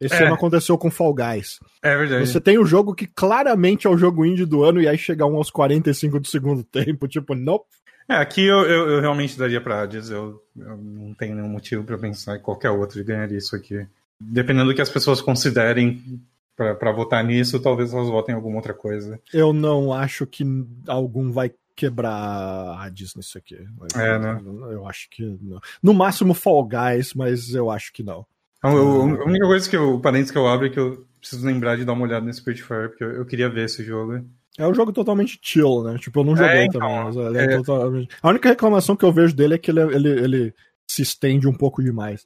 Esse 0.00 0.16
é. 0.16 0.26
ano 0.26 0.34
aconteceu 0.34 0.76
com 0.76 0.90
Fall 0.90 1.14
Guys. 1.14 1.58
É 1.82 1.96
verdade. 1.96 2.26
Você 2.26 2.40
tem 2.40 2.58
o 2.58 2.62
um 2.62 2.66
jogo 2.66 2.94
que 2.94 3.06
claramente 3.06 3.86
é 3.86 3.90
o 3.90 3.96
jogo 3.96 4.26
indie 4.26 4.44
do 4.44 4.62
ano 4.62 4.80
e 4.80 4.86
aí 4.86 4.98
chega 4.98 5.24
um 5.24 5.36
aos 5.36 5.50
45 5.50 6.20
do 6.20 6.26
segundo 6.26 6.62
tempo, 6.64 7.08
tipo, 7.08 7.34
nope. 7.34 7.66
É, 8.08 8.14
aqui 8.14 8.44
eu, 8.44 8.60
eu, 8.60 8.90
eu 8.90 9.00
realmente 9.00 9.36
daria 9.36 9.60
pra 9.60 9.82
Hades, 9.82 10.10
eu, 10.10 10.40
eu, 10.56 10.76
não 10.76 11.12
tenho 11.14 11.34
nenhum 11.34 11.48
motivo 11.48 11.82
para 11.82 11.98
pensar 11.98 12.36
em 12.36 12.40
qualquer 12.40 12.70
outro 12.70 12.98
de 12.98 13.04
ganhar 13.04 13.30
isso 13.32 13.56
aqui. 13.56 13.84
Dependendo 14.20 14.68
do 14.68 14.74
que 14.74 14.82
as 14.82 14.90
pessoas 14.90 15.20
considerem 15.20 16.20
para 16.54 16.92
votar 16.92 17.22
nisso, 17.24 17.60
talvez 17.60 17.92
elas 17.92 18.08
votem 18.08 18.32
em 18.32 18.36
alguma 18.36 18.56
outra 18.56 18.72
coisa. 18.72 19.20
Eu 19.32 19.52
não 19.52 19.92
acho 19.92 20.26
que 20.26 20.44
algum 20.86 21.32
vai 21.32 21.52
quebrar 21.76 22.80
Hades 22.80 23.14
nisso 23.14 23.36
aqui. 23.36 23.58
É, 23.94 24.18
né? 24.18 24.40
Eu 24.72 24.88
acho 24.88 25.08
que 25.10 25.22
não. 25.42 25.60
No 25.82 25.92
máximo 25.94 26.34
Fall 26.34 26.64
Guys, 26.64 27.12
mas 27.14 27.54
eu 27.54 27.70
acho 27.70 27.92
que 27.92 28.02
não. 28.02 28.26
A, 28.62 28.70
única 28.70 29.46
coisa 29.46 29.68
que 29.68 29.76
eu, 29.76 30.00
parênteses 30.00 30.32
que 30.32 30.38
eu 30.38 30.48
abro 30.48 30.66
é 30.66 30.70
que 30.70 30.78
eu 30.78 31.06
preciso 31.20 31.46
lembrar 31.46 31.76
de 31.76 31.84
dar 31.84 31.92
uma 31.92 32.04
olhada 32.04 32.24
nesse 32.24 32.40
Spiritfarer, 32.40 32.88
porque 32.88 33.04
eu, 33.04 33.10
eu, 33.12 33.26
queria 33.26 33.48
ver 33.48 33.66
esse 33.66 33.84
jogo. 33.84 34.24
É 34.58 34.66
um 34.66 34.74
jogo 34.74 34.92
totalmente 34.92 35.38
chill, 35.42 35.84
né? 35.84 35.98
Tipo, 35.98 36.20
eu 36.20 36.24
não 36.24 36.36
joguei 36.36 36.60
é, 36.60 36.64
então, 36.64 36.80
também. 36.80 37.04
Mas 37.04 37.16
ele 37.16 37.38
é, 37.38 37.44
é 37.44 37.56
totalmente... 37.58 38.16
A 38.22 38.28
única 38.30 38.48
reclamação 38.48 38.96
que 38.96 39.04
eu 39.04 39.12
vejo 39.12 39.36
dele 39.36 39.54
é 39.54 39.58
que 39.58 39.70
ele, 39.70 39.80
ele, 39.80 40.08
ele 40.08 40.54
se 40.90 41.02
estende 41.02 41.46
um 41.46 41.52
pouco 41.52 41.82
demais. 41.82 42.24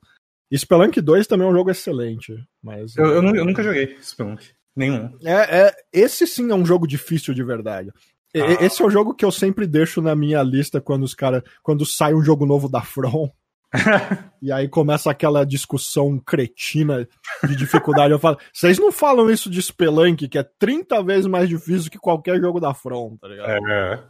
E 0.50 0.56
Spelunk 0.56 1.00
2 1.00 1.26
também 1.26 1.46
é 1.46 1.50
um 1.50 1.54
jogo 1.54 1.70
excelente. 1.70 2.34
Mas, 2.62 2.96
eu, 2.96 3.06
eu, 3.06 3.34
eu 3.34 3.44
nunca 3.44 3.62
joguei 3.62 3.96
Spelunk. 4.00 4.48
Nenhum. 4.74 5.16
É, 5.24 5.66
é, 5.66 5.74
esse 5.92 6.26
sim 6.26 6.50
é 6.50 6.54
um 6.54 6.64
jogo 6.64 6.86
difícil 6.86 7.34
de 7.34 7.42
verdade. 7.42 7.90
Ah. 8.34 8.64
Esse 8.64 8.82
é 8.82 8.86
o 8.86 8.90
jogo 8.90 9.14
que 9.14 9.24
eu 9.24 9.32
sempre 9.32 9.66
deixo 9.66 10.00
na 10.00 10.14
minha 10.14 10.42
lista 10.42 10.80
quando 10.80 11.02
os 11.02 11.14
caras. 11.14 11.42
Quando 11.62 11.84
sai 11.84 12.14
um 12.14 12.22
jogo 12.22 12.46
novo 12.46 12.68
da 12.68 12.80
From. 12.80 13.30
e 14.42 14.50
aí 14.50 14.68
começa 14.68 15.10
aquela 15.10 15.44
discussão 15.44 16.18
cretina 16.18 17.08
de 17.46 17.54
dificuldade. 17.54 18.12
Eu 18.12 18.18
falo, 18.18 18.36
vocês 18.52 18.78
não 18.78 18.90
falam 18.90 19.30
isso 19.30 19.48
de 19.48 19.62
Spelunk, 19.62 20.28
que 20.28 20.38
é 20.38 20.42
30 20.42 21.02
vezes 21.04 21.26
mais 21.26 21.48
difícil 21.48 21.90
que 21.90 21.98
qualquer 21.98 22.40
jogo 22.40 22.58
da 22.58 22.74
From, 22.74 23.16
tá 23.16 23.28
ligado? 23.28 23.48
É, 23.48 24.04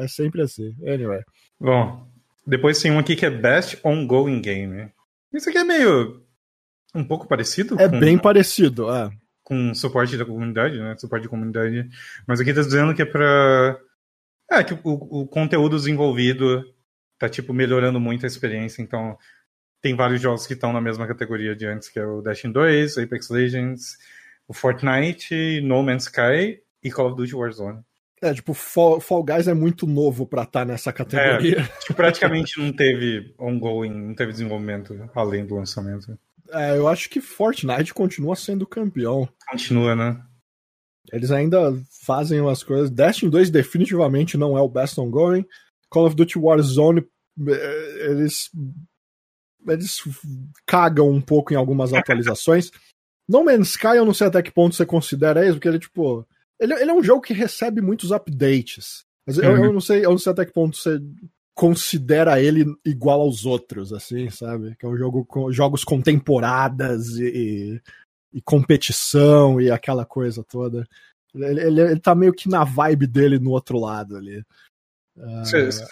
é, 0.00 0.04
é 0.04 0.08
sempre 0.08 0.42
assim. 0.42 0.74
Anyway. 0.86 1.20
Bom, 1.60 2.06
depois 2.46 2.80
tem 2.80 2.90
um 2.90 2.98
aqui 2.98 3.14
que 3.14 3.26
é 3.26 3.30
Best 3.30 3.78
Ongoing 3.84 4.40
Game. 4.40 4.90
Isso 5.32 5.50
aqui 5.50 5.58
é 5.58 5.64
meio. 5.64 6.22
um 6.94 7.04
pouco 7.04 7.26
parecido? 7.26 7.78
É 7.78 7.88
com... 7.88 7.98
bem 7.98 8.18
parecido, 8.18 8.90
é 8.90 9.10
com 9.42 9.74
suporte 9.74 10.16
da 10.16 10.24
comunidade, 10.24 10.78
né? 10.78 10.96
Suporte 10.96 11.22
de 11.22 11.28
comunidade. 11.28 11.88
Mas 12.26 12.40
aqui 12.40 12.52
tá 12.52 12.60
dizendo 12.60 12.94
que 12.94 13.02
é 13.02 13.06
pra. 13.06 13.78
É, 14.50 14.62
que 14.62 14.74
o, 14.74 15.22
o 15.22 15.26
conteúdo 15.26 15.76
desenvolvido 15.76 16.64
tá, 17.18 17.28
tipo, 17.28 17.52
melhorando 17.52 18.00
muito 18.00 18.24
a 18.24 18.26
experiência. 18.26 18.82
Então, 18.82 19.16
tem 19.80 19.96
vários 19.96 20.20
jogos 20.20 20.46
que 20.46 20.54
estão 20.54 20.72
na 20.72 20.80
mesma 20.80 21.06
categoria 21.06 21.56
de 21.56 21.66
antes, 21.66 21.88
que 21.88 21.98
é 21.98 22.06
o 22.06 22.20
Destiny 22.20 22.52
2, 22.52 22.98
Apex 22.98 23.30
Legends, 23.30 23.96
o 24.46 24.52
Fortnite, 24.52 25.60
No 25.62 25.82
Man's 25.82 26.04
Sky 26.04 26.60
e 26.82 26.90
Call 26.90 27.08
of 27.08 27.16
Duty 27.16 27.34
Warzone. 27.34 27.80
É, 28.22 28.32
tipo, 28.32 28.54
Fall, 28.54 29.00
Fall 29.00 29.24
Guys 29.24 29.48
é 29.48 29.54
muito 29.54 29.84
novo 29.84 30.24
pra 30.24 30.44
estar 30.44 30.60
tá 30.60 30.64
nessa 30.64 30.92
categoria. 30.92 31.58
É, 31.60 31.80
tipo, 31.80 31.94
praticamente 31.94 32.56
não 32.60 32.72
teve 32.72 33.34
ongoing, 33.36 33.92
não 33.92 34.14
teve 34.14 34.30
desenvolvimento 34.30 35.10
além 35.12 35.44
do 35.44 35.56
lançamento. 35.56 36.16
É, 36.52 36.76
eu 36.76 36.86
acho 36.88 37.08
que 37.08 37.20
Fortnite 37.20 37.94
continua 37.94 38.36
sendo 38.36 38.66
campeão. 38.66 39.28
Continua, 39.50 39.96
né? 39.96 40.22
Eles 41.12 41.30
ainda 41.30 41.74
fazem 42.04 42.40
umas 42.40 42.62
coisas. 42.62 42.90
Destiny 42.90 43.30
2 43.30 43.50
definitivamente 43.50 44.36
não 44.36 44.56
é 44.56 44.60
o 44.60 44.68
best 44.68 44.98
ongoing. 45.00 45.44
Call 45.90 46.06
of 46.06 46.16
Duty 46.16 46.38
Warzone, 46.38 47.04
eh, 47.48 48.06
eles. 48.10 48.50
Eles 49.66 50.02
cagam 50.66 51.08
um 51.10 51.20
pouco 51.20 51.52
em 51.52 51.56
algumas 51.56 51.92
atualizações. 51.92 52.70
No 53.28 53.44
Man's 53.44 53.70
Sky, 53.70 53.96
eu 53.96 54.04
não 54.04 54.14
sei 54.14 54.26
até 54.26 54.42
que 54.42 54.50
ponto 54.50 54.74
você 54.74 54.84
considera 54.84 55.44
isso, 55.44 55.54
porque 55.54 55.68
ele, 55.68 55.78
tipo. 55.78 56.26
Ele, 56.60 56.74
ele 56.74 56.90
é 56.90 56.94
um 56.94 57.02
jogo 57.02 57.22
que 57.22 57.32
recebe 57.32 57.80
muitos 57.80 58.12
updates. 58.12 59.04
Mas 59.26 59.38
uhum. 59.38 59.44
eu, 59.44 59.64
eu, 59.64 59.72
não 59.72 59.80
sei, 59.80 60.04
eu 60.04 60.10
não 60.10 60.18
sei 60.18 60.32
até 60.32 60.44
que 60.44 60.52
ponto 60.52 60.76
você 60.76 60.98
considera 61.54 62.40
ele 62.40 62.64
igual 62.84 63.20
aos 63.20 63.44
outros, 63.44 63.92
assim, 63.92 64.30
sabe? 64.30 64.74
Que 64.76 64.86
é 64.86 64.88
um 64.88 64.96
jogo 64.96 65.24
com 65.24 65.52
jogos 65.52 65.84
com 65.84 66.00
temporadas 66.00 67.16
e, 67.18 67.80
e 68.32 68.40
competição 68.42 69.60
e 69.60 69.70
aquela 69.70 70.04
coisa 70.04 70.42
toda. 70.42 70.86
Ele, 71.34 71.60
ele, 71.60 71.80
ele, 71.80 72.00
tá 72.00 72.14
meio 72.14 72.32
que 72.32 72.48
na 72.48 72.64
vibe 72.64 73.06
dele 73.06 73.38
no 73.38 73.50
outro 73.50 73.78
lado 73.78 74.16
ali. 74.16 74.44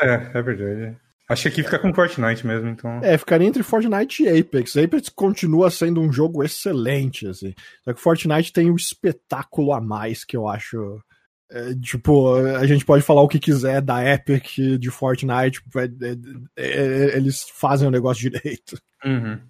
É, 0.00 0.38
é 0.38 0.42
verdade. 0.42 0.96
Acho 1.28 1.42
que 1.42 1.48
aqui 1.48 1.62
fica 1.62 1.78
com 1.78 1.94
Fortnite 1.94 2.44
mesmo, 2.44 2.68
então. 2.68 2.98
É, 3.04 3.16
ficaria 3.16 3.46
entre 3.46 3.62
Fortnite 3.62 4.24
e 4.24 4.40
Apex. 4.40 4.76
Apex 4.76 5.08
continua 5.08 5.70
sendo 5.70 6.00
um 6.00 6.12
jogo 6.12 6.42
excelente, 6.42 7.28
assim. 7.28 7.54
Só 7.84 7.92
que 7.92 8.00
Fortnite 8.00 8.52
tem 8.52 8.68
um 8.68 8.74
espetáculo 8.74 9.72
a 9.72 9.80
mais 9.80 10.24
que 10.24 10.36
eu 10.36 10.48
acho 10.48 11.00
É, 11.50 11.74
tipo, 11.74 12.34
a 12.36 12.64
gente 12.64 12.84
pode 12.84 13.02
falar 13.02 13.22
o 13.22 13.28
que 13.28 13.40
quiser 13.40 13.82
da 13.82 14.04
Epic 14.04 14.78
de 14.78 14.90
Fortnite, 14.90 15.60
tipo, 15.60 15.78
é, 15.80 15.84
é, 15.84 16.64
é, 16.64 17.16
eles 17.16 17.44
fazem 17.52 17.88
o 17.88 17.90
negócio 17.90 18.22
direito. 18.30 18.80
Uhum. 19.04 19.40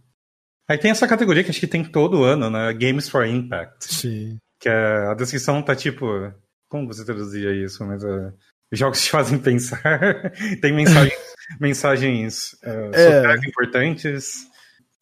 Aí 0.67 0.79
tem 0.79 0.91
essa 0.91 1.07
categoria 1.07 1.45
que 1.45 1.51
acho 1.51 1.61
que 1.61 1.67
tem 1.67 1.85
todo 1.85 2.25
ano, 2.25 2.49
né? 2.49 2.73
Games 2.73 3.09
for 3.09 3.27
Impact. 3.27 3.93
Sim. 3.93 4.39
Que 4.59 4.69
a 4.69 5.15
descrição 5.15 5.63
tá 5.63 5.75
tipo. 5.75 6.33
Como 6.69 6.87
você 6.87 7.05
traduzia 7.05 7.53
isso? 7.53 7.85
Mas 7.85 8.05
uh, 8.05 8.33
jogos 8.71 9.03
te 9.05 9.11
fazem 9.11 9.39
pensar. 9.39 9.83
tem 10.63 10.73
mensagens, 10.73 11.19
mensagens 11.59 12.53
uh, 12.63 13.49
importantes. 13.49 14.47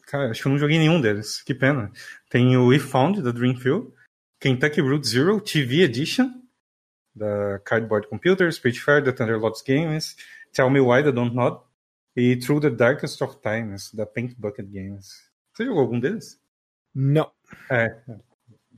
Cara, 0.07 0.31
acho 0.31 0.41
que 0.41 0.47
eu 0.47 0.51
não 0.51 0.59
joguei 0.59 0.79
nenhum 0.79 0.99
deles. 0.99 1.43
Que 1.43 1.53
pena. 1.53 1.91
Tem 2.29 2.57
o 2.57 2.69
We 2.69 2.79
Found, 2.79 3.21
da 3.21 3.31
Dreamfield. 3.31 3.89
Kentucky 4.39 4.81
Route 4.81 5.07
Zero 5.07 5.39
TV 5.39 5.83
Edition, 5.83 6.31
da 7.15 7.59
Cardboard 7.59 8.07
Computer, 8.07 8.51
Fair, 8.53 9.03
da 9.03 9.11
Thunder 9.11 9.39
Lots 9.39 9.61
Games, 9.61 10.15
Tell 10.53 10.69
Me 10.69 10.79
Why, 10.79 11.03
da 11.03 11.11
Don't 11.11 11.35
Nod, 11.35 11.61
e 12.15 12.35
Through 12.37 12.61
the 12.61 12.69
Darkest 12.69 13.21
of 13.21 13.37
Times, 13.41 13.93
da 13.93 14.05
Paint 14.05 14.35
Bucket 14.37 14.67
Games. 14.67 15.29
Você 15.53 15.65
jogou 15.65 15.81
algum 15.81 15.99
deles? 15.99 16.39
Não. 16.93 17.29
É. 17.69 17.85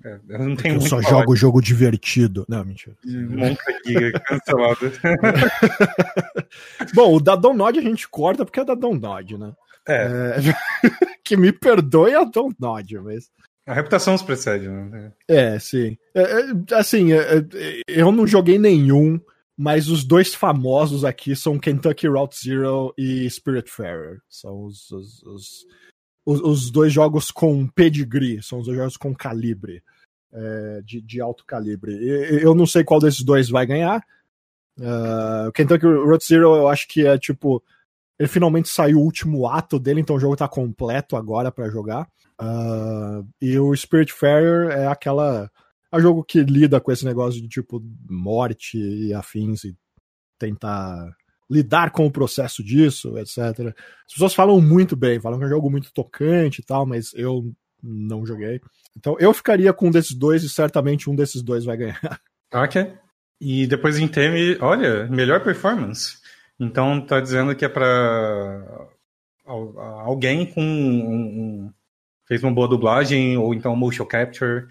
é 0.05 0.19
eu 0.29 0.39
não 0.39 0.55
tenho 0.55 0.75
eu 0.75 0.81
só 0.81 1.01
jogo 1.01 1.35
jogo 1.35 1.61
divertido. 1.61 2.45
Não, 2.47 2.63
mentira. 2.65 2.95
Monta 3.05 3.61
aqui, 3.69 4.11
cancelado. 4.25 4.91
Bom, 6.93 7.15
o 7.15 7.19
da 7.19 7.35
Nod 7.35 7.79
a 7.79 7.81
gente 7.81 8.07
corta 8.09 8.45
porque 8.45 8.59
é 8.59 8.65
da 8.65 8.75
Nod, 8.75 9.37
né? 9.37 9.53
É. 9.87 10.03
é... 10.03 10.35
que 11.23 11.37
me 11.37 11.51
perdoe 11.51 12.15
a 12.15 12.25
Nod, 12.59 12.99
mas. 12.99 13.29
A 13.71 13.73
reputação 13.73 14.13
os 14.13 14.21
precede, 14.21 14.67
né? 14.67 15.13
É, 15.29 15.57
sim. 15.57 15.97
É, 16.13 16.21
é 16.21 16.75
assim, 16.75 17.13
é, 17.13 17.37
é, 17.37 17.81
eu 17.87 18.11
não 18.11 18.27
joguei 18.27 18.59
nenhum, 18.59 19.17
mas 19.57 19.87
os 19.87 20.03
dois 20.03 20.35
famosos 20.35 21.05
aqui 21.05 21.37
são 21.37 21.57
Kentucky 21.57 22.05
Route 22.05 22.35
Zero 22.37 22.93
e 22.97 23.29
Spiritfarer. 23.29 24.19
São 24.27 24.65
os, 24.65 24.91
os, 24.91 25.23
os, 25.23 25.65
os, 26.25 26.69
dois 26.69 26.91
jogos 26.91 27.31
com 27.31 27.65
pedigree, 27.65 28.43
são 28.43 28.59
os 28.59 28.65
dois 28.65 28.77
jogos 28.77 28.97
com 28.97 29.15
calibre, 29.15 29.81
é, 30.33 30.81
de, 30.83 30.99
de 30.99 31.21
alto 31.21 31.45
calibre. 31.45 31.93
Eu 32.43 32.53
não 32.53 32.65
sei 32.65 32.83
qual 32.83 32.99
desses 32.99 33.23
dois 33.23 33.47
vai 33.47 33.65
ganhar. 33.65 34.05
Uh, 34.77 35.49
Kentucky 35.53 35.85
Route 35.85 36.25
Zero 36.27 36.55
eu 36.57 36.67
acho 36.67 36.89
que 36.89 37.07
é 37.07 37.17
tipo. 37.17 37.63
Ele 38.21 38.27
finalmente 38.27 38.69
saiu 38.69 38.99
o 38.99 39.03
último 39.03 39.47
ato 39.47 39.79
dele, 39.79 39.99
então 39.99 40.15
o 40.15 40.19
jogo 40.19 40.35
tá 40.35 40.47
completo 40.47 41.15
agora 41.15 41.51
para 41.51 41.71
jogar. 41.71 42.07
Uh, 42.39 43.27
e 43.41 43.57
o 43.57 43.75
Spiritfarer 43.75 44.69
é 44.69 44.85
aquela. 44.85 45.49
É 45.91 45.97
um 45.97 45.99
jogo 45.99 46.23
que 46.23 46.43
lida 46.43 46.79
com 46.79 46.91
esse 46.91 47.03
negócio 47.03 47.41
de 47.41 47.47
tipo 47.49 47.81
morte 48.07 48.77
e 48.77 49.11
afins 49.11 49.63
e 49.63 49.75
tentar 50.37 51.11
lidar 51.49 51.89
com 51.89 52.05
o 52.05 52.11
processo 52.11 52.63
disso, 52.63 53.17
etc. 53.17 53.39
As 54.05 54.13
pessoas 54.13 54.35
falam 54.35 54.61
muito 54.61 54.95
bem, 54.95 55.19
falam 55.19 55.39
que 55.39 55.45
é 55.45 55.47
um 55.47 55.51
jogo 55.51 55.71
muito 55.71 55.91
tocante 55.91 56.61
e 56.61 56.63
tal, 56.63 56.85
mas 56.85 57.15
eu 57.15 57.51
não 57.81 58.23
joguei. 58.23 58.61
Então 58.95 59.15
eu 59.19 59.33
ficaria 59.33 59.73
com 59.73 59.87
um 59.87 59.91
desses 59.91 60.15
dois 60.15 60.43
e 60.43 60.49
certamente 60.49 61.09
um 61.09 61.15
desses 61.15 61.41
dois 61.41 61.65
vai 61.65 61.75
ganhar. 61.75 62.21
Ok. 62.53 62.93
E 63.39 63.65
depois 63.65 63.97
em 63.97 64.07
Teme, 64.07 64.59
olha, 64.61 65.07
melhor 65.07 65.43
performance. 65.43 66.20
Então 66.59 67.05
tá 67.05 67.19
dizendo 67.19 67.55
que 67.55 67.65
é 67.65 67.69
para 67.69 68.87
alguém 69.45 70.45
com 70.45 70.61
um, 70.61 71.73
fez 72.27 72.43
uma 72.43 72.53
boa 72.53 72.67
dublagem, 72.67 73.37
ou 73.37 73.53
então 73.53 73.75
motion 73.75 74.05
capture, 74.05 74.67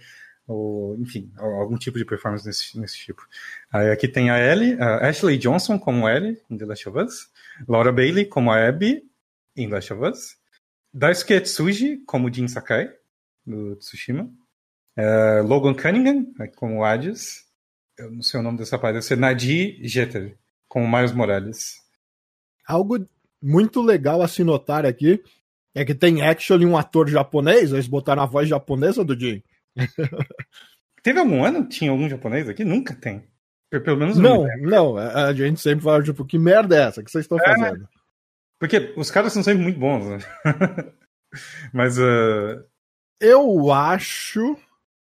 ou 0.46 0.96
enfim, 0.98 1.30
algum 1.36 1.76
tipo 1.76 1.98
de 1.98 2.04
performance 2.04 2.46
nesse, 2.46 2.78
nesse 2.78 2.98
tipo. 2.98 3.26
Aí 3.72 3.90
aqui 3.90 4.08
tem 4.08 4.30
a 4.30 4.38
Ellie, 4.38 4.80
a 4.80 5.08
Ashley 5.08 5.38
Johnson 5.38 5.78
como 5.78 6.08
Ellie 6.08 6.40
em 6.48 6.56
The 6.56 6.64
Last 6.64 6.88
of 6.88 6.98
Us, 6.98 7.30
Laura 7.68 7.92
Bailey 7.92 8.24
como 8.24 8.50
a 8.50 8.66
Abby 8.66 9.04
em 9.56 9.68
The 9.68 9.74
Last 9.74 9.92
of 9.92 10.04
Us, 10.04 10.36
Daisuke 10.92 11.40
Tsuji 11.40 11.98
como 12.06 12.32
Jin 12.32 12.48
Sakai, 12.48 12.92
do 13.46 13.76
Tsushima, 13.76 14.30
uh, 14.98 15.46
Logan 15.46 15.74
Cunningham 15.74 16.26
como 16.56 16.84
Hades, 16.84 17.44
eu 17.98 18.10
não 18.10 18.22
sei 18.22 18.40
o 18.40 18.42
nome 18.42 18.58
dessa 18.58 18.78
parte, 18.78 18.94
deve 18.94 19.04
ser 19.04 19.16
Nadir 19.16 19.78
Jeter 19.82 20.36
como 20.70 20.88
Miles 20.88 21.12
Morales. 21.12 21.74
Algo 22.66 23.04
muito 23.42 23.82
legal 23.82 24.22
a 24.22 24.28
se 24.28 24.44
notar 24.44 24.86
aqui 24.86 25.22
é 25.74 25.84
que 25.84 25.94
tem 25.94 26.22
actually 26.22 26.64
um 26.64 26.78
ator 26.78 27.08
japonês, 27.08 27.72
eles 27.72 27.88
botaram 27.88 28.22
a 28.22 28.26
voz 28.26 28.48
japonesa 28.48 29.04
do 29.04 29.18
Jin. 29.18 29.42
Teve 31.02 31.18
algum 31.18 31.44
ano 31.44 31.64
que 31.64 31.70
tinha 31.76 31.90
algum 31.90 32.08
japonês 32.08 32.48
aqui? 32.48 32.64
Nunca 32.64 32.94
tem. 32.94 33.28
Pelo 33.70 33.96
menos 33.96 34.18
não. 34.18 34.46
Não, 34.58 34.96
a 34.96 35.32
gente 35.32 35.60
sempre 35.60 35.84
fala, 35.84 36.02
tipo, 36.02 36.24
que 36.24 36.38
merda 36.38 36.76
é 36.76 36.82
essa 36.82 37.02
que 37.02 37.10
vocês 37.10 37.24
estão 37.24 37.38
é, 37.38 37.44
fazendo? 37.44 37.88
Porque 38.58 38.92
os 38.96 39.10
caras 39.10 39.32
são 39.32 39.42
sempre 39.42 39.62
muito 39.62 39.78
bons, 39.78 40.06
né? 40.06 40.18
Mas. 41.72 41.98
Uh... 41.98 42.64
Eu 43.20 43.72
acho. 43.72 44.56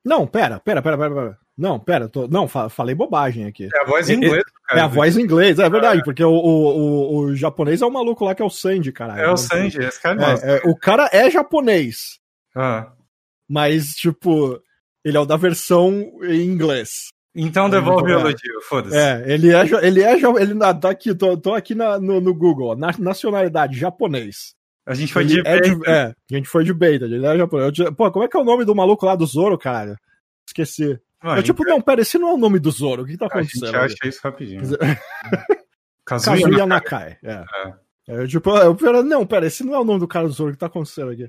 Não, 0.05 0.27
pera, 0.27 0.61
pera, 0.61 0.81
pera, 0.81 0.97
pera, 0.97 1.15
pera. 1.15 1.39
Não, 1.57 1.79
pera, 1.79 2.09
tô... 2.09 2.27
não, 2.27 2.49
falei 2.49 2.95
bobagem 2.95 3.47
aqui. 3.47 3.69
É 3.73 3.83
a 3.83 3.85
voz 3.85 4.11
em 4.11 4.15
inglês, 4.15 4.45
cara. 4.67 4.81
É 4.81 4.83
a 4.83 4.89
voz 4.89 5.17
em 5.17 5.23
inglês, 5.23 5.59
é 5.59 5.71
verdade, 5.71 6.01
é. 6.01 6.05
porque 6.05 6.25
o, 6.25 6.33
o, 6.33 6.35
o, 6.35 7.17
o, 7.19 7.37
japonês 7.37 7.81
é 7.81 7.87
o 7.87 7.93
maluco 7.93 8.25
lá 8.25 8.35
que 8.35 8.43
é 8.43 8.45
o 8.45 8.51
Sanji, 8.51 8.91
caralho. 8.91 9.21
É 9.21 9.31
o 9.31 9.37
Sanji, 9.37 9.79
esse 9.79 10.03
cara 10.03 10.21
é, 10.43 10.57
é, 10.57 10.63
O 10.65 10.77
cara 10.77 11.09
é 11.13 11.31
japonês. 11.31 12.19
Ah. 12.57 12.93
Mas, 13.49 13.95
tipo, 13.95 14.61
ele 15.05 15.17
é 15.17 15.21
o 15.21 15.27
da 15.27 15.37
versão 15.37 16.13
em 16.23 16.43
inglês. 16.43 17.13
Então 17.37 17.69
devolve 17.69 18.13
o 18.13 18.19
elogio, 18.19 18.61
foda-se. 18.63 18.97
É, 18.97 19.25
ele 19.27 19.53
é, 19.53 19.63
ele 19.83 20.03
é, 20.03 20.13
ele 20.13 20.55
tá 20.81 20.91
aqui, 20.91 21.15
tô, 21.15 21.37
tô 21.37 21.53
aqui 21.53 21.75
na, 21.75 21.99
no, 21.99 22.21
no 22.21 22.33
Google, 22.33 22.77
na, 22.77 22.93
nacionalidade, 22.99 23.79
japonês. 23.79 24.55
A 24.87 24.95
gente 24.95 25.13
foi 25.13 25.23
ele 25.23 25.43
de 25.43 25.49
é, 25.49 25.61
de, 25.61 25.91
é, 25.91 26.03
a 26.03 26.35
gente 26.35 26.49
foi 26.49 26.63
de 26.63 26.73
beta, 26.73 27.07
ele 27.07 27.25
é 27.25 27.37
japonês. 27.37 27.73
Pô, 27.97 28.11
como 28.11 28.25
é 28.25 28.29
que 28.29 28.37
é 28.37 28.41
o 28.41 28.45
nome 28.45 28.65
do 28.65 28.75
maluco 28.75 29.07
lá 29.07 29.17
do 29.17 29.27
Zoro, 29.27 29.59
cara? 29.59 29.99
Esqueci. 30.47 30.99
Eu, 31.25 31.43
tipo, 31.43 31.65
não, 31.65 31.81
pera, 31.81 32.03
esse 32.03 32.19
não 32.19 32.29
é 32.29 32.33
o 32.35 32.39
nome 32.39 32.59
do 32.59 32.71
Zoro. 32.71 33.03
O 33.03 33.07
que 33.07 33.17
tá 33.17 33.27
acontecendo? 33.27 33.75
A 33.77 33.89
gente 33.89 33.97
acha 34.03 34.09
isso 34.09 34.21
rapidinho. 34.23 34.61
Kazuya, 36.05 36.67
Nakai. 36.67 37.17
É. 37.23 37.45
é. 37.65 37.75
Eu, 38.07 38.29
tipo, 38.29 38.51
eu, 38.51 38.75
pera, 38.75 39.03
não, 39.03 39.27
pera, 39.27 39.47
esse 39.47 39.65
não 39.65 39.75
é 39.75 39.79
o 39.79 39.85
nome 39.85 40.01
do 40.01 40.09
cara 40.09 40.29
do 40.29 40.35
Zoro. 40.35 40.51
O 40.51 40.53
que 40.53 40.59
tá 40.59 40.67
acontecendo 40.67 41.11
aqui? 41.11 41.25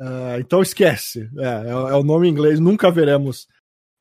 Uh, 0.00 0.40
então 0.40 0.60
esquece. 0.60 1.30
É, 1.38 1.44
é, 1.44 1.70
é, 1.70 1.94
o 1.94 2.02
nome 2.02 2.26
em 2.26 2.30
inglês. 2.30 2.58
Nunca 2.58 2.90
veremos 2.90 3.46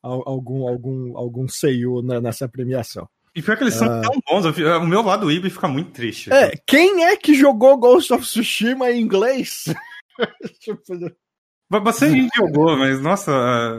algum, 0.01 0.67
algum, 0.67 1.17
algum 1.17 1.47
Seiyu 1.47 2.01
nessa 2.01 2.47
premiação. 2.47 3.07
E 3.35 3.41
pior 3.41 3.57
que 3.57 3.63
eles 3.63 3.73
são 3.73 3.87
uh, 3.87 4.01
tão 4.01 4.19
bons. 4.25 4.45
O 4.45 4.87
meu 4.87 5.01
lado 5.01 5.31
Ibi 5.31 5.49
fica 5.49 5.67
muito 5.67 5.91
triste. 5.91 6.31
É, 6.31 6.53
quem 6.65 7.03
é 7.03 7.17
que 7.17 7.33
jogou 7.33 7.77
Ghost 7.77 8.13
of 8.13 8.23
Tsushima 8.23 8.91
em 8.91 9.01
inglês? 9.01 9.65
tipo, 10.59 10.81
Bastante 11.69 12.21
gente 12.21 12.35
jogou, 12.35 12.77
mas 12.77 13.01
nossa, 13.01 13.31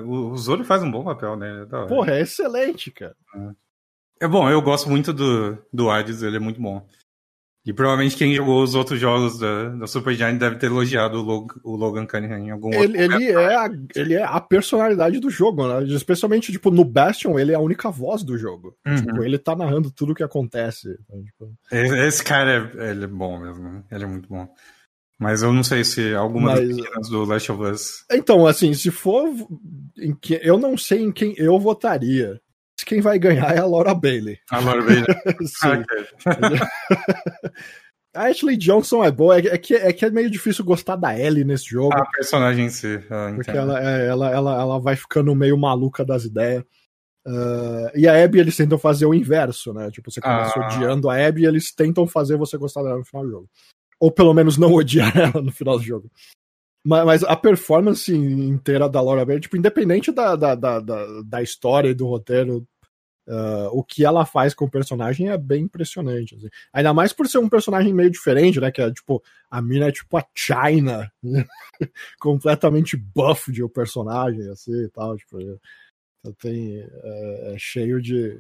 o 0.05 0.37
Zoro 0.37 0.65
faz 0.65 0.83
um 0.83 0.91
bom 0.91 1.05
papel, 1.05 1.37
né? 1.37 1.67
Porra, 1.89 2.17
é 2.17 2.23
excelente, 2.23 2.91
cara. 2.91 3.15
É. 3.35 4.25
é 4.25 4.29
bom, 4.29 4.51
eu 4.51 4.61
gosto 4.61 4.91
muito 4.91 5.13
do, 5.13 5.57
do 5.73 5.89
Hades, 5.89 6.23
ele 6.23 6.37
é 6.37 6.41
muito 6.41 6.61
bom. 6.61 6.85
E 7.67 7.73
provavelmente 7.73 8.17
quem 8.17 8.33
jogou 8.33 8.63
os 8.63 8.77
outros 8.77 9.01
jogos 9.01 9.41
da, 9.41 9.71
da 9.71 9.87
Super 9.89 10.15
Giant 10.15 10.39
deve 10.39 10.55
ter 10.55 10.67
elogiado 10.67 11.19
o, 11.19 11.23
Log, 11.23 11.53
o 11.65 11.75
Logan 11.75 12.07
Cunningham 12.07 12.39
em 12.39 12.51
algum 12.53 12.73
ele, 12.73 13.03
outro 13.03 13.17
ele 13.17 13.33
é, 13.33 13.57
a, 13.57 13.69
ele 13.97 14.15
é 14.15 14.23
a 14.23 14.41
personalidade 14.41 15.19
do 15.19 15.29
jogo, 15.29 15.67
né? 15.67 15.85
Especialmente, 15.89 16.53
tipo, 16.53 16.71
no 16.71 16.85
Bastion, 16.85 17.37
ele 17.37 17.51
é 17.51 17.57
a 17.57 17.61
única 17.61 17.91
voz 17.91 18.23
do 18.23 18.39
jogo. 18.39 18.77
Uhum. 18.87 18.95
Tipo, 18.95 19.25
ele 19.25 19.37
tá 19.37 19.57
narrando 19.57 19.91
tudo 19.91 20.13
o 20.13 20.15
que 20.15 20.23
acontece. 20.23 20.91
Né? 21.11 21.25
Tipo... 21.25 21.53
Esse 21.73 22.23
cara, 22.23 22.71
é, 22.77 22.91
ele 22.93 23.03
é 23.03 23.09
bom 23.09 23.41
mesmo. 23.41 23.85
Ele 23.91 24.05
é 24.05 24.07
muito 24.07 24.29
bom. 24.29 24.49
Mas 25.19 25.43
eu 25.43 25.53
não 25.53 25.65
sei 25.65 25.83
se 25.83 26.15
alguma 26.15 26.55
Mas... 26.55 26.77
das 26.77 27.09
do 27.09 27.25
Last 27.25 27.51
of 27.51 27.63
Us. 27.63 28.05
Então, 28.11 28.47
assim, 28.47 28.75
se 28.75 28.91
for. 28.91 29.29
Em 29.99 30.15
que... 30.15 30.39
Eu 30.43 30.59
não 30.59 30.77
sei 30.77 31.03
em 31.03 31.11
quem 31.11 31.35
eu 31.39 31.59
votaria. 31.59 32.41
Quem 32.85 33.01
vai 33.01 33.19
ganhar 33.19 33.57
é 33.57 33.59
a 33.59 33.65
Laura 33.65 33.95
Bailey. 33.95 34.39
A 34.51 34.61
Laura 34.61 34.83
Bailey. 34.83 35.07
A 38.15 38.25
Ashley 38.29 38.57
Johnson 38.57 39.03
é 39.03 39.11
boa, 39.11 39.39
é 39.39 39.59
que, 39.59 39.75
é 39.75 39.93
que 39.93 40.05
é 40.05 40.11
meio 40.11 40.31
difícil 40.31 40.65
gostar 40.65 40.97
da 40.97 41.19
Ellie 41.19 41.45
nesse 41.45 41.71
jogo. 41.71 41.95
A 41.95 42.05
personagem 42.07 42.67
em 42.67 42.71
si. 42.71 42.99
Porque 43.35 43.51
ela, 43.51 43.83
é, 43.83 44.07
ela, 44.07 44.31
ela, 44.31 44.61
ela 44.61 44.79
vai 44.79 44.97
ficando 44.97 45.35
meio 45.35 45.57
maluca 45.57 46.05
das 46.05 46.25
ideias. 46.25 46.63
Uh, 47.27 47.91
e 47.95 48.07
a 48.07 48.23
Abby 48.23 48.39
eles 48.39 48.57
tentam 48.57 48.79
fazer 48.79 49.05
o 49.05 49.15
inverso, 49.15 49.73
né? 49.73 49.91
Tipo, 49.91 50.11
você 50.11 50.21
começa 50.21 50.53
ah. 50.57 50.67
odiando 50.67 51.11
a 51.11 51.27
Abby 51.27 51.43
e 51.43 51.47
eles 51.47 51.75
tentam 51.75 52.07
fazer 52.07 52.37
você 52.37 52.57
gostar 52.57 52.83
dela 52.83 52.99
no 52.99 53.05
final 53.05 53.25
do 53.25 53.31
jogo 53.31 53.49
ou 54.01 54.11
pelo 54.11 54.35
menos 54.35 54.57
não 54.57 54.73
odiar 54.73 55.13
ela 55.17 55.43
no 55.43 55.53
final 55.53 55.79
do 55.79 55.85
jogo. 55.85 56.11
Mas, 56.85 57.05
mas 57.05 57.25
a 57.25 57.35
performance 57.35 58.15
inteira 58.15 58.89
da 58.89 59.01
Laura 59.01 59.25
Bailey, 59.25 59.41
tipo, 59.41 59.57
independente 59.57 60.13
da, 60.13 60.37
da, 60.37 60.55
da, 60.55 60.81
da, 61.25 61.43
história 61.43 61.89
e 61.89 61.95
do 61.95 62.07
roteiro, 62.07 62.67
uh, 63.27 63.69
o 63.73 63.83
que 63.83 64.05
ela 64.05 64.25
faz 64.25 64.55
com 64.55 64.67
o 64.67 64.71
personagem 64.71 65.29
é 65.29 65.37
bem 65.37 65.65
impressionante. 65.65 66.37
Assim. 66.37 66.49
Ainda 66.73 66.95
mais 66.95 67.13
por 67.13 67.27
ser 67.27 67.39
um 67.39 67.49
personagem 67.49 67.93
meio 67.93 68.09
diferente, 68.09 68.61
né? 68.61 68.71
Que 68.71 68.83
é 68.83 68.93
tipo, 68.93 69.21
a 69.51 69.61
mina 69.61 69.89
é 69.89 69.93
tipo 69.93 70.17
a 70.17 70.25
China, 70.33 71.11
completamente 72.21 72.97
buff 72.97 73.51
de 73.51 73.65
o 73.65 73.67
um 73.67 73.71
personagem, 73.71 74.49
assim 74.49 74.85
e 74.85 74.89
tal. 74.89 75.17
Tipo, 75.17 75.39
tem, 76.39 76.81
é, 76.81 77.55
é 77.55 77.59
cheio 77.59 78.01
de 78.01 78.39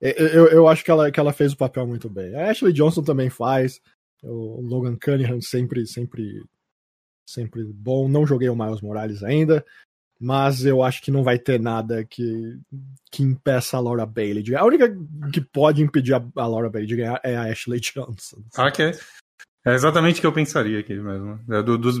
Eu, 0.00 0.48
eu 0.48 0.68
acho 0.68 0.84
que 0.84 0.90
ela, 0.90 1.10
que 1.12 1.20
ela 1.20 1.32
fez 1.32 1.52
o 1.52 1.56
papel 1.56 1.86
muito 1.86 2.10
bem. 2.10 2.34
A 2.34 2.50
Ashley 2.50 2.72
Johnson 2.72 3.04
também 3.04 3.30
faz. 3.30 3.80
O 4.22 4.60
Logan 4.60 4.96
Cunningham 4.96 5.40
sempre, 5.40 5.86
sempre, 5.86 6.42
sempre 7.26 7.64
bom. 7.64 8.08
Não 8.08 8.26
joguei 8.26 8.48
o 8.48 8.56
Miles 8.56 8.80
Morales 8.80 9.22
ainda, 9.22 9.64
mas 10.20 10.64
eu 10.64 10.82
acho 10.82 11.02
que 11.02 11.10
não 11.10 11.24
vai 11.24 11.38
ter 11.38 11.60
nada 11.60 12.04
que, 12.04 12.58
que 13.10 13.22
impeça 13.22 13.76
a 13.76 13.80
Laura 13.80 14.06
Bailey 14.06 14.42
de 14.42 14.52
ganhar. 14.52 14.62
A 14.62 14.66
única 14.66 14.96
que 15.32 15.40
pode 15.40 15.82
impedir 15.82 16.14
a, 16.14 16.24
a 16.36 16.46
Laura 16.46 16.70
Bailey 16.70 16.88
de 16.88 16.96
ganhar 16.96 17.20
é 17.24 17.36
a 17.36 17.50
Ashley 17.50 17.80
Johnson. 17.80 18.42
Ok. 18.56 18.92
É 19.64 19.74
exatamente 19.74 20.18
o 20.18 20.20
que 20.20 20.26
eu 20.26 20.32
pensaria 20.32 20.80
aqui 20.80 20.94
mesmo. 20.94 21.40
É 21.48 21.62
do, 21.62 21.78
dos, 21.78 21.98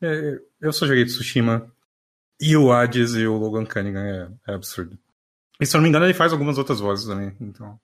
é, 0.00 0.38
eu 0.60 0.72
só 0.72 0.86
joguei 0.86 1.04
Tsushima 1.04 1.70
e 2.40 2.56
o 2.56 2.72
Hades 2.72 3.14
e 3.14 3.26
o 3.26 3.36
Logan 3.36 3.64
Cunningham 3.64 4.04
é, 4.04 4.52
é, 4.52 4.54
absurdo. 4.54 4.98
E 5.60 5.64
se 5.64 5.74
eu 5.74 5.78
não 5.78 5.84
me 5.84 5.88
engano, 5.88 6.04
ele 6.04 6.14
faz 6.14 6.32
algumas 6.32 6.58
outras 6.58 6.80
vozes 6.80 7.06
também. 7.06 7.34
Então, 7.40 7.80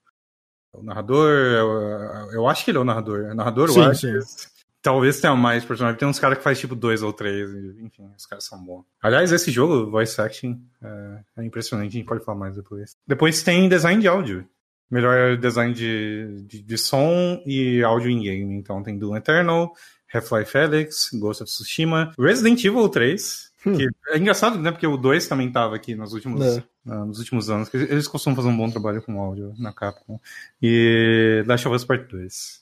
o 0.73 0.83
narrador, 0.83 1.29
eu, 1.29 2.33
eu 2.33 2.49
acho 2.49 2.65
que 2.65 2.71
ele 2.71 2.79
é 2.79 2.81
o 2.81 2.85
narrador. 2.85 3.25
É 3.25 3.35
narrador, 3.35 3.71
sim, 3.71 3.81
o 3.81 3.85
Hades. 3.85 4.49
Talvez 4.83 5.21
tenha 5.21 5.35
mais 5.37 5.65
personagens. 5.65 5.99
Tem 5.99 6.09
uns 6.09 6.19
caras 6.19 6.39
que 6.39 6.45
faz 6.45 6.59
tipo 6.59 6.75
dois 6.75 7.03
ou 7.03 7.13
três. 7.13 7.51
Enfim, 7.81 8.11
os 8.17 8.25
caras 8.25 8.45
são 8.45 8.63
bons. 8.63 8.85
Aliás, 9.03 9.31
esse 9.31 9.51
jogo, 9.51 9.91
voice 9.91 10.19
acting, 10.21 10.63
é, 10.83 11.19
é 11.39 11.45
impressionante. 11.45 11.89
A 11.89 11.93
gente 11.93 12.07
pode 12.07 12.25
falar 12.25 12.39
mais 12.39 12.57
depois. 12.57 12.97
Depois 13.07 13.43
tem 13.43 13.69
design 13.69 14.01
de 14.01 14.09
áudio 14.09 14.49
melhor 14.91 15.37
design 15.37 15.73
de, 15.73 16.43
de, 16.47 16.63
de, 16.63 16.79
som 16.79 17.41
e 17.47 17.83
áudio 17.83 18.11
em 18.11 18.23
game. 18.23 18.55
Então 18.57 18.83
tem 18.83 18.99
Doom 18.99 19.17
Eternal, 19.17 19.73
Half-Life 20.13 20.59
Alyx, 20.59 21.11
Ghost 21.15 21.43
of 21.45 21.53
Tsushima, 21.53 22.13
Resident 22.19 22.65
Evil 22.65 22.89
3. 22.89 23.50
Hum. 23.67 23.77
Que 23.77 23.89
é 24.09 24.19
engraçado, 24.19 24.59
né? 24.59 24.71
Porque 24.71 24.87
o 24.87 24.97
2 24.97 25.29
também 25.29 25.51
tava 25.51 25.77
aqui 25.77 25.95
nos 25.95 26.13
últimos, 26.13 26.43
é. 26.43 26.65
uh, 26.87 27.05
nos 27.05 27.19
últimos 27.19 27.51
anos. 27.51 27.73
Eles 27.75 28.09
costumam 28.09 28.37
fazer 28.37 28.49
um 28.49 28.57
bom 28.57 28.71
trabalho 28.71 29.03
com 29.03 29.21
áudio 29.21 29.55
na 29.59 29.73
Capcom. 29.73 30.19
E 30.63 31.45
Last 31.47 31.69
of 31.69 31.77
Us 31.77 31.85
Part 31.85 32.11
2. 32.11 32.61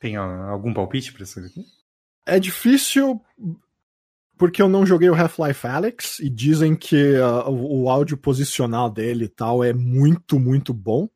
Tem 0.00 0.18
uh, 0.18 0.22
algum 0.50 0.74
palpite 0.74 1.12
pra 1.12 1.22
isso 1.22 1.38
aqui? 1.38 1.64
É 2.26 2.38
difícil 2.38 3.20
porque 4.36 4.62
eu 4.62 4.70
não 4.70 4.86
joguei 4.86 5.10
o 5.10 5.14
Half-Life 5.14 5.66
Alyx 5.66 6.18
e 6.18 6.30
dizem 6.30 6.74
que 6.74 7.14
uh, 7.18 7.48
o, 7.50 7.82
o 7.82 7.90
áudio 7.90 8.16
posicional 8.16 8.90
dele 8.90 9.26
e 9.26 9.28
tal 9.28 9.62
é 9.62 9.72
muito, 9.72 10.40
muito 10.40 10.72
bom. 10.72 11.08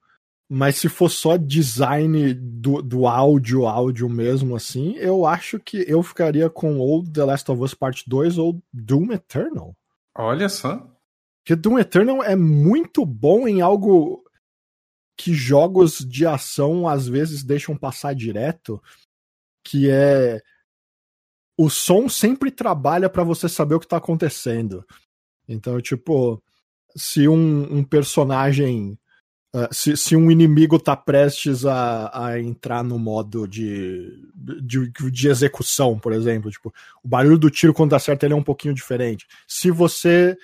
Mas 0.55 0.77
se 0.77 0.89
for 0.89 1.11
só 1.11 1.37
design 1.37 2.33
do, 2.33 2.81
do 2.81 3.09
áudio, 3.09 3.67
áudio 3.67 4.09
mesmo 4.09 4.55
assim, 4.55 4.95
eu 4.99 5.27
acho 5.27 5.59
que 5.59 5.85
eu 5.89 6.01
ficaria 6.01 6.49
com 6.49 6.79
ou 6.79 7.03
The 7.03 7.25
Last 7.25 7.51
of 7.51 7.61
Us 7.61 7.75
Part 7.75 8.05
2 8.07 8.39
ou 8.39 8.63
Doom 8.73 9.11
Eternal. 9.15 9.77
Olha 10.17 10.49
só. 10.49 10.89
Porque 11.43 11.57
Doom 11.57 11.81
Eternal 11.81 12.23
é 12.23 12.37
muito 12.37 13.05
bom 13.05 13.49
em 13.49 13.63
algo 13.63 14.23
que 15.17 15.35
jogos 15.35 15.99
de 15.99 16.25
ação 16.25 16.87
às 16.87 17.09
vezes 17.09 17.43
deixam 17.43 17.77
passar 17.77 18.15
direto, 18.15 18.81
que 19.65 19.91
é 19.91 20.41
o 21.59 21.69
som 21.69 22.09
sempre 22.09 22.53
trabalha 22.53 23.11
para 23.11 23.25
você 23.25 23.49
saber 23.49 23.75
o 23.75 23.81
que 23.81 23.89
tá 23.89 23.97
acontecendo. 23.97 24.87
Então, 25.49 25.81
tipo, 25.81 26.41
se 26.95 27.27
um, 27.27 27.79
um 27.79 27.83
personagem 27.83 28.97
Uh, 29.55 29.73
se, 29.73 29.97
se, 29.97 30.17
um 30.17 30.33
inimigo 30.33 30.75
está 30.75 30.97
prestes 30.97 31.65
a, 31.65 32.27
a, 32.27 32.41
entrar 32.41 32.83
no 32.83 32.99
modo 32.99 33.47
de, 33.47 34.29
de, 34.35 34.91
de, 34.91 35.29
execução, 35.29 35.97
por 35.97 36.13
exemplo, 36.13 36.51
tipo, 36.51 36.75
o 37.05 37.07
barulho 37.07 37.39
do 37.39 37.49
tiro 37.49 37.73
quando 37.73 37.95
acerta 37.95 38.27
ele 38.27 38.35
é 38.35 38.37
um 38.37 38.43
pouquinho 38.43 38.75
diferente. 38.75 39.29
Se 39.47 39.71
você 39.71 40.37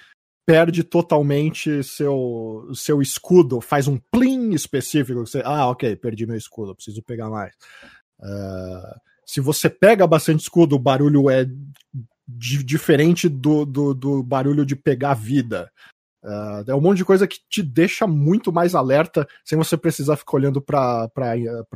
perde 0.47 0.85
totalmente 0.85 1.83
seu, 1.83 2.71
seu 2.73 3.03
escudo, 3.03 3.61
faz 3.61 3.89
um 3.89 3.99
plim 4.13 4.55
específico, 4.55 5.27
você, 5.27 5.43
ah, 5.45 5.67
ok, 5.67 5.97
perdi 5.97 6.25
meu 6.25 6.37
escudo, 6.37 6.77
preciso 6.77 7.03
pegar 7.03 7.29
mais. 7.29 7.53
Uh, 8.21 9.01
se 9.27 9.41
você 9.41 9.69
pega 9.69 10.07
bastante 10.07 10.43
escudo, 10.43 10.77
o 10.77 10.79
barulho 10.79 11.29
é 11.29 11.49
diferente 12.29 13.29
do, 13.29 13.65
do, 13.65 13.93
do 13.93 14.23
barulho 14.23 14.65
de 14.65 14.77
pegar 14.77 15.15
vida. 15.15 15.69
Uh, 16.23 16.71
é 16.71 16.75
um 16.75 16.81
monte 16.81 16.99
de 16.99 17.05
coisa 17.05 17.27
que 17.27 17.39
te 17.49 17.63
deixa 17.63 18.07
muito 18.07 18.53
mais 18.53 18.75
alerta 18.75 19.27
sem 19.45 19.57
você 19.57 19.77
precisar 19.77 20.17
ficar 20.17 20.37
olhando 20.37 20.61
para 20.61 21.11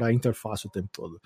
a 0.01 0.13
interface 0.13 0.67
o 0.67 0.71
tempo 0.71 0.89
todo. 0.93 1.21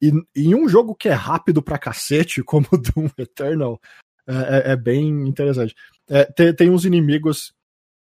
E 0.00 0.12
em 0.34 0.54
um 0.54 0.68
jogo 0.68 0.94
que 0.94 1.08
é 1.08 1.12
rápido 1.12 1.62
pra 1.62 1.78
cacete, 1.78 2.42
como 2.44 2.66
o 2.72 2.78
Doom 2.78 3.08
Eternal, 3.18 3.80
é, 4.26 4.70
é, 4.70 4.72
é 4.72 4.76
bem 4.76 5.08
interessante. 5.28 5.74
É, 6.08 6.24
tem, 6.24 6.54
tem 6.54 6.70
uns 6.70 6.84
inimigos 6.84 7.52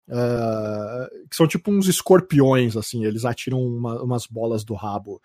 uh, 0.08 1.28
que 1.28 1.36
são 1.36 1.46
tipo 1.46 1.70
uns 1.70 1.86
escorpiões, 1.86 2.76
assim, 2.76 3.04
eles 3.04 3.24
atiram 3.24 3.60
uma, 3.60 4.02
umas 4.02 4.26
bolas 4.26 4.64
do 4.64 4.74
rabo. 4.74 5.20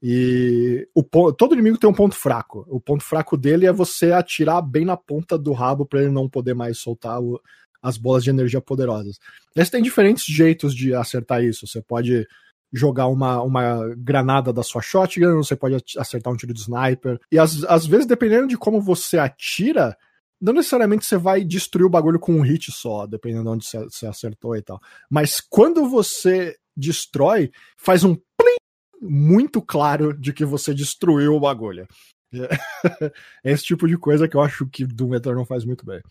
E 0.00 0.88
o, 0.94 1.02
todo 1.32 1.54
inimigo 1.54 1.76
tem 1.76 1.90
um 1.90 1.94
ponto 1.94 2.14
fraco. 2.14 2.64
O 2.68 2.80
ponto 2.80 3.02
fraco 3.02 3.36
dele 3.36 3.66
é 3.66 3.72
você 3.72 4.12
atirar 4.12 4.62
bem 4.62 4.84
na 4.84 4.96
ponta 4.96 5.36
do 5.36 5.52
rabo 5.52 5.84
para 5.84 6.02
ele 6.02 6.10
não 6.10 6.28
poder 6.28 6.54
mais 6.54 6.78
soltar 6.78 7.20
o, 7.20 7.40
as 7.82 7.96
bolas 7.96 8.24
de 8.24 8.30
energia 8.30 8.60
poderosas. 8.60 9.18
Você 9.54 9.70
tem 9.70 9.82
diferentes 9.82 10.24
jeitos 10.24 10.74
de 10.74 10.94
acertar 10.94 11.42
isso. 11.42 11.66
Você 11.66 11.80
pode 11.80 12.26
jogar 12.72 13.06
uma, 13.06 13.40
uma 13.42 13.94
granada 13.96 14.52
da 14.52 14.62
sua 14.62 14.82
shotgun, 14.82 15.42
você 15.42 15.56
pode 15.56 15.76
acertar 15.96 16.32
um 16.32 16.36
tiro 16.36 16.52
de 16.52 16.60
sniper. 16.60 17.18
E 17.32 17.38
às, 17.38 17.64
às 17.64 17.86
vezes, 17.86 18.06
dependendo 18.06 18.46
de 18.46 18.58
como 18.58 18.80
você 18.80 19.18
atira, 19.18 19.96
não 20.40 20.52
necessariamente 20.52 21.06
você 21.06 21.16
vai 21.16 21.44
destruir 21.44 21.86
o 21.86 21.90
bagulho 21.90 22.18
com 22.18 22.32
um 22.32 22.42
hit 22.42 22.70
só, 22.70 23.06
dependendo 23.06 23.44
de 23.44 23.48
onde 23.48 23.66
você 23.66 24.06
acertou 24.06 24.56
e 24.56 24.62
tal. 24.62 24.80
Mas 25.10 25.40
quando 25.40 25.88
você 25.88 26.56
destrói, 26.76 27.50
faz 27.76 28.04
um 28.04 28.14
plim 28.14 28.56
muito 29.00 29.60
claro 29.62 30.12
de 30.12 30.32
que 30.32 30.44
você 30.44 30.74
destruiu 30.74 31.34
o 31.34 31.40
bagulho. 31.40 31.86
É 33.42 33.52
esse 33.52 33.64
tipo 33.64 33.88
de 33.88 33.96
coisa 33.96 34.28
que 34.28 34.36
eu 34.36 34.42
acho 34.42 34.66
que 34.66 34.84
Doom 34.84 35.14
Eternal 35.14 35.46
faz 35.46 35.64
muito 35.64 35.86
bem. 35.86 36.02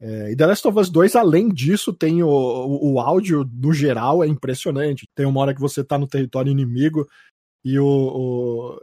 É, 0.00 0.32
e 0.32 0.36
The 0.36 0.46
Last 0.46 0.68
of 0.68 0.78
Us 0.78 0.90
2, 0.90 1.16
além 1.16 1.48
disso, 1.48 1.92
tem 1.92 2.22
o, 2.22 2.28
o, 2.28 2.92
o, 2.92 3.00
áudio, 3.00 3.48
no 3.52 3.72
geral, 3.72 4.22
é 4.22 4.26
impressionante. 4.26 5.08
Tem 5.14 5.24
uma 5.24 5.40
hora 5.40 5.54
que 5.54 5.60
você 5.60 5.82
tá 5.82 5.98
no 5.98 6.06
território 6.06 6.50
inimigo 6.50 7.08
e 7.64 7.78
o, 7.78 7.86
o 7.86 8.80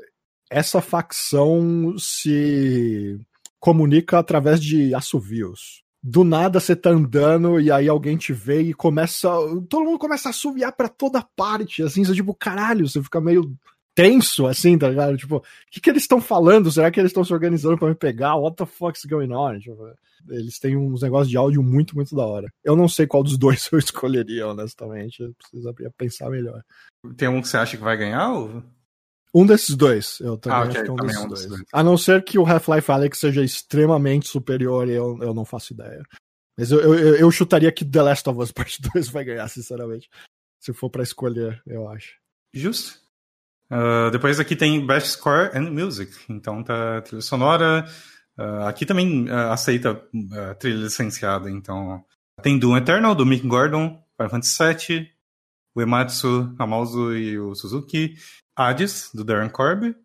essa 0.49 0.81
facção 0.81 1.95
se 1.97 3.19
comunica 3.59 4.19
através 4.19 4.61
de 4.61 4.93
assovios. 4.93 5.83
Do 6.01 6.23
nada 6.23 6.59
você 6.59 6.75
tá 6.75 6.89
andando 6.89 7.59
e 7.59 7.71
aí 7.71 7.87
alguém 7.87 8.17
te 8.17 8.33
vê 8.33 8.61
e 8.61 8.73
começa. 8.73 9.29
Todo 9.69 9.85
mundo 9.85 9.97
começa 9.97 10.29
a 10.29 10.31
assoviar 10.31 10.75
para 10.75 10.89
toda 10.89 11.25
parte. 11.35 11.81
Assim, 11.81 12.03
você 12.03 12.13
tipo, 12.13 12.35
caralho, 12.35 12.87
você 12.87 13.01
fica 13.01 13.21
meio 13.21 13.55
tenso, 13.95 14.47
assim, 14.47 14.77
tá 14.77 14.89
ligado? 14.89 15.17
Tipo, 15.17 15.37
o 15.37 15.43
que, 15.71 15.79
que 15.79 15.89
eles 15.89 16.03
estão 16.03 16.19
falando? 16.19 16.71
Será 16.71 16.89
que 16.89 16.99
eles 16.99 17.09
estão 17.09 17.23
se 17.23 17.33
organizando 17.33 17.77
para 17.77 17.89
me 17.89 17.95
pegar? 17.95 18.35
What 18.35 18.57
the 18.57 18.65
fuck's 18.65 19.05
going 19.05 19.31
on? 19.31 19.59
Tipo, 19.59 19.93
eles 20.29 20.59
têm 20.59 20.75
uns 20.75 21.01
negócios 21.01 21.29
de 21.29 21.37
áudio 21.37 21.61
muito, 21.61 21.95
muito 21.95 22.15
da 22.15 22.25
hora. 22.25 22.51
Eu 22.63 22.75
não 22.75 22.87
sei 22.87 23.05
qual 23.05 23.23
dos 23.23 23.37
dois 23.37 23.69
eu 23.71 23.79
escolheria, 23.79 24.47
honestamente. 24.47 25.21
Eu 25.21 25.33
precisaria 25.35 25.91
pensar 25.97 26.29
melhor. 26.29 26.63
Tem 27.17 27.27
um 27.27 27.41
que 27.41 27.47
você 27.47 27.57
acha 27.57 27.77
que 27.77 27.83
vai 27.83 27.97
ganhar? 27.97 28.31
Ou... 28.31 28.63
Um 29.33 29.45
desses 29.45 29.75
dois. 29.75 30.19
Eu 30.19 30.37
também 30.37 30.59
ah, 30.59 30.63
okay. 30.63 30.71
acho 30.71 30.83
que 30.83 30.89
é 30.89 30.93
um, 30.93 30.95
desses, 30.95 31.17
é 31.17 31.25
um 31.25 31.29
desses 31.29 31.45
dois. 31.47 31.59
dois. 31.59 31.69
A 31.73 31.83
não 31.83 31.97
ser 31.97 32.23
que 32.23 32.37
o 32.37 32.45
Half-Life 32.45 32.91
Alyx 32.91 33.17
seja 33.17 33.43
extremamente 33.43 34.27
superior, 34.27 34.87
eu, 34.87 35.17
eu 35.21 35.33
não 35.33 35.45
faço 35.45 35.73
ideia. 35.73 36.03
Mas 36.57 36.71
eu, 36.71 36.79
eu, 36.81 37.15
eu 37.15 37.31
chutaria 37.31 37.71
que 37.71 37.83
The 37.83 38.01
Last 38.01 38.29
of 38.29 38.39
Us 38.39 38.51
Part 38.51 38.79
2 38.93 39.09
vai 39.09 39.23
ganhar, 39.23 39.47
sinceramente. 39.47 40.09
Se 40.59 40.71
for 40.71 40.89
para 40.89 41.03
escolher, 41.03 41.61
eu 41.65 41.89
acho. 41.89 42.17
Justo. 42.53 43.02
Uh, 43.71 44.11
depois 44.11 44.39
aqui 44.39 44.55
tem 44.55 44.85
Best 44.85 45.11
Score 45.11 45.49
and 45.53 45.71
Music. 45.71 46.11
Então 46.29 46.63
tá 46.63 47.01
trilha 47.01 47.21
sonora, 47.21 47.85
Uh, 48.37 48.65
aqui 48.65 48.85
também 48.85 49.29
uh, 49.29 49.51
aceita 49.51 50.01
trilha 50.57 50.83
licenciada, 50.83 51.51
então 51.51 52.03
tem 52.41 52.57
Doom 52.57 52.77
Eternal, 52.77 53.13
do 53.13 53.25
Mick 53.25 53.47
Gordon, 53.47 54.03
Final 54.17 54.29
Fantasy 54.31 54.97
VII, 54.97 55.09
o 55.75 55.81
Ematsu 55.81 56.55
Hamauzu 56.57 57.15
e 57.15 57.37
o 57.37 57.53
Suzuki, 57.53 58.15
Hades, 58.55 59.11
do 59.13 59.23
Darren 59.23 59.49
Corb. 59.49 59.95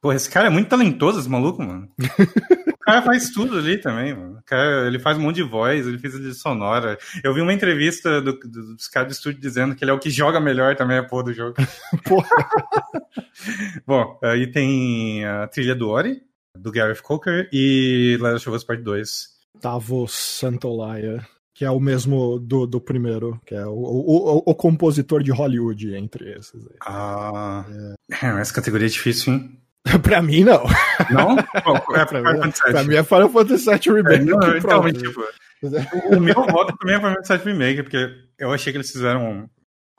Pô, 0.00 0.12
esse 0.12 0.30
cara 0.30 0.46
é 0.46 0.50
muito 0.50 0.68
talentoso, 0.68 1.20
esse 1.20 1.28
maluco, 1.28 1.62
mano. 1.62 1.90
o 2.84 2.86
cara 2.86 3.02
faz 3.02 3.30
tudo 3.30 3.56
ali 3.56 3.78
também, 3.78 4.14
mano. 4.14 4.42
Cara, 4.44 4.86
ele 4.86 4.98
faz 4.98 5.16
um 5.16 5.22
monte 5.22 5.36
de 5.36 5.42
voz, 5.42 5.86
ele 5.86 5.98
fez 5.98 6.20
de 6.20 6.34
sonora. 6.34 6.98
Eu 7.22 7.32
vi 7.32 7.40
uma 7.40 7.52
entrevista 7.52 8.20
do, 8.20 8.34
do, 8.34 8.74
dos 8.74 8.88
caras 8.88 9.08
do 9.08 9.12
estúdio 9.12 9.40
dizendo 9.40 9.74
que 9.74 9.82
ele 9.82 9.90
é 9.90 9.94
o 9.94 9.98
que 9.98 10.10
joga 10.10 10.38
melhor 10.38 10.76
também 10.76 10.98
a 10.98 11.02
porra 11.02 11.24
do 11.24 11.32
jogo. 11.32 11.54
Bom, 13.86 14.18
aí 14.22 14.46
tem 14.46 15.24
a 15.24 15.46
trilha 15.46 15.74
do 15.74 15.88
Ori, 15.88 16.20
do 16.54 16.70
Gareth 16.70 17.00
Coker, 17.02 17.48
e 17.50 18.18
Last 18.20 18.48
of 18.48 18.56
Us 18.56 18.64
Part 18.64 18.82
2. 18.82 19.28
Tavo 19.60 20.06
Santolaya, 20.06 21.26
que 21.54 21.64
é 21.64 21.70
o 21.70 21.80
mesmo 21.80 22.38
do, 22.38 22.66
do 22.66 22.80
primeiro, 22.80 23.40
que 23.46 23.54
é 23.54 23.64
o, 23.64 23.72
o, 23.72 24.42
o, 24.44 24.54
compositor 24.54 25.22
de 25.22 25.30
Hollywood 25.30 25.94
entre 25.94 26.32
esses. 26.36 26.66
Aí. 26.66 26.76
Ah, 26.82 27.64
é. 28.10 28.40
essa 28.40 28.52
categoria 28.52 28.86
é 28.86 28.90
difícil, 28.90 29.32
hein? 29.32 29.63
pra 30.02 30.22
mim, 30.22 30.44
não. 30.44 30.64
Não? 31.10 31.36
Bom, 31.64 31.94
é 31.94 32.04
pra, 32.04 32.20
mim, 32.20 32.40
é, 32.40 32.72
pra 32.72 32.84
mim 32.84 32.94
é 32.94 33.04
Final 33.04 33.30
Fantasy 33.30 33.64
VII 33.64 33.94
Remake. 33.94 34.22
É, 34.22 34.24
não, 34.24 34.56
então, 34.56 34.92
tipo, 34.92 35.24
o 36.16 36.20
meu 36.20 36.34
voto 36.46 36.76
também 36.76 36.96
é 36.96 36.98
Final 36.98 37.14
Fantasy 37.14 37.44
VII 37.44 37.52
Remake, 37.52 37.82
porque 37.82 38.24
eu 38.38 38.52
achei 38.52 38.72
que 38.72 38.78
eles 38.78 38.90
fizeram 38.90 39.48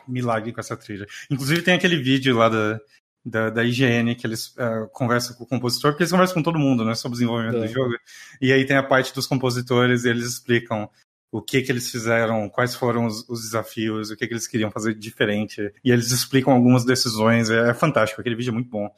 milagre 0.07 0.51
com 0.51 0.59
essa 0.59 0.77
trilha. 0.77 1.05
Inclusive 1.29 1.61
tem 1.61 1.73
aquele 1.73 1.97
vídeo 1.97 2.37
lá 2.37 2.49
da, 2.49 2.79
da, 3.25 3.49
da 3.49 3.63
IGN 3.63 4.15
que 4.15 4.25
eles 4.27 4.49
uh, 4.57 4.87
conversam 4.91 5.35
com 5.35 5.43
o 5.43 5.47
compositor, 5.47 5.91
porque 5.91 6.03
eles 6.03 6.11
conversam 6.11 6.35
com 6.35 6.43
todo 6.43 6.59
mundo, 6.59 6.85
né, 6.85 6.93
sobre 6.95 7.15
o 7.15 7.19
desenvolvimento 7.19 7.57
é. 7.57 7.67
do 7.67 7.73
jogo. 7.73 7.95
E 8.41 8.53
aí 8.53 8.65
tem 8.65 8.77
a 8.77 8.83
parte 8.83 9.13
dos 9.13 9.27
compositores 9.27 10.05
e 10.05 10.09
eles 10.09 10.25
explicam 10.25 10.89
o 11.31 11.41
que 11.41 11.61
que 11.61 11.71
eles 11.71 11.89
fizeram, 11.91 12.47
quais 12.47 12.75
foram 12.75 13.05
os, 13.05 13.27
os 13.27 13.41
desafios, 13.41 14.09
o 14.09 14.15
que 14.15 14.27
que 14.27 14.33
eles 14.33 14.47
queriam 14.47 14.71
fazer 14.71 14.93
diferente. 14.93 15.71
E 15.83 15.91
eles 15.91 16.11
explicam 16.11 16.53
algumas 16.53 16.85
decisões. 16.85 17.49
É, 17.49 17.71
é 17.71 17.73
fantástico, 17.73 18.21
aquele 18.21 18.35
vídeo 18.35 18.51
é 18.51 18.53
muito 18.53 18.69
bom. 18.69 18.89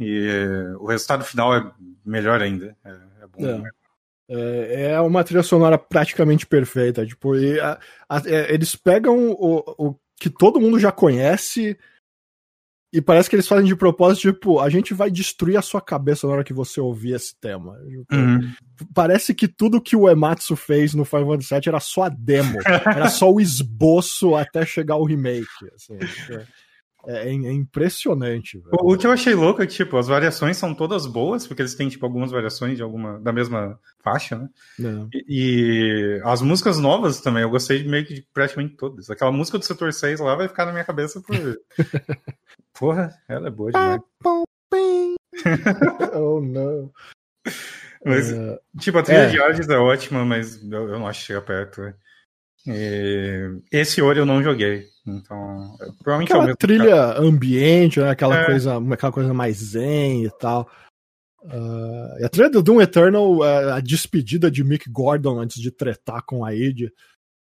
E 0.00 0.74
o 0.78 0.86
resultado 0.86 1.24
final 1.24 1.54
é 1.54 1.70
melhor 2.04 2.40
ainda. 2.40 2.76
É, 2.84 2.90
é 2.90 3.26
bom. 3.26 3.66
É. 3.66 3.80
É, 4.32 4.92
é 4.92 5.00
uma 5.00 5.24
trilha 5.24 5.42
sonora 5.42 5.76
praticamente 5.76 6.46
perfeita. 6.46 7.04
Tipo, 7.04 7.32
a, 7.34 7.78
a, 8.08 8.22
é, 8.26 8.54
eles 8.54 8.76
pegam 8.76 9.32
o, 9.32 9.58
o 9.76 9.94
que 10.20 10.30
todo 10.30 10.60
mundo 10.60 10.78
já 10.78 10.92
conhece 10.92 11.76
e 12.92 13.00
parece 13.00 13.30
que 13.30 13.36
eles 13.36 13.46
fazem 13.46 13.66
de 13.66 13.76
propósito, 13.76 14.32
tipo, 14.32 14.58
a 14.58 14.68
gente 14.68 14.92
vai 14.92 15.10
destruir 15.10 15.56
a 15.56 15.62
sua 15.62 15.80
cabeça 15.80 16.26
na 16.26 16.32
hora 16.32 16.44
que 16.44 16.52
você 16.52 16.80
ouvir 16.80 17.14
esse 17.14 17.34
tema. 17.40 17.78
Tipo, 17.88 18.14
uhum. 18.14 18.52
Parece 18.92 19.32
que 19.32 19.46
tudo 19.46 19.80
que 19.80 19.94
o 19.94 20.08
Ematsu 20.08 20.56
fez 20.56 20.92
no 20.92 21.04
Final 21.04 21.26
Fantasy 21.26 21.54
VII 21.54 21.68
era 21.68 21.80
só 21.80 22.02
a 22.04 22.08
demo. 22.08 22.58
era 22.84 23.08
só 23.08 23.32
o 23.32 23.40
esboço 23.40 24.34
até 24.34 24.66
chegar 24.66 24.96
o 24.96 25.04
remake. 25.04 25.46
Assim, 25.72 25.96
tipo, 25.98 26.42
é, 27.06 27.28
é, 27.28 27.30
é 27.30 27.52
impressionante. 27.52 28.58
Velho. 28.58 28.70
O, 28.72 28.96
que 28.96 29.06
eu 29.06 29.12
achei 29.12 29.34
louco 29.34 29.62
é 29.62 29.66
que, 29.66 29.74
tipo, 29.74 29.96
as 29.96 30.06
variações 30.06 30.56
são 30.56 30.74
todas 30.74 31.06
boas, 31.06 31.46
porque 31.46 31.62
eles 31.62 31.74
têm, 31.74 31.88
tipo, 31.88 32.04
algumas 32.04 32.30
variações 32.30 32.76
de 32.76 32.82
alguma, 32.82 33.18
da 33.20 33.32
mesma 33.32 33.78
faixa, 34.02 34.36
né? 34.36 34.48
É. 34.80 35.06
E, 35.14 35.24
e, 35.28 36.20
as 36.24 36.42
músicas 36.42 36.78
novas 36.78 37.20
também, 37.20 37.42
eu 37.42 37.50
gostei 37.50 37.82
de 37.82 37.88
meio 37.88 38.04
que 38.04 38.14
de 38.14 38.26
praticamente 38.32 38.76
todas. 38.76 39.10
Aquela 39.10 39.32
música 39.32 39.58
do 39.58 39.64
Setor 39.64 39.92
6 39.92 40.20
lá 40.20 40.34
vai 40.34 40.48
ficar 40.48 40.66
na 40.66 40.72
minha 40.72 40.84
cabeça 40.84 41.20
por. 41.20 41.36
Porra, 42.78 43.14
ela 43.28 43.48
é 43.48 43.50
boa 43.50 43.70
demais. 43.70 44.00
oh, 46.14 46.40
não. 46.40 46.92
Mas, 48.04 48.32
uh, 48.32 48.58
tipo, 48.78 48.98
a 48.98 49.02
trilha 49.02 49.18
é. 49.20 49.28
de 49.28 49.40
Hades 49.40 49.68
é 49.68 49.76
ótima, 49.76 50.24
mas 50.24 50.62
eu, 50.62 50.88
eu 50.88 50.98
não 50.98 51.06
acho 51.06 51.20
que 51.20 51.26
chega 51.26 51.42
perto. 51.42 51.82
Né? 51.82 51.94
E 52.66 53.60
esse 53.70 54.02
Ori 54.02 54.18
eu 54.18 54.26
não 54.26 54.42
joguei. 54.42 54.86
Então, 55.06 55.76
provavelmente 56.02 56.32
aquela 56.32 56.50
é 56.50 56.54
trilha 56.54 56.96
cara. 56.96 57.20
ambiente, 57.20 58.00
né? 58.00 58.10
aquela, 58.10 58.38
é. 58.38 58.46
coisa, 58.46 58.76
aquela 58.92 59.12
coisa 59.12 59.34
mais 59.34 59.56
zen 59.56 60.24
e 60.24 60.30
tal. 60.38 60.70
Uh, 61.42 62.24
a 62.24 62.28
trilha 62.28 62.50
do 62.50 62.62
Doom 62.62 62.82
Eternal, 62.82 63.38
uh, 63.38 63.72
a 63.72 63.80
despedida 63.80 64.50
de 64.50 64.62
Mick 64.62 64.90
Gordon 64.90 65.38
antes 65.38 65.60
de 65.60 65.70
tretar 65.70 66.22
com 66.22 66.44
a 66.44 66.54
Id, 66.54 66.90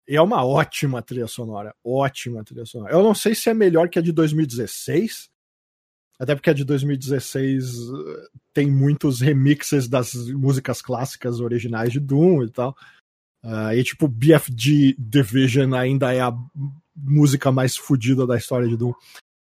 é 0.06 0.20
uma 0.20 0.44
ótima 0.44 1.00
trilha 1.00 1.28
sonora. 1.28 1.74
Ótima 1.84 2.42
trilha 2.44 2.66
sonora. 2.66 2.92
Eu 2.92 3.02
não 3.02 3.14
sei 3.14 3.34
se 3.34 3.48
é 3.48 3.54
melhor 3.54 3.88
que 3.88 3.98
a 3.98 4.02
de 4.02 4.10
2016, 4.10 5.28
até 6.18 6.34
porque 6.34 6.50
a 6.50 6.54
de 6.54 6.64
2016 6.64 7.72
uh, 7.78 8.28
tem 8.52 8.68
muitos 8.68 9.20
remixes 9.20 9.88
das 9.88 10.12
músicas 10.14 10.82
clássicas 10.82 11.38
originais 11.38 11.92
de 11.92 12.00
Doom 12.00 12.42
e 12.42 12.50
tal. 12.50 12.76
Uh, 13.44 13.74
e 13.74 13.84
tipo, 13.84 14.08
BFG 14.08 14.96
Division 14.98 15.74
ainda 15.74 16.14
é 16.14 16.20
a 16.20 16.32
música 16.96 17.52
mais 17.52 17.76
fodida 17.76 18.26
da 18.26 18.38
história 18.38 18.66
de 18.66 18.76
Doom. 18.76 18.94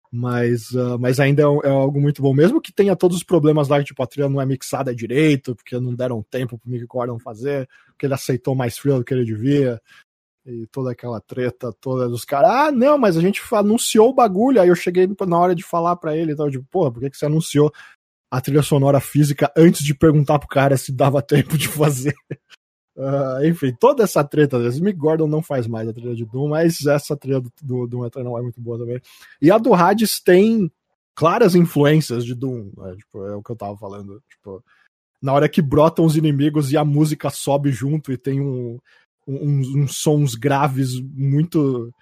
Mas, 0.10 0.72
uh, 0.72 0.98
mas 1.00 1.20
ainda 1.20 1.42
é, 1.42 1.46
é, 1.46 1.70
algo 1.70 2.00
muito 2.00 2.22
bom, 2.22 2.34
mesmo 2.34 2.62
que 2.62 2.74
tenha 2.74 2.96
todos 2.96 3.18
os 3.18 3.24
problemas 3.24 3.68
lá, 3.68 3.84
tipo, 3.84 4.02
a 4.02 4.08
trilha 4.08 4.30
não 4.30 4.42
é 4.42 4.46
mixada 4.46 4.96
direito, 4.96 5.56
porque 5.56 5.80
não 5.80 5.94
deram 5.94 6.24
tempo 6.24 6.58
pro 6.58 6.70
Mick 6.70 6.86
Gordon 6.86 7.20
fazer, 7.20 7.68
porque 7.88 8.06
ele 8.06 8.14
aceitou 8.14 8.54
mais 8.56 8.78
frio 8.78 8.98
do 8.98 9.06
que 9.06 9.14
ele 9.14 9.24
devia, 9.24 9.82
e 10.46 10.68
toda 10.68 10.92
aquela 10.92 11.22
treta 11.22 11.72
toda 11.80 12.10
dos 12.10 12.26
caras, 12.26 12.52
ah, 12.52 12.72
não, 12.72 12.98
mas 12.98 13.16
a 13.16 13.22
gente 13.22 13.42
anunciou 13.54 14.10
o 14.10 14.14
bagulho, 14.14 14.62
aí 14.62 14.70
eu 14.70 14.76
cheguei 14.76 15.08
na 15.28 15.38
hora 15.38 15.56
de 15.56 15.64
falar 15.64 15.96
para 15.96 16.16
ele 16.16 16.34
e 16.34 16.36
tal, 16.36 16.50
tipo, 16.50 16.66
porra, 16.70 16.92
por 16.92 17.00
que, 17.00 17.10
que 17.10 17.18
você 17.18 17.26
anunciou 17.26 17.72
a 18.30 18.42
trilha 18.42 18.62
sonora 18.62 19.00
física 19.00 19.52
antes 19.56 19.84
de 19.84 19.94
perguntar 19.94 20.40
pro 20.40 20.48
cara 20.48 20.78
se 20.78 20.92
dava 20.92 21.22
tempo 21.24 21.58
de 21.58 21.68
fazer? 21.68 22.16
Uh, 22.96 23.46
enfim, 23.46 23.74
toda 23.80 24.04
essa 24.04 24.24
treta, 24.24 24.60
Mick 24.60 24.98
Gordon 24.98 25.28
não 25.28 25.42
faz 25.42 25.66
mais 25.66 25.88
a 25.88 25.94
trilha 25.94 26.14
de 26.14 26.26
Doom, 26.26 26.50
mas 26.50 26.86
essa 26.86 27.16
trilha 27.16 27.40
do, 27.40 27.52
do 27.62 27.88
Doom 27.88 28.06
Eternal 28.06 28.38
é 28.38 28.42
muito 28.42 28.60
boa 28.60 28.78
também. 28.78 29.02
E 29.42 29.50
a 29.50 29.58
do 29.58 29.74
Hades 29.74 30.20
tem 30.20 30.70
claras 31.16 31.56
influências 31.56 32.26
de 32.26 32.36
Doom, 32.36 32.72
né? 32.78 32.96
tipo, 32.98 33.26
é 33.26 33.36
o 33.36 33.42
que 33.42 33.52
eu 33.52 33.56
tava 33.56 33.78
falando. 33.78 34.22
Tipo, 34.30 34.64
na 35.22 35.34
hora 35.34 35.48
que 35.48 35.62
brotam 35.62 36.06
os 36.06 36.18
inimigos 36.18 36.72
e 36.72 36.78
a 36.78 36.84
música 36.84 37.30
sobe 37.30 37.72
junto 37.72 38.12
e 38.12 38.18
tem 38.18 38.42
um, 38.42 38.80
um, 39.28 39.82
uns 39.82 39.98
sons 39.98 40.36
graves 40.36 41.00
muito 41.00 41.94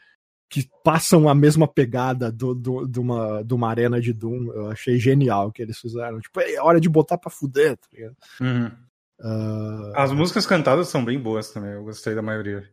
que 0.50 0.68
passam 0.84 1.30
a 1.30 1.36
mesma 1.36 1.68
pegada 1.68 2.32
do, 2.32 2.56
do, 2.56 2.88
de, 2.88 3.00
uma, 3.00 3.44
de 3.44 3.54
uma 3.54 3.70
arena 3.70 4.02
de 4.02 4.12
Doom. 4.12 4.52
Eu 4.52 4.72
achei 4.72 4.98
genial 4.98 5.50
o 5.50 5.52
que 5.52 5.62
eles 5.62 5.78
fizeram. 5.78 6.20
Tipo, 6.20 6.42
é 6.42 6.60
hora 6.60 6.82
de 6.82 6.90
botar 6.90 7.20
pra 7.20 7.30
fuder, 7.30 7.78
tá 7.78 7.88
ligado? 7.94 8.16
Uhum. 8.42 8.72
Uh... 9.20 9.92
As 9.96 10.12
músicas 10.12 10.46
cantadas 10.46 10.88
são 10.88 11.04
bem 11.04 11.20
boas 11.20 11.52
também, 11.52 11.72
eu 11.72 11.84
gostei 11.84 12.16
da 12.16 12.22
maioria. 12.22 12.68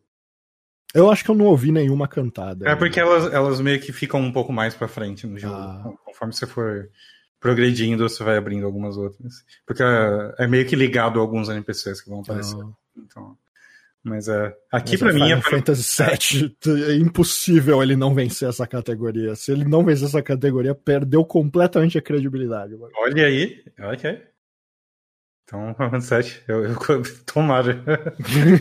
Eu 0.95 1.11
acho 1.11 1.25
que 1.25 1.31
eu 1.31 1.35
não 1.35 1.47
ouvi 1.47 1.73
nenhuma 1.73 2.09
cantada. 2.09 2.69
É 2.69 2.75
porque 2.75 2.99
elas, 2.99 3.33
elas 3.33 3.61
meio 3.61 3.81
que 3.81 3.93
ficam 3.93 4.21
um 4.21 4.33
pouco 4.33 4.53
mais 4.53 4.75
pra 4.75 4.89
frente 4.89 5.27
no 5.27 5.39
jogo. 5.39 5.55
Ah. 5.55 5.93
Conforme 6.05 6.33
você 6.33 6.47
for 6.47 6.89
progredindo, 7.41 8.09
você 8.09 8.25
vai 8.25 8.37
abrindo 8.37 8.65
algumas 8.65 8.97
outras. 8.97 9.45
Porque 9.67 9.83
é, 9.83 10.35
é 10.39 10.47
meio 10.47 10.67
que 10.67 10.77
ligado 10.77 11.19
a 11.19 11.23
alguns 11.23 11.49
NPCs 11.49 12.01
que 12.01 12.09
vão 12.09 12.21
aparecer. 12.21 12.59
Ah. 12.59 12.71
Então, 12.97 13.37
mas 14.03 14.29
é. 14.29 14.55
Aqui 14.73 14.93
mas 14.93 15.01
pra 15.01 15.13
mim 15.13 15.33
é. 15.33 15.41
Fantasy 15.43 16.03
VII, 16.03 16.85
é 16.85 16.95
impossível 16.95 17.83
ele 17.83 17.97
não 17.97 18.15
vencer 18.15 18.49
essa 18.49 18.67
categoria. 18.67 19.35
Se 19.35 19.51
ele 19.51 19.65
não 19.65 19.85
vencer 19.85 20.07
essa 20.07 20.23
categoria, 20.23 20.75
perdeu 20.75 21.25
completamente 21.25 21.99
a 21.99 22.03
credibilidade. 22.03 22.75
Olha 22.99 23.27
aí, 23.27 23.63
ok. 23.81 24.23
Então, 25.47 25.75
7, 26.01 26.43
eu, 26.49 26.65
eu 26.65 26.77
tomara. 27.25 27.81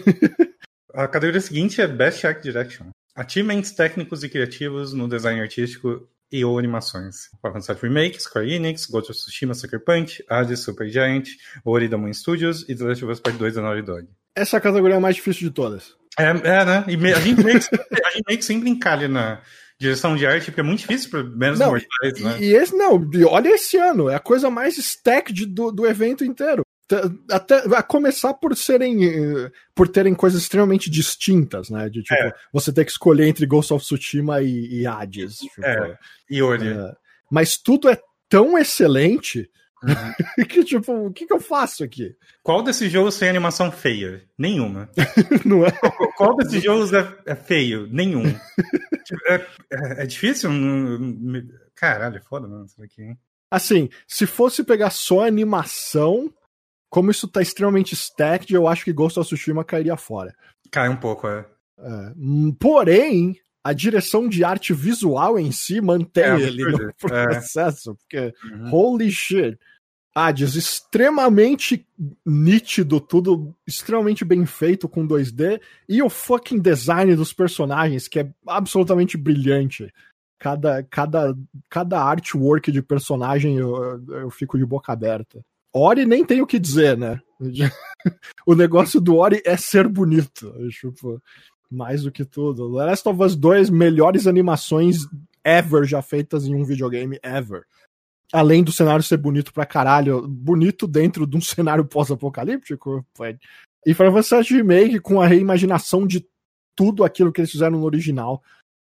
a 0.93 1.07
categoria 1.07 1.41
seguinte 1.41 1.81
é 1.81 1.87
Best 1.87 2.25
Art 2.25 2.41
Direction. 2.41 2.87
Achievements 3.15 3.71
técnicos 3.71 4.23
e 4.23 4.29
criativos 4.29 4.93
no 4.93 5.07
design 5.07 5.41
artístico 5.41 6.07
e 6.31 6.43
ou 6.43 6.59
animações. 6.59 7.29
Final 7.41 7.61
7 7.61 7.81
Remake, 7.81 8.21
Square 8.21 8.53
Enix, 8.53 8.85
Ghost 8.85 9.11
of 9.11 9.19
Tsushima 9.19 9.53
Sucker 9.53 9.79
Punch, 9.79 10.23
Hades 10.29 10.59
Super 10.59 10.87
Giant, 10.89 11.29
Ori 11.63 11.87
da 11.87 11.97
Moon 11.97 12.13
Studios 12.13 12.67
e 12.67 12.75
The 12.75 12.83
Last 12.83 13.03
of 13.05 13.13
Us 13.13 13.19
Part 13.19 13.37
2 13.37 13.55
da 13.55 13.61
Naughty 13.61 13.81
Dog. 13.81 14.07
Essa 14.35 14.59
categoria 14.59 14.95
é 14.95 14.97
a 14.97 15.01
mais 15.01 15.15
difícil 15.15 15.47
de 15.47 15.53
todas. 15.53 15.95
É, 16.19 16.25
é 16.25 16.65
né? 16.65 16.85
E 16.87 17.13
a 17.13 17.19
gente 17.19 17.41
meio 17.41 17.59
que, 18.37 18.41
sempre 18.41 18.69
encalha 18.69 19.07
na 19.07 19.41
direção 19.79 20.15
de 20.15 20.25
arte, 20.25 20.47
porque 20.47 20.59
é 20.59 20.63
muito 20.63 20.79
difícil 20.79 21.09
para 21.09 21.23
menos 21.23 21.59
não, 21.59 21.67
mortais, 21.67 22.19
né? 22.19 22.37
E 22.41 22.53
esse, 22.53 22.75
não, 22.75 23.09
olha 23.29 23.49
esse 23.49 23.77
ano, 23.77 24.09
é 24.09 24.15
a 24.15 24.19
coisa 24.19 24.49
mais 24.49 24.77
stack 24.77 25.33
do, 25.45 25.71
do 25.71 25.85
evento 25.85 26.25
inteiro 26.25 26.64
até 27.31 27.55
a 27.75 27.81
começar 27.81 28.33
por 28.35 28.55
serem 28.55 29.05
eh, 29.05 29.51
por 29.73 29.87
terem 29.87 30.13
coisas 30.13 30.41
extremamente 30.41 30.89
distintas, 30.89 31.69
né? 31.69 31.89
De 31.89 32.03
tipo, 32.03 32.13
é. 32.13 32.33
você 32.53 32.71
ter 32.71 32.85
que 32.85 32.91
escolher 32.91 33.27
entre 33.27 33.45
Ghost 33.45 33.73
of 33.73 33.83
Tsushima 33.83 34.41
e, 34.41 34.81
e 34.81 34.87
Hades. 34.87 35.37
Tipo, 35.37 35.65
é. 35.65 35.97
E 36.29 36.41
Ori. 36.41 36.67
É, 36.67 36.95
mas 37.29 37.57
tudo 37.57 37.89
é 37.89 37.99
tão 38.29 38.57
excelente 38.57 39.49
uhum. 39.83 40.45
que, 40.45 40.63
tipo, 40.63 41.07
o 41.07 41.11
que, 41.11 41.25
que 41.25 41.33
eu 41.33 41.39
faço 41.39 41.83
aqui? 41.83 42.15
Qual 42.43 42.61
desses 42.61 42.91
jogos 42.91 43.17
tem 43.17 43.29
animação 43.29 43.71
feia? 43.71 44.23
Nenhuma. 44.37 44.89
Não 45.43 45.65
é? 45.65 45.71
Qual 46.17 46.35
desses 46.37 46.63
jogos 46.63 46.93
é, 46.93 47.07
é 47.25 47.35
feio? 47.35 47.87
Nenhum. 47.91 48.23
Tipo, 49.03 49.21
é, 49.27 49.47
é, 49.71 50.03
é, 50.03 50.05
difícil? 50.05 50.49
Caralho, 51.75 52.17
é 52.17 52.21
foda, 52.21 52.47
mano, 52.47 52.65
isso 52.65 52.77
daqui, 52.77 53.01
hein? 53.01 53.17
Assim, 53.49 53.89
se 54.07 54.25
fosse 54.25 54.63
pegar 54.63 54.89
só 54.89 55.25
animação, 55.25 56.33
como 56.95 57.11
isso 57.11 57.27
tá 57.27 57.41
extremamente 57.41 57.93
stacked, 57.93 58.53
eu 58.53 58.69
acho 58.69 58.85
que 58.85 58.93
Ghost 58.93 59.19
of 59.19 59.27
Tsushima 59.27 59.65
cairia 59.65 59.97
fora. 59.97 60.33
Cai 60.71 60.87
um 60.87 60.95
pouco, 60.95 61.27
é. 61.27 61.45
é. 61.77 62.13
Porém, 62.57 63.37
a 63.61 63.73
direção 63.73 64.29
de 64.29 64.45
arte 64.45 64.73
visual 64.73 65.37
em 65.37 65.51
si 65.51 65.81
mantém 65.81 66.23
é, 66.23 66.39
ele 66.39 66.63
no 66.63 66.87
é. 66.87 66.93
processo, 66.93 67.91
é. 67.91 67.93
porque 67.95 68.33
uhum. 68.49 68.73
holy 68.73 69.11
shit. 69.11 69.59
Hades, 70.15 70.55
extremamente 70.55 71.85
nítido, 72.25 73.01
tudo 73.01 73.53
extremamente 73.67 74.23
bem 74.23 74.45
feito 74.45 74.87
com 74.87 75.05
2D, 75.05 75.59
e 75.89 76.01
o 76.01 76.09
fucking 76.09 76.61
design 76.61 77.13
dos 77.13 77.33
personagens, 77.33 78.07
que 78.07 78.21
é 78.21 78.33
absolutamente 78.47 79.17
brilhante. 79.17 79.93
Cada, 80.39 80.81
cada, 80.83 81.37
cada 81.69 82.01
artwork 82.01 82.71
de 82.71 82.81
personagem 82.81 83.57
eu, 83.57 84.01
eu 84.07 84.29
fico 84.29 84.57
de 84.57 84.65
boca 84.65 84.93
aberta. 84.93 85.43
Ori 85.77 86.05
nem 86.05 86.23
tem 86.23 86.41
o 86.41 86.47
que 86.47 86.57
dizer, 86.57 86.97
né? 86.97 87.19
o 88.47 88.55
negócio 88.55 89.01
do 89.01 89.17
Ori 89.17 89.41
é 89.45 89.57
ser 89.57 89.87
bonito. 89.89 90.53
Tipo, 90.69 91.21
mais 91.69 92.03
do 92.03 92.11
que 92.11 92.23
tudo. 92.23 92.71
The 92.77 92.85
Last 92.85 93.09
of 93.09 93.21
Us 93.21 93.35
2, 93.35 93.69
melhores 93.69 94.25
animações 94.25 94.99
ever 95.43 95.85
já 95.85 96.01
feitas 96.01 96.45
em 96.45 96.55
um 96.55 96.63
videogame 96.63 97.19
ever. 97.21 97.63
Além 98.31 98.63
do 98.63 98.71
cenário 98.71 99.03
ser 99.03 99.17
bonito 99.17 99.53
pra 99.53 99.65
caralho, 99.65 100.27
bonito 100.27 100.87
dentro 100.87 101.27
de 101.27 101.35
um 101.35 101.41
cenário 101.43 101.85
pós-apocalíptico. 101.85 103.05
E 103.85 103.93
Final 103.93 104.13
Fantasy 104.13 104.53
Remake 104.53 104.99
com 104.99 105.21
a 105.21 105.27
reimaginação 105.27 106.07
de 106.07 106.25
tudo 106.75 107.03
aquilo 107.03 107.31
que 107.31 107.41
eles 107.41 107.51
fizeram 107.51 107.79
no 107.79 107.85
original. 107.85 108.41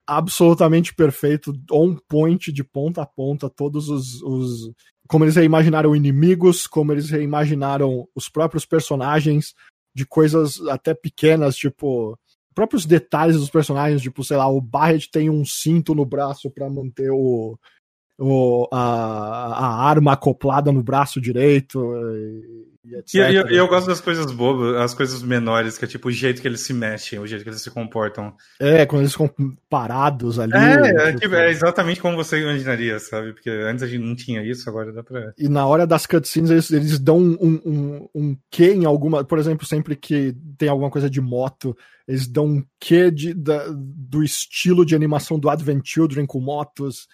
absolutamente 0.07 0.93
perfeito, 0.93 1.51
on 1.71 1.95
point 2.07 2.51
de 2.51 2.63
ponta 2.63 3.01
a 3.01 3.05
ponta, 3.07 3.49
todos 3.49 3.89
os, 3.89 4.21
os 4.21 4.71
como 5.07 5.23
eles 5.23 5.35
reimaginaram 5.35 5.95
inimigos, 5.95 6.67
como 6.67 6.91
eles 6.91 7.09
reimaginaram 7.09 8.07
os 8.15 8.29
próprios 8.29 8.65
personagens 8.65 9.53
de 9.93 10.05
coisas 10.05 10.59
até 10.67 10.93
pequenas, 10.93 11.55
tipo 11.55 12.17
próprios 12.53 12.85
detalhes 12.85 13.35
dos 13.35 13.49
personagens, 13.49 14.01
tipo, 14.01 14.23
sei 14.23 14.37
lá, 14.37 14.47
o 14.47 14.61
Barret 14.61 15.09
tem 15.11 15.29
um 15.29 15.43
cinto 15.43 15.93
no 15.93 16.05
braço 16.05 16.49
para 16.49 16.69
manter 16.69 17.11
o, 17.11 17.59
o 18.17 18.67
a, 18.71 18.77
a, 18.79 19.89
arma 19.89 20.13
acoplada 20.13 20.71
no 20.71 20.81
braço 20.81 21.19
direito. 21.19 21.79
E, 21.95 22.65
e, 22.85 22.95
etc. 22.95 23.13
E, 23.15 23.35
eu, 23.35 23.47
eu 23.47 23.67
gosto 23.67 23.87
das 23.87 23.99
coisas 23.99 24.31
bobas, 24.31 24.75
as 24.77 24.93
coisas 24.93 25.21
menores, 25.21 25.77
que 25.77 25.85
é 25.85 25.87
tipo 25.87 26.07
o 26.07 26.11
jeito 26.11 26.41
que 26.41 26.47
eles 26.47 26.61
se 26.61 26.73
mexem, 26.73 27.19
o 27.19 27.27
jeito 27.27 27.43
que 27.43 27.49
eles 27.49 27.61
se 27.61 27.69
comportam. 27.69 28.33
É, 28.59 28.85
quando 28.85 29.01
eles 29.01 29.11
ficam 29.11 29.29
parados 29.69 30.39
ali. 30.39 30.53
É, 30.53 31.09
é, 31.09 31.13
tipo, 31.13 31.35
é 31.35 31.49
exatamente 31.49 31.99
como 31.99 32.15
você 32.15 32.41
imaginaria, 32.41 32.99
sabe? 32.99 33.33
Porque 33.33 33.49
antes 33.49 33.83
a 33.83 33.87
gente 33.87 34.03
não 34.03 34.15
tinha 34.15 34.41
isso, 34.43 34.69
agora 34.69 34.93
dá 34.93 35.03
pra. 35.03 35.33
E 35.37 35.49
na 35.49 35.65
hora 35.65 35.85
das 35.85 36.05
cutscenes 36.05 36.49
eles, 36.49 36.71
eles 36.71 36.99
dão 36.99 37.17
um, 37.17 37.59
um, 37.65 38.09
um 38.15 38.37
quê 38.49 38.73
em 38.73 38.85
alguma. 38.85 39.25
Por 39.25 39.39
exemplo, 39.39 39.65
sempre 39.65 39.95
que 39.95 40.33
tem 40.57 40.69
alguma 40.69 40.89
coisa 40.89 41.09
de 41.09 41.19
moto, 41.19 41.75
eles 42.07 42.27
dão 42.27 42.45
um 42.45 42.63
quê 42.79 43.11
de, 43.11 43.33
da, 43.33 43.65
do 43.69 44.23
estilo 44.23 44.85
de 44.85 44.95
animação 44.95 45.37
do 45.37 45.49
Advent 45.49 45.81
Children 45.83 46.25
com 46.25 46.39
motos. 46.39 47.07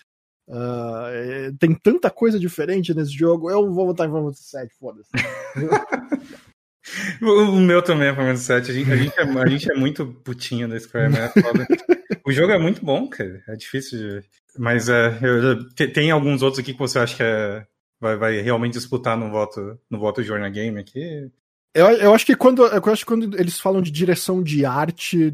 Uh, 0.52 1.56
tem 1.57 1.73
tanta 1.73 2.10
coisa 2.10 2.38
diferente 2.38 2.94
nesse 2.94 3.14
jogo. 3.14 3.49
Eu 3.49 3.72
vou 3.73 3.86
votar 3.86 4.06
em 4.06 4.10
Final 4.10 4.26
Fantasy 4.26 4.57
VII, 4.57 4.69
foda-se. 4.78 5.10
o 7.23 7.60
meu 7.61 7.82
também 7.82 8.10
é 8.10 8.14
Final 8.14 8.36
Fantasy 8.36 8.53
VII. 8.53 8.60
A 8.60 8.73
gente, 8.73 8.91
a 8.91 8.95
gente, 8.98 9.19
é, 9.19 9.41
a 9.41 9.48
gente 9.48 9.72
é 9.72 9.76
muito 9.76 10.06
putinho 10.06 10.68
da 10.68 10.78
Square, 10.78 11.10
né? 11.10 11.32
o 12.28 12.32
jogo 12.34 12.52
é 12.52 12.60
muito 12.60 12.84
bom, 12.84 13.07
cara. 13.07 13.41
É 13.48 13.56
difícil 13.56 13.98
de... 13.98 14.26
Mas 14.60 14.90
é, 14.90 15.18
eu, 15.22 15.69
tem 15.94 16.11
alguns 16.11 16.41
outros 16.41 16.60
aqui 16.60 16.73
que 16.73 16.80
você 16.80 16.99
acha 16.99 17.15
que 17.15 17.23
é, 17.23 17.65
vai, 17.98 18.18
vai 18.18 18.41
realmente 18.41 18.73
disputar 18.73 19.18
no 19.18 19.32
voto, 19.32 19.80
no 19.90 19.98
voto 19.98 20.22
Journal 20.22 20.52
Game 20.52 20.78
aqui? 20.78 21.32
Eu, 21.73 21.88
eu, 21.91 22.14
acho 22.14 22.26
que 22.26 22.36
quando, 22.36 22.65
eu 22.65 22.91
acho 22.91 23.06
que 23.06 23.06
quando 23.06 23.40
eles 23.40 23.57
falam 23.57 23.82
de 23.82 23.90
direção 23.90 24.44
de 24.44 24.65
arte, 24.65 25.34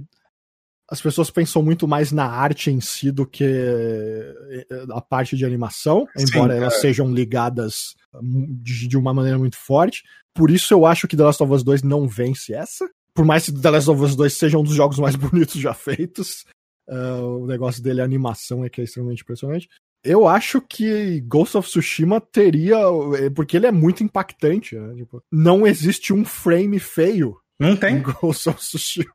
as 0.89 1.01
pessoas 1.01 1.29
pensam 1.29 1.61
muito 1.61 1.87
mais 1.87 2.11
na 2.11 2.25
arte 2.25 2.71
em 2.71 2.79
si 2.79 3.11
do 3.11 3.25
que 3.25 3.43
eh, 3.43 4.65
a 4.91 5.01
parte 5.01 5.35
de 5.35 5.45
animação, 5.45 6.07
embora 6.17 6.53
Sim, 6.53 6.59
elas 6.61 6.79
sejam 6.79 7.11
ligadas 7.13 7.95
hum, 8.13 8.57
de, 8.61 8.87
de, 8.87 8.97
uma 8.97 9.13
maneira 9.13 9.37
muito 9.37 9.57
forte. 9.57 10.03
Por 10.33 10.49
isso 10.49 10.73
eu 10.73 10.85
acho 10.85 11.07
que 11.07 11.17
The 11.17 11.23
Last 11.23 11.43
of 11.43 11.51
Us 11.51 11.63
2 11.63 11.83
não 11.83 12.07
vence 12.07 12.53
essa. 12.53 12.89
Por 13.13 13.25
mais 13.25 13.45
que 13.45 13.51
The 13.51 13.69
Last 13.69 13.89
of 13.89 14.01
Us 14.01 14.15
2 14.15 14.33
seja 14.33 14.57
um 14.57 14.63
dos 14.63 14.75
jogos 14.75 14.97
mais 14.97 15.15
bonitos 15.17 15.59
já 15.59 15.73
feitos, 15.73 16.45
uh, 16.87 17.43
o 17.43 17.47
negócio 17.47 17.83
dele, 17.83 17.99
a 17.99 18.05
animação, 18.05 18.63
é 18.63 18.69
que 18.69 18.79
é 18.79 18.83
extremamente 18.85 19.23
impressionante. 19.23 19.67
Eu 20.03 20.25
acho 20.25 20.61
que 20.61 21.19
Ghost 21.21 21.57
of 21.57 21.67
Tsushima 21.67 22.21
teria. 22.21 22.77
Eh, 23.19 23.29
porque 23.29 23.57
ele 23.57 23.65
é 23.65 23.71
muito 23.71 24.03
impactante. 24.03 24.75
Né? 24.75 24.95
Tipo, 24.95 25.21
não 25.29 25.67
existe 25.67 26.13
um 26.13 26.23
frame 26.23 26.79
feio. 26.79 27.35
Não 27.59 27.75
tem. 27.75 28.01
Ghost 28.01 28.47
of 28.47 28.59
Tsushima. 28.59 29.07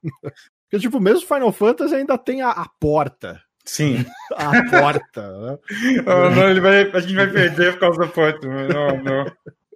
Porque, 0.73 0.87
tipo, 0.87 0.99
mesmo 0.99 1.27
Final 1.27 1.53
Fantasy 1.53 1.95
ainda 1.95 2.17
tem 2.17 2.41
a, 2.41 2.49
a 2.49 2.67
porta. 2.67 3.39
Sim. 3.63 4.07
A 4.35 4.71
porta. 4.71 5.21
Né? 5.21 5.59
oh, 6.07 6.31
não, 6.35 6.49
ele 6.49 6.63
vai, 6.63 6.91
a 6.91 7.01
gente 7.01 7.15
vai 7.15 7.31
perder 7.31 7.75
por 7.75 7.81
causa 7.81 7.99
da 8.01 8.07
porta. 8.07 8.49
Não, 8.49 9.03
não. 9.05 9.27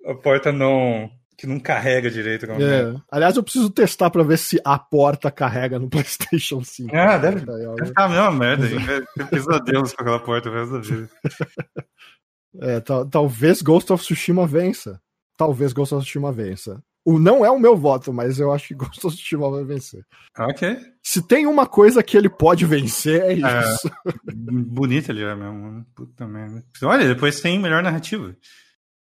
A 0.07 0.15
porta 0.15 0.51
não. 0.51 1.11
Que 1.37 1.47
não 1.47 1.61
carrega 1.61 2.11
direito. 2.11 2.51
É. 2.51 2.95
é. 2.95 2.95
Aliás, 3.11 3.37
eu 3.37 3.43
preciso 3.43 3.69
testar 3.69 4.09
pra 4.09 4.23
ver 4.23 4.39
se 4.39 4.59
a 4.65 4.79
porta 4.79 5.31
carrega 5.31 5.79
no 5.79 5.89
PlayStation 5.91 6.65
5. 6.65 6.97
Ah, 6.97 7.19
deve, 7.19 7.45
deve 7.45 7.87
ficar 7.87 8.05
a 8.05 8.09
mesma 8.09 8.33
merda. 8.33 8.65
A 8.65 8.69
gente 8.69 8.87
vai 8.87 9.03
ter 9.03 9.27
pesadelos 9.29 9.93
com 9.93 10.03
aquela 10.03 10.19
porta 10.19 10.49
o 10.49 10.53
resto 10.55 10.73
da 10.73 10.79
vida. 10.81 11.11
É, 12.59 12.81
talvez 13.11 13.61
Ghost 13.61 13.93
of 13.93 14.03
Tsushima 14.03 14.47
vença. 14.47 14.99
Talvez 15.37 15.75
Ghost 15.75 15.95
of 15.95 16.03
Tsushima 16.03 16.33
vença. 16.33 16.83
O 17.07 17.21
não 17.21 17.47
é 17.47 17.51
o 17.51 17.59
meu 17.59 17.77
voto, 17.77 18.13
mas 18.13 18.41
eu 18.41 18.53
acho 18.53 18.69
que 18.69 18.75
of 18.83 18.99
Tsushima 18.99 19.49
vai 19.49 19.63
vencer. 19.63 20.05
Ok. 20.37 20.77
Se 21.01 21.23
tem 21.23 21.47
uma 21.47 21.65
coisa 21.65 22.03
que 22.03 22.17
ele 22.17 22.29
pode 22.29 22.67
vencer, 22.67 23.23
é, 23.23 23.33
é 23.33 23.35
isso. 23.35 23.89
É, 23.89 24.33
bonito 24.35 25.11
ele 25.11 25.23
é 25.23 25.35
mesmo. 25.37 25.87
Puta 25.95 26.27
merda. 26.27 26.65
Olha, 26.83 27.07
depois 27.07 27.41
tem 27.41 27.61
melhor 27.61 27.81
narrativa. 27.81 28.37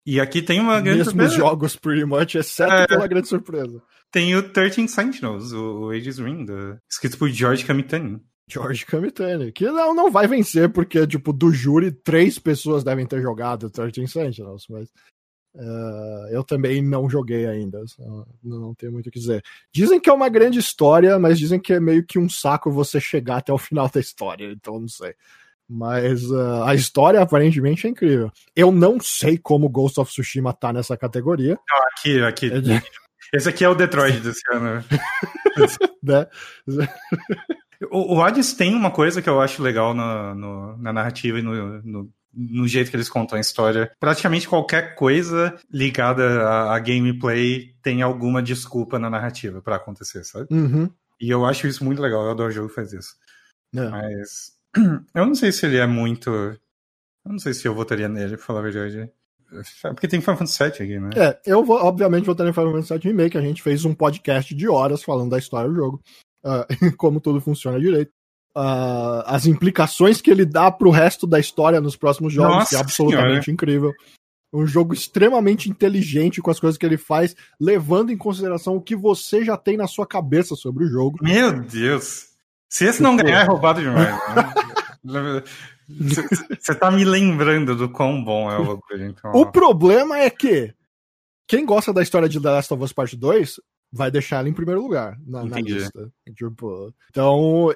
E 0.06 0.20
aqui 0.20 0.40
tem 0.40 0.60
uma 0.60 0.80
grande 0.80 0.98
Mesmo 0.98 1.10
surpresa. 1.10 1.34
jogos, 1.34 1.74
pretty 1.74 2.04
much, 2.04 2.36
exceto 2.36 2.72
é, 2.72 2.86
pela 2.86 3.08
grande 3.08 3.26
surpresa. 3.26 3.82
Tem 4.12 4.36
o 4.36 4.52
13 4.52 4.86
Sentinels, 4.86 5.50
o, 5.50 5.86
o 5.86 5.90
Aegis 5.90 6.18
Ring, 6.18 6.44
do, 6.44 6.78
escrito 6.88 7.18
por 7.18 7.28
George 7.28 7.64
Kamitani. 7.64 8.22
George 8.48 8.86
Kamitani, 8.86 9.50
que 9.50 9.64
não, 9.64 9.92
não 9.92 10.12
vai 10.12 10.28
vencer, 10.28 10.72
porque, 10.72 11.04
tipo, 11.08 11.32
do 11.32 11.52
júri, 11.52 11.90
três 11.90 12.38
pessoas 12.38 12.84
devem 12.84 13.04
ter 13.04 13.20
jogado 13.20 13.68
13 13.68 14.06
Sentinels, 14.06 14.66
mas 14.70 14.88
Uh, 15.58 16.28
eu 16.30 16.44
também 16.44 16.82
não 16.82 17.08
joguei 17.08 17.46
ainda, 17.46 17.82
não 18.44 18.74
tenho 18.74 18.92
muito 18.92 19.06
o 19.06 19.10
que 19.10 19.18
dizer. 19.18 19.42
Dizem 19.72 19.98
que 19.98 20.10
é 20.10 20.12
uma 20.12 20.28
grande 20.28 20.58
história, 20.58 21.18
mas 21.18 21.38
dizem 21.38 21.58
que 21.58 21.72
é 21.72 21.80
meio 21.80 22.04
que 22.04 22.18
um 22.18 22.28
saco 22.28 22.70
você 22.70 23.00
chegar 23.00 23.38
até 23.38 23.52
o 23.52 23.58
final 23.58 23.88
da 23.88 23.98
história, 23.98 24.52
então 24.52 24.78
não 24.78 24.88
sei. 24.88 25.14
Mas 25.68 26.30
uh, 26.30 26.62
a 26.64 26.74
história 26.74 27.20
aparentemente 27.20 27.86
é 27.86 27.90
incrível. 27.90 28.30
Eu 28.54 28.70
não 28.70 29.00
sei 29.00 29.38
como 29.38 29.68
Ghost 29.68 29.98
of 29.98 30.12
Tsushima 30.12 30.52
tá 30.52 30.72
nessa 30.72 30.96
categoria. 30.96 31.58
aqui, 31.88 32.22
aqui. 32.22 32.50
É 32.52 32.82
Esse 33.32 33.48
aqui 33.48 33.64
é 33.64 33.68
o 33.68 33.74
Detroit 33.74 34.20
desse 34.20 34.42
ano. 34.52 34.84
né? 36.02 36.28
o, 37.90 38.16
o 38.16 38.22
Hades 38.22 38.52
tem 38.52 38.74
uma 38.74 38.90
coisa 38.90 39.22
que 39.22 39.28
eu 39.28 39.40
acho 39.40 39.62
legal 39.62 39.94
na, 39.94 40.34
no, 40.34 40.76
na 40.76 40.92
narrativa 40.92 41.38
e 41.38 41.42
no, 41.42 41.82
no 41.82 42.12
no 42.36 42.68
jeito 42.68 42.90
que 42.90 42.96
eles 42.96 43.08
contam 43.08 43.38
a 43.38 43.40
história. 43.40 43.90
Praticamente 43.98 44.48
qualquer 44.48 44.94
coisa 44.94 45.58
ligada 45.72 46.42
a, 46.42 46.76
a 46.76 46.78
gameplay 46.78 47.74
tem 47.82 48.02
alguma 48.02 48.42
desculpa 48.42 48.98
na 48.98 49.08
narrativa 49.08 49.62
para 49.62 49.76
acontecer, 49.76 50.22
sabe? 50.24 50.46
Uhum. 50.50 50.90
E 51.18 51.30
eu 51.30 51.46
acho 51.46 51.66
isso 51.66 51.82
muito 51.82 52.02
legal. 52.02 52.24
Eu 52.24 52.32
adoro 52.32 52.50
o 52.50 52.52
jogo 52.52 52.68
que 52.68 52.74
faz 52.74 52.92
isso. 52.92 53.16
É. 53.74 53.88
Mas 53.88 54.52
eu 55.14 55.26
não 55.26 55.34
sei 55.34 55.50
se 55.50 55.64
ele 55.64 55.78
é 55.78 55.86
muito. 55.86 56.30
Eu 56.30 57.32
não 57.32 57.38
sei 57.38 57.54
se 57.54 57.66
eu 57.66 57.74
votaria 57.74 58.08
nele, 58.08 58.36
pra 58.36 58.46
falar 58.46 58.60
a 58.60 58.70
verdade. 58.70 59.10
É 59.84 59.92
porque 59.92 60.08
tem 60.08 60.20
Final 60.20 60.38
Fantasy 60.38 60.64
VII 60.64 60.72
aqui, 60.72 60.98
né? 60.98 61.10
É, 61.16 61.40
eu 61.46 61.64
vou, 61.64 61.78
obviamente 61.78 62.26
votaria 62.26 62.50
em 62.50 62.54
Final 62.54 62.72
Fantasy 62.72 62.94
VII 62.94 63.12
Remake. 63.12 63.38
A 63.38 63.42
gente 63.42 63.62
fez 63.62 63.84
um 63.84 63.94
podcast 63.94 64.54
de 64.54 64.68
horas 64.68 65.02
falando 65.02 65.30
da 65.30 65.38
história 65.38 65.70
do 65.70 65.76
jogo. 65.76 66.02
Uh, 66.44 66.66
como 66.96 67.20
tudo 67.20 67.40
funciona 67.40 67.80
direito 67.80 68.12
uh, 68.56 69.22
as 69.26 69.46
implicações 69.46 70.20
que 70.20 70.30
ele 70.30 70.46
dá 70.46 70.70
pro 70.70 70.90
resto 70.90 71.26
da 71.26 71.38
história 71.38 71.80
nos 71.80 71.94
próximos 71.94 72.32
jogos, 72.32 72.56
Nossa 72.56 72.70
que 72.70 72.76
é 72.76 72.78
absolutamente 72.78 73.44
senhora. 73.44 73.50
incrível. 73.50 73.92
Um 74.52 74.66
jogo 74.66 74.94
extremamente 74.94 75.68
inteligente 75.68 76.40
com 76.40 76.50
as 76.50 76.58
coisas 76.58 76.78
que 76.78 76.86
ele 76.86 76.96
faz, 76.96 77.36
levando 77.60 78.10
em 78.10 78.16
consideração 78.16 78.76
o 78.76 78.80
que 78.80 78.96
você 78.96 79.44
já 79.44 79.56
tem 79.56 79.76
na 79.76 79.86
sua 79.86 80.06
cabeça 80.06 80.56
sobre 80.56 80.84
o 80.84 80.88
jogo. 80.88 81.18
Meu 81.20 81.60
Deus! 81.60 82.28
Se 82.68 82.86
esse 82.86 83.02
não 83.02 83.16
ganhar, 83.16 83.42
é 83.42 83.44
roubado 83.44 83.80
demais. 83.80 84.16
Você 85.88 86.74
tá 86.74 86.90
me 86.90 87.04
lembrando 87.04 87.76
do 87.76 87.88
quão 87.88 88.22
bom 88.24 88.50
é 88.50 88.58
o 88.58 88.64
jogo. 88.64 88.82
Então... 88.98 89.30
O 89.32 89.46
problema 89.46 90.18
é 90.18 90.28
que 90.28 90.74
quem 91.46 91.64
gosta 91.64 91.92
da 91.92 92.02
história 92.02 92.28
de 92.28 92.40
The 92.40 92.50
Last 92.50 92.74
of 92.74 92.82
Us 92.82 92.92
Part 92.92 93.16
2 93.16 93.60
vai 93.92 94.10
deixar 94.10 94.38
ela 94.38 94.48
em 94.48 94.52
primeiro 94.52 94.82
lugar 94.82 95.16
na, 95.24 95.44
na 95.44 95.60
lista. 95.60 96.10
Tipo, 96.34 96.92
então, 97.08 97.72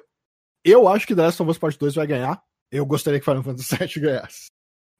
eu 0.64 0.88
acho 0.88 1.06
que 1.06 1.14
The 1.14 1.22
Last 1.22 1.42
of 1.42 1.50
Us 1.50 1.58
Part 1.58 1.78
2 1.78 1.94
vai 1.94 2.06
ganhar. 2.06 2.42
Eu 2.70 2.86
gostaria 2.86 3.18
que 3.18 3.24
Final 3.24 3.42
Fantasy 3.42 3.76
VII 3.76 4.00
ganhasse. 4.02 4.50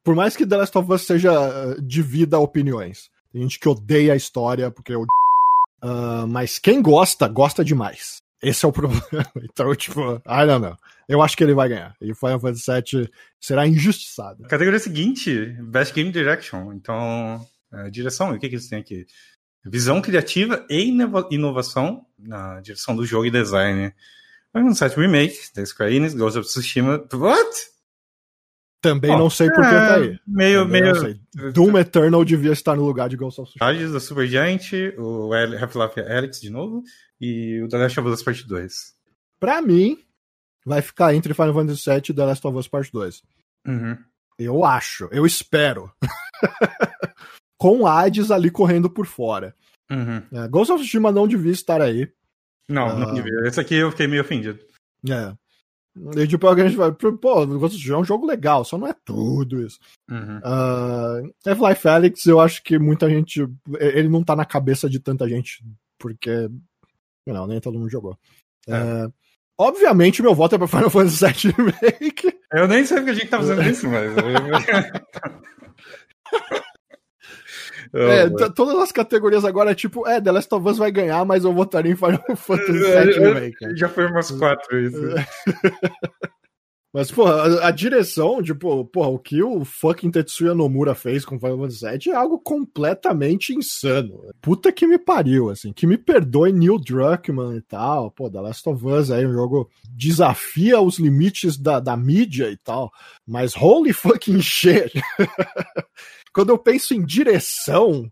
Por 0.02 0.14
mais 0.14 0.36
que 0.36 0.46
The 0.46 0.56
Last 0.56 0.76
of 0.76 0.92
Us 0.92 1.02
seja 1.02 1.32
uh, 1.32 1.82
divida 1.82 2.38
opiniões. 2.38 3.10
Tem 3.32 3.42
gente 3.42 3.58
que 3.58 3.68
odeia 3.68 4.12
a 4.12 4.16
história 4.16 4.70
porque 4.70 4.94
eu. 4.94 5.02
Uh, 5.82 6.26
mas 6.28 6.58
quem 6.58 6.82
gosta, 6.82 7.28
gosta 7.28 7.64
demais. 7.64 8.20
Esse 8.42 8.64
é 8.64 8.68
o 8.68 8.72
problema. 8.72 9.04
Então, 9.36 9.74
tipo, 9.74 10.00
I 10.26 10.46
don't 10.46 10.62
know. 10.62 10.76
Eu 11.08 11.22
acho 11.22 11.36
que 11.36 11.44
ele 11.44 11.54
vai 11.54 11.68
ganhar. 11.68 11.94
E 12.00 12.14
Final 12.14 12.40
Fantasy 12.40 12.70
VII 12.72 13.10
será 13.40 13.66
injustiçado. 13.66 14.44
Categoria 14.44 14.78
seguinte: 14.78 15.54
Best 15.62 15.94
Game 15.94 16.10
Direction. 16.10 16.72
Então, 16.72 17.46
uh, 17.72 17.90
direção, 17.90 18.30
o 18.30 18.38
que, 18.38 18.48
que 18.48 18.54
eles 18.54 18.68
têm 18.68 18.80
aqui? 18.80 19.06
Visão 19.64 20.00
criativa 20.00 20.64
e 20.70 20.90
inovação 21.30 22.06
na 22.18 22.60
direção 22.62 22.96
do 22.96 23.04
jogo 23.04 23.26
e 23.26 23.30
design. 23.30 23.92
Final 24.56 24.74
Fantasy 24.74 25.00
Remake, 25.00 25.36
da 25.54 25.64
Square 25.64 25.94
Enix, 25.94 26.14
Ghost 26.14 26.38
of 26.38 26.48
Tsushima. 26.48 27.06
What? 27.12 27.70
Também 28.82 29.10
não 29.10 29.28
sei 29.28 29.48
por 29.48 29.62
que 29.62 29.70
tá 29.70 29.96
aí. 29.96 30.18
Meio, 30.26 30.64
Também 30.64 30.82
meio. 30.82 31.52
Doom 31.52 31.78
Eternal 31.78 32.24
devia 32.24 32.52
estar 32.52 32.74
no 32.74 32.84
lugar 32.84 33.08
de 33.08 33.16
Ghost 33.16 33.40
of 33.40 33.50
Tsushima. 33.50 33.70
Hades 33.70 33.92
da 33.92 34.00
Super 34.00 34.26
Giant, 34.26 34.72
o 34.98 35.32
Half-Life 35.32 36.00
Alyx 36.00 36.40
de 36.40 36.50
novo, 36.50 36.82
e 37.20 37.62
o 37.62 37.68
The 37.68 37.76
Last 37.76 38.00
of 38.00 38.08
Us 38.08 38.22
Part 38.22 38.46
2. 38.46 38.74
Pra 39.38 39.60
mim, 39.60 39.98
vai 40.64 40.82
ficar 40.82 41.14
entre 41.14 41.34
Final 41.34 41.54
Fantasy 41.54 41.90
VII 41.90 42.02
e 42.08 42.14
The 42.14 42.24
Last 42.24 42.46
of 42.46 42.56
Us 42.56 42.68
Part 42.68 42.90
2. 42.90 43.22
Uhum. 43.66 43.98
Eu 44.38 44.64
acho, 44.64 45.08
eu 45.12 45.26
espero. 45.26 45.92
Com 47.58 47.86
Hades 47.86 48.30
ali 48.30 48.50
correndo 48.50 48.88
por 48.88 49.06
fora. 49.06 49.54
Uhum. 49.90 50.22
É, 50.32 50.48
Ghost 50.48 50.72
of 50.72 50.82
Tsushima 50.82 51.12
não 51.12 51.28
devia 51.28 51.52
estar 51.52 51.82
aí. 51.82 52.10
Não, 52.70 52.98
não 52.98 53.12
devia. 53.12 53.46
Esse 53.46 53.60
aqui 53.60 53.74
eu 53.74 53.90
fiquei 53.90 54.06
meio 54.06 54.22
ofendido. 54.22 54.60
É. 55.08 55.34
E 56.16 56.26
tipo, 56.26 56.46
alguém 56.46 56.68
vai, 56.70 56.92
pô, 56.92 57.42
é 57.42 57.96
um 57.96 58.04
jogo 58.04 58.24
legal, 58.24 58.64
só 58.64 58.78
não 58.78 58.86
é 58.86 58.94
tudo 59.04 59.60
isso. 59.60 59.78
Uhum. 60.08 60.38
Uh, 60.38 61.34
Half-Life 61.44 61.88
Alyx, 61.88 62.26
eu 62.26 62.40
acho 62.40 62.62
que 62.62 62.78
muita 62.78 63.10
gente. 63.10 63.44
Ele 63.78 64.08
não 64.08 64.22
tá 64.22 64.36
na 64.36 64.44
cabeça 64.44 64.88
de 64.88 65.00
tanta 65.00 65.28
gente, 65.28 65.64
porque. 65.98 66.48
Não, 67.26 67.46
nem 67.46 67.60
todo 67.60 67.78
mundo 67.78 67.90
jogou. 67.90 68.16
É. 68.68 69.06
Uh, 69.06 69.12
obviamente, 69.58 70.22
meu 70.22 70.34
voto 70.34 70.54
é 70.54 70.58
pra 70.58 70.68
Final 70.68 70.90
Fantasy 70.90 71.26
VII 71.26 71.54
Remake. 71.56 72.38
Eu 72.52 72.68
nem 72.68 72.84
sei 72.84 72.98
porque 72.98 73.10
a 73.10 73.14
gente 73.14 73.28
tá 73.28 73.38
fazendo 73.38 73.68
isso, 73.68 73.88
mas. 73.88 74.12
É, 77.92 78.28
todas 78.50 78.76
as 78.76 78.92
categorias 78.92 79.44
agora 79.44 79.72
é 79.72 79.74
tipo, 79.74 80.06
é, 80.06 80.20
The 80.20 80.30
Last 80.30 80.54
of 80.54 80.68
Us 80.68 80.78
vai 80.78 80.92
ganhar, 80.92 81.24
mas 81.24 81.44
eu 81.44 81.52
votaria 81.52 81.92
em 81.92 81.96
Final 81.96 82.22
Fantasy 82.36 82.72
VII 82.72 83.18
Remake. 83.18 83.76
Já 83.76 83.88
foi 83.88 84.06
umas 84.06 84.30
quatro 84.30 84.78
isso. 84.78 85.00
Mas, 86.92 87.08
pô, 87.08 87.24
a, 87.24 87.68
a, 87.68 87.70
direção, 87.70 88.42
tipo, 88.42 88.84
pô, 88.86 89.06
o 89.06 89.18
que 89.18 89.40
o 89.40 89.64
fucking 89.64 90.10
Tetsuya 90.10 90.54
Nomura 90.54 90.92
fez 90.92 91.24
com 91.24 91.38
Final 91.38 91.58
Fantasy 91.58 91.86
VII 91.86 92.12
é 92.12 92.16
algo 92.16 92.40
completamente 92.40 93.54
insano. 93.54 94.20
Puta 94.40 94.72
que 94.72 94.88
me 94.88 94.98
pariu, 94.98 95.50
assim. 95.50 95.72
Que 95.72 95.86
me 95.86 95.96
perdoe 95.96 96.52
Neil 96.52 96.80
Druckmann 96.80 97.56
e 97.56 97.62
tal. 97.62 98.10
Pô, 98.10 98.28
The 98.28 98.40
Last 98.40 98.68
of 98.68 98.84
Us 98.84 99.12
aí, 99.12 99.24
um 99.24 99.32
jogo 99.32 99.70
desafia 99.88 100.80
os 100.80 100.98
limites 100.98 101.56
da, 101.56 101.78
da 101.78 101.96
mídia 101.96 102.50
e 102.50 102.56
tal. 102.56 102.90
Mas 103.24 103.54
holy 103.54 103.92
fucking 103.92 104.40
shit. 104.42 104.92
Quando 106.32 106.50
eu 106.50 106.58
penso 106.58 106.94
em 106.94 107.04
direção, 107.04 108.10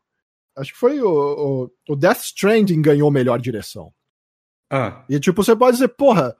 acho 0.56 0.72
que 0.72 0.78
foi 0.78 1.00
o, 1.00 1.08
o, 1.08 1.70
o 1.92 1.96
Death 1.96 2.20
Stranding 2.20 2.82
ganhou 2.82 3.10
melhor 3.10 3.38
direção. 3.38 3.92
Ah. 4.70 5.04
E 5.08 5.18
tipo, 5.18 5.42
você 5.42 5.54
pode 5.56 5.76
dizer, 5.76 5.88
porra, 5.88 6.36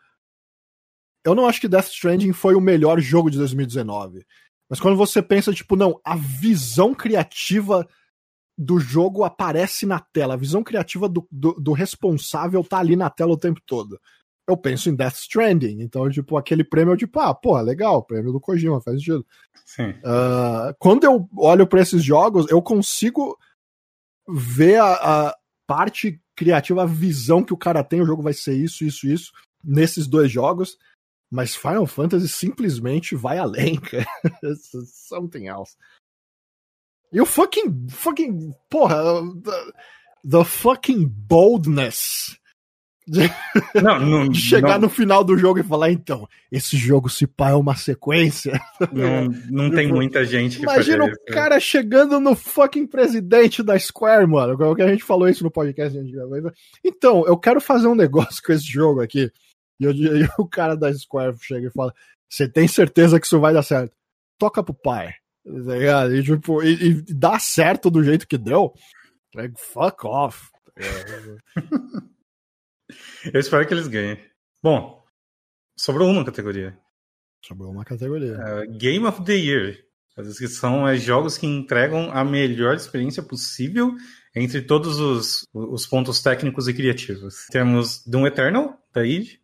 eu 1.24 1.34
não 1.34 1.46
acho 1.46 1.60
que 1.60 1.68
Death 1.68 1.88
Stranding 1.88 2.32
foi 2.32 2.54
o 2.54 2.60
melhor 2.60 3.00
jogo 3.00 3.30
de 3.30 3.38
2019. 3.38 4.24
Mas 4.68 4.80
quando 4.80 4.96
você 4.96 5.22
pensa, 5.22 5.52
tipo, 5.52 5.76
não, 5.76 6.00
a 6.04 6.14
visão 6.16 6.94
criativa 6.94 7.88
do 8.56 8.78
jogo 8.78 9.24
aparece 9.24 9.86
na 9.86 10.00
tela, 10.00 10.34
a 10.34 10.38
visão 10.38 10.64
criativa 10.64 11.08
do, 11.08 11.26
do, 11.30 11.52
do 11.54 11.72
responsável 11.72 12.62
tá 12.64 12.78
ali 12.78 12.96
na 12.96 13.08
tela 13.08 13.32
o 13.32 13.38
tempo 13.38 13.60
todo. 13.64 13.98
Eu 14.48 14.56
penso 14.56 14.88
em 14.88 14.94
Death 14.94 15.16
Stranding, 15.16 15.82
então, 15.82 16.08
tipo, 16.08 16.38
aquele 16.38 16.64
prêmio, 16.64 16.94
eu, 16.94 16.96
tipo, 16.96 17.20
ah, 17.20 17.34
porra, 17.34 17.60
legal, 17.60 18.02
prêmio 18.02 18.32
do 18.32 18.40
Kojima, 18.40 18.80
faz 18.80 18.96
sentido. 18.96 19.26
Sim. 19.66 19.90
Uh, 19.90 20.74
quando 20.78 21.04
eu 21.04 21.28
olho 21.36 21.66
para 21.66 21.82
esses 21.82 22.02
jogos, 22.02 22.50
eu 22.50 22.62
consigo 22.62 23.38
ver 24.26 24.80
a, 24.80 25.26
a, 25.26 25.38
parte 25.66 26.18
criativa, 26.34 26.82
a 26.82 26.86
visão 26.86 27.44
que 27.44 27.52
o 27.52 27.58
cara 27.58 27.84
tem, 27.84 28.00
o 28.00 28.06
jogo 28.06 28.22
vai 28.22 28.32
ser 28.32 28.54
isso, 28.54 28.84
isso, 28.84 29.06
isso, 29.06 29.32
nesses 29.62 30.06
dois 30.06 30.32
jogos. 30.32 30.78
Mas 31.30 31.54
Final 31.54 31.86
Fantasy 31.86 32.26
simplesmente 32.26 33.14
vai 33.14 33.36
além, 33.36 33.76
cara. 33.78 34.06
Something 34.86 35.48
else. 35.48 35.76
E 37.12 37.20
o 37.20 37.26
fucking. 37.26 37.88
fucking. 37.90 38.54
Porra. 38.70 39.20
The, 39.42 39.72
the 40.24 40.44
fucking 40.44 41.06
boldness 41.06 42.37
de, 43.08 43.30
não, 43.82 43.98
não, 44.04 44.28
de 44.28 44.38
chegar 44.38 44.74
não, 44.74 44.82
no 44.82 44.88
final 44.90 45.24
do 45.24 45.36
jogo 45.38 45.58
e 45.58 45.62
falar, 45.62 45.90
então, 45.90 46.28
esse 46.52 46.76
jogo 46.76 47.08
se 47.08 47.26
pá 47.26 47.50
é 47.50 47.54
uma 47.54 47.74
sequência. 47.74 48.60
Não, 48.92 49.24
não 49.50 49.70
tem 49.70 49.88
muita 49.88 50.24
gente 50.24 50.56
que 50.56 50.62
Imagina 50.62 51.04
o 51.04 51.24
cara 51.26 51.58
chegando 51.60 52.20
no 52.20 52.34
fucking 52.34 52.86
presidente 52.86 53.62
da 53.62 53.78
Square, 53.78 54.26
mano. 54.26 54.54
O 54.54 54.74
que 54.74 54.82
a 54.82 54.88
gente 54.88 55.04
falou 55.04 55.28
isso 55.28 55.44
no 55.44 55.50
podcast. 55.50 55.98
Então, 56.84 57.24
eu 57.26 57.36
quero 57.36 57.60
fazer 57.60 57.86
um 57.86 57.94
negócio 57.94 58.42
com 58.42 58.52
esse 58.52 58.64
jogo 58.64 59.00
aqui. 59.00 59.30
E, 59.80 59.84
eu, 59.84 59.92
e 59.92 60.28
o 60.38 60.46
cara 60.46 60.76
da 60.76 60.92
Square 60.92 61.36
chega 61.40 61.68
e 61.68 61.72
fala: 61.72 61.92
Você 62.28 62.48
tem 62.48 62.66
certeza 62.66 63.20
que 63.20 63.26
isso 63.26 63.40
vai 63.40 63.52
dar 63.52 63.62
certo? 63.62 63.94
Toca 64.38 64.62
pro 64.62 64.74
pai. 64.74 65.12
Tá 65.44 66.08
e, 66.14 66.22
tipo, 66.22 66.62
e, 66.62 66.88
e 66.88 67.14
dá 67.14 67.38
certo 67.38 67.90
do 67.90 68.02
jeito 68.02 68.26
que 68.26 68.38
deu. 68.38 68.72
Fuck 69.72 70.06
off. 70.06 70.48
Eu 73.32 73.40
espero 73.40 73.66
que 73.66 73.74
eles 73.74 73.88
ganhem. 73.88 74.18
Bom, 74.62 75.04
sobrou 75.76 76.10
uma 76.10 76.24
categoria. 76.24 76.78
Sobrou 77.44 77.70
uma 77.70 77.84
categoria. 77.84 78.34
Uh, 78.34 78.78
Game 78.78 79.06
of 79.06 79.24
the 79.24 79.34
Year. 79.34 79.78
A 80.16 80.22
descrição 80.22 80.86
é 80.86 80.96
jogos 80.96 81.38
que 81.38 81.46
entregam 81.46 82.10
a 82.12 82.24
melhor 82.24 82.74
experiência 82.74 83.22
possível 83.22 83.94
entre 84.34 84.60
todos 84.62 84.98
os, 84.98 85.46
os 85.54 85.86
pontos 85.86 86.20
técnicos 86.20 86.66
e 86.66 86.74
criativos. 86.74 87.46
Temos 87.50 88.02
Doom 88.04 88.26
Eternal, 88.26 88.76
da 88.92 89.06
id, 89.06 89.38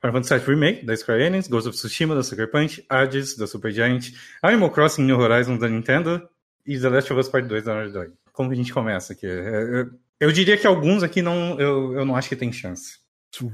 Final 0.00 0.14
Fantasy 0.14 0.38
VII 0.38 0.46
Remake, 0.46 0.84
da 0.84 0.96
Square 0.96 1.22
Enix, 1.22 1.48
Ghost 1.48 1.68
of 1.68 1.78
Tsushima, 1.78 2.14
da 2.14 2.22
Sucker 2.22 2.50
Punch, 2.50 2.84
Hades, 2.90 3.36
da 3.36 3.46
Supergiant, 3.46 4.12
Animal 4.42 4.70
Crossing 4.70 5.04
New 5.04 5.18
Horizons, 5.18 5.60
da 5.60 5.68
Nintendo 5.68 6.28
e 6.66 6.78
The 6.78 6.88
Last 6.88 7.12
of 7.12 7.20
Us 7.20 7.28
Part 7.28 7.48
2, 7.48 7.64
da 7.64 7.74
Naughty 7.74 7.92
Dog. 7.92 8.12
Como 8.32 8.48
que 8.50 8.54
a 8.54 8.58
gente 8.58 8.72
começa 8.72 9.12
aqui? 9.12 9.26
É, 9.26 9.80
é 9.80 9.86
eu 10.20 10.32
diria 10.32 10.56
que 10.56 10.66
alguns 10.66 11.02
aqui 11.02 11.22
não, 11.22 11.58
eu, 11.58 11.94
eu 11.94 12.04
não 12.04 12.16
acho 12.16 12.28
que 12.28 12.36
tem 12.36 12.52
chance. 12.52 13.04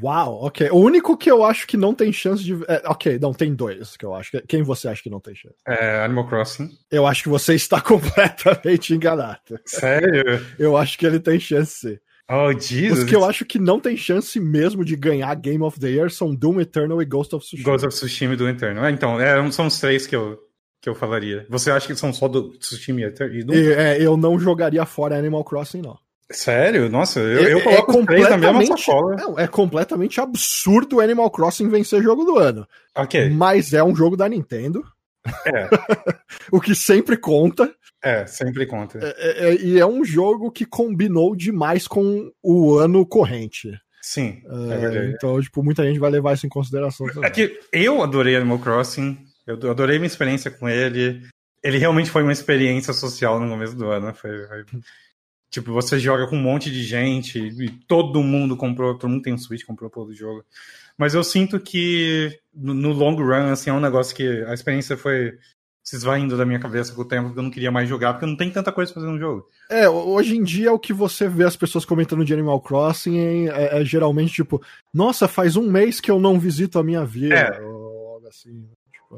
Uau, 0.02 0.44
ok. 0.44 0.68
O 0.70 0.76
único 0.76 1.16
que 1.16 1.30
eu 1.30 1.44
acho 1.44 1.66
que 1.66 1.76
não 1.76 1.94
tem 1.94 2.12
chance 2.12 2.42
de. 2.42 2.54
É, 2.68 2.82
ok, 2.86 3.18
não, 3.18 3.32
tem 3.32 3.54
dois 3.54 3.96
que 3.96 4.04
eu 4.04 4.14
acho. 4.14 4.30
Quem 4.46 4.62
você 4.62 4.88
acha 4.88 5.02
que 5.02 5.10
não 5.10 5.20
tem 5.20 5.34
chance? 5.34 5.56
É, 5.66 6.04
Animal 6.04 6.28
Crossing. 6.28 6.68
Eu 6.90 7.06
acho 7.06 7.22
que 7.22 7.28
você 7.28 7.54
está 7.54 7.80
completamente 7.82 8.94
enganado. 8.94 9.58
Sério? 9.64 10.44
Eu 10.58 10.76
acho 10.76 10.98
que 10.98 11.06
ele 11.06 11.18
tem 11.18 11.40
chance. 11.40 12.00
Oh, 12.30 12.52
Jesus. 12.52 13.00
Os 13.00 13.04
que 13.04 13.16
eu 13.16 13.24
acho 13.24 13.44
que 13.44 13.58
não 13.58 13.80
tem 13.80 13.96
chance 13.96 14.38
mesmo 14.38 14.84
de 14.84 14.94
ganhar 14.94 15.34
Game 15.34 15.62
of 15.62 15.80
the 15.80 15.88
Year 15.88 16.10
são 16.10 16.32
Doom 16.32 16.60
Eternal 16.60 17.02
e 17.02 17.04
Ghost 17.04 17.34
of 17.34 17.44
Tsushima. 17.44 17.64
Ghost 17.70 17.86
of 17.86 17.96
Tsushima 17.96 18.34
e 18.34 18.36
Doom 18.36 18.48
Eternal. 18.50 18.84
É, 18.84 18.90
então, 18.90 19.20
é, 19.20 19.50
são 19.50 19.66
os 19.66 19.80
três 19.80 20.06
que 20.06 20.14
eu, 20.14 20.38
que 20.80 20.88
eu 20.88 20.94
falaria. 20.94 21.44
Você 21.48 21.72
acha 21.72 21.88
que 21.88 21.96
são 21.96 22.12
só 22.12 22.28
do 22.28 22.50
Tsushima 22.58 23.00
e 23.00 23.42
Doom? 23.42 23.56
É, 23.56 24.00
eu 24.00 24.16
não 24.16 24.38
jogaria 24.38 24.86
fora 24.86 25.18
Animal 25.18 25.42
Crossing, 25.42 25.80
não. 25.80 25.98
Sério? 26.30 26.88
Nossa, 26.88 27.18
eu, 27.18 27.44
é, 27.44 27.52
eu 27.52 27.62
coloco 27.62 27.92
é 27.92 28.00
os 28.00 28.06
três 28.06 28.30
na 28.30 28.36
mesma 28.36 28.76
sacola. 28.76 29.16
Não, 29.16 29.38
é 29.38 29.48
completamente 29.48 30.20
absurdo 30.20 30.96
o 30.96 31.00
Animal 31.00 31.30
Crossing 31.30 31.68
vencer 31.68 32.02
jogo 32.02 32.24
do 32.24 32.38
ano. 32.38 32.66
Ok. 32.96 33.30
Mas 33.30 33.72
é 33.72 33.82
um 33.82 33.94
jogo 33.94 34.16
da 34.16 34.28
Nintendo. 34.28 34.84
É. 35.46 35.68
o 36.52 36.60
que 36.60 36.74
sempre 36.74 37.16
conta. 37.16 37.72
É, 38.02 38.24
sempre 38.26 38.64
conta. 38.64 38.98
É, 39.02 39.14
é, 39.16 39.50
é, 39.50 39.54
e 39.56 39.78
é 39.78 39.86
um 39.86 40.04
jogo 40.04 40.50
que 40.50 40.64
combinou 40.64 41.34
demais 41.34 41.86
com 41.86 42.30
o 42.42 42.78
ano 42.78 43.04
corrente. 43.04 43.72
Sim, 44.00 44.40
é, 44.70 44.74
é 44.74 44.78
verdade. 44.78 45.12
Então, 45.14 45.40
tipo, 45.40 45.62
muita 45.62 45.84
gente 45.84 45.98
vai 45.98 46.10
levar 46.10 46.34
isso 46.34 46.46
em 46.46 46.50
consideração 46.50 47.06
também. 47.08 47.24
É 47.24 47.30
que 47.30 47.58
eu 47.72 48.02
adorei 48.02 48.36
Animal 48.36 48.58
Crossing, 48.58 49.18
eu 49.46 49.70
adorei 49.70 49.98
minha 49.98 50.06
experiência 50.06 50.50
com 50.50 50.68
ele. 50.68 51.22
Ele 51.62 51.76
realmente 51.76 52.10
foi 52.10 52.22
uma 52.22 52.32
experiência 52.32 52.94
social 52.94 53.38
no 53.38 53.48
começo 53.48 53.76
do 53.76 53.90
ano. 53.90 54.14
Foi, 54.14 54.46
foi... 54.46 54.64
Tipo, 55.50 55.72
você 55.72 55.98
joga 55.98 56.28
com 56.28 56.36
um 56.36 56.42
monte 56.42 56.70
de 56.70 56.82
gente 56.82 57.38
e 57.38 57.68
todo 57.88 58.22
mundo 58.22 58.56
comprou, 58.56 58.96
todo 58.96 59.10
mundo 59.10 59.22
tem 59.22 59.34
um 59.34 59.38
Switch, 59.38 59.64
comprou 59.64 59.90
todo 59.90 60.10
o 60.10 60.14
jogo. 60.14 60.44
Mas 60.96 61.14
eu 61.14 61.24
sinto 61.24 61.58
que 61.58 62.38
no, 62.54 62.92
long 62.92 63.16
run, 63.16 63.50
assim, 63.50 63.70
é 63.70 63.72
um 63.72 63.80
negócio 63.80 64.14
que 64.14 64.44
a 64.44 64.54
experiência 64.54 64.96
foi 64.96 65.36
se 65.82 65.96
esvaindo 65.96 66.36
da 66.36 66.44
minha 66.46 66.60
cabeça 66.60 66.94
com 66.94 67.02
o 67.02 67.04
tempo, 67.04 67.28
porque 67.28 67.40
eu 67.40 67.42
não 67.42 67.50
queria 67.50 67.72
mais 67.72 67.88
jogar, 67.88 68.12
porque 68.12 68.26
não 68.26 68.36
tem 68.36 68.50
tanta 68.50 68.70
coisa 68.70 68.92
pra 68.92 69.00
fazer 69.00 69.12
no 69.12 69.18
jogo. 69.18 69.48
É, 69.68 69.88
hoje 69.88 70.36
em 70.36 70.42
dia 70.42 70.72
o 70.72 70.78
que 70.78 70.92
você 70.92 71.26
vê 71.26 71.44
as 71.44 71.56
pessoas 71.56 71.84
comentando 71.84 72.24
de 72.24 72.32
Animal 72.32 72.60
Crossing 72.60 73.48
é, 73.48 73.80
é 73.80 73.84
geralmente 73.84 74.32
tipo, 74.32 74.62
nossa, 74.94 75.26
faz 75.26 75.56
um 75.56 75.68
mês 75.68 76.00
que 76.00 76.10
eu 76.10 76.20
não 76.20 76.38
visito 76.38 76.78
a 76.78 76.84
minha 76.84 77.04
vida. 77.04 77.34
É. 77.34 77.60
Ou 77.60 78.14
algo 78.14 78.28
assim. 78.28 78.68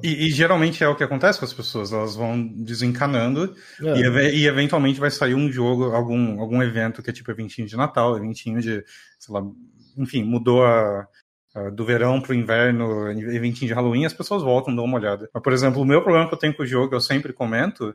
E, 0.03 0.27
e, 0.27 0.31
geralmente 0.31 0.83
é 0.83 0.89
o 0.89 0.97
que 0.97 1.05
acontece 1.05 1.39
com 1.39 1.45
as 1.45 1.53
pessoas, 1.53 1.93
elas 1.93 2.15
vão 2.15 2.47
desencanando 2.47 3.55
é. 3.83 3.99
e, 3.99 4.39
e, 4.39 4.47
eventualmente 4.47 4.99
vai 4.99 5.11
sair 5.11 5.35
um 5.35 5.53
jogo, 5.53 5.95
algum, 5.95 6.41
algum 6.41 6.63
evento 6.63 7.03
que 7.03 7.11
é 7.11 7.13
tipo 7.13 7.31
eventinho 7.31 7.69
de 7.69 7.77
Natal, 7.77 8.17
eventinho 8.17 8.61
de, 8.61 8.83
sei 9.19 9.35
lá, 9.35 9.43
enfim, 9.99 10.23
mudou 10.23 10.65
a, 10.65 11.07
a 11.55 11.69
do 11.69 11.85
verão 11.85 12.23
pro 12.23 12.35
inverno, 12.35 13.11
eventinho 13.11 13.69
de 13.69 13.75
Halloween, 13.75 14.07
as 14.07 14.15
pessoas 14.15 14.43
voltam, 14.43 14.75
dão 14.75 14.85
uma 14.85 14.97
olhada. 14.97 15.29
Mas, 15.33 15.43
por 15.43 15.53
exemplo, 15.53 15.83
o 15.83 15.85
meu 15.85 16.01
problema 16.01 16.27
que 16.27 16.35
eu 16.35 16.39
tenho 16.39 16.57
com 16.57 16.63
o 16.63 16.67
jogo, 16.67 16.95
eu 16.95 17.01
sempre 17.01 17.33
comento, 17.35 17.95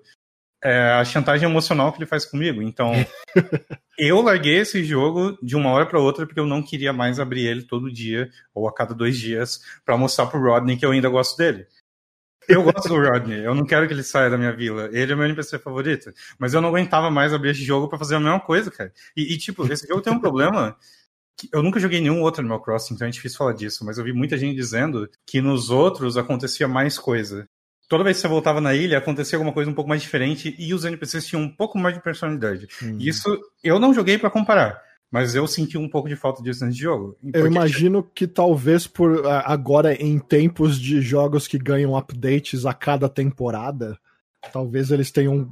é 0.63 0.91
a 0.91 1.05
chantagem 1.05 1.49
emocional 1.49 1.91
que 1.91 1.99
ele 1.99 2.05
faz 2.05 2.25
comigo. 2.25 2.61
Então, 2.61 2.91
eu 3.97 4.21
larguei 4.21 4.59
esse 4.59 4.83
jogo 4.83 5.37
de 5.41 5.55
uma 5.55 5.71
hora 5.71 5.85
para 5.85 5.99
outra 5.99 6.25
porque 6.25 6.39
eu 6.39 6.45
não 6.45 6.61
queria 6.61 6.91
mais 6.93 7.19
abrir 7.19 7.45
ele 7.45 7.63
todo 7.63 7.91
dia 7.91 8.29
ou 8.53 8.67
a 8.67 8.73
cada 8.73 8.93
dois 8.93 9.17
dias 9.17 9.59
para 9.85 9.97
mostrar 9.97 10.27
pro 10.27 10.41
Rodney 10.41 10.77
que 10.77 10.85
eu 10.85 10.91
ainda 10.91 11.09
gosto 11.09 11.37
dele. 11.37 11.65
Eu 12.47 12.63
gosto 12.63 12.87
do 12.87 12.95
Rodney, 12.95 13.43
eu 13.43 13.53
não 13.53 13.65
quero 13.65 13.87
que 13.87 13.93
ele 13.93 14.03
saia 14.03 14.29
da 14.29 14.37
minha 14.37 14.55
vila. 14.55 14.89
Ele 14.93 15.11
é 15.11 15.15
meu 15.15 15.25
NPC 15.25 15.59
favorito. 15.59 16.13
Mas 16.39 16.53
eu 16.53 16.61
não 16.61 16.69
aguentava 16.69 17.11
mais 17.11 17.33
abrir 17.33 17.51
esse 17.51 17.63
jogo 17.63 17.89
para 17.89 17.99
fazer 17.99 18.15
a 18.15 18.19
mesma 18.19 18.39
coisa, 18.39 18.71
cara. 18.71 18.93
E, 19.15 19.33
e, 19.33 19.37
tipo, 19.37 19.71
esse 19.71 19.87
jogo 19.87 20.01
tem 20.01 20.13
um 20.13 20.19
problema. 20.19 20.75
Que 21.35 21.49
eu 21.53 21.61
nunca 21.61 21.79
joguei 21.79 22.01
nenhum 22.01 22.21
outro 22.21 22.41
Animal 22.41 22.61
Crossing, 22.61 22.95
então 22.95 23.07
é 23.07 23.11
difícil 23.11 23.37
falar 23.37 23.53
disso. 23.53 23.85
Mas 23.85 23.97
eu 23.97 24.03
vi 24.03 24.13
muita 24.13 24.37
gente 24.37 24.55
dizendo 24.55 25.09
que 25.25 25.41
nos 25.41 25.69
outros 25.69 26.17
acontecia 26.17 26.67
mais 26.67 26.97
coisa. 26.97 27.47
Toda 27.87 28.03
vez 28.03 28.17
que 28.17 28.21
você 28.21 28.27
voltava 28.27 28.59
na 28.59 28.73
ilha, 28.73 28.97
acontecia 28.97 29.37
alguma 29.37 29.53
coisa 29.53 29.69
um 29.69 29.73
pouco 29.73 29.89
mais 29.89 30.01
diferente 30.01 30.55
e 30.57 30.73
os 30.73 30.83
NPCs 30.83 31.27
tinham 31.27 31.43
um 31.43 31.49
pouco 31.49 31.77
mais 31.77 31.95
de 31.95 32.01
personalidade. 32.01 32.67
Hum. 32.81 32.97
Isso 32.99 33.39
eu 33.63 33.79
não 33.79 33.93
joguei 33.93 34.17
para 34.17 34.29
comparar. 34.29 34.81
Mas 35.11 35.35
eu 35.35 35.47
senti 35.47 35.77
um 35.77 35.89
pouco 35.89 36.09
de 36.09 36.15
falta 36.15 36.43
disso 36.43 36.65
nesse 36.65 36.79
jogo. 36.79 37.17
Eu 37.33 37.47
imagino 37.47 38.03
que 38.03 38.27
talvez 38.27 38.85
por 38.85 39.25
agora 39.25 39.93
em 39.93 40.19
tempos 40.19 40.79
de 40.79 41.01
jogos 41.01 41.47
que 41.47 41.57
ganham 41.57 41.95
updates 41.95 42.65
a 42.65 42.73
cada 42.73 43.07
temporada, 43.07 43.97
talvez 44.51 44.91
eles 44.91 45.09
tenham 45.09 45.49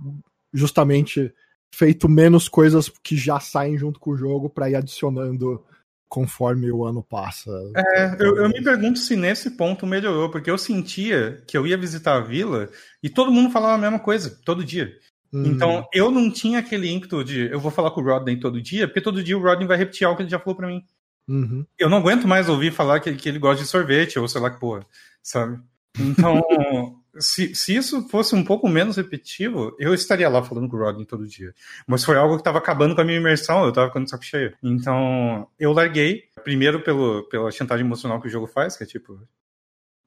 justamente 0.54 1.34
feito 1.74 2.08
menos 2.08 2.48
coisas 2.48 2.90
que 3.04 3.16
já 3.18 3.40
saem 3.40 3.78
junto 3.78 4.00
com 4.00 4.12
o 4.12 4.18
jogo 4.18 4.50
para 4.50 4.70
ir 4.70 4.76
adicionando 4.76 5.64
conforme 6.08 6.72
o 6.72 6.86
ano 6.86 7.04
passa. 7.04 7.52
É, 7.76 8.16
eu, 8.20 8.38
eu, 8.38 8.50
me 8.50 8.64
pergunto 8.64 9.00
se 9.00 9.16
nesse 9.16 9.52
ponto 9.52 9.86
melhorou, 9.86 10.30
porque 10.30 10.50
eu 10.50 10.58
sentia 10.58 11.44
que 11.48 11.58
eu 11.58 11.68
ia 11.68 11.78
visitar 11.78 12.16
a 12.16 12.22
vila 12.22 12.70
e 13.04 13.10
todo 13.10 13.32
mundo 13.32 13.52
falava 13.52 13.74
a 13.74 13.78
mesma 13.78 14.00
coisa, 14.00 14.40
todo 14.46 14.64
dia. 14.64 14.94
Hum. 15.34 15.46
Então 15.46 15.88
eu 15.94 16.10
não 16.12 16.32
tinha 16.32 16.60
aquele 16.60 16.90
ímpeto 16.90 17.24
de 17.24 17.50
eu 17.52 17.60
vou 17.60 17.72
falar 17.72 17.92
com 17.92 18.02
o 18.02 18.04
Rodney 18.04 18.40
todo 18.40 18.62
dia, 18.62 18.88
porque 18.88 19.02
todo 19.02 19.24
dia 19.24 19.38
o 19.38 19.42
Rodney 19.42 19.68
vai 19.68 19.78
repetir 19.78 20.06
algo 20.06 20.18
que 20.18 20.24
ele 20.24 20.30
já 20.30 20.40
falou 20.40 20.56
para 20.56 20.68
mim. 20.68 20.84
Uhum. 21.28 21.66
Eu 21.78 21.90
não 21.90 21.98
aguento 21.98 22.28
mais 22.28 22.48
ouvir 22.48 22.72
falar 22.72 23.00
que, 23.00 23.14
que 23.16 23.28
ele 23.28 23.40
gosta 23.40 23.64
de 23.64 23.70
sorvete, 23.70 24.20
ou 24.20 24.28
sei 24.28 24.42
lá 24.42 24.52
que 24.52 24.60
porra, 24.60 24.86
sabe? 25.22 25.60
Então, 26.00 26.42
se, 27.18 27.56
se 27.56 27.76
isso 27.76 28.08
fosse 28.10 28.36
um 28.36 28.44
pouco 28.44 28.68
menos 28.68 28.98
repetitivo, 28.98 29.76
eu 29.80 29.94
estaria 29.94 30.30
lá 30.30 30.44
falando 30.44 30.70
com 30.70 30.78
o 30.78 30.80
Rodney 30.80 31.06
todo 31.06 31.28
dia. 31.28 31.54
Mas 31.88 32.04
foi 32.04 32.18
algo 32.18 32.36
que 32.36 32.42
estava 32.42 32.60
acabando 32.60 32.94
com 32.94 33.02
a 33.02 33.04
minha 33.04 33.18
imersão, 33.18 33.64
eu 33.64 33.70
estava 33.70 33.88
ficando 33.88 34.06
de 34.06 34.12
saco 34.12 34.24
cheio. 34.24 34.54
Então, 34.62 35.48
eu 35.60 35.72
larguei, 35.72 36.26
primeiro 36.44 36.82
pelo, 36.82 37.24
pela 37.24 37.52
chantagem 37.52 37.86
emocional 37.86 38.22
que 38.22 38.28
o 38.28 38.32
jogo 38.32 38.48
faz, 38.48 38.78
que 38.78 38.84
é 38.84 38.88
tipo, 38.88 39.20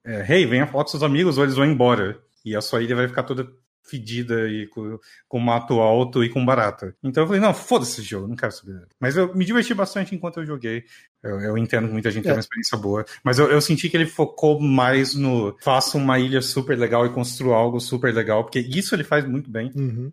é, 0.05 0.33
hey, 0.33 0.45
venha 0.45 0.67
falar 0.67 0.83
com 0.83 0.91
seus 0.91 1.03
amigos 1.03 1.37
ou 1.37 1.43
eles 1.43 1.55
vão 1.55 1.65
embora. 1.65 2.19
E 2.45 2.55
a 2.55 2.61
sua 2.61 2.81
ilha 2.81 2.95
vai 2.95 3.07
ficar 3.07 3.23
toda 3.23 3.51
fedida 3.89 4.47
e 4.47 4.67
com, 4.67 4.99
com 5.27 5.39
mato 5.39 5.79
alto 5.79 6.23
e 6.23 6.29
com 6.29 6.45
barata. 6.45 6.95
Então 7.03 7.23
eu 7.23 7.27
falei, 7.27 7.41
não, 7.41 7.53
foda-se 7.53 7.99
esse 7.99 8.09
jogo, 8.09 8.27
não 8.27 8.35
quero 8.35 8.51
saber. 8.51 8.87
Mas 8.99 9.17
eu 9.17 9.33
me 9.35 9.45
diverti 9.45 9.73
bastante 9.73 10.13
enquanto 10.13 10.39
eu 10.39 10.45
joguei. 10.45 10.83
Eu, 11.23 11.39
eu 11.41 11.57
entendo 11.57 11.87
que 11.87 11.93
muita 11.93 12.11
gente 12.11 12.23
é. 12.23 12.27
tem 12.27 12.33
uma 12.33 12.39
experiência 12.39 12.77
boa. 12.77 13.05
Mas 13.23 13.39
eu, 13.39 13.49
eu, 13.49 13.59
senti 13.59 13.89
que 13.89 13.97
ele 13.97 14.05
focou 14.05 14.59
mais 14.59 15.15
no 15.15 15.57
faça 15.61 15.97
uma 15.97 16.19
ilha 16.19 16.41
super 16.41 16.77
legal 16.77 17.05
e 17.05 17.13
construa 17.13 17.55
algo 17.55 17.79
super 17.79 18.13
legal, 18.13 18.43
porque 18.43 18.59
isso 18.59 18.95
ele 18.95 19.03
faz 19.03 19.25
muito 19.25 19.49
bem. 19.49 19.71
Uhum. 19.75 20.11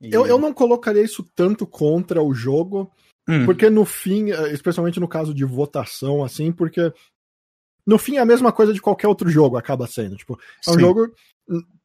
E... 0.00 0.12
Eu, 0.12 0.26
eu 0.26 0.38
não 0.38 0.52
colocaria 0.52 1.02
isso 1.02 1.26
tanto 1.34 1.66
contra 1.66 2.22
o 2.22 2.32
jogo, 2.34 2.90
hum. 3.28 3.44
porque 3.44 3.70
no 3.70 3.84
fim, 3.84 4.30
eh, 4.30 4.52
especialmente 4.52 5.00
no 5.00 5.08
caso 5.08 5.32
de 5.32 5.44
votação, 5.44 6.22
assim, 6.22 6.52
porque 6.52 6.92
no 7.86 7.98
fim 7.98 8.16
é 8.16 8.20
a 8.20 8.26
mesma 8.26 8.52
coisa 8.52 8.72
de 8.72 8.80
qualquer 8.80 9.08
outro 9.08 9.30
jogo, 9.30 9.56
acaba 9.56 9.86
sendo. 9.86 10.16
Tipo, 10.16 10.38
é 10.66 10.70
um 10.70 10.74
Sim. 10.74 10.80
jogo. 10.80 11.12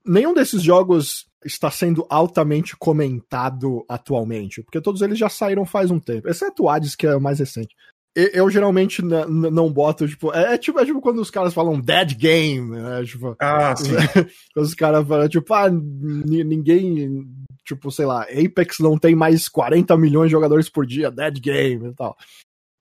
Nenhum 0.03 0.33
desses 0.33 0.63
jogos 0.63 1.27
está 1.43 1.71
sendo 1.71 2.05
altamente 2.09 2.75
comentado 2.77 3.83
atualmente, 3.87 4.61
porque 4.61 4.81
todos 4.81 5.01
eles 5.01 5.17
já 5.17 5.29
saíram 5.29 5.65
faz 5.65 5.91
um 5.91 5.99
tempo, 5.99 6.29
exceto 6.29 6.63
o 6.63 6.69
Hades, 6.69 6.95
que 6.95 7.07
é 7.07 7.15
o 7.15 7.21
mais 7.21 7.39
recente. 7.39 7.75
Eu, 8.13 8.49
geralmente 8.49 9.01
não 9.01 9.71
boto, 9.71 10.05
tipo, 10.05 10.33
é, 10.33 10.55
é, 10.55 10.57
tipo, 10.57 10.77
é 10.77 10.85
tipo 10.85 10.99
quando 10.99 11.21
os 11.21 11.31
caras 11.31 11.53
falam 11.53 11.79
dead 11.79 12.13
game, 12.15 12.69
né? 12.69 13.05
Tipo, 13.05 13.37
ah, 13.39 13.73
sim. 13.73 13.91
os 14.57 14.73
caras 14.73 15.07
falam, 15.07 15.29
tipo, 15.29 15.53
ah, 15.53 15.69
ninguém, 15.69 17.25
tipo, 17.63 17.89
sei 17.89 18.05
lá, 18.05 18.23
Apex 18.23 18.79
não 18.79 18.97
tem 18.97 19.15
mais 19.15 19.47
40 19.47 19.95
milhões 19.95 20.27
de 20.27 20.33
jogadores 20.33 20.67
por 20.67 20.85
dia, 20.85 21.09
dead 21.09 21.39
game 21.39 21.87
e 21.87 21.93
tal. 21.93 22.17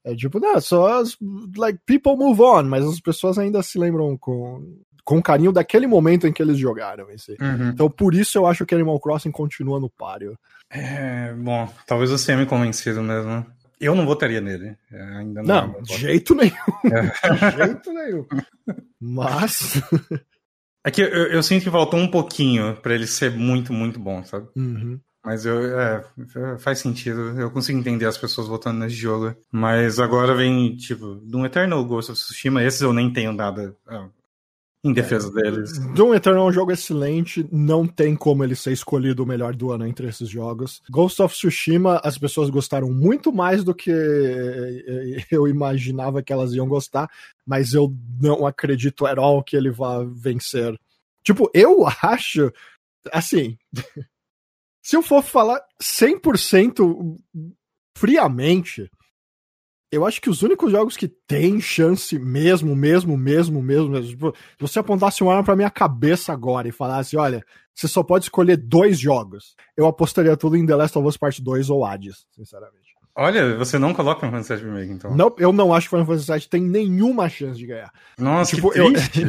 É 0.04 0.16
tipo, 0.16 0.40
não, 0.40 0.60
só, 0.60 1.00
like, 1.56 1.78
people 1.86 2.16
move 2.16 2.40
on, 2.40 2.64
mas 2.64 2.84
as 2.84 2.98
pessoas 2.98 3.38
ainda 3.38 3.62
se 3.62 3.78
lembram 3.78 4.18
com, 4.18 4.80
com 5.10 5.20
carinho 5.20 5.50
daquele 5.50 5.88
momento 5.88 6.28
em 6.28 6.32
que 6.32 6.40
eles 6.40 6.56
jogaram. 6.56 7.10
Esse. 7.10 7.32
Uhum. 7.40 7.70
Então, 7.70 7.90
por 7.90 8.14
isso 8.14 8.38
eu 8.38 8.46
acho 8.46 8.64
que 8.64 8.76
Animal 8.76 9.00
Crossing 9.00 9.32
continua 9.32 9.80
no 9.80 9.90
páreo. 9.90 10.38
É, 10.70 11.32
bom, 11.32 11.68
talvez 11.84 12.10
você 12.10 12.26
tenha 12.26 12.38
me 12.38 12.46
convencido 12.46 13.02
mesmo. 13.02 13.44
Eu 13.80 13.96
não 13.96 14.06
votaria 14.06 14.40
nele. 14.40 14.76
É, 14.92 15.02
ainda 15.16 15.42
não, 15.42 15.66
não 15.66 15.82
de 15.82 15.96
jeito 15.96 16.32
nenhum. 16.32 16.54
É. 16.84 17.50
de 17.50 17.56
jeito 17.56 17.92
nenhum. 17.92 18.26
Mas. 19.00 19.82
É 20.82 20.90
que 20.90 21.02
eu, 21.02 21.26
eu, 21.26 21.42
sinto 21.42 21.64
que 21.64 21.70
faltou 21.70 22.00
um 22.00 22.10
pouquinho 22.10 22.74
para 22.76 22.94
ele 22.94 23.06
ser 23.06 23.30
muito, 23.32 23.70
muito 23.70 24.00
bom, 24.00 24.24
sabe? 24.24 24.48
Uhum. 24.56 24.98
Mas 25.22 25.44
eu, 25.44 25.78
é, 25.78 26.02
faz 26.58 26.78
sentido. 26.78 27.38
Eu 27.38 27.50
consigo 27.50 27.78
entender 27.78 28.06
as 28.06 28.16
pessoas 28.16 28.48
votando 28.48 28.78
nesse 28.78 28.94
jogo. 28.94 29.36
Mas 29.52 29.98
agora 29.98 30.34
vem, 30.34 30.74
tipo, 30.76 31.16
Doom 31.16 31.44
Eternal, 31.44 31.84
Ghost 31.84 32.12
of 32.12 32.18
Tsushima. 32.18 32.64
Esses 32.64 32.80
eu 32.80 32.94
nem 32.94 33.12
tenho 33.12 33.30
nada 33.30 33.76
em 34.82 34.92
defesa 34.92 35.28
é, 35.28 35.42
deles. 35.42 35.78
Doom 35.94 36.14
Eternal 36.14 36.46
é 36.46 36.48
um 36.48 36.52
jogo 36.52 36.72
excelente, 36.72 37.46
não 37.52 37.86
tem 37.86 38.16
como 38.16 38.42
ele 38.42 38.56
ser 38.56 38.72
escolhido 38.72 39.22
o 39.22 39.26
melhor 39.26 39.54
do 39.54 39.70
ano 39.72 39.86
entre 39.86 40.08
esses 40.08 40.28
jogos. 40.28 40.82
Ghost 40.90 41.20
of 41.20 41.34
Tsushima, 41.34 42.00
as 42.02 42.16
pessoas 42.16 42.48
gostaram 42.48 42.90
muito 42.90 43.32
mais 43.32 43.62
do 43.62 43.74
que 43.74 43.90
eu 45.30 45.46
imaginava 45.46 46.22
que 46.22 46.32
elas 46.32 46.52
iam 46.52 46.66
gostar, 46.66 47.10
mas 47.46 47.74
eu 47.74 47.94
não 48.20 48.46
acredito 48.46 49.06
at 49.06 49.18
all 49.18 49.42
que 49.42 49.56
ele 49.56 49.70
vá 49.70 50.02
vencer. 50.02 50.78
Tipo, 51.22 51.50
eu 51.52 51.86
acho, 52.02 52.50
assim, 53.12 53.58
se 54.82 54.96
eu 54.96 55.02
for 55.02 55.22
falar 55.22 55.60
100% 55.82 57.18
friamente, 57.96 58.90
eu 59.90 60.06
acho 60.06 60.20
que 60.20 60.30
os 60.30 60.42
únicos 60.42 60.70
jogos 60.70 60.96
que 60.96 61.08
tem 61.08 61.60
chance 61.60 62.18
mesmo, 62.18 62.76
mesmo, 62.76 63.16
mesmo, 63.16 63.60
mesmo, 63.60 63.90
mesmo 63.90 64.08
tipo, 64.08 64.32
se 64.32 64.60
você 64.60 64.78
apontasse 64.78 65.22
uma 65.22 65.32
arma 65.32 65.44
pra 65.44 65.56
minha 65.56 65.70
cabeça 65.70 66.32
agora 66.32 66.68
e 66.68 66.72
falasse, 66.72 67.16
olha, 67.16 67.44
você 67.74 67.88
só 67.88 68.02
pode 68.02 68.26
escolher 68.26 68.56
dois 68.56 68.98
jogos, 68.98 69.56
eu 69.76 69.86
apostaria 69.86 70.36
tudo 70.36 70.56
em 70.56 70.64
The 70.64 70.76
Last 70.76 70.96
of 70.96 71.08
Us 71.08 71.16
Part 71.16 71.42
2 71.42 71.70
ou 71.70 71.84
Hades, 71.84 72.24
sinceramente. 72.30 72.90
Olha, 73.16 73.56
você 73.56 73.78
não 73.78 73.92
coloca 73.92 74.20
Final 74.20 74.42
Fantasy 74.42 74.62
VII 74.62 74.72
Remake, 74.72 74.92
então? 74.92 75.16
Não, 75.16 75.34
eu 75.38 75.52
não 75.52 75.74
acho 75.74 75.88
que 75.88 75.90
Final 75.90 76.06
Fantasy 76.06 76.32
VII 76.32 76.48
tem 76.48 76.62
nenhuma 76.62 77.28
chance 77.28 77.58
de 77.58 77.66
ganhar. 77.66 77.92
Nossa, 78.16 78.54
tipo, 78.54 78.70
que 78.70 78.80
triste. 78.80 79.22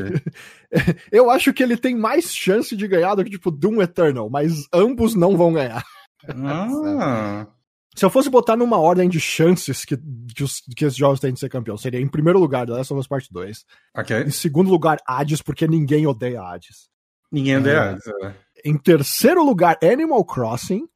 Eu, 0.72 0.81
eu 1.25 1.31
acho 1.31 1.51
que 1.51 1.64
ele 1.64 1.75
tem 1.75 1.95
mais 1.95 2.33
chance 2.33 2.75
de 2.75 2.88
ganhar 2.88 3.15
do 3.15 3.23
que, 3.23 3.31
tipo, 3.31 3.49
Doom 3.49 3.81
Eternal, 3.81 4.30
mas 4.30 4.67
ambos 4.72 5.15
não 5.15 5.35
vão 5.35 5.53
ganhar. 5.53 5.83
Ah... 6.30 7.48
Se 7.95 8.06
eu 8.06 8.10
fosse 8.10 8.30
botar 8.30 8.56
numa 8.56 8.80
ordem 8.80 9.10
de 9.10 9.20
chances 9.20 9.84
que, 9.84 9.98
que, 10.34 10.44
os, 10.44 10.61
que 10.76 10.86
esses 10.86 10.98
jogos 10.98 11.20
têm 11.20 11.34
de 11.34 11.40
ser 11.40 11.50
campeão, 11.50 11.78
seria 11.78 12.00
em 12.00 12.08
primeiro 12.08 12.40
lugar 12.40 12.66
The 12.66 12.74
Last 12.74 12.94
of 12.94 13.00
Us 13.00 13.08
Part 13.08 13.28
2. 13.30 13.66
Ok. 13.98 14.22
Em 14.24 14.32
segundo 14.32 14.70
lugar, 14.70 15.00
Hades, 15.06 15.42
porque 15.42 15.68
ninguém 15.68 16.08
odeia 16.08 16.42
Hades. 16.42 16.90
Ninguém 17.32 17.58
odeia 17.58 17.74
é. 17.74 17.90
Hades, 17.90 18.08
é. 18.24 18.34
Em 18.64 18.78
terceiro 18.78 19.44
lugar, 19.44 19.78
Animal 19.84 20.24
Crossing. 20.24 20.88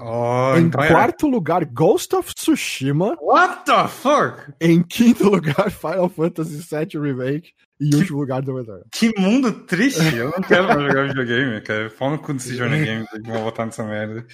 Oh, 0.00 0.56
em 0.56 0.64
então 0.64 0.82
é. 0.82 0.88
quarto 0.88 1.26
é. 1.26 1.30
lugar, 1.30 1.64
Ghost 1.66 2.14
of 2.16 2.34
Tsushima. 2.34 3.16
What 3.20 3.64
the 3.66 3.86
fuck? 3.88 4.52
Em 4.60 4.82
quinto 4.82 5.28
lugar, 5.28 5.70
Final 5.70 6.08
Fantasy 6.08 6.56
VII 6.56 7.00
Remake. 7.00 7.52
E 7.78 7.90
em 7.90 7.94
último 7.96 8.20
lugar, 8.20 8.44
The 8.44 8.52
Return. 8.52 8.82
Que 8.92 9.12
mundo 9.18 9.52
triste! 9.52 10.14
Eu 10.14 10.26
não 10.30 10.40
quero 10.40 10.68
mais 10.68 10.82
jogar 10.82 11.08
videogame, 11.08 11.60
cara. 11.60 11.90
Fala 11.90 12.16
com 12.16 12.32
esse 12.32 12.56
Game, 12.56 13.04
vou 13.24 13.42
botar 13.42 13.66
nessa 13.66 13.84
merda. 13.84 14.24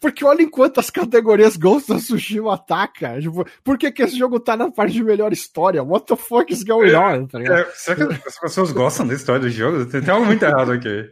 Porque 0.00 0.24
olha 0.24 0.42
enquanto 0.42 0.78
as 0.78 0.90
categorias 0.90 1.56
Ghost 1.56 1.92
of 1.92 2.02
Tsushima 2.02 2.54
ataca. 2.54 3.20
Tipo, 3.20 3.46
por 3.62 3.78
que, 3.78 3.90
que 3.90 4.02
esse 4.02 4.18
jogo 4.18 4.40
tá 4.40 4.56
na 4.56 4.70
parte 4.70 4.92
de 4.92 5.04
melhor 5.04 5.32
história? 5.32 5.82
What 5.82 6.06
the 6.06 6.16
fuck 6.16 6.52
is 6.52 6.62
going 6.62 6.90
é, 6.90 6.98
on? 6.98 7.26
Tá 7.26 7.40
é, 7.40 7.64
será 7.74 7.96
que 7.96 8.28
as 8.28 8.38
pessoas 8.38 8.72
gostam 8.72 9.06
da 9.06 9.14
história 9.14 9.40
do 9.40 9.50
jogo? 9.50 9.86
Tem, 9.86 10.02
tem 10.02 10.12
algo 10.12 10.26
muito 10.26 10.44
errado 10.44 10.72
aqui. 10.72 11.08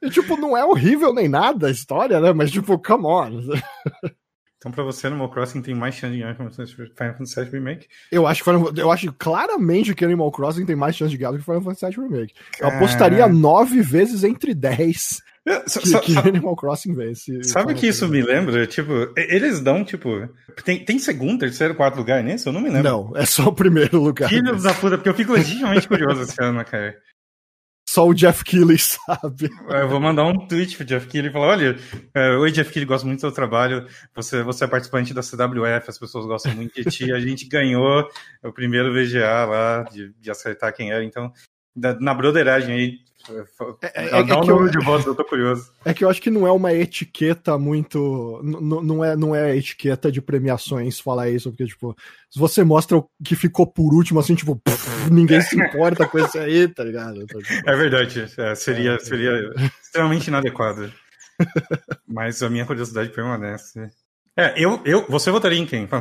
E, 0.00 0.10
tipo, 0.10 0.36
não 0.36 0.56
é 0.56 0.64
horrível 0.64 1.12
nem 1.12 1.28
nada 1.28 1.66
a 1.66 1.70
história, 1.70 2.20
né? 2.20 2.32
Mas, 2.32 2.50
tipo, 2.50 2.78
come 2.78 3.06
on. 3.06 3.42
Então, 4.62 4.70
pra 4.70 4.84
você, 4.84 5.08
Animal 5.08 5.28
Crossing 5.28 5.60
tem 5.60 5.74
mais 5.74 5.96
chance 5.96 6.14
de 6.14 6.20
ganhar 6.20 6.36
que 6.36 6.42
Final 6.42 7.14
Fantasy 7.14 7.34
VII 7.40 7.50
Remake? 7.50 7.88
Eu 8.12 8.28
acho, 8.28 8.44
eu 8.76 8.92
acho 8.92 9.12
claramente 9.14 9.92
que 9.92 10.04
Animal 10.04 10.30
Crossing 10.30 10.64
tem 10.64 10.76
mais 10.76 10.94
chance 10.94 11.10
de 11.10 11.16
ganhar 11.16 11.32
do 11.32 11.38
que 11.38 11.44
Final 11.44 11.62
Fantasy 11.62 11.86
VII 11.86 12.08
Remake. 12.08 12.34
Eu 12.60 12.68
apostaria 12.68 13.26
nove 13.26 13.82
vezes 13.82 14.22
entre 14.22 14.54
dez 14.54 15.20
que, 15.44 16.00
que 16.00 16.18
Animal 16.18 16.56
Crossing. 16.56 16.94
Sabe 17.42 17.74
que 17.74 17.88
isso 17.88 18.08
me 18.08 18.22
lembra? 18.22 18.66
Tipo, 18.66 19.12
eles 19.16 19.60
dão, 19.60 19.84
tipo. 19.84 20.28
Tem, 20.64 20.84
tem 20.84 20.98
segundo, 20.98 21.40
terceiro, 21.40 21.74
quarto 21.74 21.96
lugar 21.96 22.22
nisso? 22.22 22.48
Eu 22.48 22.52
não 22.52 22.60
me 22.60 22.68
lembro. 22.68 22.90
Não, 22.90 23.12
é 23.16 23.26
só 23.26 23.48
o 23.48 23.52
primeiro 23.52 24.00
lugar. 24.00 24.28
Filhos 24.28 24.62
da 24.62 24.72
puta, 24.72 24.96
porque 24.96 25.08
eu 25.08 25.14
fico 25.14 25.32
legitimamente 25.32 25.88
curioso 25.88 26.22
esse 26.22 26.40
ano, 26.42 26.64
cara. 26.64 26.96
Só 27.88 28.06
o 28.06 28.14
Jeff 28.14 28.42
Keighley 28.44 28.78
sabe. 28.80 29.50
Eu 29.68 29.88
vou 29.88 30.00
mandar 30.00 30.24
um 30.24 30.46
tweet 30.46 30.76
pro 30.76 30.86
Jeff 30.86 31.06
Keighley 31.08 31.28
e 31.28 31.32
falar: 31.32 31.48
olha, 31.48 31.78
é, 32.14 32.30
oi 32.36 32.50
Jeff 32.50 32.70
Keighley, 32.70 32.86
gosto 32.86 33.06
muito 33.06 33.18
do 33.18 33.22
seu 33.22 33.32
trabalho. 33.32 33.86
Você, 34.14 34.42
você 34.42 34.64
é 34.64 34.68
participante 34.68 35.12
da 35.12 35.22
CWF, 35.22 35.88
as 35.88 35.98
pessoas 35.98 36.24
gostam 36.24 36.54
muito 36.54 36.74
de 36.74 36.88
ti. 36.88 37.12
A 37.12 37.20
gente 37.20 37.46
ganhou 37.46 38.08
o 38.42 38.52
primeiro 38.52 38.94
VGA 38.94 39.44
lá, 39.44 39.82
de, 39.82 40.10
de 40.18 40.30
acertar 40.30 40.72
quem 40.72 40.90
era. 40.90 41.04
Então, 41.04 41.32
na 42.00 42.14
broderagem 42.14 42.74
aí, 42.74 42.98
é, 43.82 44.06
é, 44.06 44.24
Dá 44.24 44.40
um 44.40 44.44
número 44.44 44.70
de 44.70 44.84
votos, 44.84 45.06
eu 45.06 45.14
tô 45.14 45.24
curioso. 45.24 45.70
É 45.84 45.94
que 45.94 46.04
eu 46.04 46.10
acho 46.10 46.20
que 46.20 46.30
não 46.30 46.46
é 46.46 46.52
uma 46.52 46.72
etiqueta 46.72 47.56
muito. 47.58 48.40
Não 48.42 49.04
é, 49.04 49.16
não 49.16 49.34
é 49.34 49.56
etiqueta 49.56 50.10
de 50.10 50.20
premiações 50.20 50.98
falar 51.00 51.30
isso, 51.30 51.50
porque, 51.50 51.66
tipo, 51.66 51.96
se 52.30 52.38
você 52.38 52.64
mostra 52.64 52.98
o 52.98 53.08
que 53.24 53.36
ficou 53.36 53.66
por 53.66 53.94
último, 53.94 54.20
assim, 54.20 54.34
tipo, 54.34 54.56
pff, 54.56 55.10
ninguém 55.10 55.40
se 55.40 55.56
importa 55.56 56.06
com 56.06 56.18
isso 56.18 56.38
aí, 56.38 56.66
tá 56.68 56.84
ligado? 56.84 57.22
Então, 57.22 57.40
tipo, 57.40 57.70
é 57.70 57.76
verdade, 57.76 58.26
é, 58.38 58.54
seria, 58.54 58.94
é, 58.94 58.98
seria 58.98 59.52
extremamente 59.82 60.28
inadequado. 60.28 60.92
Mas 62.06 62.42
a 62.42 62.50
minha 62.50 62.66
curiosidade 62.66 63.10
permanece. 63.10 63.90
É, 64.36 64.54
eu, 64.56 64.80
eu, 64.84 65.04
você 65.08 65.30
votaria 65.30 65.58
em 65.58 65.66
quem? 65.66 65.88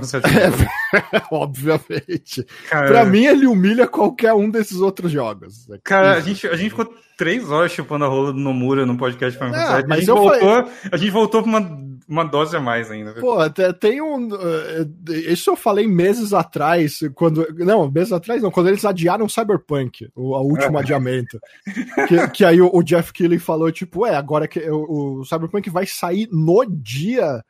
É, 0.93 1.21
obviamente. 1.31 2.45
Cara, 2.69 2.87
pra 2.87 3.05
mim, 3.05 3.25
ele 3.25 3.47
humilha 3.47 3.87
qualquer 3.87 4.33
um 4.33 4.49
desses 4.49 4.79
outros 4.79 5.11
jogos. 5.11 5.67
Cara, 5.83 6.13
a 6.13 6.19
gente, 6.19 6.47
a 6.47 6.55
gente 6.55 6.69
ficou 6.69 6.93
três 7.17 7.49
horas 7.49 7.71
chupando 7.71 8.05
a 8.05 8.07
rola 8.07 8.33
do 8.33 8.39
Nomura 8.39 8.85
no 8.85 8.97
podcast 8.97 9.37
Final 9.37 9.53
Fantasy. 9.53 9.87
Mas 9.87 9.97
a, 9.97 10.01
gente 10.01 10.19
voltou, 10.19 10.71
a 10.91 10.97
gente 10.97 11.11
voltou 11.11 11.43
pra 11.43 11.49
uma, 11.49 11.79
uma 12.07 12.23
dose 12.23 12.55
a 12.55 12.59
mais 12.59 12.91
ainda. 12.91 13.13
Pô, 13.13 13.37
tem 13.79 14.01
um. 14.01 14.29
Eh, 14.33 14.87
isso 15.31 15.49
eu 15.49 15.55
falei 15.55 15.87
meses 15.87 16.33
atrás, 16.33 16.99
quando. 17.15 17.47
Não, 17.57 17.89
meses 17.89 18.11
atrás 18.11 18.41
não, 18.41 18.51
quando 18.51 18.67
eles 18.67 18.83
adiaram 18.83 19.29
Cyberpunk, 19.29 20.09
o, 20.15 20.35
o 20.35 20.41
último 20.41 20.77
adiamento. 20.77 21.39
Que, 22.07 22.27
que 22.29 22.45
aí 22.45 22.61
o, 22.61 22.69
o, 22.73 22.83
Jeff 22.83 23.13
Keighley 23.13 23.39
falou, 23.39 23.71
tipo, 23.71 24.05
é, 24.05 24.15
agora 24.15 24.47
que 24.47 24.59
o, 24.69 25.19
o 25.19 25.25
Cyberpunk 25.25 25.69
vai 25.69 25.85
sair 25.85 26.27
no 26.31 26.65
dia 26.65 27.41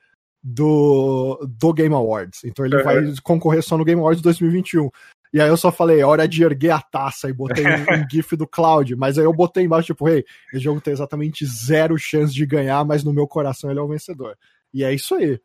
do, 0.43 1.39
do 1.47 1.73
Game 1.73 1.93
Awards. 1.93 2.43
Então 2.43 2.65
ele 2.65 2.77
uhum. 2.77 2.83
vai 2.83 3.13
concorrer 3.23 3.61
só 3.61 3.77
no 3.77 3.85
Game 3.85 3.99
Awards 3.99 4.21
2021. 4.21 4.89
E 5.33 5.39
aí 5.39 5.47
eu 5.47 5.55
só 5.55 5.71
falei, 5.71 6.01
é 6.01 6.05
hora 6.05 6.27
de 6.27 6.43
erguer 6.43 6.71
a 6.71 6.81
taça 6.81 7.29
e 7.29 7.33
botei 7.33 7.65
um, 7.65 7.69
um 7.69 8.05
GIF 8.09 8.35
do 8.35 8.47
Cloud. 8.47 8.95
Mas 8.95 9.17
aí 9.17 9.23
eu 9.23 9.33
botei 9.33 9.63
embaixo, 9.63 9.87
tipo, 9.87 10.09
hey, 10.09 10.25
esse 10.53 10.63
jogo 10.63 10.81
tem 10.81 10.91
exatamente 10.91 11.45
zero 11.45 11.97
chance 11.97 12.33
de 12.33 12.45
ganhar, 12.45 12.83
mas 12.83 13.03
no 13.03 13.13
meu 13.13 13.27
coração 13.27 13.69
ele 13.69 13.79
é 13.79 13.83
o 13.83 13.87
vencedor. 13.87 14.37
E 14.73 14.83
é 14.83 14.93
isso 14.93 15.15
aí. 15.15 15.39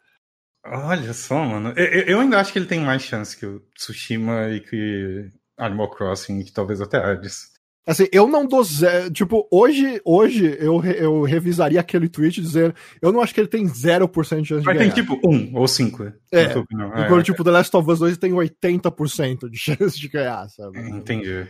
Olha 0.64 1.12
só, 1.12 1.44
mano. 1.44 1.72
Eu, 1.76 2.02
eu 2.02 2.20
ainda 2.20 2.40
acho 2.40 2.52
que 2.52 2.58
ele 2.58 2.66
tem 2.66 2.80
mais 2.80 3.02
chance 3.02 3.36
que 3.36 3.46
o 3.46 3.60
Tsushima 3.76 4.48
e 4.50 4.60
que 4.60 5.30
Animal 5.56 5.90
Crossing, 5.90 6.40
e 6.40 6.44
que 6.44 6.52
talvez 6.52 6.80
até 6.80 6.98
Hades. 6.98 7.55
Assim, 7.86 8.08
eu 8.10 8.26
não 8.26 8.44
dou 8.44 8.64
zero. 8.64 9.10
Tipo, 9.12 9.46
hoje, 9.48 10.00
hoje 10.04 10.56
eu, 10.58 10.84
eu 10.84 11.22
revisaria 11.22 11.78
aquele 11.78 12.08
tweet 12.08 12.42
dizendo. 12.42 12.74
Eu 13.00 13.12
não 13.12 13.20
acho 13.20 13.32
que 13.32 13.40
ele 13.40 13.48
tem 13.48 13.64
0% 13.64 14.40
de 14.40 14.48
chance 14.48 14.64
Mas 14.64 14.74
de 14.74 14.78
ganhar. 14.78 14.92
tem 14.92 15.04
tipo 15.04 15.20
1 15.24 15.56
ou 15.56 15.68
5. 15.68 16.12
É. 16.32 16.44
Enquanto, 16.44 17.20
é, 17.20 17.22
tipo, 17.22 17.44
The 17.44 17.50
Last 17.52 17.76
of 17.76 17.88
Us 17.88 18.00
2 18.00 18.18
tem 18.18 18.32
80% 18.32 19.48
de 19.48 19.56
chance 19.56 19.96
de 19.96 20.08
ganhar, 20.08 20.48
sabe? 20.48 20.80
Entendi. 20.80 21.46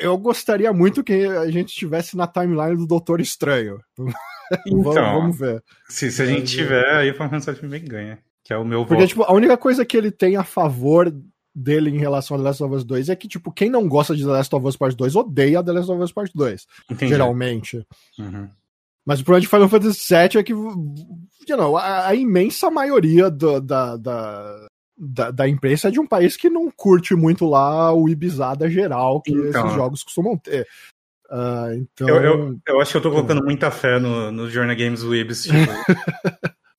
Eu 0.00 0.18
gostaria 0.18 0.72
muito 0.72 1.04
que 1.04 1.12
a 1.12 1.48
gente 1.50 1.68
estivesse 1.68 2.16
na 2.16 2.26
timeline 2.26 2.76
do 2.76 2.86
Doutor 2.86 3.20
Estranho. 3.20 3.78
Então, 4.66 4.82
vamos, 4.82 4.96
vamos, 4.96 5.38
ver. 5.38 5.62
Se, 5.90 6.10
se 6.10 6.22
a 6.22 6.24
gente 6.24 6.56
tiver, 6.56 6.82
aí 6.96 7.10
o 7.10 7.12
Final 7.12 7.28
Fantasy 7.28 7.66
bem 7.66 7.84
ganha. 7.84 8.18
Que 8.42 8.54
é 8.54 8.56
o 8.56 8.64
meu 8.64 8.86
Porque, 8.86 9.02
voto. 9.02 9.08
tipo, 9.08 9.22
a 9.24 9.34
única 9.34 9.58
coisa 9.58 9.84
que 9.84 9.94
ele 9.94 10.10
tem 10.10 10.36
a 10.36 10.42
favor 10.42 11.14
dele 11.58 11.90
em 11.90 11.98
relação 11.98 12.36
a 12.36 12.38
The 12.40 12.44
Last 12.44 12.62
of 12.62 12.74
Us 12.74 12.84
2 12.84 13.08
é 13.08 13.16
que, 13.16 13.28
tipo, 13.28 13.52
quem 13.52 13.68
não 13.68 13.88
gosta 13.88 14.14
de 14.14 14.24
The 14.24 14.30
Last 14.30 14.54
of 14.54 14.66
Us 14.66 14.76
Part 14.76 14.96
2 14.96 15.16
odeia 15.16 15.62
The 15.62 15.72
Last 15.72 15.90
of 15.90 16.02
Us 16.02 16.12
Part 16.12 16.32
2. 16.34 16.66
Entendi. 16.90 17.12
Geralmente. 17.12 17.86
Uhum. 18.18 18.48
Mas 19.04 19.20
o 19.20 19.24
problema 19.24 19.40
de 19.40 19.48
Final 19.48 19.68
Fantasy 19.68 20.14
VII 20.14 20.38
é 20.38 20.42
que, 20.42 20.52
you 20.52 21.56
know, 21.56 21.76
a, 21.76 22.08
a 22.08 22.14
imensa 22.14 22.70
maioria 22.70 23.30
do, 23.30 23.60
da, 23.60 23.96
da, 23.96 24.66
da, 24.96 25.30
da, 25.30 25.48
imprensa 25.48 25.88
é 25.88 25.90
de 25.90 25.98
um 25.98 26.06
país 26.06 26.36
que 26.36 26.50
não 26.50 26.70
curte 26.70 27.14
muito 27.14 27.46
lá 27.46 27.92
o 27.92 28.08
ibizada 28.08 28.68
geral 28.68 29.22
que 29.22 29.32
então. 29.32 29.64
esses 29.64 29.74
jogos 29.74 30.02
costumam 30.02 30.36
ter. 30.36 30.66
Uh, 31.30 31.72
então... 31.74 32.08
Eu, 32.08 32.22
eu, 32.22 32.60
eu, 32.66 32.80
acho 32.80 32.92
que 32.92 32.96
eu 32.98 33.02
tô 33.02 33.10
colocando 33.10 33.42
muita 33.42 33.70
fé 33.70 33.98
no, 33.98 34.30
no 34.30 34.50
Journal 34.50 34.76
Games 34.76 35.02
Webs, 35.02 35.44
tipo, 35.48 35.72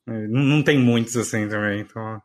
não, 0.05 0.43
não 0.43 0.63
tem 0.63 0.77
muitos 0.77 1.17
assim 1.17 1.47
também, 1.47 1.81
então... 1.81 2.21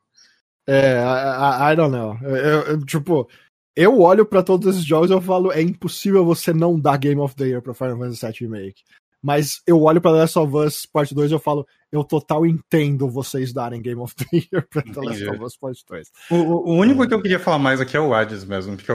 É, 0.66 0.98
I, 0.98 1.72
I 1.72 1.76
don't 1.76 1.92
know. 1.92 2.16
Eu, 2.22 2.36
eu, 2.36 2.84
tipo, 2.84 3.28
eu 3.76 4.00
olho 4.00 4.24
para 4.24 4.42
todos 4.42 4.74
esses 4.74 4.84
jogos 4.84 5.10
e 5.10 5.12
eu 5.12 5.20
falo, 5.20 5.52
é 5.52 5.60
impossível 5.60 6.24
você 6.24 6.52
não 6.52 6.78
dar 6.78 6.96
Game 6.96 7.20
of 7.20 7.34
the 7.34 7.44
Year 7.44 7.62
pra 7.62 7.74
Final 7.74 7.98
Fantasy 7.98 8.26
VII 8.26 8.34
Remake. 8.40 8.82
Mas 9.22 9.62
eu 9.66 9.80
olho 9.82 10.02
pra 10.02 10.12
The 10.12 10.18
Last 10.18 10.38
of 10.38 10.54
Us 10.54 10.86
Part 10.86 11.14
2 11.14 11.30
e 11.30 11.34
eu 11.34 11.38
falo, 11.38 11.66
eu 11.90 12.04
total 12.04 12.44
entendo 12.44 13.08
vocês 13.08 13.54
darem 13.54 13.80
Game 13.80 14.00
of 14.00 14.14
the 14.14 14.26
Year 14.36 14.66
pra 14.68 14.82
The 14.82 15.00
Last 15.00 15.24
of 15.24 15.42
Us 15.42 15.56
Part 15.56 15.82
2. 15.88 16.08
O, 16.30 16.34
o 16.70 16.74
único 16.74 17.08
que 17.08 17.14
eu 17.14 17.22
queria 17.22 17.38
falar 17.38 17.58
mais 17.58 17.80
aqui 17.80 17.96
é 17.96 18.00
o 18.00 18.12
Hades 18.12 18.44
mesmo, 18.44 18.76
porque 18.76 18.92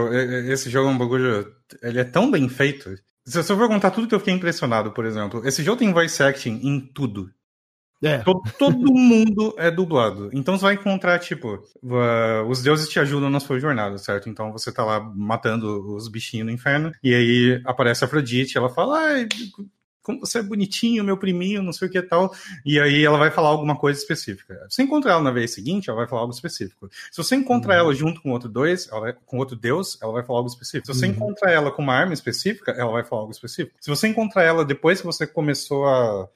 esse 0.48 0.70
jogo 0.70 0.88
é 0.88 0.92
um 0.92 0.98
bagulho. 0.98 1.52
Ele 1.82 1.98
é 1.98 2.04
tão 2.04 2.30
bem 2.30 2.48
feito. 2.48 2.94
Se 3.26 3.38
eu 3.38 3.44
for 3.44 3.68
contar 3.68 3.90
tudo 3.90 4.06
que 4.06 4.14
eu 4.14 4.20
fiquei 4.20 4.34
impressionado, 4.34 4.92
por 4.92 5.04
exemplo, 5.04 5.46
esse 5.46 5.64
jogo 5.64 5.78
tem 5.78 5.92
voice 5.92 6.22
acting 6.22 6.60
em 6.62 6.80
tudo. 6.80 7.28
É. 8.02 8.18
Todo, 8.18 8.42
todo 8.58 8.92
mundo 8.92 9.54
é 9.58 9.70
dublado. 9.70 10.30
Então 10.32 10.56
você 10.56 10.64
vai 10.64 10.74
encontrar, 10.74 11.18
tipo, 11.18 11.62
uh, 11.82 12.48
os 12.48 12.62
deuses 12.62 12.88
te 12.88 12.98
ajudam 12.98 13.28
na 13.28 13.40
sua 13.40 13.60
jornada, 13.60 13.98
certo? 13.98 14.28
Então 14.28 14.52
você 14.52 14.72
tá 14.72 14.84
lá 14.84 15.00
matando 15.00 15.94
os 15.94 16.08
bichinhos 16.08 16.46
no 16.46 16.52
inferno, 16.52 16.92
e 17.02 17.14
aí 17.14 17.62
aparece 17.66 18.02
a 18.02 18.06
Afrodite, 18.06 18.56
ela 18.56 18.70
fala, 18.70 18.98
ai, 18.98 19.28
como 20.02 20.20
você 20.20 20.38
é 20.38 20.42
bonitinho, 20.42 21.04
meu 21.04 21.16
priminho, 21.16 21.62
não 21.62 21.72
sei 21.72 21.88
o 21.88 21.90
que 21.90 22.00
tal. 22.02 22.32
E 22.64 22.80
aí 22.80 23.04
ela 23.04 23.18
vai 23.18 23.30
falar 23.30 23.50
alguma 23.50 23.76
coisa 23.76 23.98
específica. 23.98 24.54
Se 24.68 24.76
você 24.76 24.82
encontrar 24.82 25.12
ela 25.12 25.22
na 25.22 25.30
vez 25.30 25.52
seguinte, 25.52 25.88
ela 25.88 25.98
vai 25.98 26.08
falar 26.08 26.22
algo 26.22 26.32
específico. 26.32 26.88
Se 27.10 27.22
você 27.22 27.36
encontrar 27.36 27.74
uhum. 27.74 27.80
ela 27.80 27.94
junto 27.94 28.22
com 28.22 28.30
outro 28.30 28.48
dois, 28.48 28.86
vai, 28.86 29.12
com 29.12 29.38
outro 29.38 29.56
deus, 29.56 29.98
ela 30.02 30.12
vai 30.12 30.24
falar 30.24 30.38
algo 30.38 30.50
específico. 30.50 30.86
Se 30.86 30.98
você 30.98 31.06
uhum. 31.06 31.12
encontrar 31.12 31.52
ela 31.52 31.70
com 31.70 31.82
uma 31.82 31.94
arma 31.94 32.14
específica, 32.14 32.72
ela 32.72 32.90
vai 32.90 33.04
falar 33.04 33.22
algo 33.22 33.32
específico. 33.32 33.76
Se 33.80 33.90
você 33.90 34.08
encontrar 34.08 34.42
ela 34.42 34.64
depois 34.64 35.00
que 35.00 35.06
você 35.06 35.26
começou 35.26 35.86
a 35.86 36.28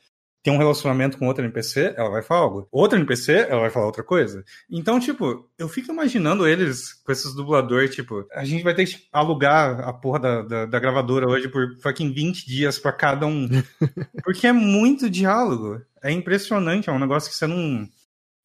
tem 0.45 0.53
um 0.53 0.59
relacionamento 0.59 1.17
com 1.17 1.27
outro 1.27 1.43
NPC, 1.43 1.95
ela 1.97 2.11
vai 2.11 2.23
falar 2.23 2.43
algo. 2.43 2.69
Outro 2.71 2.99
NPC, 2.99 3.47
ela 3.49 3.63
vai 3.63 3.71
falar 3.71 3.87
outra 3.87 4.03
coisa. 4.05 4.45
Então, 4.71 5.01
tipo, 5.01 5.49
eu 5.59 5.67
fico 5.71 5.91
imaginando 5.91 6.47
eles 6.47 6.93
com 6.93 7.11
esses 7.11 7.35
dubladores, 7.35 7.95
tipo, 7.95 8.27
a 8.31 8.45
gente 8.45 8.63
vai 8.63 8.75
ter 8.75 8.85
que 8.85 9.09
alugar 9.11 9.81
a 9.81 9.91
porra 9.91 10.21
da, 10.21 10.43
da, 10.43 10.67
da 10.67 10.79
gravadora 10.79 11.27
hoje 11.27 11.49
por 11.49 11.75
fucking 11.81 12.13
20 12.13 12.47
dias 12.47 12.79
para 12.79 12.93
cada 12.93 13.27
um. 13.27 13.49
Porque 14.23 14.47
é 14.47 14.53
muito 14.53 15.09
diálogo. 15.09 15.81
É 16.03 16.13
impressionante, 16.13 16.91
é 16.91 16.93
um 16.93 16.99
negócio 16.99 17.31
que 17.31 17.37
você 17.37 17.47
não. 17.47 17.89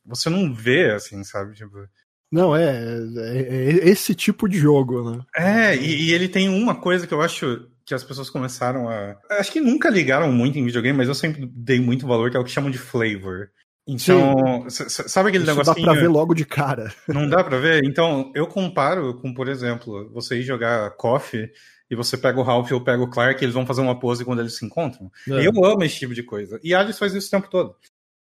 Você 0.05 0.29
não 0.29 0.53
vê, 0.53 0.91
assim, 0.91 1.21
sabe? 1.25 1.53
Tipo. 1.53 1.85
Não, 2.31 2.55
é, 2.55 2.97
é, 3.17 3.39
é 3.41 3.89
esse 3.89 4.15
tipo 4.15 4.47
de 4.47 4.57
jogo, 4.57 5.11
né? 5.11 5.21
É, 5.35 5.75
e, 5.75 6.05
e 6.05 6.13
ele 6.13 6.29
tem 6.29 6.47
uma 6.47 6.75
coisa 6.75 7.05
que 7.05 7.13
eu 7.13 7.21
acho 7.21 7.67
que 7.89 7.95
as 7.95 8.03
pessoas 8.03 8.29
começaram 8.29 8.87
a. 8.87 9.17
Acho 9.31 9.51
que 9.51 9.59
nunca 9.59 9.89
ligaram 9.89 10.31
muito 10.31 10.59
em 10.59 10.63
videogame, 10.63 10.95
mas 10.95 11.07
eu 11.07 11.15
sempre 11.15 11.49
dei 11.51 11.79
muito 11.79 12.05
valor, 12.05 12.29
que 12.29 12.37
é 12.37 12.39
o 12.39 12.43
que 12.43 12.51
chamam 12.51 12.69
de 12.69 12.77
flavor. 12.77 13.49
Então, 13.87 14.67
sabe 14.69 15.29
aquele 15.29 15.43
negócio? 15.43 15.73
Dá 15.73 15.81
pra 15.81 15.99
ver 15.99 16.07
logo 16.07 16.35
de 16.35 16.45
cara. 16.45 16.93
Não 17.09 17.27
dá 17.27 17.43
pra 17.43 17.57
ver? 17.57 17.83
Então, 17.83 18.31
eu 18.35 18.45
comparo 18.45 19.15
com, 19.15 19.33
por 19.33 19.47
exemplo, 19.47 20.07
você 20.13 20.37
ir 20.37 20.43
jogar 20.43 20.91
Coffee 20.91 21.49
e 21.89 21.95
você 21.95 22.15
pega 22.15 22.39
o 22.39 22.43
Ralph 22.43 22.71
ou 22.71 22.83
pega 22.83 23.01
o 23.01 23.09
Clark, 23.09 23.43
eles 23.43 23.55
vão 23.55 23.65
fazer 23.65 23.81
uma 23.81 23.99
pose 23.99 24.23
quando 24.23 24.41
eles 24.41 24.55
se 24.55 24.63
encontram. 24.63 25.11
É. 25.27 25.47
Eu 25.47 25.65
amo 25.65 25.83
esse 25.83 25.97
tipo 25.97 26.13
de 26.13 26.21
coisa. 26.21 26.59
E 26.63 26.75
Alice 26.75 26.99
faz 26.99 27.15
isso 27.15 27.27
o 27.29 27.31
tempo 27.31 27.49
todo. 27.49 27.75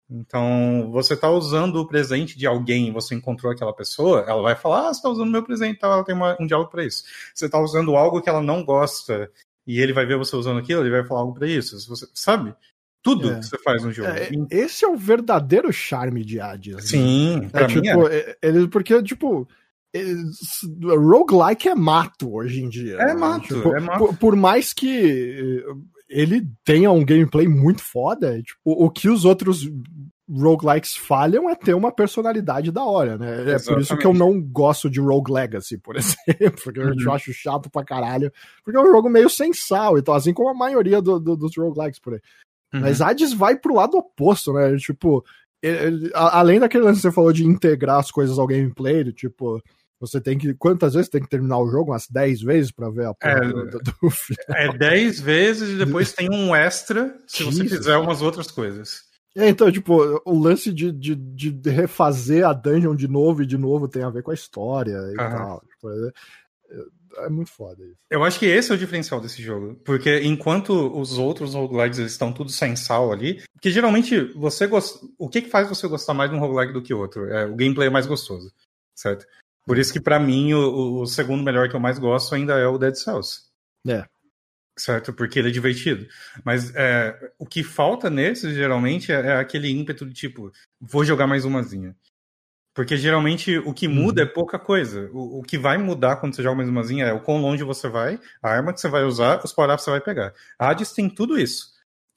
Então, 0.08 0.88
você 0.92 1.14
está 1.14 1.28
usando 1.30 1.76
o 1.76 1.86
presente 1.86 2.38
de 2.38 2.46
alguém, 2.46 2.92
você 2.92 3.14
encontrou 3.14 3.50
aquela 3.50 3.74
pessoa, 3.74 4.24
ela 4.28 4.40
vai 4.40 4.54
falar, 4.54 4.88
ah, 4.88 4.94
você 4.94 4.98
está 5.00 5.08
usando 5.08 5.32
meu 5.32 5.42
presente, 5.42 5.76
então 5.76 5.92
ela 5.92 6.04
tem 6.04 6.14
uma, 6.14 6.36
um 6.40 6.46
diálogo 6.46 6.70
para 6.70 6.84
isso. 6.84 7.02
Você 7.34 7.46
está 7.46 7.58
usando 7.58 7.96
algo 7.96 8.22
que 8.22 8.28
ela 8.28 8.40
não 8.40 8.64
gosta 8.64 9.30
e 9.66 9.80
ele 9.80 9.92
vai 9.92 10.06
ver 10.06 10.16
você 10.16 10.36
usando 10.36 10.58
aquilo, 10.58 10.82
ele 10.82 10.90
vai 10.90 11.04
falar 11.04 11.20
algo 11.20 11.34
para 11.34 11.48
isso. 11.48 11.78
Você, 11.88 12.06
sabe? 12.14 12.54
Tudo 13.02 13.30
é. 13.30 13.38
que 13.38 13.46
você 13.46 13.58
faz 13.58 13.84
no 13.84 13.92
jogo. 13.92 14.08
É, 14.08 14.30
esse 14.50 14.84
é 14.84 14.88
o 14.88 14.96
verdadeiro 14.96 15.72
charme 15.72 16.24
de 16.24 16.40
Hades. 16.40 16.74
Né? 16.74 16.80
Sim, 16.82 17.40
né? 17.40 17.50
é, 17.52 17.66
tipo, 17.66 18.08
é. 18.08 18.36
Ele, 18.42 18.68
porque, 18.68 19.02
tipo, 19.02 19.48
roguelike 20.82 21.68
é 21.68 21.74
mato 21.74 22.34
hoje 22.34 22.62
em 22.62 22.68
dia. 22.68 22.96
É 22.96 23.06
né? 23.06 23.14
mato, 23.14 23.54
tipo, 23.54 23.74
é 23.74 23.80
mato. 23.80 23.98
Por, 23.98 24.16
por, 24.16 24.36
mais 24.36 24.72
que 24.72 25.64
ele 26.08 26.48
tenha 26.64 26.90
um 26.90 27.04
gameplay 27.04 27.48
muito 27.48 27.82
foda, 27.82 28.40
tipo, 28.42 28.60
o 28.64 28.90
que 28.90 29.08
os 29.08 29.24
outros 29.24 29.68
roguelikes 30.28 30.96
falham 30.96 31.48
é 31.48 31.54
ter 31.54 31.74
uma 31.74 31.92
personalidade 31.92 32.72
da 32.72 32.84
hora, 32.84 33.16
né? 33.16 33.42
Exatamente. 33.42 33.62
É 33.62 33.72
por 33.72 33.80
isso 33.80 33.96
que 33.96 34.06
eu 34.06 34.14
não 34.14 34.40
gosto 34.40 34.90
de 34.90 35.00
Rogue 35.00 35.32
Legacy, 35.32 35.78
por 35.78 35.96
exemplo, 35.96 36.60
porque 36.64 36.80
uhum. 36.80 36.94
eu 36.98 37.12
acho 37.12 37.32
chato 37.32 37.70
pra 37.70 37.84
caralho, 37.84 38.32
porque 38.64 38.76
é 38.76 38.80
um 38.80 38.90
jogo 38.90 39.08
meio 39.08 39.30
sem 39.30 39.52
sal, 39.52 39.98
então, 39.98 40.14
assim 40.14 40.34
como 40.34 40.50
a 40.50 40.54
maioria 40.54 41.00
do, 41.00 41.20
do, 41.20 41.36
dos 41.36 41.56
roguelikes 41.56 42.00
por 42.00 42.14
aí. 42.14 42.20
Uhum. 42.74 42.80
Mas 42.80 43.00
Hades 43.00 43.32
vai 43.32 43.56
pro 43.56 43.74
lado 43.74 43.96
oposto, 43.96 44.52
né? 44.52 44.76
Tipo, 44.76 45.24
ele, 45.62 46.10
além 46.14 46.60
daquele 46.60 46.84
lance 46.84 46.98
que 46.98 47.02
você 47.02 47.12
falou 47.12 47.32
de 47.32 47.44
integrar 47.44 47.98
as 47.98 48.10
coisas 48.10 48.38
ao 48.38 48.46
gameplay, 48.46 49.12
tipo, 49.12 49.62
você 49.98 50.20
tem 50.20 50.36
que. 50.36 50.52
Quantas 50.54 50.94
vezes 50.94 51.08
tem 51.08 51.22
que 51.22 51.28
terminar 51.28 51.58
o 51.58 51.68
jogo? 51.68 51.92
Umas 51.92 52.06
10 52.08 52.42
vezes 52.42 52.70
para 52.70 52.90
ver 52.90 53.06
a 53.06 53.14
porra 53.14 53.32
é, 53.32 53.48
do, 53.48 53.78
do, 53.78 54.10
final. 54.10 54.56
É 54.56 54.76
10 54.76 55.20
vezes 55.20 55.70
e 55.70 55.84
depois 55.84 56.12
tem 56.14 56.30
um 56.30 56.54
extra 56.54 57.16
se 57.26 57.44
você 57.44 57.64
fizer 57.66 57.96
umas 57.96 58.20
outras 58.20 58.50
coisas. 58.50 59.05
É, 59.36 59.50
então, 59.50 59.70
tipo, 59.70 60.22
o 60.24 60.38
lance 60.38 60.72
de, 60.72 60.90
de, 60.90 61.14
de, 61.14 61.70
refazer 61.70 62.46
a 62.46 62.54
dungeon 62.54 62.96
de 62.96 63.06
novo 63.06 63.42
e 63.42 63.46
de 63.46 63.58
novo 63.58 63.86
tem 63.86 64.02
a 64.02 64.08
ver 64.08 64.22
com 64.22 64.30
a 64.30 64.34
história 64.34 64.96
e 65.12 65.14
tal. 65.14 65.62
Tipo, 65.68 65.90
é, 65.90 66.12
é, 66.70 67.26
é, 67.26 67.28
muito 67.28 67.50
foda 67.50 67.84
isso. 67.84 67.98
Eu 68.10 68.24
acho 68.24 68.38
que 68.38 68.46
esse 68.46 68.72
é 68.72 68.74
o 68.74 68.78
diferencial 68.78 69.20
desse 69.20 69.42
jogo. 69.42 69.78
Porque 69.84 70.22
enquanto 70.22 70.70
os 70.98 71.18
outros 71.18 71.52
roguelikes 71.52 71.98
estão 71.98 72.32
tudo 72.32 72.50
sem 72.50 72.74
sal 72.76 73.12
ali, 73.12 73.42
que 73.60 73.70
geralmente 73.70 74.18
você 74.32 74.66
gosta. 74.66 75.06
O 75.18 75.28
que, 75.28 75.42
que 75.42 75.50
faz 75.50 75.68
você 75.68 75.86
gostar 75.86 76.14
mais 76.14 76.30
de 76.30 76.36
um 76.36 76.40
roguelike 76.40 76.72
do 76.72 76.82
que 76.82 76.94
outro? 76.94 77.28
É, 77.28 77.44
o 77.44 77.54
gameplay 77.54 77.88
é 77.88 77.90
mais 77.90 78.06
gostoso, 78.06 78.50
certo? 78.94 79.26
Por 79.66 79.76
isso 79.76 79.92
que 79.92 80.00
para 80.00 80.18
mim 80.18 80.54
o, 80.54 81.02
o, 81.02 81.06
segundo 81.06 81.44
melhor 81.44 81.68
que 81.68 81.76
eu 81.76 81.80
mais 81.80 81.98
gosto 81.98 82.34
ainda 82.34 82.54
é 82.54 82.66
o 82.66 82.78
Dead 82.78 82.94
Cells. 82.94 83.42
É. 83.86 84.06
certo? 84.76 85.12
Porque 85.12 85.38
ele 85.38 85.48
é 85.48 85.52
divertido. 85.52 86.06
Mas 86.44 86.74
é, 86.74 87.32
o 87.38 87.46
que 87.46 87.62
falta 87.62 88.10
nesse, 88.10 88.54
geralmente, 88.54 89.10
é, 89.10 89.14
é, 89.14 89.36
aquele 89.36 89.70
ímpeto 89.70 90.04
de 90.04 90.12
tipo, 90.12 90.52
vou 90.80 91.04
jogar 91.04 91.26
mais 91.26 91.44
umazinha. 91.44 91.96
Porque 92.74 92.94
geralmente 92.96 93.56
o 93.58 93.72
que 93.72 93.88
muda 93.88 94.22
uhum. 94.22 94.28
é 94.28 94.30
pouca 94.30 94.58
coisa. 94.58 95.08
O, 95.12 95.40
o, 95.40 95.42
que 95.42 95.56
vai 95.56 95.78
mudar 95.78 96.16
quando 96.16 96.36
você 96.36 96.42
joga 96.42 96.56
mais 96.56 96.68
umazinha 96.68 97.06
é 97.06 97.12
o 97.12 97.20
quão 97.20 97.40
longe 97.40 97.64
você 97.64 97.88
vai, 97.88 98.20
a 98.42 98.50
arma 98.50 98.72
que 98.72 98.80
você 98.80 98.88
vai 98.88 99.02
usar, 99.04 99.40
os 99.42 99.52
power-ups 99.52 99.82
que 99.82 99.84
você 99.86 99.90
vai 99.92 100.00
pegar. 100.00 100.34
A 100.58 100.68
Hades 100.68 100.92
tem 100.92 101.08
tudo 101.08 101.38
isso. 101.38 101.70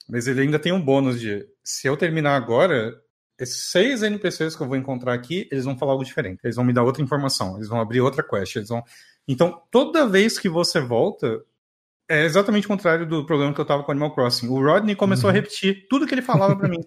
Mas 0.06 0.26
ele 0.26 0.42
ainda 0.42 0.58
tem 0.58 0.72
um 0.72 0.80
bônus 0.80 1.18
de, 1.18 1.46
se 1.64 1.86
eu 1.86 1.96
terminar 1.96 2.36
agora, 2.36 3.00
esses 3.38 3.70
seis 3.70 4.02
NPCs 4.02 4.54
que 4.54 4.62
eu 4.62 4.68
vou 4.68 4.76
encontrar 4.76 5.14
aqui, 5.14 5.48
eles 5.50 5.64
vão 5.64 5.78
falar 5.78 5.92
algo 5.92 6.04
diferente. 6.04 6.40
Eles 6.44 6.56
vão 6.56 6.64
me 6.64 6.74
dar 6.74 6.82
outra 6.82 7.02
informação, 7.02 7.56
eles 7.56 7.68
vão 7.68 7.80
abrir 7.80 8.02
outra 8.02 8.22
quest, 8.22 8.56
eles 8.56 8.68
vão... 8.68 8.84
Então, 9.26 9.62
toda 9.70 10.06
vez 10.06 10.38
que 10.38 10.48
você 10.48 10.78
volta, 10.78 11.42
é 12.10 12.24
exatamente 12.24 12.66
o 12.66 12.68
contrário 12.68 13.06
do 13.06 13.24
problema 13.24 13.54
que 13.54 13.60
eu 13.60 13.64
tava 13.64 13.84
com 13.84 13.92
Animal 13.92 14.12
Crossing. 14.12 14.48
O 14.48 14.60
Rodney 14.60 14.96
começou 14.96 15.30
uhum. 15.30 15.30
a 15.30 15.38
repetir 15.38 15.86
tudo 15.88 16.08
que 16.08 16.12
ele 16.12 16.20
falava 16.20 16.56
para 16.56 16.68
mim. 16.68 16.80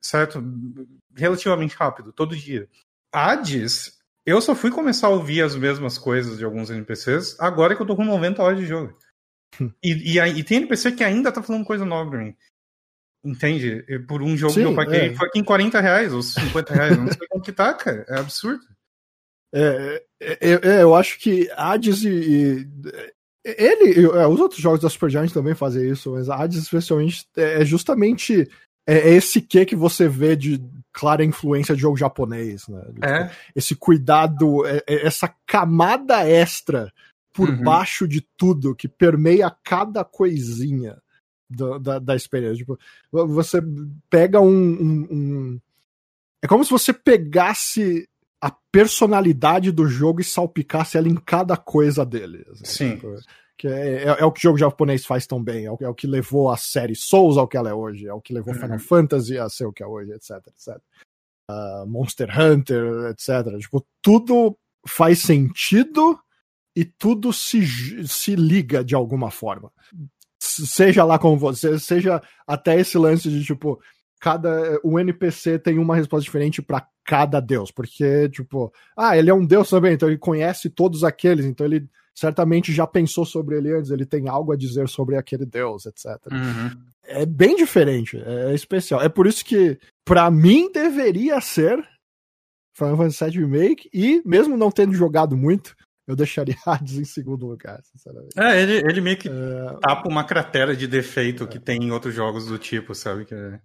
Certo? 0.00 0.40
Relativamente 1.16 1.74
rápido, 1.74 2.12
todo 2.12 2.36
dia. 2.36 2.68
Hades, 3.12 3.98
eu 4.24 4.40
só 4.40 4.54
fui 4.54 4.70
começar 4.70 5.08
a 5.08 5.10
ouvir 5.10 5.42
as 5.42 5.56
mesmas 5.56 5.98
coisas 5.98 6.38
de 6.38 6.44
alguns 6.44 6.70
NPCs 6.70 7.36
agora 7.40 7.74
que 7.74 7.82
eu 7.82 7.86
tô 7.86 7.96
com 7.96 8.04
90 8.04 8.40
horas 8.40 8.58
de 8.60 8.66
jogo. 8.66 8.96
e, 9.82 10.16
e, 10.16 10.18
e, 10.20 10.44
tem 10.44 10.58
NPC 10.58 10.92
que 10.92 11.02
ainda 11.02 11.32
tá 11.32 11.42
falando 11.42 11.64
coisa 11.64 11.84
nova 11.84 12.08
pra 12.08 12.20
mim. 12.20 12.36
Entende? 13.24 13.84
Por 14.06 14.22
um 14.22 14.36
jogo 14.36 14.52
Sim, 14.52 14.60
que 14.60 14.66
eu 14.66 14.76
paguei, 14.76 15.08
é. 15.08 15.14
foi 15.14 15.26
aqui 15.26 15.40
em 15.40 15.44
40 15.44 15.80
reais 15.80 16.12
ou 16.12 16.22
50 16.22 16.72
reais. 16.72 16.96
Não 16.96 17.08
sei 17.08 17.26
como 17.26 17.42
que 17.42 17.50
tá, 17.50 17.74
cara. 17.74 18.06
É 18.08 18.20
absurdo. 18.20 18.62
É, 19.52 20.04
é, 20.20 20.36
é, 20.40 20.82
eu 20.82 20.94
acho 20.94 21.18
que 21.18 21.50
Hades 21.56 22.04
e, 22.04 22.08
e 22.08 23.15
ele, 23.46 24.06
é, 24.06 24.26
os 24.26 24.40
outros 24.40 24.60
jogos 24.60 24.80
da 24.80 24.90
Supergiant 24.90 25.30
também 25.30 25.54
fazem 25.54 25.88
isso, 25.88 26.12
mas 26.12 26.28
a 26.28 26.36
Hades 26.36 26.58
especialmente 26.58 27.26
é, 27.36 27.62
é 27.62 27.64
justamente 27.64 28.48
é, 28.86 29.10
é 29.10 29.14
esse 29.14 29.40
que 29.40 29.64
que 29.64 29.76
você 29.76 30.08
vê 30.08 30.34
de 30.34 30.60
clara 30.92 31.24
influência 31.24 31.74
de 31.74 31.82
jogo 31.82 31.96
japonês, 31.96 32.66
né? 32.68 32.82
É. 33.02 33.24
Tipo, 33.24 33.36
esse 33.54 33.76
cuidado, 33.76 34.62
essa 34.86 35.32
camada 35.46 36.26
extra 36.28 36.92
por 37.32 37.50
uhum. 37.50 37.62
baixo 37.62 38.08
de 38.08 38.26
tudo 38.36 38.74
que 38.74 38.88
permeia 38.88 39.54
cada 39.62 40.02
coisinha 40.02 40.96
da, 41.48 41.78
da, 41.78 41.98
da 41.98 42.16
experiência. 42.16 42.56
Tipo, 42.56 42.78
você 43.12 43.60
pega 44.08 44.40
um, 44.40 44.48
um, 44.48 45.06
um, 45.10 45.60
É 46.42 46.48
como 46.48 46.64
se 46.64 46.70
você 46.70 46.92
pegasse 46.92 48.08
a 48.40 48.50
personalidade 48.70 49.72
do 49.72 49.86
jogo 49.86 50.20
e 50.20 50.24
salpicasse 50.24 50.96
ela 50.96 51.08
em 51.08 51.16
cada 51.16 51.56
coisa 51.56 52.04
dele. 52.04 52.44
Assim, 52.52 52.64
Sim. 52.64 52.94
Tipo, 52.96 53.16
que 53.56 53.66
é, 53.66 54.04
é, 54.04 54.16
é, 54.20 54.24
o 54.24 54.30
que 54.30 54.40
o 54.40 54.42
jogo 54.42 54.58
japonês 54.58 55.06
faz 55.06 55.26
tão 55.26 55.42
bem, 55.42 55.64
é 55.64 55.70
o, 55.70 55.78
é 55.80 55.88
o, 55.88 55.94
que 55.94 56.06
levou 56.06 56.50
a 56.50 56.56
série 56.56 56.94
Souls 56.94 57.38
ao 57.38 57.48
que 57.48 57.56
ela 57.56 57.70
é 57.70 57.74
hoje, 57.74 58.06
é 58.06 58.12
o 58.12 58.20
que 58.20 58.34
levou 58.34 58.52
uhum. 58.54 58.60
Final 58.60 58.78
Fantasy 58.78 59.38
a 59.38 59.48
ser 59.48 59.64
o 59.64 59.72
que 59.72 59.82
é 59.82 59.86
hoje, 59.86 60.12
etc, 60.12 60.30
etc. 60.48 60.76
Uh, 61.50 61.86
Monster 61.86 62.28
Hunter, 62.38 63.10
etc. 63.10 63.58
Tipo, 63.58 63.86
tudo 64.02 64.58
faz 64.86 65.20
sentido 65.20 66.18
e 66.76 66.84
tudo 66.84 67.32
se, 67.32 67.66
se 68.06 68.36
liga 68.36 68.84
de 68.84 68.94
alguma 68.94 69.30
forma. 69.30 69.72
Seja 70.38 71.02
lá 71.04 71.18
como 71.18 71.38
você, 71.38 71.78
seja 71.78 72.22
até 72.46 72.78
esse 72.78 72.98
lance 72.98 73.30
de 73.30 73.42
tipo, 73.42 73.80
cada 74.20 74.78
o 74.82 74.98
NPC 74.98 75.58
tem 75.58 75.78
uma 75.78 75.96
resposta 75.96 76.24
diferente 76.24 76.62
para 76.62 76.86
cada 77.04 77.40
deus, 77.40 77.70
porque 77.70 78.28
tipo, 78.28 78.72
ah, 78.96 79.16
ele 79.16 79.30
é 79.30 79.34
um 79.34 79.46
deus 79.46 79.68
também, 79.68 79.94
então 79.94 80.08
ele 80.08 80.18
conhece 80.18 80.68
todos 80.68 81.04
aqueles, 81.04 81.44
então 81.44 81.66
ele 81.66 81.88
certamente 82.14 82.72
já 82.72 82.86
pensou 82.86 83.26
sobre 83.26 83.58
ele 83.58 83.74
antes, 83.74 83.90
ele 83.90 84.06
tem 84.06 84.28
algo 84.28 84.52
a 84.52 84.56
dizer 84.56 84.88
sobre 84.88 85.16
aquele 85.16 85.44
deus, 85.44 85.84
etc. 85.84 86.06
Uhum. 86.32 86.70
É 87.04 87.26
bem 87.26 87.54
diferente, 87.54 88.20
é 88.24 88.54
especial. 88.54 89.02
É 89.02 89.08
por 89.08 89.26
isso 89.26 89.44
que 89.44 89.78
para 90.04 90.30
mim 90.30 90.72
deveria 90.72 91.40
ser 91.40 91.78
Final 92.74 92.96
Fantasy 92.96 93.24
VII 93.30 93.40
Remake 93.40 93.90
e 93.92 94.22
mesmo 94.24 94.56
não 94.56 94.70
tendo 94.70 94.94
jogado 94.94 95.36
muito, 95.36 95.76
eu 96.06 96.14
deixaria 96.14 96.56
Hades 96.66 96.98
em 96.98 97.04
segundo 97.04 97.46
lugar, 97.46 97.82
sinceramente. 97.82 98.38
É, 98.38 98.62
ele, 98.62 98.76
ele 98.88 99.00
meio 99.00 99.16
que 99.16 99.28
é... 99.28 99.78
tapa 99.80 100.08
uma 100.08 100.24
cratera 100.24 100.74
de 100.76 100.86
defeito 100.86 101.44
é. 101.44 101.46
que 101.46 101.58
tem 101.58 101.82
em 101.82 101.90
outros 101.90 102.14
jogos 102.14 102.46
do 102.46 102.58
tipo, 102.58 102.94
sabe? 102.94 103.24
Que 103.24 103.34
é... 103.34 103.60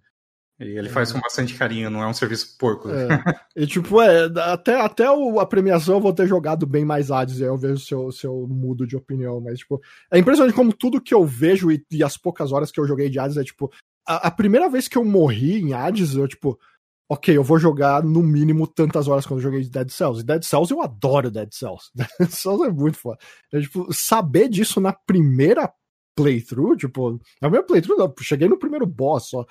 E 0.60 0.78
ele 0.78 0.88
faz 0.88 1.10
com 1.10 1.20
bastante 1.20 1.54
carinho, 1.54 1.90
não 1.90 2.02
é 2.02 2.06
um 2.06 2.14
serviço 2.14 2.56
porco. 2.58 2.88
É. 2.90 3.08
E 3.54 3.66
tipo, 3.66 4.00
é, 4.00 4.30
até, 4.50 4.80
até 4.80 5.10
o, 5.10 5.38
a 5.38 5.46
premiação 5.46 5.96
eu 5.96 6.00
vou 6.00 6.12
ter 6.12 6.26
jogado 6.26 6.66
bem 6.66 6.86
mais 6.86 7.10
Hades, 7.10 7.42
aí 7.42 7.48
eu 7.48 7.58
vejo 7.58 7.78
se 7.78 7.92
eu, 7.92 8.10
se 8.10 8.26
eu 8.26 8.46
mudo 8.48 8.86
de 8.86 8.96
opinião, 8.96 9.40
mas 9.42 9.58
tipo, 9.58 9.78
é 10.10 10.18
impressionante 10.18 10.54
como 10.54 10.72
tudo 10.72 11.02
que 11.02 11.12
eu 11.12 11.24
vejo 11.26 11.70
e, 11.70 11.84
e 11.90 12.02
as 12.02 12.16
poucas 12.16 12.50
horas 12.50 12.70
que 12.70 12.80
eu 12.80 12.86
joguei 12.86 13.10
de 13.10 13.18
Hades 13.18 13.36
é 13.36 13.44
tipo, 13.44 13.70
a, 14.06 14.28
a, 14.28 14.30
primeira 14.30 14.70
vez 14.70 14.88
que 14.88 14.96
eu 14.96 15.04
morri 15.04 15.60
em 15.60 15.74
Hades, 15.74 16.14
eu 16.14 16.26
tipo, 16.26 16.58
ok, 17.10 17.36
eu 17.36 17.44
vou 17.44 17.58
jogar 17.58 18.02
no 18.02 18.22
mínimo 18.22 18.66
tantas 18.66 19.06
horas 19.06 19.26
quando 19.26 19.40
eu 19.40 19.44
joguei 19.44 19.68
Dead 19.68 19.90
Cells. 19.90 20.22
E 20.22 20.24
Dead 20.24 20.42
Cells 20.42 20.72
eu 20.72 20.80
adoro 20.80 21.30
Dead 21.30 21.52
Cells. 21.52 21.90
Dead 21.94 22.30
Cells 22.30 22.64
é 22.64 22.70
muito 22.70 22.96
foda. 22.96 23.18
É, 23.52 23.60
tipo, 23.60 23.92
saber 23.92 24.48
disso 24.48 24.80
na 24.80 24.94
primeira 24.94 25.70
playthrough, 26.16 26.76
tipo, 26.76 27.20
na 27.40 27.50
minha 27.50 27.62
playthrough, 27.62 28.00
eu 28.00 28.14
cheguei 28.20 28.48
no 28.48 28.58
primeiro 28.58 28.86
boss 28.86 29.28
só. 29.28 29.46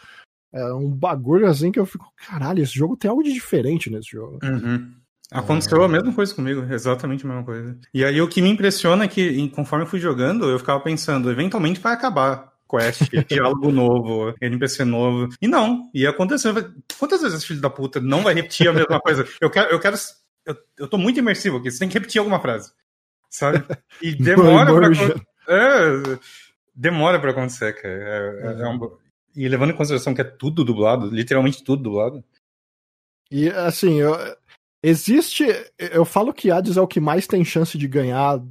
É 0.53 0.73
um 0.73 0.89
bagulho 0.89 1.47
assim 1.47 1.71
que 1.71 1.79
eu 1.79 1.85
fico, 1.85 2.05
caralho, 2.27 2.61
esse 2.61 2.73
jogo 2.73 2.97
tem 2.97 3.09
algo 3.09 3.23
de 3.23 3.31
diferente 3.31 3.89
nesse 3.89 4.11
jogo. 4.11 4.39
Uhum. 4.43 4.91
Aconteceu 5.31 5.81
é... 5.81 5.85
a 5.85 5.87
mesma 5.87 6.13
coisa 6.13 6.35
comigo, 6.35 6.65
exatamente 6.69 7.25
a 7.25 7.29
mesma 7.29 7.43
coisa. 7.45 7.77
E 7.93 8.03
aí 8.03 8.21
o 8.21 8.27
que 8.27 8.41
me 8.41 8.49
impressiona 8.49 9.05
é 9.05 9.07
que, 9.07 9.47
conforme 9.49 9.85
eu 9.85 9.89
fui 9.89 9.99
jogando, 9.99 10.49
eu 10.49 10.59
ficava 10.59 10.81
pensando, 10.81 11.31
eventualmente 11.31 11.79
vai 11.79 11.93
acabar 11.93 12.51
quest, 12.69 13.09
diálogo 13.27 13.71
novo, 13.71 14.33
NPC 14.41 14.83
novo. 14.83 15.29
E 15.41 15.47
não, 15.47 15.89
ia 15.93 16.09
acontecer. 16.09 16.53
Quantas 16.99 17.21
vezes 17.21 17.37
esse 17.37 17.47
filho 17.47 17.61
da 17.61 17.69
puta 17.69 18.01
não 18.01 18.23
vai 18.23 18.33
repetir 18.33 18.67
a 18.67 18.73
mesma 18.73 18.99
coisa? 18.99 19.25
Eu 19.39 19.49
quero. 19.49 19.69
Eu, 19.71 19.79
quero 19.79 19.95
eu, 20.45 20.55
eu 20.79 20.87
tô 20.87 20.97
muito 20.97 21.19
imersivo 21.19 21.57
aqui, 21.57 21.71
você 21.71 21.79
tem 21.79 21.89
que 21.89 21.97
repetir 21.97 22.19
alguma 22.19 22.39
frase. 22.39 22.71
Sabe? 23.29 23.63
E 24.01 24.15
demora 24.21 24.73
pra. 24.73 25.21
É, 25.47 26.19
demora 26.75 27.19
pra 27.19 27.31
acontecer, 27.31 27.73
cara. 27.73 27.93
É, 27.93 28.59
é, 28.59 28.61
é 28.63 28.67
um, 28.67 28.79
e 29.35 29.47
levando 29.47 29.71
em 29.71 29.75
consideração 29.75 30.13
que 30.13 30.21
é 30.21 30.25
tudo 30.25 30.63
dublado, 30.63 31.07
literalmente 31.07 31.63
tudo 31.63 31.83
dublado. 31.83 32.23
E 33.29 33.49
assim, 33.49 33.99
eu, 33.99 34.13
existe. 34.83 35.45
Eu 35.77 36.05
falo 36.05 36.33
que 36.33 36.51
Hades 36.51 36.77
é 36.77 36.81
o 36.81 36.87
que 36.87 36.99
mais 36.99 37.27
tem 37.27 37.45
chance 37.45 37.77
de 37.77 37.87
ganhar 37.87 38.41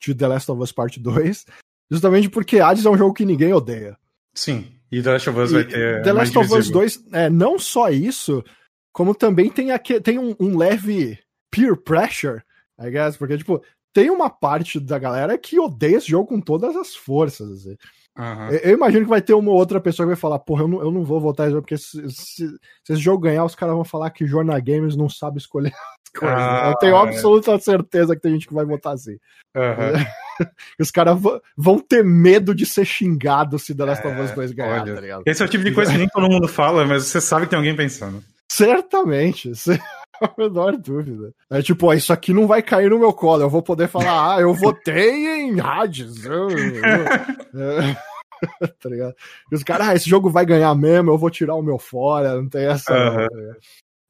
de 0.00 0.14
The 0.14 0.28
Last 0.28 0.50
of 0.50 0.62
Us 0.62 0.72
Part 0.72 1.00
2, 1.00 1.46
justamente 1.90 2.28
porque 2.28 2.60
Hades 2.60 2.86
é 2.86 2.90
um 2.90 2.98
jogo 2.98 3.14
que 3.14 3.24
ninguém 3.24 3.52
odeia. 3.52 3.98
Sim, 4.34 4.70
e 4.90 5.02
The 5.02 5.12
Last 5.12 5.30
of 5.30 5.40
Us 5.40 5.50
e 5.50 5.54
vai 5.54 5.64
ter. 5.64 6.02
The 6.02 6.12
Last 6.12 6.38
of 6.38 6.54
Us 6.54 6.70
2, 6.70 7.04
é, 7.12 7.30
não 7.30 7.58
só 7.58 7.90
isso, 7.90 8.44
como 8.92 9.14
também 9.14 9.50
tem, 9.50 9.72
aqui, 9.72 10.00
tem 10.00 10.18
um, 10.18 10.36
um 10.38 10.56
leve 10.56 11.18
peer 11.50 11.76
pressure, 11.76 12.42
I 12.78 12.90
guess, 12.90 13.16
porque, 13.16 13.38
tipo, 13.38 13.62
tem 13.96 14.10
uma 14.10 14.28
parte 14.28 14.78
da 14.78 14.98
galera 14.98 15.38
que 15.38 15.58
odeia 15.58 15.96
esse 15.96 16.10
jogo 16.10 16.28
com 16.28 16.38
todas 16.38 16.76
as 16.76 16.94
forças. 16.94 17.50
Assim. 17.50 17.76
Uhum. 18.18 18.50
Eu, 18.62 18.74
imagino 18.74 19.04
que 19.04 19.08
vai 19.08 19.22
ter 19.22 19.32
uma 19.32 19.52
outra 19.52 19.80
pessoa 19.80 20.04
que 20.04 20.12
vai 20.12 20.20
falar, 20.20 20.38
porra, 20.38 20.64
eu 20.64 20.68
não, 20.68 20.80
eu 20.82 20.90
não 20.90 21.02
vou 21.02 21.18
votar 21.18 21.46
esse 21.46 21.54
jogo, 21.54 21.62
porque 21.62 21.78
se, 21.78 22.10
se, 22.10 22.46
se, 22.84 22.92
esse 22.92 23.00
jogo 23.00 23.22
ganhar, 23.22 23.42
os 23.42 23.54
caras 23.54 23.74
vão 23.74 23.86
falar 23.86 24.10
que 24.10 24.26
Jornal 24.26 24.60
Games 24.60 24.96
não 24.96 25.08
sabe 25.08 25.38
escolher 25.38 25.72
as 26.04 26.20
coisas. 26.20 26.38
Ah, 26.38 26.72
eu 26.72 26.76
tenho 26.76 26.94
absoluta 26.94 27.58
certeza 27.58 28.14
que 28.14 28.20
tem 28.20 28.32
gente 28.32 28.46
que 28.46 28.52
vai 28.52 28.66
votar 28.66 28.92
assim. 28.92 29.16
Uhum. 29.56 30.44
os 30.78 30.90
caras 30.90 31.18
vão 31.56 31.78
ter 31.78 32.04
medo 32.04 32.54
de 32.54 32.66
ser 32.66 32.84
xingado 32.84 33.58
se 33.58 33.74
The 33.74 33.82
Last 33.82 34.06
of 34.06 34.20
Us 34.20 34.30
2 34.32 34.52
ganhar, 34.52 34.82
olha, 34.82 34.94
tá 34.94 35.22
Esse 35.24 35.42
é 35.42 35.46
o 35.46 35.48
tipo 35.48 35.64
de 35.64 35.72
coisa 35.72 35.90
que 35.90 35.96
nem 35.96 36.08
todo 36.08 36.28
mundo 36.28 36.46
fala, 36.46 36.84
mas 36.84 37.04
você 37.04 37.18
sabe 37.18 37.46
que 37.46 37.50
tem 37.50 37.56
alguém 37.56 37.74
pensando. 37.74 38.22
Certamente. 38.46 39.52
a 40.22 40.34
menor 40.36 40.76
dúvida. 40.76 41.32
É 41.50 41.62
tipo, 41.62 41.86
ó, 41.86 41.94
isso 41.94 42.12
aqui 42.12 42.32
não 42.32 42.46
vai 42.46 42.62
cair 42.62 42.90
no 42.90 42.98
meu 42.98 43.12
colo. 43.12 43.42
Eu 43.42 43.50
vou 43.50 43.62
poder 43.62 43.88
falar, 43.88 44.36
ah, 44.36 44.40
eu 44.40 44.52
votei 44.54 45.42
em 45.42 45.60
Hades. 45.60 46.24
Eu, 46.24 46.48
eu, 46.50 47.62
é, 47.62 47.96
tá 48.80 48.88
ligado? 48.88 49.14
E 49.50 49.54
os 49.54 49.62
caras, 49.62 49.88
ah, 49.88 49.94
esse 49.94 50.08
jogo 50.08 50.30
vai 50.30 50.44
ganhar 50.44 50.74
mesmo, 50.74 51.10
eu 51.10 51.18
vou 51.18 51.30
tirar 51.30 51.54
o 51.54 51.62
meu 51.62 51.78
fora, 51.78 52.40
não 52.40 52.48
tem 52.48 52.66
essa. 52.66 52.92
Uhum. 52.92 53.54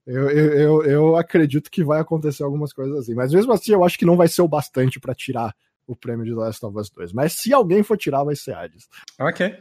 Eu, 0.06 0.30
eu, 0.30 0.52
eu, 0.52 0.84
eu, 0.84 1.16
acredito 1.16 1.68
que 1.68 1.82
vai 1.82 2.00
acontecer 2.00 2.44
algumas 2.44 2.72
coisas 2.72 2.96
assim. 2.96 3.14
Mas 3.14 3.32
mesmo 3.32 3.52
assim, 3.52 3.72
eu 3.72 3.84
acho 3.84 3.98
que 3.98 4.06
não 4.06 4.16
vai 4.16 4.28
ser 4.28 4.42
o 4.42 4.48
bastante 4.48 5.00
para 5.00 5.14
tirar 5.14 5.52
o 5.86 5.96
prêmio 5.96 6.24
de 6.24 6.32
Last 6.32 6.64
of 6.64 6.78
Us 6.78 6.90
2. 6.90 7.12
Mas 7.12 7.32
se 7.34 7.52
alguém 7.52 7.82
for 7.82 7.96
tirar, 7.96 8.22
vai 8.22 8.36
ser 8.36 8.54
Hades. 8.54 8.88
Ok. 9.18 9.56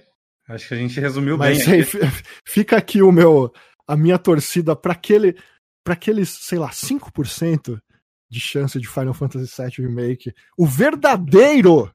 Acho 0.48 0.67
que 0.67 0.74
a 0.75 0.77
gente 0.77 0.99
resumiu 0.99 1.38
Mas, 1.38 1.65
bem. 1.65 1.82
Aqui. 1.82 1.91
Fica 2.45 2.77
aqui 2.77 3.01
o 3.01 3.11
meu, 3.11 3.51
a 3.88 3.95
minha 3.95 4.19
torcida 4.19 4.75
para 4.75 4.93
aquele 4.93 5.35
para 5.85 5.93
aqueles, 5.93 6.30
sei 6.30 6.57
lá, 6.57 6.72
5% 6.72 7.80
de 8.27 8.39
chance 8.39 8.80
de 8.80 8.88
Final 8.88 9.14
Fantasy 9.14 9.53
VII 9.55 9.88
Remake, 9.88 10.33
o 10.57 10.65
verdadeiro 10.65 11.91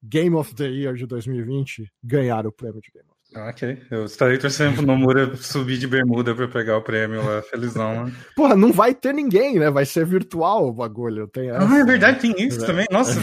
Game 0.00 0.36
of 0.36 0.54
the 0.54 0.68
Year 0.68 0.94
de 0.94 1.04
2020, 1.04 1.90
ganhar 2.02 2.46
o 2.46 2.52
prêmio 2.52 2.80
de 2.80 2.92
Game 2.92 3.08
of 3.10 3.18
the 3.32 3.36
Year. 3.36 3.48
Ok, 3.50 3.82
eu 3.90 4.04
estarei 4.04 4.38
torcendo 4.38 4.76
pro 4.76 4.86
Nomura 4.86 5.34
subir 5.36 5.78
de 5.78 5.88
bermuda 5.88 6.32
para 6.32 6.46
pegar 6.46 6.78
o 6.78 6.82
prêmio 6.82 7.24
lá, 7.24 7.42
felizão, 7.42 8.04
né? 8.04 8.12
Porra, 8.36 8.54
não 8.54 8.72
vai 8.72 8.94
ter 8.94 9.12
ninguém, 9.12 9.58
né? 9.58 9.68
Vai 9.68 9.84
ser 9.84 10.06
virtual 10.06 10.68
o 10.68 10.72
bagulho. 10.72 11.26
Tem 11.26 11.50
essa, 11.50 11.68
ah, 11.68 11.78
é 11.80 11.84
verdade, 11.84 12.20
tem 12.20 12.46
isso 12.46 12.60
né? 12.60 12.66
também. 12.66 12.86
Nossa, 12.90 13.18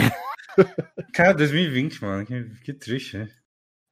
Cara, 1.14 1.32
2020, 1.32 2.02
mano, 2.02 2.26
que, 2.26 2.44
que 2.62 2.74
triste. 2.74 3.16
né? 3.16 3.28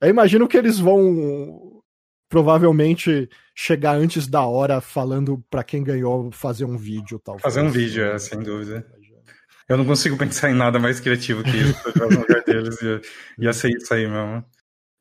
Eu 0.03 0.11
imagino 0.11 0.47
que 0.47 0.59
eles 0.59 0.79
vão 0.79 1.80
provavelmente 2.31 3.29
chegar 3.55 3.97
antes 3.97 4.27
da 4.27 4.43
hora 4.47 4.81
falando 4.81 5.45
pra 5.51 5.63
quem 5.63 5.85
ganhou 5.85 6.31
fazer 6.33 6.65
um 6.65 6.79
vídeo 6.79 7.19
tal. 7.19 7.39
Fazer 7.39 7.61
um 7.61 7.69
vídeo, 7.71 8.03
é, 8.05 8.19
sem 8.19 8.39
dúvida. 8.41 8.87
Eu 9.69 9.77
não 9.77 9.85
consigo 9.85 10.17
pensar 10.17 10.51
em 10.51 10.55
nada 10.55 10.79
mais 10.79 10.99
criativo 10.99 11.43
que 11.45 11.51
isso 11.57 11.93
no 11.99 12.21
lugar 12.21 12.43
deles. 12.45 12.81
Ia, 12.81 13.01
ia 13.39 13.53
ser 13.53 13.71
isso 13.77 13.93
aí 13.93 14.09
mesmo. 14.09 14.43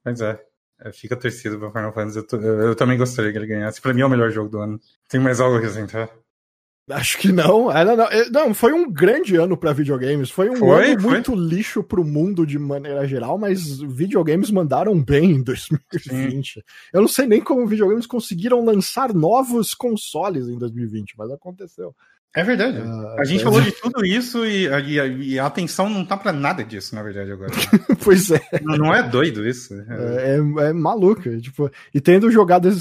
Mas 0.03 0.19
é. 0.21 0.39
é, 0.81 0.91
Fica 0.91 1.15
torcido 1.15 1.57
pra 1.57 1.71
Final 1.71 1.93
Fantasy. 1.93 2.17
Eu, 2.17 2.27
tô- 2.27 2.37
eu- 2.37 2.59
eu 2.61 2.75
também 2.75 2.97
gostaria 2.97 3.31
que 3.31 3.37
ele 3.37 3.47
ganhasse. 3.47 3.81
Pra 3.81 3.93
mim 3.93 4.01
é 4.01 4.05
o 4.05 4.09
melhor 4.09 4.29
jogo 4.31 4.49
do 4.49 4.59
ano. 4.59 4.79
Tem 5.07 5.19
mais 5.19 5.39
algo 5.39 5.55
a 5.55 5.59
acrescentar? 5.59 6.09
Acho 6.89 7.17
que 7.19 7.31
não. 7.31 7.71
É, 7.71 7.85
não, 7.85 7.95
não, 7.95 8.05
é, 8.05 8.29
não, 8.29 8.53
foi 8.53 8.73
um 8.73 8.91
grande 8.91 9.35
ano 9.35 9.55
pra 9.55 9.73
videogames. 9.73 10.31
Foi 10.31 10.49
um 10.49 10.55
Foi, 10.55 10.91
ano 10.91 11.01
foi. 11.01 11.11
muito 11.11 11.35
lixo 11.35 11.83
pro 11.83 12.03
mundo 12.03 12.45
de 12.45 12.57
maneira 12.57 13.07
geral, 13.07 13.37
mas 13.37 13.79
videogames 13.79 14.49
mandaram 14.49 14.99
bem 15.01 15.31
em 15.31 15.43
2020. 15.43 16.63
Eu 16.91 17.01
não 17.01 17.07
sei 17.07 17.27
nem 17.27 17.41
como 17.41 17.67
videogames 17.67 18.05
conseguiram 18.05 18.63
lançar 18.63 19.13
novos 19.13 19.73
consoles 19.73 20.47
em 20.47 20.57
2020, 20.57 21.13
mas 21.17 21.31
aconteceu. 21.31 21.95
É 22.35 22.43
verdade. 22.43 22.77
Ah, 22.79 23.15
A 23.19 23.23
gente 23.23 23.41
é. 23.41 23.43
falou 23.43 23.59
de 23.59 23.71
tudo 23.71 24.05
isso 24.05 24.45
e, 24.45 24.65
e 24.67 24.99
a- 24.99 25.07
e 25.07 25.39
a 25.39 25.45
atenção 25.47 25.89
não 25.89 26.05
tá 26.05 26.15
pra 26.15 26.31
nada 26.31 26.63
disso, 26.63 26.93
na 26.93 27.01
verdade, 27.01 27.31
agora. 27.31 27.49
pois 28.03 28.29
é. 28.29 28.39
não, 28.61 28.77
não 28.77 28.93
é 28.93 29.01
doido 29.01 29.47
isso? 29.47 29.73
É. 29.73 30.35
É, 30.35 30.35
é, 30.35 30.69
é 30.69 30.73
maluco, 30.73 31.21
tipo, 31.41 31.71
e 31.93 31.99
tendo 31.99 32.29
jogado, 32.31 32.69
é, 32.69 32.73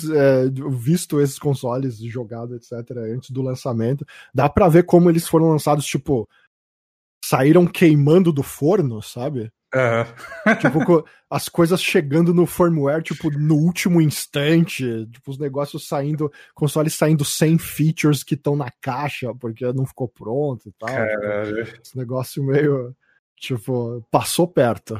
visto 0.70 1.18
esses 1.20 1.38
consoles 1.38 1.96
jogado, 1.98 2.56
etc, 2.56 2.72
antes 3.14 3.30
do 3.30 3.40
lançamento, 3.40 4.04
dá 4.34 4.50
pra 4.50 4.68
ver 4.68 4.84
como 4.84 5.08
eles 5.08 5.26
foram 5.26 5.48
lançados, 5.48 5.86
tipo, 5.86 6.28
saíram 7.24 7.66
queimando 7.66 8.30
do 8.32 8.42
forno, 8.42 9.02
sabe? 9.02 9.50
Aham. 9.74 10.06
Tipo, 10.60 11.04
as 11.28 11.48
coisas 11.48 11.82
chegando 11.82 12.32
no 12.32 12.46
firmware, 12.46 13.02
tipo, 13.02 13.30
no 13.30 13.54
último 13.56 14.00
instante, 14.00 15.06
tipo, 15.12 15.30
os 15.30 15.38
negócios 15.38 15.86
saindo, 15.86 16.32
consoles 16.54 16.94
saindo 16.94 17.24
sem 17.24 17.58
features 17.58 18.22
que 18.24 18.34
estão 18.34 18.56
na 18.56 18.70
caixa, 18.80 19.34
porque 19.34 19.70
não 19.72 19.84
ficou 19.84 20.08
pronto 20.08 20.68
e 20.68 20.72
tal. 20.78 20.88
Caralho. 20.88 21.60
Esse 21.60 21.96
negócio 21.96 22.42
meio, 22.42 22.96
tipo, 23.36 24.02
passou 24.10 24.48
perto. 24.48 24.98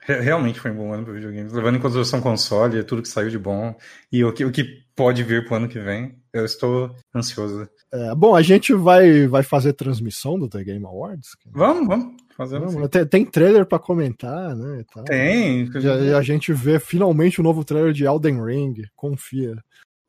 Re- 0.00 0.20
Realmente 0.20 0.58
foi 0.60 0.70
um 0.72 0.76
bom 0.76 0.92
ano 0.92 1.04
para 1.04 1.14
videogames. 1.14 1.52
Levando 1.52 1.76
em 1.76 1.80
consideração 1.80 2.20
console, 2.20 2.82
tudo 2.84 3.02
que 3.02 3.08
saiu 3.08 3.30
de 3.30 3.38
bom 3.38 3.76
e 4.10 4.24
o 4.24 4.32
que, 4.32 4.44
o 4.44 4.50
que 4.50 4.84
pode 4.94 5.22
vir 5.22 5.44
pro 5.46 5.54
ano 5.54 5.68
que 5.68 5.78
vem, 5.78 6.20
eu 6.34 6.44
estou 6.44 6.94
ansioso. 7.14 7.68
É, 7.92 8.14
bom, 8.14 8.34
a 8.34 8.42
gente 8.42 8.74
vai, 8.74 9.26
vai 9.28 9.42
fazer 9.44 9.72
transmissão 9.72 10.38
do 10.38 10.48
The 10.48 10.64
Game 10.64 10.84
Awards. 10.84 11.30
Vamos, 11.46 11.86
vamos. 11.86 12.22
Fazer 12.36 12.58
Vamos, 12.58 12.74
assim. 12.74 12.88
tem, 12.88 13.06
tem 13.06 13.24
trailer 13.24 13.64
pra 13.64 13.78
comentar, 13.78 14.56
né? 14.56 14.80
e 14.80 14.84
tal. 14.92 15.04
Tem. 15.04 15.70
E 15.72 15.88
a, 15.88 15.96
e 15.98 16.14
a 16.14 16.20
gente 16.20 16.52
vê 16.52 16.80
finalmente 16.80 17.40
o 17.40 17.44
novo 17.44 17.64
trailer 17.64 17.92
de 17.92 18.04
Elden 18.04 18.44
Ring. 18.44 18.82
Confia. 18.96 19.56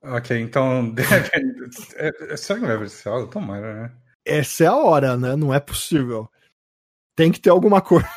Ok, 0.04 0.40
então. 0.40 0.96
é- 1.96 2.36
será 2.36 2.60
que 2.60 2.66
vai 2.66 2.88
ser 2.88 3.10
algo? 3.10 3.28
Tomara, 3.28 3.84
né? 3.84 3.92
Essa 4.26 4.64
é 4.64 4.68
a 4.68 4.76
hora, 4.76 5.16
né? 5.16 5.36
Não 5.36 5.54
é 5.54 5.60
possível. 5.60 6.28
Tem 7.16 7.32
que 7.32 7.40
ter 7.40 7.52
alguma 7.52 7.80
coisa. 7.80 8.10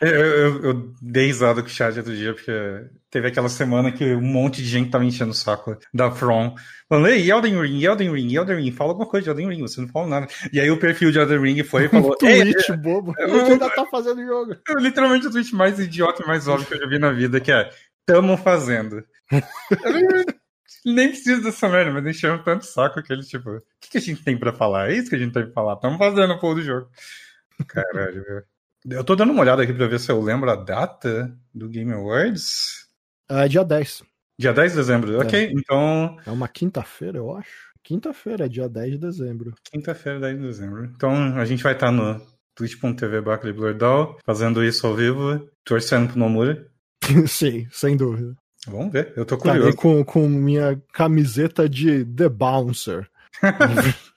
Eu, 0.00 0.08
eu, 0.08 0.64
eu 0.64 0.94
dei 1.00 1.26
risada 1.26 1.62
com 1.62 1.68
o 1.68 1.70
chat 1.70 1.96
outro 1.96 2.14
dia, 2.14 2.34
porque 2.34 2.52
teve 3.10 3.28
aquela 3.28 3.48
semana 3.48 3.92
que 3.92 4.14
um 4.14 4.20
monte 4.20 4.62
de 4.62 4.68
gente 4.68 4.90
tava 4.90 5.04
enchendo 5.04 5.30
o 5.30 5.34
saco 5.34 5.76
da 5.94 6.10
From. 6.10 6.54
Falando, 6.88 7.08
ei, 7.08 7.30
Elden 7.30 7.60
Ring, 7.60 7.84
Elden 7.84 8.12
Ring, 8.12 8.34
Elden 8.34 8.56
Ring, 8.56 8.72
fala 8.72 8.90
alguma 8.90 9.08
coisa 9.08 9.24
de 9.24 9.30
Elden 9.30 9.48
Ring, 9.56 9.62
você 9.62 9.80
não 9.80 9.88
fala 9.88 10.06
nada. 10.08 10.26
E 10.52 10.58
aí 10.60 10.70
o 10.70 10.78
perfil 10.78 11.12
de 11.12 11.18
Elden 11.18 11.40
Ring 11.40 11.62
foi 11.62 11.84
e 11.84 11.88
falou, 11.90 12.16
tweet 12.16 12.72
bobo. 12.78 13.14
Eu- 13.18 13.44
ainda 13.46 13.70
tá 13.74 13.86
fazendo 13.86 14.24
jogo. 14.24 14.56
é 14.68 14.74
literalmente 14.80 15.26
o 15.26 15.30
tweet 15.30 15.54
mais 15.54 15.78
idiota 15.78 16.22
e 16.22 16.26
mais 16.26 16.48
óbvio 16.48 16.66
que 16.66 16.74
eu 16.74 16.78
já 16.80 16.86
vi 16.86 16.98
na 16.98 17.12
vida, 17.12 17.40
que 17.40 17.52
é, 17.52 17.70
tamo 18.06 18.36
fazendo. 18.36 19.04
Eu 20.84 20.94
nem- 20.94 21.08
preciso 21.08 21.42
dessa 21.42 21.68
merda, 21.68 21.90
mas 21.92 22.06
enchendo 22.06 22.42
tanto 22.42 22.64
saco 22.64 23.02
que 23.02 23.12
ele, 23.12 23.22
tipo, 23.22 23.50
o 23.50 23.62
que, 23.80 23.90
que 23.90 23.98
a 23.98 24.00
gente 24.00 24.22
tem 24.24 24.38
pra 24.38 24.52
falar? 24.52 24.90
É 24.90 24.94
isso 24.96 25.10
que 25.10 25.16
a 25.16 25.18
gente 25.18 25.32
tem 25.32 25.44
pra 25.44 25.52
falar, 25.52 25.76
tamo 25.76 25.98
fazendo 25.98 26.32
o 26.32 26.38
povo 26.40 26.54
do 26.54 26.62
jogo. 26.62 26.88
Caralho, 27.68 28.24
velho. 28.24 28.44
Eu 28.88 29.04
tô 29.04 29.14
dando 29.14 29.32
uma 29.32 29.42
olhada 29.42 29.62
aqui 29.62 29.72
pra 29.72 29.86
ver 29.86 30.00
se 30.00 30.10
eu 30.10 30.20
lembro 30.22 30.50
a 30.50 30.56
data 30.56 31.36
do 31.54 31.68
Game 31.68 31.92
Awards. 31.92 32.86
É 33.28 33.46
dia 33.48 33.64
10. 33.64 34.02
Dia 34.38 34.52
10 34.52 34.72
de 34.72 34.78
dezembro. 34.78 35.20
Ok, 35.20 35.52
então, 35.54 36.16
É 36.26 36.30
uma 36.30 36.48
quinta-feira, 36.48 37.18
eu 37.18 37.36
acho. 37.36 37.70
Quinta-feira, 37.82 38.46
é 38.46 38.48
dia 38.48 38.68
10 38.68 38.92
de 38.92 38.98
dezembro. 38.98 39.54
quinta-feira, 39.70 40.18
10 40.20 40.38
de 40.38 40.46
dezembro. 40.46 40.84
Então, 40.84 41.12
a 41.38 41.44
gente 41.44 41.62
vai 41.62 41.74
estar 41.74 41.90
no 41.92 42.20
twitch.tv 42.54 43.20
Blurdown, 43.52 44.16
fazendo 44.24 44.64
isso 44.64 44.86
ao 44.86 44.94
vivo, 44.94 45.46
torcendo 45.64 46.08
pro 46.08 46.18
Nomura. 46.18 46.66
Sim, 47.28 47.66
sem 47.70 47.96
dúvida. 47.96 48.34
Vamos 48.66 48.92
ver, 48.92 49.12
eu 49.16 49.24
tô 49.24 49.36
Estarei 49.36 49.72
curioso. 49.72 49.76
com, 49.78 50.04
com 50.04 50.28
minha 50.28 50.80
camiseta 50.92 51.68
de 51.68 52.04
The 52.04 52.28
Bouncer. 52.28 53.08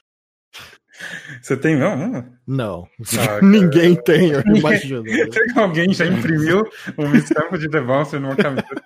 Você 1.44 1.58
tem 1.58 1.76
mesmo? 1.76 2.26
Não. 2.48 2.88
cara. 3.14 3.42
Ninguém 3.42 4.02
tem, 4.02 4.32
eu 4.32 4.42
imagino. 4.42 5.04
Será 5.30 5.54
que 5.54 5.60
alguém 5.60 5.94
já 5.94 6.06
imprimiu 6.06 6.64
um 6.98 7.14
estampo 7.16 7.58
de 7.58 7.70
The 7.70 7.82
Bouncer 7.82 8.22
numa 8.22 8.36
camiseta? 8.38 8.84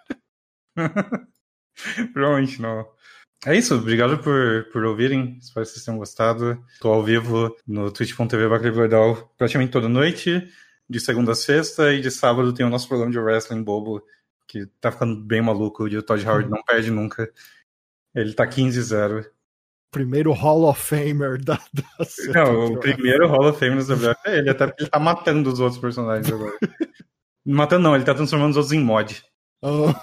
Provavelmente 2.12 2.60
não. 2.60 2.84
É 3.46 3.56
isso, 3.56 3.76
obrigado 3.76 4.18
por, 4.18 4.68
por 4.74 4.84
ouvirem. 4.86 5.38
Espero 5.40 5.68
que 5.68 5.72
vocês 5.72 5.86
tenham 5.86 6.00
gostado. 6.00 6.60
Tô 6.82 6.92
ao 6.92 7.04
vivo 7.04 7.56
no 7.68 7.92
twitch.tv 7.92 8.50
Bacalibordal 8.50 9.32
praticamente 9.38 9.72
toda 9.72 9.88
noite, 9.88 10.52
de 10.90 11.00
segunda 11.00 11.34
a 11.34 11.36
sexta, 11.36 11.94
e 11.94 12.02
de 12.02 12.10
sábado 12.10 12.52
tem 12.54 12.66
o 12.66 12.70
nosso 12.72 12.88
programa 12.88 13.12
de 13.12 13.20
wrestling 13.20 13.62
bobo, 13.62 14.02
que 14.48 14.66
tá 14.82 14.92
ficando 14.92 15.16
bem 15.24 15.44
maluco, 15.44 15.88
e 15.88 15.96
o 15.96 16.02
Todd 16.02 16.28
Howard 16.28 16.50
não 16.50 16.64
perde 16.64 16.90
nunca. 16.90 17.32
Ele 18.16 18.34
tá 18.34 18.48
15-0. 18.48 19.28
Primeiro 19.90 20.34
Hall 20.34 20.64
of 20.66 20.82
Famer 20.82 21.42
da, 21.42 21.60
da 21.74 21.84
Não, 22.34 22.74
o 22.74 22.80
primeiro 22.80 23.28
Hall 23.28 23.50
of 23.50 23.60
Fame 23.60 23.76
no 23.76 23.84
WWF 23.84 24.20
é 24.26 24.38
ele, 24.38 24.50
até 24.50 24.68
porque 24.68 24.84
ele 24.84 24.90
tá 24.90 25.00
matando 25.00 25.52
os 25.52 25.60
outros 25.60 25.80
personagens 25.80 26.32
agora. 26.32 26.54
matando 27.46 27.84
não, 27.84 27.96
ele 27.96 28.04
tá 28.04 28.14
transformando 28.14 28.52
os 28.52 28.58
outros 28.58 28.74
em 28.74 28.84
mod. 28.84 29.24
Oh. 29.62 29.94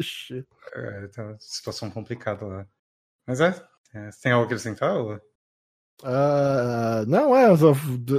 Shit. 0.00 0.46
É, 0.74 1.08
tá 1.08 1.24
uma 1.24 1.36
situação 1.40 1.90
complicada 1.90 2.46
lá. 2.46 2.66
Mas 3.26 3.40
é, 3.40 3.54
é, 3.92 4.10
você 4.10 4.22
tem 4.22 4.32
algo 4.32 4.44
a 4.44 4.46
acrescentar? 4.46 4.96
Ou... 4.96 5.20
Ah, 6.04 7.04
não, 7.06 7.36
é, 7.36 7.50
eu 7.50 7.58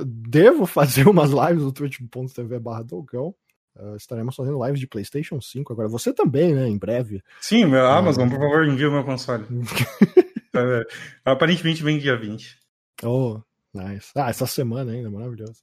devo 0.05 0.65
fazer 0.65 1.07
umas 1.09 1.31
lives 1.31 1.63
no 1.63 1.71
twitch.tv 1.71 2.59
barra 2.59 2.83
Dogão. 2.83 3.33
Ah, 3.77 3.95
estaremos 3.95 4.35
fazendo 4.35 4.63
lives 4.63 4.79
de 4.79 4.87
PlayStation 4.87 5.39
5 5.39 5.71
agora. 5.73 5.87
Você 5.87 6.13
também, 6.13 6.53
né? 6.53 6.67
Em 6.67 6.77
breve. 6.77 7.23
Sim, 7.39 7.65
meu 7.65 7.87
Amazon, 7.87 8.29
por 8.29 8.39
favor, 8.39 8.65
envia 8.65 8.89
o 8.89 8.91
meu 8.91 9.03
console. 9.03 9.45
É, 10.53 10.85
aparentemente 11.23 11.83
vem 11.83 11.97
dia 11.97 12.17
20. 12.17 12.59
Oh, 13.03 13.41
nice. 13.73 14.11
Ah, 14.15 14.29
essa 14.29 14.45
semana 14.45 14.91
ainda, 14.91 15.09
maravilhoso. 15.09 15.61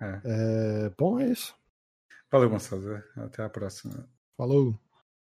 É. 0.00 0.20
É, 0.24 0.90
bom, 0.96 1.18
é 1.18 1.26
isso. 1.26 1.54
Valeu, 2.30 2.50
Gonçalo. 2.50 3.02
Até 3.16 3.42
a 3.42 3.48
próxima. 3.48 4.08
Falou. 4.36 4.78